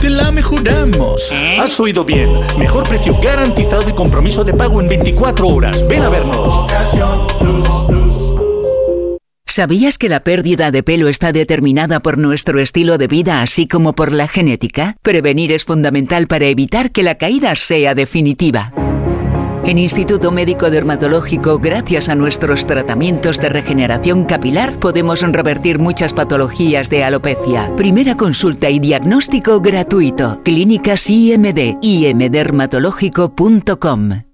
Te 0.00 0.10
la 0.10 0.32
mejoramos. 0.32 1.30
Has 1.60 1.78
oído 1.78 2.04
bien. 2.04 2.30
Mejor 2.58 2.82
precio 2.82 3.16
garantizado 3.22 3.88
y 3.88 3.92
compromiso 3.92 4.42
de 4.42 4.52
pago 4.52 4.80
en 4.80 4.88
24 4.88 5.46
horas. 5.46 5.86
Ven 5.86 6.02
a 6.02 6.08
vernos. 6.08 6.66
¿Sabías 9.46 9.98
que 9.98 10.08
la 10.08 10.24
pérdida 10.24 10.72
de 10.72 10.82
pelo 10.82 11.06
está 11.06 11.30
determinada 11.30 12.00
por 12.00 12.18
nuestro 12.18 12.58
estilo 12.58 12.98
de 12.98 13.06
vida 13.06 13.40
así 13.40 13.68
como 13.68 13.92
por 13.92 14.12
la 14.12 14.26
genética? 14.26 14.96
Prevenir 15.02 15.52
es 15.52 15.64
fundamental 15.64 16.26
para 16.26 16.46
evitar 16.46 16.90
que 16.90 17.04
la 17.04 17.18
caída 17.18 17.54
sea 17.54 17.94
definitiva. 17.94 18.72
En 19.66 19.78
Instituto 19.78 20.30
Médico 20.30 20.68
Dermatológico, 20.68 21.58
gracias 21.58 22.10
a 22.10 22.14
nuestros 22.14 22.66
tratamientos 22.66 23.38
de 23.38 23.48
regeneración 23.48 24.26
capilar, 24.26 24.78
podemos 24.78 25.22
revertir 25.22 25.78
muchas 25.78 26.12
patologías 26.12 26.90
de 26.90 27.02
alopecia. 27.02 27.74
Primera 27.74 28.14
consulta 28.14 28.68
y 28.68 28.78
diagnóstico 28.78 29.62
gratuito. 29.62 30.42
Clínicas 30.44 31.08
IMD, 31.08 31.78
imdermatológico.com. 31.80 34.33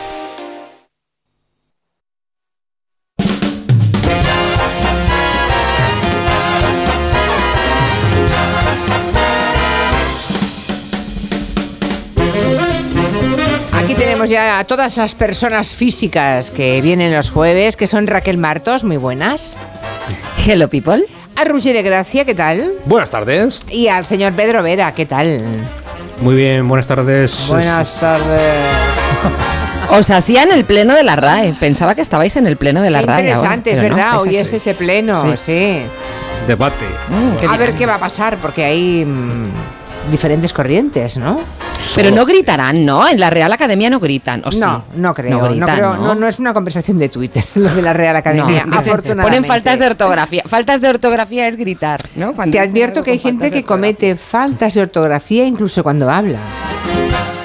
ya 14.31 14.59
a 14.59 14.63
todas 14.63 14.95
las 14.95 15.13
personas 15.13 15.75
físicas 15.75 16.51
que 16.51 16.81
vienen 16.81 17.13
los 17.13 17.29
jueves, 17.29 17.75
que 17.75 17.85
son 17.85 18.07
Raquel 18.07 18.37
Martos, 18.37 18.85
muy 18.85 18.95
buenas. 18.95 19.57
Hello, 20.47 20.69
people. 20.69 21.03
A 21.35 21.43
Rusi 21.43 21.73
de 21.73 21.83
Gracia, 21.83 22.23
¿qué 22.23 22.33
tal? 22.33 22.71
Buenas 22.85 23.11
tardes. 23.11 23.59
Y 23.69 23.89
al 23.89 24.05
señor 24.05 24.31
Pedro 24.31 24.63
Vera, 24.63 24.93
¿qué 24.93 25.05
tal? 25.05 25.41
Muy 26.21 26.35
bien, 26.35 26.65
buenas 26.69 26.87
tardes. 26.87 27.45
Buenas 27.49 27.99
tardes. 27.99 28.55
Os 29.91 30.09
hacían 30.09 30.49
el 30.51 30.63
pleno 30.63 30.95
de 30.95 31.03
la 31.03 31.17
RAE. 31.17 31.53
Pensaba 31.59 31.93
que 31.93 32.01
estabais 32.01 32.37
en 32.37 32.47
el 32.47 32.55
pleno 32.55 32.81
de 32.81 32.89
la 32.89 33.01
RAE. 33.01 33.23
Interesante, 33.23 33.73
es 33.73 33.81
verdad. 33.81 34.21
Hoy 34.21 34.37
es 34.37 34.53
ese 34.53 34.73
pleno, 34.75 35.35
sí. 35.35 35.81
Debate. 36.47 36.85
Mm, 37.09 37.49
a 37.49 37.57
ver 37.57 37.73
qué 37.73 37.85
va 37.85 37.95
a 37.95 37.99
pasar, 37.99 38.37
porque 38.37 38.63
hay 38.63 39.05
mm, 39.05 39.49
diferentes 40.09 40.53
corrientes, 40.53 41.17
¿no? 41.17 41.39
Pero 41.95 42.11
no 42.11 42.25
gritarán, 42.25 42.85
¿no? 42.85 43.07
En 43.07 43.19
la 43.19 43.29
Real 43.29 43.51
Academia 43.51 43.89
no 43.89 43.99
gritan. 43.99 44.41
¿o 44.45 44.51
no, 44.51 44.85
no 44.95 45.13
creo. 45.13 45.49
No, 45.55 46.15
no, 46.15 46.27
es 46.27 46.39
una 46.39 46.53
conversación 46.53 46.97
de 46.97 47.09
Twitter 47.09 47.43
lo 47.55 47.69
de 47.69 47.81
la 47.81 47.93
Real 47.93 48.15
Academia, 48.15 48.65
afortunadamente. 48.71 49.23
Ponen 49.23 49.43
faltas 49.43 49.79
de 49.79 49.87
ortografía. 49.87 50.43
Faltas 50.45 50.81
de 50.81 50.89
ortografía 50.89 51.47
es 51.47 51.55
gritar, 51.57 52.01
¿no? 52.15 52.33
Te 52.49 52.59
advierto 52.59 53.03
que 53.03 53.11
hay 53.11 53.19
gente 53.19 53.51
que 53.51 53.63
comete 53.63 54.15
faltas 54.15 54.73
de 54.73 54.81
ortografía 54.81 55.45
incluso 55.45 55.83
cuando 55.83 56.09
habla. 56.09 56.39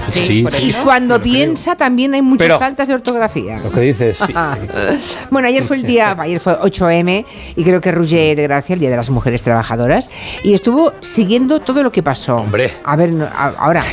Sí, 0.08 0.46
y 0.62 0.72
cuando 0.72 1.20
piensa 1.20 1.76
también 1.76 2.14
hay 2.14 2.22
muchas 2.22 2.58
faltas 2.58 2.88
de 2.88 2.94
ortografía. 2.94 3.58
Lo 3.58 3.70
que 3.70 3.80
dices, 3.80 4.18
sí, 4.18 4.32
Bueno, 5.30 5.48
ayer 5.48 5.64
fue 5.64 5.76
el 5.76 5.82
día, 5.82 6.16
ayer 6.18 6.40
fue 6.40 6.58
8M 6.58 7.24
y 7.56 7.64
creo 7.64 7.80
que 7.80 7.92
Roger 7.92 8.36
de 8.36 8.42
Gracia, 8.42 8.74
el 8.74 8.80
Día 8.80 8.90
de 8.90 8.96
las 8.96 9.10
Mujeres 9.10 9.42
Trabajadoras, 9.42 10.10
y 10.42 10.54
estuvo 10.54 10.92
siguiendo 11.00 11.60
todo 11.60 11.82
lo 11.82 11.92
que 11.92 12.02
pasó. 12.02 12.36
Hombre. 12.36 12.70
A 12.84 12.96
ver, 12.96 13.12
ahora, 13.58 13.84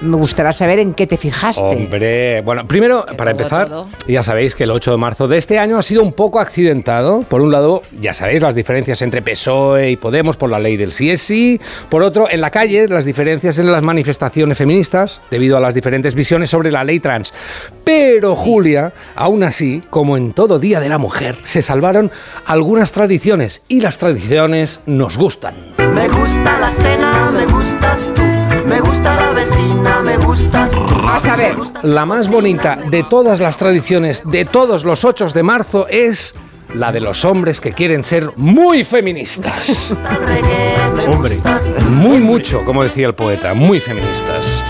me 0.00 0.16
gustaría 0.16 0.52
saber 0.52 0.78
en 0.78 0.94
qué 0.94 1.06
te 1.06 1.16
fijaste. 1.16 1.62
Hombre, 1.62 2.40
bueno, 2.42 2.66
primero, 2.66 3.04
para 3.16 3.32
empezar, 3.32 3.68
ya 4.06 4.22
sabéis 4.22 4.54
que 4.54 4.64
el 4.64 4.70
8 4.70 4.92
de 4.92 4.96
marzo 4.96 5.28
de 5.28 5.38
este 5.38 5.58
año 5.58 5.78
ha 5.78 5.82
sido 5.82 6.02
un 6.02 6.12
poco 6.12 6.40
accidentado. 6.40 7.22
Por 7.22 7.40
un 7.40 7.52
lado, 7.52 7.82
ya 8.00 8.14
sabéis 8.14 8.42
las 8.42 8.54
diferencias 8.54 9.02
entre 9.02 9.22
PSOE 9.22 9.90
y 9.90 9.96
Podemos 9.96 10.36
por 10.36 10.50
la 10.50 10.58
ley 10.58 10.76
del 10.76 10.92
sí 10.92 11.10
es 11.10 11.22
sí. 11.22 11.60
Por 11.88 12.02
otro, 12.02 12.30
en 12.30 12.40
la 12.40 12.50
calle, 12.50 12.88
las 12.88 13.04
diferencias 13.04 13.58
en 13.58 13.70
las 13.70 13.82
manifestaciones 13.82 14.56
feministas, 14.56 15.20
debido 15.30 15.56
a 15.56 15.60
las 15.60 15.74
diferentes 15.74 16.14
visiones 16.14 16.50
sobre 16.50 16.72
la 16.72 16.84
ley 16.84 17.00
trans. 17.00 17.34
Pero, 17.84 18.36
Julia, 18.36 18.92
aún 19.14 19.42
así, 19.42 19.82
como 19.90 20.16
en 20.16 20.32
todo 20.32 20.58
Día 20.58 20.80
de 20.80 20.88
la 20.88 20.98
Mujer, 20.98 21.36
se 21.44 21.62
salvaron 21.62 22.10
algunas 22.46 22.92
tradiciones 22.92 23.62
y 23.68 23.80
las 23.80 23.98
tradiciones 23.98 24.80
nos 24.86 25.16
gustan. 25.16 25.54
Me 25.94 26.08
gusta 26.08 26.58
la 26.60 26.72
cena, 26.72 27.30
me 27.32 27.46
gustas 27.46 28.10
tú. 28.14 28.29
Me 28.90 28.96
gusta 28.96 29.14
la 29.14 29.30
vecina, 29.30 30.02
me 30.02 30.16
gustas. 30.16 30.72
Vas 31.04 31.24
a 31.24 31.36
ver. 31.36 31.56
La 31.84 32.04
más 32.04 32.28
bonita 32.28 32.74
de 32.74 33.04
todas 33.04 33.38
las 33.38 33.56
tradiciones 33.56 34.20
de 34.24 34.44
todos 34.44 34.82
los 34.82 35.04
8 35.04 35.28
de 35.28 35.42
marzo 35.44 35.86
es 35.88 36.34
la 36.74 36.90
de 36.90 36.98
los 36.98 37.24
hombres 37.24 37.60
que 37.60 37.70
quieren 37.70 38.02
ser 38.02 38.32
muy 38.34 38.82
feministas. 38.82 39.94
Hombre, 41.06 41.38
muy 41.88 42.18
mucho, 42.18 42.64
como 42.64 42.82
decía 42.82 43.06
el 43.06 43.14
poeta, 43.14 43.54
muy 43.54 43.78
feministas 43.78 44.64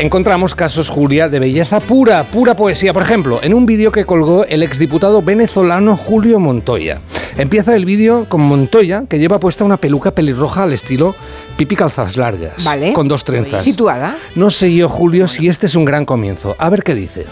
encontramos 0.00 0.54
casos, 0.54 0.88
Julia, 0.88 1.28
de 1.28 1.38
belleza 1.38 1.80
pura, 1.80 2.24
pura 2.24 2.56
poesía. 2.56 2.92
Por 2.92 3.02
ejemplo, 3.02 3.40
en 3.42 3.54
un 3.54 3.66
vídeo 3.66 3.92
que 3.92 4.04
colgó 4.04 4.44
el 4.44 4.62
exdiputado 4.62 5.22
venezolano 5.22 5.96
Julio 5.96 6.38
Montoya. 6.38 7.00
Empieza 7.36 7.74
el 7.74 7.84
vídeo 7.84 8.26
con 8.28 8.42
Montoya, 8.42 9.04
que 9.08 9.18
lleva 9.18 9.40
puesta 9.40 9.64
una 9.64 9.76
peluca 9.76 10.12
pelirroja 10.12 10.62
al 10.62 10.72
estilo 10.72 11.14
pipi 11.56 11.76
calzas 11.76 12.16
largas. 12.16 12.64
Vale. 12.64 12.92
Con 12.92 13.08
dos 13.08 13.24
trenzas. 13.24 13.64
Situada. 13.64 14.16
No 14.34 14.50
sé 14.50 14.74
yo, 14.74 14.88
Julio, 14.88 15.28
si 15.28 15.48
este 15.48 15.66
es 15.66 15.74
un 15.74 15.84
gran 15.84 16.04
comienzo. 16.04 16.56
A 16.58 16.68
ver 16.70 16.82
qué 16.82 16.94
dice. 16.94 17.26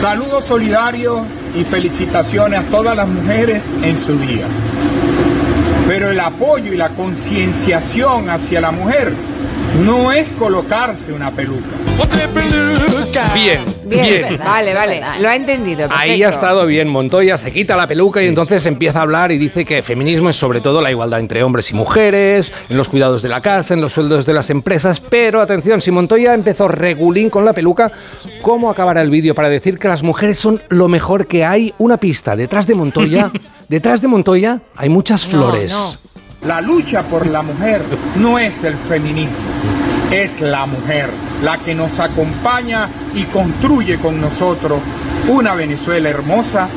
Saludos 0.00 0.44
solidarios 0.44 1.20
y 1.54 1.64
felicitaciones 1.64 2.60
a 2.60 2.62
todas 2.64 2.96
las 2.96 3.08
mujeres 3.08 3.64
en 3.82 3.98
su 3.98 4.18
día. 4.18 4.46
Pero 5.86 6.10
el 6.10 6.20
apoyo 6.20 6.72
y 6.72 6.76
la 6.76 6.90
concienciación 6.90 8.30
hacia 8.30 8.60
la 8.60 8.70
mujer 8.70 9.12
no 9.84 10.12
es 10.12 10.28
colocarse 10.38 11.12
una 11.12 11.30
peluca. 11.30 11.66
Bien, 13.34 13.60
bien. 13.84 14.38
Vale, 14.38 14.74
vale, 14.74 15.02
lo 15.20 15.28
ha 15.28 15.36
entendido. 15.36 15.88
Ahí 15.90 16.22
ha 16.22 16.30
estado 16.30 16.66
bien. 16.66 16.88
Montoya 16.88 17.36
se 17.38 17.52
quita 17.52 17.76
la 17.76 17.86
peluca 17.86 18.22
y 18.22 18.26
entonces 18.26 18.66
empieza 18.66 19.00
a 19.00 19.02
hablar 19.02 19.32
y 19.32 19.38
dice 19.38 19.64
que 19.64 19.82
feminismo 19.82 20.30
es 20.30 20.36
sobre 20.36 20.60
todo 20.60 20.80
la 20.80 20.90
igualdad 20.90 21.20
entre 21.20 21.42
hombres 21.42 21.70
y 21.70 21.74
mujeres, 21.74 22.52
en 22.68 22.76
los 22.76 22.88
cuidados 22.88 23.22
de 23.22 23.28
la 23.28 23.40
casa, 23.40 23.74
en 23.74 23.80
los 23.80 23.92
sueldos 23.92 24.26
de 24.26 24.34
las 24.34 24.50
empresas. 24.50 25.00
Pero 25.00 25.40
atención, 25.40 25.80
si 25.80 25.90
Montoya 25.90 26.34
empezó 26.34 26.68
regulín 26.68 27.30
con 27.30 27.44
la 27.44 27.52
peluca, 27.52 27.90
¿cómo 28.42 28.70
acabará 28.70 29.02
el 29.02 29.10
vídeo 29.10 29.34
para 29.34 29.48
decir 29.48 29.78
que 29.78 29.88
las 29.88 30.02
mujeres 30.02 30.38
son 30.38 30.60
lo 30.68 30.88
mejor 30.88 31.26
que 31.26 31.44
hay? 31.44 31.74
Una 31.78 31.96
pista. 31.96 32.36
Detrás 32.36 32.66
de 32.66 32.74
Montoya, 32.74 33.32
detrás 33.68 34.00
de 34.02 34.08
Montoya 34.08 34.60
hay 34.76 34.88
muchas 34.88 35.24
flores. 35.24 35.98
La 36.46 36.62
lucha 36.62 37.02
por 37.02 37.26
la 37.26 37.42
mujer 37.42 37.82
no 38.16 38.38
es 38.38 38.64
el 38.64 38.74
feminismo, 38.74 39.36
es 40.10 40.40
la 40.40 40.64
mujer 40.64 41.10
la 41.42 41.58
que 41.58 41.74
nos 41.74 41.98
acompaña 41.98 42.88
y 43.14 43.24
construye 43.24 43.98
con 43.98 44.20
nosotros 44.20 44.80
una 45.28 45.54
Venezuela 45.54 46.08
hermosa 46.08 46.68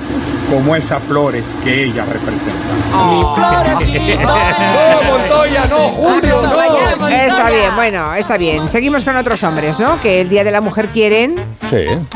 como 0.50 0.76
esas 0.76 1.02
flores 1.04 1.46
que 1.64 1.86
ella 1.86 2.06
representa. 2.06 2.54
Oh. 2.94 3.36
no, 3.38 5.12
Montoya, 5.18 5.66
no, 5.66 5.78
Julio, 5.90 6.42
no. 6.42 7.08
Está 7.08 7.50
bien, 7.50 7.76
bueno, 7.76 8.14
está 8.14 8.38
bien. 8.38 8.70
Seguimos 8.70 9.04
con 9.04 9.16
otros 9.16 9.42
hombres, 9.44 9.80
¿no? 9.80 10.00
Que 10.00 10.22
el 10.22 10.30
Día 10.30 10.44
de 10.44 10.52
la 10.52 10.62
Mujer 10.62 10.88
quieren 10.88 11.36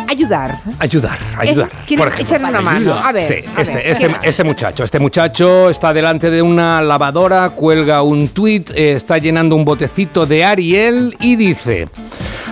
ayudar. 0.07 0.59
Ayudar, 0.79 1.17
ayudar. 1.37 1.69
Eh, 1.69 1.77
quieren 1.87 2.09
echarle 2.19 2.49
una 2.49 2.61
mano. 2.61 2.93
A 2.93 3.11
ver, 3.11 3.27
sí, 3.27 3.49
este, 3.57 3.91
este, 3.91 4.11
este, 4.21 4.43
muchacho, 4.43 4.83
este 4.83 4.99
muchacho 4.99 5.69
está 5.69 5.93
delante 5.93 6.29
de 6.29 6.41
una 6.41 6.81
lavadora, 6.81 7.49
cuelga 7.51 8.01
un 8.03 8.29
tuit, 8.29 8.69
eh, 8.71 8.93
está 8.93 9.17
llenando 9.17 9.55
un 9.55 9.65
botecito 9.65 10.25
de 10.25 10.45
Ariel 10.45 11.15
y 11.19 11.35
dice... 11.35 11.87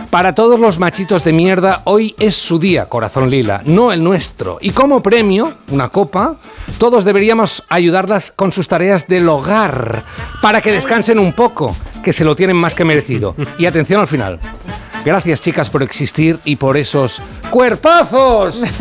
Para 0.10 0.34
todos 0.34 0.60
los 0.60 0.80
machitos 0.80 1.24
de 1.24 1.34
mierda, 1.34 1.82
hoy 1.86 2.16
es 2.20 2.36
su 2.36 2.60
día, 2.60 2.88
corazón 2.88 3.30
lila, 3.30 3.62
no 3.66 3.92
el 3.92 4.04
nuestro. 4.04 4.58
Y 4.62 4.72
como 4.72 5.04
premio, 5.04 5.56
una 5.72 5.90
copa, 5.90 6.38
todos 6.78 7.04
deberíamos 7.04 7.64
ayudarlas 7.70 8.32
con 8.32 8.52
sus 8.52 8.68
tareas 8.68 9.08
del 9.08 9.28
hogar, 9.28 10.04
para 10.42 10.62
que 10.62 10.72
descansen 10.72 11.20
un 11.20 11.34
poco, 11.34 11.76
que 12.04 12.14
se 12.14 12.24
lo 12.24 12.36
tienen 12.36 12.56
más 12.56 12.76
que 12.76 12.86
merecido. 12.86 13.36
Y 13.58 13.66
atención 13.66 14.00
al 14.00 14.08
final. 14.08 14.40
Gracias 15.06 15.40
chicas 15.40 15.70
por 15.70 15.84
existir 15.84 16.40
y 16.46 16.56
por 16.56 16.78
esos 16.78 17.22
cuerpazos. 17.52 18.64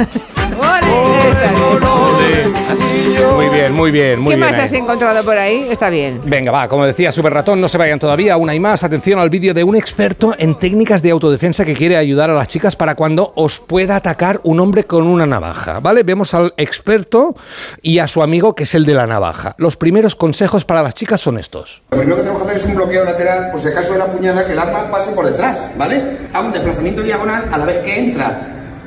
Muy 3.34 3.48
bien, 3.48 3.72
muy 3.72 3.90
bien, 3.90 4.20
muy 4.20 4.30
¿Qué 4.30 4.36
bien. 4.36 4.40
más 4.48 4.55
ahí. 4.55 4.64
has 4.64 4.72
encontrado 4.72 5.24
por 5.24 5.36
ahí? 5.36 5.66
Está 5.70 5.90
bien. 5.90 6.20
Venga, 6.24 6.52
va, 6.52 6.68
como 6.68 6.84
decía 6.86 7.10
Super 7.12 7.32
Ratón, 7.32 7.60
no 7.60 7.68
se 7.68 7.78
vayan 7.78 7.98
todavía, 7.98 8.36
una 8.36 8.55
y 8.55 8.60
más. 8.60 8.84
Atención 8.84 9.18
al 9.18 9.30
vídeo 9.30 9.52
de 9.55 9.64
un 9.64 9.74
experto 9.76 10.34
en 10.38 10.55
técnicas 10.59 11.02
de 11.02 11.10
autodefensa 11.10 11.64
que 11.64 11.74
quiere 11.74 11.96
ayudar 11.96 12.30
a 12.30 12.34
las 12.34 12.48
chicas 12.48 12.76
para 12.76 12.94
cuando 12.94 13.32
os 13.36 13.60
pueda 13.60 13.96
atacar 13.96 14.40
un 14.44 14.60
hombre 14.60 14.84
con 14.84 15.06
una 15.06 15.26
navaja. 15.26 15.80
¿Vale? 15.80 16.02
Vemos 16.02 16.34
al 16.34 16.55
experto 16.56 17.34
y 17.82 17.98
a 17.98 18.09
su 18.09 18.22
amigo 18.22 18.55
que 18.55 18.64
es 18.64 18.74
el 18.74 18.86
de 18.86 18.94
la 18.94 19.06
navaja. 19.06 19.55
Los 19.59 19.76
primeros 19.76 20.14
consejos 20.14 20.64
para 20.64 20.82
las 20.82 20.94
chicas 20.94 21.20
son 21.20 21.38
estos. 21.38 21.82
Lo 21.90 21.98
primero 21.98 22.16
que 22.16 22.22
tenemos 22.22 22.42
que 22.42 22.48
hacer 22.48 22.60
es 22.62 22.66
un 22.66 22.74
bloqueo 22.76 23.05
lateral, 23.05 23.51
por 23.51 23.60
si 23.60 23.68
acaso 23.68 23.92
de 23.92 23.98
la 23.98 24.06
puñada, 24.12 24.46
que 24.46 24.52
el 24.52 24.59
arma 24.59 24.90
pase 24.90 25.12
por 25.12 25.26
detrás, 25.26 25.68
¿vale? 25.76 26.14
Hago 26.32 26.47
un 26.47 26.53
desplazamiento 26.53 27.03
diagonal 27.03 27.49
a 27.51 27.59
la 27.59 27.66
vez 27.66 27.78
que 27.78 27.99
entra 27.99 28.41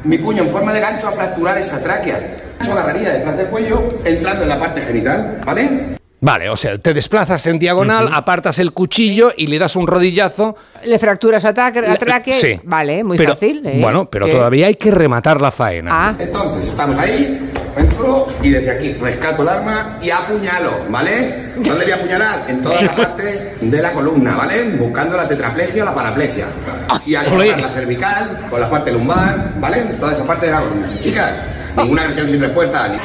mi 0.03 0.17
puño 0.17 0.43
en 0.43 0.49
forma 0.49 0.73
de 0.73 0.79
gancho 0.79 1.07
a 1.07 1.11
fracturar 1.11 1.57
esa 1.57 1.79
tráquea. 1.79 2.19
Yo 2.65 2.71
agarraría 2.71 3.13
detrás 3.13 3.37
del 3.37 3.47
cuello, 3.47 3.93
entrando 4.03 4.43
en 4.43 4.49
la 4.49 4.59
parte 4.59 4.81
genital, 4.81 5.39
¿vale? 5.45 5.96
Vale, 6.19 6.49
o 6.49 6.57
sea, 6.57 6.79
te 6.79 6.95
desplazas 6.95 7.45
en 7.45 7.59
diagonal, 7.59 8.09
apartas 8.11 8.57
el 8.57 8.71
cuchillo 8.73 9.31
y 9.37 9.45
le 9.45 9.59
das 9.59 9.75
un 9.75 9.85
rodillazo. 9.85 10.55
Le 10.85 10.97
fracturas 10.97 11.45
a 11.45 11.53
tráquea, 11.53 11.93
a 11.93 11.95
tráquea, 11.95 12.37
Sí. 12.39 12.59
Vale, 12.63 13.03
muy 13.03 13.17
Pero- 13.17 13.33
fácil. 13.33 13.61
¿eh? 13.63 13.77
Bueno, 13.79 14.09
pero 14.09 14.25
¿Qué? 14.25 14.31
todavía 14.31 14.65
hay 14.67 14.75
que 14.75 14.89
rematar 14.89 15.39
la 15.39 15.51
faena. 15.51 15.91
Ah, 15.93 16.15
Entonces, 16.17 16.69
estamos 16.69 16.97
ahí, 16.97 17.51
entro 17.77 18.25
y 18.41 18.49
desde 18.49 18.71
aquí 18.71 18.93
rescato 18.93 19.43
el 19.43 19.49
arma 19.49 19.99
y 20.01 20.09
apuñalo, 20.09 20.71
¿vale? 20.89 21.51
¿Dónde 21.57 21.83
voy 21.83 21.91
a 21.91 21.95
apuñalar? 21.95 22.43
En 22.47 22.61
toda 22.63 22.81
la 22.81 22.91
parte 22.91 23.53
de 23.61 23.81
la 23.81 23.91
columna, 23.93 24.35
¿vale? 24.35 24.63
Buscando 24.71 25.17
la 25.17 25.27
tetraplegia 25.27 25.83
o 25.83 25.85
la 25.85 25.93
paraplegia. 25.93 26.47
Y 27.05 27.13
a 27.13 27.25
colocar 27.25 27.59
la 27.59 27.69
cervical 27.69 28.39
o 28.49 28.57
la 28.57 28.67
parte 28.67 28.91
lumbar, 28.91 29.51
¿vale? 29.59 29.83
Toda 29.99 30.13
esa 30.13 30.23
parte 30.25 30.47
de 30.47 30.51
la 30.51 30.61
columna. 30.61 30.87
Chicas, 30.99 31.31
ninguna 31.77 32.01
agresión 32.01 32.27
sin 32.27 32.41
respuesta. 32.41 32.87
ni- 32.87 32.97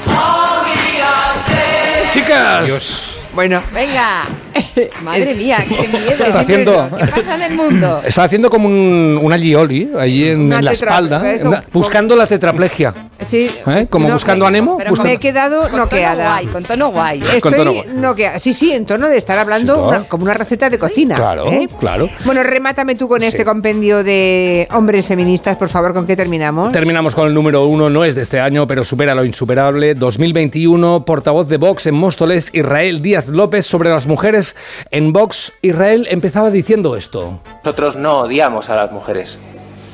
Chicas. 2.12 3.16
Bueno. 3.34 3.62
Venga. 3.72 4.26
Madre 5.02 5.34
mía, 5.34 5.64
qué 5.68 5.88
miedo. 5.88 6.24
Está 6.24 6.40
haciendo- 6.40 6.88
¿Qué 6.98 7.06
pasa 7.06 7.34
en 7.36 7.42
el 7.42 7.54
mundo? 7.54 8.02
Está 8.06 8.24
haciendo 8.24 8.50
como 8.50 8.68
un, 8.68 9.18
una 9.22 9.36
lioli 9.36 9.90
allí 9.98 10.28
en, 10.28 10.40
Una 10.42 10.58
en 10.58 10.64
la 10.64 10.72
espalda, 10.72 11.22
¿eh? 11.34 11.42
buscando 11.72 12.16
la 12.16 12.26
tetraplegia. 12.26 12.92
Sí. 13.20 13.50
¿Eh? 13.66 13.86
Como 13.88 14.08
No, 14.08 14.14
buscando 14.14 14.46
a 14.46 14.50
Nemo. 14.50 14.76
Pero 14.76 14.90
buscando- 14.90 15.08
me 15.08 15.14
he 15.14 15.18
quedado 15.18 15.68
Con 15.68 15.78
noqueada. 15.78 16.16
tono 16.16 16.28
guay, 16.30 16.46
con 16.46 16.62
tono 16.64 16.88
guay. 16.90 17.22
Estoy 17.22 17.40
Con 17.40 17.54
tono 17.54 17.72
guay. 17.72 17.88
noqueada. 17.96 18.38
Sí, 18.40 18.52
sí, 18.52 18.72
en 18.72 18.84
tono 18.86 19.08
de 19.08 19.16
estar 19.18 19.38
hablando 19.38 19.74
Sí, 19.74 19.80
claro. 19.82 19.98
una- 20.00 20.08
como 20.08 20.24
una 20.24 20.34
receta 20.34 20.68
de 20.70 20.78
cocina. 20.78 21.16
Claro, 21.16 21.46
¿eh? 21.46 21.68
claro. 21.78 22.08
Bueno, 22.24 22.42
remátame 22.42 22.94
tú 22.96 23.06
con 23.08 23.20
Sí. 23.20 23.26
este 23.26 23.44
compendio 23.44 24.02
de 24.02 24.66
hombres 24.72 25.06
feministas, 25.06 25.56
por 25.56 25.68
favor, 25.68 25.92
¿con 25.92 26.06
qué 26.06 26.16
terminamos? 26.16 26.72
Terminamos 26.72 27.14
con 27.14 27.28
el 27.28 27.34
número 27.34 27.64
uno, 27.66 27.88
no 27.88 28.04
es 28.04 28.14
de 28.14 28.22
este 28.22 28.40
año, 28.40 28.66
pero 28.66 28.82
supera 28.84 29.14
lo 29.14 29.24
insuperable. 29.24 29.94
2021, 29.94 31.04
portavoz 31.04 31.48
de 31.48 31.58
Vox 31.58 31.86
en 31.86 31.94
Móstoles, 31.94 32.48
Israel 32.52 33.02
Díaz 33.02 33.28
López, 33.28 33.66
sobre 33.66 33.90
las 33.90 34.06
mujeres 34.06 34.41
en 34.90 35.12
Vox. 35.12 35.52
Israel 35.62 36.06
empezaba 36.10 36.51
diciendo 36.51 36.97
esto. 36.97 37.40
Nosotros 37.64 37.97
no 37.97 38.20
odiamos 38.20 38.70
a 38.70 38.77
las 38.77 38.93
mujeres. 38.93 39.39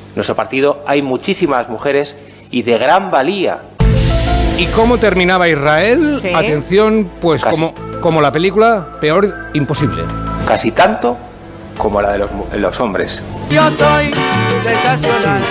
En 0.09 0.15
nuestro 0.15 0.35
partido 0.35 0.83
hay 0.87 1.01
muchísimas 1.01 1.69
mujeres 1.69 2.15
y 2.51 2.63
de 2.63 2.77
gran 2.77 3.11
valía. 3.11 3.59
¿Y 4.57 4.65
cómo 4.67 4.97
terminaba 4.97 5.47
Israel? 5.47 6.19
Sí. 6.21 6.33
Atención, 6.33 7.09
pues 7.21 7.43
Casi. 7.43 7.55
como, 7.55 7.73
como 8.01 8.21
la 8.21 8.31
película, 8.31 8.97
peor 8.99 9.49
imposible. 9.53 10.03
Casi 10.45 10.71
tanto 10.71 11.17
como 11.79 12.01
la 12.01 12.11
de 12.11 12.59
los, 12.59 12.79
hombres. 12.79 13.23
Yo 13.49 13.71
soy 13.71 14.11
sensacional, 14.63 15.41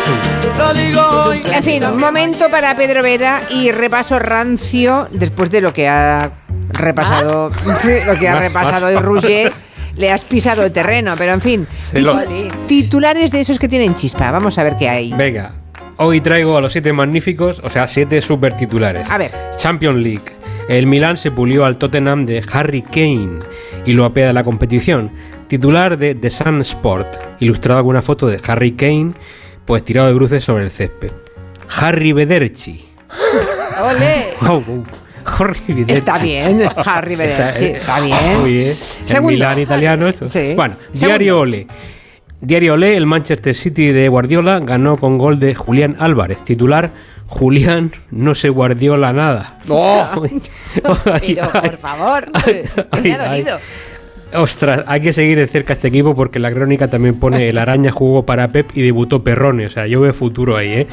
lo 0.58 0.74
digo 0.74 1.00
hoy. 1.24 1.40
En 1.52 1.62
fin, 1.64 1.84
un 1.84 1.98
momento 1.98 2.50
para 2.50 2.76
Pedro 2.76 3.02
Vera 3.02 3.40
y 3.50 3.72
repaso 3.72 4.18
rancio 4.18 5.08
después 5.10 5.50
de 5.50 5.62
lo 5.62 5.72
que 5.72 5.88
ha 5.88 6.30
repasado, 6.70 7.50
lo 8.06 8.14
que 8.18 8.28
ha 8.28 8.34
Más, 8.34 8.44
repasado 8.44 8.86
más. 8.86 8.96
hoy 8.96 9.02
Rouget. 9.02 9.52
Le 9.96 10.12
has 10.12 10.22
pisado 10.24 10.62
el 10.62 10.70
terreno, 10.70 11.14
pero 11.18 11.32
en 11.32 11.40
fin. 11.40 11.66
Lo- 11.94 12.16
Titulares 12.68 13.32
de 13.32 13.40
esos 13.40 13.58
que 13.58 13.66
tienen 13.68 13.96
chispa. 13.96 14.30
Vamos 14.30 14.56
a 14.58 14.62
ver 14.62 14.76
qué 14.76 14.88
hay. 14.88 15.12
Venga, 15.12 15.54
hoy 15.96 16.20
traigo 16.20 16.56
a 16.56 16.60
los 16.60 16.70
siete 16.72 16.92
magníficos, 16.92 17.60
o 17.64 17.68
sea, 17.68 17.88
siete 17.88 18.20
super 18.22 18.52
titulares. 18.54 19.10
A 19.10 19.18
ver. 19.18 19.32
Champions 19.56 19.98
League. 19.98 20.22
El 20.68 20.86
Milan 20.86 21.16
se 21.16 21.32
pulió 21.32 21.64
al 21.64 21.78
Tottenham 21.78 22.26
de 22.26 22.44
Harry 22.52 22.82
Kane 22.82 23.40
y 23.86 23.94
lo 23.94 24.04
apea 24.04 24.28
de 24.28 24.32
la 24.34 24.44
competición. 24.44 25.10
Titular 25.48 25.98
de 25.98 26.14
The 26.14 26.30
Sun 26.30 26.60
Sport, 26.60 27.16
ilustrado 27.40 27.80
con 27.80 27.90
una 27.90 28.02
foto 28.02 28.28
de 28.28 28.40
Harry 28.46 28.72
Kane, 28.72 29.12
pues 29.64 29.82
tirado 29.84 30.06
de 30.08 30.14
bruces 30.14 30.44
sobre 30.44 30.62
el 30.64 30.70
césped. 30.70 31.10
Harry 31.80 32.12
Bederci. 32.12 32.86
¡Ole! 33.82 34.28
Wow, 34.42 34.62
wow. 34.64 34.84
Harry. 35.38 35.84
Está 35.88 36.18
bien, 36.18 36.62
Harry 36.76 37.16
Bederci, 37.16 37.64
está 37.66 38.00
bien. 38.00 38.40
Muy 38.40 38.52
bien. 38.52 38.76
Segundo. 39.04 39.32
Milan 39.32 39.58
italiano. 39.58 40.08
esto. 40.08 40.28
Sí. 40.28 40.54
Bueno, 40.54 40.76
Segundo. 40.92 41.18
Diario 41.18 41.40
Ole. 41.40 41.66
Diario 42.40 42.74
Ole, 42.74 42.96
el 42.96 43.06
Manchester 43.06 43.54
City 43.54 43.88
de 43.88 44.08
Guardiola 44.08 44.60
ganó 44.60 44.96
con 44.96 45.18
gol 45.18 45.40
de 45.40 45.54
Julián 45.54 45.96
Álvarez. 45.98 46.38
Titular, 46.44 46.92
Julián 47.26 47.90
no 48.10 48.34
se 48.34 48.48
guardiola 48.48 49.12
nada. 49.12 49.58
Pero, 49.66 51.52
por 51.52 51.76
favor, 51.78 52.28
me 53.02 53.12
ha 53.12 53.28
dolido. 53.28 53.58
Ostras, 54.34 54.84
hay 54.86 55.00
que 55.00 55.12
seguir 55.12 55.38
de 55.38 55.46
cerca 55.46 55.72
este 55.72 55.88
equipo 55.88 56.14
porque 56.14 56.38
la 56.38 56.52
crónica 56.52 56.88
también 56.88 57.18
pone 57.18 57.48
el 57.48 57.56
araña 57.56 57.90
jugó 57.90 58.26
para 58.26 58.52
Pep 58.52 58.70
y 58.74 58.82
debutó 58.82 59.24
Perrone. 59.24 59.66
O 59.66 59.70
sea, 59.70 59.86
yo 59.86 60.00
veo 60.00 60.12
futuro 60.12 60.56
ahí, 60.56 60.72
¿eh? 60.72 60.86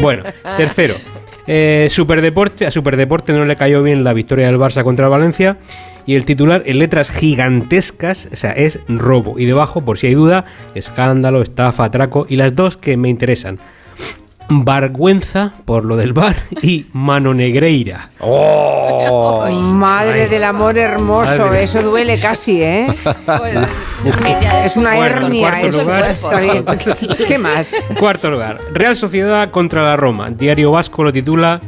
Bueno, 0.00 0.24
tercero. 0.56 0.94
Eh, 1.46 1.88
Superdeporte, 1.90 2.66
a 2.66 2.70
Superdeporte 2.70 3.32
no 3.32 3.44
le 3.44 3.56
cayó 3.56 3.82
bien 3.82 4.04
la 4.04 4.12
victoria 4.12 4.46
del 4.46 4.58
Barça 4.58 4.84
contra 4.84 5.06
el 5.06 5.10
Valencia. 5.10 5.58
Y 6.04 6.16
el 6.16 6.24
titular 6.24 6.62
en 6.66 6.80
letras 6.80 7.10
gigantescas, 7.10 8.28
o 8.32 8.36
sea, 8.36 8.52
es 8.52 8.80
robo. 8.88 9.38
Y 9.38 9.44
debajo, 9.44 9.82
por 9.82 9.98
si 9.98 10.08
hay 10.08 10.14
duda, 10.14 10.44
escándalo, 10.74 11.42
estafa, 11.42 11.84
atraco. 11.84 12.26
Y 12.28 12.36
las 12.36 12.56
dos 12.56 12.76
que 12.76 12.96
me 12.96 13.08
interesan. 13.08 13.58
Vergüenza 14.48 15.52
por 15.64 15.84
lo 15.84 15.96
del 15.96 16.12
bar 16.12 16.36
y 16.62 16.86
mano 16.92 17.32
negreira. 17.34 18.10
¡Oh! 18.20 19.48
Madre 19.72 20.28
del 20.28 20.44
amor 20.44 20.78
hermoso, 20.78 21.46
Madre. 21.46 21.64
eso 21.64 21.82
duele 21.82 22.18
casi, 22.20 22.62
¿eh? 22.62 22.86
es 24.64 24.76
una 24.76 24.96
hernia, 24.96 25.50
cuarto 25.50 25.68
eso. 25.68 25.82
lugar. 25.82 26.10
Está 26.10 26.40
bien. 26.40 26.64
¿Qué 27.26 27.38
más? 27.38 27.72
Cuarto 27.98 28.30
lugar. 28.30 28.58
Real 28.72 28.96
Sociedad 28.96 29.50
contra 29.50 29.82
la 29.82 29.96
Roma. 29.96 30.30
Diario 30.30 30.70
Vasco 30.70 31.02
lo 31.04 31.12
titula 31.12 31.60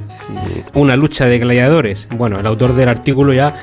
Una 0.75 0.97
lucha 0.97 1.27
de 1.27 1.39
gladiadores. 1.39 2.09
Bueno, 2.11 2.39
el 2.39 2.47
autor 2.47 2.75
del 2.75 2.89
artículo 2.89 3.33
ya, 3.33 3.55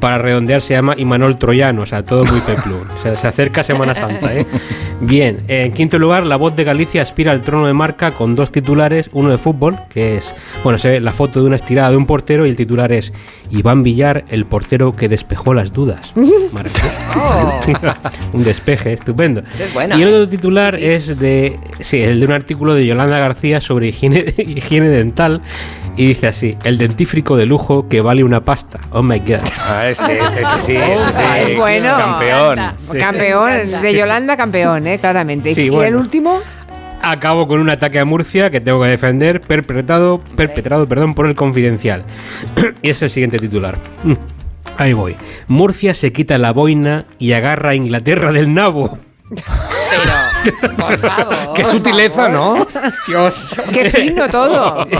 para 0.00 0.18
redondear, 0.18 0.60
se 0.60 0.74
llama 0.74 0.94
Imanol 0.96 1.38
Troyano. 1.38 1.82
O 1.82 1.86
sea, 1.86 2.02
todo 2.02 2.24
muy 2.24 2.40
peplum. 2.40 2.82
O 2.98 3.02
sea, 3.02 3.16
se 3.16 3.26
acerca 3.28 3.62
Semana 3.64 3.94
Santa, 3.94 4.34
¿eh? 4.34 4.46
Bien. 5.06 5.38
En 5.48 5.72
quinto 5.72 5.98
lugar, 5.98 6.24
La 6.24 6.36
Voz 6.36 6.56
de 6.56 6.64
Galicia 6.64 7.02
aspira 7.02 7.32
al 7.32 7.42
trono 7.42 7.66
de 7.66 7.74
marca 7.74 8.12
con 8.12 8.34
dos 8.34 8.50
titulares. 8.50 9.10
Uno 9.12 9.30
de 9.30 9.38
fútbol, 9.38 9.78
que 9.90 10.16
es... 10.16 10.34
Bueno, 10.62 10.78
se 10.78 10.88
ve 10.88 11.00
la 11.00 11.12
foto 11.12 11.40
de 11.40 11.46
una 11.46 11.56
estirada 11.56 11.90
de 11.90 11.96
un 11.96 12.06
portero 12.06 12.46
y 12.46 12.50
el 12.50 12.56
titular 12.56 12.90
es 12.90 13.12
Iván 13.50 13.82
Villar, 13.82 14.24
el 14.28 14.46
portero 14.46 14.92
que 14.92 15.08
despejó 15.08 15.54
las 15.54 15.72
dudas. 15.72 16.12
Maravilloso. 16.52 16.88
un 18.32 18.42
despeje, 18.42 18.92
estupendo. 18.92 19.42
Ese 19.52 19.64
es 19.64 19.74
bueno, 19.74 19.98
y 19.98 20.02
el 20.02 20.08
¿eh? 20.08 20.14
otro 20.14 20.28
titular 20.28 20.74
es 20.74 21.18
de. 21.18 21.58
Sí, 21.80 22.02
el 22.02 22.20
de 22.20 22.26
un 22.26 22.32
artículo 22.32 22.74
de 22.74 22.86
Yolanda 22.86 23.18
García 23.18 23.60
sobre 23.60 23.88
higiene, 23.88 24.32
higiene 24.36 24.88
dental. 24.88 25.42
Y 25.96 26.08
dice 26.08 26.26
así: 26.26 26.56
el 26.64 26.78
dentífrico 26.78 27.36
de 27.36 27.46
lujo 27.46 27.88
que 27.88 28.00
vale 28.00 28.24
una 28.24 28.42
pasta. 28.42 28.80
Oh 28.90 29.02
my 29.02 29.20
god. 29.20 29.40
Ah, 29.60 29.88
este, 29.88 30.18
este, 30.18 30.42
este 30.42 30.60
sí, 30.60 30.76
este 30.76 31.12
sí. 31.12 31.52
Es 31.52 31.56
bueno. 31.56 31.90
Campeón. 31.96 32.58
Sí. 32.78 32.98
Campeón, 32.98 33.82
de 33.82 33.94
Yolanda 33.94 34.36
campeón, 34.36 34.86
¿eh? 34.86 34.93
Claramente. 34.98 35.54
Sí, 35.54 35.62
¿Y 35.62 35.64
el 35.66 35.70
bueno. 35.72 35.98
último? 35.98 36.40
Acabo 37.02 37.46
con 37.46 37.60
un 37.60 37.68
ataque 37.68 37.98
a 37.98 38.04
Murcia 38.04 38.50
que 38.50 38.60
tengo 38.60 38.82
que 38.82 38.88
defender, 38.88 39.40
perpetrado, 39.42 40.20
perpetrado 40.36 40.86
perdón, 40.88 41.14
por 41.14 41.26
el 41.26 41.34
confidencial. 41.34 42.04
y 42.82 42.90
es 42.90 43.02
el 43.02 43.10
siguiente 43.10 43.38
titular. 43.38 43.78
Ahí 44.78 44.92
voy. 44.92 45.16
Murcia 45.46 45.94
se 45.94 46.12
quita 46.12 46.38
la 46.38 46.52
boina 46.52 47.06
y 47.18 47.32
agarra 47.32 47.70
a 47.70 47.74
Inglaterra 47.74 48.32
del 48.32 48.54
nabo. 48.54 48.98
Pero, 49.28 50.12
por 50.52 50.98
favor. 50.98 51.54
Qué 51.54 51.64
sutileza, 51.64 52.28
¿no? 52.28 52.66
Dios. 53.06 53.54
Qué 53.72 53.90
fino 53.90 54.28
todo. 54.28 54.86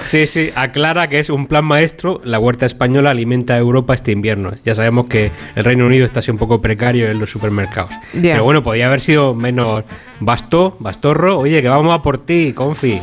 Sí, 0.00 0.26
sí, 0.26 0.50
aclara 0.54 1.08
que 1.08 1.18
es 1.18 1.30
un 1.30 1.46
plan 1.46 1.64
maestro. 1.64 2.20
La 2.24 2.38
huerta 2.38 2.66
española 2.66 3.10
alimenta 3.10 3.54
a 3.54 3.58
Europa 3.58 3.94
este 3.94 4.12
invierno. 4.12 4.52
Ya 4.64 4.74
sabemos 4.74 5.06
que 5.06 5.30
el 5.54 5.64
Reino 5.64 5.86
Unido 5.86 6.06
está 6.06 6.20
así 6.20 6.30
un 6.30 6.38
poco 6.38 6.60
precario 6.60 7.10
en 7.10 7.18
los 7.18 7.30
supermercados. 7.30 7.90
Pero 8.20 8.44
bueno, 8.44 8.62
podía 8.62 8.86
haber 8.86 9.00
sido 9.00 9.34
menos. 9.34 9.84
Bastó, 10.20 10.76
Bastorro, 10.80 11.38
oye, 11.38 11.62
que 11.62 11.68
vamos 11.68 11.94
a 11.94 12.02
por 12.02 12.18
ti, 12.18 12.52
confi. 12.52 13.00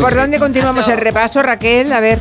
¿Por 0.00 0.14
dónde 0.14 0.38
continuamos 0.38 0.88
el 0.88 0.98
repaso, 0.98 1.42
Raquel? 1.42 1.92
A 1.92 2.00
ver. 2.00 2.18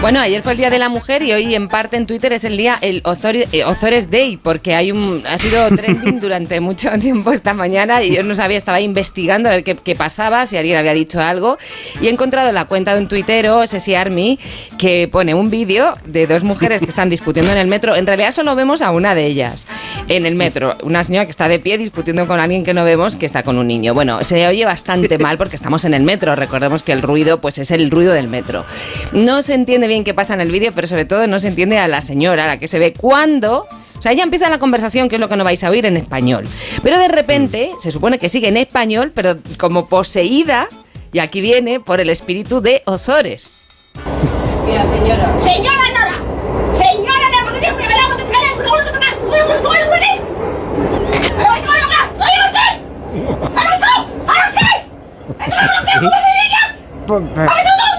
Bueno, 0.00 0.18
ayer 0.18 0.42
fue 0.42 0.52
el 0.52 0.58
Día 0.58 0.70
de 0.70 0.78
la 0.78 0.88
Mujer 0.88 1.22
y 1.22 1.32
hoy 1.34 1.54
en 1.54 1.68
parte 1.68 1.98
en 1.98 2.06
Twitter 2.06 2.32
es 2.32 2.44
el 2.44 2.56
día 2.56 2.78
el 2.80 3.02
Ozores, 3.04 3.48
eh, 3.52 3.64
Ozores 3.64 4.10
Day 4.10 4.38
porque 4.38 4.74
hay 4.74 4.92
un 4.92 5.22
ha 5.28 5.36
sido 5.36 5.68
trending 5.76 6.20
durante 6.20 6.58
mucho 6.60 6.88
tiempo 6.98 7.32
esta 7.32 7.52
mañana 7.52 8.02
y 8.02 8.16
yo 8.16 8.22
no 8.22 8.34
sabía, 8.34 8.56
estaba 8.56 8.80
investigando 8.80 9.50
a 9.50 9.52
ver 9.52 9.62
qué, 9.62 9.76
qué 9.76 9.94
pasaba, 9.94 10.46
si 10.46 10.56
alguien 10.56 10.78
había 10.78 10.94
dicho 10.94 11.20
algo 11.20 11.58
y 12.00 12.06
he 12.06 12.10
encontrado 12.10 12.50
la 12.50 12.64
cuenta 12.64 12.94
de 12.94 13.02
un 13.02 13.08
tuitero, 13.08 13.66
Sesi 13.66 13.94
Army, 13.94 14.38
que 14.78 15.06
pone 15.06 15.34
un 15.34 15.50
vídeo 15.50 15.94
de 16.06 16.26
dos 16.26 16.44
mujeres 16.44 16.80
que 16.80 16.88
están 16.88 17.10
discutiendo 17.10 17.52
en 17.52 17.58
el 17.58 17.66
metro. 17.66 17.94
En 17.94 18.06
realidad 18.06 18.30
solo 18.30 18.56
vemos 18.56 18.80
a 18.80 18.92
una 18.92 19.14
de 19.14 19.26
ellas 19.26 19.66
en 20.08 20.24
el 20.24 20.34
metro, 20.34 20.78
una 20.82 21.04
señora 21.04 21.26
que 21.26 21.30
está 21.30 21.46
de 21.46 21.58
pie 21.58 21.76
discutiendo 21.76 22.26
con 22.26 22.40
alguien 22.40 22.64
que 22.64 22.72
no 22.72 22.84
vemos 22.84 23.16
que 23.16 23.26
está 23.26 23.42
con 23.42 23.58
un 23.58 23.68
niño. 23.68 23.92
Bueno, 23.92 24.24
se 24.24 24.48
oye 24.48 24.64
bastante 24.64 25.18
mal 25.18 25.36
porque 25.36 25.56
estamos 25.56 25.84
en 25.84 25.92
el 25.92 26.04
metro, 26.04 26.34
recordemos 26.36 26.82
que 26.82 26.92
el 26.92 27.02
ruido 27.02 27.42
pues 27.42 27.58
es 27.58 27.70
el 27.70 27.90
ruido 27.90 28.14
del 28.14 28.28
metro. 28.28 28.64
No 29.12 29.42
se 29.42 29.52
entiende 29.52 29.89
bien 29.90 30.04
qué 30.04 30.14
pasa 30.14 30.34
en 30.34 30.40
el 30.40 30.50
vídeo, 30.50 30.72
pero 30.74 30.86
sobre 30.86 31.04
todo 31.04 31.26
no 31.26 31.38
se 31.40 31.48
entiende 31.48 31.76
a 31.76 31.88
la 31.88 32.00
señora, 32.00 32.44
a 32.44 32.46
la 32.46 32.58
que 32.58 32.68
se 32.68 32.78
ve 32.78 32.94
cuando... 32.94 33.66
O 33.98 34.02
sea, 34.02 34.12
ella 34.12 34.22
empieza 34.22 34.48
la 34.48 34.58
conversación, 34.58 35.10
que 35.10 35.16
es 35.16 35.20
lo 35.20 35.28
que 35.28 35.36
no 35.36 35.44
vais 35.44 35.62
a 35.62 35.68
oír 35.68 35.84
en 35.84 35.98
español. 35.98 36.48
Pero 36.82 36.98
de 36.98 37.08
repente, 37.08 37.72
se 37.78 37.90
supone 37.90 38.18
que 38.18 38.30
sigue 38.30 38.48
en 38.48 38.56
español, 38.56 39.12
pero 39.14 39.36
como 39.58 39.88
poseída, 39.88 40.68
y 41.12 41.18
aquí 41.18 41.42
viene 41.42 41.80
por 41.80 42.00
el 42.00 42.08
espíritu 42.08 42.62
de 42.62 42.82
Osores. 42.86 43.64
Mira, 44.64 44.86
señora. 44.86 45.36
Señora 45.42 45.88
Nora. 45.92 46.14
Señora 46.78 47.30
de 47.30 47.40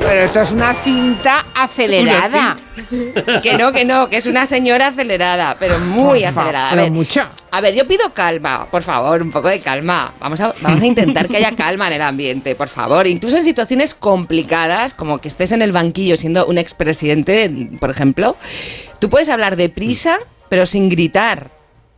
Pero 0.00 0.22
esto 0.22 0.40
es 0.40 0.52
una 0.52 0.74
cinta 0.74 1.44
acelerada. 1.54 2.56
Que 3.42 3.56
no, 3.56 3.72
que 3.72 3.84
no, 3.84 4.08
que 4.08 4.16
es 4.16 4.26
una 4.26 4.46
señora 4.46 4.88
acelerada, 4.88 5.56
pero 5.60 5.78
muy 5.78 6.24
acelerada. 6.24 6.68
A 6.68 6.70
pero 6.70 6.82
ver, 6.82 6.90
mucho. 6.90 7.20
A 7.50 7.60
ver, 7.60 7.74
yo 7.74 7.86
pido 7.86 8.12
calma, 8.14 8.66
por 8.66 8.82
favor, 8.82 9.22
un 9.22 9.30
poco 9.30 9.48
de 9.48 9.60
calma. 9.60 10.12
Vamos 10.18 10.40
a, 10.40 10.54
vamos 10.62 10.82
a 10.82 10.86
intentar 10.86 11.28
que 11.28 11.36
haya 11.36 11.54
calma 11.54 11.86
en 11.88 11.92
el 11.94 12.02
ambiente, 12.02 12.54
por 12.54 12.68
favor. 12.68 13.06
Incluso 13.06 13.36
en 13.36 13.44
situaciones 13.44 13.94
complicadas, 13.94 14.94
como 14.94 15.18
que 15.18 15.28
estés 15.28 15.52
en 15.52 15.62
el 15.62 15.72
banquillo 15.72 16.16
siendo 16.16 16.46
un 16.46 16.58
expresidente, 16.58 17.68
por 17.78 17.90
ejemplo, 17.90 18.36
tú 18.98 19.10
puedes 19.10 19.28
hablar 19.28 19.56
deprisa, 19.56 20.18
pero 20.48 20.66
sin 20.66 20.88
gritar. 20.88 21.50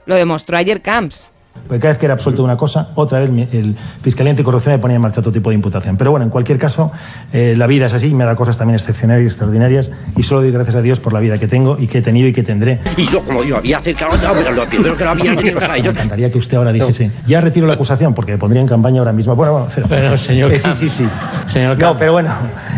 Lo 0.04 0.16
demostró 0.16 0.56
ayer 0.58 0.82
Camps. 0.82 1.30
Porque 1.68 1.80
cada 1.80 1.92
vez 1.92 1.98
que 1.98 2.06
era 2.06 2.14
absuelto 2.14 2.42
de 2.42 2.46
una 2.46 2.56
cosa, 2.56 2.88
otra 2.96 3.20
vez 3.20 3.30
el 3.52 3.76
Fiscalía 4.02 4.30
Anticorrupción 4.32 4.74
me 4.74 4.78
ponía 4.78 4.96
en 4.96 5.02
marcha 5.02 5.20
otro 5.20 5.32
tipo 5.32 5.50
de 5.50 5.54
imputación. 5.56 5.96
Pero 5.96 6.10
bueno, 6.10 6.24
en 6.24 6.30
cualquier 6.30 6.58
caso, 6.58 6.92
eh, 7.32 7.54
la 7.56 7.66
vida 7.66 7.86
es 7.86 7.94
así, 7.94 8.12
me 8.14 8.24
da 8.24 8.34
cosas 8.34 8.56
también 8.58 8.74
excepcionales 8.76 9.24
y 9.24 9.26
extraordinarias, 9.28 9.92
y 10.16 10.22
solo 10.24 10.42
doy 10.42 10.50
gracias 10.50 10.74
a 10.76 10.82
Dios 10.82 10.98
por 11.00 11.12
la 11.12 11.20
vida 11.20 11.38
que 11.38 11.46
tengo 11.48 11.76
y 11.78 11.86
que 11.86 11.98
he 11.98 12.02
tenido 12.02 12.28
y 12.28 12.32
que 12.32 12.42
tendré. 12.42 12.80
Y 12.96 13.06
yo, 13.06 13.20
como 13.22 13.44
yo 13.44 13.56
había 13.58 13.78
acercado, 13.78 14.10
pero 14.34 14.50
lo 14.52 14.64
primero 14.66 14.96
que 14.96 15.04
lo 15.04 15.10
había 15.10 15.32
metido 15.34 15.58
a 15.60 15.68
Me 15.68 15.78
ellos. 15.78 15.94
encantaría 15.94 16.30
que 16.32 16.38
usted 16.38 16.56
ahora 16.56 16.72
dijese, 16.72 17.10
ya 17.26 17.40
retiro 17.40 17.66
la 17.66 17.74
acusación, 17.74 18.12
porque 18.12 18.32
me 18.32 18.38
pondría 18.38 18.60
en 18.60 18.68
campaña 18.68 18.98
ahora 18.98 19.12
mismo. 19.12 19.36
Bueno, 19.36 19.52
bueno, 19.52 19.68
pero, 19.74 19.86
Pero, 19.88 20.16
señor 20.16 20.52
Eh, 20.52 20.58
sí, 20.58 20.72
sí, 20.74 20.88
sí. 20.88 21.06
Señor 21.46 21.78
No, 21.78 21.86
Camps. 21.86 21.98
pero 22.00 22.12
bueno. 22.12 22.30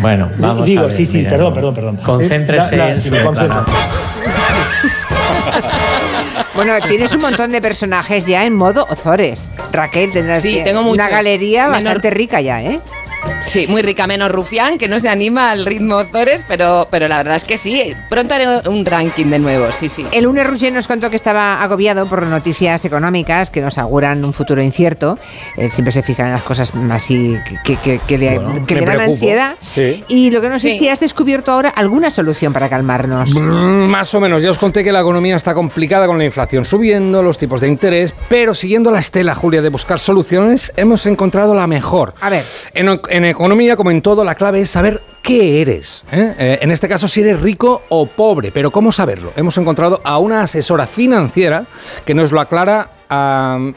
Bueno, 0.03 0.29
vamos 0.39 0.67
Digo, 0.67 0.83
a 0.83 0.87
ver, 0.87 0.93
sí, 0.93 1.07
sí, 1.07 1.19
mire, 1.19 1.31
perdón, 1.31 1.49
no. 1.51 1.55
perdón, 1.55 1.75
perdón. 1.75 1.97
Concéntrese 2.05 2.75
Eh, 2.75 2.79
la- 2.79 2.85
la- 2.85 2.91
en 2.93 2.99
sí, 3.01 3.09
su 3.09 3.15
me. 3.15 3.21
Bueno, 6.55 6.75
tienes 6.89 7.13
un 7.15 7.21
montón 7.21 7.51
de 7.53 7.61
personajes 7.61 8.27
ya 8.27 8.45
en 8.45 8.55
modo 8.55 8.87
Ozores. 8.89 9.51
Raquel, 9.73 10.13
tendrás 10.13 10.41
Sí, 10.41 10.55
que- 10.57 10.63
tengo 10.63 10.83
una 10.89 11.09
galería 11.09 11.67
Menor- 11.67 11.73
bastante 11.73 12.11
rica 12.11 12.41
ya, 12.41 12.63
¿eh? 12.63 12.81
Sí, 13.43 13.67
muy 13.69 13.83
rica, 13.83 14.07
menos 14.07 14.31
Rufián, 14.33 14.79
que 14.79 14.89
no 14.89 14.99
se 14.99 15.09
anima 15.09 15.51
al 15.51 15.67
ritmo 15.67 15.97
Ozores, 15.97 16.45
pero, 16.49 16.89
pero 16.91 17.07
la 17.09 17.19
verdad 17.19 17.37
es 17.37 17.45
que 17.45 17.57
sí. 17.57 17.95
Pronto 18.09 18.35
haré 18.35 18.47
un 18.69 18.85
ranking 18.87 19.27
de 19.27 19.39
nuevo, 19.39 19.71
sí, 19.71 19.89
sí. 19.89 20.05
El 20.13 20.25
lunes 20.25 20.47
Roger 20.47 20.73
nos 20.73 20.89
contó 20.89 21.11
que 21.11 21.17
estaba 21.17 21.63
agobiado 21.63 22.07
por 22.07 22.23
noticias 22.23 22.85
económicas 22.87 23.51
que 23.51 23.61
nos 23.61 23.77
auguran 23.79 24.25
un 24.25 24.33
futuro 24.33 24.63
incierto. 24.63 25.19
Él 25.57 25.71
siempre 25.71 25.93
se 25.93 26.03
fija 26.03 26.25
en 26.25 26.33
las 26.33 26.43
cosas 26.43 26.73
así 26.91 27.37
que, 27.63 27.77
que- 27.77 27.99
que 28.01 28.19
le, 28.19 28.39
Bueno, 28.39 28.67
que 28.67 28.75
me 28.75 28.81
le 28.81 28.87
dan 28.87 28.97
preocupo. 28.97 29.13
ansiedad. 29.13 29.55
Sí. 29.61 30.03
Y 30.09 30.31
lo 30.31 30.41
que 30.41 30.49
no 30.49 30.59
sé 30.59 30.71
Sí. 30.73 30.79
si 30.79 30.89
has 30.89 30.99
descubierto 31.01 31.53
ahora 31.53 31.69
alguna 31.69 32.11
solución 32.11 32.53
para 32.53 32.69
calmarnos. 32.69 33.35
Mm, 33.35 33.85
Más 33.89 34.13
o 34.15 34.21
menos, 34.21 34.43
ya 34.43 34.51
os 34.51 34.59
conté 34.59 34.83
que 34.83 34.91
la 34.91 35.01
economía 35.01 35.37
está 35.37 35.55
complicada 35.55 36.07
con 36.07 36.19
la 36.19 36.25
inflación 36.25 36.65
subiendo, 36.65 37.23
los 37.23 37.37
tipos 37.39 37.61
de 37.61 37.69
interés, 37.69 38.15
pero 38.29 38.55
siguiendo 38.55 38.91
la 38.91 39.01
estela, 39.01 39.35
Julia, 39.35 39.61
de 39.63 39.69
buscar 39.69 40.01
soluciones, 40.01 40.73
hemos 40.77 41.05
encontrado 41.07 41.55
la 41.55 41.67
mejor. 41.67 42.15
A 42.21 42.31
ver. 42.31 42.45
En, 42.73 42.89
en 43.15 43.25
economía, 43.25 43.77
como 43.77 43.93
en 43.93 44.03
todo, 44.03 44.25
la 44.25 44.35
clave 44.35 44.61
es 44.61 44.71
saber 44.71 45.01
qué 45.23 45.61
eres. 45.63 46.03
¿eh? 46.11 46.35
Eh, 46.37 46.59
en 46.63 46.73
este 46.73 46.89
caso, 46.89 47.07
si 47.07 47.21
eres 47.21 47.41
rico 47.41 47.83
o 47.89 48.07
pobre, 48.07 48.51
pero 48.51 48.73
¿cómo 48.73 48.91
saberlo? 48.91 49.33
Hemos 49.37 49.57
encontrado 49.57 50.01
a 50.03 50.19
una 50.19 50.43
asesora 50.43 50.89
financiera 50.89 51.65
que 52.05 52.13
nos 52.13 52.33
lo 52.33 52.41
aclara 52.41 52.91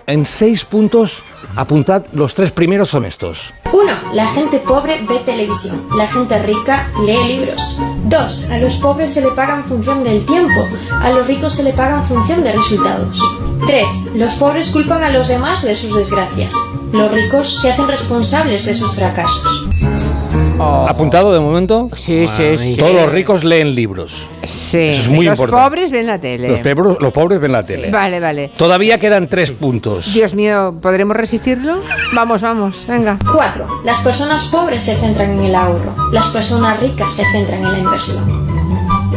en 0.06 0.26
seis 0.26 0.66
puntos. 0.66 1.24
Apuntad, 1.56 2.04
los 2.14 2.36
tres 2.36 2.52
primeros 2.52 2.90
son 2.90 3.06
estos. 3.06 3.54
1. 3.72 3.92
La 4.14 4.28
gente 4.28 4.60
pobre 4.60 5.06
ve 5.08 5.20
televisión. 5.26 5.88
La 5.96 6.08
gente 6.08 6.42
rica 6.44 6.90
lee 7.06 7.28
libros. 7.28 7.82
2. 8.06 8.52
A 8.52 8.58
los 8.60 8.76
pobres 8.78 9.14
se 9.14 9.22
le 9.22 9.32
paga 9.32 9.64
función 9.64 10.04
del 10.04 10.26
tiempo. 10.26 10.68
A 11.02 11.10
los 11.12 11.28
ricos 11.28 11.56
se 11.56 11.64
le 11.64 11.74
paga 11.74 12.02
función 12.02 12.44
de 12.44 12.54
resultados. 12.54 13.22
3. 13.66 14.16
Los 14.16 14.34
pobres 14.36 14.70
culpan 14.70 15.04
a 15.04 15.10
los 15.10 15.28
demás 15.28 15.64
de 15.64 15.76
sus 15.76 15.96
desgracias. 15.96 16.54
Los 16.92 17.12
ricos 17.12 17.60
se 17.62 17.72
hacen 17.72 17.88
responsables 17.88 18.66
de 18.66 18.76
sus 18.76 18.96
fracasos. 18.96 19.68
¿Apuntado 20.60 21.34
de 21.34 21.40
momento? 21.40 21.90
Sí, 21.96 22.28
sí, 22.28 22.58
sí. 22.58 22.78
Todos 22.78 22.94
los 22.96 23.12
ricos 23.12 23.44
leen 23.44 23.76
libros. 23.76 24.26
Sí, 24.44 24.78
Eso 24.80 25.04
es 25.04 25.08
muy 25.14 25.26
los 25.26 25.38
importante. 25.38 25.64
pobres 25.70 25.92
ven 25.92 26.08
la 26.08 26.20
tele. 26.20 26.50
Los, 26.50 26.60
pebros- 26.62 26.98
los 27.00 27.12
pobres 27.14 27.40
ven 27.40 27.52
la 27.52 27.64
tele. 27.64 27.92
Vale, 27.92 28.20
vale. 28.20 28.50
Todavía 28.58 29.00
quedan 29.00 29.28
tres 29.28 29.52
puntos. 29.52 30.14
Dios 30.14 30.34
mío, 30.36 30.76
¿podremos 30.82 31.16
resistirlo? 31.16 31.82
Vamos, 32.14 32.42
vamos, 32.42 32.86
venga. 32.88 33.18
4. 33.34 33.82
Las 33.84 34.00
personas 34.02 34.46
pobres 34.46 34.84
se 34.84 34.96
centran 34.96 35.32
en 35.32 35.44
el 35.44 35.56
ahorro. 35.56 35.94
Las 36.12 36.28
personas 36.28 36.80
ricas 36.80 37.14
se 37.14 37.24
centran 37.32 37.64
en 37.64 37.72
la 37.72 37.80
inversión. 37.80 38.47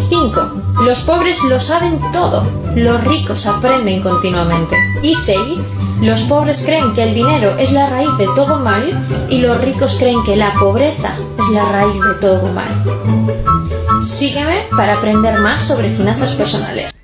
5. 0.08 0.52
Los 0.84 1.00
pobres 1.00 1.42
lo 1.44 1.60
saben 1.60 2.00
todo. 2.12 2.46
Los 2.74 3.04
ricos 3.04 3.46
aprenden 3.46 4.02
continuamente. 4.02 4.76
Y 5.02 5.14
6. 5.14 5.76
Los 6.02 6.22
pobres 6.22 6.62
creen 6.64 6.94
que 6.94 7.02
el 7.02 7.14
dinero 7.14 7.56
es 7.58 7.72
la 7.72 7.90
raíz 7.90 8.10
de 8.18 8.26
todo 8.34 8.58
mal 8.58 9.28
y 9.28 9.38
los 9.38 9.60
ricos 9.60 9.96
creen 9.98 10.22
que 10.24 10.36
la 10.36 10.52
pobreza 10.54 11.14
es 11.38 11.48
la 11.50 11.64
raíz 11.66 11.94
de 11.94 12.14
todo 12.20 12.52
mal. 12.52 14.02
Sígueme 14.02 14.66
para 14.76 14.94
aprender 14.94 15.38
más 15.40 15.62
sobre 15.62 15.90
finanzas 15.90 16.32
personales. 16.32 16.94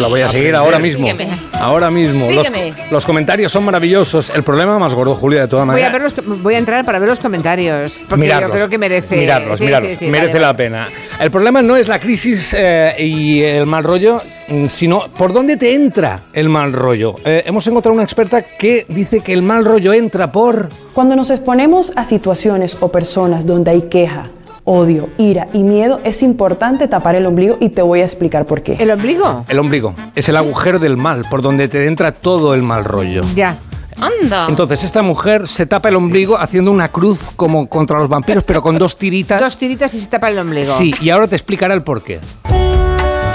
La 0.00 0.08
voy 0.08 0.20
a 0.22 0.28
seguir 0.28 0.54
ahora 0.54 0.78
mismo. 0.78 1.06
Sígueme. 1.06 1.30
Ahora 1.60 1.90
mismo. 1.90 2.30
Los, 2.30 2.46
Sígueme. 2.46 2.74
los 2.90 3.04
comentarios 3.04 3.52
son 3.52 3.64
maravillosos. 3.64 4.30
El 4.30 4.42
problema 4.42 4.78
más 4.78 4.92
gordo, 4.92 5.14
Julia, 5.14 5.42
de 5.42 5.48
todas 5.48 5.66
Voy 5.66 5.80
a, 5.80 5.88
maneras. 5.90 6.14
ver 6.16 6.26
los- 6.26 6.42
voy 6.42 6.54
a 6.54 6.58
entrar 6.58 6.84
para 6.84 6.98
ver 6.98 7.08
los 7.08 7.20
comentarios. 7.20 8.00
Porque 8.08 8.24
Mirarlos. 8.24 8.48
yo 8.50 8.54
creo 8.54 8.68
que 8.68 8.78
merece. 8.78 9.16
Mirarlos, 9.16 9.58
sí, 9.58 9.64
mirarlos. 9.66 9.90
sí, 9.92 9.96
sí, 9.96 10.06
merece 10.10 10.32
vale, 10.34 10.40
la 10.40 10.46
vale. 10.48 10.58
pena. 10.58 10.88
El 11.20 11.30
problema 11.30 11.62
no 11.62 11.76
es 11.76 11.86
la 11.88 12.00
crisis 12.00 12.54
eh, 12.58 12.94
y 12.98 13.42
el 13.42 13.66
mal 13.66 13.84
rollo, 13.84 14.20
mm, 14.48 14.66
sino 14.66 15.04
por 15.16 15.32
dónde 15.32 15.56
te 15.56 15.74
entra 15.74 16.18
el 16.32 16.48
mal 16.48 16.72
rollo. 16.72 17.14
Eh, 17.24 17.44
hemos 17.46 17.66
encontrado 17.66 17.94
una 17.94 18.02
experta 18.04 18.42
que 18.42 18.84
dice 18.88 19.20
que 19.20 19.32
el 19.32 19.42
mal 19.42 19.64
rollo 19.64 19.92
entra 19.92 20.32
por. 20.32 20.68
Cuando 20.92 21.14
nos 21.16 21.30
exponemos 21.30 21.92
a 21.96 22.04
situaciones 22.04 22.76
o 22.80 22.90
personas 22.90 23.46
donde 23.46 23.70
hay 23.70 23.82
queja, 23.82 24.28
odio, 24.64 25.08
ira 25.18 25.48
y 25.52 25.58
miedo, 25.58 26.00
es 26.04 26.22
importante 26.22 26.88
tapar 26.88 27.14
el 27.14 27.26
ombligo 27.26 27.56
y 27.60 27.68
te 27.68 27.82
voy 27.82 28.00
a 28.00 28.04
explicar 28.04 28.46
por 28.46 28.62
qué. 28.62 28.74
¿El 28.74 28.90
ombligo? 28.90 29.44
El 29.48 29.58
ombligo. 29.58 29.94
Es 30.14 30.28
el 30.28 30.36
agujero 30.36 30.78
del 30.78 30.96
mal, 30.96 31.24
por 31.30 31.42
donde 31.42 31.68
te 31.68 31.86
entra 31.86 32.12
todo 32.12 32.54
el 32.54 32.62
mal 32.62 32.84
rollo. 32.84 33.22
Ya. 33.34 33.58
Anda. 34.00 34.46
Entonces 34.48 34.82
esta 34.82 35.02
mujer 35.02 35.46
se 35.46 35.66
tapa 35.66 35.88
el 35.88 35.96
ombligo 35.96 36.36
haciendo 36.36 36.72
una 36.72 36.88
cruz 36.88 37.20
como 37.36 37.68
contra 37.68 37.98
los 37.98 38.08
vampiros, 38.08 38.42
pero 38.42 38.60
con 38.60 38.76
dos 38.76 38.96
tiritas. 38.96 39.40
Dos 39.40 39.56
tiritas 39.56 39.94
y 39.94 40.00
se 40.00 40.08
tapa 40.08 40.30
el 40.30 40.38
ombligo. 40.38 40.72
Sí, 40.72 40.92
y 41.00 41.10
ahora 41.10 41.28
te 41.28 41.36
explicará 41.36 41.74
el 41.74 41.82
porqué. 41.82 42.18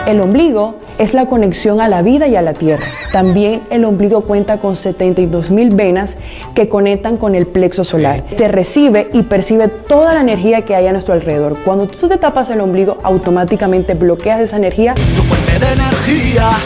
El 0.10 0.22
ombligo 0.22 0.74
es 0.98 1.14
la 1.14 1.28
conexión 1.28 1.80
a 1.82 1.88
la 1.88 2.02
vida 2.02 2.28
y 2.28 2.36
a 2.36 2.42
la 2.42 2.54
tierra. 2.56 2.88
También 3.12 3.62
el 3.70 3.86
ombligo 3.86 4.22
cuenta 4.22 4.58
con 4.58 4.76
72 4.76 5.52
mil 5.52 5.70
venas 5.70 6.18
que 6.56 6.68
conectan 6.68 7.16
con 7.18 7.36
el 7.36 7.46
plexo 7.46 7.84
solar. 7.84 8.24
Te 8.36 8.48
recibe 8.48 9.08
y 9.14 9.22
percibe 9.22 9.68
toda 9.68 10.16
la 10.16 10.22
energía 10.22 10.64
que 10.64 10.74
hay 10.76 10.88
a 10.88 10.92
nuestro 10.94 11.14
alrededor. 11.14 11.58
Cuando 11.64 11.86
tú 11.86 12.08
te 12.08 12.18
tapas 12.18 12.50
el 12.50 12.60
ombligo, 12.60 12.98
automáticamente 13.04 13.94
bloqueas 13.94 14.40
esa 14.40 14.58
energía. 14.58 14.96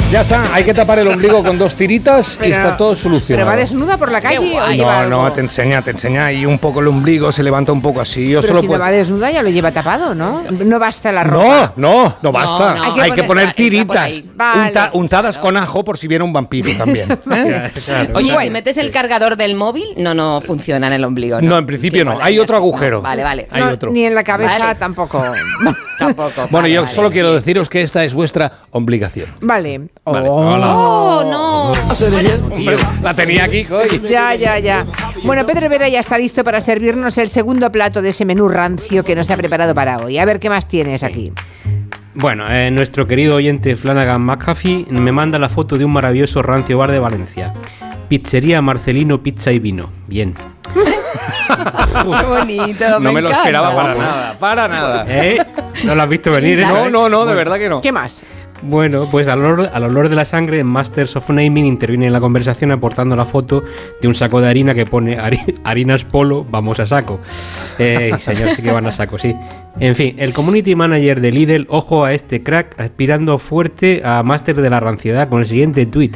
Ya 0.10 0.22
está, 0.22 0.54
hay 0.54 0.64
que 0.64 0.74
tapar 0.74 1.00
el 1.00 1.08
ombligo 1.10 1.44
con 1.44 1.58
dos 1.58 1.76
tiritas 1.76 2.36
y 2.36 2.40
Pero- 2.40 2.56
está 2.56 2.78
todo 2.78 2.96
solucionado. 2.96 3.46
¿Pero 3.46 3.58
va 3.58 3.62
desnuda 3.62 3.98
por 3.98 4.10
la 4.10 4.22
calle 4.22 4.38
o 4.38 4.42
lleva 4.72 4.72
No, 4.86 4.90
algo? 4.90 5.24
no, 5.24 5.32
te 5.34 5.42
enseña, 5.42 5.82
te 5.82 5.92
enseña 5.92 6.28
ahí 6.28 6.46
un 6.46 6.60
poco 6.60 6.80
el 6.80 6.88
ombligo, 6.88 7.30
se 7.34 7.44
levanta 7.44 7.74
un 7.74 7.82
poco 7.82 8.00
así. 8.00 8.30
Yo 8.30 8.40
Pero 8.40 8.54
solo 8.54 8.62
si 8.62 8.68
puedo... 8.68 8.80
no 8.80 8.86
va 8.86 8.92
desnuda 8.92 9.32
ya 9.32 9.42
lo 9.44 9.50
lleva 9.50 9.72
tapado, 9.72 10.16
¿no? 10.16 10.44
No 10.64 10.80
basta 10.80 11.12
la 11.12 11.24
ropa. 11.26 11.74
No, 11.76 12.04
no, 12.06 12.16
no 12.22 12.32
basta. 12.32 12.76
no. 12.76 12.84
Hay, 12.84 13.00
Hay 13.02 13.10
que 13.10 13.16
que 13.18 13.24
poner- 13.24 13.33
poner 13.34 13.44
entra 13.50 13.56
por 13.56 13.56
tiritas 13.56 14.12
unta- 14.68 14.90
untadas 14.94 15.38
con 15.38 15.58
ajo 15.58 15.84
por 15.84 15.98
si 15.98 16.08
viene 16.08 16.24
un 16.24 16.34
vampiro 16.34 16.70
también. 16.78 17.08
¿eh? 17.34 17.72
Oye, 18.14 18.36
si 18.38 18.50
metes 18.50 18.78
el 18.78 18.92
cargador 18.92 19.36
del 19.36 19.56
móvil, 19.56 19.86
no, 19.98 20.14
no 20.14 20.42
funciona 20.42 20.88
en 20.88 20.94
el 20.94 21.04
ombligo. 21.04 21.42
No, 21.42 21.50
No, 21.50 21.58
en 21.58 21.66
principio 21.66 22.04
no. 22.06 22.18
Hay 22.22 22.40
otro. 22.40 22.54
No, 22.56 22.58
agujero. 22.64 23.02
Vale, 23.02 23.24
vale. 23.24 23.48
Hay 23.52 23.62
No, 23.62 23.70
otro. 23.70 23.92
Ni 23.92 24.06
en 24.06 24.16
la 24.16 24.24
cabeza 24.24 24.58
Vale. 24.60 24.76
tampoco. 24.76 25.24
Tampoco. 26.00 26.32
Bueno, 26.50 26.64
vale, 26.64 26.74
yo 26.74 26.82
vale. 26.82 26.96
solo 26.96 27.12
quiero 27.12 27.34
deciros 27.34 27.70
que 27.70 27.82
esta 27.82 28.04
es 28.04 28.14
vuestra 28.14 28.52
obligación. 28.72 29.30
Vale. 29.42 29.90
Vale. 30.04 30.28
Oh. 30.28 30.54
Hola. 30.54 30.76
¡Oh, 30.76 31.24
no! 31.24 31.72
Hombre, 32.52 32.76
la 33.02 33.14
tenía 33.14 33.46
aquí, 33.46 33.64
hoy. 33.72 34.02
Ya, 34.10 34.34
ya, 34.36 34.60
ya. 34.60 34.86
Bueno, 35.24 35.46
Pedro 35.46 35.70
Vera 35.70 35.88
ya 35.88 36.00
está 36.00 36.18
listo 36.18 36.44
para 36.44 36.60
servirnos 36.62 37.18
el 37.20 37.30
segundo 37.30 37.72
plato 37.72 38.02
de 38.02 38.10
ese 38.10 38.26
menú 38.26 38.50
rancio 38.50 39.04
que 39.04 39.16
nos 39.16 39.30
ha 39.30 39.38
preparado 39.38 39.74
para 39.74 40.00
hoy. 40.00 40.18
A 40.18 40.26
ver 40.26 40.40
qué 40.40 40.50
más 40.50 40.68
tienes 40.68 41.04
aquí. 41.04 41.32
Bueno, 42.16 42.46
eh, 42.50 42.70
nuestro 42.72 43.08
querido 43.08 43.36
oyente 43.36 43.76
Flanagan 43.76 44.22
McAfee 44.22 44.86
me 44.90 45.12
manda 45.12 45.40
la 45.40 45.50
foto 45.50 45.78
de 45.78 45.86
un 45.86 45.94
maravilloso 45.94 46.42
rancio 46.42 46.78
bar 46.78 46.92
de 46.92 47.00
Valencia. 47.00 47.54
Pizzería 48.08 48.62
Marcelino 48.62 49.24
Pizza 49.24 49.52
y 49.52 49.60
Vino. 49.60 49.90
Bien. 50.08 50.34
Qué 50.76 52.26
bonito. 52.26 53.00
No 53.00 53.12
me 53.14 53.22
lo 53.22 53.30
encanta. 53.30 53.38
esperaba 53.50 53.76
para 53.76 53.96
nada, 53.96 54.40
para 54.40 54.68
nada. 54.68 55.06
¿Eh? 55.08 55.38
¿No 55.86 55.96
lo 55.96 56.04
has 56.04 56.10
visto 56.10 56.32
venir? 56.32 56.60
eh? 56.60 56.66
No, 56.66 56.90
no, 56.90 57.10
no, 57.10 57.20
de 57.20 57.26
Bueno. 57.26 57.38
verdad 57.38 57.58
que 57.58 57.70
no. 57.70 57.82
¿Qué 57.82 57.92
más? 57.92 58.24
Bueno, 58.66 59.08
pues 59.12 59.28
al 59.28 59.40
olor, 59.44 59.70
al 59.74 59.84
olor 59.84 60.08
de 60.08 60.16
la 60.16 60.24
sangre, 60.24 60.64
Masters 60.64 61.18
of 61.18 61.30
Naming 61.30 61.66
interviene 61.66 62.08
en 62.08 62.14
la 62.14 62.22
conversación 62.22 62.72
aportando 62.72 63.14
la 63.16 63.26
foto 63.26 63.62
de 64.02 64.08
un 64.08 64.14
saco 64.14 64.40
de 64.40 64.48
harina 64.48 64.74
que 64.74 64.86
pone 64.86 65.18
"Hari- 65.18 65.56
harinas 65.66 66.06
polo, 66.06 66.46
vamos 66.50 66.80
a 66.80 66.88
saco. 66.88 67.20
Eh, 67.78 68.12
señor, 68.20 68.50
sí 68.56 68.62
que 68.62 68.72
van 68.72 68.86
a 68.88 68.92
saco, 68.94 69.18
sí. 69.18 69.36
En 69.80 69.96
fin, 69.96 70.16
el 70.18 70.34
community 70.34 70.76
manager 70.76 71.20
de 71.20 71.32
Lidl, 71.34 71.66
ojo 71.70 72.06
a 72.06 72.14
este 72.14 72.42
crack, 72.42 72.80
aspirando 72.80 73.38
fuerte 73.38 74.02
a 74.06 74.24
Master 74.24 74.56
de 74.56 74.70
la 74.70 74.80
ranciedad 74.80 75.28
con 75.28 75.42
el 75.42 75.46
siguiente 75.46 75.86
tweet. 75.86 76.12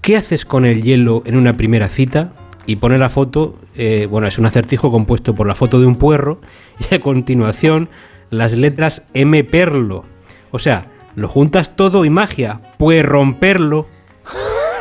¿Qué 0.00 0.16
haces 0.16 0.44
con 0.44 0.66
el 0.66 0.82
hielo 0.82 1.22
en 1.24 1.36
una 1.36 1.56
primera 1.56 1.88
cita? 1.88 2.32
Y 2.66 2.76
pone 2.76 2.98
la 2.98 3.10
foto, 3.10 3.56
eh, 3.76 4.06
bueno, 4.10 4.26
es 4.26 4.38
un 4.38 4.46
acertijo 4.46 4.90
compuesto 4.90 5.34
por 5.36 5.46
la 5.46 5.54
foto 5.54 5.78
de 5.80 5.86
un 5.86 5.96
puerro 5.96 6.40
y 6.90 6.94
a 6.96 7.00
continuación 7.00 7.88
las 8.30 8.54
letras 8.54 9.04
M 9.14 9.44
perlo. 9.44 10.04
O 10.50 10.58
sea, 10.58 10.86
lo 11.14 11.28
juntas 11.28 11.74
todo 11.76 12.04
y 12.04 12.10
magia, 12.10 12.60
puedes 12.78 13.04
romperlo. 13.04 13.86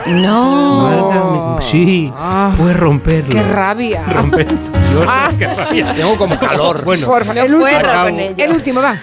No. 0.08 0.84
Válgame- 0.90 1.62
Sí, 1.62 2.12
puedes 2.58 2.78
romperlo. 2.78 3.30
¡Qué 3.30 3.44
rabia! 3.44 4.06
Romper- 4.10 4.48
Dios, 4.48 5.06
qué 5.38 5.48
rabia. 5.48 5.94
Tengo 5.94 6.18
como 6.18 6.40
calor. 6.40 6.84
Bueno, 6.86 7.06
Por 7.06 7.26
favor, 7.26 7.38
el 7.44 7.54
último. 7.54 7.62
puedo 7.62 7.78
acabo. 7.78 8.10
con 8.10 8.20
ello. 8.20 8.36
El 8.46 8.52
último, 8.54 8.82
va. 8.82 8.96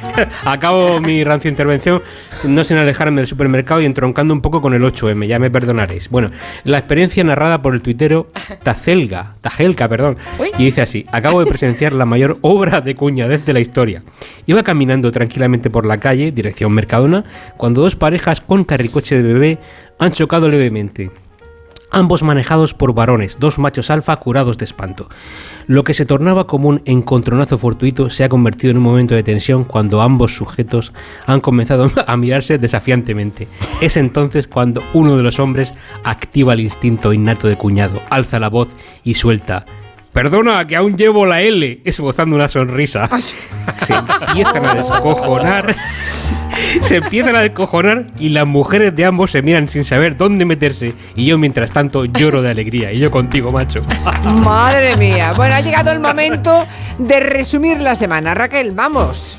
Acabo 0.44 1.00
mi 1.00 1.22
rancio 1.22 1.48
intervención, 1.50 2.02
no 2.44 2.64
sin 2.64 2.76
alejarme 2.76 3.20
del 3.20 3.26
supermercado 3.26 3.80
y 3.80 3.86
entroncando 3.86 4.34
un 4.34 4.40
poco 4.40 4.60
con 4.60 4.74
el 4.74 4.82
8M, 4.82 5.26
ya 5.26 5.38
me 5.38 5.50
perdonaréis. 5.50 6.08
Bueno, 6.08 6.30
la 6.64 6.78
experiencia 6.78 7.22
narrada 7.24 7.62
por 7.62 7.74
el 7.74 7.82
tuitero 7.82 8.28
Tazelga, 8.62 9.36
Tajelka, 9.40 9.88
perdón, 9.88 10.16
y 10.58 10.64
dice 10.64 10.82
así, 10.82 11.06
acabo 11.12 11.40
de 11.40 11.46
presenciar 11.46 11.92
la 11.92 12.06
mayor 12.06 12.38
obra 12.42 12.80
de 12.80 12.94
cuñadez 12.94 13.44
de 13.44 13.52
la 13.52 13.60
historia. 13.60 14.02
Iba 14.46 14.62
caminando 14.62 15.12
tranquilamente 15.12 15.70
por 15.70 15.86
la 15.86 15.98
calle, 15.98 16.32
dirección 16.32 16.72
Mercadona, 16.72 17.24
cuando 17.56 17.82
dos 17.82 17.96
parejas 17.96 18.40
con 18.40 18.64
carricoche 18.64 19.16
de 19.16 19.22
bebé 19.22 19.58
han 19.98 20.12
chocado 20.12 20.48
levemente. 20.48 21.10
Ambos 21.92 22.22
manejados 22.22 22.72
por 22.72 22.94
varones, 22.94 23.38
dos 23.40 23.58
machos 23.58 23.90
alfa 23.90 24.16
curados 24.16 24.58
de 24.58 24.64
espanto. 24.64 25.08
Lo 25.66 25.82
que 25.82 25.94
se 25.94 26.06
tornaba 26.06 26.46
como 26.46 26.68
un 26.68 26.82
encontronazo 26.84 27.58
fortuito 27.58 28.10
se 28.10 28.22
ha 28.22 28.28
convertido 28.28 28.70
en 28.70 28.76
un 28.76 28.84
momento 28.84 29.14
de 29.14 29.22
tensión 29.22 29.64
cuando 29.64 30.00
ambos 30.00 30.34
sujetos 30.34 30.92
han 31.26 31.40
comenzado 31.40 31.88
a 32.06 32.16
mirarse 32.16 32.58
desafiantemente. 32.58 33.48
Es 33.80 33.96
entonces 33.96 34.46
cuando 34.46 34.82
uno 34.94 35.16
de 35.16 35.22
los 35.22 35.40
hombres 35.40 35.74
activa 36.04 36.52
el 36.52 36.60
instinto 36.60 37.12
innato 37.12 37.48
de 37.48 37.56
cuñado, 37.56 38.00
alza 38.08 38.38
la 38.38 38.48
voz 38.48 38.76
y 39.02 39.14
suelta. 39.14 39.66
Perdona, 40.12 40.66
que 40.66 40.76
aún 40.76 40.96
llevo 40.96 41.24
la 41.24 41.40
L, 41.42 41.82
esbozando 41.84 42.34
una 42.34 42.48
sonrisa. 42.48 43.08
Se 43.84 43.94
empiezan 43.94 44.64
a 44.64 44.74
descojonar. 44.74 45.76
Se 46.82 46.96
empiezan 46.96 47.36
a 47.36 47.40
descojonar 47.40 48.06
y 48.18 48.30
las 48.30 48.46
mujeres 48.46 48.94
de 48.94 49.04
ambos 49.04 49.30
se 49.30 49.42
miran 49.42 49.68
sin 49.68 49.84
saber 49.84 50.16
dónde 50.16 50.44
meterse. 50.44 50.94
Y 51.14 51.26
yo, 51.26 51.38
mientras 51.38 51.70
tanto, 51.70 52.04
lloro 52.04 52.42
de 52.42 52.50
alegría. 52.50 52.92
Y 52.92 52.98
yo 52.98 53.10
contigo, 53.10 53.50
macho. 53.50 53.82
Madre 54.44 54.96
mía. 54.96 55.32
Bueno, 55.36 55.54
ha 55.54 55.60
llegado 55.60 55.92
el 55.92 56.00
momento 56.00 56.66
de 56.98 57.20
resumir 57.20 57.80
la 57.80 57.94
semana. 57.94 58.34
Raquel, 58.34 58.72
vamos. 58.72 59.38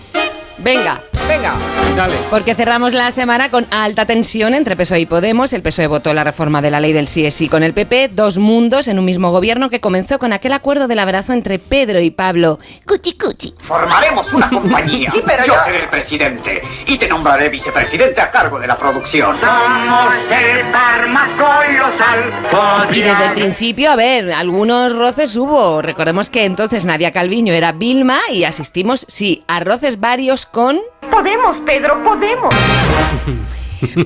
Venga. 0.63 1.01
Venga. 1.27 1.53
Dale. 1.95 2.15
Porque 2.29 2.55
cerramos 2.55 2.93
la 2.93 3.11
semana 3.11 3.49
con 3.49 3.65
alta 3.71 4.05
tensión 4.05 4.53
entre 4.53 4.75
PSOE 4.75 5.01
y 5.01 5.05
Podemos. 5.05 5.53
El 5.53 5.61
PSOE 5.61 5.87
votó 5.87 6.13
la 6.13 6.23
reforma 6.23 6.61
de 6.61 6.71
la 6.71 6.79
ley 6.79 6.93
del 6.93 7.07
sí 7.07 7.25
es 7.25 7.33
sí 7.33 7.47
con 7.49 7.63
el 7.63 7.73
PP. 7.73 8.09
Dos 8.09 8.37
mundos 8.37 8.87
en 8.87 8.97
un 8.99 9.05
mismo 9.05 9.31
gobierno 9.31 9.69
que 9.69 9.79
comenzó 9.79 10.19
con 10.19 10.33
aquel 10.33 10.53
acuerdo 10.53 10.87
del 10.87 10.99
abrazo 10.99 11.33
entre 11.33 11.59
Pedro 11.59 11.99
y 11.99 12.11
Pablo. 12.11 12.57
Cuchi 12.85 13.17
cuchi. 13.17 13.53
Formaremos 13.67 14.31
una 14.33 14.49
compañía. 14.51 15.11
Yo 15.13 15.53
seré 15.65 15.83
el 15.83 15.89
presidente 15.89 16.61
y 16.85 16.97
te 16.97 17.07
nombraré 17.07 17.49
vicepresidente 17.49 18.21
a 18.21 18.31
cargo 18.31 18.59
de 18.59 18.67
la 18.67 18.77
producción. 18.77 19.37
Somos 19.39 20.13
el 20.31 20.71
Parma 20.71 21.29
colosal. 21.37 22.91
Y 22.93 23.01
desde 23.01 23.25
el 23.25 23.33
principio, 23.33 23.91
a 23.91 23.95
ver, 23.95 24.31
algunos 24.31 24.95
roces 24.95 25.35
hubo. 25.35 25.81
Recordemos 25.81 26.29
que 26.29 26.45
entonces 26.45 26.85
Nadia 26.85 27.11
Calviño 27.11 27.53
era 27.53 27.71
Vilma 27.71 28.19
y 28.31 28.43
asistimos, 28.43 29.05
sí, 29.07 29.43
a 29.47 29.59
roces 29.59 29.99
varios 29.99 30.45
con... 30.51 30.79
Podemos, 31.09 31.57
Pedro, 31.65 32.03
podemos. 32.03 32.53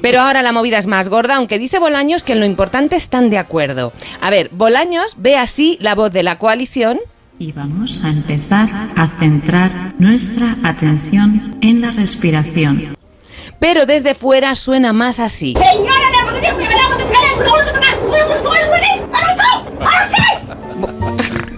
Pero 0.02 0.22
ahora 0.22 0.42
la 0.42 0.52
movida 0.52 0.78
es 0.78 0.88
más 0.88 1.10
gorda, 1.10 1.36
aunque 1.36 1.60
dice 1.60 1.80
Bolaños 1.80 2.24
que 2.24 2.34
en 2.34 2.40
lo 2.40 2.46
importante 2.46 2.96
están 2.96 3.30
de 3.30 3.38
acuerdo. 3.38 3.92
A 4.22 4.30
ver, 4.30 4.50
Bolaños 4.52 5.16
ve 5.18 5.36
así 5.36 5.78
la 5.82 5.96
voz 5.96 6.12
de 6.12 6.24
la 6.24 6.38
coalición. 6.38 7.00
Y 7.38 7.52
vamos 7.52 8.02
a 8.04 8.10
empezar 8.10 8.70
a 8.96 9.08
centrar 9.20 9.94
nuestra 10.00 10.56
atención 10.64 11.58
en 11.62 11.82
la 11.82 11.92
respiración. 11.92 12.96
Pero 13.60 13.86
desde 13.86 14.16
fuera 14.16 14.56
suena 14.56 14.94
más 14.94 15.20
así. 15.20 15.54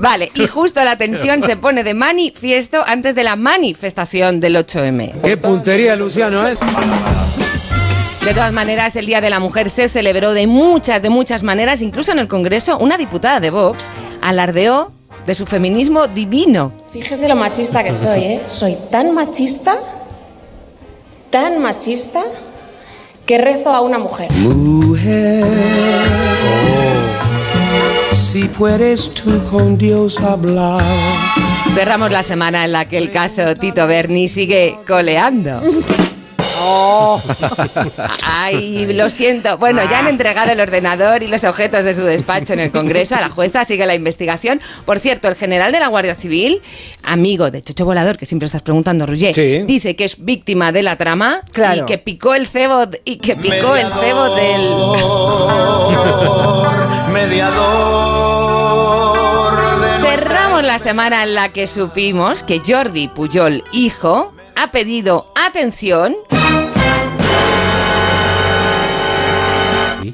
Vale, 0.08 0.32
y 0.36 0.48
justo 0.48 0.82
la 0.86 0.98
tensión 0.98 1.44
se 1.44 1.58
pone 1.58 1.84
de 1.84 1.94
manifiesto 1.94 2.82
antes 2.88 3.14
de 3.14 3.26
la 3.26 3.36
manifestación 3.36 4.40
del 4.40 4.56
8M. 4.56 5.20
Qué 5.22 5.36
puntería, 5.36 5.98
Luciano, 5.98 6.48
¿eh? 6.48 6.56
De 8.24 8.34
todas 8.34 8.54
maneras, 8.54 8.96
el 8.96 9.06
Día 9.06 9.20
de 9.20 9.30
la 9.30 9.42
Mujer 9.42 9.70
se 9.70 9.90
celebró 9.90 10.32
de 10.32 10.48
muchas, 10.48 11.02
de 11.02 11.10
muchas 11.10 11.44
maneras. 11.44 11.82
Incluso 11.82 12.14
en 12.14 12.20
el 12.20 12.30
Congreso, 12.30 12.78
una 12.78 12.98
diputada 12.98 13.42
de 13.42 13.50
Vox 13.50 13.92
alardeó 14.22 14.94
de 15.26 15.36
su 15.36 15.46
feminismo 15.46 16.08
divino. 16.08 16.72
Fíjese 16.94 17.28
lo 17.28 17.36
machista 17.36 17.84
que 17.84 17.94
soy, 17.94 18.24
¿eh? 18.24 18.42
Soy 18.48 18.78
tan 18.90 19.14
machista, 19.14 19.78
tan 21.32 21.62
machista, 21.62 22.24
que 23.26 23.38
rezo 23.38 23.72
a 23.72 23.82
una 23.82 24.00
mujer. 24.00 24.32
Mujer, 24.32 25.44
si 28.32 28.44
puedes 28.44 29.14
tú 29.14 29.42
con 29.46 29.78
Dios 29.78 30.20
hablar. 30.20 30.84
Cerramos 31.74 32.12
la 32.12 32.24
semana 32.24 32.66
en 32.66 32.72
la 32.74 32.86
que 32.88 32.98
el 32.98 33.10
caso 33.10 33.56
Tito 33.56 33.88
Berni 33.88 34.28
sigue 34.28 34.78
coleando. 34.86 35.62
Oh. 36.60 37.22
Ay, 38.24 38.92
lo 38.94 39.10
siento. 39.12 39.58
Bueno, 39.60 39.82
ya 39.90 40.00
han 40.00 40.08
entregado 40.08 40.52
el 40.52 40.60
ordenador 40.60 41.22
y 41.22 41.28
los 41.28 41.44
objetos 41.44 41.86
de 41.86 41.94
su 41.94 42.02
despacho 42.02 42.54
en 42.54 42.60
el 42.60 42.72
Congreso 42.72 43.16
a 43.16 43.22
la 43.22 43.30
jueza, 43.30 43.64
sigue 43.64 43.86
la 43.86 43.94
investigación. 43.96 44.60
Por 44.86 45.00
cierto, 45.00 45.28
el 45.28 45.36
general 45.36 45.72
de 45.72 45.80
la 45.80 45.88
Guardia 45.88 46.16
Civil, 46.16 46.62
amigo 47.04 47.52
de 47.52 47.62
Chocho 47.62 47.86
Volador, 47.86 48.18
que 48.18 48.26
siempre 48.26 48.48
estás 48.48 48.64
preguntando, 48.64 49.06
Roger, 49.06 49.66
dice 49.68 49.96
que 49.96 50.06
es 50.06 50.26
víctima 50.26 50.72
de 50.72 50.82
la 50.84 50.96
trama 50.96 51.42
Claro. 51.54 51.84
y 51.84 51.86
que 51.86 52.00
picó 52.00 52.34
el 52.34 52.48
cebo 52.48 52.86
y 53.06 53.18
que 53.18 53.36
picó 53.36 53.76
el 53.76 53.86
cebo 54.02 54.36
del 54.36 54.74
Cerramos 60.02 60.64
la 60.64 60.78
semana 60.78 61.24
en 61.24 61.34
la 61.34 61.50
que 61.50 61.66
supimos 61.66 62.44
que 62.44 62.62
Jordi 62.66 63.08
Pujol, 63.08 63.64
hijo, 63.72 64.34
ha 64.56 64.70
pedido 64.72 65.26
atención. 65.36 66.16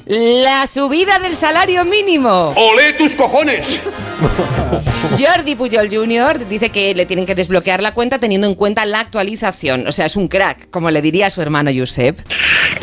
La 0.05 0.65
subida 0.65 1.19
del 1.19 1.35
salario 1.35 1.83
mínimo. 1.83 2.53
¡Olé 2.55 2.93
tus 2.93 3.15
cojones! 3.15 3.81
Jordi 5.19 5.55
Pujol 5.55 5.89
Jr. 5.91 6.47
dice 6.47 6.69
que 6.69 6.95
le 6.95 7.05
tienen 7.05 7.25
que 7.25 7.35
desbloquear 7.35 7.81
la 7.81 7.93
cuenta 7.93 8.17
teniendo 8.17 8.47
en 8.47 8.55
cuenta 8.55 8.85
la 8.85 9.01
actualización. 9.01 9.87
O 9.87 9.91
sea, 9.91 10.05
es 10.05 10.15
un 10.15 10.29
crack, 10.29 10.69
como 10.69 10.89
le 10.89 11.01
diría 11.01 11.27
a 11.27 11.29
su 11.29 11.41
hermano 11.41 11.69
Josep. 11.75 12.17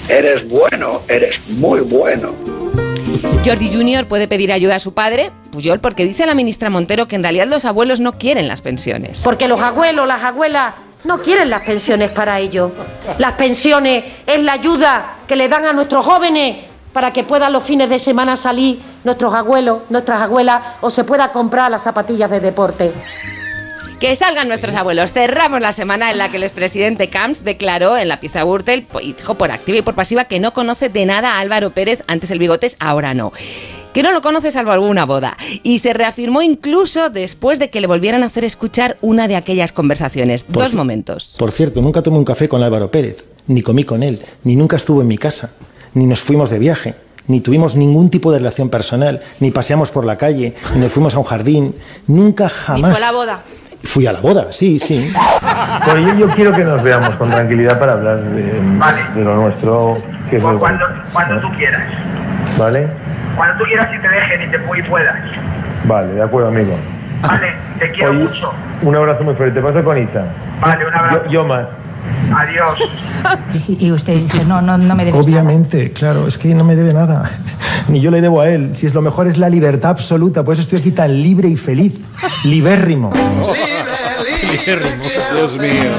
Eres 0.08 0.46
bueno, 0.46 1.02
eres 1.08 1.40
muy 1.48 1.80
bueno. 1.80 2.59
Jordi 3.44 3.70
Jr. 3.72 4.06
puede 4.06 4.28
pedir 4.28 4.52
ayuda 4.52 4.76
a 4.76 4.80
su 4.80 4.94
padre, 4.94 5.30
Pujol, 5.50 5.80
porque 5.80 6.04
dice 6.04 6.26
la 6.26 6.34
ministra 6.34 6.70
Montero 6.70 7.08
que 7.08 7.16
en 7.16 7.22
realidad 7.22 7.46
los 7.46 7.64
abuelos 7.64 8.00
no 8.00 8.18
quieren 8.18 8.48
las 8.48 8.60
pensiones. 8.60 9.22
Porque 9.24 9.48
los 9.48 9.60
abuelos, 9.60 10.06
las 10.06 10.22
abuelas, 10.22 10.74
no 11.04 11.18
quieren 11.18 11.50
las 11.50 11.62
pensiones 11.62 12.10
para 12.10 12.38
ello. 12.40 12.72
Las 13.18 13.34
pensiones 13.34 14.04
es 14.26 14.40
la 14.42 14.52
ayuda 14.52 15.16
que 15.26 15.36
le 15.36 15.48
dan 15.48 15.64
a 15.64 15.72
nuestros 15.72 16.04
jóvenes 16.04 16.56
para 16.92 17.12
que 17.12 17.24
puedan 17.24 17.52
los 17.52 17.64
fines 17.64 17.88
de 17.88 17.98
semana 17.98 18.36
salir 18.36 18.80
nuestros 19.04 19.32
abuelos, 19.32 19.82
nuestras 19.88 20.22
abuelas 20.22 20.62
o 20.80 20.90
se 20.90 21.04
pueda 21.04 21.32
comprar 21.32 21.70
las 21.70 21.82
zapatillas 21.82 22.30
de 22.30 22.40
deporte. 22.40 22.92
Que 24.00 24.16
salgan 24.16 24.48
nuestros 24.48 24.74
abuelos. 24.76 25.12
Cerramos 25.12 25.60
la 25.60 25.72
semana 25.72 26.10
en 26.10 26.16
la 26.16 26.30
que 26.30 26.38
el 26.38 26.42
expresidente 26.42 27.10
Camps 27.10 27.44
declaró 27.44 27.98
en 27.98 28.08
la 28.08 28.18
pieza 28.18 28.42
Gürtel 28.44 28.86
y 29.02 29.12
dijo 29.12 29.34
por 29.34 29.50
activa 29.50 29.76
y 29.76 29.82
por 29.82 29.94
pasiva 29.94 30.24
que 30.24 30.40
no 30.40 30.54
conoce 30.54 30.88
de 30.88 31.04
nada 31.04 31.34
a 31.34 31.40
Álvaro 31.40 31.72
Pérez, 31.72 32.02
antes 32.06 32.30
el 32.30 32.38
bigotes, 32.38 32.78
ahora 32.80 33.12
no. 33.12 33.30
Que 33.92 34.02
no 34.02 34.10
lo 34.12 34.22
conoce 34.22 34.52
salvo 34.52 34.70
alguna 34.72 35.04
boda. 35.04 35.36
Y 35.62 35.80
se 35.80 35.92
reafirmó 35.92 36.40
incluso 36.40 37.10
después 37.10 37.58
de 37.58 37.68
que 37.68 37.82
le 37.82 37.86
volvieran 37.86 38.22
a 38.22 38.26
hacer 38.26 38.42
escuchar 38.42 38.96
una 39.02 39.28
de 39.28 39.36
aquellas 39.36 39.72
conversaciones. 39.72 40.44
Por 40.44 40.62
Dos 40.62 40.72
momentos. 40.72 41.36
Por 41.38 41.52
cierto, 41.52 41.82
nunca 41.82 42.00
tomé 42.00 42.16
un 42.16 42.24
café 42.24 42.48
con 42.48 42.62
Álvaro 42.62 42.90
Pérez, 42.90 43.26
ni 43.48 43.60
comí 43.60 43.84
con 43.84 44.02
él, 44.02 44.22
ni 44.44 44.56
nunca 44.56 44.76
estuvo 44.76 45.02
en 45.02 45.08
mi 45.08 45.18
casa, 45.18 45.50
ni 45.92 46.06
nos 46.06 46.20
fuimos 46.20 46.48
de 46.48 46.58
viaje, 46.58 46.94
ni 47.26 47.42
tuvimos 47.42 47.76
ningún 47.76 48.08
tipo 48.08 48.32
de 48.32 48.38
relación 48.38 48.70
personal, 48.70 49.20
ni 49.40 49.50
paseamos 49.50 49.90
por 49.90 50.06
la 50.06 50.16
calle, 50.16 50.54
ni 50.74 50.80
nos 50.80 50.90
fuimos 50.90 51.14
a 51.14 51.18
un 51.18 51.24
jardín, 51.24 51.74
nunca 52.06 52.48
jamás. 52.48 52.98
boda. 53.12 53.44
Fui 53.82 54.06
a 54.06 54.12
la 54.12 54.20
boda, 54.20 54.52
sí, 54.52 54.78
sí. 54.78 55.12
Bueno, 55.86 56.08
yo, 56.08 56.26
yo 56.26 56.34
quiero 56.34 56.52
que 56.52 56.64
nos 56.64 56.82
veamos 56.82 57.10
con 57.10 57.30
tranquilidad 57.30 57.78
para 57.78 57.92
hablar 57.92 58.18
de, 58.18 58.42
de 59.14 59.24
lo 59.24 59.36
nuestro, 59.36 59.94
que 60.28 60.36
es 60.36 60.42
muy 60.42 60.56
Cuando, 60.58 60.86
cuando 61.12 61.40
tú 61.40 61.48
quieras. 61.56 61.82
¿Vale? 62.58 62.88
Cuando 63.36 63.56
tú 63.58 63.64
quieras 63.64 63.88
y 63.94 63.98
te 63.98 64.08
dejen 64.08 64.42
y 64.42 64.50
te 64.50 64.56
y 64.78 64.82
puedas. 64.82 65.16
Vale, 65.84 66.12
de 66.12 66.22
acuerdo, 66.22 66.48
amigo. 66.48 66.76
Vale, 67.22 67.52
te 67.78 67.90
quiero 67.92 68.10
Oye, 68.10 68.24
mucho. 68.24 68.52
Un 68.82 68.96
abrazo 68.96 69.24
muy 69.24 69.34
fuerte. 69.34 69.60
Te 69.60 69.66
paso 69.66 69.84
con 69.84 69.98
Isa. 69.98 70.24
Vale, 70.60 70.86
un 70.86 70.94
abrazo. 70.94 71.24
Yo, 71.24 71.30
yo 71.30 71.44
más. 71.44 71.64
Adiós. 72.36 72.78
Y 73.68 73.90
usted 73.92 74.16
dice, 74.22 74.44
no, 74.44 74.62
no, 74.62 74.78
no 74.78 74.94
me 74.94 75.04
debes 75.04 75.20
Obviamente, 75.20 75.92
claro, 75.92 76.26
es 76.26 76.38
que 76.38 76.54
no 76.54 76.64
me 76.64 76.76
debe 76.76 76.92
nada. 76.92 77.30
Ni 77.88 78.00
yo 78.00 78.10
le 78.10 78.20
debo 78.20 78.40
a 78.40 78.48
él. 78.48 78.70
Si 78.74 78.86
es 78.86 78.94
lo 78.94 79.02
mejor 79.02 79.26
es 79.26 79.36
la 79.36 79.48
libertad 79.48 79.90
absoluta, 79.90 80.44
por 80.44 80.54
eso 80.54 80.62
estoy 80.62 80.78
aquí 80.78 80.92
tan 80.92 81.22
libre 81.22 81.48
y 81.48 81.56
feliz. 81.56 82.00
Libérrimo. 82.44 83.10
Dios 85.32 85.58
mío. 85.58 85.90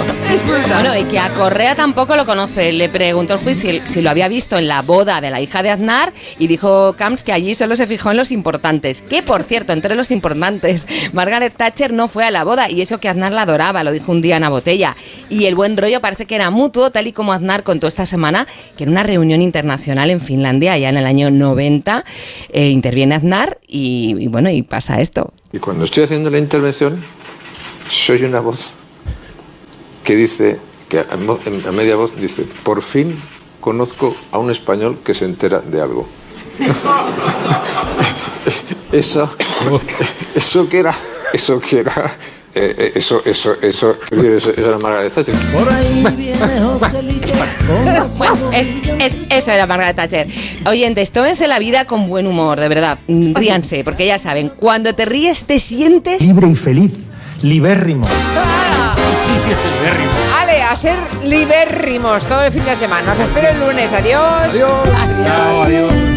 Bueno, 0.67 0.89
y 0.97 1.03
que 1.05 1.19
a 1.19 1.29
Correa 1.33 1.75
tampoco 1.75 2.15
lo 2.15 2.25
conoce. 2.25 2.73
Le 2.73 2.89
preguntó 2.89 3.35
el 3.35 3.39
juez 3.39 3.59
si, 3.59 3.81
si 3.85 4.01
lo 4.01 4.09
había 4.09 4.27
visto 4.27 4.57
en 4.57 4.67
la 4.67 4.81
boda 4.81 5.21
de 5.21 5.29
la 5.29 5.39
hija 5.39 5.63
de 5.63 5.69
Aznar 5.69 6.11
y 6.37 6.47
dijo 6.47 6.93
Camps 6.97 7.23
que 7.23 7.31
allí 7.31 7.55
solo 7.55 7.75
se 7.75 7.87
fijó 7.87 8.11
en 8.11 8.17
los 8.17 8.31
importantes. 8.31 9.01
Que, 9.03 9.23
por 9.23 9.43
cierto, 9.43 9.71
entre 9.71 9.95
los 9.95 10.11
importantes, 10.11 10.87
Margaret 11.13 11.53
Thatcher 11.55 11.93
no 11.93 12.07
fue 12.07 12.25
a 12.25 12.31
la 12.31 12.43
boda 12.43 12.69
y 12.69 12.81
eso 12.81 12.99
que 12.99 13.07
Aznar 13.07 13.31
la 13.31 13.43
adoraba, 13.43 13.83
lo 13.83 13.91
dijo 13.91 14.11
un 14.11 14.21
día 14.21 14.35
en 14.35 14.41
la 14.41 14.49
botella. 14.49 14.95
Y 15.29 15.45
el 15.45 15.55
buen 15.55 15.77
rollo 15.77 16.01
parece 16.01 16.25
que 16.25 16.35
era 16.35 16.49
mutuo, 16.49 16.91
tal 16.91 17.07
y 17.07 17.13
como 17.13 17.31
Aznar 17.31 17.63
contó 17.63 17.87
esta 17.87 18.05
semana 18.05 18.47
que 18.75 18.83
en 18.83 18.89
una 18.89 19.03
reunión 19.03 19.41
internacional 19.41 20.09
en 20.09 20.19
Finlandia, 20.19 20.77
ya 20.77 20.89
en 20.89 20.97
el 20.97 21.05
año 21.05 21.31
90, 21.31 22.03
eh, 22.51 22.67
interviene 22.67 23.15
Aznar 23.15 23.59
y, 23.67 24.15
y 24.19 24.27
bueno, 24.27 24.49
y 24.49 24.61
pasa 24.61 24.99
esto. 24.99 25.33
Y 25.53 25.59
cuando 25.59 25.83
estoy 25.83 26.05
haciendo 26.05 26.29
la 26.29 26.37
intervención, 26.37 27.01
soy 27.91 28.23
una 28.23 28.39
voz 28.39 28.71
que 30.03 30.15
dice, 30.15 30.59
que 30.89 30.99
a, 30.99 31.71
media 31.71 31.95
voz 31.95 32.15
dice, 32.19 32.43
por 32.63 32.81
fin 32.81 33.15
conozco 33.59 34.15
a 34.31 34.39
un 34.39 34.49
español 34.49 34.99
que 35.03 35.13
se 35.13 35.25
entera 35.25 35.59
de 35.59 35.81
algo. 35.81 36.07
eso, 38.91 39.29
eso 40.35 40.69
que 40.69 40.79
era, 40.79 40.95
eso 41.33 41.59
que 41.59 41.79
era, 41.79 42.15
eh, 42.55 42.75
eh, 42.77 42.91
eso, 42.95 43.21
eso, 43.25 43.55
eso, 43.61 43.95
eso, 44.11 44.51
eso 44.51 44.69
era 44.69 44.77
Margaret 44.77 45.13
Thatcher. 45.13 45.35
Bueno, 48.17 48.51
es, 48.51 48.67
es- 48.99 49.17
eso 49.29 49.51
era 49.51 49.67
Margaret 49.67 49.95
Thatcher. 49.95 50.27
Oyentes, 50.65 51.11
tómense 51.11 51.47
la 51.47 51.59
vida 51.59 51.85
con 51.85 52.07
buen 52.07 52.27
humor, 52.27 52.59
de 52.59 52.67
verdad. 52.67 52.99
Mm, 53.07 53.33
Ríanse, 53.35 53.83
porque 53.83 54.05
ya 54.05 54.17
saben, 54.17 54.49
cuando 54.49 54.93
te 54.95 55.05
ríes 55.05 55.45
te 55.45 55.59
sientes... 55.59 56.21
Libre 56.21 56.47
y 56.49 56.55
feliz. 56.55 56.91
Libérrimo. 57.43 58.07
Ale, 60.41 60.63
a 60.63 60.75
ser 60.75 60.97
libérrimos 61.23 62.25
todo 62.25 62.43
el 62.43 62.51
fin 62.51 62.65
de 62.65 62.75
semana. 62.75 63.13
Os 63.13 63.19
espero 63.19 63.49
el 63.49 63.59
lunes. 63.59 63.93
Adiós. 63.93 64.53
Adiós. 64.53 66.10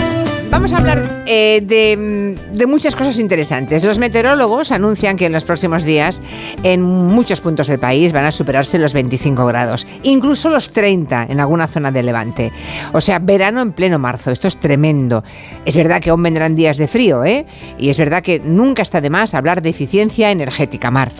Vamos 0.55 0.73
a 0.73 0.76
hablar 0.78 1.24
eh, 1.26 1.62
de, 1.66 2.66
muchas 2.68 2.94
cosas 2.94 3.18
interesantes. 3.18 3.83
Los 3.83 3.99
meteorólogos 3.99 4.70
anuncian 4.70 5.16
que 5.16 5.26
en 5.26 5.33
los 5.33 5.44
próximos 5.44 5.83
días 5.83 6.23
en 6.62 6.81
muchos 6.81 7.41
puntos 7.41 7.66
del 7.66 7.81
país 7.81 8.12
van 8.12 8.24
a 8.24 8.31
superarse 8.31 8.78
los 8.78 8.92
25 8.92 9.47
grados, 9.47 9.84
incluso 10.05 10.50
los 10.50 10.70
30 10.70 11.26
en 11.28 11.41
alguna 11.41 11.66
zona 11.66 11.91
de 11.91 12.05
Levante. 12.05 12.52
O 12.92 13.00
sea, 13.00 13.18
verano 13.18 13.62
en 13.62 13.73
pleno 13.73 13.99
marzo. 13.99 14.31
Esto 14.31 14.47
es 14.47 14.60
tremendo. 14.60 15.24
Es 15.65 15.74
verdad 15.74 16.00
que 16.00 16.10
aún 16.10 16.23
vendrán 16.23 16.55
días 16.55 16.76
de 16.76 16.86
frío, 16.86 17.24
¿eh? 17.24 17.47
Y 17.76 17.89
es 17.89 17.99
verdad 17.99 18.23
que 18.23 18.39
nunca 18.39 18.83
está 18.83 19.00
de 19.00 19.10
más 19.10 19.34
hablar 19.34 19.60
de 19.60 19.70
eficiencia 19.70 20.31
energética, 20.31 20.92
Mar. 20.92 21.10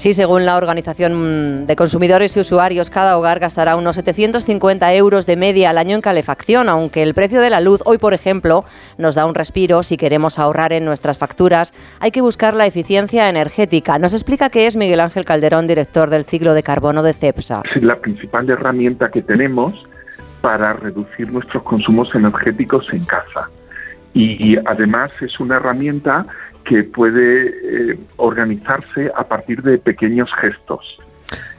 Sí, 0.00 0.14
según 0.14 0.46
la 0.46 0.56
Organización 0.56 1.66
de 1.66 1.76
Consumidores 1.76 2.34
y 2.34 2.40
Usuarios, 2.40 2.88
cada 2.88 3.18
hogar 3.18 3.38
gastará 3.38 3.76
unos 3.76 3.96
750 3.96 4.94
euros 4.94 5.26
de 5.26 5.36
media 5.36 5.68
al 5.68 5.76
año 5.76 5.94
en 5.94 6.00
calefacción, 6.00 6.70
aunque 6.70 7.02
el 7.02 7.12
precio 7.12 7.42
de 7.42 7.50
la 7.50 7.60
luz 7.60 7.82
hoy, 7.84 7.98
por 7.98 8.14
ejemplo, 8.14 8.64
nos 8.96 9.14
da 9.14 9.26
un 9.26 9.34
respiro. 9.34 9.82
Si 9.82 9.98
queremos 9.98 10.38
ahorrar 10.38 10.72
en 10.72 10.86
nuestras 10.86 11.18
facturas, 11.18 11.74
hay 12.00 12.12
que 12.12 12.22
buscar 12.22 12.54
la 12.54 12.64
eficiencia 12.64 13.28
energética. 13.28 13.98
Nos 13.98 14.14
explica 14.14 14.48
qué 14.48 14.66
es 14.66 14.74
Miguel 14.74 15.00
Ángel 15.00 15.26
Calderón, 15.26 15.66
director 15.66 16.08
del 16.08 16.24
ciclo 16.24 16.54
de 16.54 16.62
carbono 16.62 17.02
de 17.02 17.12
CEPSA. 17.12 17.62
la 17.82 17.96
principal 17.96 18.48
herramienta 18.48 19.10
que 19.10 19.20
tenemos 19.20 19.86
para 20.40 20.72
reducir 20.72 21.30
nuestros 21.30 21.62
consumos 21.62 22.08
energéticos 22.14 22.90
en 22.94 23.04
casa. 23.04 23.50
Y 24.14 24.56
además 24.66 25.10
es 25.20 25.38
una 25.38 25.56
herramienta 25.56 26.26
que 26.70 26.84
puede 26.84 27.48
eh, 27.48 27.98
organizarse 28.16 29.10
a 29.16 29.24
partir 29.24 29.60
de 29.60 29.76
pequeños 29.76 30.30
gestos. 30.40 31.00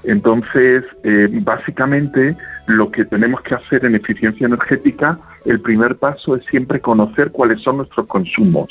Entonces, 0.04 0.86
eh, 1.04 1.28
básicamente, 1.44 2.38
lo 2.68 2.90
que 2.92 3.04
tenemos 3.04 3.42
que 3.42 3.56
hacer 3.56 3.84
en 3.84 3.96
eficiencia 3.96 4.48
energética, 4.48 5.20
el 5.44 5.60
primer 5.60 5.98
paso 5.98 6.38
es 6.38 6.46
siempre 6.46 6.80
conocer 6.80 7.30
cuáles 7.32 7.62
son 7.62 7.78
nuestros 7.78 8.08
consumos, 8.08 8.70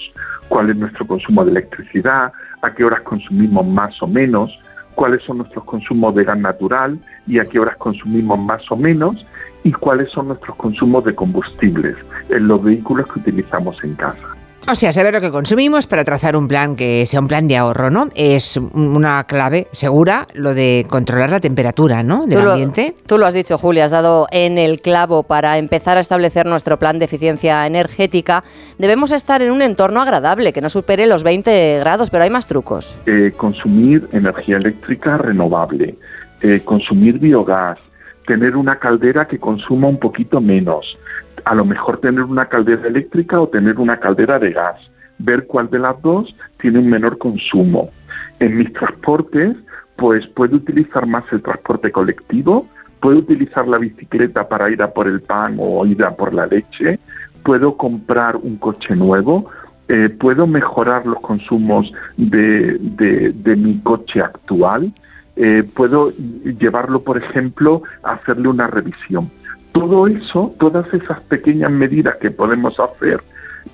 cuál 0.49 0.71
es 0.71 0.77
nuestro 0.77 1.07
consumo 1.07 1.45
de 1.45 1.51
electricidad, 1.51 2.33
a 2.63 2.75
qué 2.75 2.85
horas 2.85 3.03
consumimos 3.03 3.67
más 3.67 4.03
o 4.03 4.07
menos, 4.07 4.51
cuáles 4.95 5.23
son 5.25 5.39
nuestros 5.39 5.65
consumos 5.65 6.15
de 6.15 6.25
gas 6.25 6.39
natural 6.39 6.99
y 7.27 7.39
a 7.39 7.45
qué 7.45 7.59
horas 7.59 7.77
consumimos 7.77 8.39
más 8.39 8.63
o 8.71 8.77
menos, 8.77 9.27
y 9.63 9.73
cuáles 9.73 10.11
son 10.11 10.29
nuestros 10.29 10.57
consumos 10.57 11.05
de 11.05 11.15
combustibles 11.15 11.97
en 12.31 12.49
los 12.49 12.65
vehículos 12.65 13.07
que 13.13 13.21
utilizamos 13.21 13.77
en 13.85 13.95
casa. 13.97 14.30
O 14.69 14.75
sea, 14.77 14.93
saber 14.93 15.15
lo 15.15 15.21
que 15.21 15.31
consumimos 15.31 15.87
para 15.89 16.05
trazar 16.05 16.37
un 16.37 16.47
plan 16.47 16.77
que 16.77 17.05
sea 17.07 17.19
un 17.19 17.27
plan 17.27 17.49
de 17.49 17.57
ahorro, 17.57 17.91
¿no? 17.91 18.09
Es 18.15 18.57
una 18.57 19.25
clave 19.25 19.67
segura 19.73 20.29
lo 20.35 20.55
de 20.55 20.87
controlar 20.89 21.31
la 21.31 21.41
temperatura, 21.41 22.03
¿no? 22.05 22.27
Del 22.27 22.39
Tú 22.39 22.45
lo- 22.45 22.51
ambiente. 22.53 22.95
tú 23.07 23.19
lo 23.19 23.27
has 23.27 23.35
dicho, 23.35 23.59
Julia, 23.59 23.87
has 23.87 23.91
dado 23.91 24.29
en 24.31 24.59
el 24.59 24.81
clavo 24.81 25.25
para 25.25 25.59
empezar 25.59 25.97
a 25.97 26.01
establecer 26.01 26.47
nuestro 26.47 26.79
plan 26.79 26.99
de 27.01 27.07
eficiencia 27.07 27.67
energética. 27.67 28.45
Debemos 28.79 29.11
estar 29.11 29.43
en 29.43 29.51
un 29.51 29.63
entorno 29.63 30.03
agradable, 30.03 30.53
que 30.53 30.61
no 30.61 30.69
supere 30.69 31.07
los 31.07 31.25
20 31.25 31.79
grados, 31.81 32.11
pero 32.11 32.23
hay 32.25 32.31
más 32.31 32.47
trucos. 32.47 32.97
eh, 33.07 33.33
consumir 33.37 34.09
energía 34.13 34.59
eléctrica 34.59 35.17
renovable, 35.17 35.97
eh, 36.43 36.61
consumir 36.65 37.19
biogás, 37.19 37.79
tener 38.27 38.55
una 38.57 38.79
caldera 38.79 39.27
que 39.27 39.39
consuma 39.41 39.89
un 39.89 39.99
poquito 39.99 40.41
menos, 40.41 40.97
a 41.45 41.55
lo 41.55 41.65
mejor 41.65 41.99
tener 41.99 42.23
una 42.25 42.47
caldera 42.47 42.87
eléctrica 42.89 43.41
o 43.41 43.49
tener 43.49 43.79
una 43.79 43.99
caldera 43.99 44.39
de 44.39 44.53
gas, 44.53 44.77
ver 45.19 45.47
cuál 45.47 45.71
de 45.71 45.79
las 45.79 46.01
dos 46.03 46.35
tiene 46.61 46.79
un 46.79 46.89
menor 46.89 47.19
consumo. 47.19 47.91
En 48.39 48.57
mis 48.57 48.73
transportes, 48.73 49.57
pues 49.97 50.27
puedo 50.29 50.57
utilizar 50.57 51.07
más 51.07 51.25
el 51.33 51.43
transporte 51.43 51.91
colectivo, 51.93 52.67
puedo 53.01 53.19
utilizar 53.19 53.67
la 53.69 53.79
bicicleta 53.79 54.49
para 54.49 54.71
ir 54.71 54.83
a 54.83 54.93
por 54.93 55.07
el 55.09 55.21
pan 55.21 55.57
o 55.59 55.85
ir 55.87 56.03
a 56.05 56.15
por 56.15 56.33
la 56.33 56.47
leche, 56.47 56.99
puedo 57.43 57.77
comprar 57.77 58.37
un 58.37 58.57
coche 58.57 58.95
nuevo, 58.97 59.51
eh, 59.89 60.09
puedo 60.09 60.47
mejorar 60.47 61.05
los 61.07 61.21
consumos 61.21 61.93
de, 62.17 62.79
de- 62.79 63.57
mi 63.57 63.81
coche 63.81 64.21
actual, 64.21 64.93
eh, 65.37 65.65
puedo 65.75 66.13
llevarlo, 66.59 67.03
por 67.03 67.17
ejemplo, 67.17 67.83
a 68.03 68.13
hacerle 68.13 68.49
una 68.49 68.67
revisión. 68.67 69.31
Todo 69.73 70.07
eso, 70.07 70.55
todas 70.59 70.93
esas 70.93 71.21
pequeñas 71.23 71.71
medidas 71.71 72.17
que 72.17 72.31
podemos 72.31 72.79
hacer, 72.79 73.21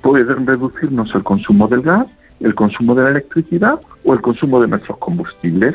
pueden 0.02 0.46
reducirnos 0.46 1.14
el 1.14 1.22
consumo 1.22 1.68
del 1.68 1.82
gas, 1.82 2.06
el 2.40 2.54
consumo 2.54 2.94
de 2.94 3.04
la 3.04 3.10
electricidad 3.10 3.80
o 4.04 4.12
el 4.12 4.20
consumo 4.20 4.60
de 4.60 4.68
nuestros 4.68 4.98
combustibles. 4.98 5.74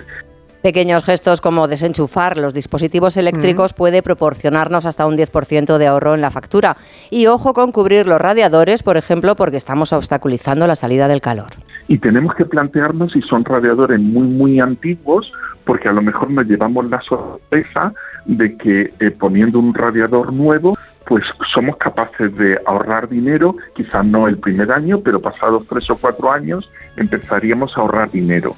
Pequeños 0.62 1.04
gestos 1.04 1.42
como 1.42 1.68
desenchufar 1.68 2.38
los 2.38 2.54
dispositivos 2.54 3.18
eléctricos 3.18 3.74
puede 3.74 4.04
proporcionarnos 4.04 4.86
hasta 4.86 5.08
un 5.08 5.18
10% 5.18 5.78
de 5.78 5.88
ahorro 5.88 6.14
en 6.14 6.22
la 6.22 6.30
factura. 6.30 6.78
Y 7.10 7.26
ojo 7.26 7.54
con 7.54 7.72
cubrir 7.72 8.06
los 8.06 8.22
radiadores, 8.22 8.84
por 8.84 8.96
ejemplo, 8.96 9.36
porque 9.36 9.58
estamos 9.58 9.92
obstaculizando 9.92 10.68
la 10.68 10.76
salida 10.76 11.08
del 11.08 11.22
calor. 11.22 11.50
y 11.88 11.98
tenemos 11.98 12.36
que 12.36 12.46
plantearnos 12.46 13.12
si 13.12 13.22
son 13.22 13.44
radiadores 13.44 14.00
muy 14.00 14.28
muy 14.28 14.60
antiguos 14.60 15.34
porque 15.66 15.90
a 15.90 15.92
lo 15.92 16.02
mejor 16.02 16.32
nos 16.32 16.46
llevamos 16.46 16.90
la 16.90 17.02
sorpresa 17.02 17.94
de 18.26 18.56
que 18.56 18.94
eh, 19.00 19.12
poniendo 19.12 19.60
un 19.60 19.74
radiador 19.74 20.32
nuevo 20.32 20.78
pues 21.06 21.26
somos 21.54 21.76
capaces 21.78 22.34
de 22.38 22.58
ahorrar 22.66 23.10
dinero, 23.10 23.56
quizás 23.76 24.06
no 24.06 24.28
el 24.28 24.38
primer 24.38 24.72
año, 24.72 25.02
pero 25.02 25.20
pasados 25.20 25.68
tres 25.68 25.90
o 25.90 25.98
cuatro 25.98 26.32
años 26.32 26.70
empezaríamos 26.96 27.76
a 27.76 27.82
ahorrar 27.82 28.12
dinero. 28.12 28.56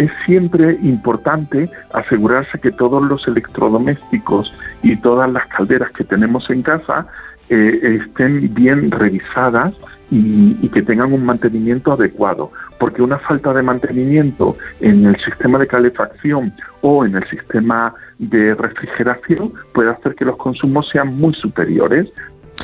Es 0.00 0.10
siempre 0.24 0.78
importante 0.82 1.68
asegurarse 1.92 2.58
que 2.58 2.72
todos 2.72 3.02
los 3.02 3.28
electrodomésticos 3.28 4.50
y 4.82 4.96
todas 4.96 5.30
las 5.30 5.46
calderas 5.48 5.90
que 5.90 6.04
tenemos 6.04 6.48
en 6.48 6.62
casa 6.62 7.06
eh, 7.50 8.00
estén 8.02 8.54
bien 8.54 8.90
revisadas 8.90 9.74
y, 10.10 10.56
y 10.62 10.70
que 10.70 10.80
tengan 10.80 11.12
un 11.12 11.26
mantenimiento 11.26 11.92
adecuado, 11.92 12.50
porque 12.78 13.02
una 13.02 13.18
falta 13.18 13.52
de 13.52 13.62
mantenimiento 13.62 14.56
en 14.80 15.04
el 15.04 15.22
sistema 15.22 15.58
de 15.58 15.66
calefacción 15.66 16.54
o 16.80 17.04
en 17.04 17.16
el 17.16 17.28
sistema 17.28 17.94
de 18.18 18.54
refrigeración 18.54 19.52
puede 19.74 19.90
hacer 19.90 20.14
que 20.14 20.24
los 20.24 20.38
consumos 20.38 20.88
sean 20.88 21.14
muy 21.14 21.34
superiores. 21.34 22.08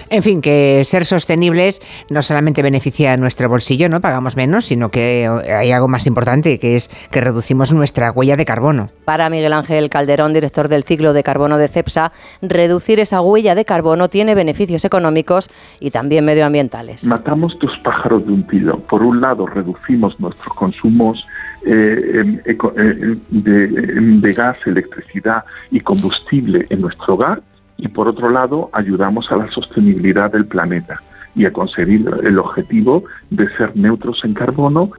En 0.09 0.23
fin, 0.23 0.41
que 0.41 0.83
ser 0.85 1.05
sostenibles 1.05 1.83
no 2.10 2.23
solamente 2.23 2.62
beneficia 2.62 3.12
a 3.12 3.17
nuestro 3.17 3.49
bolsillo, 3.49 3.89
no 3.89 4.01
pagamos 4.01 4.36
menos, 4.36 4.65
sino 4.67 4.89
que 4.91 5.28
hay 5.52 5.73
algo 5.73 5.89
más 5.89 6.07
importante, 6.07 6.59
que 6.60 6.76
es 6.76 6.89
que 7.10 7.20
reducimos 7.20 7.73
nuestra 7.73 8.12
huella 8.12 8.36
de 8.36 8.44
carbono. 8.44 8.89
Para 9.05 9.28
Miguel 9.31 9.52
Ángel 9.52 9.91
Calderón, 9.91 10.33
director 10.33 10.68
del 10.68 10.85
ciclo 10.85 11.12
de 11.12 11.25
carbono 11.25 11.59
de 11.59 11.67
CEPSA, 11.68 12.12
reducir 12.41 13.01
esa 13.01 13.20
huella 13.20 13.55
de 13.57 13.65
carbono 13.65 14.09
tiene 14.09 14.35
beneficios 14.36 14.85
económicos 14.85 15.51
y 15.81 15.91
también 15.91 16.25
medioambientales. 16.25 17.05
Matamos 17.05 17.59
dos 17.60 17.73
pájaros 17.83 18.25
de 18.26 18.33
un 18.33 18.47
tiro. 18.47 18.78
Por 18.81 19.02
un 19.02 19.20
lado, 19.20 19.47
reducimos 19.47 20.18
nuestros 20.20 20.55
consumos 20.55 21.26
eh, 21.67 22.20
em, 22.20 22.41
eco- 22.44 22.73
eh, 22.78 23.17
de, 23.31 23.65
em, 23.65 24.20
de 24.20 24.33
gas, 24.35 24.57
electricidad 24.67 25.43
y 25.73 25.81
combustible 25.81 26.65
en 26.70 26.81
nuestro 26.81 27.15
hogar 27.15 27.43
y 27.79 27.89
por 27.89 28.09
otro 28.09 28.31
lado 28.31 28.71
ayudamos 28.73 29.31
a 29.31 29.37
la 29.37 29.51
sostenibilidad 29.51 30.31
del 30.31 30.47
planeta 30.47 31.01
y 31.35 31.45
a 31.45 31.53
conseguir 31.53 32.09
el 32.25 32.39
objetivo 32.39 33.05
de 33.31 33.49
ser 33.57 33.77
neutros 33.77 34.25
en 34.25 34.33
carbono 34.33 34.91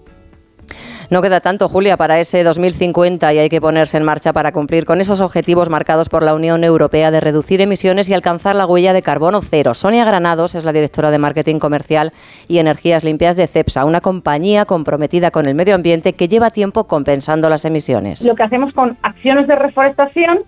No 1.10 1.22
queda 1.22 1.40
tanto, 1.40 1.68
Julia, 1.68 1.98
para 1.98 2.20
ese 2.20 2.44
2050 2.44 3.34
y 3.34 3.40
hay 3.40 3.50
que 3.50 3.60
ponerse 3.60 3.98
en 3.98 4.04
marcha 4.04 4.34
para 4.34 4.52
cumplir 4.52 4.86
con 4.86 5.02
esos 5.02 5.20
objetivos 5.20 5.70
marcados 5.72 6.10
por 6.10 6.22
la 6.22 6.36
Unión 6.36 6.64
Europea 6.64 7.10
de 7.10 7.20
reducir 7.20 7.60
emisiones 7.60 8.08
y 8.10 8.14
alcanzar 8.14 8.56
la 8.56 8.68
huella 8.68 8.94
de 8.94 9.02
carbono 9.02 9.42
cero. 9.42 9.74
Sonia 9.74 10.06
Granados 10.06 10.54
es 10.54 10.64
la 10.64 10.74
directora 10.74 11.10
de 11.10 11.18
Marketing 11.18 11.58
Comercial 11.58 12.12
y 12.48 12.60
Energías 12.60 13.04
Limpias 13.04 13.36
de 13.36 13.48
CEPSA, 13.48 13.86
una 13.86 14.02
compañía 14.02 14.66
comprometida 14.66 15.32
con 15.32 15.48
el 15.48 15.56
medio 15.56 15.74
ambiente 15.74 16.14
que 16.14 16.28
lleva 16.28 16.52
tiempo 16.52 16.86
compensando 16.86 17.50
las 17.50 17.66
emisiones. 17.66 18.22
Lo 18.22 18.36
que 18.36 18.44
hacemos 18.44 18.74
con 18.74 18.96
acciones 19.02 19.48
de 19.48 19.56
reforestación 19.56 20.42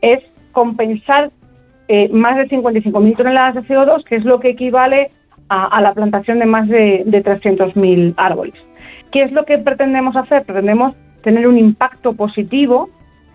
es 0.00 0.20
compensar 0.52 1.30
eh, 1.88 2.08
más 2.10 2.36
de 2.36 2.48
55.000 2.48 3.16
toneladas 3.16 3.54
de 3.54 3.62
CO2, 3.62 4.04
que 4.04 4.16
es 4.16 4.24
lo 4.24 4.40
que 4.40 4.50
equivale 4.50 5.10
a, 5.48 5.80
la 5.82 5.92
plantación 5.92 6.38
de 6.38 6.46
más 6.46 6.68
de, 6.68 7.02
de 7.04 7.22
300.000 7.22 8.14
árboles. 8.16 8.54
¿Qué 9.12 9.22
es 9.22 9.32
lo 9.32 9.44
que 9.44 9.58
pretendemos 9.58 10.16
hacer? 10.16 10.44
Pretendemos 10.44 10.94
tener 11.22 11.46
un 11.46 11.58
impacto 11.58 12.14
positivo 12.14 12.88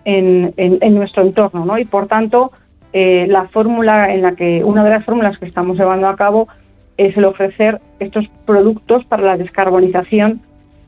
en 0.04 0.94
nuestro 0.94 1.22
entorno, 1.22 1.64
¿no? 1.64 1.78
Y 1.78 1.84
por 1.84 2.08
tanto, 2.08 2.50
eh, 2.92 3.26
la 3.28 3.46
fórmula 3.48 4.12
en 4.12 4.22
la 4.22 4.34
que 4.34 4.64
una 4.64 4.82
de 4.82 4.90
las 4.90 5.04
fórmulas 5.04 5.38
que 5.38 5.46
estamos 5.46 5.78
llevando 5.78 6.08
a 6.08 6.16
cabo 6.16 6.48
es 6.96 7.16
el 7.16 7.24
ofrecer 7.24 7.80
estos 8.00 8.26
productos 8.46 9.04
para 9.04 9.22
la 9.22 9.36
descarbonización 9.36 10.40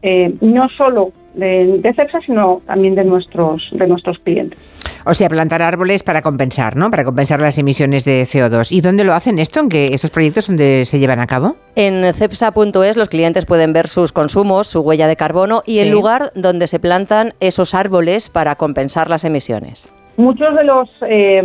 eh, 0.03 0.35
no 0.41 0.69
solo 0.71 1.13
de, 1.35 1.79
de 1.79 1.95
CEPSA, 1.95 2.21
sino 2.21 2.63
también 2.67 2.95
de 2.95 3.05
nuestros 3.05 3.69
de 3.73 3.87
nuestros 3.87 4.19
clientes. 4.19 4.59
O 5.05 5.15
sea, 5.15 5.29
plantar 5.29 5.63
árboles 5.63 6.03
para 6.03 6.23
compensar, 6.23 6.77
¿no? 6.77 6.91
Para 6.91 7.05
compensar 7.05 7.41
las 7.41 7.59
emisiones 7.59 8.05
de 8.05 8.23
CO2. 8.23 8.71
¿Y 8.73 8.81
dónde 8.81 9.05
lo 9.05 9.15
hacen 9.15 9.39
esto? 9.39 9.61
¿En 9.61 9.69
qué 9.69 9.87
estos 9.87 10.11
proyectos 10.11 10.47
donde 10.47 10.85
se 10.85 10.99
llevan 10.99 11.19
a 11.19 11.27
cabo? 11.27 11.57
En 11.75 12.13
cepsa.es 12.13 12.97
los 12.97 13.09
clientes 13.09 13.45
pueden 13.45 13.73
ver 13.73 13.89
sus 13.89 14.13
consumos, 14.13 14.69
su 14.69 14.81
huella 14.81 15.09
de 15.09 15.17
carbono 15.17 15.63
y 15.67 15.79
el 15.79 15.91
lugar 15.91 16.31
donde 16.35 16.67
se 16.67 16.79
plantan 16.79 17.33
esos 17.41 17.75
árboles 17.75 18.29
para 18.29 18.55
compensar 18.55 19.11
las 19.11 19.25
emisiones. 19.25 19.93
Muchos 20.17 20.55
de 20.55 20.65
los 20.65 20.89
eh, 21.09 21.43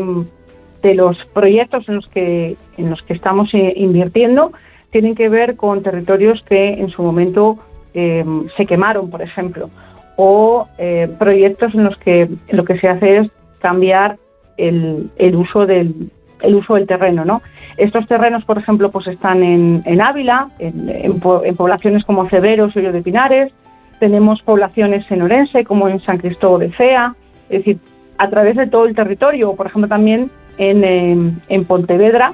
de 0.81 0.93
los 0.93 1.17
proyectos 1.33 1.87
en 1.89 1.95
los 1.95 2.07
que 2.07 2.55
en 2.77 2.89
los 2.89 3.01
que 3.03 3.13
estamos 3.13 3.53
eh, 3.53 3.73
invirtiendo 3.75 4.51
tienen 4.91 5.15
que 5.15 5.29
ver 5.29 5.55
con 5.55 5.83
territorios 5.83 6.43
que 6.47 6.73
en 6.73 6.89
su 6.89 7.01
momento 7.01 7.57
eh, 7.99 8.23
se 8.55 8.67
quemaron, 8.67 9.09
por 9.09 9.23
ejemplo, 9.23 9.71
o 10.17 10.67
eh, 10.77 11.09
proyectos 11.17 11.73
en 11.73 11.83
los 11.83 11.97
que 11.97 12.29
lo 12.49 12.63
que 12.63 12.77
se 12.79 12.87
hace 12.87 13.17
es 13.17 13.31
cambiar 13.59 14.17
el, 14.57 15.09
el 15.17 15.35
uso 15.35 15.65
del 15.65 16.11
el 16.43 16.53
uso 16.53 16.75
del 16.75 16.85
terreno, 16.85 17.25
¿no? 17.25 17.41
Estos 17.77 18.07
terrenos, 18.07 18.45
por 18.45 18.59
ejemplo, 18.59 18.91
pues 18.91 19.07
están 19.07 19.41
en, 19.41 20.01
Ávila, 20.01 20.49
en, 20.59 20.87
en 20.87 21.19
en 21.43 21.55
poblaciones 21.55 22.05
como 22.05 22.29
Cebreros 22.29 22.75
y 22.75 22.79
Hoyo 22.79 22.91
de 22.91 23.01
Pinares, 23.01 23.51
tenemos 23.99 24.43
poblaciones 24.43 25.09
en 25.09 25.23
Orense, 25.23 25.63
como 25.63 25.89
en 25.89 25.99
San 26.01 26.19
Cristóbal 26.19 26.59
de 26.69 26.77
Cea, 26.77 27.15
es 27.49 27.59
decir, 27.59 27.79
a 28.19 28.29
través 28.29 28.55
de 28.57 28.67
todo 28.67 28.85
el 28.85 28.95
territorio, 28.95 29.55
por 29.55 29.65
ejemplo 29.65 29.89
también 29.89 30.29
en, 30.57 30.83
eh, 30.83 31.33
en 31.49 31.65
Pontevedra. 31.65 32.33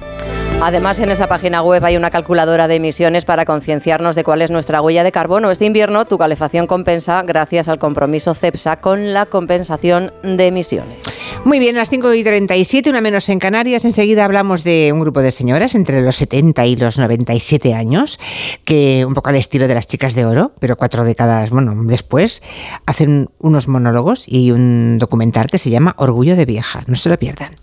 Además, 0.62 1.00
en 1.00 1.12
esa 1.12 1.28
página 1.28 1.62
web 1.62 1.84
hay 1.84 1.98
una 1.98 2.10
calculadora 2.10 2.70
de 2.70 2.76
emisiones 2.76 3.26
para 3.26 3.44
concienciarnos 3.44 4.16
de 4.16 4.24
cuál 4.24 4.42
es 4.42 4.50
nuestra 4.50 4.82
huella 4.82 5.04
de 5.04 5.12
carbono. 5.12 5.52
Este 5.52 5.66
invierno 5.66 6.06
tu 6.06 6.18
calefacción 6.18 6.68
compensa 6.68 7.22
gracias 7.24 7.68
al 7.68 7.80
compromiso 7.80 8.34
CEPSA 8.34 8.78
con 8.78 9.12
la 9.12 9.26
compensación 9.26 10.14
de 10.24 10.48
emisiones. 10.48 11.00
Muy 11.44 11.60
bien, 11.60 11.76
a 11.76 11.80
las 11.80 11.90
5 11.90 12.14
y 12.14 12.24
37, 12.24 12.90
una 12.90 13.02
menos 13.02 13.28
en 13.28 13.40
Canarias. 13.40 13.84
Enseguida 13.84 14.24
hablamos 14.24 14.64
de 14.64 14.92
un 14.94 15.02
grupo 15.02 15.22
de 15.22 15.32
señoras 15.32 15.76
entre 15.76 16.02
los 16.02 16.16
70 16.16 16.66
y 16.66 16.78
los 16.78 16.98
97 16.98 17.74
años, 17.74 18.18
que 18.64 19.04
un 19.06 19.14
poco 19.14 19.30
al 19.30 19.36
estilo 19.36 19.68
de 19.68 19.74
las 19.74 19.88
chicas 19.88 20.16
de 20.16 20.26
oro, 20.26 20.54
pero 20.62 20.78
cuatro 20.78 21.04
décadas 21.04 21.50
bueno, 21.50 21.76
después, 21.84 22.42
hacen 22.86 23.30
unos 23.40 23.68
monólogos 23.68 24.24
y 24.30 24.52
un 24.52 24.98
documental 24.98 25.48
que 25.48 25.58
se 25.58 25.70
llama 25.70 25.94
Orgullo 25.98 26.38
de 26.38 26.46
Vieja. 26.46 26.86
No 26.88 26.96
se 26.96 27.10
lo 27.10 27.20
pierdan. 27.20 27.63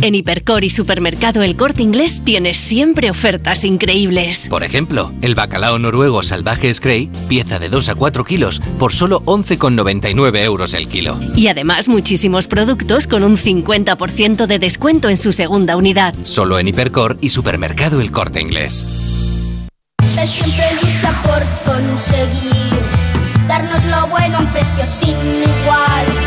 En 0.00 0.14
Hipercor 0.14 0.64
y 0.64 0.70
Supermercado 0.70 1.42
El 1.42 1.56
Corte 1.56 1.82
Inglés 1.82 2.22
tienes 2.24 2.56
siempre 2.56 3.10
ofertas 3.10 3.64
increíbles. 3.64 4.46
Por 4.48 4.62
ejemplo, 4.62 5.12
el 5.22 5.34
bacalao 5.34 5.78
noruego 5.78 6.22
salvaje 6.22 6.72
Scray, 6.72 7.10
pieza 7.28 7.58
de 7.58 7.68
2 7.68 7.88
a 7.88 7.94
4 7.96 8.24
kilos, 8.24 8.60
por 8.78 8.92
solo 8.92 9.22
11,99 9.24 10.42
euros 10.44 10.74
el 10.74 10.88
kilo. 10.88 11.18
Y 11.34 11.48
además 11.48 11.88
muchísimos 11.88 12.46
productos 12.46 13.06
con 13.06 13.24
un 13.24 13.36
50% 13.36 14.46
de 14.46 14.58
descuento 14.58 15.08
en 15.08 15.16
su 15.16 15.32
segunda 15.32 15.76
unidad. 15.76 16.14
Solo 16.24 16.58
en 16.58 16.68
Hipercor 16.68 17.18
y 17.20 17.30
Supermercado 17.30 18.00
El 18.00 18.12
Corte 18.12 18.40
Inglés. 18.40 18.84
Él 20.20 20.28
siempre 20.28 20.64
lucha 20.74 21.22
por 21.22 21.74
conseguir 21.74 22.78
darnos 23.48 23.84
lo 23.86 24.06
bueno 24.08 24.38
a 24.38 24.40
un 24.40 24.46
precio 24.46 24.86
sin 24.86 25.16
igual. 25.16 26.17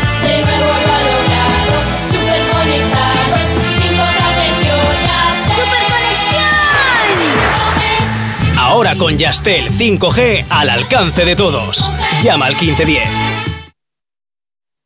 Ahora 8.82 8.98
con 8.98 9.16
Yastel 9.16 9.70
5G 9.70 10.46
al 10.50 10.68
alcance 10.68 11.24
de 11.24 11.36
todos. 11.36 11.88
Llama 12.20 12.46
al 12.46 12.54
1510. 12.54 13.04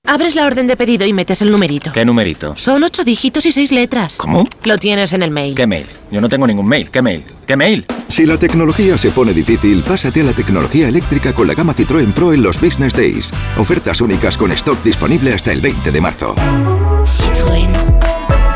Abres 0.07 0.35
la 0.35 0.45
orden 0.45 0.67
de 0.67 0.77
pedido 0.77 1.07
y 1.07 1.15
metes 1.15 1.41
el 1.41 1.51
numerito. 1.51 1.93
¿Qué 1.93 2.05
numerito? 2.05 2.55
Son 2.59 2.85
ocho 2.85 3.05
dígitos 3.05 3.47
y 3.47 3.53
seis 3.53 3.73
letras. 3.73 4.19
¿Cómo? 4.19 4.47
Lo 4.65 4.77
tienes 4.77 5.15
en 5.15 5.23
el 5.23 5.31
mail. 5.31 5.55
¿Qué 5.55 5.67
mail? 5.67 5.87
Yo 6.11 6.21
no 6.21 6.29
tengo 6.29 6.47
ningún 6.47 6.67
mail. 6.67 6.91
¿Qué 6.91 7.01
mail? 7.01 7.25
¿Qué 7.47 7.57
mail? 7.57 7.87
Si 8.09 8.27
la 8.27 8.37
tecnología 8.37 8.99
se 8.99 9.11
pone 9.13 9.33
difícil, 9.33 9.83
pásate 9.83 10.21
a 10.21 10.25
la 10.25 10.33
tecnología 10.35 10.89
eléctrica 10.89 11.33
con 11.35 11.47
la 11.47 11.55
gama 11.55 11.75
Citroën 11.75 12.13
Pro 12.13 12.35
en 12.35 12.43
los 12.43 12.61
Business 12.61 12.93
Days. 12.93 13.31
Ofertas 13.57 14.03
únicas 14.03 14.37
con 14.37 14.53
stock 14.53 14.83
disponible 14.83 15.33
hasta 15.33 15.53
el 15.53 15.63
20 15.63 15.91
de 15.91 16.01
marzo. 16.03 16.35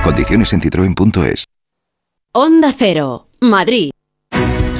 Condiciones 0.04 0.52
en 0.52 0.60
citroen.es. 0.60 1.46
Onda 2.34 2.74
Cero, 2.76 3.30
Madrid. 3.40 3.90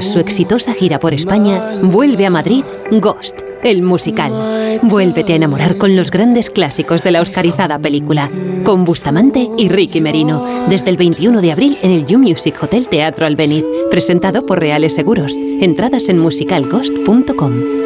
Su 0.00 0.18
exitosa 0.18 0.74
gira 0.74 0.98
por 0.98 1.14
España, 1.14 1.80
vuelve 1.82 2.26
a 2.26 2.30
Madrid 2.30 2.64
Ghost, 2.90 3.40
el 3.62 3.82
musical. 3.82 4.80
Vuélvete 4.82 5.32
a 5.32 5.36
enamorar 5.36 5.78
con 5.78 5.96
los 5.96 6.10
grandes 6.10 6.50
clásicos 6.50 7.02
de 7.02 7.10
la 7.10 7.22
oscarizada 7.22 7.78
película, 7.78 8.30
con 8.64 8.84
Bustamante 8.84 9.48
y 9.56 9.68
Ricky 9.68 10.00
Merino, 10.00 10.66
desde 10.68 10.90
el 10.90 10.96
21 10.96 11.40
de 11.40 11.52
abril 11.52 11.78
en 11.82 11.92
el 11.92 12.06
You 12.06 12.18
Music 12.18 12.62
Hotel 12.62 12.88
Teatro 12.88 13.26
Albeniz, 13.26 13.64
presentado 13.90 14.44
por 14.44 14.60
Reales 14.60 14.94
Seguros. 14.94 15.34
Entradas 15.36 16.08
en 16.08 16.18
musicalghost.com. 16.18 17.85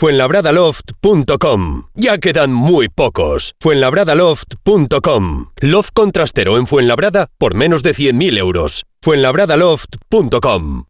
Fuenlabradaloft.com. 0.00 1.82
Ya 1.94 2.16
quedan 2.16 2.54
muy 2.54 2.88
pocos. 2.88 3.54
Fuenlabradaloft.com. 3.60 5.46
Loft 5.60 5.90
contrastero 5.92 6.56
en 6.56 6.66
Fuenlabrada 6.66 7.28
por 7.36 7.54
menos 7.54 7.82
de 7.82 7.92
100.000 7.92 8.38
euros. 8.38 8.84
Fuenlabradaloft.com. 9.02 10.89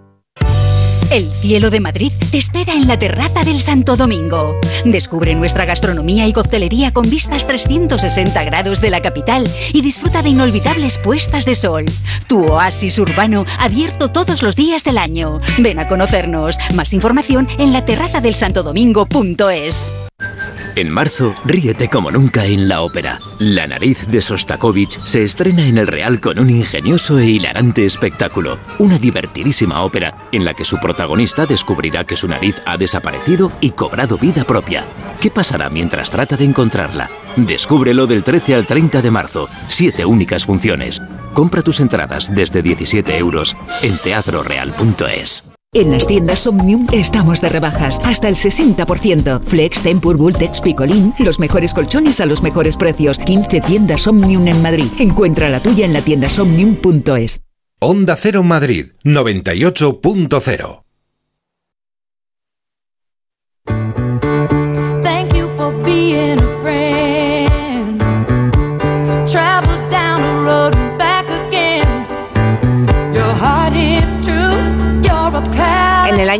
El 1.11 1.33
cielo 1.33 1.69
de 1.69 1.81
Madrid 1.81 2.13
te 2.31 2.37
espera 2.37 2.71
en 2.71 2.87
la 2.87 2.97
terraza 2.97 3.43
del 3.43 3.59
Santo 3.59 3.97
Domingo. 3.97 4.57
Descubre 4.85 5.35
nuestra 5.35 5.65
gastronomía 5.65 6.25
y 6.25 6.31
coctelería 6.31 6.93
con 6.93 7.09
vistas 7.09 7.45
360 7.45 8.41
grados 8.45 8.79
de 8.79 8.91
la 8.91 9.01
capital 9.01 9.45
y 9.73 9.81
disfruta 9.81 10.21
de 10.21 10.29
inolvidables 10.29 10.97
puestas 10.97 11.43
de 11.43 11.55
sol. 11.55 11.83
Tu 12.27 12.45
oasis 12.45 12.97
urbano 12.97 13.45
abierto 13.59 14.09
todos 14.09 14.41
los 14.41 14.55
días 14.55 14.85
del 14.85 14.97
año. 14.97 15.39
Ven 15.57 15.79
a 15.79 15.89
conocernos. 15.89 16.57
Más 16.75 16.93
información 16.93 17.45
en 17.57 17.73
la 17.73 17.83
terraza 17.83 18.21
del 18.21 18.35
santodomingo.es. 18.35 19.91
En 20.75 20.89
marzo, 20.89 21.35
ríete 21.43 21.89
como 21.89 22.11
nunca 22.11 22.45
en 22.45 22.69
la 22.69 22.81
ópera. 22.81 23.19
La 23.39 23.67
nariz 23.67 24.07
de 24.07 24.21
Sostakovich 24.21 25.03
se 25.03 25.23
estrena 25.23 25.65
en 25.65 25.77
el 25.77 25.87
Real 25.87 26.21
con 26.21 26.39
un 26.39 26.49
ingenioso 26.49 27.19
e 27.19 27.25
hilarante 27.25 27.85
espectáculo. 27.85 28.59
Una 28.79 28.97
divertidísima 28.97 29.83
ópera 29.83 30.29
en 30.31 30.45
la 30.45 30.53
que 30.53 30.63
su 30.63 30.77
protagonista 30.77 31.00
descubrirá 31.47 32.05
que 32.05 32.17
su 32.17 32.27
nariz 32.27 32.61
ha 32.65 32.77
desaparecido 32.77 33.51
y 33.61 33.71
cobrado 33.71 34.17
vida 34.17 34.43
propia. 34.43 34.85
¿Qué 35.19 35.29
pasará 35.29 35.69
mientras 35.69 36.09
trata 36.09 36.37
de 36.37 36.45
encontrarla? 36.45 37.09
Descúbrelo 37.35 38.07
del 38.07 38.23
13 38.23 38.55
al 38.55 38.65
30 38.65 39.01
de 39.01 39.11
marzo. 39.11 39.47
Siete 39.67 40.05
únicas 40.05 40.45
funciones. 40.45 41.01
Compra 41.33 41.61
tus 41.61 41.79
entradas 41.79 42.33
desde 42.33 42.61
17 42.61 43.17
euros 43.17 43.55
en 43.81 43.97
teatroreal.es. 43.97 45.43
En 45.73 45.89
las 45.91 46.05
tiendas 46.05 46.45
Omnium 46.47 46.85
estamos 46.91 47.39
de 47.39 47.47
rebajas 47.47 47.99
hasta 48.03 48.27
el 48.27 48.35
60%. 48.35 49.41
Flex, 49.41 49.83
Tempur, 49.83 50.17
Bultex, 50.17 50.59
Picolín, 50.59 51.13
los 51.19 51.39
mejores 51.39 51.73
colchones 51.73 52.19
a 52.19 52.25
los 52.25 52.43
mejores 52.43 52.75
precios. 52.75 53.17
15 53.19 53.61
tiendas 53.61 54.05
Omnium 54.07 54.47
en 54.49 54.61
Madrid. 54.61 54.87
Encuentra 54.99 55.49
la 55.49 55.61
tuya 55.61 55.85
en 55.85 55.93
la 55.93 56.01
tienda 56.01 56.29
somnium.es. 56.29 57.41
Onda 57.79 58.17
Cero 58.17 58.43
Madrid 58.43 58.87
98.0 59.03 60.81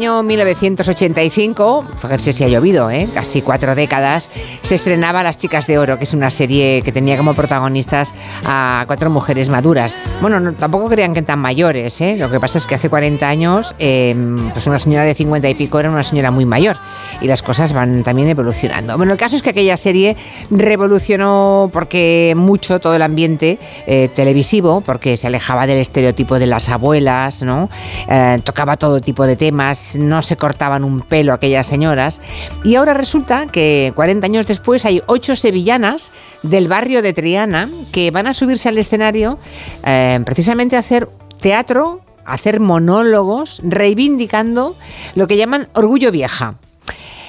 año 0.02 0.24
1985, 0.24 1.86
fíjense 2.02 2.34
si 2.34 2.44
ha 2.44 2.48
llovido, 2.48 2.90
¿eh? 2.90 3.08
casi 3.14 3.44
cuatro 3.44 3.76
décadas, 3.76 4.32
se 4.64 4.74
estrenaba 4.74 5.22
Las 5.22 5.38
Chicas 5.38 5.68
de 5.68 5.78
Oro, 5.78 6.00
que 6.00 6.06
es 6.06 6.16
una 6.16 6.32
serie 6.32 6.82
que 6.82 6.92
tenía 6.92 7.18
como 7.18 7.36
protagonistas 7.36 8.16
a 8.44 8.84
cuatro 8.88 9.12
mujeres 9.12 9.50
maduras. 9.50 9.96
Bueno, 10.20 10.40
no- 10.40 10.54
tampoco 10.54 10.90
crean 10.90 11.14
que 11.14 11.22
tan 11.22 11.38
mayores, 11.38 12.02
¿eh? 12.02 12.16
lo 12.18 12.32
que 12.32 12.40
pasa 12.40 12.58
es 12.58 12.66
que 12.66 12.74
hace 12.74 12.90
40 12.90 13.30
años, 13.30 13.76
eh, 13.78 14.16
pues 14.52 14.66
una 14.66 14.80
señora 14.80 15.04
de 15.04 15.14
50 15.14 15.48
y 15.50 15.54
pico 15.54 15.80
era 15.80 15.92
una 15.92 16.02
señora 16.02 16.32
muy 16.32 16.46
mayor 16.46 16.78
y 17.22 17.28
las 17.28 17.44
cosas 17.44 17.72
van 17.72 18.04
también 18.04 18.28
evolucionando. 18.28 18.98
Bueno, 18.98 19.12
el 19.14 19.20
caso 19.20 19.36
es 19.36 19.44
que 19.44 19.52
aquella 19.52 19.78
serie 19.78 20.18
revolucionó 20.50 21.70
porque 21.72 22.34
mucho 22.36 22.80
todo 22.80 22.96
el 22.96 23.04
ambiente 23.04 23.60
eh, 23.86 24.10
televisivo, 24.16 24.82
porque 24.82 25.16
se 25.16 25.28
alejaba 25.28 25.68
del 25.68 25.78
estereotipo 25.78 26.40
de 26.40 26.48
las 26.48 26.70
abuelas, 26.70 27.44
¿no? 27.44 27.70
Eh, 28.10 28.40
tocaba 28.44 28.78
todo 28.78 29.00
tipo 29.00 29.28
de 29.28 29.36
temas, 29.36 29.91
no 29.96 30.22
se 30.22 30.38
cortaban 30.38 30.84
un 30.84 31.02
pelo 31.02 31.34
aquellas 31.34 31.68
señoras. 31.68 32.22
Y 32.64 32.76
ahora 32.76 32.94
resulta 32.94 33.48
que 33.48 33.92
40 33.96 34.26
años 34.26 34.48
después 34.48 34.86
hay 34.86 35.02
ocho 35.08 35.36
sevillanas 35.36 36.12
del 36.44 36.68
barrio 36.68 37.02
de 37.02 37.14
Triana 37.14 37.70
que 37.92 38.12
van 38.12 38.28
a 38.28 38.34
subirse 38.34 38.70
al 38.70 38.78
escenario 38.78 39.40
eh, 39.86 40.20
precisamente 40.26 40.76
a 40.76 40.80
hacer 40.80 41.10
teatro, 41.40 42.02
a 42.26 42.34
hacer 42.34 42.60
monólogos, 42.60 43.62
reivindicando 43.64 44.76
lo 45.16 45.28
que 45.28 45.38
llaman 45.38 45.68
orgullo 45.74 46.12
vieja. 46.12 46.56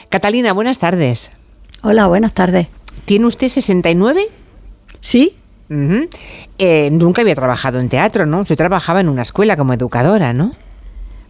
Catalina, 0.08 0.52
buenas 0.52 0.78
tardes. 0.78 1.32
Hola, 1.82 2.06
buenas 2.06 2.32
tardes. 2.32 2.68
¿Tiene 3.06 3.26
usted 3.26 3.48
69? 3.48 4.26
Sí. 5.00 5.36
Eh, 6.58 6.90
nunca 6.92 7.22
había 7.22 7.34
trabajado 7.34 7.80
en 7.80 7.88
teatro, 7.88 8.26
¿no? 8.26 8.40
Usted 8.40 8.56
trabajaba 8.56 9.00
en 9.00 9.08
una 9.08 9.22
escuela 9.22 9.56
como 9.56 9.72
educadora, 9.72 10.32
¿no? 10.32 10.54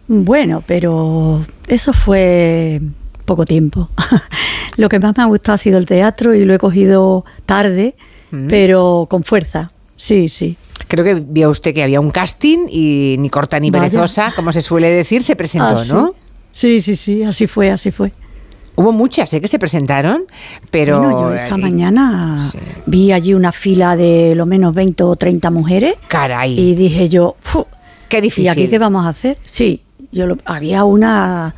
Bueno, 0.07 0.63
pero 0.67 1.45
eso 1.67 1.93
fue 1.93 2.81
poco 3.25 3.45
tiempo. 3.45 3.89
lo 4.77 4.89
que 4.89 4.99
más 4.99 5.15
me 5.17 5.23
ha 5.23 5.27
gustado 5.27 5.55
ha 5.55 5.57
sido 5.57 5.77
el 5.77 5.85
teatro 5.85 6.33
y 6.35 6.43
lo 6.45 6.53
he 6.53 6.57
cogido 6.57 7.25
tarde, 7.45 7.95
Mm. 8.31 8.47
pero 8.47 9.05
con 9.11 9.23
fuerza. 9.23 9.71
Sí, 9.95 10.27
sí. 10.27 10.57
Creo 10.87 11.05
que 11.05 11.13
vio 11.13 11.51
usted 11.51 11.71
que 11.73 11.83
había 11.83 11.99
un 12.01 12.09
casting 12.09 12.65
y 12.67 13.15
ni 13.19 13.29
corta 13.29 13.59
ni 13.59 13.69
Vaya. 13.69 13.83
perezosa, 13.83 14.33
como 14.35 14.51
se 14.51 14.61
suele 14.61 14.89
decir, 14.89 15.21
se 15.21 15.35
presentó, 15.35 15.77
Ah. 15.77 15.83
¿no? 15.87 16.15
Sí, 16.51 16.81
sí, 16.81 16.95
sí, 16.95 17.21
así 17.23 17.45
fue, 17.45 17.69
así 17.69 17.91
fue. 17.91 18.11
Hubo 18.75 18.91
muchas, 18.91 19.31
¿eh? 19.35 19.39
que 19.39 19.47
se 19.47 19.59
presentaron, 19.59 20.23
pero... 20.71 20.97
Bueno, 20.99 21.29
yo 21.29 21.35
esa 21.35 21.55
eh, 21.55 21.57
mañana 21.59 22.51
vi 22.87 23.11
allí 23.11 23.35
una 23.35 23.51
fila 23.51 23.95
de 23.95 24.33
lo 24.35 24.47
menos 24.47 24.73
20 24.73 25.03
o 25.03 25.15
30 25.15 25.51
mujeres. 25.51 25.93
Caray. 26.07 26.59
Y 26.59 26.73
dije 26.73 27.07
yo, 27.07 27.35
"Fu, 27.39 27.67
Qué 28.09 28.19
difícil. 28.19 28.45
¿y 28.45 28.47
aquí 28.47 28.67
qué 28.67 28.79
vamos 28.79 29.05
a 29.05 29.09
hacer? 29.09 29.37
Sí, 29.45 29.81
yo 30.13 30.25
lo- 30.27 30.37
había 30.45 30.83
una 30.85 31.53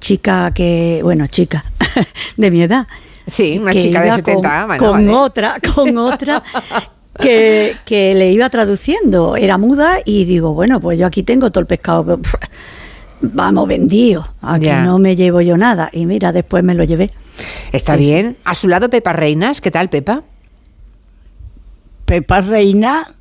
chica 0.00 0.50
que, 0.52 1.00
bueno, 1.02 1.26
chica 1.28 1.64
de 2.36 2.50
mi 2.50 2.62
edad. 2.62 2.86
Sí, 3.26 3.58
una 3.60 3.72
que 3.72 3.80
chica 3.80 4.00
de 4.00 4.06
iba 4.08 4.16
70, 4.16 4.32
con, 4.42 4.66
bueno, 4.68 4.78
con 4.84 4.92
vale. 4.92 5.08
otra, 5.12 5.56
con 5.74 5.96
otra 5.98 6.42
que, 7.20 7.76
que 7.84 8.14
le 8.14 8.32
iba 8.32 8.48
traduciendo. 8.48 9.36
Era 9.36 9.58
muda 9.58 9.98
y 10.04 10.24
digo, 10.24 10.54
bueno, 10.54 10.80
pues 10.80 10.98
yo 10.98 11.06
aquí 11.06 11.22
tengo 11.22 11.50
todo 11.50 11.60
el 11.60 11.66
pescado. 11.66 12.18
vamos, 13.20 13.68
vendido. 13.68 14.26
Aquí 14.40 14.66
Ya. 14.66 14.82
no 14.82 14.98
me 14.98 15.14
llevo 15.14 15.40
yo 15.42 15.56
nada. 15.58 15.90
Y 15.92 16.06
mira, 16.06 16.32
después 16.32 16.64
me 16.64 16.74
lo 16.74 16.84
llevé. 16.84 17.10
Está 17.72 17.94
Sí, 17.94 18.00
bien. 18.00 18.36
A 18.44 18.54
su 18.54 18.66
lado 18.68 18.88
Pepa 18.88 19.12
Reinas. 19.12 19.60
¿Qué 19.60 19.70
tal, 19.70 19.90
Pepa? 19.90 20.22
Pepa 22.06 22.40
Reina. 22.40 23.14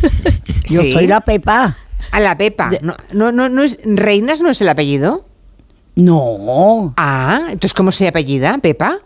Yo 0.68 0.82
Sí. 0.82 0.92
soy 0.92 1.06
la 1.06 1.20
Pepa. 1.20 1.76
A 2.14 2.20
la 2.20 2.38
Pepa. 2.38 2.70
No, 2.80 2.94
no, 3.12 3.32
no, 3.32 3.48
no 3.48 3.64
es, 3.64 3.80
¿Reinas 3.84 4.40
no 4.40 4.48
es 4.48 4.60
el 4.60 4.68
apellido? 4.68 5.24
No. 5.96 6.94
Ah, 6.96 7.40
entonces 7.46 7.74
¿cómo 7.74 7.90
se 7.90 8.06
apellida, 8.06 8.56
Pepa? 8.58 9.00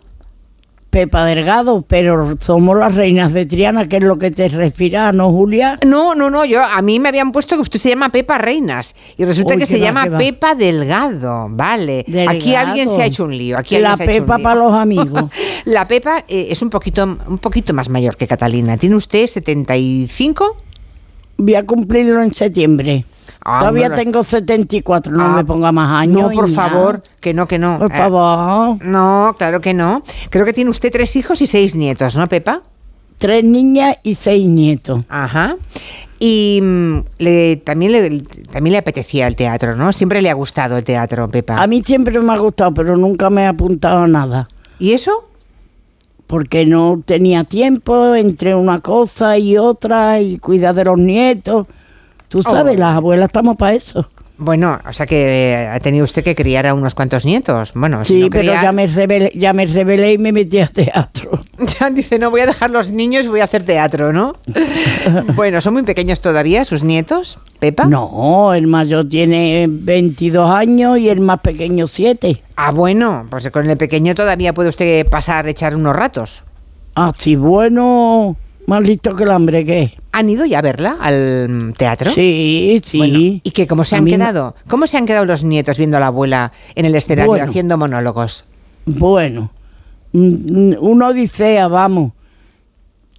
Pepa 0.91 1.25
Delgado, 1.25 1.83
pero 1.87 2.37
somos 2.39 2.77
las 2.77 2.93
reinas 2.93 3.33
de 3.33 3.47
Triana, 3.47 3.89
que 3.89 3.97
es 3.97 4.03
lo 4.03 4.19
que 4.19 4.29
te 4.29 4.47
refieras, 4.47 5.13
¿no, 5.15 5.31
Julia? 5.31 5.79
No, 5.85 6.13
no, 6.13 6.29
no, 6.29 6.45
yo 6.45 6.63
a 6.63 6.81
mí 6.83 6.99
me 6.99 7.09
habían 7.09 7.31
puesto 7.31 7.55
que 7.55 7.63
usted 7.63 7.79
se 7.79 7.89
llama 7.89 8.09
Pepa 8.09 8.37
Reinas 8.37 8.95
y 9.17 9.25
resulta 9.25 9.55
Uy, 9.55 9.59
que 9.59 9.65
se 9.65 9.79
va, 9.79 9.85
llama. 9.85 10.17
Pepa 10.17 10.53
Delgado, 10.53 11.47
vale. 11.49 12.05
Aquí 12.27 12.53
alguien 12.53 12.89
se 12.89 13.01
ha 13.01 13.05
hecho 13.05 13.23
un 13.23 13.35
lío. 13.35 13.57
Aquí 13.57 13.79
La 13.79 13.97
Pepa 13.97 14.37
para 14.37 14.59
los 14.59 14.73
amigos. 14.75 15.25
La 15.65 15.87
Pepa 15.87 16.25
eh, 16.27 16.49
es 16.51 16.61
un 16.61 16.69
poquito, 16.69 17.03
un 17.03 17.39
poquito 17.39 17.73
más 17.73 17.89
mayor 17.89 18.17
que 18.17 18.27
Catalina. 18.27 18.77
¿Tiene 18.77 18.95
usted 18.95 19.25
75? 19.25 20.57
Voy 21.41 21.55
a 21.55 21.65
cumplirlo 21.65 22.21
en 22.21 22.33
septiembre. 22.33 23.05
Ah, 23.45 23.59
Todavía 23.59 23.87
bueno. 23.87 23.95
tengo 23.95 24.23
74, 24.23 25.11
no 25.13 25.23
Ah, 25.23 25.35
me 25.37 25.45
ponga 25.45 25.71
más 25.71 26.01
años. 26.01 26.21
No, 26.23 26.29
por 26.31 26.49
nada. 26.49 26.69
favor, 26.69 27.03
que 27.21 27.33
no, 27.33 27.47
que 27.47 27.57
no. 27.57 27.79
Por 27.79 27.91
Eh, 27.91 27.97
favor. 27.97 28.85
no, 28.85 29.33
claro 29.37 29.61
que 29.61 29.73
no. 29.73 30.03
Creo 30.29 30.43
que 30.45 30.51
tiene 30.53 30.69
usted 30.69 30.91
tres 30.91 31.15
hijos 31.15 31.41
y 31.41 31.47
seis 31.47 31.75
nietos, 31.75 32.15
¿no, 32.17 32.27
Pepa? 32.27 32.61
Tres 33.17 33.43
niñas 33.45 33.95
y 34.03 34.15
seis 34.15 34.45
nietos. 34.47 34.99
Ajá. 35.07 35.55
Y 36.19 36.59
mm, 36.61 36.97
le, 37.19 37.55
también, 37.57 37.91
le, 37.93 38.19
también 38.51 38.73
le 38.73 38.77
apetecía 38.79 39.25
el 39.27 39.35
teatro, 39.37 39.75
¿no? 39.77 39.93
Siempre 39.93 40.21
le 40.21 40.29
ha 40.29 40.33
gustado 40.33 40.77
el 40.77 40.83
teatro, 40.83 41.29
Pepa. 41.29 41.61
A 41.61 41.67
mí 41.67 41.81
siempre 41.85 42.19
me 42.19 42.33
ha 42.33 42.37
gustado, 42.37 42.73
pero 42.73 42.97
nunca 42.97 43.29
me 43.29 43.43
he 43.43 43.47
apuntado 43.47 43.99
a 43.99 44.07
nada. 44.07 44.49
¿Y 44.79 44.91
eso? 44.91 45.28
Porque 46.29 46.63
no 46.63 47.01
tenía 47.03 47.43
tiempo 47.43 48.13
entre 48.13 48.53
una 48.53 48.81
cosa 48.81 49.39
y 49.39 49.57
otra 49.57 50.21
y 50.21 50.37
cuidar 50.37 50.75
de 50.75 50.85
los 50.85 50.99
nietos. 50.99 51.65
Tú 52.27 52.43
sabes, 52.43 52.75
Oh. 52.75 52.79
las 52.79 52.97
abuelas 52.97 53.29
estamos 53.29 53.57
para 53.57 53.73
eso. 53.73 54.07
Bueno, 54.41 54.79
o 54.87 54.93
sea 54.93 55.05
que 55.05 55.51
eh, 55.51 55.67
ha 55.67 55.79
tenido 55.81 56.05
usted 56.05 56.23
que 56.23 56.33
criar 56.33 56.65
a 56.65 56.73
unos 56.73 56.95
cuantos 56.95 57.25
nietos. 57.25 57.73
Bueno, 57.75 58.05
si 58.05 58.13
Sí, 58.13 58.21
no 58.21 58.29
pero 58.29 58.53
ya 58.53 58.71
me 58.71 58.87
rebelé, 58.87 59.33
ya 59.35 59.51
me 59.51 59.65
rebelé 59.65 60.13
y 60.13 60.17
me 60.17 60.31
metí 60.31 60.59
a 60.59 60.67
teatro. 60.67 61.43
Ya 61.77 61.89
dice, 61.89 62.17
no 62.17 62.31
voy 62.31 62.39
a 62.39 62.45
dejar 62.45 62.69
los 62.69 62.89
niños, 62.89 63.27
voy 63.27 63.41
a 63.41 63.43
hacer 63.43 63.63
teatro, 63.65 64.13
¿no? 64.13 64.33
bueno, 65.35 65.59
¿son 65.59 65.73
muy 65.73 65.83
pequeños 65.83 66.21
todavía 66.21 66.63
sus 66.63 66.85
nietos, 66.85 67.37
Pepa? 67.59 67.83
No, 67.83 68.53
el 68.53 68.65
mayor 68.65 69.09
tiene 69.09 69.67
22 69.69 70.49
años 70.49 70.97
y 70.99 71.09
el 71.09 71.19
más 71.19 71.41
pequeño 71.41 71.87
7. 71.87 72.41
Ah, 72.55 72.71
bueno, 72.71 73.27
pues 73.29 73.49
con 73.49 73.69
el 73.69 73.75
pequeño 73.75 74.15
todavía 74.15 74.53
puede 74.53 74.69
usted 74.69 75.05
pasar, 75.09 75.49
echar 75.49 75.75
unos 75.75 75.93
ratos. 75.93 76.43
Así 76.95 77.35
bueno, 77.35 78.37
más 78.69 78.83
listo 78.83 79.15
que 79.15 79.23
el 79.23 79.31
hambre 79.31 79.65
que. 79.65 79.93
¿Han 80.11 80.29
ido 80.29 80.45
ya 80.45 80.59
a 80.59 80.61
verla 80.61 80.97
al 81.01 81.73
teatro? 81.77 82.11
Sí, 82.11 82.81
sí. 82.85 82.97
Bueno, 82.97 83.17
¿Y 83.43 83.51
qué? 83.51 83.67
¿Cómo 83.67 83.83
se 83.83 83.95
han 83.97 84.05
quedado? 84.05 84.55
¿Cómo 84.69 84.87
se 84.87 84.97
han 84.97 85.05
quedado 85.05 85.25
los 85.25 85.43
nietos 85.43 85.77
viendo 85.77 85.97
a 85.97 85.99
la 85.99 86.07
abuela 86.07 86.51
en 86.75 86.85
el 86.85 86.95
escenario 86.95 87.27
Bueno. 87.31 87.45
haciendo 87.45 87.77
monólogos? 87.77 88.45
Bueno, 88.85 89.51
mm, 90.13 90.73
una 90.79 91.07
odisea, 91.09 91.67
vamos. 91.67 92.13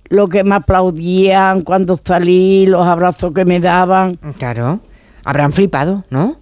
Lo 0.08 0.28
que 0.28 0.42
me 0.42 0.56
aplaudían 0.56 1.60
cuando 1.62 1.98
salí, 2.02 2.66
los 2.66 2.84
abrazos 2.86 3.32
que 3.32 3.44
me 3.44 3.60
daban. 3.60 4.18
Claro. 4.38 4.80
Habrán 5.24 5.52
flipado, 5.52 6.04
¿no? 6.10 6.38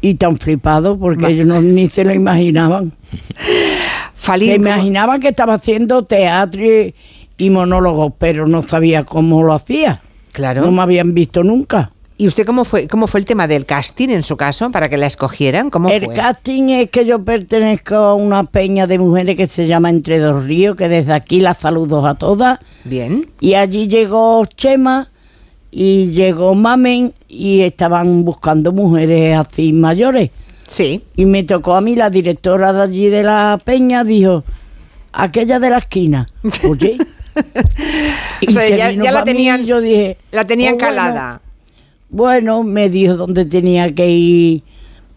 Y 0.00 0.14
tan 0.16 0.36
flipados 0.38 0.98
porque 0.98 1.26
ellos 1.28 1.46
no, 1.46 1.60
ni 1.62 1.88
se 1.88 2.04
lo 2.04 2.12
imaginaban. 2.12 2.92
Falín, 4.16 4.50
se 4.50 4.56
¿cómo- 4.58 4.68
imaginaban 4.68 5.20
que 5.20 5.28
estaba 5.28 5.54
haciendo 5.54 6.04
teatro 6.04 6.62
y, 6.62 6.94
y 7.38 7.50
monólogos, 7.50 8.12
pero 8.18 8.46
no 8.46 8.62
sabía 8.62 9.04
cómo 9.04 9.42
lo 9.42 9.54
hacía. 9.54 10.00
Claro. 10.32 10.62
No 10.62 10.72
me 10.72 10.82
habían 10.82 11.14
visto 11.14 11.42
nunca. 11.42 11.92
¿Y 12.20 12.26
usted 12.26 12.44
cómo 12.44 12.64
fue, 12.64 12.88
cómo 12.88 13.06
fue 13.06 13.20
el 13.20 13.26
tema 13.26 13.46
del 13.46 13.64
casting 13.64 14.08
en 14.08 14.24
su 14.24 14.36
caso 14.36 14.72
para 14.72 14.88
que 14.88 14.96
la 14.96 15.06
escogieran? 15.06 15.70
¿Cómo 15.70 15.88
El 15.88 16.06
fue? 16.06 16.14
casting 16.14 16.68
es 16.70 16.90
que 16.90 17.04
yo 17.04 17.22
pertenezco 17.24 17.94
a 17.94 18.14
una 18.14 18.42
peña 18.42 18.88
de 18.88 18.98
mujeres 18.98 19.36
que 19.36 19.46
se 19.46 19.68
llama 19.68 19.88
Entre 19.88 20.18
Dos 20.18 20.44
Ríos, 20.44 20.74
que 20.76 20.88
desde 20.88 21.12
aquí 21.12 21.38
las 21.40 21.58
saludo 21.58 22.04
a 22.04 22.16
todas. 22.16 22.58
Bien. 22.84 23.28
Y 23.38 23.54
allí 23.54 23.86
llegó 23.86 24.44
Chema 24.46 25.08
y 25.70 26.06
llegó 26.08 26.56
Mamen 26.56 27.14
y 27.28 27.60
estaban 27.60 28.24
buscando 28.24 28.72
mujeres 28.72 29.38
así 29.38 29.72
mayores. 29.72 30.30
Sí. 30.66 31.04
Y 31.14 31.24
me 31.24 31.44
tocó 31.44 31.74
a 31.76 31.80
mí, 31.80 31.94
la 31.94 32.10
directora 32.10 32.72
de 32.72 32.82
allí 32.82 33.06
de 33.10 33.22
la 33.22 33.60
peña, 33.64 34.02
dijo, 34.02 34.42
aquella 35.12 35.60
de 35.60 35.70
la 35.70 35.78
esquina. 35.78 36.28
Oye. 36.68 36.98
O 38.48 38.50
sea, 38.52 38.62
se 38.68 38.76
ya- 38.76 38.90
ya 38.92 39.12
la 39.12 39.20
mí 39.24 39.24
tenían- 39.32 39.64
yo 39.66 39.80
dije, 39.80 40.16
la 40.30 40.44
tenían 40.46 40.74
"Oh, 40.74 40.76
bueno". 40.78 40.88
calada. 40.96 41.40
Bueno, 42.10 42.62
me 42.62 42.88
dijo 42.88 43.14
dónde 43.16 43.44
tenía 43.44 43.94
que 43.94 44.08
ir 44.08 44.62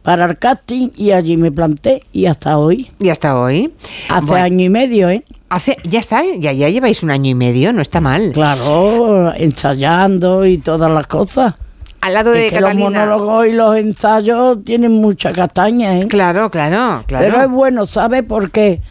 para 0.03 0.25
el 0.25 0.37
casting 0.37 0.89
y 0.97 1.11
allí 1.11 1.37
me 1.37 1.51
planté 1.51 2.03
y 2.11 2.25
hasta 2.25 2.57
hoy. 2.57 2.89
Y 2.99 3.09
hasta 3.09 3.39
hoy. 3.39 3.71
Hace 4.09 4.25
Bueno. 4.25 4.43
año 4.43 4.65
y 4.65 4.69
medio, 4.69 5.09
¿eh? 5.09 5.23
Hace, 5.49 5.77
ya 5.83 5.99
está, 5.99 6.21
ya, 6.39 6.51
ya 6.53 6.69
lleváis 6.69 7.03
un 7.03 7.11
año 7.11 7.29
y 7.29 7.35
medio, 7.35 7.71
no 7.73 7.81
está 7.81 8.01
mal. 8.01 8.31
Claro, 8.33 9.33
ensayando 9.35 10.45
y 10.45 10.57
todas 10.57 10.91
las 10.91 11.07
cosas. 11.07 11.53
Al 12.01 12.13
lado 12.15 12.31
de 12.31 12.47
Es 12.47 12.53
que 12.53 12.61
los 12.61 12.73
monólogos 12.73 13.45
y 13.47 13.51
los 13.51 13.75
ensayos 13.77 14.63
tienen 14.65 14.91
mucha 14.93 15.31
castaña, 15.31 15.99
¿eh? 15.99 16.07
Claro, 16.07 16.49
claro, 16.49 17.03
claro. 17.05 17.23
Pero 17.25 17.41
es 17.43 17.49
bueno, 17.49 17.85
¿sabes? 17.85 18.23
Porque 18.27 18.81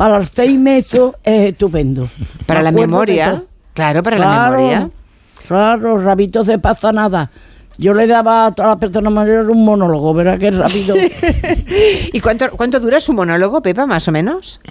para 0.00 0.18
los 0.18 0.30
seis 0.34 0.58
meses 0.58 1.10
es 1.22 1.52
estupendo. 1.52 2.08
Para 2.46 2.62
la 2.62 2.72
memoria. 2.72 3.44
Claro, 3.74 4.02
para 4.02 4.16
la 4.16 4.48
memoria. 4.48 4.90
Claro, 5.46 5.98
rabitos 5.98 6.46
de 6.46 6.58
pasa 6.58 6.90
nada. 6.90 7.30
Yo 7.76 7.92
le 7.92 8.06
daba 8.06 8.46
a 8.46 8.52
todas 8.52 8.70
las 8.70 8.78
personas 8.78 9.12
mayores 9.12 9.46
un 9.50 9.62
monólogo, 9.62 10.14
¿verdad? 10.14 10.38
Que 10.38 10.52
rápido. 10.52 10.94
¿Y 12.14 12.18
cuánto, 12.20 12.50
cuánto 12.52 12.80
dura 12.80 12.98
su 12.98 13.12
monólogo, 13.12 13.60
Pepa, 13.60 13.84
más 13.84 14.08
o 14.08 14.12
menos? 14.12 14.62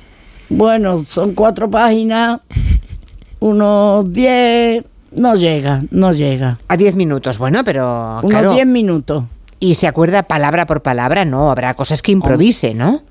bueno, 0.49 1.05
son 1.07 1.35
cuatro 1.35 1.69
páginas, 1.69 2.39
unos 3.39 4.11
diez, 4.11 4.83
no 5.11 5.35
llega, 5.35 5.83
no 5.91 6.11
llega. 6.11 6.57
A 6.67 6.75
10 6.75 6.95
minutos, 6.95 7.37
bueno, 7.37 7.63
pero 7.63 8.17
Unos 8.23 8.31
claro. 8.31 8.53
diez 8.55 8.65
minutos. 8.65 9.25
¿Y 9.59 9.75
se 9.75 9.85
acuerda 9.85 10.23
palabra 10.23 10.65
por 10.65 10.81
palabra? 10.81 11.23
No, 11.23 11.51
habrá 11.51 11.75
cosas 11.75 12.01
que 12.01 12.11
improvise, 12.11 12.73
¿no? 12.73 13.03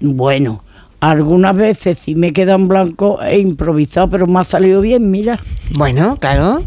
Bueno, 0.00 0.62
algunas 1.00 1.54
veces 1.56 1.98
sí 2.04 2.14
me 2.14 2.32
queda 2.32 2.54
en 2.54 2.66
blanco 2.68 3.20
e 3.22 3.38
improvisado, 3.38 4.08
pero 4.10 4.26
me 4.26 4.40
ha 4.40 4.44
salido 4.44 4.80
bien, 4.80 5.10
mira. 5.10 5.38
Bueno, 5.74 6.16
claro. 6.18 6.60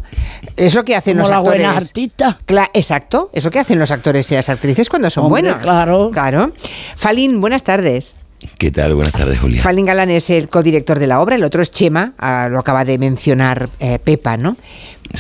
Eso 0.55 0.83
que 0.85 0.95
hacen 0.95 1.17
Como 1.17 1.27
los 1.29 1.37
actores. 1.37 1.59
buenas 1.61 1.83
artistas. 1.85 2.35
Cla- 2.47 2.69
exacto, 2.73 3.29
eso 3.33 3.49
que 3.51 3.59
hacen 3.59 3.79
los 3.79 3.91
actores 3.91 4.31
y 4.31 4.35
las 4.35 4.49
actrices 4.49 4.89
cuando 4.89 5.09
son 5.09 5.25
Hombre, 5.25 5.41
buenos. 5.43 5.61
claro. 5.61 6.11
Claro. 6.11 6.51
Falín, 6.95 7.41
buenas 7.41 7.63
tardes. 7.63 8.15
¿Qué 8.57 8.71
tal? 8.71 8.95
Buenas 8.95 9.13
tardes, 9.13 9.39
Julia. 9.39 9.61
Falín 9.61 9.85
Galán 9.85 10.09
es 10.09 10.29
el 10.31 10.49
codirector 10.49 10.97
de 10.97 11.05
la 11.05 11.21
obra, 11.21 11.35
el 11.35 11.43
otro 11.43 11.61
es 11.61 11.69
Chema, 11.69 12.13
ah, 12.17 12.47
lo 12.49 12.57
acaba 12.59 12.83
de 12.85 12.97
mencionar 12.97 13.69
eh, 13.79 13.99
Pepa, 14.03 14.35
¿no? 14.37 14.57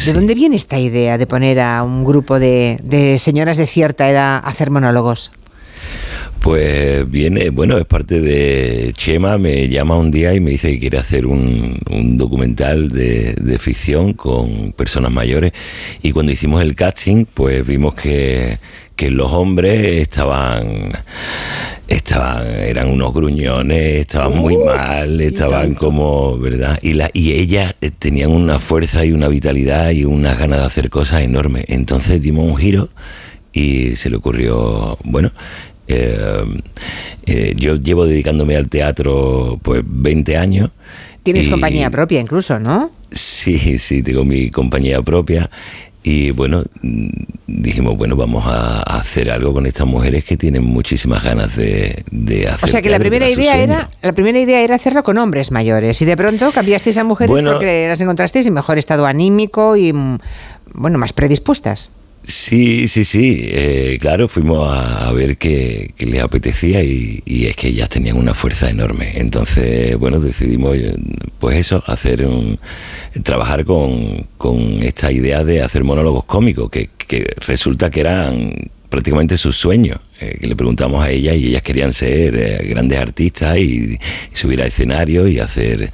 ¿De 0.05 0.13
dónde 0.13 0.33
viene 0.33 0.55
esta 0.55 0.79
idea 0.79 1.17
de 1.19 1.27
poner 1.27 1.59
a 1.59 1.83
un 1.83 2.03
grupo 2.05 2.39
de, 2.39 2.79
de 2.81 3.19
señoras 3.19 3.57
de 3.57 3.67
cierta 3.67 4.09
edad 4.09 4.37
a 4.37 4.39
hacer 4.39 4.71
monólogos? 4.71 5.31
Pues 6.39 7.09
viene, 7.09 7.51
bueno, 7.51 7.77
es 7.77 7.85
parte 7.85 8.19
de 8.19 8.93
Chema, 8.95 9.37
me 9.37 9.69
llama 9.69 9.95
un 9.95 10.09
día 10.09 10.33
y 10.33 10.39
me 10.39 10.51
dice 10.51 10.71
que 10.71 10.79
quiere 10.79 10.97
hacer 10.97 11.27
un, 11.27 11.77
un 11.89 12.17
documental 12.17 12.89
de, 12.89 13.33
de 13.35 13.57
ficción 13.59 14.13
con 14.13 14.71
personas 14.71 15.11
mayores 15.11 15.51
y 16.01 16.11
cuando 16.11 16.31
hicimos 16.31 16.61
el 16.63 16.75
casting 16.75 17.25
pues 17.25 17.65
vimos 17.65 17.93
que, 17.93 18.57
que 19.01 19.09
los 19.09 19.31
hombres 19.33 19.97
estaban, 19.97 20.91
estaban, 21.87 22.45
eran 22.45 22.87
unos 22.87 23.11
gruñones, 23.11 24.01
estaban 24.01 24.37
muy 24.37 24.57
mal, 24.57 25.19
estaban 25.21 25.73
como, 25.73 26.37
¿verdad? 26.37 26.77
Y, 26.83 26.93
la, 26.93 27.09
y 27.11 27.31
ellas 27.31 27.73
eh, 27.81 27.89
tenían 27.97 28.29
una 28.29 28.59
fuerza 28.59 29.03
y 29.03 29.11
una 29.11 29.27
vitalidad 29.27 29.89
y 29.89 30.05
unas 30.05 30.37
ganas 30.37 30.59
de 30.59 30.65
hacer 30.65 30.89
cosas 30.91 31.23
enormes. 31.23 31.65
Entonces 31.69 32.21
dimos 32.21 32.47
un 32.47 32.57
giro 32.57 32.89
y 33.51 33.95
se 33.95 34.11
le 34.11 34.17
ocurrió, 34.17 34.99
bueno, 35.03 35.31
yo 35.87 37.75
llevo 37.75 38.05
dedicándome 38.05 38.55
al 38.55 38.69
teatro 38.69 39.59
pues 39.61 39.81
20 39.85 40.37
años. 40.37 40.69
Tienes 41.23 41.47
y- 41.47 41.51
compañía 41.51 41.89
propia 41.89 42.19
incluso, 42.19 42.59
¿no? 42.59 42.91
Sí, 43.11 43.77
sí, 43.77 44.01
tengo 44.01 44.23
mi 44.25 44.49
compañía 44.49 45.01
propia. 45.01 45.49
Y 46.03 46.31
bueno, 46.31 46.63
mm, 46.81 47.09
dijimos, 47.45 47.95
bueno, 47.95 48.15
vamos 48.15 48.43
a, 48.47 48.81
hacer 48.81 49.29
algo 49.29 49.53
con 49.53 49.67
estas 49.67 49.85
mujeres 49.85 50.23
que 50.23 50.35
tienen 50.35 50.63
muchísimas 50.63 51.23
ganas 51.23 51.55
de, 51.55 52.03
de 52.09 52.47
hacer. 52.47 52.67
O 52.69 52.71
sea 52.71 52.81
que 52.81 52.89
la 52.89 52.97
primera 52.97 53.29
idea 53.29 53.53
sueño. 53.53 53.73
era 53.73 53.89
la 54.01 54.13
primera 54.13 54.39
idea 54.39 54.61
era 54.61 54.75
hacerlo 54.75 55.03
con 55.03 55.17
hombres 55.19 55.51
mayores 55.51 56.01
y 56.01 56.05
de 56.05 56.17
pronto 56.17 56.51
cambiasteis 56.51 56.97
a 56.97 57.03
mujeres 57.03 57.31
Bueno. 57.31 57.53
porque 57.53 57.87
las 57.87 58.01
encontrasteis 58.01 58.47
en 58.47 58.53
mejor 58.53 58.79
estado 58.79 59.05
anímico 59.05 59.75
y 59.75 59.93
mm, 59.93 60.17
bueno 60.73 60.97
más 60.97 61.13
predispuestas. 61.13 61.91
Sí, 62.23 62.87
sí, 62.87 63.03
sí. 63.03 63.39
eh, 63.43 63.97
claro, 63.99 64.27
fuimos 64.27 64.69
a, 64.71 65.11
ver 65.11 65.37
qué, 65.37 65.91
qué 65.97 66.05
les 66.05 66.21
apetecía 66.21 66.83
y, 66.83 67.23
y 67.25 67.47
es 67.47 67.55
que 67.55 67.69
ellas 67.69 67.89
tenían 67.89 68.15
una 68.17 68.33
fuerza 68.35 68.69
enorme. 68.69 69.13
Entonces, 69.15 69.97
bueno, 69.97 70.19
decidimos, 70.19 70.75
eh, 70.77 70.95
pues 71.39 71.57
eso, 71.57 71.83
hacer 71.87 72.25
un, 72.25 72.59
trabajar 73.23 73.65
con, 73.65 74.27
con 74.37 74.83
esta 74.83 75.11
idea 75.11 75.43
de 75.43 75.61
hacer 75.63 75.83
monólogos 75.83 76.25
cómicos, 76.25 76.69
que, 76.69 76.89
que 76.95 77.33
resulta 77.47 77.89
que 77.89 78.01
eran 78.01 78.53
prácticamente 78.89 79.35
sus 79.37 79.57
sueños. 79.57 79.99
eh, 80.19 80.37
que 80.39 80.47
le 80.47 80.55
preguntamos 80.55 81.03
a 81.03 81.09
ellas 81.09 81.35
y 81.37 81.47
ellas 81.47 81.63
querían 81.63 81.91
ser 81.91 82.35
eh, 82.35 82.67
grandes 82.69 82.99
artistas 82.99 83.57
y, 83.57 83.95
y 84.31 84.35
subir 84.35 84.61
a 84.61 84.67
escenario 84.67 85.27
y 85.27 85.39
hacer 85.39 85.91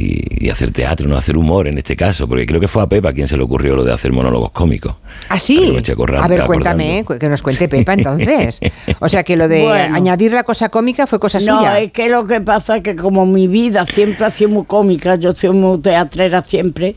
y, 0.00 0.46
y 0.46 0.48
hacer 0.50 0.72
teatro, 0.72 1.06
no 1.08 1.16
hacer 1.16 1.36
humor 1.36 1.68
en 1.68 1.78
este 1.78 1.94
caso, 1.96 2.26
porque 2.26 2.46
creo 2.46 2.60
que 2.60 2.68
fue 2.68 2.82
a 2.82 2.86
Pepa 2.86 3.12
quien 3.12 3.28
se 3.28 3.36
le 3.36 3.42
ocurrió 3.42 3.76
lo 3.76 3.84
de 3.84 3.92
hacer 3.92 4.12
monólogos 4.12 4.50
cómicos. 4.52 4.94
¿Ah, 5.28 5.38
sí? 5.38 5.76
A 6.20 6.28
ver, 6.28 6.44
cuéntame, 6.44 7.04
cu- 7.04 7.18
que 7.18 7.28
nos 7.28 7.42
cuente 7.42 7.68
Pepa 7.68 7.92
entonces. 7.94 8.60
O 9.00 9.08
sea, 9.08 9.22
que 9.22 9.36
lo 9.36 9.48
de 9.48 9.62
Bueno. 9.64 9.94
añadir 9.94 10.32
la 10.32 10.44
cosa 10.44 10.68
cómica 10.70 11.06
fue 11.06 11.18
cosa 11.20 11.38
No, 11.40 11.58
suya. 11.58 11.78
es 11.80 11.92
que 11.92 12.08
lo 12.08 12.26
que 12.26 12.40
pasa 12.40 12.76
es 12.76 12.82
que 12.82 12.96
como 12.96 13.26
mi 13.26 13.46
vida 13.48 13.84
siempre 13.86 14.24
ha 14.24 14.30
sido 14.30 14.50
muy 14.50 14.64
cómica, 14.64 15.16
yo 15.16 15.34
soy 15.34 15.50
muy 15.50 15.78
teatrera 15.80 16.42
siempre, 16.42 16.96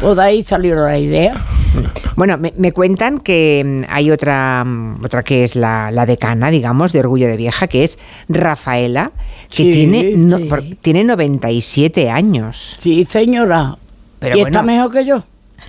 pues 0.00 0.16
de 0.16 0.22
ahí 0.22 0.44
salió 0.44 0.74
la 0.76 0.98
idea. 0.98 1.34
Bueno, 2.16 2.36
me, 2.38 2.52
me 2.56 2.72
cuentan 2.72 3.18
que 3.18 3.62
mm, 3.64 3.90
hay 3.90 4.10
otra, 4.10 4.64
mm, 4.64 5.04
otra 5.04 5.22
que 5.22 5.44
es 5.44 5.56
la, 5.56 5.90
la 5.90 6.04
decana, 6.06 6.50
digamos, 6.50 6.92
de 6.92 7.00
Orgullo 7.00 7.28
de 7.28 7.36
Vieja, 7.36 7.66
que 7.66 7.84
es 7.84 7.98
Rafaela, 8.28 9.12
que 9.48 9.62
Sí, 9.64 9.70
tiene, 9.70 10.12
no- 10.16 10.38
sí. 10.38 10.44
por- 10.44 10.62
tiene 10.80 11.04
97 11.04 12.10
años. 12.10 12.76
Sí, 12.80 13.06
señora. 13.10 13.76
Pero 14.18 14.36
y 14.36 14.40
bueno, 14.40 14.58
está 14.58 14.62
mejor 14.62 14.92
que 14.92 15.04
yo. 15.06 15.24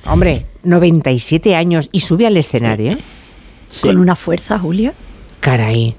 Hombre, 0.05 0.45
97 0.63 1.55
años 1.55 1.89
y 1.91 2.01
sube 2.01 2.25
al 2.27 2.35
escenario. 2.37 2.97
Con 3.81 3.97
una 3.97 4.15
fuerza, 4.15 4.59
Julia. 4.59 4.93
Caray. 5.39 5.95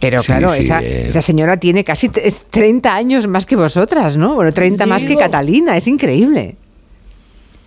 Pero 0.00 0.20
Sí, 0.20 0.26
claro, 0.26 0.50
sí, 0.52 0.60
esa, 0.62 0.82
eh. 0.82 1.08
esa 1.08 1.22
señora 1.22 1.56
tiene 1.58 1.84
casi 1.84 2.08
t- 2.08 2.26
es 2.26 2.42
30 2.50 2.94
años 2.94 3.26
más 3.28 3.46
que 3.46 3.56
vosotras, 3.56 4.16
¿no? 4.16 4.34
Bueno, 4.34 4.52
30 4.52 4.84
más 4.86 5.04
que. 5.04 5.16
Catalina, 5.16 5.76
es 5.76 5.86
increíble. 5.86 6.56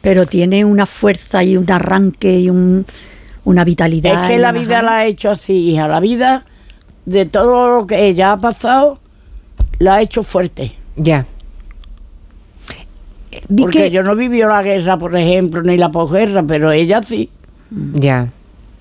Pero 0.06 0.28
tiene 0.28 0.64
una 0.64 0.86
fuerza 0.86 1.44
y 1.44 1.58
un 1.58 1.70
arranque 1.72 2.40
y 2.40 2.50
un, 2.52 2.86
una 3.44 3.64
vitalidad. 3.64 4.26
Es 4.26 4.30
que 4.30 4.38
la 4.38 4.52
vida 4.52 4.84
la 4.84 4.98
ha 5.00 5.06
hecho 5.06 5.32
así, 5.32 5.72
hija. 5.72 5.88
La 5.88 6.00
vida, 6.00 6.46
de 7.08 7.26
todo 7.26 7.80
lo 7.80 7.88
que 7.88 8.06
ella 8.06 8.34
ha 8.34 8.38
pasado, 8.40 9.00
la 9.80 9.96
ha 9.96 10.02
hecho 10.04 10.22
fuerte. 10.22 10.76
Ya. 10.96 11.26
Porque 13.58 13.80
que- 13.80 13.92
yo 13.92 14.04
no 14.04 14.16
vivió 14.16 14.48
la 14.48 14.62
guerra, 14.62 14.98
por 15.00 15.18
ejemplo, 15.18 15.64
ni 15.64 15.76
la 15.76 15.90
posguerra, 15.92 16.44
pero 16.44 16.72
ella 16.72 17.02
sí. 17.02 17.30
Ya. 17.72 18.28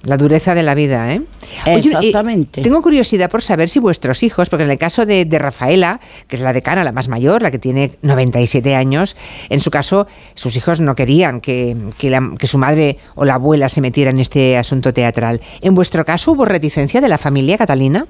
La 0.04 0.16
dureza 0.16 0.54
de 0.54 0.62
la 0.62 0.74
vida, 0.74 1.12
¿eh? 1.14 1.22
eh, 1.66 1.76
Exactamente. 1.82 2.60
tengo 2.62 2.82
curiosidad 2.82 3.30
por 3.30 3.42
saber 3.42 3.68
si 3.68 3.78
vuestros 3.78 4.22
hijos, 4.22 4.50
porque 4.50 4.64
en 4.64 4.70
el 4.70 4.78
caso 4.78 5.06
de, 5.06 5.24
de 5.24 5.38
Rafaela, 5.38 5.98
que 6.28 6.36
es 6.36 6.42
la 6.42 6.52
decana, 6.52 6.84
la 6.84 6.92
más 6.92 7.08
mayor, 7.08 7.42
la 7.42 7.50
que 7.50 7.58
tiene 7.58 7.92
97 8.02 8.74
años, 8.74 9.16
en 9.48 9.60
su 9.60 9.70
caso, 9.70 10.06
sus 10.34 10.56
hijos 10.56 10.80
no 10.80 10.94
querían 10.94 11.40
que, 11.40 11.74
que 11.96 12.10
la- 12.10 12.32
que 12.38 12.46
su 12.46 12.58
madre 12.58 12.98
o 13.14 13.24
la 13.24 13.34
abuela 13.34 13.68
se 13.68 13.80
metiera 13.80 14.10
en 14.10 14.20
este 14.20 14.58
asunto 14.58 14.92
teatral. 14.92 15.40
¿En 15.62 15.74
vuestro 15.74 16.04
caso 16.04 16.32
hubo 16.32 16.44
reticencia 16.44 17.00
de 17.00 17.08
la 17.08 17.16
familia, 17.18 17.56
Catalina? 17.56 18.06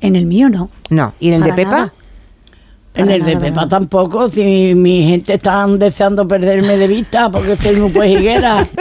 En 0.00 0.16
el 0.16 0.26
mío 0.26 0.48
no. 0.50 0.70
No. 0.90 1.14
¿Y 1.18 1.28
en 1.28 1.34
el 1.34 1.42
de 1.44 1.52
Pepa? 1.54 1.70
nada. 1.70 1.92
En 2.98 3.10
el 3.10 3.24
de 3.24 3.34
nada, 3.34 3.46
Pepa 3.46 3.68
tampoco, 3.68 4.28
si 4.28 4.74
mi 4.74 5.04
gente 5.04 5.34
están 5.34 5.78
deseando 5.78 6.26
perderme 6.26 6.76
de 6.76 6.88
vista 6.88 7.30
porque 7.30 7.52
estoy 7.52 7.76
muy 7.76 7.90
pejiguera. 7.90 8.66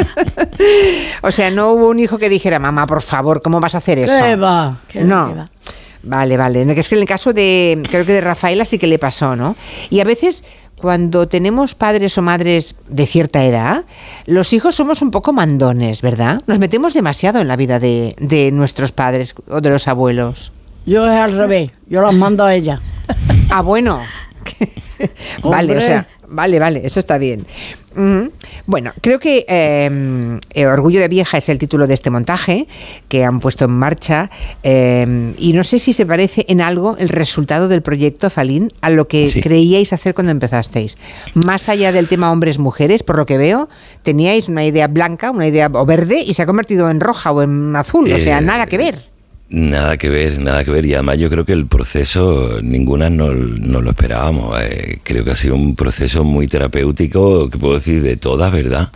O 1.21 1.31
sea, 1.31 1.51
no 1.51 1.73
hubo 1.73 1.89
un 1.89 1.99
hijo 1.99 2.17
que 2.17 2.29
dijera, 2.29 2.57
mamá, 2.57 2.87
por 2.87 3.01
favor, 3.01 3.41
¿cómo 3.41 3.59
vas 3.59 3.75
a 3.75 3.79
hacer 3.79 3.99
eso? 3.99 4.13
¿Qué 4.23 4.35
va? 4.35 4.79
¿Qué 4.87 4.99
va, 4.99 5.05
no. 5.05 5.35
va? 5.35 5.49
Vale, 6.03 6.37
vale. 6.37 6.79
Es 6.79 6.89
que 6.89 6.95
en 6.95 7.01
el 7.01 7.07
caso 7.07 7.33
de, 7.33 7.83
creo 7.89 8.05
que 8.05 8.13
de 8.13 8.21
Rafaela 8.21 8.65
sí 8.65 8.77
que 8.77 8.87
le 8.87 8.97
pasó, 8.97 9.35
¿no? 9.35 9.55
Y 9.89 9.99
a 9.99 10.03
veces 10.03 10.43
cuando 10.77 11.27
tenemos 11.27 11.75
padres 11.75 12.17
o 12.17 12.21
madres 12.21 12.75
de 12.87 13.05
cierta 13.05 13.43
edad, 13.43 13.85
los 14.25 14.53
hijos 14.53 14.75
somos 14.75 15.01
un 15.01 15.11
poco 15.11 15.33
mandones, 15.33 16.01
¿verdad? 16.01 16.41
Nos 16.45 16.59
metemos 16.59 16.93
demasiado 16.93 17.39
en 17.39 17.47
la 17.47 17.55
vida 17.55 17.79
de, 17.79 18.15
de 18.19 18.51
nuestros 18.51 18.91
padres 18.91 19.35
o 19.49 19.59
de 19.59 19.69
los 19.69 19.87
abuelos. 19.87 20.51
Yo 20.87 21.05
es 21.05 21.11
al 21.11 21.33
revés, 21.33 21.69
yo 21.87 22.01
las 22.01 22.15
mando 22.15 22.43
a 22.43 22.55
ella. 22.55 22.79
Ah, 23.49 23.61
bueno. 23.61 24.01
Vale, 25.41 25.77
o 25.77 25.81
sea, 25.81 26.05
vale, 26.27 26.59
vale, 26.59 26.81
eso 26.83 26.99
está 26.99 27.17
bien. 27.17 27.45
Bueno, 28.65 28.91
creo 29.01 29.19
que 29.19 29.45
eh, 29.47 30.39
eh, 30.53 30.65
Orgullo 30.67 30.99
de 30.99 31.07
Vieja 31.07 31.37
es 31.37 31.47
el 31.49 31.57
título 31.57 31.87
de 31.87 31.93
este 31.93 32.09
montaje 32.09 32.67
que 33.07 33.23
han 33.23 33.39
puesto 33.39 33.65
en 33.65 33.71
marcha 33.71 34.29
eh, 34.63 35.33
y 35.37 35.53
no 35.53 35.63
sé 35.63 35.79
si 35.79 35.93
se 35.93 36.05
parece 36.05 36.45
en 36.49 36.59
algo 36.61 36.97
el 36.99 37.07
resultado 37.09 37.67
del 37.69 37.81
proyecto 37.81 38.29
Falín 38.29 38.71
a 38.81 38.89
lo 38.89 39.07
que 39.07 39.27
Sí. 39.29 39.39
creíais 39.41 39.93
hacer 39.93 40.13
cuando 40.13 40.31
empezasteis. 40.31 40.97
Más 41.33 41.69
allá 41.69 41.91
del 41.93 42.07
tema 42.09 42.31
hombres-mujeres, 42.31 43.03
por 43.03 43.15
lo 43.17 43.25
que 43.25 43.37
veo, 43.37 43.69
teníais 44.03 44.49
una 44.49 44.65
idea 44.65 44.87
blanca, 44.87 45.31
una 45.31 45.47
idea 45.47 45.69
o 45.71 45.85
verde 45.85 46.21
y 46.25 46.33
se 46.33 46.41
ha 46.41 46.45
convertido 46.45 46.89
en 46.89 46.99
roja 46.99 47.31
o 47.31 47.41
en 47.41 47.75
azul, 47.77 48.11
o 48.11 48.17
sea, 48.19 48.39
Eh, 48.39 48.41
nada 48.41 48.65
que 48.67 48.77
ver. 48.77 48.99
Nada 49.49 49.95
que 49.95 50.09
ver, 50.09 50.41
nada 50.41 50.65
que 50.65 50.71
ver. 50.71 50.85
Y 50.85 50.93
además 50.93 51.19
yo 51.19 51.29
creo 51.29 51.45
que 51.45 51.53
el 51.53 51.67
proceso, 51.67 52.59
ninguna 52.61 53.09
no, 53.09 53.31
no 53.33 53.79
lo 53.81 53.91
esperábamos. 53.91 54.59
Eh, 54.61 54.99
creo 55.03 55.23
que 55.23 55.31
ha 55.31 55.35
sido 55.37 55.55
un 55.55 55.73
proceso 55.73 56.25
muy 56.25 56.47
terapéutico, 56.47 57.49
que 57.49 57.57
puedo 57.57 57.75
decir 57.75 58.01
de 58.01 58.17
todas, 58.17 58.51
¿verdad? 58.51 58.89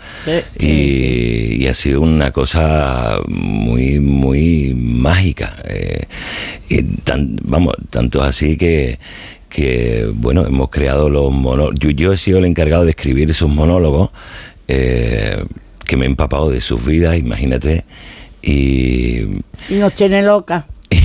y, 0.60 1.56
y 1.64 1.68
ha 1.68 1.74
sido 1.74 2.02
una 2.02 2.32
cosa 2.32 3.20
muy, 3.30 4.00
muy 4.02 4.74
mágica. 4.76 5.56
Eh, 5.70 6.04
y 6.68 6.84
tan- 6.84 7.38
vamos, 7.44 7.76
tanto 7.90 8.22
así 8.22 8.58
que 8.58 9.00
que 9.50 10.10
bueno 10.14 10.46
hemos 10.48 10.70
creado 10.70 11.10
los 11.10 11.30
monólogos 11.34 11.76
yo, 11.78 11.90
yo 11.90 12.14
he 12.14 12.18
sido 12.18 12.38
el 12.40 12.46
encargado 12.46 12.86
de 12.86 12.92
escribir 12.92 13.30
esos 13.30 13.50
monólogos 13.50 14.10
eh, 14.70 15.44
que 15.86 15.98
me 15.98 16.06
he 16.06 16.08
empapado 16.08 16.50
de 16.50 16.62
sus 16.62 16.86
vidas 16.86 17.18
imagínate 17.18 17.84
y, 18.42 19.22
Y 19.70 19.76
nos 19.80 19.94
tiene 19.96 20.22
loca. 20.24 20.66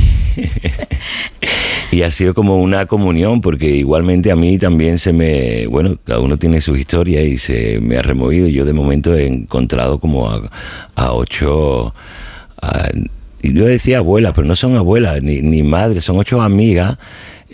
y 1.93 2.03
ha 2.03 2.11
sido 2.11 2.35
como 2.35 2.61
una 2.61 2.87
comunión 2.87 3.41
porque 3.41 3.71
igualmente 3.71 4.31
a 4.31 4.37
mí 4.37 4.59
también 4.59 4.99
se 4.99 5.13
me 5.13 5.67
bueno 5.67 5.97
cada 6.05 6.21
uno 6.21 6.37
tiene 6.37 6.61
su 6.61 6.77
historia 6.77 7.23
y 7.23 7.39
se 7.39 7.81
me 7.81 7.97
ha 7.97 8.03
removido 8.03 8.49
yo 8.49 8.65
de 8.65 8.73
momento 8.73 9.15
he 9.15 9.27
encontrado 9.27 9.99
como 9.99 10.29
a, 10.29 10.51
a 10.95 11.13
ocho 11.13 11.95
a- 12.61 12.91
y 13.43 13.53
yo 13.55 13.67
decía 13.67 13.99
abuelas 13.99 14.33
pero 14.35 14.47
no 14.47 14.55
son 14.57 14.77
abuelas 14.77 15.23
ni, 15.23 15.41
ni 15.43 15.63
madres 15.63 16.05
son 16.05 16.19
ocho 16.19 16.43
amigas 16.43 16.99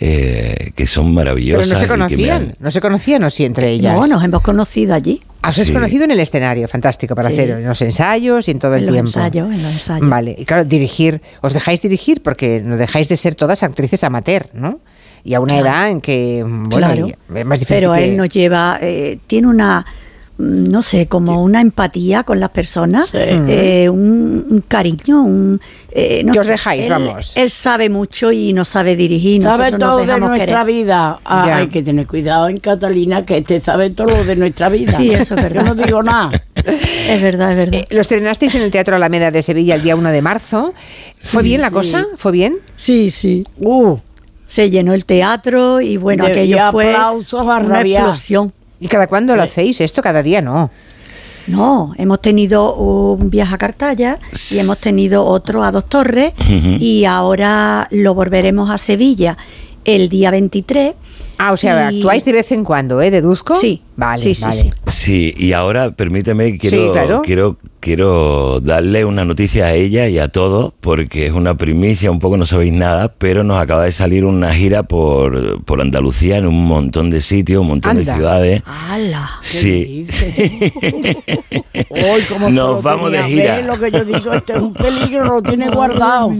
eh, 0.05 0.71
que 0.75 0.85
son 0.85 1.05
Pero 1.05 1.15
maravillosas 1.15 1.69
no 1.69 1.75
se 1.77 1.81
han- 1.83 1.87
conocían, 1.87 2.55
no 2.59 2.71
se 2.71 2.81
conocían 2.81 3.23
o 3.23 3.29
sí 3.29 3.45
entre 3.45 3.69
ellas. 3.69 3.95
No, 3.97 4.05
nos 4.05 4.21
hemos 4.23 4.41
conocido 4.41 4.93
allí. 4.93 5.21
Os 5.41 5.55
habéis 5.55 5.67
Sí. 5.67 5.73
conocido 5.73 6.03
en 6.03 6.11
el 6.11 6.19
escenario, 6.19 6.67
fantástico, 6.67 7.15
para 7.15 7.29
Sí. 7.29 7.35
hacer 7.35 7.49
en 7.51 7.63
los 7.65 7.81
ensayos 7.81 8.47
y 8.47 8.51
en 8.51 8.59
todo 8.59 8.73
En 8.73 8.79
el 8.79 8.85
los 8.87 8.93
tiempo. 8.95 9.09
ensayos, 9.19 9.53
en 9.53 9.63
los 9.63 9.71
ensayos. 9.73 10.09
Vale, 10.09 10.35
y 10.37 10.43
claro, 10.43 10.65
dirigir, 10.65 11.21
os 11.41 11.53
dejáis 11.53 11.81
dirigir 11.81 12.21
porque 12.21 12.61
no 12.63 12.75
dejáis 12.75 13.07
de 13.07 13.15
ser 13.15 13.35
todas 13.35 13.63
actrices 13.63 14.03
amateur, 14.03 14.49
¿no? 14.53 14.79
Y 15.23 15.35
a 15.35 15.39
una 15.39 15.57
edad 15.57 15.87
en 15.87 16.01
que, 16.01 16.43
bueno, 16.45 16.77
Claro. 16.77 17.07
es 17.07 17.45
más 17.45 17.59
difícil 17.61 17.77
Pero 17.77 17.93
que- 17.93 18.03
él 18.03 18.17
nos 18.17 18.27
lleva, 18.27 18.77
eh, 18.81 19.19
tiene 19.27 19.47
una, 19.47 19.85
no 20.37 20.81
sé, 20.81 21.05
como 21.07 21.43
una 21.43 21.61
empatía 21.61 22.23
con 22.23 22.39
las 22.39 22.49
personas, 22.49 23.09
eh, 23.13 23.87
un, 23.89 24.45
un 24.49 24.63
cariño, 24.67 25.21
un... 25.21 25.61
eh, 25.91 26.23
no 26.25 26.33
Que 26.33 26.39
os 26.39 26.45
sé, 26.47 26.51
dejáis, 26.53 26.83
él- 26.85 26.89
vamos. 26.89 27.33
Él 27.35 27.49
sabe 27.51 27.89
mucho 27.89 28.31
y 28.31 28.51
nos 28.51 28.67
sabe 28.69 28.95
dirigir. 28.95 29.43
Sabe 29.43 29.65
nosotros 29.71 29.79
nos 29.79 29.89
todo 29.89 30.13
de 30.13 30.19
nuestra 30.19 30.45
querer. 30.63 30.65
vida. 30.65 31.19
Ah, 31.23 31.55
hay 31.57 31.67
que 31.67 31.83
tener 31.83 32.07
cuidado 32.07 32.47
en 32.49 32.57
Catalina, 32.57 33.23
que 33.25 33.37
este 33.37 33.59
sabe 33.61 33.91
todo 33.91 34.07
lo 34.07 34.23
de 34.25 34.35
nuestra 34.35 34.69
vida. 34.69 34.93
Sí, 34.93 35.07
eso 35.09 35.35
es 35.35 35.41
verdad. 35.41 35.65
Yo 35.65 35.75
no 35.75 35.83
digo 35.83 36.01
nada. 36.01 36.31
Es 36.55 37.21
verdad, 37.21 37.51
es 37.51 37.57
verdad. 37.57 37.75
Eh, 37.75 37.87
lo 37.91 38.01
estrenasteis 38.01 38.55
en 38.55 38.63
el 38.63 38.71
Teatro 38.71 38.95
Alameda 38.95 39.29
de 39.29 39.43
Sevilla 39.43 39.75
el 39.75 39.83
día 39.83 39.95
1 39.95 40.09
de 40.11 40.21
marzo. 40.21 40.73
¿Fue 41.19 41.41
Sí, 41.43 41.47
bien 41.49 41.61
la 41.61 41.67
sí. 41.69 41.73
cosa? 41.75 42.07
¿Fue 42.17 42.31
bien? 42.31 42.57
Sí, 42.75 43.11
sí. 43.11 43.45
Uh, 43.59 43.97
Se 44.45 44.69
llenó 44.69 44.93
el 44.93 45.05
teatro 45.05 45.79
y 45.79 45.97
bueno, 45.97 46.25
De- 46.25 46.31
aquello 46.31 46.57
y 46.57 46.71
fue 46.71 46.93
aplausos 46.95 47.39
a 47.41 47.43
una 47.43 47.59
rabiar. 47.59 48.01
explosión. 48.03 48.51
¿Y 48.79 48.87
cada 48.87 49.07
cuándo 49.07 49.35
lo 49.35 49.43
hacéis? 49.43 49.79
Esto 49.81 50.01
cada 50.01 50.21
día 50.23 50.41
no. 50.41 50.71
No, 51.47 51.93
hemos 51.97 52.21
tenido 52.21 52.73
un 52.75 53.29
viaje 53.29 53.53
a 53.53 53.57
Cartaya 53.57 54.17
y 54.51 54.59
hemos 54.59 54.79
tenido 54.79 55.25
otro 55.25 55.61
a 55.63 55.71
Dos 55.71 55.89
Torres 55.89 56.33
y 56.79 57.03
ahora 57.05 57.87
lo 57.91 58.13
volveremos 58.13 58.69
a 58.69 58.77
Sevilla 58.77 59.37
el 59.83 60.07
día 60.07 60.31
23. 60.31 60.93
Ah, 61.37 61.51
o 61.51 61.57
sea, 61.57 61.91
Y- 61.91 61.97
actuáis 61.99 62.23
de 62.23 62.31
vez 62.31 62.51
en 62.53 62.63
cuando, 62.63 63.01
¿eh? 63.01 63.11
¿Deduzco? 63.11 63.57
Sí. 63.57 63.81
Vale, 63.97 64.21
Sí, 64.23 64.35
sí, 64.35 64.41
vale. 64.43 64.55
sí. 64.55 64.69
Sí, 64.87 65.33
y 65.37 65.51
ahora 65.51 65.91
permíteme, 65.91 66.57
quiero, 66.57 66.77
Sí, 66.85 66.89
claro. 66.93 67.21
quiero 67.25 67.57
quiero 67.83 68.61
darle 68.61 69.03
una 69.03 69.25
noticia 69.25 69.65
a 69.65 69.73
ella 69.73 70.07
y 70.07 70.17
a 70.17 70.29
todos, 70.29 70.71
porque 70.79 71.25
es 71.27 71.33
una 71.33 71.55
primicia, 71.57 72.09
un 72.11 72.19
poco 72.19 72.37
no 72.37 72.45
sabéis 72.45 72.71
nada, 72.71 73.13
pero 73.17 73.43
nos 73.43 73.61
acaba 73.61 73.83
de 73.83 73.91
salir 73.91 74.23
una 74.23 74.55
gira 74.55 74.83
por, 74.83 75.61
por 75.65 75.81
Andalucía 75.81 76.37
en 76.37 76.47
un 76.47 76.65
montón 76.65 77.09
de 77.09 77.19
sitios, 77.19 77.61
un 77.61 77.67
montón 77.67 77.95
de 77.97 78.01
Anda. 78.03 78.15
ciudades. 78.15 78.63
¡Hala! 78.65 79.29
Sí, 79.41 80.07
Hoy, 81.89 82.21
como 82.29 82.49
Nos 82.49 82.81
vamos 82.81 83.11
de 83.11 83.17
tenía- 83.19 83.27
gira. 83.41 83.55
¿Ves 83.57 83.65
lo 83.65 83.79
que 83.79 83.91
yo 83.91 84.05
digo, 84.05 84.31
esto 84.33 84.53
es 84.53 84.59
un 84.59 84.73
peligro, 84.73 85.25
lo 85.25 85.41
tiene 85.41 85.69
guardado. 85.69 86.31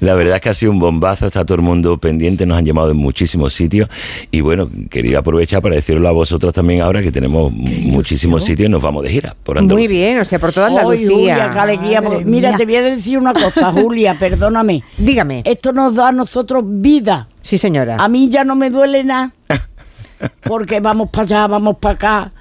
La 0.00 0.14
verdad 0.14 0.36
es 0.36 0.42
que 0.42 0.48
ha 0.50 0.54
sido 0.54 0.72
un 0.72 0.78
bombazo, 0.80 1.26
está 1.28 1.44
todo 1.46 1.56
el 1.56 1.62
mundo 1.62 1.96
pendiente, 1.96 2.44
nos 2.44 2.58
han 2.58 2.66
llamado 2.66 2.90
en 2.90 2.96
muchísimos 2.98 3.54
sitios 3.54 3.88
y 4.30 4.40
bueno, 4.42 4.68
quería 4.90 5.20
aprovechar 5.20 5.62
para 5.62 5.76
decirlo 5.76 6.08
a 6.08 6.12
vosotros 6.12 6.52
también 6.52 6.82
ahora 6.82 7.00
que 7.02 7.10
tenemos 7.10 7.50
muchísimos 7.52 8.44
sitios 8.44 8.68
y 8.68 8.70
nos 8.70 8.82
vamos 8.82 9.02
de 9.04 9.10
gira 9.10 9.34
por 9.42 9.56
Muy 9.56 9.62
Andalucía. 9.62 9.88
bien, 9.88 10.18
o 10.20 10.24
sea, 10.24 10.38
por 10.42 10.52
toda 10.52 10.66
Ay, 10.66 10.76
Andalucía. 10.76 11.08
Julia, 11.08 11.50
qué 11.52 11.58
alegría. 11.58 12.02
porque- 12.02 12.24
mira, 12.24 12.48
mía. 12.50 12.58
te 12.58 12.64
voy 12.66 12.76
a 12.76 12.82
decir 12.82 13.16
una 13.18 13.32
cosa, 13.32 13.72
Julia, 13.72 14.18
perdóname. 14.18 14.82
Dígame. 14.98 15.42
Esto 15.46 15.72
nos 15.72 15.94
da 15.94 16.08
a 16.08 16.12
nosotros 16.12 16.62
vida. 16.66 17.28
Sí, 17.42 17.58
señora. 17.58 17.96
A 17.98 18.08
mí 18.08 18.28
ya 18.28 18.44
no 18.44 18.54
me 18.56 18.68
duele 18.70 19.04
nada. 19.04 19.32
Porque 20.42 20.80
vamos 20.80 21.10
para 21.10 21.22
allá, 21.24 21.46
vamos 21.46 21.76
para 21.78 21.94
acá 21.94 22.32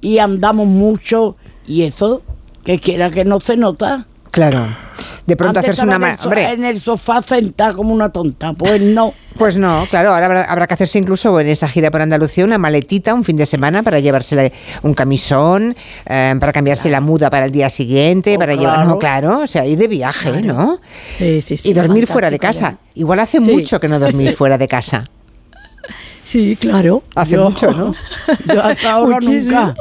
y 0.00 0.18
andamos 0.18 0.66
mucho 0.66 1.36
y 1.66 1.82
eso, 1.82 2.22
que 2.64 2.78
quiera 2.80 3.10
que 3.10 3.24
no 3.24 3.40
se 3.40 3.56
nota. 3.56 4.06
Claro. 4.30 4.66
De 5.26 5.36
pronto 5.36 5.58
Antes 5.60 5.70
hacerse 5.78 5.86
una... 5.86 5.96
en 5.96 6.02
el 6.12 6.18
so- 6.18 6.32
en 6.32 6.64
el 6.64 6.80
sofá 6.80 7.22
sentada 7.22 7.74
como 7.74 7.92
una 7.92 8.10
tonta. 8.10 8.52
Pues 8.52 8.80
no. 8.80 9.12
Pues 9.38 9.56
no, 9.56 9.86
claro, 9.88 10.10
ahora 10.12 10.26
habrá, 10.26 10.42
habrá 10.46 10.66
que 10.66 10.74
hacerse 10.74 10.98
incluso 10.98 11.38
en 11.38 11.46
esa 11.46 11.68
gira 11.68 11.92
por 11.92 12.00
Andalucía 12.00 12.44
una 12.44 12.58
maletita 12.58 13.14
un 13.14 13.22
fin 13.22 13.36
de 13.36 13.46
semana 13.46 13.84
para 13.84 14.00
llevarse 14.00 14.52
un 14.82 14.94
camisón, 14.94 15.76
eh, 16.06 16.34
para 16.40 16.52
cambiarse 16.52 16.90
la 16.90 17.00
muda 17.00 17.30
para 17.30 17.46
el 17.46 17.52
día 17.52 17.70
siguiente, 17.70 18.36
para 18.36 18.56
llevar, 18.56 18.84
no, 18.84 18.98
claro, 18.98 19.38
o 19.42 19.46
sea, 19.46 19.64
ir 19.64 19.78
de 19.78 19.86
viaje, 19.86 20.42
¿no? 20.42 20.80
Sí, 21.16 21.40
sí, 21.40 21.56
sí. 21.56 21.70
y 21.70 21.72
dormir 21.72 22.08
fuera 22.08 22.30
de 22.30 22.40
casa. 22.40 22.78
Igual 22.94 23.20
hace 23.20 23.38
mucho 23.38 23.78
que 23.78 23.86
no 23.86 24.00
dormís 24.00 24.34
fuera 24.36 24.58
de 24.58 24.66
casa. 24.66 25.08
Sí, 26.22 26.56
claro. 26.56 27.02
Hace 27.14 27.36
Yo- 27.36 27.48
mucho, 27.50 27.70
¿no? 27.72 27.94
Yo 28.54 28.62
hasta 28.62 28.92
ahora 28.92 29.18
nunca. 29.20 29.74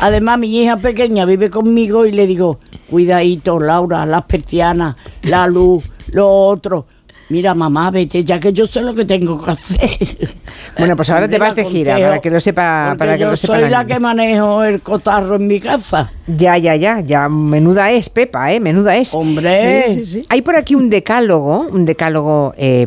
Además, 0.00 0.38
mi 0.38 0.62
hija 0.62 0.76
pequeña 0.76 1.24
vive 1.24 1.50
conmigo 1.50 2.06
y 2.06 2.12
le 2.12 2.26
digo, 2.26 2.60
cuidadito, 2.88 3.58
Laura, 3.58 4.06
las 4.06 4.22
persianas, 4.22 4.96
la 5.22 5.46
luz, 5.46 5.90
lo 6.12 6.28
otro. 6.28 6.86
Mira, 7.30 7.54
mamá, 7.54 7.92
vete, 7.92 8.24
ya 8.24 8.40
que 8.40 8.52
yo 8.52 8.66
sé 8.66 8.80
lo 8.80 8.92
que 8.92 9.04
tengo 9.04 9.42
que 9.42 9.50
hacer. 9.52 10.30
Bueno, 10.78 10.96
pues 10.96 11.08
ahora 11.10 11.28
te 11.28 11.38
vas 11.38 11.54
de 11.54 11.64
gira, 11.64 11.92
conteo, 11.92 12.08
para 12.08 12.20
que 12.20 12.30
lo 12.30 12.40
sepa, 12.40 12.94
para 12.98 13.14
que 13.14 13.20
yo 13.20 13.30
lo 13.30 13.36
sepa 13.36 13.58
soy 13.58 13.70
la 13.70 13.86
que 13.86 14.00
manejo 14.00 14.62
el 14.64 14.82
cotarro 14.82 15.36
en 15.36 15.46
mi 15.46 15.60
casa. 15.60 16.12
Ya, 16.26 16.58
ya, 16.58 16.74
ya, 16.76 17.00
ya, 17.00 17.28
menuda 17.28 17.90
es, 17.92 18.10
Pepa, 18.10 18.52
¿eh? 18.52 18.60
Menuda 18.60 18.96
es. 18.96 19.14
Hombre. 19.14 19.84
Sí, 19.86 19.94
sí, 19.94 20.04
sí. 20.04 20.26
Hay 20.28 20.42
por 20.42 20.56
aquí 20.56 20.74
un 20.74 20.90
decálogo, 20.90 21.68
un 21.70 21.84
decálogo 21.84 22.52
eh, 22.56 22.84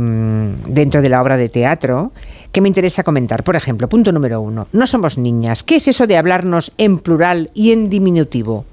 dentro 0.67 1.01
de 1.01 1.09
la 1.09 1.21
obra 1.21 1.37
de 1.37 1.49
teatro 1.49 2.11
que 2.53 2.61
me 2.61 2.69
interesa 2.69 3.03
comentar. 3.03 3.43
Por 3.43 3.57
ejemplo, 3.57 3.89
punto 3.89 4.13
número 4.13 4.39
uno, 4.39 4.67
no 4.71 4.87
somos 4.87 5.17
niñas. 5.17 5.63
¿Qué 5.63 5.75
es 5.77 5.87
eso 5.89 6.07
de 6.07 6.15
hablarnos 6.15 6.71
en 6.77 6.99
plural 6.99 7.49
y 7.53 7.73
en 7.73 7.89
diminutivo? 7.89 8.63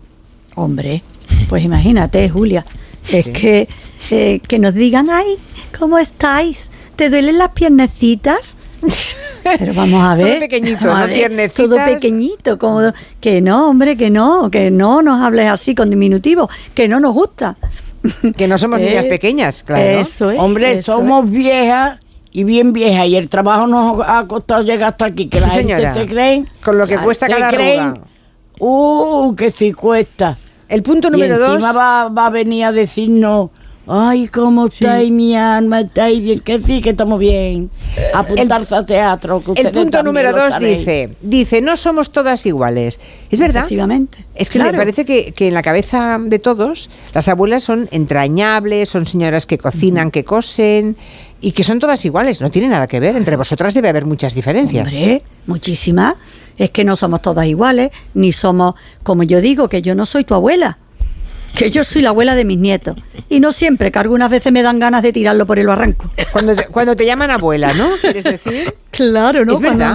Hombre, 0.54 1.02
pues 1.48 1.64
imagínate, 1.64 2.28
Julia, 2.30 2.64
es 3.10 3.30
que, 3.30 3.68
eh, 4.10 4.40
que 4.46 4.58
nos 4.58 4.74
digan, 4.74 5.08
ay, 5.10 5.36
¿cómo 5.76 5.98
estáis? 5.98 6.68
¿Te 6.94 7.08
duelen 7.08 7.38
las 7.38 7.48
piernecitas? 7.52 8.54
Pero 9.58 9.72
vamos 9.72 10.02
a 10.04 10.14
Todo 10.16 10.26
ver. 10.26 10.38
pequeñito, 10.40 10.94
ver, 10.94 11.12
Piernecitas. 11.14 11.56
Todo 11.66 11.76
pequeñito, 11.84 12.58
como 12.58 12.92
que 13.20 13.40
no, 13.40 13.70
hombre, 13.70 13.96
que 13.96 14.10
no, 14.10 14.50
que 14.50 14.70
no 14.70 15.00
nos 15.02 15.22
hables 15.22 15.48
así 15.48 15.74
con 15.74 15.88
diminutivo, 15.88 16.48
que 16.74 16.86
no 16.86 17.00
nos 17.00 17.14
gusta. 17.14 17.56
Que 18.36 18.46
no 18.46 18.58
somos 18.58 18.80
niñas 18.82 19.06
Eh, 19.06 19.08
pequeñas, 19.08 19.62
claro. 19.62 19.92
¿no? 19.92 20.00
Eso 20.00 20.30
es. 20.30 20.38
Hombre, 20.38 20.78
eso 20.78 20.96
somos 20.96 21.30
viejas 21.30 21.98
y 22.32 22.44
bien 22.44 22.72
viejas 22.72 23.06
y 23.06 23.16
el 23.16 23.28
trabajo 23.28 23.66
nos 23.66 24.00
ha 24.06 24.26
costado 24.26 24.62
llegar 24.62 24.92
hasta 24.92 25.06
aquí. 25.06 25.28
Que 25.28 25.38
Sí, 25.38 25.44
la 25.44 25.50
gente 25.50 25.94
se 25.94 26.06
creen. 26.06 26.48
Con 26.64 26.78
lo 26.78 26.86
que 26.86 26.96
cuesta 26.98 27.26
se 27.26 27.32
cada 27.32 27.50
creen, 27.50 27.80
arruga. 27.80 28.06
Uh, 28.60 29.34
que 29.34 29.50
sí 29.50 29.72
cuesta. 29.72 30.36
El 30.68 30.82
punto 30.82 31.08
Y 31.08 31.10
número 31.12 31.38
dos. 31.38 31.54
encima 31.54 31.72
va, 31.72 32.08
va 32.08 32.26
a 32.26 32.30
venir 32.30 32.64
a 32.64 32.72
decirnos, 32.72 33.50
ay, 33.92 34.28
¿cómo 34.28 34.66
estáis 34.66 35.10
mi 35.10 35.34
alma? 35.36 35.80
¿Estáis 35.80 36.20
bien? 36.22 36.40
Que 36.40 36.60
sí, 36.60 36.80
que 36.80 36.90
estamos 36.90 37.18
bien. 37.18 37.70
Apuntarse 38.14 38.74
a 38.74 38.86
teatro. 38.86 39.42
que 39.42 39.60
El 39.60 39.70
punto 39.72 40.02
número 40.02 40.32
dos 40.32 40.58
dice, 40.60 41.16
dice, 41.20 41.60
no 41.60 41.76
somos 41.76 42.10
todas 42.10 42.44
iguales. 42.46 43.00
¿Es 43.30 43.40
verdad? 43.40 43.62
Efectivamente. 43.64 44.24
Es 44.34 44.50
que 44.50 44.58
Claro. 44.58 44.72
me 44.72 44.78
parece 44.78 45.04
que, 45.04 45.32
que 45.32 45.48
en 45.48 45.54
la 45.54 45.62
cabeza 45.62 46.18
de 46.20 46.38
todos 46.38 46.90
las 47.14 47.28
abuelas 47.28 47.64
son 47.64 47.88
entrañables, 47.90 48.88
son 48.88 49.06
señoras 49.06 49.46
que 49.46 49.58
cocinan, 49.58 50.10
que 50.10 50.24
cosen 50.24 50.96
y 51.40 51.52
que 51.52 51.64
son 51.64 51.78
todas 51.78 52.04
iguales. 52.04 52.40
No 52.40 52.50
tiene 52.50 52.68
nada 52.68 52.86
que 52.86 53.00
ver. 53.00 53.16
Entre 53.16 53.36
vosotras 53.36 53.74
debe 53.74 53.88
haber 53.88 54.06
muchas 54.06 54.34
diferencias. 54.34 54.92
Hombre, 54.94 55.22
muchísimas. 55.46 56.14
Es 56.58 56.70
que 56.70 56.84
no 56.84 56.94
somos 56.94 57.22
todas 57.22 57.46
iguales, 57.46 57.90
ni 58.12 58.32
somos, 58.32 58.74
como 59.02 59.22
yo 59.22 59.40
digo, 59.40 59.68
que 59.68 59.80
yo 59.80 59.94
no 59.94 60.04
soy 60.04 60.24
tu 60.24 60.34
abuela. 60.34 60.76
Que 61.54 61.70
yo 61.70 61.84
soy 61.84 62.02
la 62.02 62.10
abuela 62.10 62.34
de 62.34 62.44
mis 62.44 62.58
nietos. 62.58 62.96
Y 63.28 63.40
no 63.40 63.52
siempre, 63.52 63.90
que 63.92 63.98
algunas 63.98 64.30
veces 64.30 64.52
me 64.52 64.62
dan 64.62 64.78
ganas 64.78 65.02
de 65.02 65.12
tirarlo 65.12 65.46
por 65.46 65.58
el 65.58 65.66
barranco. 65.66 66.10
Cuando 66.32 66.54
te, 66.56 66.64
cuando 66.68 66.96
te 66.96 67.04
llaman 67.06 67.30
abuela, 67.30 67.72
¿no? 67.74 67.90
¿Quieres 68.00 68.24
decir? 68.24 68.74
Claro, 68.90 69.44
¿no? 69.44 69.52
Es 69.54 69.58
Cuando 69.60 69.94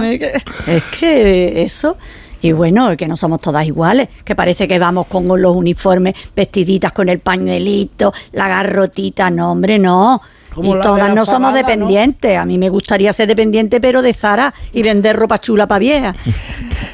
me- 0.66 0.76
Es 0.76 0.84
que 0.98 1.62
eso. 1.62 1.96
Y 2.42 2.52
bueno, 2.52 2.96
que 2.96 3.08
no 3.08 3.16
somos 3.16 3.40
todas 3.40 3.66
iguales, 3.66 4.08
que 4.24 4.34
parece 4.36 4.68
que 4.68 4.78
vamos 4.78 5.06
con 5.06 5.26
los 5.40 5.56
uniformes, 5.56 6.14
vestiditas 6.36 6.92
con 6.92 7.08
el 7.08 7.18
pañuelito, 7.18 8.12
la 8.32 8.46
garrotita, 8.48 9.30
no, 9.30 9.52
hombre, 9.52 9.78
no. 9.78 10.20
Como 10.54 10.76
y 10.76 10.80
todas 10.80 11.14
no 11.14 11.26
somos 11.26 11.52
dependientes. 11.52 12.38
A 12.38 12.46
mí 12.46 12.56
me 12.56 12.68
gustaría 12.70 13.12
ser 13.12 13.28
dependiente, 13.28 13.80
pero 13.80 14.00
de 14.00 14.14
Zara 14.14 14.54
y 14.72 14.82
vender 14.82 15.16
ropa 15.16 15.38
chula 15.38 15.66
para 15.66 15.78
vieja. 15.80 16.14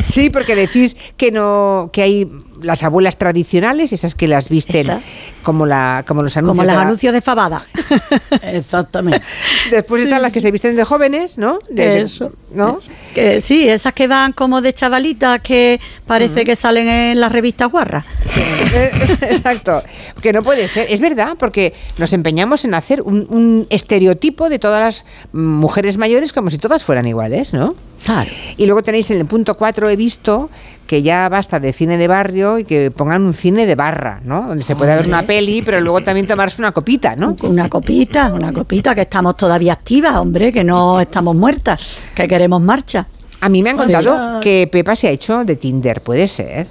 Sí, 0.05 0.31
porque 0.31 0.55
decís 0.57 0.97
que 1.16 1.31
no 1.31 1.91
que 1.92 2.02
hay 2.02 2.28
las 2.62 2.82
abuelas 2.82 3.16
tradicionales, 3.18 3.92
esas 3.92 4.15
que 4.15 4.28
las 4.28 4.49
visten 4.49 4.82
Esa. 4.82 5.00
como 5.42 5.66
la 5.66 6.05
como 6.07 6.23
los 6.23 6.36
anuncios. 6.36 6.65
Como 6.66 6.70
los 6.73 6.82
anuncios 6.82 7.12
de 7.12 7.20
fabada. 7.20 7.66
Exactamente. 8.42 9.23
Después 9.70 10.02
están 10.02 10.23
las 10.23 10.32
que 10.32 10.41
se 10.41 10.50
visten 10.50 10.76
de 10.76 10.84
jóvenes, 10.84 11.39
¿no? 11.39 11.58
De- 11.70 11.89
de- 11.89 12.00
Eso. 12.02 12.32
¿no? 12.55 12.78
Que 13.15 13.41
sí, 13.41 13.68
esas 13.68 13.92
que 13.94 14.07
van 14.08 14.32
como 14.32 14.60
de 14.60 14.73
chavalitas 14.73 15.41
que 15.41 15.81
parece 16.07 16.44
que 16.44 16.55
salen 16.57 16.89
en 16.89 17.20
las 17.20 17.32
revistas 17.32 17.70
guarras. 17.70 18.05
Eh, 18.36 18.91
Exacto. 19.31 19.82
Que 20.20 20.32
no 20.32 20.42
puede 20.42 20.68
ser. 20.68 20.86
Es 20.91 21.00
verdad, 21.00 21.34
porque 21.39 21.73
nos 21.99 22.12
empeñamos 22.12 22.65
en 22.65 22.74
hacer 22.74 23.02
un, 23.02 23.26
un 23.31 23.66
estereotipo 23.70 24.49
de 24.49 24.58
todas 24.58 24.81
las 24.81 25.05
mujeres 25.32 25.97
mayores 25.97 26.32
como 26.32 26.50
si 26.50 26.58
todas 26.58 26.84
fueran 26.84 27.07
iguales, 27.07 27.52
¿no? 27.55 27.74
Claro. 28.05 28.31
Y 28.56 28.66
luego 28.66 28.82
tenéis 28.82 29.10
en 29.12 29.18
el 29.20 29.26
punto 29.26 29.56
4, 29.56 29.89
he 29.89 29.97
visto 29.97 30.50
que 30.86 31.02
ya 31.02 31.28
basta 31.28 31.60
de 31.60 31.72
cine 31.72 31.97
de 31.97 32.08
barrio 32.08 32.58
y 32.58 32.64
que 32.64 32.90
pongan 32.90 33.22
un 33.22 33.32
cine 33.32 33.64
de 33.64 33.74
barra, 33.74 34.20
¿no? 34.24 34.48
Donde 34.48 34.64
se 34.64 34.76
puede 34.76 34.94
ver 34.97 35.06
una 35.06 35.22
peli, 35.22 35.62
pero 35.62 35.81
luego 35.81 36.00
también 36.02 36.26
tomarse 36.26 36.60
una 36.60 36.72
copita, 36.72 37.14
¿no? 37.16 37.36
Una 37.42 37.68
copita, 37.68 38.32
una 38.32 38.52
copita, 38.52 38.94
que 38.94 39.02
estamos 39.02 39.36
todavía 39.36 39.72
activas, 39.72 40.16
hombre, 40.16 40.52
que 40.52 40.64
no 40.64 41.00
estamos 41.00 41.34
muertas, 41.36 41.81
que 42.14 42.26
queremos 42.26 42.60
marcha. 42.60 43.06
A 43.40 43.48
mí 43.48 43.62
me 43.62 43.70
han 43.70 43.76
Sí. 43.78 43.84
contado 43.84 44.40
que 44.40 44.68
Pepa 44.70 44.94
se 44.97 45.08
ha 45.08 45.10
hecho 45.10 45.44
de 45.44 45.56
Tinder, 45.56 46.00
puede 46.02 46.28
ser. 46.28 46.66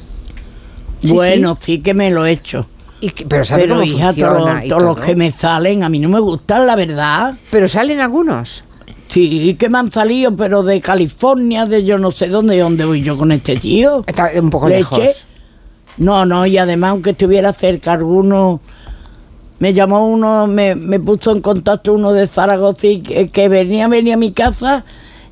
Sí, 0.99 1.13
bueno, 1.13 1.57
sí. 1.59 1.79
que 1.79 1.93
me 1.93 2.11
lo 2.11 2.25
he 2.25 2.31
hecho. 2.31 2.67
Y 2.99 3.09
que- 3.09 3.25
pero 3.25 3.43
sabe 3.43 3.63
Pero 3.63 3.75
cómo 3.75 3.85
hija, 3.87 4.07
funciona 4.07 4.63
y 4.65 4.69
todos 4.69 4.83
los 4.83 4.95
todo. 4.97 5.05
que 5.05 5.15
me 5.15 5.31
salen, 5.31 5.83
a 5.83 5.89
mí 5.89 5.97
no 5.97 6.07
me 6.09 6.19
gustan, 6.19 6.67
la 6.67 6.75
verdad. 6.75 7.33
Pero 7.49 7.67
salen 7.67 7.99
algunos. 7.99 8.63
Sí, 9.11 9.55
que 9.59 9.69
me 9.69 9.77
han 9.77 9.91
salido, 9.91 10.35
pero 10.35 10.63
de 10.63 10.79
California, 10.79 11.65
de 11.65 11.83
yo 11.83 11.97
no 11.97 12.11
sé 12.11 12.29
dónde, 12.29 12.57
¿dónde 12.57 12.85
voy 12.85 13.01
yo 13.01 13.17
con 13.17 13.31
este 13.33 13.57
tío? 13.57 14.05
Está 14.07 14.29
un 14.39 14.49
poco 14.49 14.69
Leche. 14.69 14.79
lejos. 14.97 15.25
No, 15.97 16.25
no, 16.25 16.45
y 16.45 16.57
además, 16.57 16.91
aunque 16.91 17.09
estuviera 17.11 17.51
cerca, 17.51 17.93
alguno. 17.93 18.61
Me 19.59 19.73
llamó 19.73 20.07
uno, 20.07 20.47
me, 20.47 20.73
me 20.75 20.99
puso 20.99 21.31
en 21.31 21.41
contacto 21.41 21.93
uno 21.93 22.13
de 22.13 22.27
Zaragoza 22.27 22.87
y 22.87 23.01
que, 23.01 23.29
que 23.29 23.47
venía, 23.47 23.87
venía 23.87 24.15
a 24.15 24.17
mi 24.17 24.31
casa, 24.31 24.85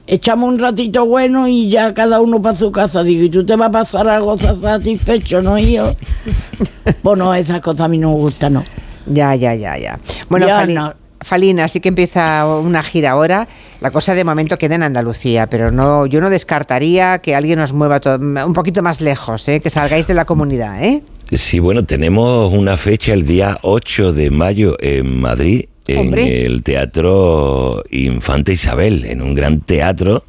echamos 0.05 0.49
un 0.49 0.59
ratito 0.59 1.05
bueno 1.05 1.47
y 1.47 1.67
ya 1.69 1.93
cada 1.93 2.21
uno 2.21 2.41
para 2.41 2.55
su 2.57 2.71
casa. 2.71 3.01
Digo, 3.03 3.23
¿y 3.23 3.29
tú 3.29 3.45
te 3.45 3.55
vas 3.55 3.71
para 3.71 3.85
Zaragoza 3.85 4.55
satisfecho, 4.61 5.41
no, 5.41 5.57
hijo? 5.57 5.95
pues 7.01 7.17
no, 7.17 7.33
esas 7.33 7.61
cosas 7.61 7.81
a 7.81 7.87
mí 7.87 7.97
no 7.97 8.09
me 8.09 8.15
gustan, 8.17 8.53
no. 8.53 8.63
Ya, 9.07 9.33
ya, 9.35 9.55
ya, 9.55 9.77
ya. 9.77 9.99
Bueno, 10.29 10.47
Ya 10.47 10.67
no. 10.67 10.93
Falina, 11.21 11.67
sí 11.67 11.79
que 11.79 11.89
empieza 11.89 12.45
una 12.47 12.81
gira 12.83 13.11
ahora. 13.11 13.47
La 13.81 13.91
cosa 13.91 14.15
de 14.15 14.23
momento 14.23 14.57
queda 14.57 14.75
en 14.75 14.83
Andalucía, 14.83 15.47
pero 15.47 15.71
no, 15.71 16.05
yo 16.05 16.21
no 16.21 16.29
descartaría 16.29 17.19
que 17.19 17.35
alguien 17.35 17.59
os 17.59 17.73
mueva 17.73 17.99
to- 17.99 18.15
un 18.19 18.53
poquito 18.53 18.81
más 18.81 19.01
lejos, 19.01 19.47
¿eh? 19.49 19.59
que 19.59 19.69
salgáis 19.69 20.07
de 20.07 20.13
la 20.13 20.25
comunidad, 20.25 20.83
¿eh? 20.83 21.01
Sí, 21.31 21.59
bueno, 21.59 21.83
tenemos 21.85 22.51
una 22.53 22.77
fecha 22.77 23.13
el 23.13 23.25
día 23.25 23.57
8 23.61 24.13
de 24.13 24.31
mayo 24.31 24.75
en 24.79 25.19
Madrid, 25.21 25.65
en 25.87 25.99
Hombre. 25.99 26.45
el 26.45 26.63
Teatro 26.63 27.83
Infante 27.91 28.53
Isabel, 28.53 29.05
en 29.05 29.21
un 29.21 29.35
gran 29.35 29.61
teatro 29.61 30.23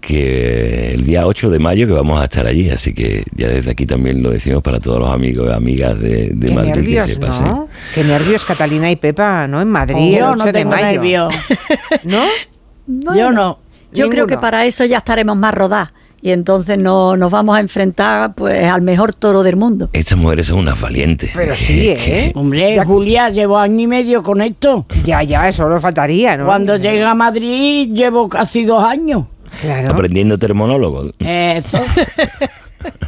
que 0.00 0.92
el 0.94 1.04
día 1.04 1.26
8 1.26 1.50
de 1.50 1.58
mayo 1.58 1.86
que 1.86 1.92
vamos 1.92 2.20
a 2.20 2.24
estar 2.24 2.46
allí, 2.46 2.70
así 2.70 2.94
que 2.94 3.24
ya 3.34 3.48
desde 3.48 3.70
aquí 3.70 3.86
también 3.86 4.22
lo 4.22 4.30
decimos 4.30 4.62
para 4.62 4.78
todos 4.78 4.98
los 4.98 5.10
amigos 5.12 5.48
y 5.50 5.52
amigas 5.52 5.98
de, 5.98 6.30
de 6.32 6.48
Qué 6.48 6.54
Madrid 6.54 6.74
nervios, 6.74 7.06
que 7.06 7.14
se 7.14 7.20
pasen. 7.20 7.46
¿no? 7.46 7.68
Qué 7.94 8.04
nervios 8.04 8.44
Catalina 8.44 8.90
y 8.90 8.96
Pepa, 8.96 9.46
¿no? 9.46 9.60
En 9.60 9.68
Madrid, 9.68 10.18
Yo 10.18 10.32
el 10.32 10.34
8 10.34 10.36
no 10.36 10.44
de 10.44 10.52
tengo 10.52 10.70
mayo. 10.70 11.28
¿No? 12.04 13.14
Yo 13.14 13.32
no. 13.32 13.58
Yo 13.92 14.08
creo 14.10 14.26
que 14.26 14.38
para 14.38 14.64
eso 14.66 14.84
ya 14.84 14.98
estaremos 14.98 15.36
más 15.36 15.54
rodadas 15.54 15.90
y 16.20 16.30
entonces 16.30 16.78
no, 16.78 17.16
nos 17.16 17.30
vamos 17.30 17.56
a 17.56 17.60
enfrentar 17.60 18.34
pues 18.34 18.64
al 18.64 18.82
mejor 18.82 19.14
toro 19.14 19.42
del 19.42 19.56
mundo. 19.56 19.88
Estas 19.92 20.18
mujeres 20.18 20.46
son 20.48 20.58
unas 20.58 20.80
valientes. 20.80 21.30
Pero 21.34 21.54
sí, 21.54 21.88
¿eh? 21.90 22.32
Hombre, 22.34 22.82
Julia, 22.84 23.30
llevo 23.30 23.58
año 23.58 23.80
y 23.80 23.86
medio 23.86 24.22
con 24.22 24.42
esto. 24.42 24.86
Ya, 25.04 25.22
ya, 25.22 25.48
eso 25.48 25.68
lo 25.68 25.80
faltaría, 25.80 26.36
¿no? 26.36 26.46
Cuando 26.46 26.76
llegué 26.76 27.04
a 27.04 27.14
Madrid 27.14 27.90
llevo 27.92 28.28
casi 28.28 28.64
dos 28.64 28.82
años. 28.82 29.26
Claro. 29.60 29.90
Aprendiendo 29.90 30.38
termonólogo. 30.38 31.10
Eso. 31.18 31.80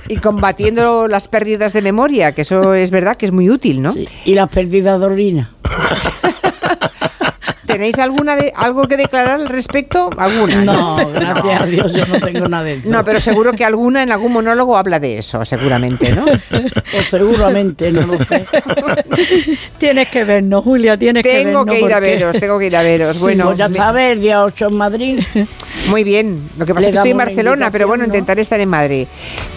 Y 0.09 0.17
combatiendo 0.17 1.07
las 1.07 1.29
pérdidas 1.29 1.73
de 1.73 1.81
memoria, 1.81 2.33
que 2.33 2.43
eso 2.43 2.75
es 2.75 2.91
verdad 2.91 3.17
que 3.17 3.27
es 3.27 3.33
muy 3.33 3.49
útil, 3.51 3.81
¿no? 3.81 3.95
Y 4.25 4.35
las 4.35 4.49
pérdidas 4.49 4.99
de 4.99 5.07
orina. 5.07 5.53
¿Tenéis 7.81 7.99
alguna 7.99 8.37
de, 8.37 8.53
algo 8.55 8.87
que 8.87 8.99
declarar 8.99 9.41
al 9.41 9.49
respecto? 9.49 10.11
¿Alguna? 10.19 10.57
No, 10.67 10.97
gracias 11.15 11.61
a 11.63 11.65
Dios 11.65 11.93
yo 11.95 12.05
no 12.05 12.21
tengo 12.21 12.47
nada 12.47 12.65
de 12.65 12.75
eso. 12.75 12.91
No, 12.91 13.03
pero 13.03 13.19
seguro 13.21 13.55
que 13.55 13.65
alguna 13.65 14.03
en 14.03 14.13
algún 14.13 14.35
monólogo 14.35 14.77
habla 14.77 15.01
de 15.01 15.17
eso, 15.17 15.43
seguramente, 15.47 16.13
¿no? 16.13 16.27
Pues 16.27 17.07
seguramente, 17.09 17.91
no 17.91 18.03
lo 18.03 18.19
sé. 18.19 18.45
Tienes 19.79 20.09
que 20.09 20.25
vernos, 20.25 20.63
Julia, 20.63 20.99
tienes 20.99 21.23
que 21.23 21.43
Tengo 21.43 21.65
vernos. 21.65 21.75
que 21.75 21.81
ir 21.87 21.95
a 21.95 22.01
veros, 22.01 22.37
tengo 22.39 22.59
que 22.59 22.67
ir 22.67 22.77
a 22.77 22.83
veros. 22.83 23.17
Sí, 23.17 23.23
bueno, 23.23 23.47
pues 23.47 23.59
ya 23.59 23.69
me- 23.71 23.77
sabes, 23.79 24.13
el 24.13 24.21
día 24.21 24.45
8 24.45 24.67
en 24.69 24.77
Madrid. 24.77 25.21
Muy 25.89 26.05
bien, 26.05 26.51
lo 26.59 26.67
que 26.67 26.75
pasa 26.75 26.87
Le 26.87 26.89
es 26.89 26.93
que 26.93 26.97
estoy 26.99 27.11
en 27.13 27.17
Barcelona, 27.17 27.71
pero 27.71 27.89
bueno, 27.89 28.05
intentaré 28.05 28.43
estar 28.43 28.61
en 28.61 28.69
Madrid. 28.69 29.07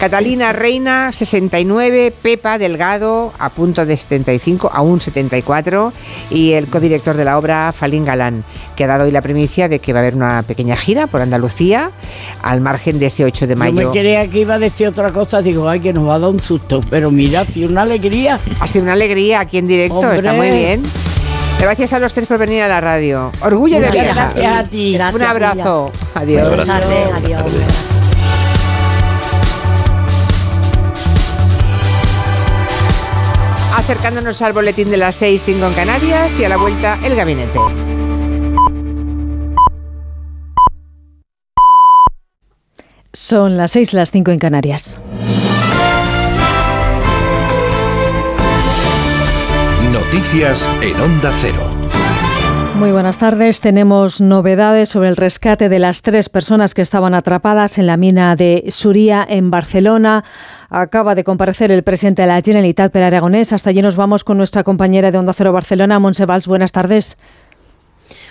Catalina 0.00 0.52
Reina, 0.54 1.12
69, 1.12 2.12
Pepa 2.22 2.56
Delgado, 2.56 3.34
a 3.38 3.50
punto 3.50 3.84
de 3.84 3.96
75, 3.98 4.70
aún 4.72 5.00
74, 5.02 5.92
y 6.30 6.52
el 6.52 6.68
codirector 6.68 7.16
de 7.16 7.24
la 7.26 7.36
obra, 7.38 7.72
Falín 7.76 8.04
Galán, 8.14 8.44
que 8.76 8.84
ha 8.84 8.86
dado 8.86 9.04
hoy 9.04 9.10
la 9.10 9.20
primicia 9.22 9.68
de 9.68 9.78
que 9.80 9.92
va 9.92 9.98
a 9.98 10.02
haber 10.02 10.14
una 10.14 10.42
pequeña 10.44 10.76
gira 10.76 11.06
por 11.08 11.20
Andalucía, 11.20 11.90
al 12.42 12.60
margen 12.60 12.98
de 12.98 13.06
ese 13.06 13.24
8 13.24 13.46
de 13.48 13.54
Yo 13.54 13.58
me 13.58 13.72
mayo. 13.72 13.90
creía 13.92 14.26
que 14.28 14.40
iba 14.40 14.54
a 14.54 14.58
decir 14.58 14.86
otra 14.88 15.10
cosa, 15.12 15.42
digo, 15.42 15.68
ay, 15.68 15.80
que 15.80 15.92
nos 15.92 16.08
va 16.08 16.14
a 16.14 16.18
dar 16.20 16.30
un 16.30 16.40
susto. 16.40 16.80
Pero 16.90 17.10
mira, 17.10 17.44
si 17.44 17.64
una 17.64 17.82
alegría. 17.82 18.38
Ha 18.60 18.66
sido 18.68 18.84
una 18.84 18.92
alegría 18.92 19.40
aquí 19.40 19.58
en 19.58 19.66
directo, 19.66 20.12
está 20.12 20.32
muy 20.32 20.50
bien. 20.50 20.82
Gracias 21.60 21.92
a 21.92 21.98
los 21.98 22.12
tres 22.12 22.26
por 22.26 22.38
venir 22.38 22.62
a 22.62 22.68
la 22.68 22.80
radio. 22.80 23.32
Orgullo 23.40 23.80
de 23.80 23.90
vieja. 23.90 24.32
gracias 24.34 24.54
a 24.54 24.64
ti. 24.64 24.90
Un 24.92 24.98
Gracias, 24.98 25.22
abrazo. 25.30 25.92
Adiós. 26.14 26.52
Un 26.52 26.70
abrazo. 26.70 27.14
Adiós. 27.16 27.42
Acercándonos 33.76 34.40
al 34.42 34.52
boletín 34.52 34.90
de 34.90 34.96
las 34.96 35.16
6, 35.16 35.42
5 35.44 35.66
en 35.66 35.74
Canarias 35.74 36.38
y 36.38 36.44
a 36.44 36.48
la 36.48 36.56
vuelta 36.56 36.98
el 37.02 37.16
gabinete. 37.16 37.58
Son 43.14 43.56
las 43.56 43.70
6, 43.70 43.92
las 43.92 44.10
5 44.10 44.32
en 44.32 44.40
Canarias. 44.40 45.00
Noticias 49.92 50.68
en 50.82 51.00
Onda 51.00 51.30
Cero. 51.40 51.70
Muy 52.74 52.90
buenas 52.90 53.18
tardes. 53.18 53.60
Tenemos 53.60 54.20
novedades 54.20 54.88
sobre 54.88 55.10
el 55.10 55.16
rescate 55.16 55.68
de 55.68 55.78
las 55.78 56.02
tres 56.02 56.28
personas 56.28 56.74
que 56.74 56.82
estaban 56.82 57.14
atrapadas 57.14 57.78
en 57.78 57.86
la 57.86 57.96
mina 57.96 58.34
de 58.34 58.64
Suría 58.70 59.24
en 59.28 59.48
Barcelona. 59.48 60.24
Acaba 60.68 61.14
de 61.14 61.22
comparecer 61.22 61.70
el 61.70 61.84
presidente 61.84 62.22
de 62.22 62.28
la 62.28 62.40
Generalitat, 62.40 62.90
Per 62.90 63.04
Aragonés. 63.04 63.52
Hasta 63.52 63.70
allí 63.70 63.80
nos 63.80 63.94
vamos 63.94 64.24
con 64.24 64.38
nuestra 64.38 64.64
compañera 64.64 65.12
de 65.12 65.18
Onda 65.18 65.34
Cero 65.34 65.52
Barcelona, 65.52 66.00
Montse 66.00 66.26
Valls. 66.26 66.48
Buenas 66.48 66.72
tardes. 66.72 67.16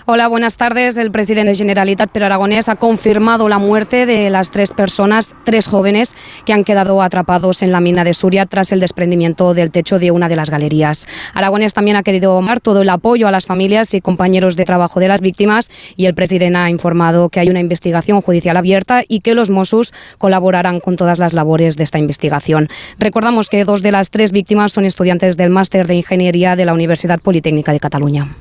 Hola, 0.05 0.27
buenas 0.27 0.57
tardes. 0.57 0.97
El 0.97 1.11
presidente 1.11 1.51
de 1.51 1.55
Generalitat, 1.55 2.09
Pedro 2.09 2.25
Aragonés, 2.25 2.67
ha 2.67 2.75
confirmado 2.75 3.47
la 3.47 3.57
muerte 3.57 4.05
de 4.05 4.29
las 4.29 4.51
tres 4.51 4.71
personas, 4.71 5.33
tres 5.45 5.65
jóvenes, 5.65 6.17
que 6.45 6.51
han 6.51 6.65
quedado 6.65 7.01
atrapados 7.01 7.61
en 7.61 7.71
la 7.71 7.79
mina 7.79 8.03
de 8.03 8.13
Suria 8.13 8.45
tras 8.45 8.73
el 8.73 8.81
desprendimiento 8.81 9.53
del 9.53 9.71
techo 9.71 9.99
de 9.99 10.11
una 10.11 10.27
de 10.27 10.35
las 10.35 10.49
galerías. 10.49 11.07
Aragonés 11.33 11.73
también 11.73 11.95
ha 11.95 12.03
querido 12.03 12.41
dar 12.41 12.59
todo 12.59 12.81
el 12.81 12.89
apoyo 12.89 13.29
a 13.29 13.31
las 13.31 13.45
familias 13.45 13.93
y 13.93 14.01
compañeros 14.01 14.57
de 14.57 14.65
trabajo 14.65 14.99
de 14.99 15.07
las 15.07 15.21
víctimas 15.21 15.69
y 15.95 16.05
el 16.07 16.13
presidente 16.13 16.57
ha 16.57 16.69
informado 16.69 17.29
que 17.29 17.39
hay 17.39 17.49
una 17.49 17.61
investigación 17.61 18.21
judicial 18.21 18.57
abierta 18.57 19.03
y 19.07 19.21
que 19.21 19.35
los 19.35 19.49
Mossos 19.49 19.93
colaborarán 20.17 20.81
con 20.81 20.97
todas 20.97 21.17
las 21.17 21.31
labores 21.31 21.77
de 21.77 21.83
esta 21.85 21.97
investigación. 21.97 22.67
Recordamos 22.99 23.47
que 23.47 23.63
dos 23.63 23.81
de 23.81 23.93
las 23.93 24.09
tres 24.09 24.33
víctimas 24.33 24.73
son 24.73 24.83
estudiantes 24.83 25.37
del 25.37 25.49
máster 25.49 25.87
de 25.87 25.95
Ingeniería 25.95 26.57
de 26.57 26.65
la 26.65 26.73
Universidad 26.73 27.21
Politécnica 27.21 27.71
de 27.71 27.79
Cataluña. 27.79 28.35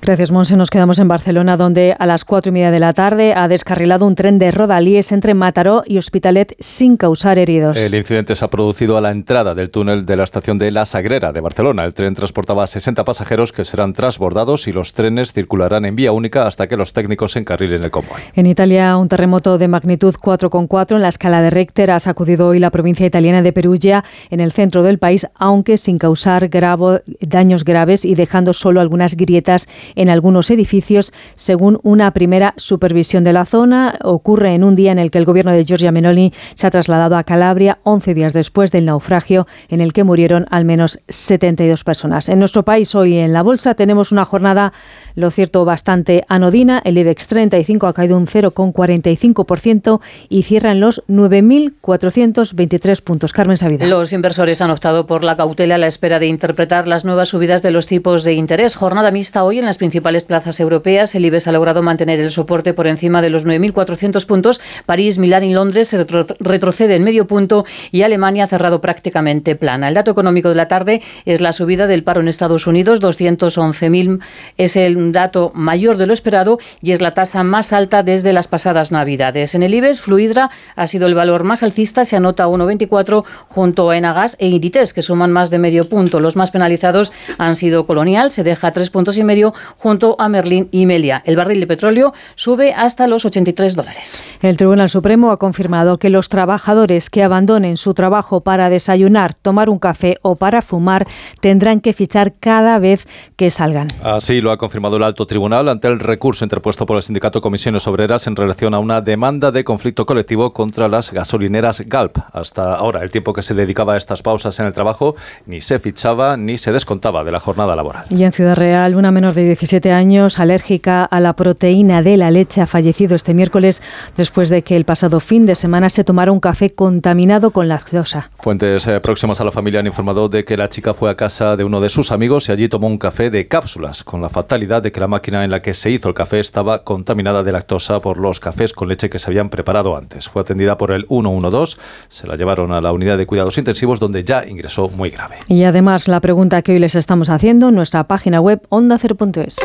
Gracias, 0.00 0.30
Monse. 0.30 0.56
Nos 0.56 0.70
quedamos 0.70 1.00
en 1.00 1.07
Barcelona, 1.08 1.56
donde 1.56 1.96
a 1.98 2.06
las 2.06 2.24
cuatro 2.24 2.50
y 2.50 2.52
media 2.52 2.70
de 2.70 2.78
la 2.80 2.92
tarde 2.92 3.32
ha 3.34 3.48
descarrilado 3.48 4.06
un 4.06 4.14
tren 4.14 4.38
de 4.38 4.50
Rodalíes 4.50 5.10
entre 5.12 5.34
Mataró 5.34 5.82
y 5.86 5.98
Hospitalet 5.98 6.54
sin 6.60 6.96
causar 6.96 7.38
heridos. 7.38 7.76
El 7.76 7.94
incidente 7.94 8.34
se 8.34 8.44
ha 8.44 8.48
producido 8.48 8.96
a 8.96 9.00
la 9.00 9.10
entrada 9.10 9.54
del 9.54 9.70
túnel 9.70 10.06
de 10.06 10.16
la 10.16 10.24
estación 10.24 10.58
de 10.58 10.70
La 10.70 10.84
Sagrera 10.84 11.32
de 11.32 11.40
Barcelona. 11.40 11.84
El 11.84 11.94
tren 11.94 12.14
transportaba 12.14 12.62
a 12.64 12.66
60 12.66 13.04
pasajeros 13.04 13.52
que 13.52 13.64
serán 13.64 13.92
transbordados 13.92 14.68
y 14.68 14.72
los 14.72 14.92
trenes 14.92 15.32
circularán 15.32 15.84
en 15.84 15.96
vía 15.96 16.12
única 16.12 16.46
hasta 16.46 16.66
que 16.68 16.76
los 16.76 16.92
técnicos 16.92 17.32
se 17.32 17.38
encarrilen 17.38 17.82
el 17.82 17.90
convoy. 17.90 18.20
En 18.34 18.46
Italia, 18.46 18.96
un 18.96 19.08
terremoto 19.08 19.58
de 19.58 19.68
magnitud 19.68 20.14
4,4 20.14 20.96
en 20.96 21.02
la 21.02 21.08
escala 21.08 21.40
de 21.42 21.50
Richter 21.50 21.90
ha 21.90 21.98
sacudido 22.00 22.48
hoy 22.48 22.58
la 22.58 22.70
provincia 22.70 23.06
italiana 23.06 23.42
de 23.42 23.52
Perugia, 23.52 24.04
en 24.30 24.40
el 24.40 24.52
centro 24.52 24.82
del 24.82 24.98
país, 24.98 25.26
aunque 25.34 25.78
sin 25.78 25.98
causar 25.98 26.48
gravo- 26.48 27.00
daños 27.20 27.64
graves 27.64 28.04
y 28.04 28.14
dejando 28.14 28.52
solo 28.52 28.80
algunas 28.80 29.16
grietas 29.16 29.68
en 29.94 30.10
algunos 30.10 30.50
edificios, 30.50 30.97
según 31.34 31.78
una 31.82 32.12
primera 32.12 32.54
supervisión 32.56 33.24
de 33.24 33.32
la 33.32 33.44
zona. 33.44 33.94
Ocurre 34.02 34.54
en 34.54 34.64
un 34.64 34.76
día 34.76 34.92
en 34.92 34.98
el 34.98 35.10
que 35.10 35.18
el 35.18 35.24
gobierno 35.24 35.52
de 35.52 35.64
Giorgia 35.64 35.92
Meloni 35.92 36.32
se 36.54 36.66
ha 36.66 36.70
trasladado 36.70 37.16
a 37.16 37.24
Calabria, 37.24 37.78
11 37.84 38.14
días 38.14 38.32
después 38.32 38.70
del 38.70 38.86
naufragio 38.86 39.46
en 39.68 39.80
el 39.80 39.92
que 39.92 40.04
murieron 40.04 40.46
al 40.50 40.64
menos 40.64 41.00
72 41.08 41.84
personas. 41.84 42.28
En 42.28 42.38
nuestro 42.38 42.64
país, 42.64 42.94
hoy 42.94 43.16
en 43.16 43.32
la 43.32 43.42
bolsa, 43.42 43.74
tenemos 43.74 44.12
una 44.12 44.24
jornada, 44.24 44.72
lo 45.14 45.30
cierto, 45.30 45.64
bastante 45.64 46.24
anodina. 46.28 46.80
El 46.84 46.98
IBEX 46.98 47.28
35 47.28 47.86
ha 47.86 47.92
caído 47.92 48.16
un 48.16 48.26
0,45% 48.26 50.00
y 50.28 50.42
cierra 50.42 50.72
en 50.72 50.80
los 50.80 51.02
9.423 51.08 53.02
puntos. 53.02 53.32
Carmen 53.32 53.56
Savida. 53.56 53.86
Los 53.86 54.12
inversores 54.12 54.60
han 54.60 54.70
optado 54.70 55.06
por 55.06 55.24
la 55.24 55.36
cautela 55.36 55.76
a 55.76 55.78
la 55.78 55.86
espera 55.86 56.18
de 56.18 56.26
interpretar 56.26 56.86
las 56.86 57.04
nuevas 57.04 57.28
subidas 57.30 57.62
de 57.62 57.70
los 57.70 57.86
tipos 57.86 58.24
de 58.24 58.34
interés. 58.34 58.76
Jornada 58.76 59.10
mixta 59.10 59.44
hoy 59.44 59.58
en 59.58 59.66
las 59.66 59.78
principales 59.78 60.24
plazas 60.24 60.60
europeas. 60.60 60.87
El 60.88 61.24
IBEX 61.26 61.46
ha 61.46 61.52
logrado 61.52 61.82
mantener 61.82 62.18
el 62.18 62.30
soporte 62.30 62.72
por 62.72 62.86
encima 62.86 63.20
de 63.20 63.28
los 63.28 63.44
9.400 63.46 64.24
puntos. 64.24 64.58
París, 64.86 65.18
Milán 65.18 65.44
y 65.44 65.52
Londres 65.52 65.88
se 65.88 65.98
retro- 66.02 66.34
retroceden 66.40 67.04
medio 67.04 67.26
punto 67.26 67.66
y 67.92 68.02
Alemania 68.02 68.44
ha 68.44 68.46
cerrado 68.46 68.80
prácticamente 68.80 69.54
plana. 69.54 69.88
El 69.88 69.94
dato 69.94 70.10
económico 70.10 70.48
de 70.48 70.54
la 70.54 70.66
tarde 70.66 71.02
es 71.26 71.42
la 71.42 71.52
subida 71.52 71.86
del 71.86 72.04
paro 72.04 72.22
en 72.22 72.28
Estados 72.28 72.66
Unidos. 72.66 73.02
211.000 73.02 74.20
es 74.56 74.76
el 74.76 75.12
dato 75.12 75.52
mayor 75.54 75.98
de 75.98 76.06
lo 76.06 76.14
esperado 76.14 76.58
y 76.80 76.92
es 76.92 77.02
la 77.02 77.12
tasa 77.12 77.42
más 77.42 77.74
alta 77.74 78.02
desde 78.02 78.32
las 78.32 78.48
pasadas 78.48 78.90
Navidades. 78.90 79.54
En 79.54 79.62
el 79.62 79.74
IBEX, 79.74 80.00
Fluidra 80.00 80.50
ha 80.74 80.86
sido 80.86 81.06
el 81.06 81.14
valor 81.14 81.44
más 81.44 81.62
alcista, 81.62 82.06
se 82.06 82.16
anota 82.16 82.46
1,24 82.48 83.24
junto 83.48 83.90
a 83.90 83.96
Enagas 83.98 84.36
e 84.40 84.48
Inditex, 84.48 84.94
que 84.94 85.02
suman 85.02 85.32
más 85.32 85.50
de 85.50 85.58
medio 85.58 85.86
punto. 85.86 86.18
Los 86.20 86.34
más 86.36 86.50
penalizados 86.50 87.12
han 87.36 87.56
sido 87.56 87.84
Colonial, 87.86 88.30
se 88.30 88.42
deja 88.42 88.72
tres 88.72 88.88
puntos 88.88 89.18
y 89.18 89.24
medio 89.24 89.52
junto 89.76 90.16
a 90.18 90.28
Merlin 90.28 90.68
y 90.70 90.77
Melia. 90.86 91.22
El 91.24 91.36
barril 91.36 91.60
de 91.60 91.66
petróleo 91.66 92.12
sube 92.34 92.72
hasta 92.72 93.06
los 93.06 93.24
83 93.24 93.76
dólares. 93.76 94.22
El 94.42 94.56
Tribunal 94.56 94.88
Supremo 94.88 95.30
ha 95.30 95.38
confirmado 95.38 95.98
que 95.98 96.10
los 96.10 96.28
trabajadores 96.28 97.10
que 97.10 97.22
abandonen 97.22 97.76
su 97.76 97.94
trabajo 97.94 98.40
para 98.40 98.68
desayunar, 98.68 99.34
tomar 99.34 99.70
un 99.70 99.78
café 99.78 100.18
o 100.22 100.36
para 100.36 100.62
fumar 100.62 101.06
tendrán 101.40 101.80
que 101.80 101.92
fichar 101.92 102.32
cada 102.38 102.78
vez 102.78 103.06
que 103.36 103.50
salgan. 103.50 103.88
Así 104.02 104.40
lo 104.40 104.50
ha 104.50 104.58
confirmado 104.58 104.96
el 104.96 105.02
alto 105.02 105.26
tribunal 105.26 105.68
ante 105.68 105.88
el 105.88 105.98
recurso 105.98 106.44
interpuesto 106.44 106.86
por 106.86 106.96
el 106.96 107.02
sindicato 107.02 107.40
Comisiones 107.40 107.86
Obreras 107.86 108.26
en 108.26 108.36
relación 108.36 108.74
a 108.74 108.78
una 108.78 109.00
demanda 109.00 109.50
de 109.50 109.64
conflicto 109.64 110.06
colectivo 110.06 110.52
contra 110.52 110.88
las 110.88 111.12
gasolineras 111.12 111.82
Galp. 111.86 112.18
Hasta 112.32 112.74
ahora, 112.74 113.02
el 113.02 113.10
tiempo 113.10 113.32
que 113.32 113.42
se 113.42 113.54
dedicaba 113.54 113.94
a 113.94 113.96
estas 113.96 114.22
pausas 114.22 114.58
en 114.60 114.66
el 114.66 114.72
trabajo 114.72 115.16
ni 115.46 115.60
se 115.60 115.78
fichaba 115.78 116.36
ni 116.36 116.58
se 116.58 116.72
descontaba 116.72 117.24
de 117.24 117.32
la 117.32 117.40
jornada 117.40 117.74
laboral. 117.74 118.04
Y 118.10 118.24
en 118.24 118.32
Ciudad 118.32 118.56
Real, 118.56 118.94
una 118.94 119.10
menor 119.10 119.34
de 119.34 119.44
17 119.44 119.92
años 119.92 120.38
alérgica 120.38 120.67
alérgica 120.68 121.04
a 121.04 121.20
la 121.20 121.32
proteína 121.32 122.02
de 122.02 122.18
la 122.18 122.30
leche 122.30 122.60
ha 122.60 122.66
fallecido 122.66 123.16
este 123.16 123.32
miércoles 123.32 123.80
después 124.16 124.50
de 124.50 124.62
que 124.62 124.76
el 124.76 124.84
pasado 124.84 125.18
fin 125.18 125.46
de 125.46 125.54
semana 125.54 125.88
se 125.88 126.04
tomara 126.04 126.30
un 126.30 126.40
café 126.40 126.70
contaminado 126.70 127.52
con 127.52 127.68
lactosa. 127.68 128.30
Fuentes 128.36 128.86
eh, 128.86 129.00
próximas 129.00 129.40
a 129.40 129.44
la 129.44 129.50
familia 129.50 129.80
han 129.80 129.86
informado 129.86 130.28
de 130.28 130.44
que 130.44 130.58
la 130.58 130.68
chica 130.68 130.92
fue 130.92 131.10
a 131.10 131.14
casa 131.14 131.56
de 131.56 131.64
uno 131.64 131.80
de 131.80 131.88
sus 131.88 132.12
amigos 132.12 132.48
y 132.48 132.52
allí 132.52 132.68
tomó 132.68 132.86
un 132.86 132.98
café 132.98 133.30
de 133.30 133.48
cápsulas, 133.48 134.04
con 134.04 134.20
la 134.20 134.28
fatalidad 134.28 134.82
de 134.82 134.92
que 134.92 135.00
la 135.00 135.08
máquina 135.08 135.42
en 135.42 135.50
la 135.50 135.62
que 135.62 135.72
se 135.72 135.90
hizo 135.90 136.08
el 136.08 136.14
café 136.14 136.40
estaba 136.40 136.84
contaminada 136.84 137.42
de 137.42 137.52
lactosa 137.52 138.00
por 138.00 138.18
los 138.18 138.38
cafés 138.38 138.74
con 138.74 138.88
leche 138.88 139.08
que 139.08 139.18
se 139.18 139.30
habían 139.30 139.48
preparado 139.48 139.96
antes. 139.96 140.28
Fue 140.28 140.42
atendida 140.42 140.76
por 140.76 140.92
el 140.92 141.06
112, 141.08 141.78
se 142.08 142.26
la 142.26 142.36
llevaron 142.36 142.72
a 142.72 142.82
la 142.82 142.92
unidad 142.92 143.16
de 143.16 143.24
cuidados 143.24 143.56
intensivos 143.56 144.00
donde 144.00 144.22
ya 144.22 144.44
ingresó 144.46 144.90
muy 144.90 145.08
grave. 145.08 145.36
Y 145.48 145.62
además 145.62 146.08
la 146.08 146.20
pregunta 146.20 146.60
que 146.60 146.72
hoy 146.72 146.78
les 146.78 146.94
estamos 146.94 147.30
haciendo 147.30 147.70
en 147.70 147.74
nuestra 147.74 148.04
página 148.04 148.40
web 148.42 148.60
onda0.es. 148.68 149.56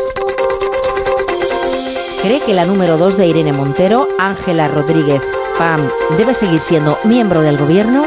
¿Cree 2.24 2.40
que 2.40 2.54
la 2.54 2.64
número 2.64 2.96
2 2.96 3.18
de 3.18 3.26
Irene 3.26 3.52
Montero, 3.52 4.08
Ángela 4.18 4.66
Rodríguez 4.66 5.20
Pam, 5.58 5.82
debe 6.16 6.32
seguir 6.32 6.58
siendo 6.58 6.98
miembro 7.04 7.42
del 7.42 7.58
gobierno? 7.58 8.06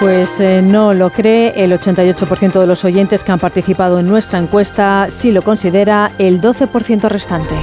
Pues 0.00 0.40
eh, 0.40 0.62
no 0.62 0.94
lo 0.94 1.10
cree 1.10 1.52
el 1.62 1.72
88% 1.72 2.58
de 2.58 2.66
los 2.66 2.86
oyentes 2.86 3.24
que 3.24 3.32
han 3.32 3.40
participado 3.40 3.98
en 3.98 4.06
nuestra 4.06 4.38
encuesta, 4.38 5.08
sí 5.10 5.32
lo 5.32 5.42
considera 5.42 6.12
el 6.16 6.40
12% 6.40 7.10
restante. 7.10 7.56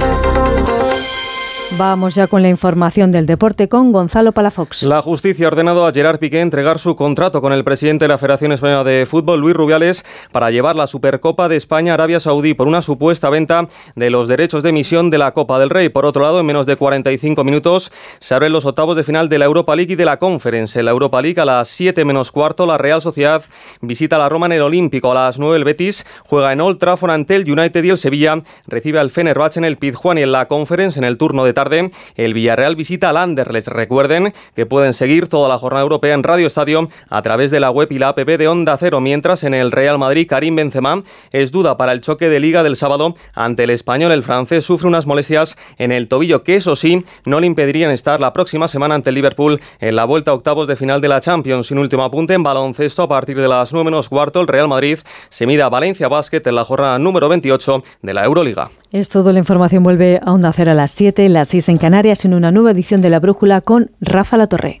Vamos 1.72 2.14
ya 2.14 2.28
con 2.28 2.42
la 2.42 2.48
información 2.48 3.10
del 3.10 3.26
deporte 3.26 3.68
con 3.68 3.90
Gonzalo 3.90 4.30
Palafox. 4.32 4.84
La 4.84 5.02
justicia 5.02 5.46
ha 5.46 5.48
ordenado 5.48 5.84
a 5.84 5.92
Gerard 5.92 6.20
Piqué 6.20 6.40
entregar 6.40 6.78
su 6.78 6.94
contrato 6.94 7.42
con 7.42 7.52
el 7.52 7.64
presidente 7.64 8.04
de 8.04 8.08
la 8.08 8.18
Federación 8.18 8.52
Española 8.52 8.84
de 8.84 9.04
Fútbol, 9.04 9.40
Luis 9.40 9.54
Rubiales, 9.54 10.04
para 10.30 10.50
llevar 10.50 10.76
la 10.76 10.86
Supercopa 10.86 11.48
de 11.48 11.56
España 11.56 11.92
a 11.92 11.94
Arabia 11.94 12.20
Saudí 12.20 12.54
por 12.54 12.68
una 12.68 12.82
supuesta 12.82 13.30
venta 13.30 13.66
de 13.96 14.10
los 14.10 14.28
derechos 14.28 14.62
de 14.62 14.70
emisión 14.70 15.10
de 15.10 15.18
la 15.18 15.32
Copa 15.32 15.58
del 15.58 15.68
Rey. 15.68 15.88
Por 15.88 16.06
otro 16.06 16.22
lado, 16.22 16.38
en 16.40 16.46
menos 16.46 16.66
de 16.66 16.76
45 16.76 17.42
minutos 17.42 17.92
se 18.20 18.34
abren 18.34 18.52
los 18.52 18.64
octavos 18.64 18.96
de 18.96 19.04
final 19.04 19.28
de 19.28 19.38
la 19.38 19.44
Europa 19.44 19.74
League 19.74 19.92
y 19.92 19.96
de 19.96 20.04
la 20.04 20.18
Conference. 20.18 20.78
En 20.78 20.84
la 20.84 20.92
Europa 20.92 21.20
League 21.20 21.40
a 21.40 21.44
las 21.44 21.68
7 21.68 22.04
menos 22.04 22.30
cuarto 22.30 22.64
la 22.64 22.78
Real 22.78 23.02
Sociedad 23.02 23.42
visita 23.82 24.16
a 24.16 24.20
la 24.20 24.28
Roma 24.28 24.46
en 24.46 24.52
el 24.52 24.62
Olímpico. 24.62 25.10
A 25.10 25.14
las 25.14 25.38
9 25.40 25.56
el 25.56 25.64
Betis 25.64 26.06
juega 26.24 26.52
en 26.52 26.60
Old 26.60 26.78
Trafford 26.78 27.10
ante 27.10 27.34
el 27.34 27.50
United 27.50 27.82
y 27.82 27.90
el 27.90 27.98
Sevilla 27.98 28.40
recibe 28.68 29.00
al 29.00 29.10
Fenerbahce 29.10 29.58
en 29.58 29.64
el 29.64 29.76
Pizjuán 29.76 30.18
y 30.18 30.22
en 30.22 30.32
la 30.32 30.46
Conference 30.46 30.98
en 30.98 31.04
el 31.04 31.18
turno 31.18 31.44
de 31.44 31.55
tarde 31.56 31.90
el 32.16 32.34
Villarreal 32.34 32.76
visita 32.76 33.08
al 33.08 33.16
Anderlecht. 33.16 33.68
Recuerden 33.68 34.34
que 34.54 34.66
pueden 34.66 34.92
seguir 34.92 35.28
toda 35.28 35.48
la 35.48 35.58
jornada 35.58 35.82
europea 35.82 36.12
en 36.12 36.22
Radio 36.22 36.46
Estadio 36.46 36.90
a 37.08 37.22
través 37.22 37.50
de 37.50 37.60
la 37.60 37.70
web 37.70 37.90
y 37.90 37.98
la 37.98 38.08
app 38.08 38.18
de 38.18 38.46
Onda 38.46 38.76
Cero, 38.76 39.00
mientras 39.00 39.42
en 39.42 39.54
el 39.54 39.72
Real 39.72 39.98
Madrid 39.98 40.26
Karim 40.28 40.54
Benzema 40.54 41.02
es 41.32 41.52
duda 41.52 41.78
para 41.78 41.92
el 41.92 42.02
choque 42.02 42.28
de 42.28 42.40
liga 42.40 42.62
del 42.62 42.76
sábado 42.76 43.14
ante 43.32 43.64
el 43.64 43.70
español. 43.70 44.12
El 44.12 44.22
francés 44.22 44.66
sufre 44.66 44.86
unas 44.86 45.06
molestias 45.06 45.56
en 45.78 45.92
el 45.92 46.08
tobillo 46.08 46.44
que 46.44 46.56
eso 46.56 46.76
sí 46.76 47.04
no 47.24 47.40
le 47.40 47.46
impedirían 47.46 47.90
estar 47.90 48.20
la 48.20 48.34
próxima 48.34 48.68
semana 48.68 48.94
ante 48.94 49.08
el 49.08 49.14
Liverpool 49.14 49.58
en 49.80 49.96
la 49.96 50.04
vuelta 50.04 50.32
a 50.32 50.34
octavos 50.34 50.68
de 50.68 50.76
final 50.76 51.00
de 51.00 51.08
la 51.08 51.22
Champions. 51.22 51.68
Sin 51.68 51.78
último 51.78 52.04
apunte 52.04 52.34
en 52.34 52.42
baloncesto 52.42 53.02
a 53.02 53.08
partir 53.08 53.40
de 53.40 53.48
las 53.48 53.72
9 53.72 53.86
menos 53.86 54.10
cuarto 54.10 54.42
el 54.42 54.46
Real 54.46 54.68
Madrid 54.68 54.98
se 55.30 55.46
mida 55.46 55.64
a 55.64 55.70
Valencia 55.70 56.08
Basket 56.08 56.42
en 56.44 56.54
la 56.54 56.64
jornada 56.64 56.98
número 56.98 57.30
28 57.30 57.82
de 58.02 58.14
la 58.14 58.24
Euroliga. 58.24 58.70
Es 58.92 59.08
todo, 59.08 59.32
la 59.32 59.40
información 59.40 59.82
vuelve 59.82 60.20
a 60.22 60.32
Onda 60.32 60.52
Cero 60.52 60.70
a 60.70 60.74
las 60.74 60.92
7, 60.92 61.28
las 61.28 61.48
6 61.48 61.70
en 61.70 61.76
Canarias, 61.76 62.24
en 62.24 62.34
una 62.34 62.52
nueva 62.52 62.70
edición 62.70 63.00
de 63.00 63.10
La 63.10 63.18
Brújula 63.18 63.60
con 63.60 63.90
Rafa 64.00 64.36
La 64.36 64.46
Torre. 64.46 64.80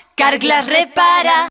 Carglass 0.21 0.67
repara. 0.67 1.49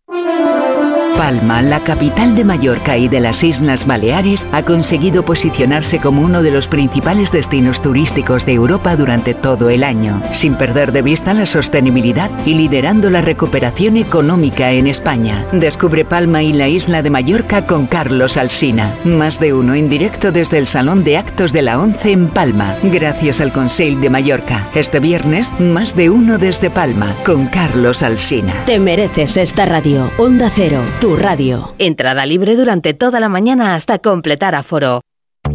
Palma, 1.17 1.61
la 1.61 1.81
capital 1.81 2.37
de 2.37 2.45
Mallorca 2.45 2.97
y 2.97 3.09
de 3.09 3.21
las 3.21 3.43
Islas 3.43 3.85
Baleares, 3.85 4.47
ha 4.53 4.63
conseguido 4.63 5.25
posicionarse 5.25 5.99
como 5.99 6.23
uno 6.23 6.43
de 6.43 6.53
los 6.53 6.69
principales 6.69 7.33
destinos 7.33 7.83
turísticos 7.83 8.47
de 8.47 8.55
Europa 8.55 8.97
durante 8.97 9.35
todo 9.35 9.71
el 9.71 9.83
año, 9.83 10.23
sin 10.33 10.55
perder 10.55 10.93
de 10.93 11.03
vista 11.03 11.35
la 11.35 11.47
sostenibilidad 11.47 12.31
y 12.47 12.55
liderando 12.55 13.11
la 13.11 13.21
recuperación 13.21 13.97
económica 13.97 14.71
en 14.71 14.87
España. 14.87 15.45
Descubre 15.53 16.05
Palma 16.05 16.43
y 16.43 16.53
la 16.53 16.69
isla 16.69 17.03
de 17.03 17.11
Mallorca 17.11 17.67
con 17.67 17.87
Carlos 17.87 18.37
Alsina. 18.37 18.95
Más 19.05 19.41
de 19.41 19.53
uno 19.53 19.75
en 19.75 19.89
directo 19.89 20.31
desde 20.31 20.59
el 20.59 20.69
Salón 20.69 21.03
de 21.03 21.19
Actos 21.19 21.53
de 21.53 21.63
la 21.63 21.81
ONCE 21.81 22.13
en 22.13 22.29
Palma, 22.29 22.77
gracias 22.85 23.41
al 23.41 23.53
Conseil 23.53 24.01
de 24.01 24.11
Mallorca. 24.11 24.69
Este 24.75 25.01
viernes, 25.01 25.53
más 25.59 25.97
de 25.97 26.09
uno 26.09 26.39
desde 26.39 26.71
Palma 26.71 27.15
con 27.27 27.47
Carlos 27.49 28.03
Alsina. 28.05 28.60
Te 28.67 28.79
mereces 28.79 29.37
esta 29.37 29.67
radio. 29.67 30.11
Onda 30.19 30.51
Cero, 30.55 30.83
tu 31.01 31.17
radio. 31.17 31.75
Entrada 31.79 32.25
libre 32.27 32.55
durante 32.55 32.95
toda 32.95 33.19
la 33.19 33.29
mañana 33.29 33.75
hasta 33.75 33.99
completar 33.99 34.55
aforo. 34.55 35.01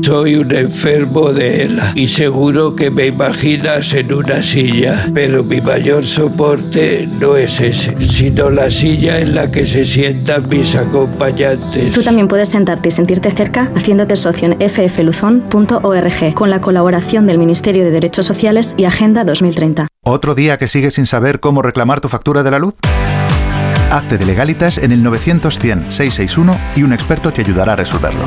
Soy 0.00 0.36
un 0.36 0.50
enfermo 0.54 1.34
de 1.34 1.64
ELA 1.64 1.92
y 1.94 2.08
seguro 2.08 2.74
que 2.74 2.90
me 2.90 3.08
imaginas 3.08 3.92
en 3.92 4.14
una 4.14 4.42
silla, 4.42 5.06
pero 5.12 5.44
mi 5.44 5.60
mayor 5.60 6.02
soporte 6.02 7.06
no 7.06 7.36
es 7.36 7.60
ese, 7.60 7.94
sino 8.08 8.48
la 8.48 8.70
silla 8.70 9.18
en 9.18 9.34
la 9.34 9.48
que 9.48 9.66
se 9.66 9.84
sientan 9.84 10.48
mis 10.48 10.74
acompañantes. 10.74 11.92
Tú 11.92 12.02
también 12.02 12.26
puedes 12.26 12.48
sentarte 12.48 12.88
y 12.88 12.90
sentirte 12.90 13.30
cerca 13.32 13.70
haciéndote 13.76 14.16
socio 14.16 14.48
en 14.48 14.58
ffluzon.org 14.70 16.34
con 16.34 16.48
la 16.48 16.62
colaboración 16.62 17.26
del 17.26 17.36
Ministerio 17.36 17.84
de 17.84 17.90
Derechos 17.90 18.24
Sociales 18.24 18.74
y 18.78 18.86
Agenda 18.86 19.24
2030. 19.24 19.88
¿Otro 20.04 20.34
día 20.34 20.56
que 20.56 20.68
sigues 20.68 20.94
sin 20.94 21.04
saber 21.04 21.38
cómo 21.38 21.60
reclamar 21.60 22.00
tu 22.00 22.08
factura 22.08 22.42
de 22.42 22.50
la 22.50 22.58
luz? 22.58 22.74
Hazte 23.90 24.16
de 24.16 24.24
legalitas 24.24 24.78
en 24.78 24.90
el 24.90 25.02
900 25.02 25.58
100 25.58 25.90
661 25.90 26.58
y 26.76 26.82
un 26.82 26.94
experto 26.94 27.30
te 27.30 27.42
ayudará 27.42 27.74
a 27.74 27.76
resolverlo. 27.76 28.24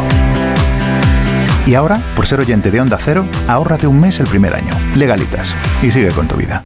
Y 1.66 1.74
ahora, 1.74 2.02
por 2.16 2.28
ser 2.28 2.40
oyente 2.40 2.70
de 2.70 2.80
Onda 2.80 2.98
Cero, 3.00 3.28
ahórrate 3.48 3.88
un 3.88 4.00
mes 4.00 4.20
el 4.20 4.28
primer 4.28 4.54
año. 4.54 4.78
Legalitas. 4.96 5.56
Y 5.82 5.90
sigue 5.90 6.12
con 6.12 6.28
tu 6.28 6.36
vida. 6.36 6.64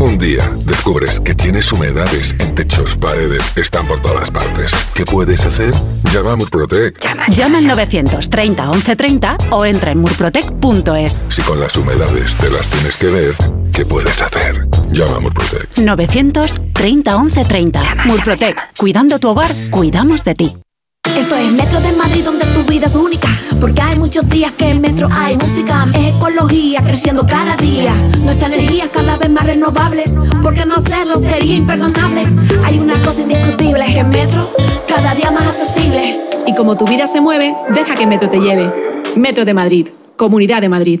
Un 0.00 0.16
día 0.16 0.48
descubres 0.64 1.18
que 1.20 1.34
tienes 1.34 1.72
humedades 1.72 2.34
en 2.38 2.54
techos, 2.54 2.94
paredes, 2.96 3.42
están 3.56 3.86
por 3.86 4.00
todas 4.00 4.30
partes. 4.30 4.70
¿Qué 4.94 5.04
puedes 5.04 5.44
hacer? 5.44 5.74
Llama 6.12 6.32
a 6.32 6.36
Murprotec. 6.36 6.98
Llama 7.30 7.58
al 7.58 7.66
930 7.66 8.62
1130 8.70 9.36
o 9.50 9.64
entra 9.66 9.90
en 9.90 9.98
murprotec.es. 9.98 11.20
Si 11.28 11.42
con 11.42 11.60
las 11.60 11.76
humedades 11.76 12.36
te 12.36 12.50
las 12.50 12.68
tienes 12.70 12.96
que 12.96 13.06
ver, 13.06 13.34
¿qué 13.72 13.84
puedes 13.84 14.22
hacer? 14.22 14.68
Llama 14.92 15.16
a 15.16 15.20
Murprotec. 15.20 15.78
930 15.78 17.18
1130. 17.18 17.80
Murprotec. 18.06 18.56
Cuidando 18.78 19.18
tu 19.18 19.28
hogar, 19.28 19.52
cuidamos 19.70 20.24
de 20.24 20.34
ti. 20.34 20.56
Esto 21.04 21.36
es 21.36 21.52
Metro 21.52 21.80
de 21.80 21.92
Madrid 21.92 22.24
donde 22.24 22.46
tu 22.46 22.62
vida 22.64 22.86
es 22.86 22.94
única. 22.94 23.28
Porque 23.60 23.82
hay 23.82 23.98
muchos 23.98 24.28
días 24.28 24.52
que 24.52 24.68
en 24.68 24.80
Metro 24.80 25.08
hay 25.10 25.36
música. 25.36 25.86
Es 25.94 26.14
ecología 26.14 26.80
creciendo 26.82 27.26
cada 27.26 27.56
día. 27.56 27.92
Nuestra 28.22 28.46
energía 28.46 28.88
cada 28.92 29.16
vez 29.16 29.30
más 29.30 29.44
renovable. 29.44 30.04
Porque 30.42 30.64
no 30.64 30.76
hacerlo 30.76 31.16
sería 31.16 31.56
imperdonable. 31.56 32.22
Hay 32.64 32.78
una 32.78 33.02
cosa 33.02 33.22
indiscutible 33.22 33.84
es 33.84 33.94
que 33.94 34.04
Metro 34.04 34.52
cada 34.86 35.14
día 35.14 35.30
más 35.30 35.46
accesible. 35.46 36.20
Y 36.46 36.54
como 36.54 36.76
tu 36.76 36.86
vida 36.86 37.06
se 37.06 37.20
mueve, 37.20 37.54
deja 37.74 37.94
que 37.94 38.06
Metro 38.06 38.30
te 38.30 38.38
lleve. 38.38 38.72
Metro 39.16 39.44
de 39.44 39.54
Madrid, 39.54 39.88
Comunidad 40.16 40.60
de 40.60 40.68
Madrid 40.68 41.00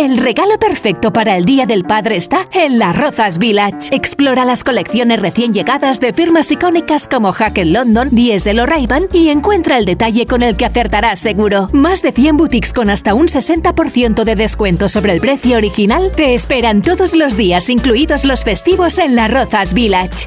El 0.00 0.16
regalo 0.16 0.58
perfecto 0.58 1.12
para 1.12 1.36
el 1.36 1.44
Día 1.44 1.66
del 1.66 1.84
Padre 1.84 2.16
está 2.16 2.48
en 2.54 2.78
Las 2.78 2.96
Rozas 2.96 3.36
Village. 3.36 3.94
Explora 3.94 4.46
las 4.46 4.64
colecciones 4.64 5.20
recién 5.20 5.52
llegadas 5.52 6.00
de 6.00 6.14
firmas 6.14 6.50
icónicas 6.50 7.06
como 7.06 7.32
Hackett 7.32 7.66
London, 7.66 8.08
Diesel 8.10 8.60
o 8.60 8.64
ray 8.64 8.88
y 9.12 9.28
encuentra 9.28 9.76
el 9.76 9.84
detalle 9.84 10.24
con 10.24 10.42
el 10.42 10.56
que 10.56 10.64
acertarás 10.64 11.18
seguro. 11.18 11.68
Más 11.74 12.00
de 12.00 12.12
100 12.12 12.38
boutiques 12.38 12.72
con 12.72 12.88
hasta 12.88 13.12
un 13.12 13.26
60% 13.26 14.24
de 14.24 14.36
descuento 14.36 14.88
sobre 14.88 15.12
el 15.12 15.20
precio 15.20 15.58
original 15.58 16.12
te 16.16 16.32
esperan 16.32 16.80
todos 16.80 17.12
los 17.14 17.36
días, 17.36 17.68
incluidos 17.68 18.24
los 18.24 18.42
festivos 18.42 18.96
en 18.96 19.16
Las 19.16 19.30
Rozas 19.30 19.74
Village. 19.74 20.26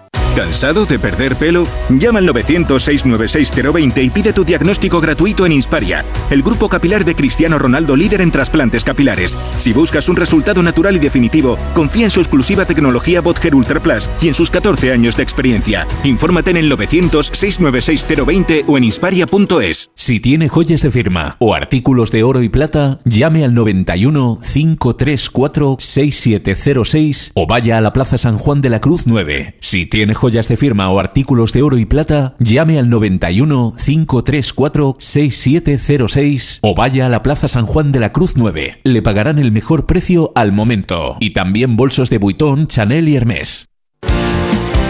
¿Cansado 0.35 0.85
de 0.85 0.97
perder 0.97 1.35
pelo? 1.35 1.67
Llama 1.89 2.19
al 2.19 2.29
900-696-020 2.29 4.01
y 4.01 4.09
pide 4.09 4.31
tu 4.31 4.45
diagnóstico 4.45 5.01
gratuito 5.01 5.45
en 5.45 5.51
Insparia, 5.51 6.05
el 6.29 6.41
grupo 6.41 6.69
capilar 6.69 7.03
de 7.03 7.15
Cristiano 7.15 7.59
Ronaldo 7.59 7.97
líder 7.97 8.21
en 8.21 8.31
trasplantes 8.31 8.85
capilares. 8.85 9.37
Si 9.57 9.73
buscas 9.73 10.07
un 10.07 10.15
resultado 10.15 10.63
natural 10.63 10.95
y 10.95 10.99
definitivo, 10.99 11.57
confía 11.73 12.05
en 12.05 12.09
su 12.09 12.21
exclusiva 12.21 12.63
tecnología 12.63 13.19
Botger 13.19 13.55
Ultra 13.55 13.83
Plus 13.83 14.09
y 14.21 14.29
en 14.29 14.33
sus 14.33 14.49
14 14.49 14.93
años 14.93 15.17
de 15.17 15.23
experiencia. 15.23 15.85
Infórmate 16.05 16.51
en 16.51 16.57
el 16.57 16.71
900-696-020 16.71 18.63
o 18.67 18.77
en 18.77 18.85
insparia.es. 18.85 19.89
Si 19.95 20.21
tiene 20.21 20.47
joyas 20.47 20.81
de 20.81 20.91
firma 20.91 21.35
o 21.39 21.53
artículos 21.53 22.09
de 22.09 22.23
oro 22.23 22.41
y 22.41 22.47
plata, 22.47 23.01
llame 23.03 23.43
al 23.43 23.53
91 23.53 24.39
534 24.41 25.75
6706 25.77 27.31
o 27.33 27.47
vaya 27.47 27.77
a 27.77 27.81
la 27.81 27.91
Plaza 27.91 28.17
San 28.17 28.37
Juan 28.37 28.61
de 28.61 28.69
la 28.69 28.79
Cruz 28.79 29.07
9. 29.07 29.57
Si 29.59 29.85
tiene 29.85 30.13
joyas 30.21 30.47
de 30.47 30.55
firma 30.55 30.91
o 30.91 30.99
artículos 30.99 31.51
de 31.51 31.63
oro 31.63 31.79
y 31.79 31.85
plata, 31.85 32.35
llame 32.37 32.77
al 32.77 32.91
91 32.91 33.73
534 33.75 34.95
6706 34.99 36.59
o 36.61 36.75
vaya 36.75 37.07
a 37.07 37.09
la 37.09 37.23
Plaza 37.23 37.47
San 37.47 37.65
Juan 37.65 37.91
de 37.91 37.99
la 37.99 38.11
Cruz 38.11 38.37
9. 38.37 38.81
Le 38.83 39.01
pagarán 39.01 39.39
el 39.39 39.51
mejor 39.51 39.87
precio 39.87 40.31
al 40.35 40.51
momento. 40.51 41.17
Y 41.19 41.33
también 41.33 41.75
bolsos 41.75 42.11
de 42.11 42.19
Vuitton, 42.19 42.67
Chanel 42.67 43.09
y 43.09 43.15
Hermès. 43.15 43.65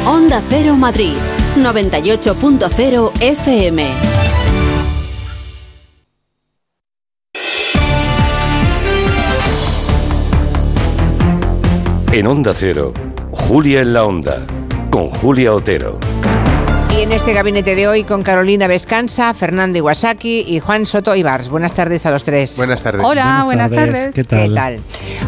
Onda 0.05 0.43
Cero 0.49 0.75
Madrid, 0.75 1.13
98.0 1.55 3.11
FM. 3.21 3.87
En 12.11 12.27
Onda 12.27 12.53
Cero, 12.53 12.93
Julia 13.31 13.79
en 13.79 13.93
la 13.93 14.03
Onda, 14.03 14.45
con 14.91 15.09
Julia 15.09 15.53
Otero. 15.53 15.97
Y 16.95 17.03
en 17.03 17.13
este 17.13 17.31
gabinete 17.33 17.75
de 17.75 17.87
hoy 17.87 18.03
con 18.03 18.21
Carolina 18.21 18.67
Vescanza, 18.67 19.33
Fernando 19.33 19.79
Iwasaki 19.79 20.43
y 20.45 20.59
Juan 20.59 20.85
Soto 20.85 21.15
Ibars. 21.15 21.47
Buenas 21.47 21.73
tardes 21.73 22.05
a 22.05 22.11
los 22.11 22.25
tres. 22.25 22.57
Buenas 22.57 22.83
tardes. 22.83 23.03
Hola, 23.03 23.43
buenas, 23.45 23.71
tardes. 23.71 24.13
¿Qué 24.13 24.25
tal? 24.25 24.81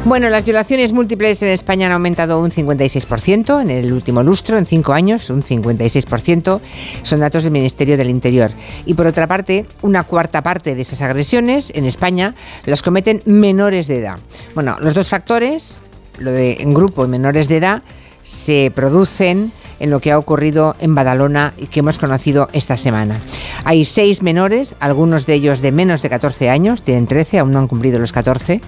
Bueno, 0.04 0.30
las 0.30 0.44
violaciones 0.44 0.92
múltiples 0.92 1.42
en 1.42 1.50
España 1.50 1.88
han 1.88 1.94
aumentado 1.94 2.40
un 2.42 2.52
56% 2.52 3.62
en 3.62 3.70
el 3.70 3.94
último 3.94 4.22
lustro, 4.22 4.58
en 4.58 4.66
cinco 4.66 4.92
años, 4.92 5.30
un 5.30 5.42
56%. 5.42 6.60
Son 7.02 7.20
datos 7.22 7.44
del 7.44 7.54
Ministerio 7.54 7.96
del 7.96 8.10
Interior. 8.10 8.52
Y 8.86 8.96
por 8.96 9.08
otra 9.08 9.28
parte, 9.28 9.66
una 9.82 10.04
cuarta 10.04 10.44
parte 10.44 10.76
de 10.76 10.82
esas 10.82 11.02
agresiones 11.02 11.72
en 11.74 11.86
España 11.86 12.36
las 12.66 12.82
cometen 12.82 13.22
menores 13.26 13.88
de 13.88 14.00
edad. 14.00 14.20
Bueno, 14.54 14.76
los 14.82 14.94
dos 14.94 15.10
factores, 15.10 15.82
lo 16.20 16.32
de 16.32 16.58
en 16.60 16.74
grupo 16.74 17.06
y 17.06 17.08
menores 17.08 17.48
de 17.48 17.58
edad, 17.58 17.84
se 18.24 18.72
producen 18.74 19.52
en 19.80 19.90
lo 19.90 20.00
que 20.00 20.12
ha 20.12 20.18
ocurrido 20.18 20.76
en 20.80 20.96
Badalona 20.96 21.54
y 21.58 21.68
que 21.68 21.82
hemos 21.82 22.00
conocido 22.00 22.48
esta 22.54 22.78
semana. 22.78 23.20
Hay 23.66 23.84
seis 23.86 24.22
menores, 24.22 24.76
algunos 24.80 25.26
de 25.26 25.34
ellos 25.34 25.62
de 25.62 25.72
menos 25.72 26.02
de 26.02 26.10
14 26.10 26.50
años, 26.50 26.84
tienen 26.84 27.06
13, 27.06 27.40
aún 27.40 27.52
no 27.52 27.60
han 27.60 27.68
cumplido 27.68 28.00
los 28.00 28.14
14, 28.14 28.62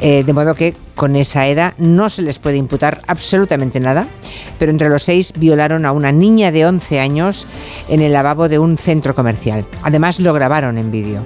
eh, 0.00 0.24
de 0.24 0.32
modo 0.32 0.54
que 0.54 0.74
con 0.94 1.16
esa 1.16 1.46
edad 1.48 1.74
no 1.76 2.08
se 2.08 2.22
les 2.22 2.38
puede 2.38 2.56
imputar 2.56 3.02
absolutamente 3.06 3.78
nada, 3.78 4.06
pero 4.58 4.70
entre 4.70 4.88
los 4.88 5.02
seis 5.02 5.34
violaron 5.36 5.84
a 5.84 5.92
una 5.92 6.12
niña 6.12 6.50
de 6.50 6.66
11 6.66 7.00
años 7.00 7.46
en 7.88 8.00
el 8.00 8.12
lavabo 8.12 8.48
de 8.48 8.58
un 8.58 8.78
centro 8.78 9.14
comercial. 9.14 9.66
Además 9.82 10.18
lo 10.18 10.32
grabaron 10.32 10.78
en 10.78 10.90
vídeo. 10.90 11.22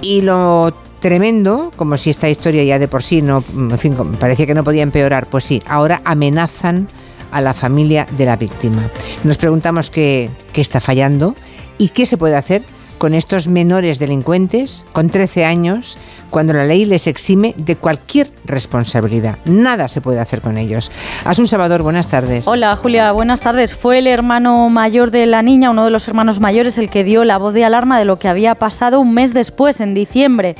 Y 0.00 0.22
lo 0.22 0.72
tremendo, 1.00 1.72
como 1.76 1.96
si 1.96 2.10
esta 2.10 2.28
historia 2.28 2.64
ya 2.64 2.78
de 2.78 2.88
por 2.88 3.02
sí 3.02 3.22
no, 3.22 3.44
en 3.52 3.78
fin, 3.78 3.94
parecía 4.18 4.46
que 4.46 4.54
no 4.54 4.64
podía 4.64 4.82
empeorar, 4.82 5.26
pues 5.26 5.44
sí, 5.44 5.62
ahora 5.66 6.02
amenazan 6.04 6.88
a 7.30 7.40
la 7.40 7.54
familia 7.54 8.06
de 8.16 8.24
la 8.24 8.36
víctima. 8.36 8.90
Nos 9.24 9.36
preguntamos 9.36 9.90
qué, 9.90 10.30
qué 10.52 10.60
está 10.60 10.80
fallando 10.80 11.34
y 11.76 11.90
qué 11.90 12.06
se 12.06 12.16
puede 12.16 12.36
hacer 12.36 12.62
con 12.98 13.14
estos 13.14 13.46
menores 13.46 13.98
delincuentes 13.98 14.84
con 14.92 15.08
13 15.08 15.44
años 15.44 15.96
cuando 16.30 16.52
la 16.52 16.66
ley 16.66 16.84
les 16.84 17.06
exime 17.06 17.54
de 17.56 17.76
cualquier 17.76 18.30
responsabilidad. 18.44 19.38
Nada 19.44 19.88
se 19.88 20.00
puede 20.00 20.20
hacer 20.20 20.40
con 20.40 20.58
ellos. 20.58 20.90
Asun 21.24 21.48
Salvador, 21.48 21.82
buenas 21.82 22.08
tardes. 22.08 22.46
Hola 22.46 22.76
Julia, 22.76 23.12
buenas 23.12 23.40
tardes. 23.40 23.74
Fue 23.74 24.00
el 24.00 24.06
hermano 24.06 24.68
mayor 24.68 25.10
de 25.10 25.26
la 25.26 25.42
niña, 25.42 25.70
uno 25.70 25.84
de 25.84 25.90
los 25.90 26.06
hermanos 26.08 26.40
mayores, 26.40 26.76
el 26.76 26.90
que 26.90 27.04
dio 27.04 27.24
la 27.24 27.38
voz 27.38 27.54
de 27.54 27.64
alarma 27.64 27.98
de 27.98 28.04
lo 28.04 28.18
que 28.18 28.28
había 28.28 28.56
pasado 28.56 29.00
un 29.00 29.14
mes 29.14 29.32
después, 29.32 29.80
en 29.80 29.94
diciembre 29.94 30.56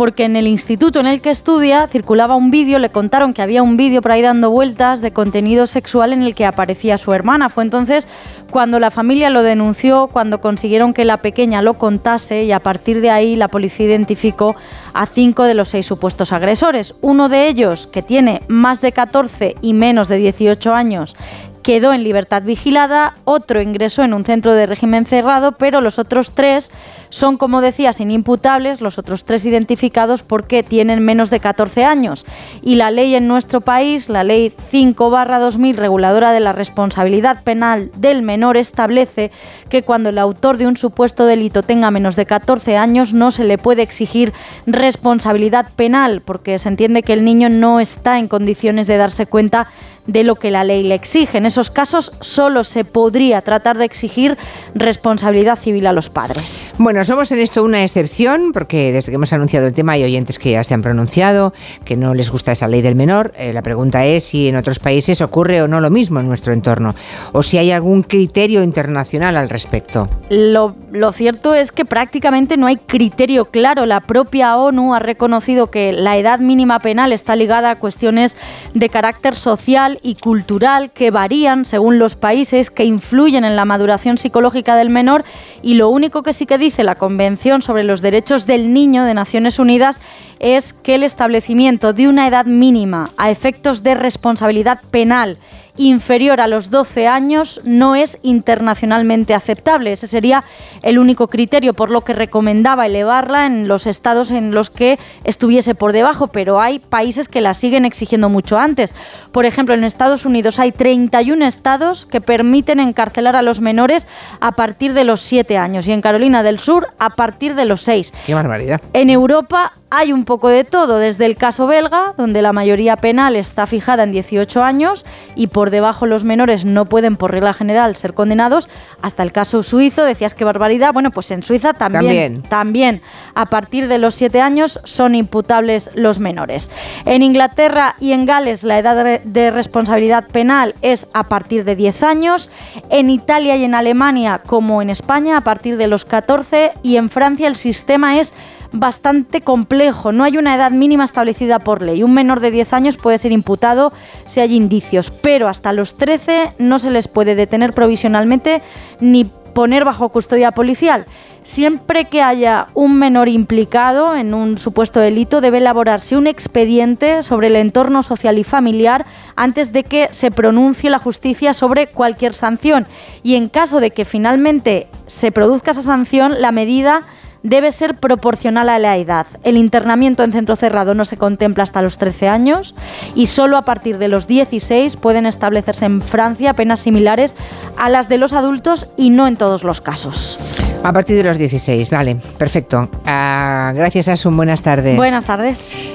porque 0.00 0.24
en 0.24 0.34
el 0.34 0.46
instituto 0.46 0.98
en 0.98 1.06
el 1.06 1.20
que 1.20 1.28
estudia 1.28 1.86
circulaba 1.86 2.34
un 2.34 2.50
vídeo, 2.50 2.78
le 2.78 2.88
contaron 2.88 3.34
que 3.34 3.42
había 3.42 3.62
un 3.62 3.76
vídeo 3.76 4.00
por 4.00 4.12
ahí 4.12 4.22
dando 4.22 4.50
vueltas 4.50 5.02
de 5.02 5.12
contenido 5.12 5.66
sexual 5.66 6.14
en 6.14 6.22
el 6.22 6.34
que 6.34 6.46
aparecía 6.46 6.96
su 6.96 7.12
hermana. 7.12 7.50
Fue 7.50 7.64
entonces 7.64 8.08
cuando 8.50 8.80
la 8.80 8.90
familia 8.90 9.28
lo 9.28 9.42
denunció, 9.42 10.06
cuando 10.06 10.40
consiguieron 10.40 10.94
que 10.94 11.04
la 11.04 11.18
pequeña 11.18 11.60
lo 11.60 11.74
contase 11.74 12.44
y 12.44 12.52
a 12.52 12.60
partir 12.60 13.02
de 13.02 13.10
ahí 13.10 13.36
la 13.36 13.48
policía 13.48 13.88
identificó 13.88 14.56
a 14.94 15.04
cinco 15.04 15.42
de 15.42 15.52
los 15.52 15.68
seis 15.68 15.84
supuestos 15.84 16.32
agresores. 16.32 16.94
Uno 17.02 17.28
de 17.28 17.48
ellos, 17.48 17.86
que 17.86 18.00
tiene 18.00 18.40
más 18.48 18.80
de 18.80 18.92
14 18.92 19.56
y 19.60 19.74
menos 19.74 20.08
de 20.08 20.16
18 20.16 20.74
años, 20.74 21.14
quedó 21.62 21.92
en 21.92 22.04
libertad 22.04 22.42
vigilada, 22.42 23.14
otro 23.24 23.60
ingresó 23.60 24.02
en 24.02 24.14
un 24.14 24.24
centro 24.24 24.54
de 24.54 24.66
régimen 24.66 25.06
cerrado, 25.06 25.52
pero 25.52 25.80
los 25.80 25.98
otros 25.98 26.32
tres 26.32 26.70
son, 27.10 27.36
como 27.36 27.60
decías, 27.60 28.00
inimputables, 28.00 28.80
los 28.80 28.98
otros 28.98 29.24
tres 29.24 29.44
identificados 29.44 30.22
porque 30.22 30.62
tienen 30.62 31.04
menos 31.04 31.30
de 31.30 31.40
14 31.40 31.84
años. 31.84 32.24
Y 32.62 32.76
la 32.76 32.90
ley 32.90 33.14
en 33.14 33.28
nuestro 33.28 33.60
país, 33.60 34.08
la 34.08 34.24
ley 34.24 34.52
5-2000, 34.72 35.74
reguladora 35.74 36.32
de 36.32 36.40
la 36.40 36.52
responsabilidad 36.52 37.42
penal 37.42 37.90
del 37.96 38.22
menor, 38.22 38.56
establece 38.56 39.30
que 39.68 39.82
cuando 39.82 40.10
el 40.10 40.18
autor 40.18 40.56
de 40.56 40.66
un 40.66 40.76
supuesto 40.76 41.26
delito 41.26 41.62
tenga 41.62 41.90
menos 41.90 42.16
de 42.16 42.26
14 42.26 42.76
años 42.76 43.12
no 43.12 43.30
se 43.30 43.44
le 43.44 43.58
puede 43.58 43.82
exigir 43.82 44.32
responsabilidad 44.66 45.66
penal, 45.74 46.22
porque 46.24 46.58
se 46.58 46.68
entiende 46.68 47.02
que 47.02 47.12
el 47.12 47.24
niño 47.24 47.48
no 47.48 47.80
está 47.80 48.18
en 48.18 48.28
condiciones 48.28 48.86
de 48.86 48.96
darse 48.96 49.26
cuenta 49.26 49.66
de 50.12 50.24
lo 50.24 50.34
que 50.34 50.50
la 50.50 50.64
ley 50.64 50.82
le 50.82 50.94
exige. 50.94 51.38
En 51.38 51.46
esos 51.46 51.70
casos 51.70 52.12
solo 52.20 52.64
se 52.64 52.84
podría 52.84 53.42
tratar 53.42 53.78
de 53.78 53.84
exigir 53.84 54.36
responsabilidad 54.74 55.58
civil 55.58 55.86
a 55.86 55.92
los 55.92 56.10
padres. 56.10 56.74
Bueno, 56.78 57.04
somos 57.04 57.30
en 57.32 57.38
esto 57.38 57.62
una 57.62 57.84
excepción 57.84 58.52
porque 58.52 58.92
desde 58.92 59.12
que 59.12 59.16
hemos 59.16 59.32
anunciado 59.32 59.66
el 59.66 59.74
tema 59.74 59.92
hay 59.92 60.04
oyentes 60.04 60.38
que 60.38 60.52
ya 60.52 60.64
se 60.64 60.74
han 60.74 60.82
pronunciado, 60.82 61.52
que 61.84 61.96
no 61.96 62.14
les 62.14 62.30
gusta 62.30 62.52
esa 62.52 62.66
ley 62.66 62.82
del 62.82 62.96
menor. 62.96 63.32
Eh, 63.36 63.52
la 63.52 63.62
pregunta 63.62 64.04
es 64.04 64.24
si 64.24 64.48
en 64.48 64.56
otros 64.56 64.78
países 64.78 65.20
ocurre 65.20 65.62
o 65.62 65.68
no 65.68 65.80
lo 65.80 65.90
mismo 65.90 66.20
en 66.20 66.28
nuestro 66.28 66.52
entorno 66.52 66.94
o 67.32 67.42
si 67.42 67.58
hay 67.58 67.70
algún 67.70 68.02
criterio 68.02 68.62
internacional 68.62 69.36
al 69.36 69.48
respecto. 69.48 70.08
Lo, 70.28 70.74
lo 70.90 71.12
cierto 71.12 71.54
es 71.54 71.70
que 71.70 71.84
prácticamente 71.84 72.56
no 72.56 72.66
hay 72.66 72.76
criterio 72.76 73.46
claro. 73.46 73.86
La 73.86 74.00
propia 74.00 74.56
ONU 74.56 74.94
ha 74.94 74.98
reconocido 74.98 75.68
que 75.68 75.92
la 75.92 76.16
edad 76.16 76.40
mínima 76.40 76.80
penal 76.80 77.12
está 77.12 77.36
ligada 77.36 77.70
a 77.70 77.76
cuestiones 77.76 78.36
de 78.74 78.88
carácter 78.88 79.36
social 79.36 79.98
y 80.02 80.14
cultural 80.14 80.90
que 80.90 81.10
varían 81.10 81.64
según 81.64 81.98
los 81.98 82.16
países, 82.16 82.70
que 82.70 82.84
influyen 82.84 83.44
en 83.44 83.56
la 83.56 83.64
maduración 83.64 84.18
psicológica 84.18 84.76
del 84.76 84.90
menor 84.90 85.24
y 85.62 85.74
lo 85.74 85.88
único 85.88 86.22
que 86.22 86.32
sí 86.32 86.46
que 86.46 86.58
dice 86.58 86.84
la 86.84 86.94
Convención 86.94 87.62
sobre 87.62 87.84
los 87.84 88.00
Derechos 88.00 88.46
del 88.46 88.72
Niño 88.72 89.04
de 89.04 89.14
Naciones 89.14 89.58
Unidas 89.58 90.00
es 90.38 90.72
que 90.72 90.94
el 90.94 91.02
establecimiento 91.02 91.92
de 91.92 92.08
una 92.08 92.26
edad 92.26 92.46
mínima 92.46 93.10
a 93.16 93.30
efectos 93.30 93.82
de 93.82 93.94
responsabilidad 93.94 94.80
penal 94.90 95.38
inferior 95.80 96.40
a 96.40 96.46
los 96.46 96.70
12 96.70 97.08
años 97.08 97.60
no 97.64 97.94
es 97.94 98.18
internacionalmente 98.22 99.34
aceptable. 99.34 99.92
Ese 99.92 100.06
sería 100.06 100.44
el 100.82 100.98
único 100.98 101.28
criterio, 101.28 101.74
por 101.74 101.90
lo 101.90 102.02
que 102.02 102.12
recomendaba 102.12 102.86
elevarla 102.86 103.46
en 103.46 103.66
los 103.66 103.86
estados 103.86 104.30
en 104.30 104.52
los 104.52 104.68
que 104.68 104.98
estuviese 105.24 105.74
por 105.74 105.92
debajo, 105.92 106.28
pero 106.28 106.60
hay 106.60 106.78
países 106.78 107.28
que 107.28 107.40
la 107.40 107.54
siguen 107.54 107.84
exigiendo 107.84 108.28
mucho 108.28 108.58
antes. 108.58 108.94
Por 109.32 109.46
ejemplo, 109.46 109.74
en 109.74 109.84
Estados 109.84 110.26
Unidos 110.26 110.58
hay 110.58 110.72
31 110.72 111.46
estados 111.46 112.04
que 112.04 112.20
permiten 112.20 112.78
encarcelar 112.78 113.34
a 113.34 113.42
los 113.42 113.60
menores 113.60 114.06
a 114.40 114.52
partir 114.52 114.92
de 114.92 115.04
los 115.04 115.20
7 115.22 115.56
años 115.56 115.88
y 115.88 115.92
en 115.92 116.02
Carolina 116.02 116.42
del 116.42 116.58
Sur 116.58 116.88
a 116.98 117.10
partir 117.10 117.54
de 117.54 117.64
los 117.64 117.80
6. 117.82 118.12
Qué 118.26 118.34
barbaridad. 118.34 118.82
En 118.92 119.08
Europa 119.08 119.72
hay 119.90 120.12
un 120.12 120.24
poco 120.24 120.48
de 120.48 120.64
todo, 120.64 120.98
desde 120.98 121.26
el 121.26 121.36
caso 121.36 121.66
belga, 121.66 122.14
donde 122.16 122.42
la 122.42 122.52
mayoría 122.52 122.96
penal 122.96 123.34
está 123.34 123.66
fijada 123.66 124.04
en 124.04 124.12
18 124.12 124.62
años 124.62 125.04
y 125.34 125.48
por 125.48 125.70
debajo 125.70 126.06
los 126.06 126.22
menores 126.22 126.64
no 126.64 126.84
pueden, 126.84 127.16
por 127.16 127.32
regla 127.32 127.52
general, 127.52 127.96
ser 127.96 128.14
condenados, 128.14 128.68
hasta 129.02 129.24
el 129.24 129.32
caso 129.32 129.62
suizo, 129.62 130.04
decías 130.04 130.34
que 130.34 130.44
barbaridad, 130.44 130.92
bueno, 130.92 131.10
pues 131.10 131.30
en 131.32 131.42
Suiza 131.42 131.72
también, 131.72 132.42
también, 132.42 133.02
a 133.34 133.46
partir 133.46 133.88
de 133.88 133.98
los 133.98 134.14
7 134.14 134.40
años 134.40 134.78
son 134.84 135.14
imputables 135.14 135.90
los 135.94 136.20
menores. 136.20 136.70
En 137.04 137.22
Inglaterra 137.22 137.96
y 137.98 138.12
en 138.12 138.26
Gales 138.26 138.62
la 138.62 138.78
edad 138.78 139.20
de 139.20 139.50
responsabilidad 139.50 140.28
penal 140.28 140.74
es 140.82 141.08
a 141.12 141.28
partir 141.28 141.64
de 141.64 141.74
10 141.74 142.02
años, 142.04 142.50
en 142.90 143.10
Italia 143.10 143.56
y 143.56 143.64
en 143.64 143.74
Alemania, 143.74 144.40
como 144.46 144.82
en 144.82 144.90
España, 144.90 145.36
a 145.36 145.40
partir 145.40 145.76
de 145.76 145.88
los 145.88 146.04
14 146.04 146.72
y 146.82 146.96
en 146.96 147.10
Francia 147.10 147.48
el 147.48 147.56
sistema 147.56 148.20
es 148.20 148.34
bastante 148.72 149.40
complejo. 149.40 150.12
No 150.12 150.24
hay 150.24 150.38
una 150.38 150.54
edad 150.54 150.70
mínima 150.70 151.04
establecida 151.04 151.58
por 151.58 151.82
ley. 151.82 152.02
Un 152.02 152.14
menor 152.14 152.40
de 152.40 152.50
10 152.50 152.72
años 152.72 152.96
puede 152.96 153.18
ser 153.18 153.32
imputado 153.32 153.92
si 154.26 154.40
hay 154.40 154.54
indicios, 154.54 155.10
pero 155.10 155.48
hasta 155.48 155.72
los 155.72 155.96
13 155.96 156.54
no 156.58 156.78
se 156.78 156.90
les 156.90 157.08
puede 157.08 157.34
detener 157.34 157.72
provisionalmente 157.72 158.62
ni 159.00 159.24
poner 159.24 159.84
bajo 159.84 160.08
custodia 160.10 160.52
policial. 160.52 161.06
Siempre 161.42 162.04
que 162.04 162.20
haya 162.20 162.68
un 162.74 162.98
menor 162.98 163.28
implicado 163.28 164.14
en 164.14 164.34
un 164.34 164.58
supuesto 164.58 165.00
delito, 165.00 165.40
debe 165.40 165.58
elaborarse 165.58 166.16
un 166.16 166.26
expediente 166.26 167.22
sobre 167.22 167.46
el 167.46 167.56
entorno 167.56 168.02
social 168.02 168.38
y 168.38 168.44
familiar 168.44 169.06
antes 169.36 169.72
de 169.72 169.84
que 169.84 170.08
se 170.10 170.30
pronuncie 170.30 170.90
la 170.90 170.98
justicia 170.98 171.54
sobre 171.54 171.86
cualquier 171.86 172.34
sanción. 172.34 172.86
Y 173.22 173.36
en 173.36 173.48
caso 173.48 173.80
de 173.80 173.90
que 173.90 174.04
finalmente 174.04 174.86
se 175.06 175.32
produzca 175.32 175.70
esa 175.70 175.82
sanción, 175.82 176.42
la 176.42 176.52
medida 176.52 177.04
debe 177.42 177.72
ser 177.72 177.94
proporcional 177.94 178.68
a 178.68 178.78
la 178.78 178.96
edad. 178.96 179.26
El 179.42 179.56
internamiento 179.56 180.22
en 180.22 180.32
centro 180.32 180.56
cerrado 180.56 180.94
no 180.94 181.04
se 181.04 181.16
contempla 181.16 181.64
hasta 181.64 181.82
los 181.82 181.98
13 181.98 182.28
años 182.28 182.74
y 183.14 183.26
solo 183.26 183.56
a 183.56 183.62
partir 183.62 183.98
de 183.98 184.08
los 184.08 184.26
16 184.26 184.96
pueden 184.96 185.26
establecerse 185.26 185.84
en 185.86 186.02
Francia 186.02 186.54
penas 186.54 186.80
similares 186.80 187.36
a 187.76 187.88
las 187.88 188.08
de 188.08 188.18
los 188.18 188.32
adultos 188.32 188.88
y 188.96 189.10
no 189.10 189.26
en 189.26 189.36
todos 189.36 189.64
los 189.64 189.80
casos. 189.80 190.38
A 190.82 190.92
partir 190.92 191.16
de 191.16 191.24
los 191.24 191.38
16, 191.38 191.90
vale, 191.90 192.16
perfecto. 192.38 192.88
Ah, 193.06 193.72
gracias, 193.74 194.08
Asun. 194.08 194.36
Buenas 194.36 194.62
tardes. 194.62 194.96
Buenas 194.96 195.26
tardes. 195.26 195.92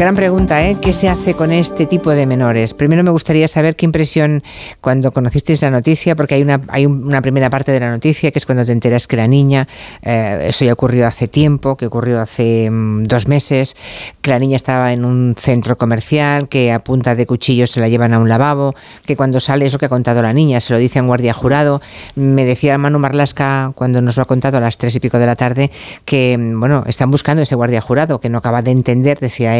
Gran 0.00 0.14
pregunta, 0.14 0.66
¿eh? 0.66 0.78
¿Qué 0.80 0.94
se 0.94 1.10
hace 1.10 1.34
con 1.34 1.52
este 1.52 1.84
tipo 1.84 2.08
de 2.08 2.24
menores? 2.24 2.72
Primero 2.72 3.04
me 3.04 3.10
gustaría 3.10 3.46
saber 3.48 3.76
qué 3.76 3.84
impresión 3.84 4.42
cuando 4.80 5.12
conocisteis 5.12 5.60
la 5.60 5.70
noticia, 5.70 6.16
porque 6.16 6.36
hay 6.36 6.42
una, 6.86 7.20
primera 7.20 7.50
parte 7.50 7.70
de 7.70 7.80
la 7.80 7.90
noticia 7.90 8.30
que 8.30 8.38
es 8.38 8.46
cuando 8.46 8.64
te 8.64 8.72
enteras 8.72 9.06
que 9.06 9.16
la 9.16 9.26
niña, 9.26 9.68
eh, 10.00 10.46
eso 10.48 10.64
ya 10.64 10.72
ocurrió 10.72 11.06
hace 11.06 11.28
tiempo, 11.28 11.76
que 11.76 11.84
ocurrió 11.84 12.22
hace 12.22 12.70
mm, 12.70 13.04
dos 13.04 13.28
meses, 13.28 13.76
que 14.22 14.30
la 14.30 14.38
niña 14.38 14.56
estaba 14.56 14.94
en 14.94 15.04
un 15.04 15.34
centro 15.38 15.76
comercial, 15.76 16.48
que 16.48 16.72
a 16.72 16.78
punta 16.78 17.14
de 17.14 17.26
cuchillos 17.26 17.70
se 17.70 17.80
la 17.80 17.88
llevan 17.88 18.14
a 18.14 18.20
un 18.20 18.30
lavabo, 18.30 18.74
que 19.04 19.16
cuando 19.16 19.38
sale 19.38 19.66
es 19.66 19.74
lo 19.74 19.78
que 19.78 19.84
ha 19.84 19.90
contado 19.90 20.22
la 20.22 20.32
niña, 20.32 20.62
se 20.62 20.72
lo 20.72 20.78
dice 20.78 20.98
a 20.98 21.02
un 21.02 21.08
guardia 21.08 21.34
jurado. 21.34 21.82
Me 22.14 22.46
decía 22.46 22.78
Manu 22.78 23.00
Marlasca 23.00 23.72
cuando 23.74 24.00
nos 24.00 24.16
lo 24.16 24.22
ha 24.22 24.26
contado 24.26 24.56
a 24.56 24.60
las 24.62 24.78
tres 24.78 24.96
y 24.96 25.00
pico 25.00 25.18
de 25.18 25.26
la 25.26 25.36
tarde 25.36 25.70
que, 26.06 26.38
mm, 26.38 26.58
bueno, 26.58 26.84
están 26.86 27.10
buscando 27.10 27.42
ese 27.42 27.54
guardia 27.54 27.82
jurado, 27.82 28.18
que 28.18 28.30
no 28.30 28.38
acaba 28.38 28.62
de 28.62 28.70
entender, 28.70 29.18
decía 29.20 29.58
él, 29.58 29.59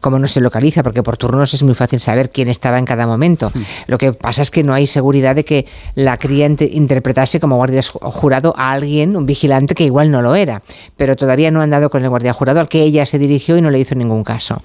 cómo 0.00 0.18
no 0.18 0.28
se 0.28 0.40
localiza, 0.40 0.82
porque 0.82 1.02
por 1.02 1.16
turnos 1.16 1.54
es 1.54 1.62
muy 1.62 1.74
fácil 1.74 2.00
saber 2.00 2.30
quién 2.30 2.48
estaba 2.48 2.78
en 2.78 2.84
cada 2.84 3.06
momento. 3.06 3.50
Hmm. 3.54 3.62
Lo 3.86 3.98
que 3.98 4.12
pasa 4.12 4.42
es 4.42 4.50
que 4.50 4.62
no 4.62 4.74
hay 4.74 4.86
seguridad 4.86 5.34
de 5.34 5.44
que 5.44 5.66
la 5.94 6.16
cría 6.16 6.46
interpretase 6.46 7.40
como 7.40 7.56
guardia 7.56 7.82
jurado 7.82 8.54
a 8.56 8.72
alguien, 8.72 9.16
un 9.16 9.26
vigilante 9.26 9.74
que 9.74 9.84
igual 9.84 10.10
no 10.10 10.22
lo 10.22 10.34
era, 10.34 10.62
pero 10.96 11.16
todavía 11.16 11.50
no 11.50 11.62
han 11.62 11.70
dado 11.70 11.90
con 11.90 12.02
el 12.02 12.08
guardia 12.08 12.32
jurado 12.32 12.60
al 12.60 12.68
que 12.68 12.82
ella 12.82 13.06
se 13.06 13.18
dirigió 13.18 13.56
y 13.56 13.62
no 13.62 13.70
le 13.70 13.78
hizo 13.78 13.94
ningún 13.94 14.24
caso. 14.24 14.62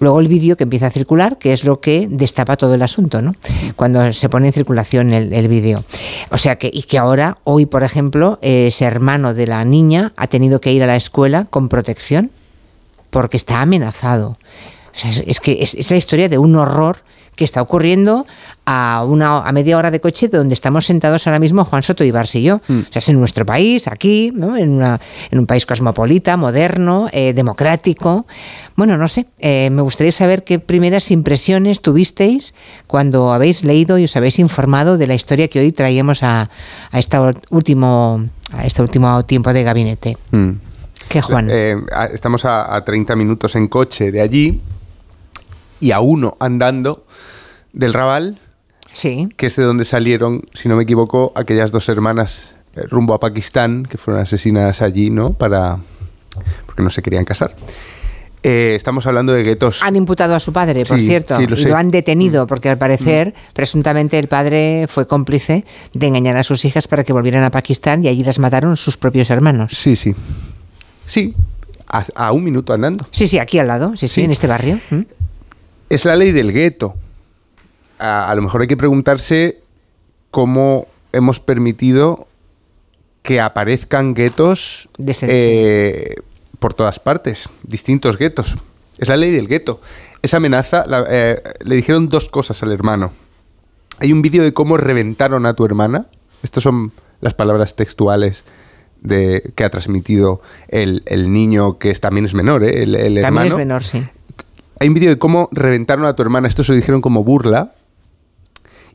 Luego 0.00 0.20
el 0.20 0.28
vídeo 0.28 0.56
que 0.56 0.64
empieza 0.64 0.86
a 0.86 0.90
circular, 0.90 1.38
que 1.38 1.52
es 1.52 1.64
lo 1.64 1.80
que 1.80 2.08
destapa 2.10 2.56
todo 2.56 2.74
el 2.74 2.82
asunto, 2.82 3.22
¿no? 3.22 3.30
Hmm. 3.30 3.70
Cuando 3.76 4.12
se 4.12 4.28
pone 4.28 4.48
en 4.48 4.52
circulación 4.52 5.12
el, 5.12 5.32
el 5.32 5.48
vídeo. 5.48 5.84
O 6.30 6.38
sea 6.38 6.56
que, 6.56 6.70
y 6.72 6.82
que 6.82 6.98
ahora, 6.98 7.38
hoy 7.44 7.66
por 7.66 7.82
ejemplo, 7.82 8.38
ese 8.42 8.84
hermano 8.84 9.34
de 9.34 9.46
la 9.46 9.64
niña 9.64 10.12
ha 10.16 10.26
tenido 10.26 10.60
que 10.60 10.72
ir 10.72 10.82
a 10.82 10.86
la 10.86 10.96
escuela 10.96 11.46
con 11.50 11.68
protección 11.68 12.30
porque 13.12 13.36
está 13.36 13.60
amenazado. 13.60 14.36
es, 15.26 15.38
que 15.40 15.58
es, 15.60 15.90
la 15.90 15.96
historia 15.98 16.28
de 16.28 16.38
un 16.38 16.56
horror 16.56 16.96
que 17.36 17.44
está 17.44 17.62
ocurriendo 17.62 18.26
a, 18.66 19.04
una, 19.06 19.38
a 19.38 19.52
media 19.52 19.78
hora 19.78 19.90
de 19.90 20.00
coche 20.00 20.28
de 20.28 20.36
donde 20.36 20.52
estamos 20.52 20.84
sentados 20.84 21.26
ahora 21.26 21.38
mismo 21.38 21.64
Juan 21.64 21.82
Soto 21.82 22.04
y 22.04 22.10
Bars 22.10 22.34
y 22.34 22.42
yo. 22.42 22.60
Mm. 22.68 22.80
O 22.80 22.92
sea, 22.92 23.00
es 23.00 23.08
en 23.08 23.18
nuestro 23.18 23.46
país, 23.46 23.88
aquí, 23.88 24.32
¿no? 24.34 24.54
en, 24.56 24.70
una- 24.70 25.00
en 25.30 25.38
un 25.38 25.46
país 25.46 25.64
cosmopolita, 25.64 26.36
moderno, 26.36 27.08
eh, 27.12 27.32
democrático. 27.34 28.26
Bueno, 28.76 28.96
no 28.98 29.08
sé, 29.08 29.26
eh, 29.38 29.70
me 29.70 29.80
gustaría 29.82 30.12
saber 30.12 30.44
qué 30.44 30.58
primeras 30.58 31.10
impresiones 31.10 31.80
tuvisteis 31.80 32.54
cuando 32.86 33.32
habéis 33.32 33.64
leído 33.64 33.96
y 33.98 34.04
os 34.04 34.14
habéis 34.16 34.38
informado 34.38 34.98
de 34.98 35.06
la 35.06 35.14
historia 35.14 35.48
que 35.48 35.60
hoy 35.60 35.72
traíamos 35.72 36.22
a, 36.22 36.50
a, 36.90 36.98
esta 36.98 37.32
último, 37.50 38.24
a 38.52 38.66
este 38.66 38.82
último 38.82 39.24
tiempo 39.24 39.52
de 39.54 39.62
gabinete. 39.62 40.16
Mm. 40.32 40.50
¿Qué, 41.12 41.22
Juan? 41.22 41.48
Eh, 41.50 41.76
estamos 42.12 42.44
a, 42.44 42.74
a 42.74 42.84
30 42.84 43.14
minutos 43.16 43.54
en 43.54 43.68
coche 43.68 44.10
de 44.10 44.20
allí 44.20 44.60
y 45.80 45.90
a 45.92 46.00
uno 46.00 46.36
andando 46.40 47.04
del 47.72 47.92
Raval, 47.92 48.38
sí. 48.92 49.28
que 49.36 49.46
es 49.46 49.56
de 49.56 49.64
donde 49.64 49.84
salieron, 49.84 50.42
si 50.54 50.68
no 50.68 50.76
me 50.76 50.84
equivoco, 50.84 51.32
aquellas 51.34 51.72
dos 51.72 51.88
hermanas 51.88 52.54
eh, 52.76 52.82
rumbo 52.88 53.14
a 53.14 53.20
Pakistán 53.20 53.84
que 53.84 53.98
fueron 53.98 54.22
asesinadas 54.22 54.80
allí, 54.82 55.10
¿no? 55.10 55.32
Para 55.32 55.78
porque 56.66 56.82
no 56.82 56.90
se 56.90 57.02
querían 57.02 57.24
casar. 57.24 57.54
Eh, 58.44 58.74
estamos 58.74 59.06
hablando 59.06 59.32
de 59.32 59.44
guetos. 59.44 59.80
Han 59.82 59.94
imputado 59.94 60.34
a 60.34 60.40
su 60.40 60.52
padre, 60.52 60.84
por 60.84 60.98
Sí, 60.98 61.06
cierto, 61.06 61.38
sí, 61.38 61.46
lo 61.46 61.54
y 61.54 61.58
sé. 61.58 61.66
Mm. 61.66 61.68
lo 61.68 61.76
han 61.76 61.90
detenido 61.90 62.46
porque 62.46 62.68
al 62.68 62.78
parecer, 62.78 63.34
presuntamente, 63.52 64.18
el 64.18 64.26
padre 64.26 64.86
fue 64.88 65.06
cómplice 65.06 65.64
de 65.92 66.06
engañar 66.06 66.36
a 66.36 66.42
sus 66.42 66.64
hijas 66.64 66.88
para 66.88 67.04
que 67.04 67.12
volvieran 67.12 67.44
a 67.44 67.50
Pakistán 67.50 68.04
y 68.04 68.08
allí 68.08 68.24
las 68.24 68.40
mataron 68.40 68.76
sus 68.76 68.96
propios 68.96 69.30
hermanos. 69.30 69.72
Sí, 69.74 69.94
sí. 69.94 70.14
Sí, 71.12 71.34
a, 71.88 72.06
a 72.14 72.32
un 72.32 72.42
minuto 72.42 72.72
andando. 72.72 73.06
Sí, 73.10 73.26
sí, 73.26 73.38
aquí 73.38 73.58
al 73.58 73.66
lado, 73.66 73.94
sí, 73.98 74.08
sí, 74.08 74.22
en 74.22 74.30
este 74.30 74.46
barrio. 74.46 74.80
¿Mm? 74.88 75.00
Es 75.90 76.06
la 76.06 76.16
ley 76.16 76.32
del 76.32 76.52
gueto. 76.54 76.94
A, 77.98 78.30
a 78.30 78.34
lo 78.34 78.40
mejor 78.40 78.62
hay 78.62 78.66
que 78.66 78.78
preguntarse 78.78 79.60
cómo 80.30 80.86
hemos 81.12 81.38
permitido 81.38 82.26
que 83.22 83.42
aparezcan 83.42 84.14
guetos 84.14 84.88
eh, 85.28 86.14
por 86.58 86.72
todas 86.72 86.98
partes, 86.98 87.46
distintos 87.62 88.16
guetos. 88.16 88.56
Es 88.96 89.08
la 89.08 89.18
ley 89.18 89.30
del 89.30 89.46
gueto. 89.48 89.82
Esa 90.22 90.38
amenaza, 90.38 90.86
la- 90.86 91.04
eh, 91.10 91.42
le 91.62 91.74
dijeron 91.76 92.08
dos 92.08 92.30
cosas 92.30 92.62
al 92.62 92.72
hermano. 92.72 93.12
Hay 93.98 94.12
un 94.12 94.22
vídeo 94.22 94.42
de 94.42 94.54
cómo 94.54 94.78
reventaron 94.78 95.44
a 95.44 95.52
tu 95.52 95.66
hermana. 95.66 96.06
Estas 96.42 96.62
son 96.62 96.92
las 97.20 97.34
palabras 97.34 97.76
textuales 97.76 98.44
de, 99.02 99.52
que 99.54 99.64
ha 99.64 99.70
transmitido 99.70 100.40
el, 100.68 101.02
el 101.06 101.32
niño 101.32 101.78
que 101.78 101.90
es, 101.90 102.00
también 102.00 102.24
es 102.24 102.34
menor, 102.34 102.64
¿eh? 102.64 102.82
el, 102.82 102.94
el 102.94 103.20
También 103.20 103.46
es 103.46 103.52
hermano. 103.52 103.56
menor, 103.56 103.84
sí. 103.84 104.04
Hay 104.80 104.88
un 104.88 104.94
vídeo 104.94 105.10
de 105.10 105.18
cómo 105.18 105.48
reventaron 105.52 106.06
a 106.06 106.16
tu 106.16 106.22
hermana. 106.22 106.48
Esto 106.48 106.64
se 106.64 106.72
lo 106.72 106.76
dijeron 106.76 107.00
como 107.00 107.22
burla. 107.22 107.72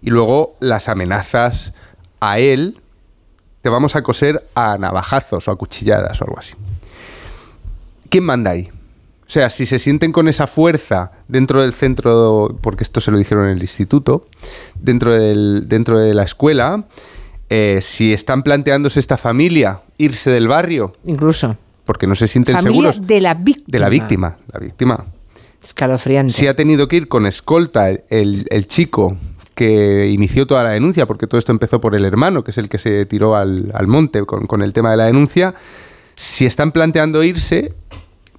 Y 0.01 0.09
luego 0.09 0.55
las 0.59 0.89
amenazas 0.89 1.73
a 2.19 2.39
él. 2.39 2.79
Te 3.61 3.69
vamos 3.69 3.95
a 3.95 4.01
coser 4.03 4.45
a 4.53 4.77
navajazos 4.77 5.47
o 5.47 5.51
a 5.51 5.55
cuchilladas 5.55 6.21
o 6.21 6.25
algo 6.25 6.39
así. 6.39 6.53
¿Quién 8.09 8.23
manda 8.23 8.51
ahí? 8.51 8.69
O 9.27 9.29
sea, 9.29 9.49
si 9.49 9.65
se 9.65 9.77
sienten 9.79 10.13
con 10.13 10.29
esa 10.29 10.47
fuerza 10.47 11.11
dentro 11.27 11.61
del 11.61 11.73
centro, 11.73 12.57
porque 12.61 12.83
esto 12.83 13.01
se 13.01 13.11
lo 13.11 13.17
dijeron 13.17 13.45
en 13.45 13.57
el 13.57 13.61
instituto, 13.61 14.27
dentro, 14.79 15.13
del, 15.13 15.67
dentro 15.67 15.99
de 15.99 16.13
la 16.13 16.23
escuela, 16.23 16.85
eh, 17.49 17.79
si 17.81 18.13
están 18.13 18.43
planteándose 18.43 18.99
esta 18.99 19.17
familia 19.17 19.81
irse 19.97 20.29
del 20.31 20.47
barrio, 20.47 20.93
Incluso. 21.05 21.57
porque 21.85 22.07
no 22.07 22.15
se 22.15 22.27
sienten 22.27 22.55
Familia 22.55 22.91
seguros 22.91 23.07
de 23.07 23.21
la 23.21 23.33
víctima. 23.33 23.65
de 23.67 23.79
la 23.79 23.89
víctima, 23.89 24.37
la 24.51 24.59
víctima. 24.59 25.05
Escalofriante. 25.63 26.33
Si 26.33 26.47
ha 26.47 26.55
tenido 26.55 26.87
que 26.87 26.97
ir 26.97 27.07
con 27.07 27.25
escolta 27.25 27.89
el, 27.89 28.03
el- 28.09 28.45
el 28.49 28.67
chico 28.67 29.17
que 29.55 30.07
inició 30.09 30.45
toda 30.45 30.63
la 30.63 30.69
denuncia, 30.69 31.07
porque 31.07 31.25
todo 31.25 31.39
esto 31.39 31.51
empezó 31.51 31.81
por 31.81 31.95
el 31.95 32.05
hermano, 32.05 32.43
que 32.43 32.51
es 32.51 32.57
el 32.59 32.69
que 32.69 32.77
se 32.77 33.05
tiró 33.07 33.35
al, 33.35 33.71
al 33.73 33.87
monte 33.87 34.23
con, 34.25 34.45
con 34.45 34.61
el 34.61 34.71
tema 34.71 34.91
de 34.91 34.97
la 34.97 35.05
denuncia, 35.05 35.55
si 36.15 36.45
están 36.45 36.71
planteando 36.71 37.23
irse, 37.23 37.73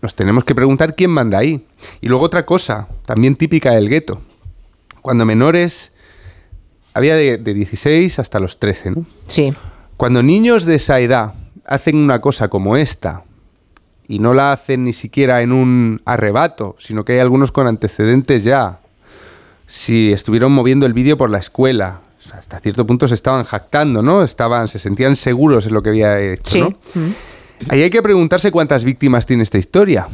nos 0.01 0.15
tenemos 0.15 0.45
que 0.45 0.55
preguntar 0.55 0.95
quién 0.95 1.11
manda 1.11 1.39
ahí. 1.39 1.67
Y 2.01 2.07
luego 2.07 2.25
otra 2.25 2.47
cosa, 2.47 2.87
también 3.05 3.35
típica 3.35 3.73
del 3.73 3.89
gueto. 3.89 4.23
Cuando 5.03 5.25
menores, 5.25 5.91
había 6.95 7.15
de, 7.15 7.39
de 7.39 7.55
16 7.55 8.19
hasta 8.19 8.41
los 8.41 8.59
13, 8.59 8.91
¿no? 8.93 9.07
Sí. 9.27 9.53
Cuando 9.97 10.23
niños 10.23 10.65
de 10.65 10.77
esa 10.77 11.01
edad 11.01 11.35
hacen 11.67 11.97
una 11.97 12.21
cosa 12.21 12.49
como 12.49 12.77
esta, 12.77 13.23
y 14.11 14.21
no 14.21 14.33
la 14.33 14.53
hacen 14.53 14.85
ni 14.85 14.95
siquiera 14.95 15.43
en 15.43 15.53
un 15.53 16.01
arrebato, 16.07 16.77
sino 16.79 17.05
que 17.05 17.13
hay 17.13 17.19
algunos 17.19 17.53
con 17.53 17.67
antecedentes 17.67 18.43
ya. 18.43 18.79
Si 19.67 20.11
estuvieron 20.13 20.51
moviendo 20.53 20.87
el 20.87 20.95
vídeo 20.95 21.19
por 21.19 21.29
la 21.29 21.37
escuela, 21.39 22.01
hasta 22.33 22.59
cierto 22.61 22.87
punto 22.87 23.07
se 23.07 23.15
estaban 23.15 23.45
jactando, 23.45 24.01
¿no? 24.01 24.23
Estaban, 24.25 24.69
se 24.69 24.79
sentían 24.79 25.15
seguros 25.15 25.67
en 25.67 25.75
lo 25.75 25.83
que 25.83 25.91
había 25.91 26.19
hecho, 26.21 26.51
Sí. 26.51 26.61
¿no? 26.61 26.75
Ahí 27.69 27.83
hay 27.83 27.91
que 27.91 28.01
preguntarse 28.01 28.51
cuántas 28.51 28.83
víctimas 28.85 29.27
tiene 29.27 29.43
esta 29.43 29.59
historia. 29.59 30.07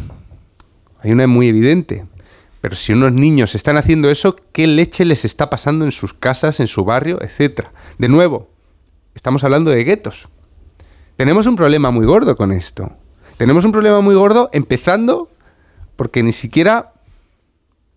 Hay 1.02 1.12
una 1.12 1.26
muy 1.28 1.46
evidente. 1.48 2.04
Pero 2.64 2.76
si 2.76 2.94
unos 2.94 3.12
niños 3.12 3.54
están 3.54 3.76
haciendo 3.76 4.08
eso, 4.08 4.36
¿qué 4.52 4.66
leche 4.66 5.04
les 5.04 5.26
está 5.26 5.50
pasando 5.50 5.84
en 5.84 5.92
sus 5.92 6.14
casas, 6.14 6.60
en 6.60 6.66
su 6.66 6.82
barrio, 6.82 7.20
etcétera? 7.20 7.74
De 7.98 8.08
nuevo, 8.08 8.48
estamos 9.14 9.44
hablando 9.44 9.70
de 9.70 9.84
guetos. 9.84 10.28
Tenemos 11.18 11.46
un 11.46 11.56
problema 11.56 11.90
muy 11.90 12.06
gordo 12.06 12.38
con 12.38 12.52
esto. 12.52 12.90
Tenemos 13.36 13.66
un 13.66 13.72
problema 13.72 14.00
muy 14.00 14.14
gordo 14.14 14.48
empezando 14.54 15.28
porque 15.96 16.22
ni 16.22 16.32
siquiera 16.32 16.94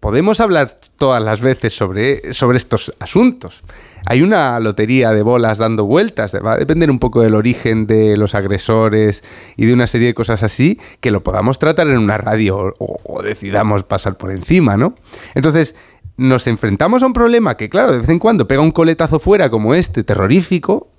podemos 0.01 0.41
hablar 0.41 0.77
todas 0.97 1.23
las 1.23 1.39
veces 1.39 1.73
sobre, 1.73 2.33
sobre 2.33 2.57
estos 2.57 2.93
asuntos. 2.99 3.63
Hay 4.09 4.21
una 4.21 4.59
lotería 4.59 5.11
de 5.11 5.21
bolas 5.21 5.57
dando 5.57 5.85
vueltas, 5.85 6.33
va 6.35 6.53
a 6.53 6.57
depender 6.57 6.89
un 6.89 6.99
poco 6.99 7.21
del 7.21 7.35
origen 7.35 7.87
de 7.87 8.15
los 8.15 8.35
agresores 8.35 9.23
y 9.57 9.65
de 9.65 9.73
una 9.73 9.87
serie 9.87 10.07
de 10.07 10.13
cosas 10.13 10.43
así, 10.43 10.79
que 11.01 11.11
lo 11.11 11.23
podamos 11.23 11.59
tratar 11.59 11.87
en 11.87 11.97
una 11.97 12.17
radio 12.17 12.73
o, 12.79 12.99
o 13.03 13.21
decidamos 13.21 13.83
pasar 13.83 14.17
por 14.17 14.31
encima, 14.31 14.77
¿no? 14.77 14.95
Entonces, 15.35 15.75
nos 16.15 16.47
enfrentamos 16.47 17.03
a 17.03 17.05
un 17.05 17.13
problema 17.13 17.57
que, 17.57 17.69
claro, 17.69 17.91
de 17.91 17.99
vez 17.99 18.09
en 18.09 18.19
cuando 18.19 18.47
pega 18.47 18.61
un 18.61 18.71
coletazo 18.71 19.19
fuera 19.19 19.49
como 19.49 19.75
este, 19.75 20.03
terrorífico, 20.03 20.89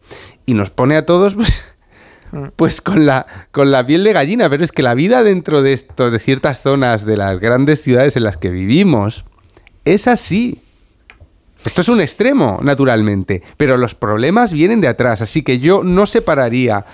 y 0.47 0.55
nos 0.55 0.71
pone 0.71 0.97
a 0.97 1.05
todos, 1.05 1.35
pues, 1.35 1.65
pues 2.57 2.81
con 2.81 3.07
la, 3.07 3.27
con 3.51 3.71
la 3.71 3.87
piel 3.87 4.05
de 4.05 4.13
gallina, 4.13 4.49
pero 4.49 4.65
es 4.65 4.73
que 4.73 4.83
la 4.83 4.95
vida 4.95 5.23
dentro 5.23 5.63
de 5.63 5.73
esto, 5.73 6.11
de 6.11 6.19
ciertas 6.19 6.63
zonas 6.63 7.05
de 7.05 7.17
las 7.17 7.41
grandes 7.41 7.83
ciudades 7.83 8.17
en 8.17 8.25
las 8.25 8.37
que 8.37 8.51
vivimos, 8.51 9.25
es 9.85 10.09
así. 10.09 10.63
Esto 11.65 11.81
es 11.81 11.89
un 11.89 12.01
extremo, 12.01 12.61
naturalmente, 12.63 13.43
pero 13.57 13.77
los 13.77 13.95
problemas 13.95 14.53
vienen 14.53 14.81
de 14.81 14.89
atrás, 14.89 15.23
así 15.23 15.43
que 15.43 15.59
yo 15.59 15.83
no 15.83 16.07
separaría 16.07 16.85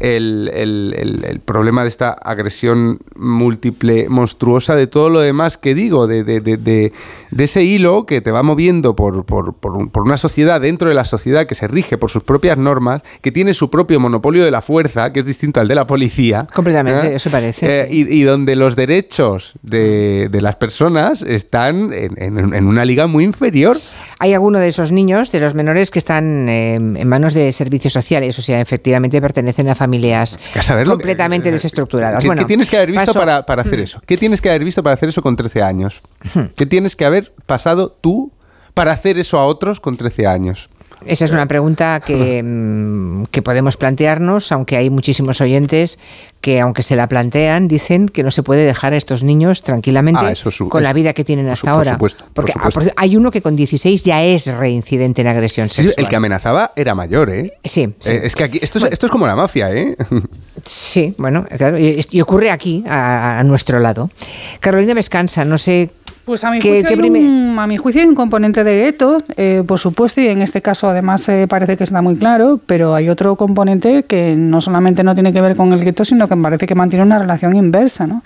el, 0.00 0.50
el- 0.52 0.94
el- 0.98 1.24
el 1.24 1.40
problema 1.40 1.82
de 1.82 1.88
esta 1.88 2.10
agresión 2.12 2.98
múltiple, 3.14 4.08
monstruosa, 4.08 4.74
de 4.76 4.86
todo 4.86 5.10
lo 5.10 5.20
demás 5.20 5.56
que 5.58 5.74
digo, 5.74 6.06
de, 6.06 6.24
de- 6.24 6.40
de- 6.40 6.92
ese 7.38 7.62
hilo 7.62 8.06
que 8.06 8.20
te 8.22 8.30
va 8.30 8.42
moviendo 8.42 8.96
por, 8.96 9.24
por- 9.24 9.54
por 9.54 9.72
un- 9.72 9.88
por 9.90 10.02
una 10.02 10.16
sociedad 10.16 10.60
dentro 10.60 10.88
de 10.88 10.94
la 10.94 11.04
sociedad 11.04 11.46
que 11.46 11.54
se 11.54 11.68
rige 11.68 11.98
por 11.98 12.10
sus 12.10 12.22
propias 12.22 12.56
normas, 12.58 13.02
que 13.20 13.30
tiene 13.32 13.52
su 13.54 13.70
propio 13.70 14.00
monopolio 14.00 14.44
de 14.44 14.50
la 14.50 14.62
fuerza, 14.62 15.12
que 15.12 15.20
es 15.20 15.26
distinto 15.26 15.60
al 15.60 15.68
de 15.68 15.74
la 15.74 15.86
policía. 15.86 16.46
Completamente, 16.54 17.08
¿eh? 17.08 17.14
eso 17.16 17.30
parece. 17.30 17.82
Eh, 17.82 17.88
y, 17.90 18.12
y 18.20 18.22
donde 18.22 18.56
los 18.56 18.76
derechos 18.76 19.52
de, 19.62 20.28
de 20.30 20.40
las 20.40 20.56
personas 20.56 21.22
están 21.22 21.92
en, 21.92 22.20
en- 22.22 22.54
en 22.54 22.66
una 22.66 22.84
liga 22.84 23.06
muy 23.06 23.24
inferior. 23.24 23.76
Hay 24.18 24.32
alguno 24.32 24.58
de 24.58 24.68
esos 24.68 24.90
niños, 24.92 25.30
de 25.32 25.40
los 25.40 25.54
menores, 25.54 25.90
que 25.90 25.98
están 25.98 26.48
eh, 26.48 26.74
en 26.76 27.08
manos 27.08 27.34
de 27.34 27.52
servicios 27.52 27.92
sociales, 27.92 28.38
o 28.38 28.42
sea, 28.42 28.60
efectivamente 28.60 29.20
pertenecen 29.20 29.68
a 29.68 29.74
familias 29.74 29.83
saber 30.62 30.86
lo 30.86 30.94
que- 30.96 31.02
completamente 31.02 31.50
desestructuradas. 31.50 32.20
¿Qué, 32.20 32.26
Bueno, 32.26 32.42
qué 32.42 32.46
tienes 32.46 32.70
que 32.70 32.76
haber 32.76 32.92
visto 32.92 33.12
para, 33.14 33.44
para 33.46 33.62
hacer 33.62 33.80
eso? 33.80 34.00
¿Qué 34.06 34.16
tienes 34.16 34.40
que 34.40 34.48
haber 34.50 34.64
visto 34.64 34.82
para 34.82 34.94
hacer 34.94 35.08
eso 35.08 35.22
con 35.22 35.36
13 35.36 35.62
años? 35.62 36.00
¿Qué 36.56 36.66
tienes 36.66 36.96
que 36.96 37.04
haber 37.04 37.32
pasado 37.46 37.90
tú 38.00 38.32
para 38.74 38.92
hacer 38.92 39.18
eso 39.18 39.38
a 39.38 39.46
otros 39.46 39.80
con 39.80 39.96
13 39.96 40.26
años? 40.26 40.68
Esa 41.06 41.24
es 41.26 41.30
una 41.32 41.46
pregunta 41.46 42.00
que, 42.04 42.42
mm, 42.42 43.24
que 43.30 43.42
podemos 43.42 43.76
plantearnos, 43.76 44.50
aunque 44.52 44.76
hay 44.76 44.90
muchísimos 44.90 45.40
oyentes 45.40 45.98
que, 46.40 46.60
aunque 46.60 46.82
se 46.82 46.96
la 46.96 47.06
plantean, 47.08 47.68
dicen 47.68 48.08
que 48.08 48.22
no 48.22 48.30
se 48.30 48.42
puede 48.42 48.64
dejar 48.64 48.92
a 48.92 48.96
estos 48.96 49.22
niños 49.22 49.62
tranquilamente 49.62 50.20
Ah, 50.22 50.32
eso 50.32 50.50
su- 50.50 50.68
con 50.68 50.82
la 50.82 50.92
vida 50.92 51.12
que 51.12 51.24
tienen 51.24 51.48
hasta 51.48 51.62
por 51.62 51.70
ahora. 51.70 51.92
supuesto, 51.92 52.24
Porque 52.34 52.52
ah, 52.56 52.68
por- 52.72 52.84
hay 52.96 53.16
uno 53.16 53.30
que 53.30 53.40
con 53.42 53.56
16 53.56 54.04
ya 54.04 54.22
es 54.22 54.46
reincidente 54.46 55.22
en 55.22 55.28
agresión 55.28 55.68
Sí, 55.70 55.82
sexual. 55.82 55.94
el 56.04 56.08
que 56.08 56.16
amenazaba 56.16 56.72
era 56.76 56.94
mayor, 56.94 57.30
¿eh? 57.30 57.52
Sí, 57.64 57.94
sí. 57.98 58.12
Eh, 58.12 58.20
es 58.24 58.34
que 58.34 58.44
aquí, 58.44 58.58
esto, 58.62 58.78
es, 58.78 58.84
esto 58.84 59.06
es 59.06 59.12
como 59.12 59.26
la 59.26 59.36
mafia, 59.36 59.70
¿eh? 59.72 59.96
Sí, 60.64 61.14
bueno, 61.18 61.44
claro, 61.58 61.78
y, 61.78 62.00
y 62.10 62.20
ocurre 62.22 62.50
aquí, 62.50 62.84
a, 62.88 63.38
a 63.38 63.44
nuestro 63.44 63.80
lado. 63.80 64.10
Carolina 64.60 64.94
Vescansa, 64.94 65.44
no 65.44 65.58
sé 65.58 65.90
Pues 66.24 66.42
a 66.42 66.50
mi, 66.50 66.58
juicio 66.58 66.88
hay 66.88 67.10
un, 67.10 67.58
a 67.58 67.66
mi 67.66 67.76
juicio 67.76 68.00
hay 68.00 68.08
un 68.08 68.14
componente 68.14 68.64
de 68.64 68.84
gueto, 68.84 69.18
eh, 69.36 69.62
por 69.66 69.78
supuesto, 69.78 70.22
y 70.22 70.28
en 70.28 70.40
este 70.40 70.62
caso 70.62 70.88
además 70.88 71.28
eh, 71.28 71.46
parece 71.46 71.76
que 71.76 71.84
está 71.84 72.00
muy 72.00 72.16
claro, 72.16 72.58
pero 72.64 72.94
hay 72.94 73.10
otro 73.10 73.36
componente 73.36 74.04
que 74.04 74.34
no 74.34 74.62
solamente 74.62 75.04
no 75.04 75.12
tiene 75.12 75.34
que 75.34 75.42
ver 75.42 75.54
con 75.54 75.70
el 75.74 75.84
gueto, 75.84 76.02
sino 76.02 76.26
que 76.26 76.34
parece 76.36 76.66
que 76.66 76.74
mantiene 76.74 77.04
una 77.04 77.18
relación 77.18 77.54
inversa, 77.54 78.06
¿no? 78.06 78.22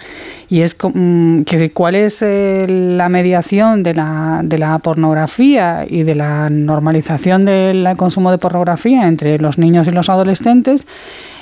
Y 0.49 0.61
es 0.61 0.77
mm, 0.81 1.43
que 1.43 1.73
cuál 1.73 1.97
es 1.97 2.23
eh, 2.23 2.67
la 2.69 3.09
mediación 3.09 3.83
de 3.83 3.95
la, 3.95 4.43
de 4.45 4.59
la 4.59 4.79
pornografía 4.79 5.85
y 5.89 6.05
de 6.05 6.15
la 6.15 6.51
normalización 6.51 7.47
del 7.47 7.89
consumo 7.97 8.31
de 8.31 8.39
pornografía 8.39 9.09
entre 9.09 9.39
los 9.39 9.59
niños 9.59 9.89
y 9.89 9.91
los 9.91 10.09
adolescentes 10.09 10.87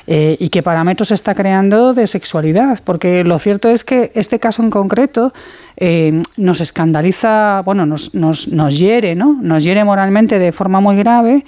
eh, 0.06 0.36
y 0.38 0.48
qué 0.48 0.62
parámetros 0.62 1.10
está 1.10 1.34
creando 1.34 1.94
de 1.94 2.06
sexualidad. 2.06 2.80
Porque 2.84 3.24
lo 3.24 3.38
cierto 3.38 3.68
es 3.68 3.84
que 3.84 4.12
este 4.14 4.38
caso 4.38 4.62
en 4.62 4.70
concreto 4.70 5.32
eh, 5.76 6.22
nos 6.36 6.60
escandaliza, 6.60 7.62
bueno, 7.64 7.86
nos, 7.86 8.14
nos, 8.14 8.48
nos 8.48 8.78
hiere, 8.78 9.14
¿no? 9.14 9.38
Nos 9.40 9.64
hiere 9.64 9.84
moralmente 9.84 10.38
de 10.38 10.52
forma 10.52 10.80
muy 10.80 10.96
grave 10.96 11.44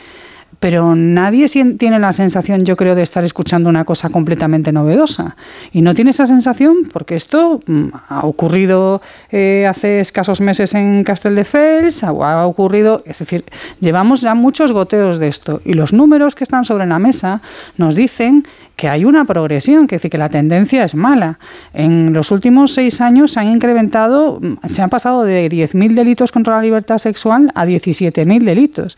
pero 0.61 0.97
nadie 0.97 1.47
tiene 1.79 1.99
la 1.99 2.13
sensación, 2.13 2.65
yo 2.65 2.77
creo, 2.77 2.95
de 2.95 3.03
estar 3.03 3.25
escuchando 3.25 3.69
una 3.69 3.85
cosa 3.85 4.11
completamente 4.11 4.73
novedosa. 4.73 5.37
Y 5.73 5.83
no 5.83 5.95
tiene 5.95 6.11
esa 6.11 6.27
sensación 6.27 6.89
porque 6.93 7.15
esto 7.15 7.61
mm, 7.67 7.89
ha 8.09 8.27
ocurrido 8.27 9.01
eh, 9.31 9.67
hace 9.69 10.01
escasos 10.01 10.41
meses 10.41 10.75
en 10.75 11.05
Castelldefels, 11.05 12.03
ha, 12.03 12.09
ha 12.09 12.47
ocurrido, 12.47 13.03
es 13.07 13.21
decir, 13.21 13.45
llevamos 13.81 14.21
ya 14.21 14.35
muchos 14.35 14.73
goteos 14.73 15.19
de 15.19 15.29
esto 15.29 15.61
y 15.65 15.75
los 15.75 15.93
números 15.93 16.35
que 16.35 16.45
están 16.45 16.65
sobre 16.65 16.87
la 16.87 16.99
mesa 16.99 17.41
nos 17.77 17.95
dicen 17.95 18.45
que 18.79 18.89
hay 18.89 19.05
una 19.05 19.25
progresión, 19.25 19.89
que 19.89 19.97
decir 19.97 20.09
que 20.09 20.19
la 20.19 20.29
tendencia 20.29 20.85
es 20.85 20.95
mala. 20.95 21.41
En 21.75 22.13
los 22.13 22.31
últimos 22.31 22.73
seis 22.75 23.01
años 23.01 23.33
se 23.33 23.41
han 23.41 23.49
incrementado, 23.49 24.41
se 24.69 24.83
han 24.83 24.89
pasado 24.89 25.25
de 25.25 25.51
10.000 25.51 25.95
delitos 25.95 26.31
contra 26.31 26.55
la 26.55 26.63
libertad 26.63 26.99
sexual 26.99 27.51
a 27.57 27.67
17.000 27.67 28.45
delitos. 28.45 28.97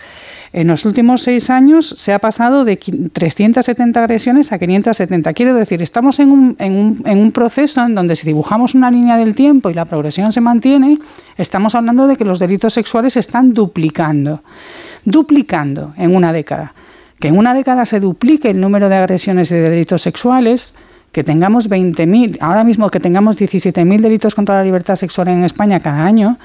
En 0.52 0.66
los 0.66 0.84
últimos 0.84 1.22
seis 1.22 1.48
años 1.48 1.94
se 1.96 2.12
ha 2.12 2.18
pasado 2.18 2.66
de 2.66 2.76
370 2.76 4.04
agresiones 4.04 4.52
a 4.52 4.58
570. 4.58 5.32
Quiero 5.32 5.54
decir, 5.54 5.80
estamos 5.80 6.20
en 6.20 6.30
un, 6.30 6.56
en 6.58 6.76
un, 6.76 7.02
en 7.06 7.18
un 7.18 7.32
proceso 7.32 7.82
en 7.82 7.94
donde 7.94 8.16
si 8.16 8.26
dibujamos 8.26 8.74
una 8.74 8.90
línea 8.90 9.16
del 9.16 9.34
tiempo 9.34 9.70
y 9.70 9.74
la 9.74 9.86
progresión 9.86 10.30
se 10.30 10.42
mantiene, 10.42 10.98
estamos 11.38 11.74
hablando 11.74 12.06
de 12.06 12.16
que 12.16 12.26
los 12.26 12.38
delitos 12.38 12.74
sexuales 12.74 13.14
se 13.14 13.20
están 13.20 13.54
duplicando, 13.54 14.42
duplicando 15.06 15.94
en 15.96 16.14
una 16.14 16.34
década 16.34 16.74
que 17.20 17.28
en 17.28 17.38
una 17.38 17.54
década 17.54 17.84
se 17.84 18.00
duplique 18.00 18.50
el 18.50 18.60
número 18.60 18.88
de 18.88 18.96
agresiones 18.96 19.50
y 19.50 19.54
de 19.54 19.70
delitos 19.70 20.02
sexuales, 20.02 20.74
que 21.12 21.24
tengamos 21.24 21.68
20.000, 21.68 22.38
ahora 22.40 22.64
mismo 22.64 22.88
que 22.88 23.00
tengamos 23.00 23.38
17.000 23.40 24.00
delitos 24.00 24.34
contra 24.34 24.56
la 24.56 24.64
libertad 24.64 24.96
sexual 24.96 25.28
en 25.28 25.44
España 25.44 25.80
cada 25.80 26.04
año, 26.04 26.38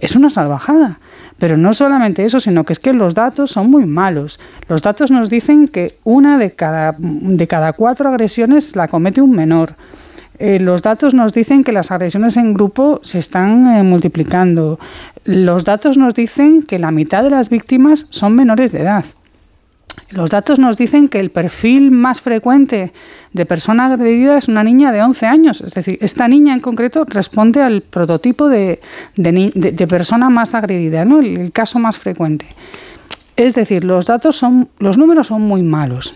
es 0.00 0.16
una 0.16 0.30
salvajada. 0.30 0.98
Pero 1.38 1.56
no 1.56 1.74
solamente 1.74 2.24
eso, 2.24 2.38
sino 2.38 2.64
que 2.64 2.72
es 2.72 2.78
que 2.78 2.92
los 2.92 3.14
datos 3.14 3.50
son 3.50 3.68
muy 3.70 3.84
malos. 3.84 4.38
Los 4.68 4.82
datos 4.82 5.10
nos 5.10 5.28
dicen 5.28 5.66
que 5.66 5.96
una 6.04 6.38
de 6.38 6.52
cada, 6.52 6.94
de 6.98 7.46
cada 7.48 7.72
cuatro 7.72 8.08
agresiones 8.08 8.76
la 8.76 8.86
comete 8.86 9.20
un 9.20 9.32
menor. 9.32 9.74
Eh, 10.38 10.60
los 10.60 10.82
datos 10.82 11.14
nos 11.14 11.32
dicen 11.32 11.64
que 11.64 11.72
las 11.72 11.90
agresiones 11.90 12.36
en 12.36 12.54
grupo 12.54 13.00
se 13.02 13.18
están 13.18 13.76
eh, 13.76 13.82
multiplicando. 13.82 14.78
Los 15.24 15.64
datos 15.64 15.98
nos 15.98 16.14
dicen 16.14 16.62
que 16.62 16.78
la 16.78 16.90
mitad 16.92 17.24
de 17.24 17.30
las 17.30 17.50
víctimas 17.50 18.06
son 18.10 18.36
menores 18.36 18.70
de 18.70 18.82
edad. 18.82 19.04
Los 20.10 20.30
datos 20.30 20.58
nos 20.58 20.76
dicen 20.76 21.08
que 21.08 21.20
el 21.20 21.30
perfil 21.30 21.90
más 21.90 22.20
frecuente 22.20 22.92
de 23.32 23.46
persona 23.46 23.86
agredida 23.86 24.36
es 24.36 24.48
una 24.48 24.62
niña 24.62 24.92
de 24.92 25.02
11 25.02 25.26
años. 25.26 25.60
Es 25.62 25.74
decir, 25.74 25.98
esta 26.00 26.28
niña 26.28 26.52
en 26.54 26.60
concreto 26.60 27.04
responde 27.06 27.62
al 27.62 27.82
prototipo 27.82 28.48
de, 28.48 28.78
persona 29.88 30.28
más 30.28 30.54
agredida, 30.54 31.04
¿no? 31.04 31.20
el, 31.20 31.50
caso 31.52 31.78
más 31.78 31.96
frecuente. 31.96 32.46
Es 33.36 33.54
decir, 33.54 33.84
los 33.84 34.06
datos 34.06 34.36
son, 34.36 34.68
los 34.78 34.98
números 34.98 35.28
son 35.28 35.42
muy 35.42 35.62
malos. 35.62 36.14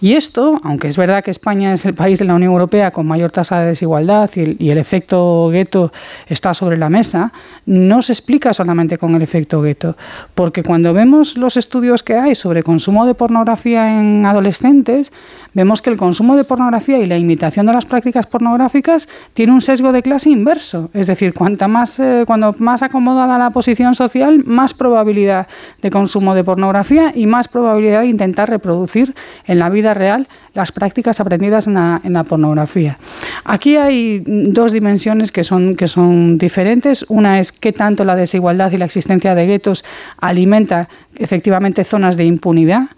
Y 0.00 0.12
esto, 0.14 0.60
aunque 0.64 0.88
es 0.88 0.98
verdad 0.98 1.24
que 1.24 1.30
España 1.30 1.72
es 1.72 1.86
el 1.86 1.94
país 1.94 2.18
de 2.18 2.26
la 2.26 2.34
Unión 2.34 2.52
Europea 2.52 2.90
con 2.90 3.06
mayor 3.06 3.30
tasa 3.30 3.60
de 3.60 3.68
desigualdad 3.68 4.28
y 4.36 4.68
el, 4.68 4.76
efecto 4.76 5.48
gueto 5.48 5.92
está 6.26 6.52
sobre 6.52 6.76
la 6.76 6.90
mesa, 6.90 7.32
no 7.64 8.02
se 8.02 8.12
explica 8.12 8.52
solamente 8.52 8.98
con 8.98 9.14
el 9.14 9.22
efecto 9.22 9.62
gueto. 9.62 9.96
Porque 10.34 10.62
cuando 10.62 10.92
vemos 10.92 11.38
los 11.38 11.56
estudios 11.56 12.02
que 12.02 12.16
hay 12.16 12.34
sobre 12.34 12.62
consumo 12.62 13.06
de 13.06 13.14
pornografía 13.14 13.98
en 13.98 14.26
adolescentes, 14.26 15.10
vemos 15.54 15.80
que 15.80 15.88
el 15.88 15.96
consumo 15.96 16.36
de 16.36 16.44
pornografía 16.44 16.98
y 16.98 17.06
la 17.06 17.16
imitación 17.16 17.64
de 17.64 17.72
las 17.72 17.86
prácticas 17.86 18.26
pornográficas 18.26 19.08
tiene 19.32 19.52
un 19.52 19.62
sesgo 19.62 19.90
de 19.92 20.02
clase 20.02 20.28
inverso. 20.28 20.90
Es 20.92 21.06
decir, 21.06 21.32
cuanta 21.32 21.66
más, 21.66 21.98
eh, 21.98 22.24
cuando 22.26 22.54
más 22.58 22.82
acomodada 22.82 23.38
la 23.38 23.50
posición 23.50 23.94
social, 23.94 24.44
más 24.44 24.74
probabilidad 24.74 25.46
de 25.80 25.90
consumo 25.90 26.34
de 26.34 26.44
pornografía 26.44 26.53
y 27.14 27.26
más 27.26 27.48
probabilidad 27.48 28.00
de 28.00 28.06
intentar 28.06 28.48
reproducir 28.48 29.14
en 29.46 29.58
la 29.58 29.70
vida 29.70 29.94
real 29.94 30.28
las 30.54 30.72
prácticas 30.72 31.20
aprendidas 31.20 31.66
en 31.66 31.74
la, 31.74 32.24
pornografía. 32.24 32.98
Aquí 33.44 33.76
hay 33.76 34.22
dos 34.24 34.72
dimensiones 34.72 35.32
que 35.32 35.44
son, 35.44 35.74
que 35.74 35.88
son 35.88 36.38
diferentes. 36.38 37.04
Una 37.08 37.40
es 37.40 37.52
qué 37.52 37.72
tanto 37.72 38.04
la 38.04 38.14
desigualdad 38.14 38.72
y 38.72 38.78
la 38.78 38.84
existencia 38.84 39.34
de 39.34 39.46
guetos 39.46 39.84
alimenta 40.18 40.88
efectivamente 41.16 41.84
zonas 41.84 42.16
de 42.16 42.24
impunidad 42.24 42.88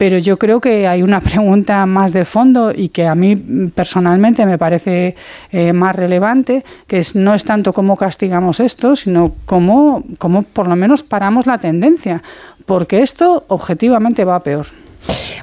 pero 0.00 0.16
yo 0.16 0.38
creo 0.38 0.62
que 0.62 0.88
hay 0.88 1.02
una 1.02 1.20
pregunta 1.30 1.84
más 1.84 2.14
de 2.14 2.24
fondo 2.24 2.72
y 2.74 2.88
que 2.88 3.06
a 3.06 3.14
mí 3.14 3.36
personalmente 3.74 4.46
me 4.46 4.56
parece 4.56 5.14
eh, 5.52 5.74
más 5.74 5.94
relevante, 5.94 6.64
que 6.86 7.00
es, 7.00 7.14
no 7.14 7.34
es 7.34 7.44
tanto 7.44 7.74
cómo 7.74 7.98
castigamos 7.98 8.60
esto, 8.60 8.96
sino 8.96 9.34
cómo, 9.44 10.02
cómo 10.16 10.42
por 10.42 10.68
lo 10.68 10.74
menos 10.74 11.02
paramos 11.02 11.46
la 11.46 11.58
tendencia, 11.58 12.22
porque 12.70 13.02
esto 13.02 13.42
objetivamente 13.48 14.24
va 14.24 14.38
peor. 14.38 14.64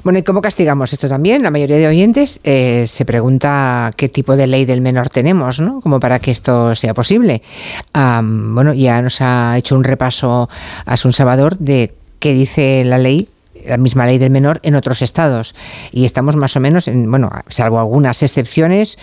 Bueno, 0.02 0.18
¿y 0.18 0.22
cómo 0.22 0.40
castigamos 0.40 0.94
esto 0.94 1.10
también? 1.10 1.42
La 1.42 1.50
mayoría 1.50 1.76
de 1.76 1.86
oyentes 1.86 2.40
eh, 2.42 2.86
se 2.86 3.04
pregunta 3.04 3.90
qué 3.98 4.08
tipo 4.08 4.34
de 4.34 4.46
ley 4.46 4.64
del 4.64 4.80
menor 4.80 5.10
tenemos, 5.10 5.60
¿no? 5.60 5.82
Como 5.82 6.00
para 6.00 6.20
que 6.20 6.30
esto 6.30 6.74
sea 6.74 6.94
posible. 6.94 7.42
bueno, 7.92 8.72
ya 8.72 9.02
nos 9.02 9.20
ha 9.20 9.58
hecho 9.58 9.76
un 9.76 9.84
repaso 9.84 10.48
Asun 10.86 11.12
Salvador 11.12 11.58
de 11.58 11.92
qué 12.18 12.32
dice 12.32 12.82
la 12.86 12.96
ley 12.96 13.28
la 13.66 13.76
misma 13.76 14.06
ley 14.06 14.16
del 14.16 14.30
menor 14.30 14.60
en 14.62 14.74
otros 14.76 15.02
estados 15.02 15.54
y 15.92 16.06
estamos 16.06 16.36
más 16.36 16.56
o 16.56 16.60
menos 16.60 16.88
en 16.88 17.10
bueno 17.10 17.30
salvo 17.48 17.78
algunas 17.78 18.22
excepciones 18.22 18.98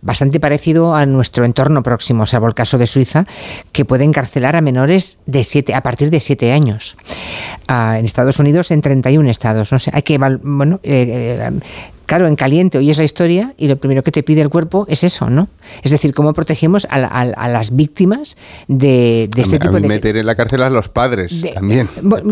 bastante 0.00 0.40
parecido 0.40 0.94
a 0.94 1.06
nuestro 1.06 1.44
entorno 1.44 1.82
próximo, 1.82 2.26
salvo 2.26 2.46
el 2.46 2.54
caso 2.54 2.78
de 2.78 2.86
Suiza, 2.86 3.26
que 3.72 3.84
puede 3.84 4.04
encarcelar 4.04 4.56
a 4.56 4.60
menores 4.60 5.18
de 5.26 5.44
siete, 5.44 5.74
a 5.74 5.82
partir 5.82 6.10
de 6.10 6.20
7 6.20 6.52
años. 6.52 6.96
Ah, 7.66 7.98
en 7.98 8.04
Estados 8.04 8.38
Unidos, 8.38 8.70
en 8.70 8.80
31 8.80 9.30
estados. 9.30 9.72
No 9.72 9.78
sé, 9.78 9.90
hay 9.92 10.02
que 10.02 10.18
bueno, 10.18 10.80
eh, 10.82 11.38
eh, 11.40 11.60
claro, 12.08 12.26
en 12.26 12.36
caliente 12.36 12.78
oyes 12.78 12.96
la 12.96 13.04
historia 13.04 13.52
y 13.58 13.68
lo 13.68 13.76
primero 13.76 14.02
que 14.02 14.10
te 14.10 14.22
pide 14.22 14.40
el 14.40 14.48
cuerpo 14.48 14.86
es 14.88 15.04
eso, 15.04 15.28
¿no? 15.28 15.48
Es 15.82 15.92
decir, 15.92 16.14
cómo 16.14 16.32
protegemos 16.32 16.86
a, 16.90 17.48
las 17.48 17.76
víctimas 17.76 18.38
de, 18.66 19.28
este 19.36 19.58
tipo 19.58 19.78
de... 19.78 19.86
meter 19.86 20.16
en 20.16 20.24
la 20.24 20.34
cárcel 20.34 20.62
a 20.62 20.70
los 20.70 20.88
padres 20.88 21.38
también. 21.52 21.86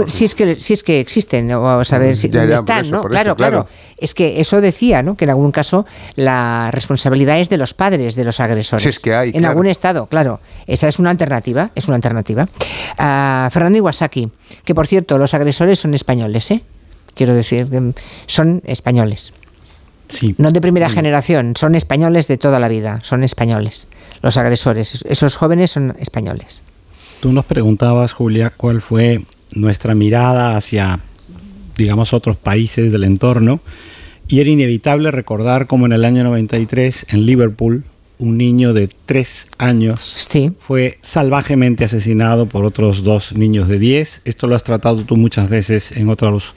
si, 0.06 0.24
es 0.24 0.34
que, 0.34 0.58
si 0.58 0.72
es 0.72 0.82
que 0.82 0.98
existen, 0.98 1.52
o 1.52 1.68
a 1.68 1.84
saber 1.84 2.14
mm, 2.14 2.16
si, 2.16 2.28
dónde 2.28 2.54
están, 2.54 2.90
¿no? 2.90 3.02
Claro, 3.04 3.36
claro, 3.36 3.68
Es 3.98 4.14
que 4.14 4.40
eso 4.40 4.62
decía, 4.62 5.02
¿no? 5.02 5.14
Que 5.14 5.24
en 5.24 5.30
algún 5.30 5.52
caso 5.52 5.84
la 6.14 6.70
responsabilidad 6.72 7.38
es 7.38 7.50
de 7.50 7.58
los 7.58 7.74
padres 7.74 8.14
de 8.14 8.24
los 8.24 8.40
agresores. 8.40 8.82
Si 8.82 8.88
es 8.88 8.98
que 8.98 9.14
hay, 9.14 9.32
En 9.34 9.44
algún 9.44 9.66
estado, 9.66 10.06
claro. 10.06 10.40
Esa 10.66 10.88
es 10.88 10.98
una 10.98 11.10
alternativa, 11.10 11.70
es 11.74 11.86
una 11.86 11.96
alternativa. 11.96 12.44
Uh, 12.44 13.50
Fernando 13.50 13.76
Iwasaki, 13.76 14.30
que 14.64 14.74
por 14.74 14.86
cierto, 14.86 15.18
los 15.18 15.34
agresores 15.34 15.78
son 15.78 15.92
españoles, 15.92 16.50
¿eh? 16.50 16.62
Quiero 17.14 17.34
decir, 17.34 17.68
son 18.26 18.62
españoles. 18.64 19.32
No 20.38 20.52
de 20.52 20.60
primera 20.60 20.88
generación, 20.88 21.54
son 21.56 21.74
españoles 21.74 22.28
de 22.28 22.38
toda 22.38 22.60
la 22.60 22.68
vida, 22.68 23.00
son 23.02 23.24
españoles. 23.24 23.88
Los 24.22 24.36
agresores, 24.36 25.04
esos 25.08 25.36
jóvenes 25.36 25.72
son 25.72 25.96
españoles. 25.98 26.62
Tú 27.20 27.32
nos 27.32 27.44
preguntabas, 27.44 28.12
Julia, 28.12 28.52
cuál 28.56 28.80
fue 28.80 29.22
nuestra 29.52 29.94
mirada 29.94 30.56
hacia, 30.56 31.00
digamos, 31.76 32.12
otros 32.12 32.36
países 32.36 32.92
del 32.92 33.04
entorno. 33.04 33.60
Y 34.28 34.40
era 34.40 34.50
inevitable 34.50 35.10
recordar 35.10 35.66
como 35.66 35.86
en 35.86 35.92
el 35.92 36.04
año 36.04 36.24
93, 36.24 37.06
en 37.10 37.26
Liverpool, 37.26 37.84
un 38.18 38.38
niño 38.38 38.72
de 38.72 38.88
tres 39.04 39.48
años 39.58 40.14
fue 40.58 40.98
salvajemente 41.02 41.84
asesinado 41.84 42.46
por 42.46 42.64
otros 42.64 43.02
dos 43.02 43.32
niños 43.32 43.68
de 43.68 43.78
diez. 43.78 44.22
Esto 44.24 44.46
lo 44.46 44.56
has 44.56 44.64
tratado 44.64 45.02
tú 45.02 45.16
muchas 45.16 45.48
veces 45.48 45.92
en 45.92 46.08
otros 46.08 46.54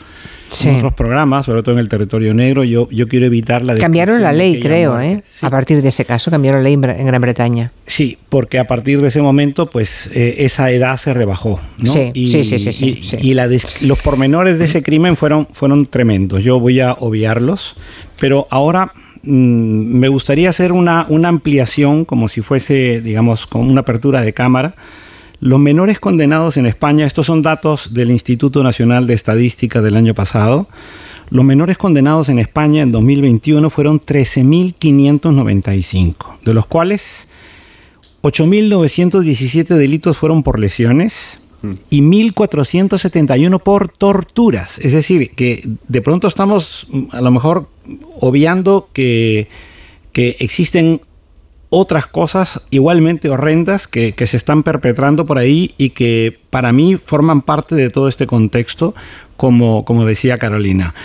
en 0.66 0.78
otros 0.78 0.94
programas, 0.94 1.46
sobre 1.46 1.62
todo 1.64 1.76
en 1.76 1.80
el 1.80 1.90
territorio 1.90 2.34
negro. 2.34 2.64
Yo, 2.64 2.90
yo 2.90 3.08
quiero 3.08 3.26
evitar 3.26 3.64
la... 3.64 3.76
Cambiaron 3.76 4.22
la 4.22 4.34
ley, 4.34 4.60
creo, 4.60 5.00
¿eh? 5.00 5.22
A 5.42 5.50
partir 5.50 5.82
de 5.82 5.90
ese 5.90 6.06
caso, 6.06 6.32
cambiaron 6.32 6.64
la 6.64 6.70
ley 6.70 6.74
en 6.74 7.06
Gran 7.06 7.22
Bretaña. 7.22 7.72
Sí, 7.86 8.18
porque 8.30 8.60
a 8.60 8.68
partir 8.68 9.02
de 9.02 9.10
ese 9.10 9.22
momento, 9.22 9.70
pues 9.70 10.10
eh, 10.14 10.38
esa 10.40 10.72
edad 10.72 10.98
se 10.98 11.14
rebajó. 11.14 11.60
¿no? 11.78 11.92
Sí, 11.92 12.12
y, 12.14 12.28
sí, 12.30 12.44
sí, 12.44 12.60
sí, 12.60 13.18
Y, 13.22 13.34
la 13.34 13.48
los 13.82 14.00
pormenores 14.02 14.60
de 14.60 14.66
ese 14.66 14.84
crimen 14.84 15.16
fueron, 15.16 15.48
fueron 15.52 15.86
tremendos. 15.86 16.44
Yo 16.44 16.60
voy 16.60 16.80
a 16.80 16.94
obviarlos, 16.94 17.76
pero 18.20 18.48
ahora 18.50 18.92
mm, 19.24 20.00
me 20.00 20.08
gustaría 20.08 20.50
hacer 20.50 20.72
una, 20.72 21.06
una 21.10 21.30
ampliación, 21.30 22.06
como 22.06 22.30
si 22.30 22.42
fuese, 22.42 23.02
digamos, 23.02 23.48
con 23.48 23.70
una 23.70 23.82
apertura 23.82 24.22
de 24.22 24.34
cámara. 24.34 24.76
Los 25.42 25.60
menores 25.60 26.00
condenados 26.00 26.58
en 26.58 26.66
España, 26.66 27.06
estos 27.06 27.28
son 27.28 27.42
datos 27.42 27.94
del 27.94 28.12
Instituto 28.12 28.64
Nacional 28.64 29.08
de 29.08 29.14
Estadística 29.14 29.82
del 29.82 29.96
año 29.96 30.14
pasado, 30.14 30.68
los 31.30 31.46
menores 31.46 31.78
condenados 31.78 32.28
en 32.30 32.40
España 32.40 32.82
en 32.82 32.92
2021 32.92 33.70
fueron 33.70 34.02
13.595, 34.02 36.40
de 36.44 36.56
los 36.56 36.66
cuales 36.66 37.30
8.917 38.24 39.76
delitos 39.76 40.18
fueron 40.18 40.42
por 40.42 40.60
lesiones 40.60 41.44
y 41.90 42.02
1.471 42.02 43.62
por 43.62 43.90
torturas. 43.90 44.78
Es 44.80 44.94
decir, 44.94 45.32
que 45.32 45.68
de 45.88 46.02
pronto 46.02 46.28
estamos 46.28 46.88
mm, 46.90 47.04
a 47.12 47.22
lo 47.22 47.32
mejor 47.32 47.68
obviando 48.20 48.90
que, 48.94 49.48
que 50.14 50.38
existen 50.40 51.02
otras 51.70 52.08
cosas 52.08 52.66
igualmente 52.72 53.30
horrendas 53.30 53.88
que, 53.88 54.14
que, 54.14 54.26
se 54.26 54.38
están 54.38 54.64
perpetrando 54.64 55.26
por 55.26 55.38
ahí 55.38 55.76
y 55.78 55.92
que 55.92 56.36
para 56.50 56.72
mí 56.72 56.96
forman 56.96 57.42
parte 57.42 57.76
de 57.76 57.90
todo 57.92 58.08
este 58.08 58.26
contexto, 58.26 58.96
como, 59.38 59.86
como 59.86 60.06
decía 60.06 60.38
Carolina. 60.38 60.96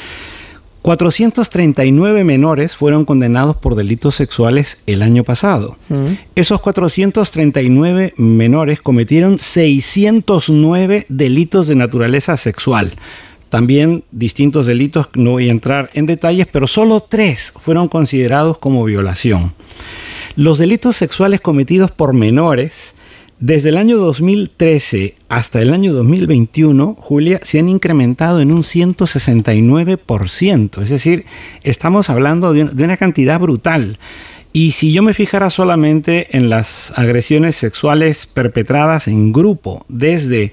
439 0.85 2.25
menores 2.25 2.77
fueron 2.77 3.07
condenados 3.07 3.57
por 3.57 3.75
delitos 3.75 4.17
sexuales 4.17 4.83
el 4.87 5.01
año 5.01 5.25
pasado. 5.25 5.79
Mm. 5.89 6.09
Esos 6.35 6.61
439 6.61 8.13
menores 8.19 8.83
cometieron 8.83 9.39
609 9.39 11.07
delitos 11.09 11.69
de 11.69 11.75
naturaleza 11.75 12.37
sexual. 12.37 12.93
También 13.49 14.05
distintos 14.11 14.67
delitos, 14.67 15.09
no 15.15 15.31
voy 15.31 15.49
a 15.49 15.53
entrar 15.53 15.89
en 15.95 16.05
detalles, 16.05 16.47
pero 16.53 16.67
solo 16.67 17.01
tres 17.01 17.55
fueron 17.59 17.89
considerados 17.89 18.59
como 18.59 18.85
violación. 18.85 19.55
Los 20.37 20.59
delitos 20.59 20.99
sexuales 20.99 21.41
cometidos 21.41 21.93
por 21.93 22.13
menores 22.13 22.95
desde 23.45 23.69
el 23.69 23.77
año 23.77 23.99
2013 23.99 25.17
hasta 25.29 25.61
el 25.61 25.75
año 25.75 25.93
2021, 25.93 26.97
Julia, 26.99 27.41
se 27.43 27.59
han 27.59 27.69
incrementado 27.69 28.41
en 28.41 28.51
un 28.51 28.63
169%. 28.63 30.81
Es 30.81 30.89
decir, 30.89 31.27
estamos 31.63 32.09
hablando 32.09 32.55
de 32.55 32.85
una 32.85 32.97
cantidad 32.97 33.39
brutal. 33.39 33.99
Y 34.55 34.71
si 34.71 34.95
yo 34.95 35.03
me 35.03 35.13
fijara 35.13 35.51
solamente 35.51 36.39
en 36.39 36.49
las 36.49 36.95
agresiones 36.97 37.57
sexuales 37.57 38.25
perpetradas 38.25 39.09
en 39.09 39.31
grupo 39.31 39.85
desde 39.91 40.53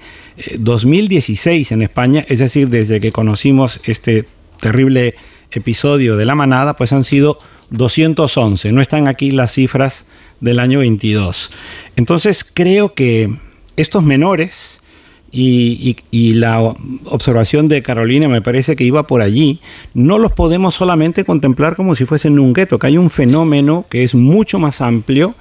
2016 0.58 1.70
eh, 1.70 1.74
en 1.74 1.80
España, 1.80 2.26
es 2.28 2.40
decir, 2.40 2.68
desde 2.68 3.00
que 3.00 3.10
conocimos 3.10 3.80
este 3.84 4.26
terrible 4.60 5.14
episodio 5.50 6.18
de 6.18 6.26
la 6.26 6.34
manada, 6.34 6.76
pues 6.76 6.92
han 6.92 7.04
sido 7.04 7.38
211. 7.70 8.70
No 8.70 8.82
están 8.82 9.08
aquí 9.08 9.30
las 9.30 9.52
cifras 9.52 10.10
del 10.42 10.58
año 10.58 10.80
22. 10.80 11.50
Entonces 11.96 12.44
creo 12.44 12.92
que 12.92 13.34
estos 13.76 14.02
menores 14.02 14.82
y, 15.30 15.96
la 16.34 16.60
observación 17.04 17.68
de 17.68 17.82
Carolina 17.82 18.28
me 18.28 18.42
parece 18.42 18.76
que 18.76 18.84
iba 18.84 19.06
por 19.06 19.22
allí, 19.22 19.60
no 19.94 20.18
los 20.18 20.32
podemos 20.32 20.74
solamente 20.74 21.24
contemplar 21.24 21.74
como 21.74 21.94
si 21.94 22.04
fuesen 22.04 22.38
un 22.38 22.52
gueto, 22.52 22.78
que 22.78 22.88
hay 22.88 22.98
un 22.98 23.08
fenómeno 23.08 23.86
que 23.88 24.04
es 24.04 24.14
mucho 24.14 24.58
más 24.58 24.82
amplio 24.82 25.34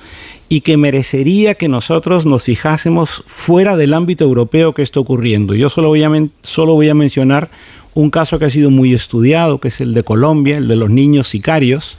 y 0.47 0.61
que 0.61 0.77
merecería 0.77 1.55
que 1.55 1.67
nosotros 1.67 2.25
nos 2.25 2.43
fijásemos 2.43 3.23
fuera 3.25 3.75
del 3.75 3.93
ámbito 3.93 4.23
europeo 4.23 4.73
que 4.73 4.81
está 4.81 5.01
ocurriendo. 5.01 5.55
Yo 5.55 5.69
solo 5.69 5.89
voy 5.89 6.03
a, 6.03 6.11
solo 6.41 6.73
voy 6.75 6.87
a 6.87 6.93
mencionar 6.93 7.49
un 7.93 8.09
caso 8.09 8.39
que 8.39 8.45
ha 8.45 8.49
sido 8.49 8.69
muy 8.69 8.93
estudiado, 8.93 9.59
que 9.59 9.67
es 9.67 9.81
el 9.81 9.93
de 9.93 10.03
Colombia, 10.03 10.57
el 10.57 10.69
de 10.69 10.77
los 10.77 10.89
niños 10.89 11.27
sicarios, 11.27 11.97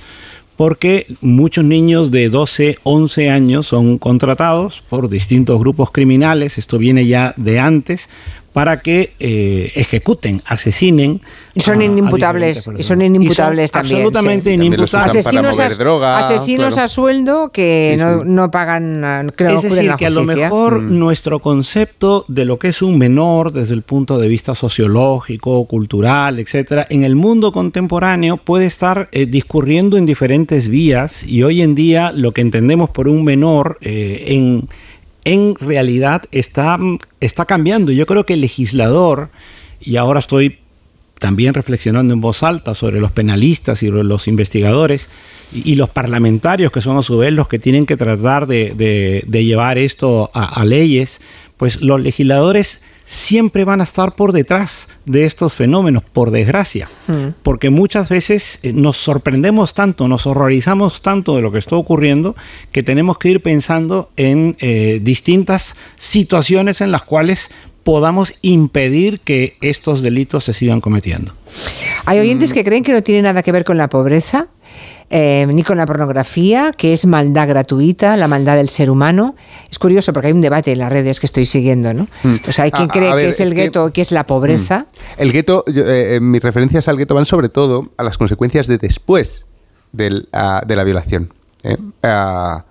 porque 0.56 1.06
muchos 1.20 1.64
niños 1.64 2.10
de 2.10 2.28
12, 2.28 2.78
11 2.82 3.31
años 3.31 3.66
son 3.66 3.98
contratados 3.98 4.82
por 4.89 5.08
distintos 5.08 5.58
grupos 5.58 5.90
criminales, 5.90 6.58
esto 6.58 6.78
viene 6.78 7.06
ya 7.06 7.34
de 7.36 7.58
antes, 7.58 8.08
para 8.52 8.81
que 8.81 9.12
eh, 9.18 9.72
ejecuten, 9.74 10.42
asesinen. 10.44 11.20
Y 11.55 11.60
son 11.60 11.82
inimputables, 11.82 12.68
y 12.76 12.82
son 12.82 13.02
inimputables 13.02 13.72
también. 13.72 13.97
Absolutamente 13.97 14.52
inimputables. 14.52 15.26
Asesinos, 15.26 15.58
a, 15.58 16.18
asesinos 16.18 16.78
a 16.78 16.89
sueldo 16.89 17.50
que 17.50 17.97
no, 17.98 18.24
no, 18.24 18.50
pagan, 18.50 19.32
creo 19.36 19.56
Es 19.56 19.62
decir, 19.62 19.94
que 19.97 20.06
a 20.06 20.10
lo 20.10 20.24
mejor 20.24 20.81
mm. 20.81 20.98
nuestro 20.98 21.39
concepto 21.40 22.24
de 22.28 22.44
lo 22.44 22.58
que 22.58 22.68
es 22.68 22.82
un 22.82 22.98
menor 22.98 23.52
desde 23.52 23.74
el 23.74 23.82
punto 23.82 24.18
de 24.18 24.28
vista 24.28 24.55
sociológico, 24.55 25.64
cultural, 25.66 26.39
etcétera, 26.39 26.86
en 26.90 27.05
el 27.05 27.16
mundo 27.16 27.52
contemporáneo 27.52 28.36
puede 28.36 28.66
estar 28.66 29.08
eh, 29.12 29.26
discurriendo 29.26 29.97
en 29.97 30.06
diferentes 30.06 30.68
vías 30.68 31.24
y 31.24 31.42
hoy 31.42 31.62
en 31.62 31.74
día 31.74 32.12
lo 32.12 32.32
que 32.32 32.40
entendemos 32.40 32.90
por 32.90 33.08
un 33.08 33.24
menor 33.24 33.78
eh, 33.81 34.24
en 34.28 34.68
en 35.25 35.55
realidad 35.57 36.23
está, 36.33 36.78
está 37.20 37.44
cambiando. 37.44 37.92
Yo 37.92 38.07
creo 38.07 38.26
que 38.26 38.34
el 38.34 38.41
legislador, 38.41 39.31
y 39.81 39.97
ahora 39.97 40.20
estoy 40.20 40.59
también 41.18 41.55
reflexionando 41.55 42.12
en 42.12 42.20
voz 42.20 42.42
alta 42.42 42.75
sobre 42.75 43.01
los 43.01 43.12
penalistas 43.12 43.83
y 43.84 43.91
los 43.91 44.26
investigadores 44.26 45.09
y, 45.52 45.76
los 45.76 45.89
parlamentarios, 45.89 46.73
que 46.73 46.81
son 46.81 46.97
a 46.97 47.02
su 47.02 47.18
vez 47.18 47.33
los 47.33 47.47
que 47.47 47.60
tienen 47.60 47.86
que 47.86 47.97
tratar 47.97 48.49
de, 48.49 49.25
llevar 49.31 49.78
esto 49.78 50.31
a 50.34 50.65
leyes, 50.65 51.20
pues 51.57 51.81
los 51.81 52.01
legisladores 52.01 52.84
siempre 53.12 53.66
van 53.66 53.82
a 53.82 53.84
estar 53.84 54.15
por 54.15 54.32
detrás 54.32 54.89
de 55.05 55.26
estos 55.26 55.52
fenómenos, 55.52 56.02
por 56.02 56.31
desgracia, 56.31 56.89
mm. 57.08 57.42
porque 57.42 57.68
muchas 57.68 58.08
veces 58.08 58.58
eh, 58.62 58.73
nos 58.73 58.97
sorprendemos 58.97 59.74
tanto, 59.74 60.08
nos 60.08 60.26
horrorizamos 60.26 61.02
tanto 61.02 61.36
de 61.36 61.42
lo 61.42 61.52
que 61.52 61.58
está 61.58 61.76
ocurriendo, 61.76 62.34
que 62.73 62.82
tenemos 62.82 63.18
que 63.18 63.28
ir 63.28 63.42
pensando 63.42 64.08
en 64.16 64.57
eh, 64.60 64.99
distintas 65.02 65.76
situaciones 65.99 66.81
en 66.81 66.91
las 66.91 67.02
cuales 67.02 67.50
podamos 67.84 68.32
impedir 68.41 69.20
que 69.20 69.58
estos 69.60 70.00
delitos 70.00 70.44
se 70.44 70.55
sigan 70.55 70.81
cometiendo. 70.81 71.34
Hay 72.07 72.18
oyentes 72.18 72.52
mm. 72.52 72.55
que 72.55 72.65
creen 72.65 72.82
que 72.82 72.92
no 72.94 73.02
tiene 73.02 73.20
nada 73.20 73.42
que 73.42 73.52
ver 73.52 73.66
con 73.66 73.76
la 73.76 73.89
pobreza, 73.89 74.47
eh, 75.15 75.47
ni 75.47 75.62
con 75.62 75.76
la 75.76 75.84
pornografía, 75.84 76.73
que 76.74 76.94
es 76.94 77.05
maldad 77.05 77.47
gratuita, 77.47 78.16
la 78.16 78.28
maldad 78.28 78.57
del 78.57 78.70
ser 78.70 78.91
humano. 78.91 79.36
Es 79.70 79.78
curioso 79.78 80.15
porque 80.15 80.28
hay 80.28 80.32
un 80.32 80.41
debate 80.41 80.73
en 80.73 80.78
las 80.78 80.91
redes 80.91 81.20
que 81.20 81.26
estoy 81.26 81.44
siguiendo, 81.44 81.92
¿no? 81.92 82.08
Mm. 82.23 82.36
O 82.49 82.52
sea, 82.52 82.65
hay 82.65 82.70
quien 82.70 82.89
cree 82.89 83.15
que 83.15 83.28
es 83.28 83.41
el 83.41 83.52
gueto, 83.52 83.89
que, 83.89 83.92
que 83.92 84.00
es 84.00 84.10
la 84.10 84.26
pobreza. 84.26 84.86
Mm. 84.89 85.20
El 85.20 85.32
gueto, 85.32 85.65
eh, 85.66 86.18
mis 86.23 86.42
referencias 86.42 86.89
al 86.89 86.97
gueto 86.97 87.15
van 87.15 87.26
sobre 87.26 87.50
todo 87.50 87.91
a 87.99 88.02
las 88.02 88.16
consecuencias 88.16 88.66
de 88.66 88.78
después 88.78 89.44
de 89.92 90.24
la 90.32 90.82
violación. 90.82 91.34
¿eh? 91.62 91.76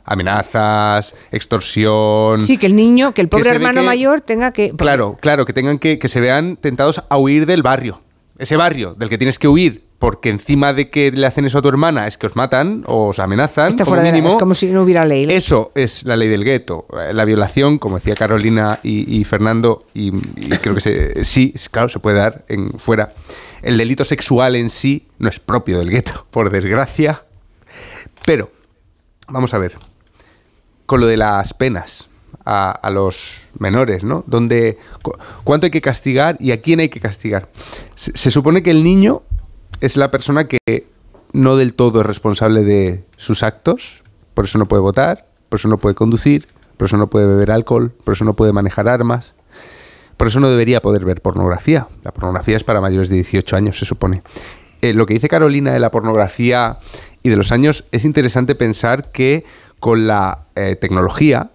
amenazas, 0.04 1.14
extorsión. 1.32 2.42
Sí, 2.42 2.58
que 2.58 2.66
el 2.66 2.76
niño, 2.76 3.14
que 3.14 3.22
el 3.22 3.30
pobre 3.30 3.52
hermano 3.52 3.84
mayor 3.84 4.22
tenga 4.22 4.52
que. 4.52 4.72
Claro, 4.72 5.16
claro, 5.22 5.46
que 5.46 5.54
tengan 5.54 5.78
que, 5.78 6.00
que 6.00 6.08
se 6.08 6.20
vean 6.20 6.58
tentados 6.58 7.04
a 7.08 7.18
huir 7.20 7.46
del 7.46 7.62
barrio. 7.62 8.02
Ese 8.40 8.58
barrio 8.58 8.96
del 8.96 9.10
que 9.10 9.20
tienes 9.20 9.38
que 9.38 9.48
huir 9.48 9.91
porque 10.02 10.30
encima 10.30 10.74
de 10.74 10.90
que 10.90 11.12
le 11.12 11.28
hacen 11.28 11.46
eso 11.46 11.60
a 11.60 11.62
tu 11.62 11.70
hermana 11.70 12.08
es 12.08 12.18
que 12.18 12.26
os 12.26 12.36
matan 12.36 12.84
o 12.88 13.10
os 13.10 13.20
amenazan. 13.20 13.78
como 13.78 14.02
mínimo, 14.02 14.30
es 14.30 14.36
como 14.36 14.56
si 14.56 14.66
no 14.66 14.82
hubiera 14.82 15.06
ley. 15.06 15.28
Eso 15.30 15.72
es 15.76 16.06
la 16.06 16.16
ley 16.16 16.28
del 16.28 16.44
gueto. 16.44 16.88
Eh, 17.00 17.14
la 17.14 17.24
violación, 17.24 17.78
como 17.78 18.00
decía 18.00 18.16
Carolina 18.16 18.80
y, 18.82 19.24
Fernando, 19.26 19.86
y, 19.94 20.10
creo 20.60 20.74
que 20.74 21.24
sí, 21.24 21.54
claro, 21.70 21.88
se 21.88 22.00
puede 22.00 22.18
dar 22.18 22.46
en 22.48 22.72
fuera. 22.80 23.14
El 23.62 23.78
delito 23.78 24.04
sexual 24.04 24.56
en 24.56 24.72
sí 24.72 25.06
no 25.20 25.30
es 25.30 25.40
propio 25.40 25.78
del 25.78 25.92
gueto, 25.92 26.26
por 26.32 26.50
desgracia. 26.50 27.24
Pero, 28.26 28.50
vamos 29.28 29.54
a 29.54 29.60
ver, 29.60 29.78
con 30.88 31.00
lo 31.00 31.06
de 31.06 31.18
las 31.18 31.54
penas. 31.54 32.08
A, 32.44 32.90
los 32.92 33.50
menores, 33.60 34.04
¿no? 34.04 34.24
Donde, 34.26 34.80
¿Cuánto 35.44 35.68
hay 35.68 35.72
que 35.72 35.80
castigar 35.80 36.38
y 36.40 36.52
a 36.52 36.60
quién 36.60 36.80
hay 36.80 36.90
que 36.90 37.00
castigar? 37.00 37.50
se 37.94 38.32
supone 38.32 38.64
que 38.64 38.72
el 38.72 38.84
niño 38.84 39.22
es 39.82 39.98
la 39.98 40.12
persona 40.12 40.48
que 40.48 40.88
no 41.34 41.58
del 41.58 41.74
todo 41.74 42.02
es 42.02 42.06
responsable 42.06 42.64
de 42.64 43.04
sus 43.18 43.44
actos, 43.44 44.04
por 44.34 44.46
eso 44.46 44.58
no 44.58 44.68
puede 44.68 44.82
votar, 44.82 45.28
por 45.50 45.60
eso 45.60 45.68
no 45.68 45.78
puede 45.78 45.96
conducir, 45.96 46.48
por 46.78 46.88
eso 46.88 46.98
no 46.98 47.10
puede 47.10 47.26
beber 47.26 47.52
alcohol, 47.52 47.92
por 48.04 48.14
eso 48.14 48.24
no 48.24 48.36
puede 48.36 48.54
manejar 48.54 48.88
armas, 48.88 49.34
por 50.18 50.28
eso 50.28 50.40
no 50.40 50.50
debería 50.50 50.82
poder 50.82 51.04
ver 51.04 51.22
pornografía. 51.22 51.88
La 52.04 52.12
pornografía 52.12 52.58
es 52.58 52.64
para 52.64 52.80
mayores 52.80 53.10
de 53.10 53.16
18 53.16 53.56
años, 53.56 53.80
se 53.80 53.86
supone. 53.86 54.22
Eh, 54.82 54.94
lo 54.94 55.06
que 55.06 55.16
dice 55.16 55.28
Carolina 55.28 55.74
de 55.74 55.80
la 55.80 55.92
pornografía 55.92 56.78
y 57.24 57.30
de 57.30 57.36
los 57.36 57.52
años, 57.52 57.84
es 57.92 58.06
interesante 58.06 58.56
pensar 58.56 59.12
que 59.12 59.46
con 59.80 60.06
la 60.06 60.46
eh, 60.56 60.76
tecnología, 60.76 61.50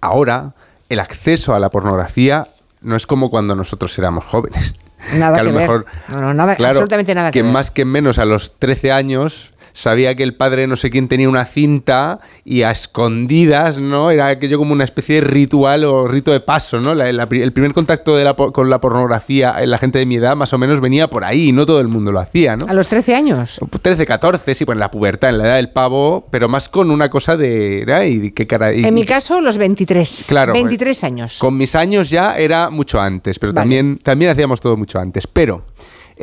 ahora, 0.00 0.54
el 0.88 1.00
acceso 1.00 1.54
a 1.54 1.58
la 1.58 1.70
pornografía 1.70 2.48
no 2.82 2.96
es 2.96 3.06
como 3.06 3.30
cuando 3.30 3.54
nosotros 3.54 3.98
éramos 3.98 4.24
jóvenes. 4.24 4.76
Nada 5.14 5.40
que, 5.40 5.48
a 5.48 5.52
lo 5.52 5.58
mejor, 5.58 5.86
nada, 6.08 6.52
absolutamente 6.52 7.14
nada 7.14 7.30
que, 7.30 7.42
más 7.42 7.70
que 7.70 7.84
menos 7.84 8.18
a 8.18 8.24
los 8.24 8.58
13 8.58 8.92
años 8.92 9.51
sabía 9.72 10.14
que 10.14 10.22
el 10.22 10.34
padre 10.34 10.66
no 10.66 10.76
sé 10.76 10.90
quién 10.90 11.08
tenía 11.08 11.28
una 11.28 11.44
cinta 11.44 12.20
y 12.44 12.62
a 12.62 12.70
escondidas, 12.70 13.78
¿no? 13.78 14.10
Era 14.10 14.28
aquello 14.28 14.58
como 14.58 14.72
una 14.72 14.84
especie 14.84 15.16
de 15.16 15.20
ritual 15.22 15.84
o 15.84 16.06
rito 16.06 16.30
de 16.32 16.40
paso, 16.40 16.80
¿no? 16.80 16.94
La- 16.94 17.10
la 17.12 17.28
el 17.30 17.52
primer 17.52 17.72
contacto 17.72 18.16
de 18.16 18.24
la 18.24 18.34
con 18.34 18.70
la 18.70 18.80
pornografía 18.80 19.54
en 19.60 19.70
la 19.70 19.78
gente 19.78 19.98
de 19.98 20.06
mi 20.06 20.16
edad 20.16 20.36
más 20.36 20.52
o 20.52 20.58
menos 20.58 20.80
venía 20.80 21.08
por 21.08 21.24
ahí, 21.24 21.52
no 21.52 21.66
todo 21.66 21.80
el 21.80 21.88
mundo 21.88 22.12
lo 22.12 22.20
hacía, 22.20 22.56
¿no? 22.56 22.66
A 22.68 22.74
los 22.74 22.88
13 22.88 23.14
años. 23.14 23.58
13, 23.82 24.06
14, 24.06 24.54
sí, 24.54 24.64
pues 24.64 24.76
en 24.76 24.80
la 24.80 24.90
pubertad, 24.90 25.30
en 25.30 25.38
la 25.38 25.44
edad 25.44 25.56
del 25.56 25.70
pavo, 25.70 26.26
pero 26.30 26.48
más 26.48 26.68
con 26.68 26.90
una 26.90 27.08
cosa 27.10 27.36
de... 27.36 27.84
¿y 28.08 28.30
qué 28.32 28.46
cara? 28.46 28.72
y- 28.72 28.84
En 28.84 28.94
mi 28.94 29.04
caso, 29.04 29.40
los 29.40 29.58
23. 29.58 30.26
Claro, 30.28 30.52
23 30.52 31.04
años. 31.04 31.38
Con 31.38 31.56
mis 31.56 31.74
años 31.74 32.10
ya 32.10 32.36
era 32.36 32.70
mucho 32.70 33.00
antes, 33.00 33.38
pero 33.38 33.52
Vale. 33.52 33.62
también, 33.62 33.98
también 34.02 34.30
hacíamos 34.30 34.60
todo 34.60 34.76
mucho 34.76 34.98
antes. 34.98 35.26
Pero, 35.26 35.64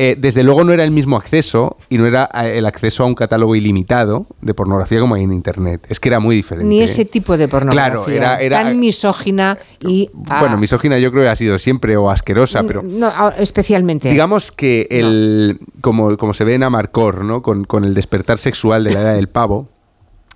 eh, 0.01 0.15
desde 0.17 0.43
luego 0.43 0.63
no 0.63 0.71
era 0.71 0.85
el 0.85 0.91
mismo 0.91 1.17
acceso 1.17 1.75
y 1.89 1.97
no 1.97 2.05
era 2.07 2.29
eh, 2.33 2.57
el 2.57 2.65
acceso 2.65 3.03
a 3.03 3.05
un 3.05 3.15
catálogo 3.15 3.53
ilimitado 3.53 4.25
de 4.39 4.53
pornografía 4.53 5.01
como 5.01 5.15
hay 5.15 5.23
en 5.23 5.33
Internet. 5.33 5.85
Es 5.89 5.99
que 5.99 6.07
era 6.07 6.21
muy 6.21 6.37
diferente. 6.37 6.69
Ni 6.69 6.81
ese 6.81 7.03
tipo 7.03 7.35
de 7.37 7.49
pornografía. 7.49 7.91
Claro, 7.91 8.07
era- 8.09 8.37
era- 8.39 8.63
tan 8.63 8.79
misógina 8.79 9.57
y... 9.81 10.09
ah, 10.29 10.39
Bueno, 10.39 10.57
misógina 10.57 10.97
yo 10.99 11.11
creo 11.11 11.23
que 11.23 11.29
ha 11.29 11.35
sido 11.35 11.59
siempre 11.59 11.97
o 11.97 12.09
asquerosa, 12.09 12.63
pero... 12.63 12.81
No, 12.81 13.07
ah, 13.13 13.33
especialmente. 13.37 14.09
Digamos 14.09 14.53
que 14.53 14.87
el, 14.89 15.59
como, 15.81 16.15
como 16.15 16.33
se 16.33 16.45
ve 16.45 16.53
en 16.55 16.63
Amarcor, 16.63 17.25
¿no? 17.25 17.41
Con, 17.41 17.65
con 17.65 17.83
el 17.83 17.93
despertar 17.93 18.39
sexual 18.39 18.85
de 18.85 18.93
la 18.93 19.01
edad 19.01 19.15
del 19.15 19.27
pavo, 19.27 19.67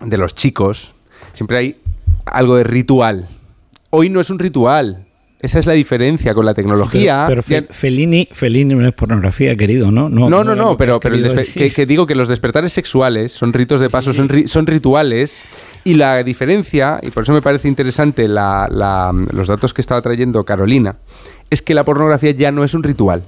de 0.02 0.18
los 0.18 0.36
chicos, 0.36 0.94
siempre 1.32 1.58
hay 1.58 1.78
algo 2.26 2.58
de 2.58 2.66
ritual. 2.66 3.30
Hoy 3.92 4.10
no 4.10 4.20
es 4.20 4.30
un 4.30 4.40
ritual. 4.40 5.06
Esa 5.44 5.60
es 5.60 5.66
la 5.66 5.74
diferencia 5.74 6.34
con 6.34 6.46
la 6.46 6.54
tecnología. 6.54 7.26
Pero, 7.28 7.44
pero 7.44 7.68
Fe- 7.68 7.74
Fellini, 7.74 8.28
Fellini 8.32 8.74
no 8.76 8.88
es 8.88 8.94
pornografía, 8.94 9.56
querido, 9.58 9.92
¿no? 9.92 10.08
no, 10.30 10.30
no, 10.44 10.56
no, 10.56 10.78
pero, 10.78 11.00
el 11.18 11.24
que, 11.54 11.72
que 11.72 11.86
digo 11.86 12.08
que 12.08 12.16
los 12.16 12.28
despertares 12.30 12.72
sexuales 12.74 13.34
son 13.34 13.52
ritos 13.54 13.82
de 13.82 13.90
paso, 13.90 14.14
Son, 14.14 14.30
ri- 14.30 14.48
son 14.48 14.66
rituales. 14.66 15.42
Y 15.84 15.96
la 15.96 16.24
diferencia, 16.24 17.00
y 17.04 17.12
por 17.12 17.24
eso 17.24 17.34
me 17.34 17.42
parece 17.42 17.68
interesante 17.68 18.28
la- 18.30 18.70
la- 18.72 19.12
los 19.34 19.50
datos 19.50 19.74
que 19.74 19.82
estaba 19.82 20.02
trayendo 20.02 20.46
Carolina, 20.46 20.96
es 21.50 21.62
que 21.62 21.74
la 21.74 21.84
pornografía 21.84 22.32
ya 22.32 22.52
no 22.54 22.64
es 22.64 22.74
un 22.74 22.82
ritual. 22.84 23.24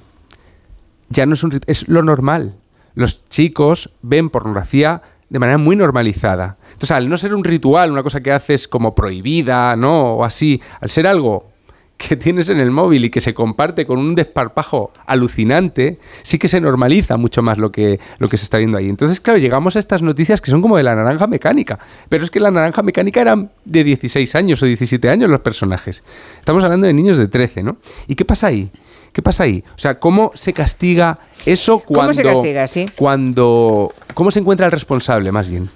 Ya 1.10 1.26
no 1.26 1.34
es 1.34 1.44
un 1.44 1.52
rit- 1.52 1.64
es 1.68 1.88
lo 1.90 2.02
normal. 2.02 2.56
Los 2.94 3.28
chicos 3.28 3.92
ven 4.02 4.30
pornografía 4.30 5.02
de 5.30 5.40
manera 5.40 5.58
muy 5.58 5.76
normalizada. 5.76 6.56
Entonces, 6.68 6.92
al 6.92 7.10
no 7.10 7.18
ser 7.18 7.34
un 7.36 7.44
ritual, 7.44 7.92
una 7.92 8.04
cosa 8.04 8.22
que 8.24 8.32
haces 8.32 8.70
como 8.70 8.96
prohibida, 8.96 9.76
¿no? 9.76 10.14
O 10.14 10.24
así, 10.24 10.62
al 10.80 10.90
ser 10.90 11.08
algo 11.08 11.50
que 11.98 12.16
tienes 12.16 12.50
en 12.50 12.60
el 12.60 12.72
móvil 12.72 13.06
y 13.06 13.10
que 13.10 13.22
se 13.22 13.34
comparte 13.34 13.86
con 13.86 14.00
un 14.00 14.16
desparpajo 14.16 14.92
alucinante, 15.06 16.00
sí 16.24 16.38
que 16.38 16.48
se 16.48 16.60
normaliza 16.60 17.18
mucho 17.18 17.42
más 17.42 17.58
lo 17.58 17.72
que, 17.72 18.00
lo 18.20 18.28
que 18.30 18.38
se 18.38 18.44
está 18.44 18.58
viendo 18.58 18.78
ahí. 18.78 18.90
Entonces, 18.90 19.20
claro, 19.20 19.40
llegamos 19.40 19.76
a 19.76 19.80
estas 19.80 20.02
noticias 20.02 20.42
que 20.42 20.52
son 20.52 20.62
como 20.62 20.78
de 20.78 20.84
la 20.84 20.96
naranja 20.96 21.28
mecánica. 21.28 21.80
Pero 22.10 22.24
es 22.24 22.32
que 22.32 22.40
la 22.40 22.52
naranja 22.52 22.82
mecánica 22.82 23.22
eran 23.22 23.50
de 23.64 23.84
16 23.84 24.36
años 24.36 24.62
o 24.62 24.66
17 24.66 25.10
años 25.10 25.30
los 25.30 25.40
personajes. 25.40 26.04
Estamos 26.40 26.64
hablando 26.64 26.88
de 26.88 26.94
niños 26.94 27.18
de 27.18 27.28
13, 27.28 27.64
¿no? 27.64 27.78
¿Y 28.08 28.16
qué 28.16 28.26
pasa 28.26 28.48
ahí? 28.48 28.70
¿Qué 29.14 29.22
pasa 29.22 29.44
ahí? 29.44 29.64
O 29.76 29.80
sea, 29.80 29.98
¿cómo 29.98 30.34
se 30.36 30.52
castiga 30.52 31.20
eso 31.46 31.80
cuando... 31.80 32.02
¿Cómo 32.02 32.14
se 32.14 32.24
castiga, 32.24 32.68
sí? 32.68 32.90
Cuando... 32.98 33.94
¿Cómo 34.14 34.32
se 34.32 34.40
encuentra 34.40 34.66
el 34.66 34.74
responsable, 34.74 35.32
más 35.32 35.50
bien? 35.50 35.70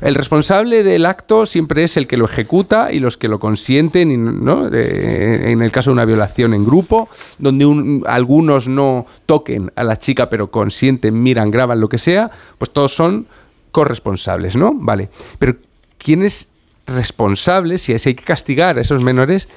El 0.00 0.14
responsable 0.14 0.82
del 0.84 1.06
acto 1.06 1.44
siempre 1.46 1.84
es 1.84 1.96
el 1.96 2.06
que 2.06 2.16
lo 2.16 2.24
ejecuta 2.26 2.92
y 2.92 3.00
los 3.00 3.16
que 3.16 3.28
lo 3.28 3.40
consienten, 3.40 4.44
¿no? 4.44 4.66
En 4.72 5.60
el 5.62 5.70
caso 5.72 5.90
de 5.90 5.94
una 5.94 6.04
violación 6.04 6.54
en 6.54 6.64
grupo, 6.64 7.08
donde 7.38 7.66
un- 7.66 8.04
algunos 8.06 8.68
no 8.68 9.06
toquen 9.26 9.72
a 9.74 9.82
la 9.84 9.98
chica, 9.98 10.30
pero 10.30 10.50
consienten, 10.50 11.20
miran, 11.22 11.50
graban, 11.50 11.80
lo 11.80 11.88
que 11.88 11.98
sea, 11.98 12.30
pues 12.58 12.70
todos 12.70 12.94
son 12.94 13.26
corresponsables, 13.72 14.56
¿no? 14.56 14.72
Vale. 14.74 15.08
Pero 15.38 15.56
¿quién 15.98 16.22
es 16.22 16.48
responsable? 16.86 17.78
Si 17.78 17.92
hay 17.92 18.14
que 18.14 18.24
castigar 18.24 18.78
a 18.78 18.80
esos 18.82 19.02
menores, 19.02 19.48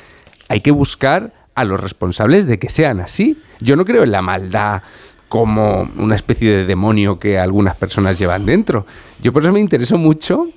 hay 0.49 0.61
que 0.61 0.71
buscar 0.71 1.33
a 1.55 1.63
los 1.65 1.79
responsables 1.79 2.47
de 2.47 2.59
que 2.59 2.69
sean 2.69 2.99
así. 2.99 3.37
Yo 3.59 3.75
no 3.75 3.85
creo 3.85 4.03
en 4.03 4.11
la 4.11 4.21
maldad 4.21 4.81
como 5.31 5.89
una 5.97 6.17
especie 6.17 6.51
de 6.51 6.65
demonio 6.65 7.17
que 7.17 7.39
algunas 7.39 7.77
personas 7.77 8.19
llevan 8.19 8.45
dentro. 8.45 8.85
Yo 9.23 9.31
por 9.31 9.43
eso 9.43 9.53
me 9.53 9.61
intereso 9.61 9.97
mucho 9.97 10.49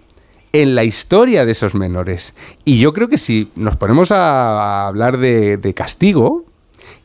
en 0.52 0.74
la 0.74 0.82
historia 0.82 1.44
de 1.46 1.52
esos 1.52 1.76
menores. 1.76 2.34
Y 2.64 2.80
yo 2.80 2.92
creo 2.92 3.08
que 3.08 3.16
si 3.16 3.52
nos 3.54 3.76
ponemos 3.76 4.10
a, 4.10 4.88
hablar 4.88 5.18
de, 5.18 5.58
de 5.58 5.74
castigo 5.74 6.44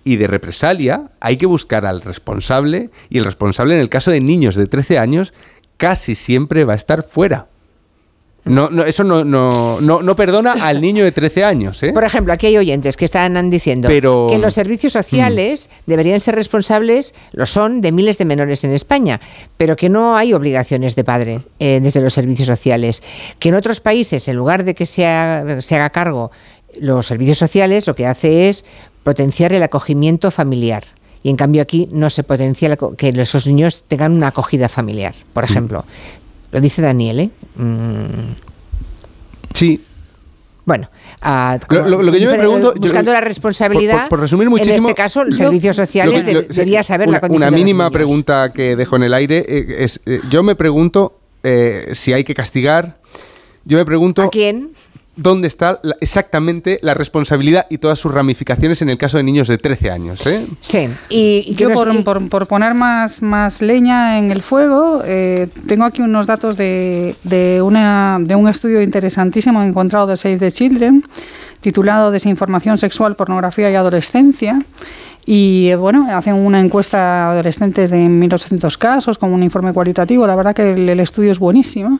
y 0.03 0.15
de 0.15 0.25
represalia, 0.25 1.11
hay 1.19 1.37
que 1.37 1.45
buscar 1.45 1.85
al 1.85 2.01
responsable 2.01 2.89
y 3.07 3.19
el 3.19 3.25
responsable 3.25 3.75
en 3.75 3.81
el 3.81 3.89
caso 3.89 4.09
de 4.09 4.19
niños 4.19 4.55
de 4.55 4.65
13 4.65 4.97
años 4.97 5.31
casi 5.77 6.15
siempre 6.15 6.63
va 6.63 6.73
a 6.73 6.75
estar 6.75 7.03
fuera. 7.03 7.49
No, 8.49 8.69
no, 8.69 8.83
eso 8.83 9.03
no, 9.03 9.23
no, 9.23 9.79
no, 9.81 10.01
no 10.01 10.15
perdona 10.15 10.53
al 10.53 10.81
niño 10.81 11.03
de 11.03 11.11
13 11.11 11.43
años. 11.43 11.81
¿eh? 11.83 11.93
Por 11.93 12.03
ejemplo, 12.03 12.33
aquí 12.33 12.47
hay 12.47 12.57
oyentes 12.57 12.97
que 12.97 13.05
están 13.05 13.49
diciendo 13.49 13.87
Pero- 13.87 14.27
que 14.29 14.37
los 14.37 14.53
servicios 14.53 14.93
sociales 14.93 15.69
deberían 15.85 16.19
ser 16.19 16.35
responsables, 16.35 17.13
lo 17.31 17.45
son, 17.45 17.81
de 17.81 17.91
miles 17.91 18.17
de 18.17 18.25
menores 18.25 18.63
en 18.63 18.73
España, 18.73 19.19
pero 19.57 19.75
que 19.75 19.89
no 19.89 20.15
hay 20.17 20.33
obligaciones 20.33 20.95
de 20.95 21.03
padre 21.03 21.41
eh, 21.59 21.79
desde 21.81 22.01
los 22.01 22.13
servicios 22.13 22.47
sociales. 22.47 23.03
Que 23.39 23.49
en 23.49 23.55
otros 23.55 23.79
países, 23.79 24.27
en 24.27 24.35
lugar 24.35 24.63
de 24.63 24.73
que 24.75 24.85
se 24.85 25.05
haga, 25.05 25.61
se 25.61 25.75
haga 25.75 25.89
cargo 25.89 26.31
los 26.79 27.07
servicios 27.07 27.37
sociales, 27.37 27.87
lo 27.87 27.95
que 27.95 28.05
hace 28.05 28.49
es 28.49 28.65
potenciar 29.03 29.53
el 29.53 29.63
acogimiento 29.63 30.31
familiar. 30.31 30.83
Y 31.21 31.29
en 31.29 31.35
cambio 31.35 31.61
aquí 31.61 31.89
no 31.91 32.09
se 32.09 32.23
potencia 32.23 32.77
que 32.97 33.09
esos 33.09 33.45
niños 33.45 33.83
tengan 33.87 34.13
una 34.13 34.27
acogida 34.27 34.69
familiar, 34.69 35.13
por 35.33 35.43
ejemplo. 35.43 35.83
Lo 36.51 36.61
dice 36.61 36.81
Daniel, 36.81 37.19
¿eh? 37.19 37.29
Mm. 37.55 38.33
Sí. 39.53 39.83
Bueno, 40.65 40.89
Lo- 41.69 41.89
lo- 41.89 42.01
lo 42.03 42.11
que 42.11 42.19
yo 42.19 42.27
me 42.29 42.35
difere- 42.35 42.39
pregunto- 42.39 42.73
yo- 42.75 42.79
buscando 42.81 43.11
la 43.11 43.21
responsabilidad, 43.21 43.93
Por, 43.93 44.01
por- 44.01 44.09
por 44.09 44.19
resumir 44.21 44.49
muchísimo. 44.51 44.75
en 44.75 44.83
este 44.85 44.93
caso, 44.93 45.23
los 45.25 45.35
servicios 45.35 45.75
sociales 45.75 46.23
que- 46.23 46.33
lo- 46.33 46.41
debía 46.43 46.83
saber 46.83 47.07
una, 47.07 47.17
la 47.17 47.21
condición 47.21 47.37
Una 47.39 47.45
de 47.47 47.51
los 47.51 47.59
mínima 47.59 47.89
pregunta 47.89 48.53
que 48.53 48.75
dejo 48.75 48.95
en 48.95 49.03
el 49.03 49.13
aire 49.15 49.45
eh, 49.47 49.75
es: 49.79 49.99
eh, 50.05 50.19
yo 50.29 50.43
me 50.43 50.55
pregunto 50.55 51.19
eh, 51.43 51.89
si 51.93 52.13
hay 52.13 52.23
que 52.23 52.33
castigar. 52.35 52.99
Yo 53.65 53.77
me 53.77 53.85
pregunto. 53.85 54.21
¿A 54.21 54.29
quién? 54.29 54.69
¿Dónde 55.21 55.47
está 55.47 55.79
la- 55.83 55.95
exactamente 55.99 56.79
la 56.81 56.93
responsabilidad 56.93 57.65
y 57.69 57.77
todas 57.77 57.99
sus 57.99 58.13
ramificaciones 58.13 58.81
en 58.81 58.89
el 58.89 58.97
caso 58.97 59.17
de 59.17 59.23
niños 59.23 59.47
de 59.47 59.57
13 59.57 59.91
años? 59.91 60.25
¿eh? 60.27 60.47
Sí, 60.61 60.89
y, 61.09 61.43
y 61.45 61.55
Yo, 61.55 61.71
por, 61.71 62.03
por- 62.03 62.29
por 62.29 62.47
poner 62.47 62.73
más, 62.73 63.21
más 63.21 63.61
leña 63.61 64.17
en 64.17 64.31
el 64.31 64.41
fuego, 64.41 65.01
eh, 65.05 65.47
tengo 65.67 65.85
aquí 65.85 66.01
unos 66.01 66.25
datos 66.27 66.55
de, 66.57 67.15
de, 67.23 67.61
una, 67.61 68.17
de 68.21 68.35
un 68.35 68.47
estudio 68.47 68.81
interesantísimo 68.81 69.61
encontrado 69.63 70.07
de 70.07 70.15
Save 70.17 70.37
the 70.37 70.51
Children, 70.51 71.03
titulado 71.61 72.11
Desinformación 72.11 72.77
sexual, 72.77 73.15
pornografía 73.15 73.69
y 73.69 73.75
adolescencia. 73.75 74.61
Y 75.25 75.67
eh, 75.69 75.75
bueno, 75.75 76.07
hacen 76.15 76.33
una 76.33 76.59
encuesta 76.59 77.27
a 77.27 77.31
adolescentes 77.33 77.91
de 77.91 77.97
1.800 77.97 78.77
casos 78.77 79.17
con 79.19 79.31
un 79.31 79.43
informe 79.43 79.73
cualitativo. 79.73 80.25
La 80.25 80.35
verdad 80.35 80.55
que 80.55 80.71
el, 80.71 80.89
el 80.89 80.99
estudio 81.01 81.31
es 81.31 81.37
buenísimo. 81.37 81.99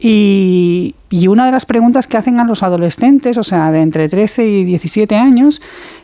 Y, 0.00 0.94
y 1.08 1.28
una 1.28 1.46
de 1.46 1.52
las 1.52 1.64
preguntas 1.64 2.06
que 2.06 2.16
hacen 2.16 2.38
a 2.40 2.44
los 2.44 2.62
adolescentes, 2.62 3.36
o 3.38 3.44
sea, 3.44 3.70
de 3.70 3.80
entre 3.80 4.08
13 4.08 4.46
y 4.46 4.64
17 4.64 5.14
años, 5.16 5.60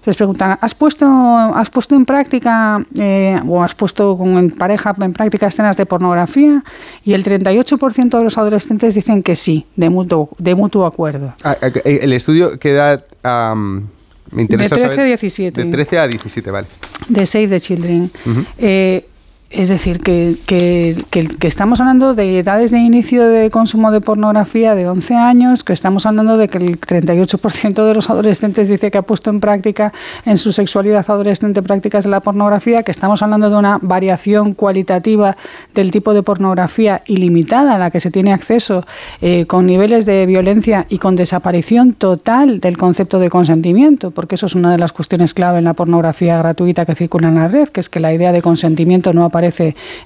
les 0.06 0.16
preguntan, 0.16 0.56
¿has 0.60 0.74
puesto, 0.74 1.06
has 1.06 1.68
puesto 1.70 1.94
en 1.96 2.06
práctica 2.06 2.84
eh, 2.96 3.38
o 3.46 3.62
has 3.62 3.74
puesto 3.74 4.16
con 4.16 4.38
en 4.38 4.50
pareja 4.52 4.94
en 5.00 5.12
práctica 5.12 5.48
escenas 5.48 5.76
de 5.76 5.84
pornografía? 5.86 6.62
Y 7.04 7.12
el 7.12 7.24
38% 7.24 8.18
de 8.18 8.24
los 8.24 8.38
adolescentes 8.38 8.94
dicen 8.94 9.22
que 9.22 9.36
sí, 9.36 9.66
de 9.76 9.90
mutuo, 9.90 10.30
de 10.38 10.54
mutuo 10.54 10.86
acuerdo. 10.86 11.34
Ah, 11.44 11.56
eh, 11.60 11.98
El 12.02 12.12
estudio 12.12 12.58
queda. 12.58 13.02
am, 13.22 13.88
me 14.30 14.42
interesa 14.42 14.76
De 14.76 14.82
13 14.82 14.94
saber- 14.94 15.00
a 15.00 15.08
17. 15.08 15.64
De 15.64 15.70
13 15.72 15.98
a 15.98 16.06
17, 16.06 16.50
vale. 16.52 16.68
de 17.08 17.26
Save 17.26 17.48
the 17.48 17.60
Children. 17.60 18.10
Ujú. 18.24 18.44
Eh, 18.58 19.04
es 19.50 19.68
decir, 19.68 19.98
que, 19.98 20.36
que- 20.46 20.96
estamos 21.42 21.80
hablando 21.80 22.14
de 22.14 22.38
edades 22.38 22.70
de 22.70 22.78
inicio 22.78 23.26
de 23.28 23.50
consumo 23.50 23.90
de 23.90 24.00
pornografía 24.00 24.76
de 24.76 24.88
11 24.88 25.16
años, 25.16 25.64
que 25.64 25.72
estamos 25.72 26.06
hablando 26.06 26.36
de 26.36 26.46
que 26.46 26.58
el 26.58 26.78
38% 26.80 27.84
de 27.84 27.94
los 27.94 28.08
adolescentes 28.10 28.68
dice 28.68 28.92
que 28.92 28.98
ha 28.98 29.02
puesto 29.02 29.28
en 29.30 29.40
práctica 29.40 29.92
en 30.24 30.38
su 30.38 30.52
sexualidad 30.52 31.04
adolescente 31.08 31.62
prácticas 31.62 32.04
de 32.04 32.10
la 32.10 32.20
pornografía, 32.20 32.84
que 32.84 32.92
estamos 32.92 33.22
hablando 33.22 33.50
de 33.50 33.56
una 33.56 33.78
variación 33.82 34.54
cualitativa 34.54 35.36
del 35.74 35.90
tipo 35.90 36.14
de 36.14 36.22
pornografía 36.22 37.02
ilimitada 37.06 37.74
a 37.74 37.78
la 37.78 37.90
que 37.90 37.98
se 37.98 38.12
tiene 38.12 38.32
acceso, 38.32 38.86
eh, 39.20 39.46
con 39.46 39.66
niveles 39.66 40.06
de 40.06 40.26
violencia 40.26 40.86
y 40.88 40.98
con 40.98 41.16
desaparición 41.16 41.94
total 41.94 42.60
del 42.60 42.78
concepto 42.78 43.18
de 43.18 43.28
consentimiento, 43.30 44.12
porque 44.12 44.36
eso 44.36 44.46
es 44.46 44.54
una 44.54 44.70
de 44.70 44.78
las 44.78 44.92
cuestiones 44.92 45.34
clave 45.34 45.58
en 45.58 45.64
la 45.64 45.74
pornografía 45.74 46.38
gratuita 46.38 46.86
que 46.86 46.94
circula 46.94 47.28
en 47.28 47.34
la 47.34 47.48
red, 47.48 47.68
que 47.68 47.80
es 47.80 47.88
que 47.88 47.98
la 47.98 48.14
idea 48.14 48.30
de 48.30 48.42
consentimiento 48.42 49.12
no 49.12 49.24
aparece 49.24 49.39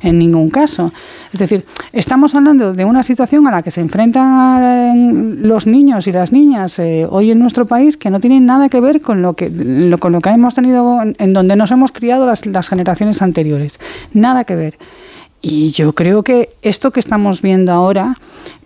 en 0.02 0.18
ningún 0.18 0.50
caso. 0.50 0.92
Es 1.32 1.40
decir, 1.40 1.64
estamos 1.92 2.34
hablando 2.34 2.72
de 2.72 2.84
una 2.84 3.02
situación 3.02 3.46
a 3.46 3.50
la 3.50 3.62
que 3.62 3.70
se 3.70 3.80
enfrentan 3.80 5.38
los 5.42 5.66
niños 5.66 6.06
y 6.06 6.12
las 6.12 6.32
niñas 6.32 6.78
eh, 6.78 7.06
hoy 7.08 7.30
en 7.30 7.38
nuestro 7.38 7.66
país 7.66 7.96
que 7.96 8.10
no 8.10 8.20
tienen 8.20 8.46
nada 8.46 8.68
que 8.68 8.80
ver 8.80 9.00
con 9.00 9.22
lo 9.22 9.34
que, 9.34 9.50
con 9.98 10.12
lo 10.12 10.20
que 10.20 10.30
hemos 10.30 10.54
tenido, 10.54 11.00
en 11.02 11.32
donde 11.32 11.56
nos 11.56 11.70
hemos 11.70 11.92
criado 11.92 12.26
las, 12.26 12.46
las 12.46 12.68
generaciones 12.68 13.22
anteriores. 13.22 13.80
Nada 14.12 14.44
que 14.44 14.56
ver. 14.56 14.78
Y 15.42 15.72
yo 15.72 15.92
creo 15.92 16.22
que 16.22 16.50
esto 16.62 16.90
que 16.90 17.00
estamos 17.00 17.42
viendo 17.42 17.70
ahora 17.72 18.16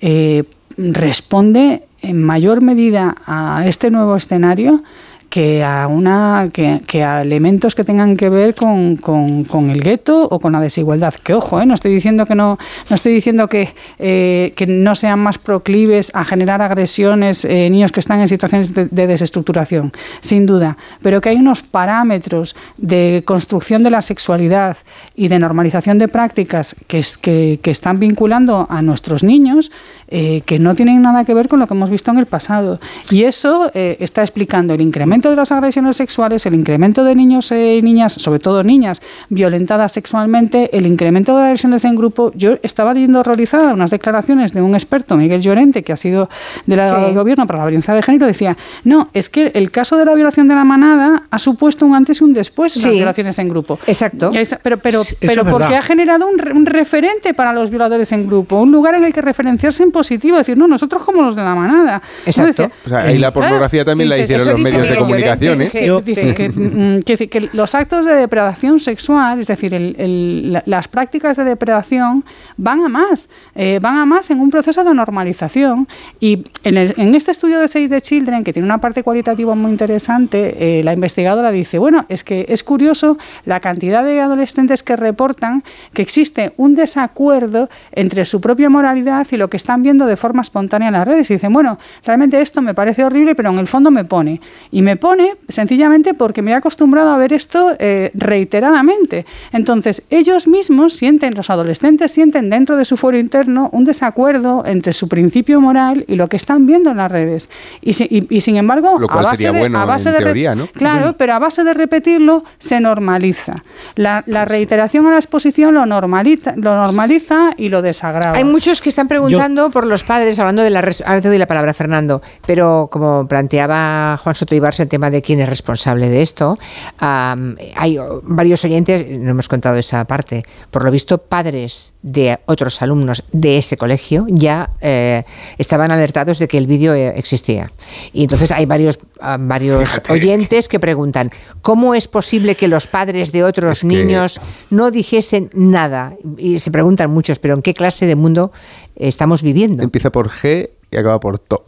eh, 0.00 0.44
responde 0.76 1.82
en 2.02 2.22
mayor 2.22 2.60
medida 2.60 3.16
a 3.26 3.64
este 3.66 3.90
nuevo 3.90 4.14
escenario 4.14 4.82
que 5.28 5.62
a 5.62 5.86
una 5.89 6.48
que, 6.52 6.81
que 6.86 7.05
a 7.05 7.20
elementos 7.20 7.74
que 7.74 7.84
tengan 7.84 8.16
que 8.16 8.31
ver 8.31 8.55
con, 8.55 8.97
con, 8.97 9.44
con 9.44 9.70
el 9.70 9.82
gueto 9.82 10.26
o 10.31 10.40
con 10.40 10.52
la 10.52 10.60
desigualdad. 10.60 11.15
Que 11.15 11.34
ojo, 11.34 11.60
¿eh? 11.60 11.66
no 11.66 11.74
estoy 11.74 11.92
diciendo 11.92 12.24
que 12.24 12.34
no, 12.34 12.58
no 12.89 12.94
estoy 12.94 13.12
diciendo 13.12 13.47
que, 13.48 13.74
eh, 13.98 14.52
que 14.57 14.66
no 14.66 14.94
sean 14.94 15.20
más 15.20 15.36
proclives 15.36 16.10
a 16.15 16.24
generar 16.24 16.62
agresiones 16.62 17.44
eh, 17.44 17.68
niños 17.68 17.92
que 17.92 18.00
están 18.00 18.20
en 18.20 18.28
situaciones 18.28 18.73
de, 18.73 18.86
de 18.86 19.07
desestructuración, 19.07 19.92
sin 20.23 20.47
duda, 20.47 20.78
pero 21.02 21.20
que 21.20 21.28
hay 21.28 21.36
unos 21.36 21.62
parámetros 21.62 22.57
de 22.78 23.23
construcción 23.26 23.82
de 23.82 23.90
la 23.90 24.00
sexualidad 24.00 24.78
y 25.15 25.28
de 25.28 25.39
normalización 25.39 25.98
de 25.98 26.08
prácticas 26.08 26.74
que, 26.86 27.00
es, 27.00 27.18
que, 27.18 27.60
que 27.62 27.70
están 27.70 28.00
vinculando 28.00 28.66
a 28.70 28.81
nuestros 28.81 29.23
niños 29.23 29.70
eh, 30.10 30.40
que 30.47 30.58
no 30.58 30.74
tienen 30.74 31.02
nada 31.02 31.26
que 31.26 31.34
ver 31.34 31.48
con 31.48 31.58
lo 31.58 31.66
que 31.66 31.74
hemos 31.74 31.90
visto 31.90 32.10
en 32.10 32.18
el 32.18 32.24
pasado. 32.24 32.81
Y 33.10 33.24
eso 33.24 33.70
está 33.74 34.23
explicando 34.23 34.73
el 34.73 34.81
incremento 34.81 35.17
de 35.22 35.34
las 35.36 35.50
agresiones 35.52 35.97
sexuales, 35.97 36.47
el 36.47 36.55
incremento 36.55 37.02
de 37.05 37.14
niños 37.14 37.50
y 37.52 37.82
niñas, 37.82 38.12
sobre 38.12 38.38
todo 38.38 38.62
niñas, 38.62 39.02
violentadas 39.28 39.92
sexualmente, 39.92 40.76
el 40.76 40.86
incremento 40.86 41.36
de 41.36 41.44
agresiones 41.44 41.84
en 41.84 41.97
grupo. 41.97 42.32
Yo 42.34 42.58
estaba 42.62 42.94
leyendo 42.94 43.20
horrorizada 43.20 43.74
unas 43.74 43.90
declaraciones 43.90 44.52
de 44.52 44.62
un 44.62 44.74
experto, 44.74 45.16
Miguel 45.16 45.40
Llorente, 45.40 45.82
que 45.82 45.92
ha 45.92 45.97
sido 45.97 46.28
delegado 46.66 46.98
Sí. 47.00 47.05
del 47.06 47.14
gobierno 47.14 47.47
para 47.47 47.58
la 47.60 47.64
violencia 47.66 47.94
de 47.94 48.02
género, 48.02 48.26
decía, 48.26 48.56
no, 48.84 49.08
es 49.12 49.28
que 49.28 49.50
el 49.55 49.70
caso 49.70 49.97
de 49.97 50.05
la 50.05 50.14
violación 50.14 50.47
de 50.48 50.55
la 50.55 50.64
manada 50.64 51.24
ha 51.30 51.38
supuesto 51.38 51.84
un 51.84 51.94
antes 51.94 52.20
y 52.20 52.24
un 52.24 52.32
después 52.32 52.76
en 52.76 52.82
las 52.82 52.92
violaciones 52.92 53.38
en 53.38 53.48
grupo. 53.48 53.78
Exacto. 53.86 54.30
Pero 54.62 54.78
pero, 54.78 55.00
Eso 55.02 55.16
pero 55.20 55.44
porque 55.44 55.64
verdad. 55.64 55.78
ha 55.78 55.82
generado 55.82 56.26
un, 56.28 56.38
re- 56.38 56.52
un 56.52 56.66
referente 56.66 57.34
para 57.34 57.52
los 57.52 57.70
violadores 57.70 58.12
en 58.12 58.26
grupo, 58.26 58.60
un 58.60 58.70
lugar 58.70 58.94
en 58.94 59.05
el 59.05 59.12
que 59.12 59.22
referenciarse 59.22 59.82
en 59.82 59.90
positivo, 59.90 60.36
decir, 60.36 60.56
no, 60.56 60.66
nosotros 60.68 61.02
como 61.05 61.22
los 61.22 61.34
de 61.36 61.42
la 61.42 61.55
manada. 61.55 62.02
Exacto. 62.26 62.48
Decía, 62.64 62.70
O 62.84 62.88
sea, 62.88 62.98
ahí 63.00 63.18
la 63.18 63.32
pornografía 63.32 63.84
también 63.84 64.08
la 64.10 64.18
hicieron 64.18 64.47
los 64.48 64.60
medios 64.60 64.88
de 64.88 64.97
comunicación, 65.09 65.62
¿eh? 65.62 65.67
sí, 65.67 65.87
Yo- 65.87 66.03
sí. 66.07 66.35
que, 66.35 66.49
mm, 66.99 67.03
que 67.03 67.28
que 67.28 67.49
los 67.53 67.75
actos 67.75 68.07
de 68.07 68.15
depredación 68.15 68.81
sexual, 68.81 69.41
es 69.41 69.47
decir, 69.49 69.75
el- 69.75 69.97
el- 69.99 70.53
la- 70.53 70.62
las 70.67 70.89
prácticas 70.89 71.37
de 71.37 71.45
depredación 71.45 72.25
van 72.57 72.81
a 72.83 72.89
más, 72.89 73.28
eh, 73.55 73.78
van 73.83 73.99
a 73.99 74.07
más 74.07 74.31
en 74.31 74.41
un 74.41 74.51
proceso 74.51 74.85
de 74.85 74.95
normalización. 74.95 75.89
Y 76.20 76.45
en, 76.65 76.77
el- 76.77 76.95
en 76.97 77.15
este 77.15 77.31
estudio 77.33 77.59
de 77.61 77.69
Save 77.69 77.89
the 77.89 78.01
Children, 78.01 78.45
que 78.45 78.53
tiene 78.53 78.67
una 78.67 78.78
parte 78.78 79.03
cualitativa 79.03 79.55
muy 79.55 79.70
interesante, 79.70 80.78
eh, 80.78 80.85
la 80.85 80.93
investigadora 80.93 81.51
dice, 81.51 81.78
bueno, 81.78 82.05
es 82.09 82.25
que 82.25 82.47
es 82.49 82.62
curioso 82.65 83.19
la 83.45 83.61
cantidad 83.61 84.05
de 84.05 84.20
adolescentes 84.20 84.83
que 84.83 84.97
reportan 84.97 85.62
que 85.93 86.03
existe 86.03 86.53
un 86.57 86.75
desacuerdo 86.75 87.69
entre 87.93 88.25
su 88.25 88.41
propia 88.41 88.69
moralidad 88.70 89.27
y 89.31 89.37
lo 89.37 89.49
que 89.49 89.57
están 89.57 89.83
viendo 89.83 90.07
de 90.07 90.17
forma 90.17 90.43
espontánea 90.43 90.89
en 90.89 90.95
las 90.95 91.07
redes. 91.07 91.31
Y 91.31 91.35
dicen, 91.35 91.53
bueno, 91.53 91.78
realmente 92.05 92.41
esto 92.41 92.62
me 92.62 92.75
parece 92.75 93.05
horrible, 93.05 93.35
pero 93.35 93.51
en 93.51 93.59
el 93.59 93.67
fondo 93.67 93.91
me 93.91 94.05
pone. 94.05 94.41
Y 94.70 94.83
me 94.83 94.97
pone 94.99 95.36
sencillamente 95.49 96.12
porque 96.15 96.43
me 96.43 96.51
he 96.51 96.55
acostumbrado 96.55 97.10
a 97.10 97.17
ver 97.18 97.33
esto 97.33 97.75
eh, 97.78 98.10
reiteradamente. 98.15 99.25
Entonces, 99.52 100.02
ellos 100.10 100.47
mismos 100.47 100.94
sienten, 100.94 101.35
los 101.35 101.51
adolescentes 101.51 102.12
sienten 102.12 102.51
dentro 102.51 102.77
de 102.77 102.85
su 102.85 102.97
fuero 102.97 103.18
interno 103.18 103.68
un 103.73 103.85
desacuerdo 103.85 104.62
entre 104.67 104.93
su 104.93 105.09
principio 105.09 105.60
moral 105.60 106.05
y 106.09 106.17
lo 106.17 106.28
que 106.28 106.36
están 106.36 106.67
viendo 106.67 106.91
en 106.91 106.97
las 106.99 107.10
redes. 107.10 107.49
Y, 107.81 107.93
si- 107.94 108.07
y- 108.10 108.27
y 108.36 108.41
sin 108.41 108.57
embargo, 108.57 108.99
Lo 108.99 109.09
cual 109.09 109.20
a 109.27 109.31
base 109.31 109.36
sería 109.39 109.52
de, 109.52 109.59
bueno 109.60 109.81
a 109.81 109.85
base 109.85 110.09
en 110.09 110.15
de 110.17 110.23
teoría, 110.25 110.55
¿no? 110.55 110.67
Claro, 110.68 111.15
pero 111.17 111.35
a 111.35 111.39
base 111.39 111.65
de 111.65 111.75
repetirlo 111.75 112.44
se 112.59 112.81
normaliza. 112.81 113.55
La, 113.94 114.23
la 114.27 114.44
reiteración 114.44 115.07
a 115.07 115.10
la 115.10 115.17
exposición 115.17 115.75
lo 115.75 115.86
normaliza, 115.86 116.55
lo 116.57 116.75
normaliza 116.77 117.51
y 117.57 117.68
lo 117.68 117.83
desagrava. 117.83 118.36
Hay 118.39 118.44
muchos 118.44 118.81
que 118.81 118.89
están 118.89 119.09
preguntando 119.09 119.70
por 119.70 119.86
los 119.86 120.05
padres, 120.05 120.39
hablando 120.39 120.62
de 120.62 120.70
la... 120.70 120.81
Ahora 121.07 121.20
te 121.20 121.28
doy 121.28 121.39
la 121.39 121.47
palabra, 121.47 121.75
Fernando, 121.75 122.23
pero 122.47 122.89
como 122.91 123.27
planteaba 123.28 124.17
Juan 124.23 124.35
Soto 124.35 124.55
Ibarra 124.55 124.68
el 124.89 124.91
tema 124.91 125.10
de 125.10 125.20
quién 125.20 125.41
es 125.41 125.49
responsable 125.49 126.08
de 126.08 126.23
esto, 126.23 126.58
hay 126.99 127.99
varios 128.23 128.65
oyentes, 128.65 129.07
no 129.18 129.31
hemos 129.31 129.49
contado 129.49 129.76
esa 129.76 130.02
parte, 130.07 130.44
por 130.70 130.83
lo 130.83 130.91
visto 130.91 131.18
padres 131.18 131.92
de 132.02 132.39
otros 132.47 132.81
alumnos 132.81 133.23
de 133.33 133.58
ese 133.58 133.76
colegio 133.76 134.25
ya 134.28 134.70
eh, 134.81 135.25
estaban 135.58 135.91
alertados 135.91 136.39
de 136.39 136.49
que 136.49 136.57
el 136.57 136.67
vídeo 136.67 136.94
eh, 136.94 137.12
existía. 137.17 137.70
Y 138.15 138.23
entonces 138.23 138.50
hay 138.50 138.65
varios, 138.65 138.99
varios 139.41 140.00
oyentes 140.08 140.68
que 140.68 140.81
preguntan, 140.81 141.31
¿cómo 141.60 141.94
es 141.94 142.08
posible 142.08 142.55
que 142.55 142.67
los 142.67 142.86
padres 142.86 143.31
de 143.31 143.44
otros 143.44 143.84
niños 143.84 144.41
no 144.70 144.91
dijesen 144.91 145.50
nada? 145.52 146.15
Y 146.39 146.60
se 146.60 146.70
preguntan 146.70 147.10
muchos, 147.10 147.39
pero 147.39 147.55
¿en 147.55 147.62
qué 147.62 147.75
clase 147.75 148.07
de 148.07 148.17
mundo 148.17 148.52
estamos 148.97 149.42
viviendo? 149.42 149.83
Empieza 149.83 150.10
por 150.10 150.31
G 150.31 150.70
y 150.91 150.97
acaba 150.97 151.20
por 151.20 151.39
TO. 151.39 151.67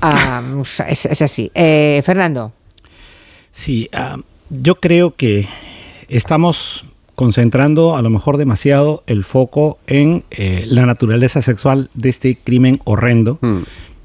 Ah, 0.00 0.42
es, 0.88 1.06
es 1.06 1.22
así. 1.22 1.50
Eh, 1.54 2.02
Fernando. 2.04 2.52
Sí, 3.52 3.88
ah, 3.92 4.18
yo 4.48 4.76
creo 4.76 5.14
que 5.16 5.48
estamos 6.08 6.84
concentrando 7.14 7.96
a 7.96 8.02
lo 8.02 8.08
mejor 8.08 8.38
demasiado 8.38 9.02
el 9.06 9.24
foco 9.24 9.78
en 9.86 10.24
eh, 10.30 10.64
la 10.66 10.86
naturaleza 10.86 11.42
sexual 11.42 11.90
de 11.92 12.08
este 12.08 12.36
crimen 12.36 12.80
horrendo, 12.84 13.38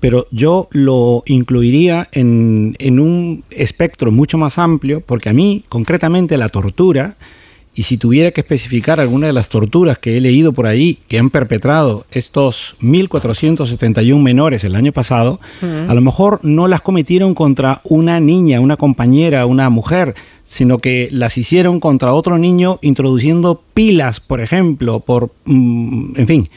pero 0.02 0.28
yo 0.32 0.68
lo 0.72 1.24
incluiría 1.26 2.10
en, 2.12 2.76
en 2.78 3.00
un 3.00 3.46
espectro 3.52 4.12
mucho 4.12 4.38
más 4.38 4.58
amplio, 4.58 5.00
porque 5.00 5.30
a 5.30 5.34
mí 5.34 5.64
concretamente 5.70 6.38
la 6.38 6.50
tortura, 6.50 7.16
y 7.76 7.84
si 7.84 7.98
tuviera 7.98 8.32
que 8.32 8.42
especificar 8.42 9.00
alguna 9.00 9.28
de 9.28 9.34
las 9.34 9.50
torturas 9.50 9.98
que 10.00 10.18
he 10.18 10.22
leído 10.22 10.54
por 10.54 10.66
ahí 10.66 10.98
que 11.10 11.20
han 11.20 11.30
perpetrado 11.30 12.06
estos 12.10 12.78
1.471 12.82 14.22
menores 14.22 14.64
el 14.64 14.76
año 14.76 14.92
pasado, 14.92 15.40
Mm. 15.62 15.90
a 15.90 15.94
lo 15.94 16.02
mejor 16.02 16.40
no 16.44 16.68
las 16.68 16.82
cometieron 16.82 17.34
contra 17.34 17.82
una 17.84 18.20
niña, 18.20 18.60
una 18.62 18.78
compañera, 18.78 19.46
una 19.46 19.70
mujer, 19.70 20.16
sino 20.44 20.78
que 20.78 21.10
las 21.12 21.38
hicieron 21.38 21.80
contra 21.80 22.14
otro 22.14 22.38
niño 22.38 22.80
introduciendo 22.82 23.62
pilas, 23.74 24.20
por 24.20 24.40
ejemplo, 24.42 25.02
por, 25.02 25.32
mm, 25.46 26.14
en 26.16 26.28
fin, 26.28 26.48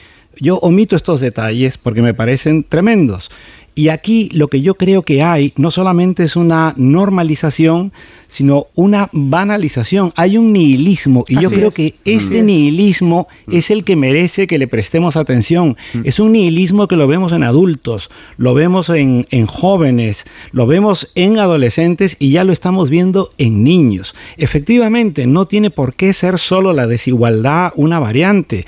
yo 0.40 0.58
omito 0.58 0.94
estos 0.94 1.20
detalles 1.20 1.78
porque 1.78 2.02
me 2.02 2.14
parecen 2.14 2.62
tremendos. 2.64 3.30
Y 3.78 3.90
aquí 3.90 4.28
lo 4.32 4.48
que 4.48 4.60
yo 4.60 4.74
creo 4.74 5.02
que 5.04 5.22
hay 5.22 5.52
no 5.56 5.70
solamente 5.70 6.24
es 6.24 6.34
una 6.34 6.74
normalización, 6.76 7.92
sino 8.26 8.66
una 8.74 9.08
banalización. 9.12 10.12
Hay 10.16 10.36
un 10.36 10.52
nihilismo 10.52 11.24
y 11.28 11.40
yo 11.40 11.48
creo 11.48 11.68
es. 11.68 11.76
que 11.76 11.86
Así 11.86 12.16
este 12.16 12.38
es. 12.40 12.44
nihilismo 12.44 13.28
es 13.46 13.70
el 13.70 13.84
que 13.84 13.94
merece 13.94 14.48
que 14.48 14.58
le 14.58 14.66
prestemos 14.66 15.16
atención. 15.16 15.76
Es 16.02 16.18
un 16.18 16.32
nihilismo 16.32 16.88
que 16.88 16.96
lo 16.96 17.06
vemos 17.06 17.30
en 17.32 17.44
adultos, 17.44 18.10
lo 18.36 18.52
vemos 18.52 18.88
en, 18.88 19.26
en 19.30 19.46
jóvenes, 19.46 20.26
lo 20.50 20.66
vemos 20.66 21.12
en 21.14 21.38
adolescentes 21.38 22.16
y 22.18 22.32
ya 22.32 22.42
lo 22.42 22.52
estamos 22.52 22.90
viendo 22.90 23.30
en 23.38 23.62
niños. 23.62 24.12
Efectivamente, 24.38 25.28
no 25.28 25.46
tiene 25.46 25.70
por 25.70 25.94
qué 25.94 26.12
ser 26.14 26.40
solo 26.40 26.72
la 26.72 26.88
desigualdad 26.88 27.72
una 27.76 28.00
variante 28.00 28.66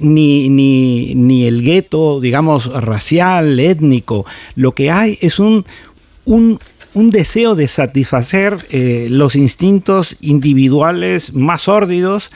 ni, 0.00 0.48
ni, 0.48 1.14
ni 1.14 1.46
el 1.46 1.62
gueto, 1.62 2.20
digamos, 2.20 2.66
racial, 2.72 3.60
étnico. 3.60 4.24
Lo 4.54 4.72
que 4.72 4.90
hay 4.90 5.18
es 5.20 5.38
un, 5.38 5.64
un, 6.24 6.58
un 6.94 7.10
deseo 7.10 7.54
de 7.54 7.68
satisfacer 7.68 8.66
eh, 8.70 9.08
los 9.10 9.36
instintos 9.36 10.16
individuales 10.20 11.34
más 11.34 11.62
sórdidos 11.62 12.30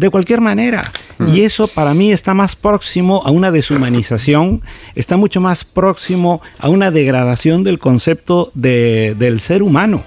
de 0.00 0.10
cualquier 0.10 0.40
manera. 0.40 0.90
Y 1.32 1.42
eso 1.42 1.68
para 1.68 1.92
mí 1.94 2.10
está 2.12 2.32
más 2.34 2.56
próximo 2.56 3.22
a 3.24 3.30
una 3.30 3.50
deshumanización, 3.50 4.62
está 4.94 5.16
mucho 5.18 5.40
más 5.40 5.64
próximo 5.64 6.40
a 6.58 6.68
una 6.70 6.90
degradación 6.90 7.62
del 7.62 7.78
concepto 7.78 8.50
de- 8.54 9.14
del 9.18 9.40
ser 9.40 9.62
humano. 9.62 10.02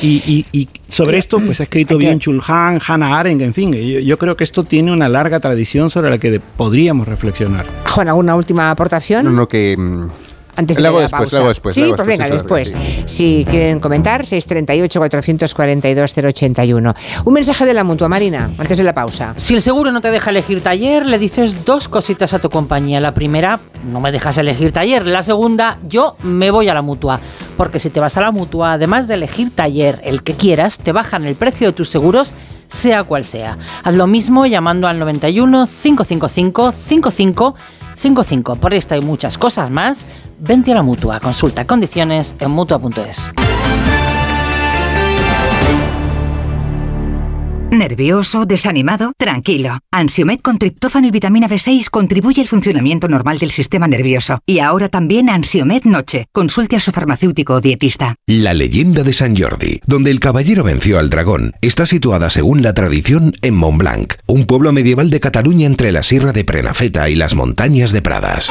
Y, 0.00 0.22
y- 0.26 0.46
y 0.58 0.68
sobre 0.88 1.18
esto 1.18 1.38
pues 1.44 1.60
ha 1.60 1.64
escrito 1.64 1.98
bien 1.98 2.18
Chulhan, 2.18 2.80
Hannah 2.86 3.18
Arendt, 3.18 3.42
en 3.42 3.52
fin, 3.52 3.72
yo, 3.74 3.98
yo 4.00 4.16
creo 4.18 4.34
que 4.36 4.44
esto 4.44 4.64
tiene 4.64 4.92
una 4.92 5.08
larga 5.10 5.40
tradición 5.40 5.90
sobre 5.90 6.08
la 6.08 6.16
que 6.18 6.40
podríamos 6.56 7.06
reflexionar. 7.06 7.66
Juan, 7.88 8.08
¿alguna 8.08 8.34
última 8.36 8.70
aportación? 8.70 9.24
No, 9.26 9.30
no, 9.32 9.46
que... 9.48 9.76
Antes 10.56 10.76
de 10.76 10.86
hago 10.86 10.98
la 10.98 11.02
después, 11.04 11.20
pausa. 11.22 11.36
hago 11.38 11.48
después, 11.48 11.74
Sí, 11.74 11.82
hago 11.82 11.96
pues 11.96 12.06
después, 12.06 12.18
venga, 12.18 12.34
después. 12.34 12.74
Si 13.06 13.44
quieren 13.48 13.80
comentar, 13.80 14.24
638-442-081. 14.24 16.94
Un 17.24 17.34
mensaje 17.34 17.64
de 17.66 17.74
la 17.74 17.84
mutua, 17.84 18.08
Marina, 18.08 18.50
antes 18.58 18.78
de 18.78 18.84
la 18.84 18.94
pausa. 18.94 19.34
Si 19.36 19.54
el 19.54 19.62
seguro 19.62 19.92
no 19.92 20.00
te 20.00 20.10
deja 20.10 20.30
elegir 20.30 20.60
taller, 20.62 21.06
le 21.06 21.18
dices 21.18 21.64
dos 21.64 21.88
cositas 21.88 22.32
a 22.34 22.38
tu 22.38 22.50
compañía. 22.50 23.00
La 23.00 23.14
primera, 23.14 23.60
no 23.90 24.00
me 24.00 24.12
dejas 24.12 24.38
elegir 24.38 24.72
taller. 24.72 25.06
La 25.06 25.22
segunda, 25.22 25.78
yo 25.88 26.16
me 26.22 26.50
voy 26.50 26.68
a 26.68 26.74
la 26.74 26.82
mutua. 26.82 27.20
Porque 27.56 27.78
si 27.78 27.90
te 27.90 28.00
vas 28.00 28.16
a 28.16 28.20
la 28.20 28.30
mutua, 28.30 28.72
además 28.74 29.08
de 29.08 29.14
elegir 29.14 29.50
taller, 29.54 30.00
el 30.04 30.22
que 30.22 30.34
quieras, 30.34 30.78
te 30.78 30.92
bajan 30.92 31.24
el 31.24 31.34
precio 31.36 31.68
de 31.68 31.72
tus 31.72 31.88
seguros, 31.88 32.32
sea 32.68 33.04
cual 33.04 33.24
sea. 33.24 33.56
Haz 33.82 33.94
lo 33.94 34.06
mismo 34.06 34.46
llamando 34.46 34.88
al 34.88 34.98
91 34.98 35.68
555 35.82 36.72
55 36.72 37.54
55. 37.94 38.56
Por 38.56 38.74
esta 38.74 38.96
y 38.96 39.00
muchas 39.00 39.38
cosas 39.38 39.70
más, 39.70 40.06
vente 40.38 40.72
a 40.72 40.74
la 40.76 40.82
mutua. 40.82 41.20
Consulta 41.20 41.66
condiciones 41.66 42.34
en 42.38 42.50
mutua.es. 42.50 43.30
¿Nervioso? 47.74 48.46
¿Desanimado? 48.46 49.12
Tranquilo. 49.18 49.78
Ansiomed 49.90 50.38
con 50.40 50.58
triptófano 50.58 51.08
y 51.08 51.10
vitamina 51.10 51.48
B6 51.48 51.90
contribuye 51.90 52.40
al 52.40 52.46
funcionamiento 52.46 53.08
normal 53.08 53.38
del 53.38 53.50
sistema 53.50 53.88
nervioso. 53.88 54.38
Y 54.46 54.60
ahora 54.60 54.88
también 54.88 55.28
Ansiomed 55.28 55.84
Noche. 55.84 56.26
Consulte 56.32 56.76
a 56.76 56.80
su 56.80 56.92
farmacéutico 56.92 57.54
o 57.54 57.60
dietista. 57.60 58.14
La 58.26 58.54
leyenda 58.54 59.02
de 59.02 59.12
San 59.12 59.36
Jordi, 59.36 59.80
donde 59.86 60.12
el 60.12 60.20
caballero 60.20 60.62
venció 60.62 60.98
al 60.98 61.10
dragón, 61.10 61.52
está 61.60 61.84
situada 61.84 62.30
según 62.30 62.62
la 62.62 62.74
tradición 62.74 63.34
en 63.42 63.54
Montblanc, 63.54 64.14
un 64.26 64.44
pueblo 64.44 64.72
medieval 64.72 65.10
de 65.10 65.20
Cataluña 65.20 65.66
entre 65.66 65.90
la 65.90 66.02
Sierra 66.02 66.32
de 66.32 66.44
Prenafeta 66.44 67.08
y 67.10 67.16
las 67.16 67.34
montañas 67.34 67.92
de 67.92 68.02
Pradas. 68.02 68.50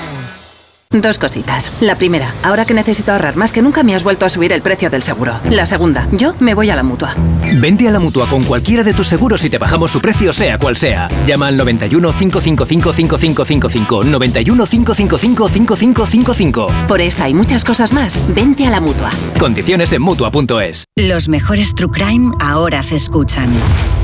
Dos 0.91 1.19
cositas. 1.19 1.71
La 1.79 1.95
primera, 1.95 2.35
ahora 2.43 2.65
que 2.65 2.73
necesito 2.73 3.13
ahorrar 3.13 3.37
más 3.37 3.53
que 3.53 3.61
nunca 3.61 3.81
me 3.81 3.95
has 3.95 4.03
vuelto 4.03 4.25
a 4.25 4.29
subir 4.29 4.51
el 4.51 4.61
precio 4.61 4.89
del 4.89 5.03
seguro. 5.03 5.39
La 5.49 5.65
segunda, 5.65 6.07
yo 6.11 6.35
me 6.41 6.53
voy 6.53 6.69
a 6.69 6.75
la 6.75 6.83
mutua. 6.83 7.15
Vente 7.55 7.87
a 7.87 7.91
la 7.91 7.99
mutua 7.99 8.27
con 8.27 8.43
cualquiera 8.43 8.83
de 8.83 8.93
tus 8.93 9.07
seguros 9.07 9.43
y 9.45 9.49
te 9.49 9.57
bajamos 9.57 9.91
su 9.91 10.01
precio, 10.01 10.33
sea 10.33 10.57
cual 10.57 10.75
sea. 10.75 11.07
Llama 11.25 11.47
al 11.47 11.55
91 11.55 12.11
555 12.11 12.93
5555. 12.93 14.03
91 14.03 14.65
555 14.65 15.49
5555. 15.49 16.67
Por 16.87 16.99
esta 16.99 17.29
y 17.29 17.33
muchas 17.33 17.63
cosas 17.63 17.93
más, 17.93 18.33
vente 18.33 18.65
a 18.65 18.69
la 18.69 18.81
mutua. 18.81 19.11
Condiciones 19.39 19.93
en 19.93 20.01
mutua.es. 20.01 20.85
Los 20.97 21.29
mejores 21.29 21.73
True 21.73 21.91
Crime 21.91 22.35
ahora 22.41 22.83
se 22.83 22.97
escuchan. 22.97 23.49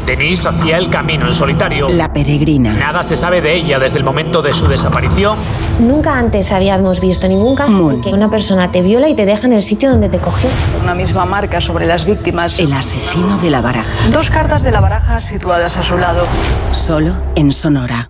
Denise 0.05 0.47
hacía 0.47 0.77
el 0.77 0.89
camino 0.89 1.25
en 1.27 1.33
solitario. 1.33 1.89
La 1.89 2.13
peregrina. 2.13 2.73
Nada 2.73 3.03
se 3.03 3.17
sabe 3.17 3.41
de 3.41 3.55
ella 3.55 3.77
desde 3.77 3.97
el 3.97 4.05
momento 4.05 4.41
de 4.41 4.53
su 4.53 4.65
desaparición. 4.65 5.37
Nunca 5.79 6.17
antes 6.17 6.53
habíamos 6.77 6.99
visto 6.99 7.27
ningún 7.27 7.55
caso 7.55 7.91
en 7.91 8.01
que 8.01 8.09
una 8.09 8.29
persona 8.29 8.71
te 8.71 8.81
viola 8.81 9.09
y 9.09 9.15
te 9.15 9.25
deja 9.25 9.47
en 9.47 9.53
el 9.53 9.61
sitio 9.61 9.89
donde 9.89 10.09
te 10.09 10.19
cogió. 10.19 10.49
Una 10.81 10.95
misma 10.95 11.25
marca 11.25 11.61
sobre 11.61 11.85
las 11.85 12.05
víctimas. 12.05 12.59
El 12.59 12.73
asesino 12.73 13.37
de 13.37 13.49
la 13.49 13.61
baraja. 13.61 14.09
Dos 14.11 14.29
cartas 14.29 14.63
de 14.63 14.71
la 14.71 14.81
baraja 14.81 15.19
situadas 15.19 15.77
a 15.77 15.83
su 15.83 15.97
lado. 15.97 16.25
Solo 16.71 17.15
en 17.35 17.51
Sonora. 17.51 18.09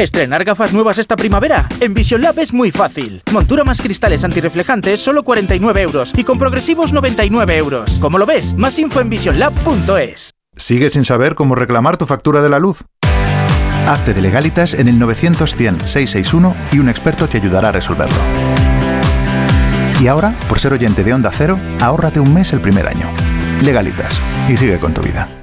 ¿Estrenar 0.00 0.44
gafas 0.44 0.72
nuevas 0.72 0.96
esta 0.96 1.14
primavera? 1.14 1.68
En 1.78 1.92
Vision 1.92 2.22
Lab 2.22 2.38
es 2.38 2.54
muy 2.54 2.70
fácil. 2.70 3.22
Montura 3.32 3.64
más 3.64 3.82
cristales 3.82 4.24
antirreflejantes, 4.24 4.98
solo 4.98 5.22
49 5.24 5.82
euros. 5.82 6.14
Y 6.16 6.24
con 6.24 6.38
progresivos, 6.38 6.94
99 6.94 7.58
euros. 7.58 7.98
¿Cómo 8.00 8.16
lo 8.16 8.24
ves? 8.24 8.54
Más 8.54 8.78
info 8.78 9.02
en 9.02 9.10
visionlab.es. 9.10 10.30
¿Sigues 10.56 10.94
sin 10.94 11.04
saber 11.04 11.34
cómo 11.34 11.54
reclamar 11.54 11.98
tu 11.98 12.06
factura 12.06 12.40
de 12.40 12.48
la 12.48 12.58
luz? 12.58 12.82
Hazte 13.86 14.14
de 14.14 14.22
legalitas 14.22 14.72
en 14.72 14.88
el 14.88 14.98
900-100-661 14.98 16.56
y 16.72 16.78
un 16.78 16.88
experto 16.88 17.28
te 17.28 17.36
ayudará 17.36 17.68
a 17.68 17.72
resolverlo. 17.72 18.16
Y 20.00 20.06
ahora, 20.06 20.34
por 20.48 20.58
ser 20.58 20.72
oyente 20.72 21.04
de 21.04 21.12
Onda 21.12 21.30
Cero, 21.30 21.60
ahórrate 21.78 22.20
un 22.20 22.32
mes 22.32 22.54
el 22.54 22.62
primer 22.62 22.88
año. 22.88 23.12
Legalitas. 23.62 24.18
Y 24.48 24.56
sigue 24.56 24.78
con 24.78 24.94
tu 24.94 25.02
vida. 25.02 25.42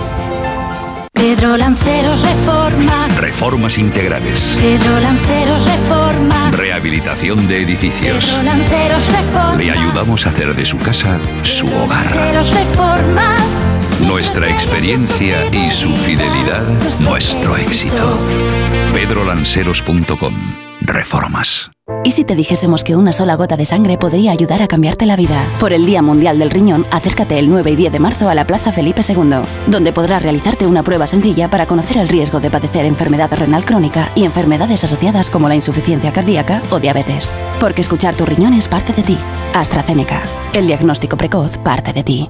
Pedro 1.21 1.55
Lanceros 1.55 2.19
Reformas. 2.23 3.15
Reformas 3.17 3.77
integrales. 3.77 4.57
Pedro 4.59 4.99
Lanceros 4.99 5.63
Reformas. 5.65 6.51
Rehabilitación 6.57 7.47
de 7.47 7.61
edificios. 7.61 8.25
Pedro 8.25 8.41
Lanceros 8.41 9.05
Reformas. 9.05 9.57
Le 9.57 9.69
ayudamos 9.69 10.25
a 10.25 10.29
hacer 10.29 10.55
de 10.55 10.65
su 10.65 10.79
casa 10.79 11.19
su 11.43 11.67
hogar. 11.67 12.05
Lanceros 12.05 12.51
Reformas. 12.51 13.67
Nuestra 14.05 14.49
experiencia 14.49 15.47
y 15.53 15.69
su 15.71 15.89
fidelidad, 15.89 16.63
nuestro 16.99 17.55
éxito. 17.57 18.17
pedrolanceros.com 18.93 20.35
Reformas. 20.81 21.71
¿Y 22.03 22.11
si 22.11 22.23
te 22.23 22.35
dijésemos 22.35 22.83
que 22.83 22.95
una 22.95 23.13
sola 23.13 23.35
gota 23.35 23.55
de 23.57 23.65
sangre 23.65 23.97
podría 23.97 24.31
ayudar 24.31 24.63
a 24.63 24.67
cambiarte 24.67 25.05
la 25.05 25.15
vida? 25.15 25.43
Por 25.59 25.73
el 25.73 25.85
Día 25.85 26.01
Mundial 26.01 26.39
del 26.39 26.49
Riñón, 26.49 26.85
acércate 26.89 27.37
el 27.37 27.49
9 27.49 27.71
y 27.71 27.75
10 27.75 27.91
de 27.91 27.99
marzo 27.99 28.29
a 28.29 28.35
la 28.35 28.47
Plaza 28.47 28.71
Felipe 28.71 29.01
II, 29.07 29.41
donde 29.67 29.93
podrás 29.93 30.23
realizarte 30.23 30.65
una 30.65 30.81
prueba 30.81 31.05
sencilla 31.05 31.49
para 31.49 31.67
conocer 31.67 31.97
el 31.97 32.09
riesgo 32.09 32.39
de 32.39 32.49
padecer 32.49 32.85
enfermedad 32.85 33.31
renal 33.31 33.65
crónica 33.65 34.09
y 34.15 34.25
enfermedades 34.25 34.83
asociadas 34.83 35.29
como 35.29 35.47
la 35.47 35.55
insuficiencia 35.55 36.11
cardíaca 36.11 36.63
o 36.71 36.79
diabetes. 36.79 37.33
Porque 37.59 37.81
escuchar 37.81 38.15
tu 38.15 38.25
riñón 38.25 38.53
es 38.53 38.67
parte 38.67 38.93
de 38.93 39.03
ti. 39.03 39.17
AstraZeneca. 39.53 40.23
El 40.53 40.65
diagnóstico 40.65 41.17
precoz 41.17 41.57
parte 41.59 41.93
de 41.93 42.03
ti. 42.03 42.29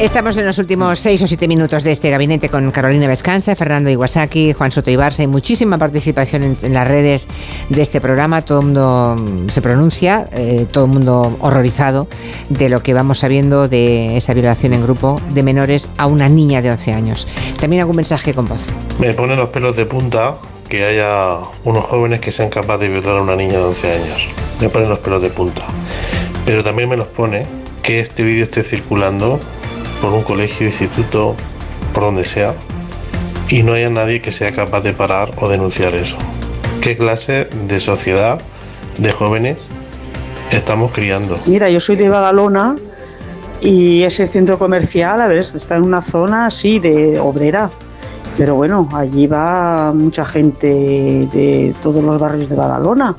Estamos 0.00 0.38
en 0.38 0.46
los 0.46 0.60
últimos 0.60 1.00
seis 1.00 1.20
o 1.24 1.26
siete 1.26 1.48
minutos 1.48 1.82
de 1.82 1.90
este 1.90 2.08
gabinete 2.08 2.48
con 2.48 2.70
Carolina 2.70 3.08
Vescanza, 3.08 3.56
Fernando 3.56 3.90
Iwasaki, 3.90 4.52
Juan 4.52 4.70
Soto 4.70 4.92
Ibarza. 4.92 5.22
Hay 5.22 5.26
muchísima 5.26 5.76
participación 5.76 6.56
en, 6.62 6.72
las 6.72 6.86
redes 6.86 7.28
de 7.68 7.82
este 7.82 8.00
programa. 8.00 8.42
Todo 8.42 8.60
el 8.60 8.66
mundo 8.66 9.16
mm, 9.18 9.48
se 9.48 9.60
pronuncia, 9.60 10.28
eh, 10.30 10.66
todo 10.70 10.84
el 10.84 10.92
mundo 10.92 11.36
horrorizado 11.40 12.06
de 12.48 12.68
lo 12.68 12.80
que 12.80 12.94
vamos 12.94 13.18
sabiendo 13.18 13.66
de 13.66 14.16
esa 14.16 14.34
violación 14.34 14.72
en 14.72 14.84
grupo 14.84 15.20
de 15.30 15.42
menores 15.42 15.90
a 15.98 16.06
una 16.06 16.28
niña 16.28 16.62
de 16.62 16.70
11 16.70 16.92
años. 16.92 17.26
También 17.58 17.80
algún 17.80 17.96
mensaje 17.96 18.32
con 18.34 18.46
voz. 18.46 18.72
Me 19.00 19.12
pone 19.14 19.34
los 19.34 19.48
pelos 19.48 19.74
de 19.76 19.84
punta 19.84 20.36
que 20.68 20.84
haya 20.84 21.38
unos 21.64 21.84
jóvenes 21.86 22.20
que 22.20 22.30
sean 22.30 22.50
capaces 22.50 22.82
de 22.82 22.88
violar 22.88 23.18
a 23.18 23.22
una 23.22 23.34
niña 23.34 23.54
de 23.54 23.64
11 23.64 23.92
años. 23.92 24.28
Me 24.60 24.68
ponen 24.68 24.90
los 24.90 25.00
pelos 25.00 25.20
de 25.20 25.30
punta. 25.30 25.62
Pero 26.46 26.62
también 26.62 26.88
me 26.88 26.96
los 26.96 27.08
pone 27.08 27.46
que 27.82 27.98
este 27.98 28.22
vídeo 28.22 28.44
esté 28.44 28.62
circulando 28.62 29.40
por 30.00 30.12
un 30.12 30.22
colegio, 30.22 30.66
instituto, 30.66 31.34
por 31.92 32.04
donde 32.04 32.24
sea, 32.24 32.54
y 33.48 33.62
no 33.62 33.72
haya 33.72 33.90
nadie 33.90 34.20
que 34.20 34.32
sea 34.32 34.52
capaz 34.52 34.82
de 34.82 34.92
parar 34.92 35.32
o 35.40 35.48
denunciar 35.48 35.94
eso. 35.94 36.16
¿Qué 36.80 36.96
clase 36.96 37.48
de 37.66 37.80
sociedad, 37.80 38.40
de 38.98 39.12
jóvenes, 39.12 39.58
estamos 40.52 40.92
criando? 40.92 41.38
Mira, 41.46 41.68
yo 41.70 41.80
soy 41.80 41.96
de 41.96 42.08
Badalona 42.08 42.76
y 43.60 44.02
ese 44.02 44.28
centro 44.28 44.58
comercial, 44.58 45.20
a 45.20 45.28
ver, 45.28 45.38
está 45.38 45.76
en 45.76 45.82
una 45.82 46.02
zona 46.02 46.46
así 46.46 46.78
de 46.78 47.18
obrera. 47.18 47.70
Pero 48.36 48.54
bueno, 48.54 48.88
allí 48.92 49.26
va 49.26 49.92
mucha 49.92 50.24
gente 50.24 50.68
de 50.68 51.74
todos 51.82 52.04
los 52.04 52.20
barrios 52.20 52.48
de 52.48 52.54
Badalona, 52.54 53.16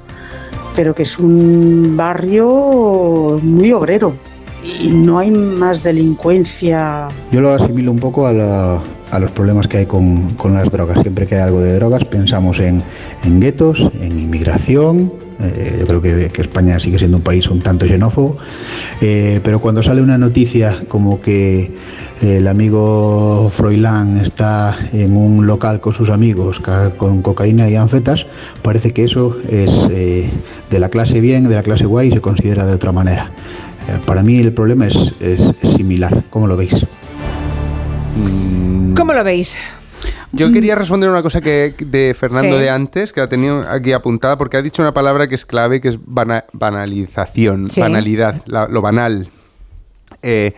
pero 0.75 0.95
que 0.95 1.03
es 1.03 1.19
un 1.19 1.97
barrio 1.97 3.37
muy 3.41 3.73
obrero 3.73 4.13
y 4.63 4.89
no 4.89 5.19
hay 5.19 5.31
más 5.31 5.83
delincuencia. 5.83 7.07
Yo 7.31 7.41
lo 7.41 7.53
asimilo 7.53 7.91
un 7.91 7.99
poco 7.99 8.27
a, 8.27 8.33
la- 8.33 8.81
a 9.11 9.19
los 9.19 9.31
problemas 9.31 9.67
que 9.67 9.77
hay 9.77 9.85
con, 9.85 10.27
las 10.53 10.71
drogas. 10.71 11.01
Siempre 11.01 11.25
que 11.25 11.35
hay 11.35 11.41
algo 11.41 11.61
de 11.61 11.75
drogas 11.75 12.05
pensamos 12.05 12.59
en, 12.59 12.81
guetos, 13.39 13.79
en 13.99 14.19
inmigración. 14.19 15.11
Eh, 15.41 15.77
yo 15.79 15.87
creo 15.87 16.01
que, 16.01 16.41
España 16.41 16.79
sigue 16.79 16.99
siendo 16.99 17.17
un 17.17 17.23
país 17.23 17.47
un 17.47 17.61
tanto 17.61 17.85
xenófobo. 17.87 18.37
Eh, 19.01 19.39
pero 19.43 19.59
cuando 19.59 19.81
sale 19.81 20.01
una 20.01 20.17
noticia 20.17 20.83
como 20.87 21.21
que 21.21 21.71
el 22.21 22.47
amigo 22.49 23.49
Froilán 23.55 24.17
está 24.17 24.75
en 24.91 25.15
un 25.15 25.47
local 25.47 25.79
con 25.79 25.93
sus 25.93 26.09
amigos 26.09 26.61
con 26.97 27.21
cocaína 27.21 27.69
y 27.69 27.75
anfetas, 27.77 28.25
parece 28.61 28.91
que 28.91 29.05
eso 29.05 29.37
es 29.49 29.69
eh, 29.89 30.29
de 30.69 30.79
la 30.79 30.89
clase 30.89 31.21
bien, 31.21 31.47
de 31.47 31.55
la 31.55 31.63
clase 31.63 31.85
guay 31.85 32.09
y 32.09 32.11
se 32.11 32.19
considera 32.21 32.65
de 32.65 32.73
otra 32.73 32.91
manera. 32.91 33.31
Eh, 33.89 33.99
Para 34.05 34.21
mí 34.23 34.39
el 34.39 34.53
problema 34.53 34.87
es, 34.87 34.95
es- 35.19 35.41
es 35.61 35.73
similar. 35.75 36.23
¿Cómo 36.29 36.45
lo 36.47 36.55
veis? 36.55 36.73
¿Cómo 38.95 39.13
lo 39.13 39.23
veis? 39.23 39.57
Yo 40.31 40.51
quería 40.51 40.75
responder 40.75 41.09
una 41.09 41.23
cosa 41.23 41.41
que 41.41 41.73
de 41.79 42.13
Fernando 42.13 42.55
Sí. 42.57 42.61
de 42.61 42.69
antes, 42.69 43.13
que 43.13 43.19
la 43.21 43.27
tenía 43.29 43.71
aquí 43.73 43.93
apuntada, 43.93 44.37
porque 44.37 44.57
ha 44.57 44.61
dicho 44.61 44.83
una 44.83 44.93
palabra 44.93 45.27
que 45.27 45.33
es 45.35 45.43
clave, 45.45 45.81
que 45.81 45.87
es 45.89 45.97
bana- 46.05 46.45
banalización, 46.53 47.69
Sí. 47.71 47.81
banalidad, 47.81 48.43
la- 48.45 48.67
lo 48.67 48.81
banal. 48.81 49.27
Eh, 50.21 50.53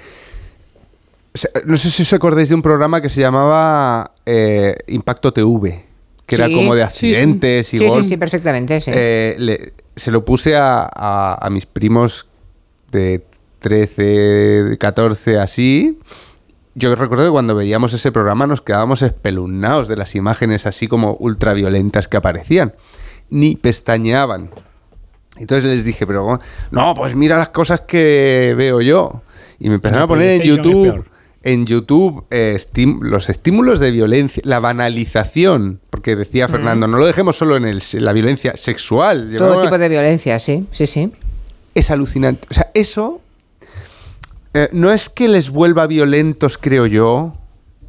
no 1.65 1.77
sé 1.77 1.89
si 1.89 2.01
os 2.03 2.11
acordáis 2.11 2.49
de 2.49 2.55
un 2.55 2.61
programa 2.61 3.01
que 3.01 3.07
se 3.07 3.21
llamaba 3.21 4.11
eh, 4.25 4.75
Impacto 4.87 5.31
TV, 5.31 5.85
que 6.25 6.35
era 6.35 6.49
como 6.49 6.75
de 6.75 6.83
Sí, 6.89 6.99
sí. 6.99 7.07
accidentes 7.15 7.73
y 7.73 7.77
Sí, 7.77 7.89
sí, 7.89 8.03
sí, 8.03 8.17
perfectamente, 8.17 8.81
sí. 8.81 8.91
Eh, 8.93 9.35
le- 9.39 9.73
se 9.95 10.11
lo 10.11 10.25
puse 10.25 10.55
a, 10.57 10.89
a- 10.93 11.37
a 11.41 11.49
mis 11.49 11.65
primos 11.65 12.27
de 12.91 13.23
13, 13.59 14.77
14, 14.79 15.39
así. 15.39 15.99
Yo 16.75 16.95
recuerdo 16.95 17.25
que 17.25 17.31
cuando 17.31 17.55
veíamos 17.55 17.93
ese 17.93 18.11
programa 18.11 18.47
nos 18.47 18.61
quedábamos 18.61 19.01
espeluznados 19.01 19.87
de 19.87 19.97
las 19.97 20.15
imágenes 20.15 20.65
así 20.65 20.87
como 20.87 21.13
ultraviolentas 21.15 22.07
que 22.07 22.17
aparecían. 22.17 22.73
Ni 23.29 23.55
pestañeaban. 23.55 24.49
Entonces 25.37 25.65
les 25.69 25.83
dije, 25.85 26.05
pero 26.07 26.39
no, 26.71 26.93
pues 26.95 27.15
mira 27.15 27.37
las 27.37 27.49
cosas 27.49 27.81
que 27.81 28.53
veo 28.57 28.81
yo. 28.81 29.21
Y 29.59 29.69
me 29.69 29.75
empezaron 29.75 29.99
En 30.01 30.03
a 30.03 30.07
poner 30.07 30.29
en 30.29 30.41
YouTube, 30.43 31.05
en 31.43 31.65
YouTube 31.65 32.25
eh, 32.29 32.55
estim- 32.57 32.99
los 33.01 33.29
estímulos 33.29 33.79
de 33.79 33.91
violencia, 33.91 34.41
la 34.45 34.59
banalización, 34.59 35.79
porque 35.89 36.15
decía 36.15 36.47
Fernando, 36.47 36.87
no 36.87 36.97
lo 36.97 37.05
dejemos 37.07 37.37
solo 37.37 37.55
en, 37.57 37.65
el- 37.65 37.81
en 37.93 38.05
la 38.05 38.13
violencia 38.13 38.53
sexual. 38.57 39.33
Todo 39.37 39.61
tipo 39.63 39.77
de 39.77 39.89
violencia, 39.89 40.39
sí, 40.39 40.67
sí, 40.71 40.87
sí. 40.87 41.11
Es 41.75 41.91
alucinante. 41.91 42.47
O 42.49 42.53
sea, 42.53 42.69
eso 42.73 43.21
eh, 44.53 44.69
no 44.71 44.91
es 44.91 45.09
que 45.09 45.27
les 45.27 45.49
vuelva 45.49 45.87
violentos, 45.87 46.57
creo 46.57 46.85
yo. 46.85 47.33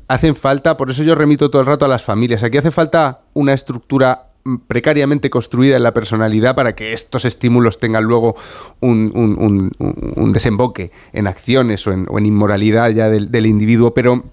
Hacen 0.08 0.34
falta, 0.34 0.76
por 0.76 0.90
eso 0.90 1.02
yo 1.02 1.14
remito 1.14 1.50
todo 1.50 1.62
el 1.62 1.66
rato 1.68 1.84
a 1.84 1.88
las 1.88 2.02
familias. 2.02 2.42
Aquí 2.42 2.58
hace 2.58 2.70
falta 2.70 3.20
una 3.34 3.54
estructura 3.54 4.26
mm, 4.44 4.56
precariamente 4.68 5.30
construida 5.30 5.76
en 5.76 5.82
la 5.82 5.94
personalidad 5.94 6.54
para 6.54 6.74
que 6.74 6.92
estos 6.92 7.24
estímulos 7.24 7.78
tengan 7.80 8.04
luego 8.04 8.36
un, 8.80 9.10
un- 9.14 9.72
un- 10.16 10.32
desemboque 10.32 10.90
en 11.12 11.26
acciones 11.26 11.86
o 11.86 11.92
en, 11.92 12.26
inmoralidad 12.26 12.90
ya 12.90 13.08
del, 13.08 13.30
del 13.30 13.46
individuo. 13.46 13.94
Pero 13.94 14.24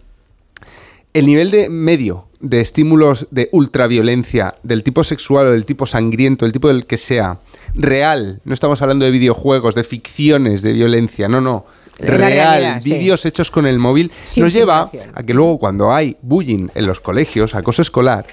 el 1.14 1.26
nivel 1.26 1.50
de 1.52 1.70
medio 1.70 2.26
de 2.42 2.62
estímulos 2.62 3.28
de 3.32 3.50
ultraviolencia 3.52 4.56
del 4.64 4.84
tipo 4.84 5.04
sexual 5.04 5.48
o 5.48 5.52
del 5.52 5.66
tipo 5.66 5.86
sangriento, 5.86 6.46
el 6.46 6.52
tipo 6.54 6.68
del 6.68 6.86
que 6.86 6.98
sea, 6.98 7.40
real, 7.74 8.42
no 8.44 8.54
estamos 8.54 8.82
hablando 8.82 9.06
de 9.06 9.12
videojuegos, 9.12 9.76
de 9.76 9.84
ficciones 9.84 10.62
de 10.62 10.74
violencia, 10.74 11.28
no, 11.28 11.42
no, 11.42 11.66
La 11.98 12.18
real, 12.18 12.84
sí. 12.84 12.94
vídeos 12.94 13.26
hechos 13.26 13.52
con 13.52 13.66
el 13.66 13.80
móvil, 13.80 14.12
Sin 14.26 14.44
nos 14.44 14.54
lleva 14.54 14.90
a 15.14 15.24
que 15.24 15.34
luego 15.34 15.60
cuando 15.60 15.94
hay 15.94 16.18
bullying 16.22 16.68
en 16.76 16.86
los 16.88 17.00
colegios, 17.00 17.56
acoso 17.56 17.82
escolar, 17.82 18.26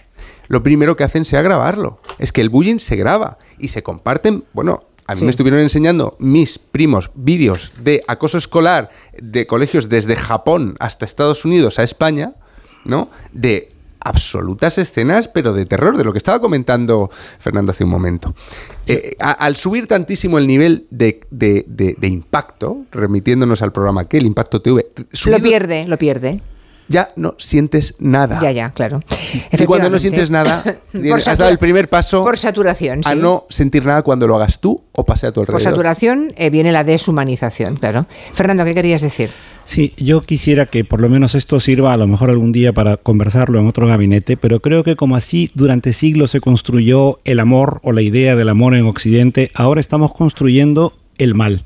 lo 0.49 0.63
primero 0.63 0.97
que 0.97 1.05
hacen 1.05 1.25
sea 1.25 1.43
grabarlo. 1.43 2.01
Es 2.19 2.33
que 2.33 2.41
el 2.41 2.49
bullying 2.51 2.79
se 2.79 2.95
graba 2.97 3.39
y 3.59 3.69
se 3.69 3.83
comparten, 3.83 4.45
bueno, 4.53 4.81
a 5.09 5.13
mí 5.13 5.19
Sí. 5.21 5.25
me 5.25 5.31
estuvieron 5.31 5.61
enseñando 5.61 6.17
mis 6.19 6.59
primos 6.59 7.11
vídeos 7.15 7.73
de 7.79 8.03
acoso 8.09 8.39
escolar 8.39 8.91
de 9.21 9.47
colegios 9.47 9.89
desde 9.89 10.17
Japón 10.17 10.77
hasta 10.81 11.05
Estados 11.05 11.45
Unidos 11.45 11.79
a 11.79 11.85
España, 11.85 12.35
¿no? 12.85 13.09
De 13.33 13.71
absolutas 14.09 14.79
escenas, 14.79 15.29
pero 15.29 15.53
de 15.53 15.67
terror, 15.67 15.97
de 15.97 16.05
lo 16.05 16.13
que 16.13 16.19
estaba 16.19 16.41
comentando 16.41 17.11
Fernando 17.39 17.73
hace 17.73 17.85
un 17.85 17.91
momento. 17.91 18.35
Eh, 18.87 19.17
a- 19.21 19.33
al 19.33 19.57
subir 19.57 19.87
tantísimo 19.87 20.39
el 20.39 20.47
nivel 20.47 20.87
de, 20.91 21.21
de- 21.31 21.65
de- 21.69 21.95
de 21.99 22.07
impacto, 22.07 22.85
remitiéndonos 22.93 23.63
al 23.63 23.73
programa 23.73 24.05
que 24.05 24.19
el 24.19 24.27
Impacto 24.27 24.63
TV, 24.63 24.87
Lo 24.97 25.05
subido- 25.13 25.43
pierde, 25.43 25.87
lo 25.87 25.99
pierde. 25.99 26.41
ya 26.89 27.11
no 27.17 27.35
sientes 27.39 27.97
nada. 27.99 28.39
Ya, 28.41 28.53
ya, 28.53 28.71
claro. 28.71 29.01
Y 29.51 29.65
cuando 29.65 29.91
no 29.91 29.99
sientes 29.99 30.31
nada, 30.31 30.63
Por 30.93 31.19
has 31.19 31.37
dado 31.39 31.51
el 31.51 31.59
primer 31.59 31.89
paso 31.89 32.23
Por 32.23 32.39
saturación, 32.39 33.01
a 33.05 33.13
sí. 33.13 33.19
no 33.19 33.45
sentir 33.49 33.85
nada 33.85 34.03
cuando 34.03 34.29
lo 34.29 34.37
hagas 34.37 34.61
tú 34.61 34.85
o 34.93 35.05
pase 35.05 35.27
a 35.27 35.33
tu 35.33 35.41
Por 35.45 35.55
alrededor. 35.57 35.73
saturación 35.73 36.33
eh, 36.37 36.49
viene 36.51 36.71
la 36.71 36.85
deshumanización, 36.85 37.75
claro. 37.77 38.07
Fernando, 38.33 38.65
¿qué 38.65 38.73
querías 38.75 39.01
decir? 39.03 39.31
Sí, 39.67 39.95
yo 39.97 40.23
quisiera 40.23 40.67
que 40.67 40.85
por 40.85 41.01
lo 41.01 41.09
menos 41.09 41.35
esto 41.35 41.59
sirva 41.59 41.93
a 41.93 41.97
lo 41.97 42.07
mejor 42.07 42.31
algún 42.31 42.53
día 42.53 42.73
para 42.73 42.97
conversarlo 42.99 43.59
en 43.59 43.67
otro 43.67 43.89
gabinete, 43.89 44.37
pero 44.37 44.61
creo 44.61 44.85
que 44.85 44.95
como 44.95 45.17
así 45.17 45.51
durante 45.55 45.93
siglos 45.93 46.31
se 46.31 46.41
construyó 46.41 47.19
el 47.25 47.41
amor 47.41 47.81
o 47.83 47.91
la 47.91 48.01
idea 48.01 48.37
del 48.37 48.49
amor 48.49 48.77
en 48.77 48.87
Occidente, 48.87 49.51
ahora 49.55 49.81
estamos 49.81 50.15
construyendo 50.15 50.95
el 51.19 51.35
mal. 51.35 51.65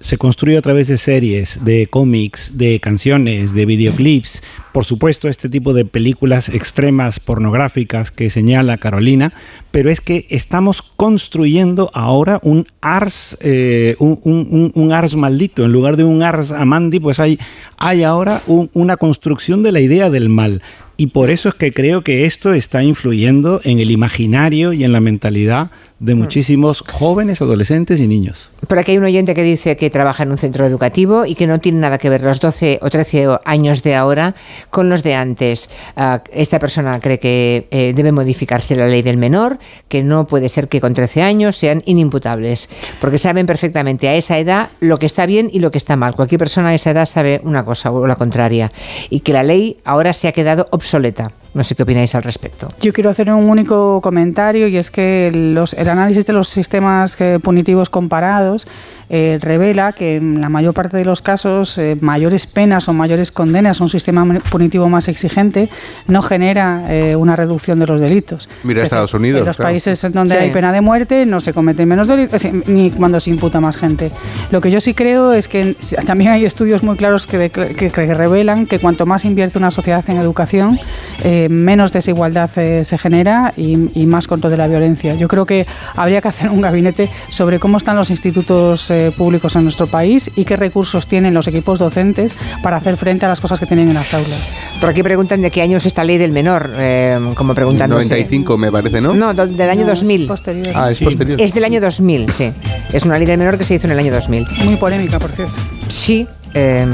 Se 0.00 0.16
construye 0.16 0.56
a 0.56 0.62
través 0.62 0.88
de 0.88 0.96
series, 0.96 1.62
de 1.62 1.86
cómics, 1.86 2.56
de 2.56 2.80
canciones, 2.80 3.52
de 3.52 3.66
videoclips, 3.66 4.42
por 4.72 4.86
supuesto 4.86 5.28
este 5.28 5.50
tipo 5.50 5.74
de 5.74 5.84
películas 5.84 6.48
extremas 6.48 7.20
pornográficas 7.20 8.10
que 8.10 8.30
señala 8.30 8.78
Carolina, 8.78 9.30
pero 9.70 9.90
es 9.90 10.00
que 10.00 10.26
estamos 10.30 10.80
construyendo 10.80 11.90
ahora 11.92 12.40
un 12.42 12.64
ars, 12.80 13.36
eh, 13.42 13.94
un, 13.98 14.72
un- 14.74 14.92
ars 14.92 15.16
maldito, 15.16 15.66
en 15.66 15.72
lugar 15.72 15.98
de 15.98 16.04
un 16.04 16.22
ars 16.22 16.50
amandi, 16.50 16.98
pues 16.98 17.20
hay, 17.20 17.38
hay 17.76 18.02
ahora 18.02 18.40
un- 18.46 18.70
una 18.72 18.96
construcción 18.96 19.62
de 19.62 19.72
la 19.72 19.80
idea 19.80 20.08
del 20.08 20.30
mal. 20.30 20.62
Y 20.96 21.08
por 21.08 21.30
eso 21.30 21.48
es 21.50 21.54
que 21.54 21.72
creo 21.72 22.02
que 22.04 22.24
esto 22.26 22.52
está 22.54 22.82
influyendo 22.82 23.60
en 23.64 23.80
el 23.80 23.90
imaginario 23.90 24.72
y 24.74 24.84
en 24.84 24.92
la 24.92 25.00
mentalidad 25.00 25.70
de 26.00 26.14
muchísimos 26.14 26.80
jóvenes, 26.80 27.42
adolescentes 27.42 28.00
y 28.00 28.06
niños. 28.06 28.48
Por 28.66 28.78
aquí 28.78 28.92
hay 28.92 28.98
un 28.98 29.04
oyente 29.04 29.34
que 29.34 29.42
dice 29.42 29.76
que 29.76 29.90
trabaja 29.90 30.22
en 30.22 30.30
un 30.30 30.38
centro 30.38 30.64
educativo 30.64 31.26
y 31.26 31.34
que 31.34 31.46
no 31.46 31.58
tiene 31.58 31.78
nada 31.78 31.98
que 31.98 32.08
ver 32.08 32.22
los 32.22 32.40
12 32.40 32.78
o 32.80 32.88
13 32.88 33.28
años 33.44 33.82
de 33.82 33.94
ahora 33.94 34.34
con 34.70 34.88
los 34.88 35.02
de 35.02 35.14
antes. 35.14 35.68
Ah, 35.96 36.22
esta 36.32 36.58
persona 36.58 36.98
cree 37.00 37.18
que 37.18 37.68
eh, 37.70 37.92
debe 37.94 38.12
modificarse 38.12 38.76
la 38.76 38.86
ley 38.86 39.02
del 39.02 39.18
menor, 39.18 39.58
que 39.88 40.02
no 40.02 40.26
puede 40.26 40.48
ser 40.48 40.68
que 40.68 40.80
con 40.80 40.94
13 40.94 41.22
años 41.22 41.56
sean 41.58 41.82
inimputables, 41.84 42.70
porque 42.98 43.18
saben 43.18 43.46
perfectamente 43.46 44.08
a 44.08 44.14
esa 44.14 44.38
edad 44.38 44.70
lo 44.80 44.98
que 44.98 45.06
está 45.06 45.26
bien 45.26 45.50
y 45.52 45.58
lo 45.58 45.70
que 45.70 45.78
está 45.78 45.96
mal. 45.96 46.14
Cualquier 46.14 46.38
persona 46.38 46.70
a 46.70 46.74
esa 46.74 46.92
edad 46.92 47.04
sabe 47.04 47.42
una 47.44 47.66
cosa 47.66 47.92
o 47.92 48.06
la 48.06 48.16
contraria. 48.16 48.72
Y 49.10 49.20
que 49.20 49.34
la 49.34 49.42
ley 49.42 49.78
ahora 49.84 50.14
se 50.14 50.28
ha 50.28 50.32
quedado 50.32 50.66
obsoleta. 50.70 51.32
No 51.52 51.64
sé 51.64 51.74
qué 51.74 51.82
opináis 51.82 52.14
al 52.14 52.22
respecto. 52.22 52.68
Yo 52.80 52.92
quiero 52.92 53.10
hacer 53.10 53.30
un 53.32 53.50
único 53.50 54.00
comentario 54.00 54.68
y 54.68 54.76
es 54.76 54.90
que 54.90 55.32
los- 55.34 55.72
el 55.74 55.88
análisis 55.88 56.24
de 56.26 56.32
los 56.32 56.48
sistemas 56.48 57.20
eh, 57.20 57.38
punitivos 57.42 57.90
comparados 57.90 58.68
eh, 59.10 59.38
revela 59.42 59.92
que 59.92 60.16
en 60.16 60.40
la 60.40 60.48
mayor 60.48 60.72
parte 60.72 60.96
de 60.96 61.04
los 61.04 61.20
casos 61.20 61.76
eh, 61.78 61.96
mayores 62.00 62.46
penas 62.46 62.88
o 62.88 62.92
mayores 62.92 63.30
condenas, 63.32 63.80
un 63.80 63.88
sistema 63.88 64.24
punitivo 64.50 64.88
más 64.88 65.08
exigente, 65.08 65.68
no 66.06 66.22
genera 66.22 66.84
eh, 66.88 67.16
una 67.16 67.34
reducción 67.36 67.78
de 67.80 67.86
los 67.86 68.00
delitos. 68.00 68.48
Mira 68.62 68.80
Es 68.80 68.84
Estados 68.84 69.10
decir, 69.10 69.20
Unidos. 69.20 69.40
En 69.40 69.46
los 69.46 69.56
claro. 69.56 69.68
países 69.70 70.04
en 70.04 70.12
donde 70.12 70.36
Sí. 70.36 70.40
hay 70.40 70.50
pena 70.52 70.72
de 70.72 70.80
muerte 70.80 71.26
no 71.26 71.40
se 71.40 71.52
cometen 71.52 71.88
menos 71.88 72.08
delitos, 72.08 72.42
ni 72.66 72.90
cuando 72.92 73.18
se 73.20 73.30
imputa 73.30 73.60
más 73.60 73.76
gente. 73.76 74.10
Lo 74.52 74.60
que 74.60 74.70
yo 74.70 74.80
sí 74.80 74.94
creo 74.94 75.32
es 75.32 75.48
que 75.48 75.76
también 76.06 76.30
hay 76.30 76.44
estudios 76.44 76.82
muy 76.82 76.96
claros 76.96 77.26
que, 77.26 77.36
de- 77.38 77.50
que- 77.50 77.74
que 77.90 78.14
revelan 78.14 78.66
que 78.66 78.78
cuanto 78.78 79.06
más 79.06 79.24
invierte 79.24 79.58
una 79.58 79.70
sociedad 79.72 80.04
en 80.08 80.18
educación, 80.18 80.78
eh, 81.24 81.48
menos 81.50 81.92
desigualdad 81.92 82.48
eh, 82.56 82.84
se 82.84 82.96
genera 82.96 83.52
y, 83.56 83.88
y 84.00 84.06
más 84.06 84.28
control 84.28 84.52
de 84.52 84.56
la 84.58 84.68
violencia. 84.68 85.14
Yo 85.16 85.26
creo 85.26 85.44
que 85.46 85.66
habría 85.96 86.20
que 86.20 86.28
hacer 86.28 86.48
un 86.50 86.60
gabinete 86.60 87.08
sobre 87.28 87.58
cómo 87.58 87.76
están 87.78 87.96
los 87.96 88.10
institutos 88.10 88.90
eh, 89.00 89.10
públicos 89.10 89.56
en 89.56 89.64
nuestro 89.64 89.86
país 89.86 90.30
y 90.36 90.44
qué 90.44 90.56
recursos 90.56 91.06
tienen 91.06 91.34
los 91.34 91.48
equipos 91.48 91.78
docentes 91.78 92.34
para 92.62 92.76
hacer 92.76 92.96
frente 92.96 93.26
a 93.26 93.28
las 93.28 93.40
cosas 93.40 93.58
que 93.58 93.66
tienen 93.66 93.88
en 93.88 93.94
las 93.94 94.12
aulas. 94.14 94.54
Por 94.80 94.90
aquí 94.90 95.02
preguntan 95.02 95.40
de 95.42 95.50
qué 95.50 95.62
año 95.62 95.76
es 95.78 95.86
esta 95.86 96.04
ley 96.04 96.18
del 96.18 96.32
menor, 96.32 96.70
eh, 96.78 97.18
como 97.34 97.54
preguntándose. 97.54 98.08
95 98.08 98.56
me 98.58 98.70
parece, 98.70 99.00
¿no? 99.00 99.14
No, 99.14 99.32
do- 99.34 99.46
del 99.46 99.70
año 99.70 99.86
2000. 99.86 100.28
Ah, 100.74 100.90
es 100.90 101.00
posterior. 101.00 101.40
Es 101.40 101.52
del 101.54 101.64
año 101.64 101.80
2000, 101.80 102.30
sí. 102.30 102.52
Es 102.92 103.04
una 103.04 103.18
ley 103.18 103.26
del 103.26 103.38
menor 103.38 103.58
que 103.58 103.64
se 103.64 103.74
hizo 103.74 103.86
en 103.86 103.92
el 103.92 103.98
año 103.98 104.12
2000. 104.12 104.46
Muy 104.64 104.76
polémica, 104.76 105.18
por 105.18 105.30
cierto. 105.30 105.54
Sí. 105.88 106.26
eh, 106.54 106.86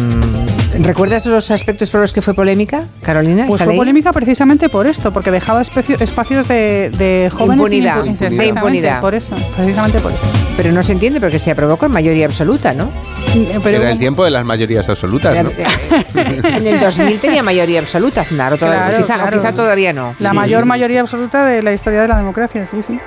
¿Recuerdas 0.80 1.24
los 1.26 1.50
aspectos 1.50 1.90
por 1.90 2.00
los 2.00 2.12
que 2.12 2.20
fue 2.22 2.34
polémica, 2.34 2.84
Carolina? 3.02 3.46
Pues 3.46 3.62
fue 3.62 3.72
ley? 3.72 3.78
polémica 3.78 4.12
precisamente 4.12 4.68
por 4.68 4.86
esto, 4.86 5.12
porque 5.12 5.30
dejaba 5.30 5.62
especio- 5.62 5.96
espacios 6.00 6.48
de, 6.48 6.90
de 6.90 7.30
jóvenes 7.32 7.56
Impunidad, 7.58 7.94
impu- 7.96 7.98
impunidad. 7.98 8.10
exactamente, 8.22 8.48
Impunidad. 8.48 9.00
Por 9.00 9.14
eso, 9.14 9.36
precisamente 9.56 9.98
por 10.00 10.12
eso. 10.12 10.20
Pero 10.56 10.72
no 10.72 10.82
se 10.82 10.92
entiende 10.92 11.20
porque 11.20 11.38
se 11.38 11.50
aprobó 11.50 11.76
con 11.76 11.90
mayoría 11.92 12.26
absoluta, 12.26 12.74
¿no? 12.74 12.90
Pero 13.62 13.78
Era 13.78 13.92
el 13.92 13.98
tiempo 13.98 14.24
de 14.24 14.30
las 14.30 14.44
mayorías 14.44 14.88
absolutas, 14.88 15.44
¿no? 15.44 15.50
En 16.14 16.66
el 16.66 16.80
2000 16.80 17.18
tenía 17.20 17.42
mayoría 17.42 17.80
absoluta, 17.80 18.22
Aznar, 18.22 18.54
o 18.54 18.58
Claro, 18.58 18.96
quizá, 18.98 19.24
o 19.24 19.30
quizá 19.30 19.52
todavía 19.52 19.92
no. 19.92 20.14
La 20.18 20.32
mayor 20.32 20.64
mayoría 20.64 21.00
absoluta 21.00 21.44
de 21.44 21.62
la 21.62 21.72
historia 21.72 22.02
de 22.02 22.08
la 22.08 22.16
democracia, 22.16 22.64
sí, 22.66 22.82
sí. 22.82 22.98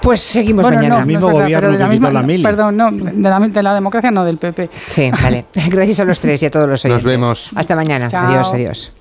Pues 0.00 0.20
seguimos 0.20 0.62
Bueno, 0.62 0.78
mañana. 0.78 1.04
no, 1.04 1.04
no 1.04 1.28
es 1.28 1.36
verdad, 1.36 1.60
pero 1.60 1.72
de 1.72 1.78
la 1.78 2.22
misma- 2.22 2.48
Perdón, 2.48 2.76
no, 2.76 2.90
de 2.90 3.12
la, 3.28 3.38
de 3.40 3.62
la 3.62 3.74
democracia 3.74 4.10
no, 4.10 4.24
del 4.24 4.38
PP. 4.38 4.70
Sí, 4.88 5.10
vale. 5.10 5.44
Gracias 5.68 6.00
a 6.00 6.04
los 6.04 6.18
tres 6.20 6.42
y 6.42 6.46
a 6.46 6.50
todos 6.50 6.68
los 6.68 6.84
oyentes. 6.84 7.04
vemos. 7.04 7.50
Hasta 7.54 7.76
mañana. 7.76 8.08
Chao. 8.08 8.26
Adiós, 8.28 8.50
adiós. 8.52 8.92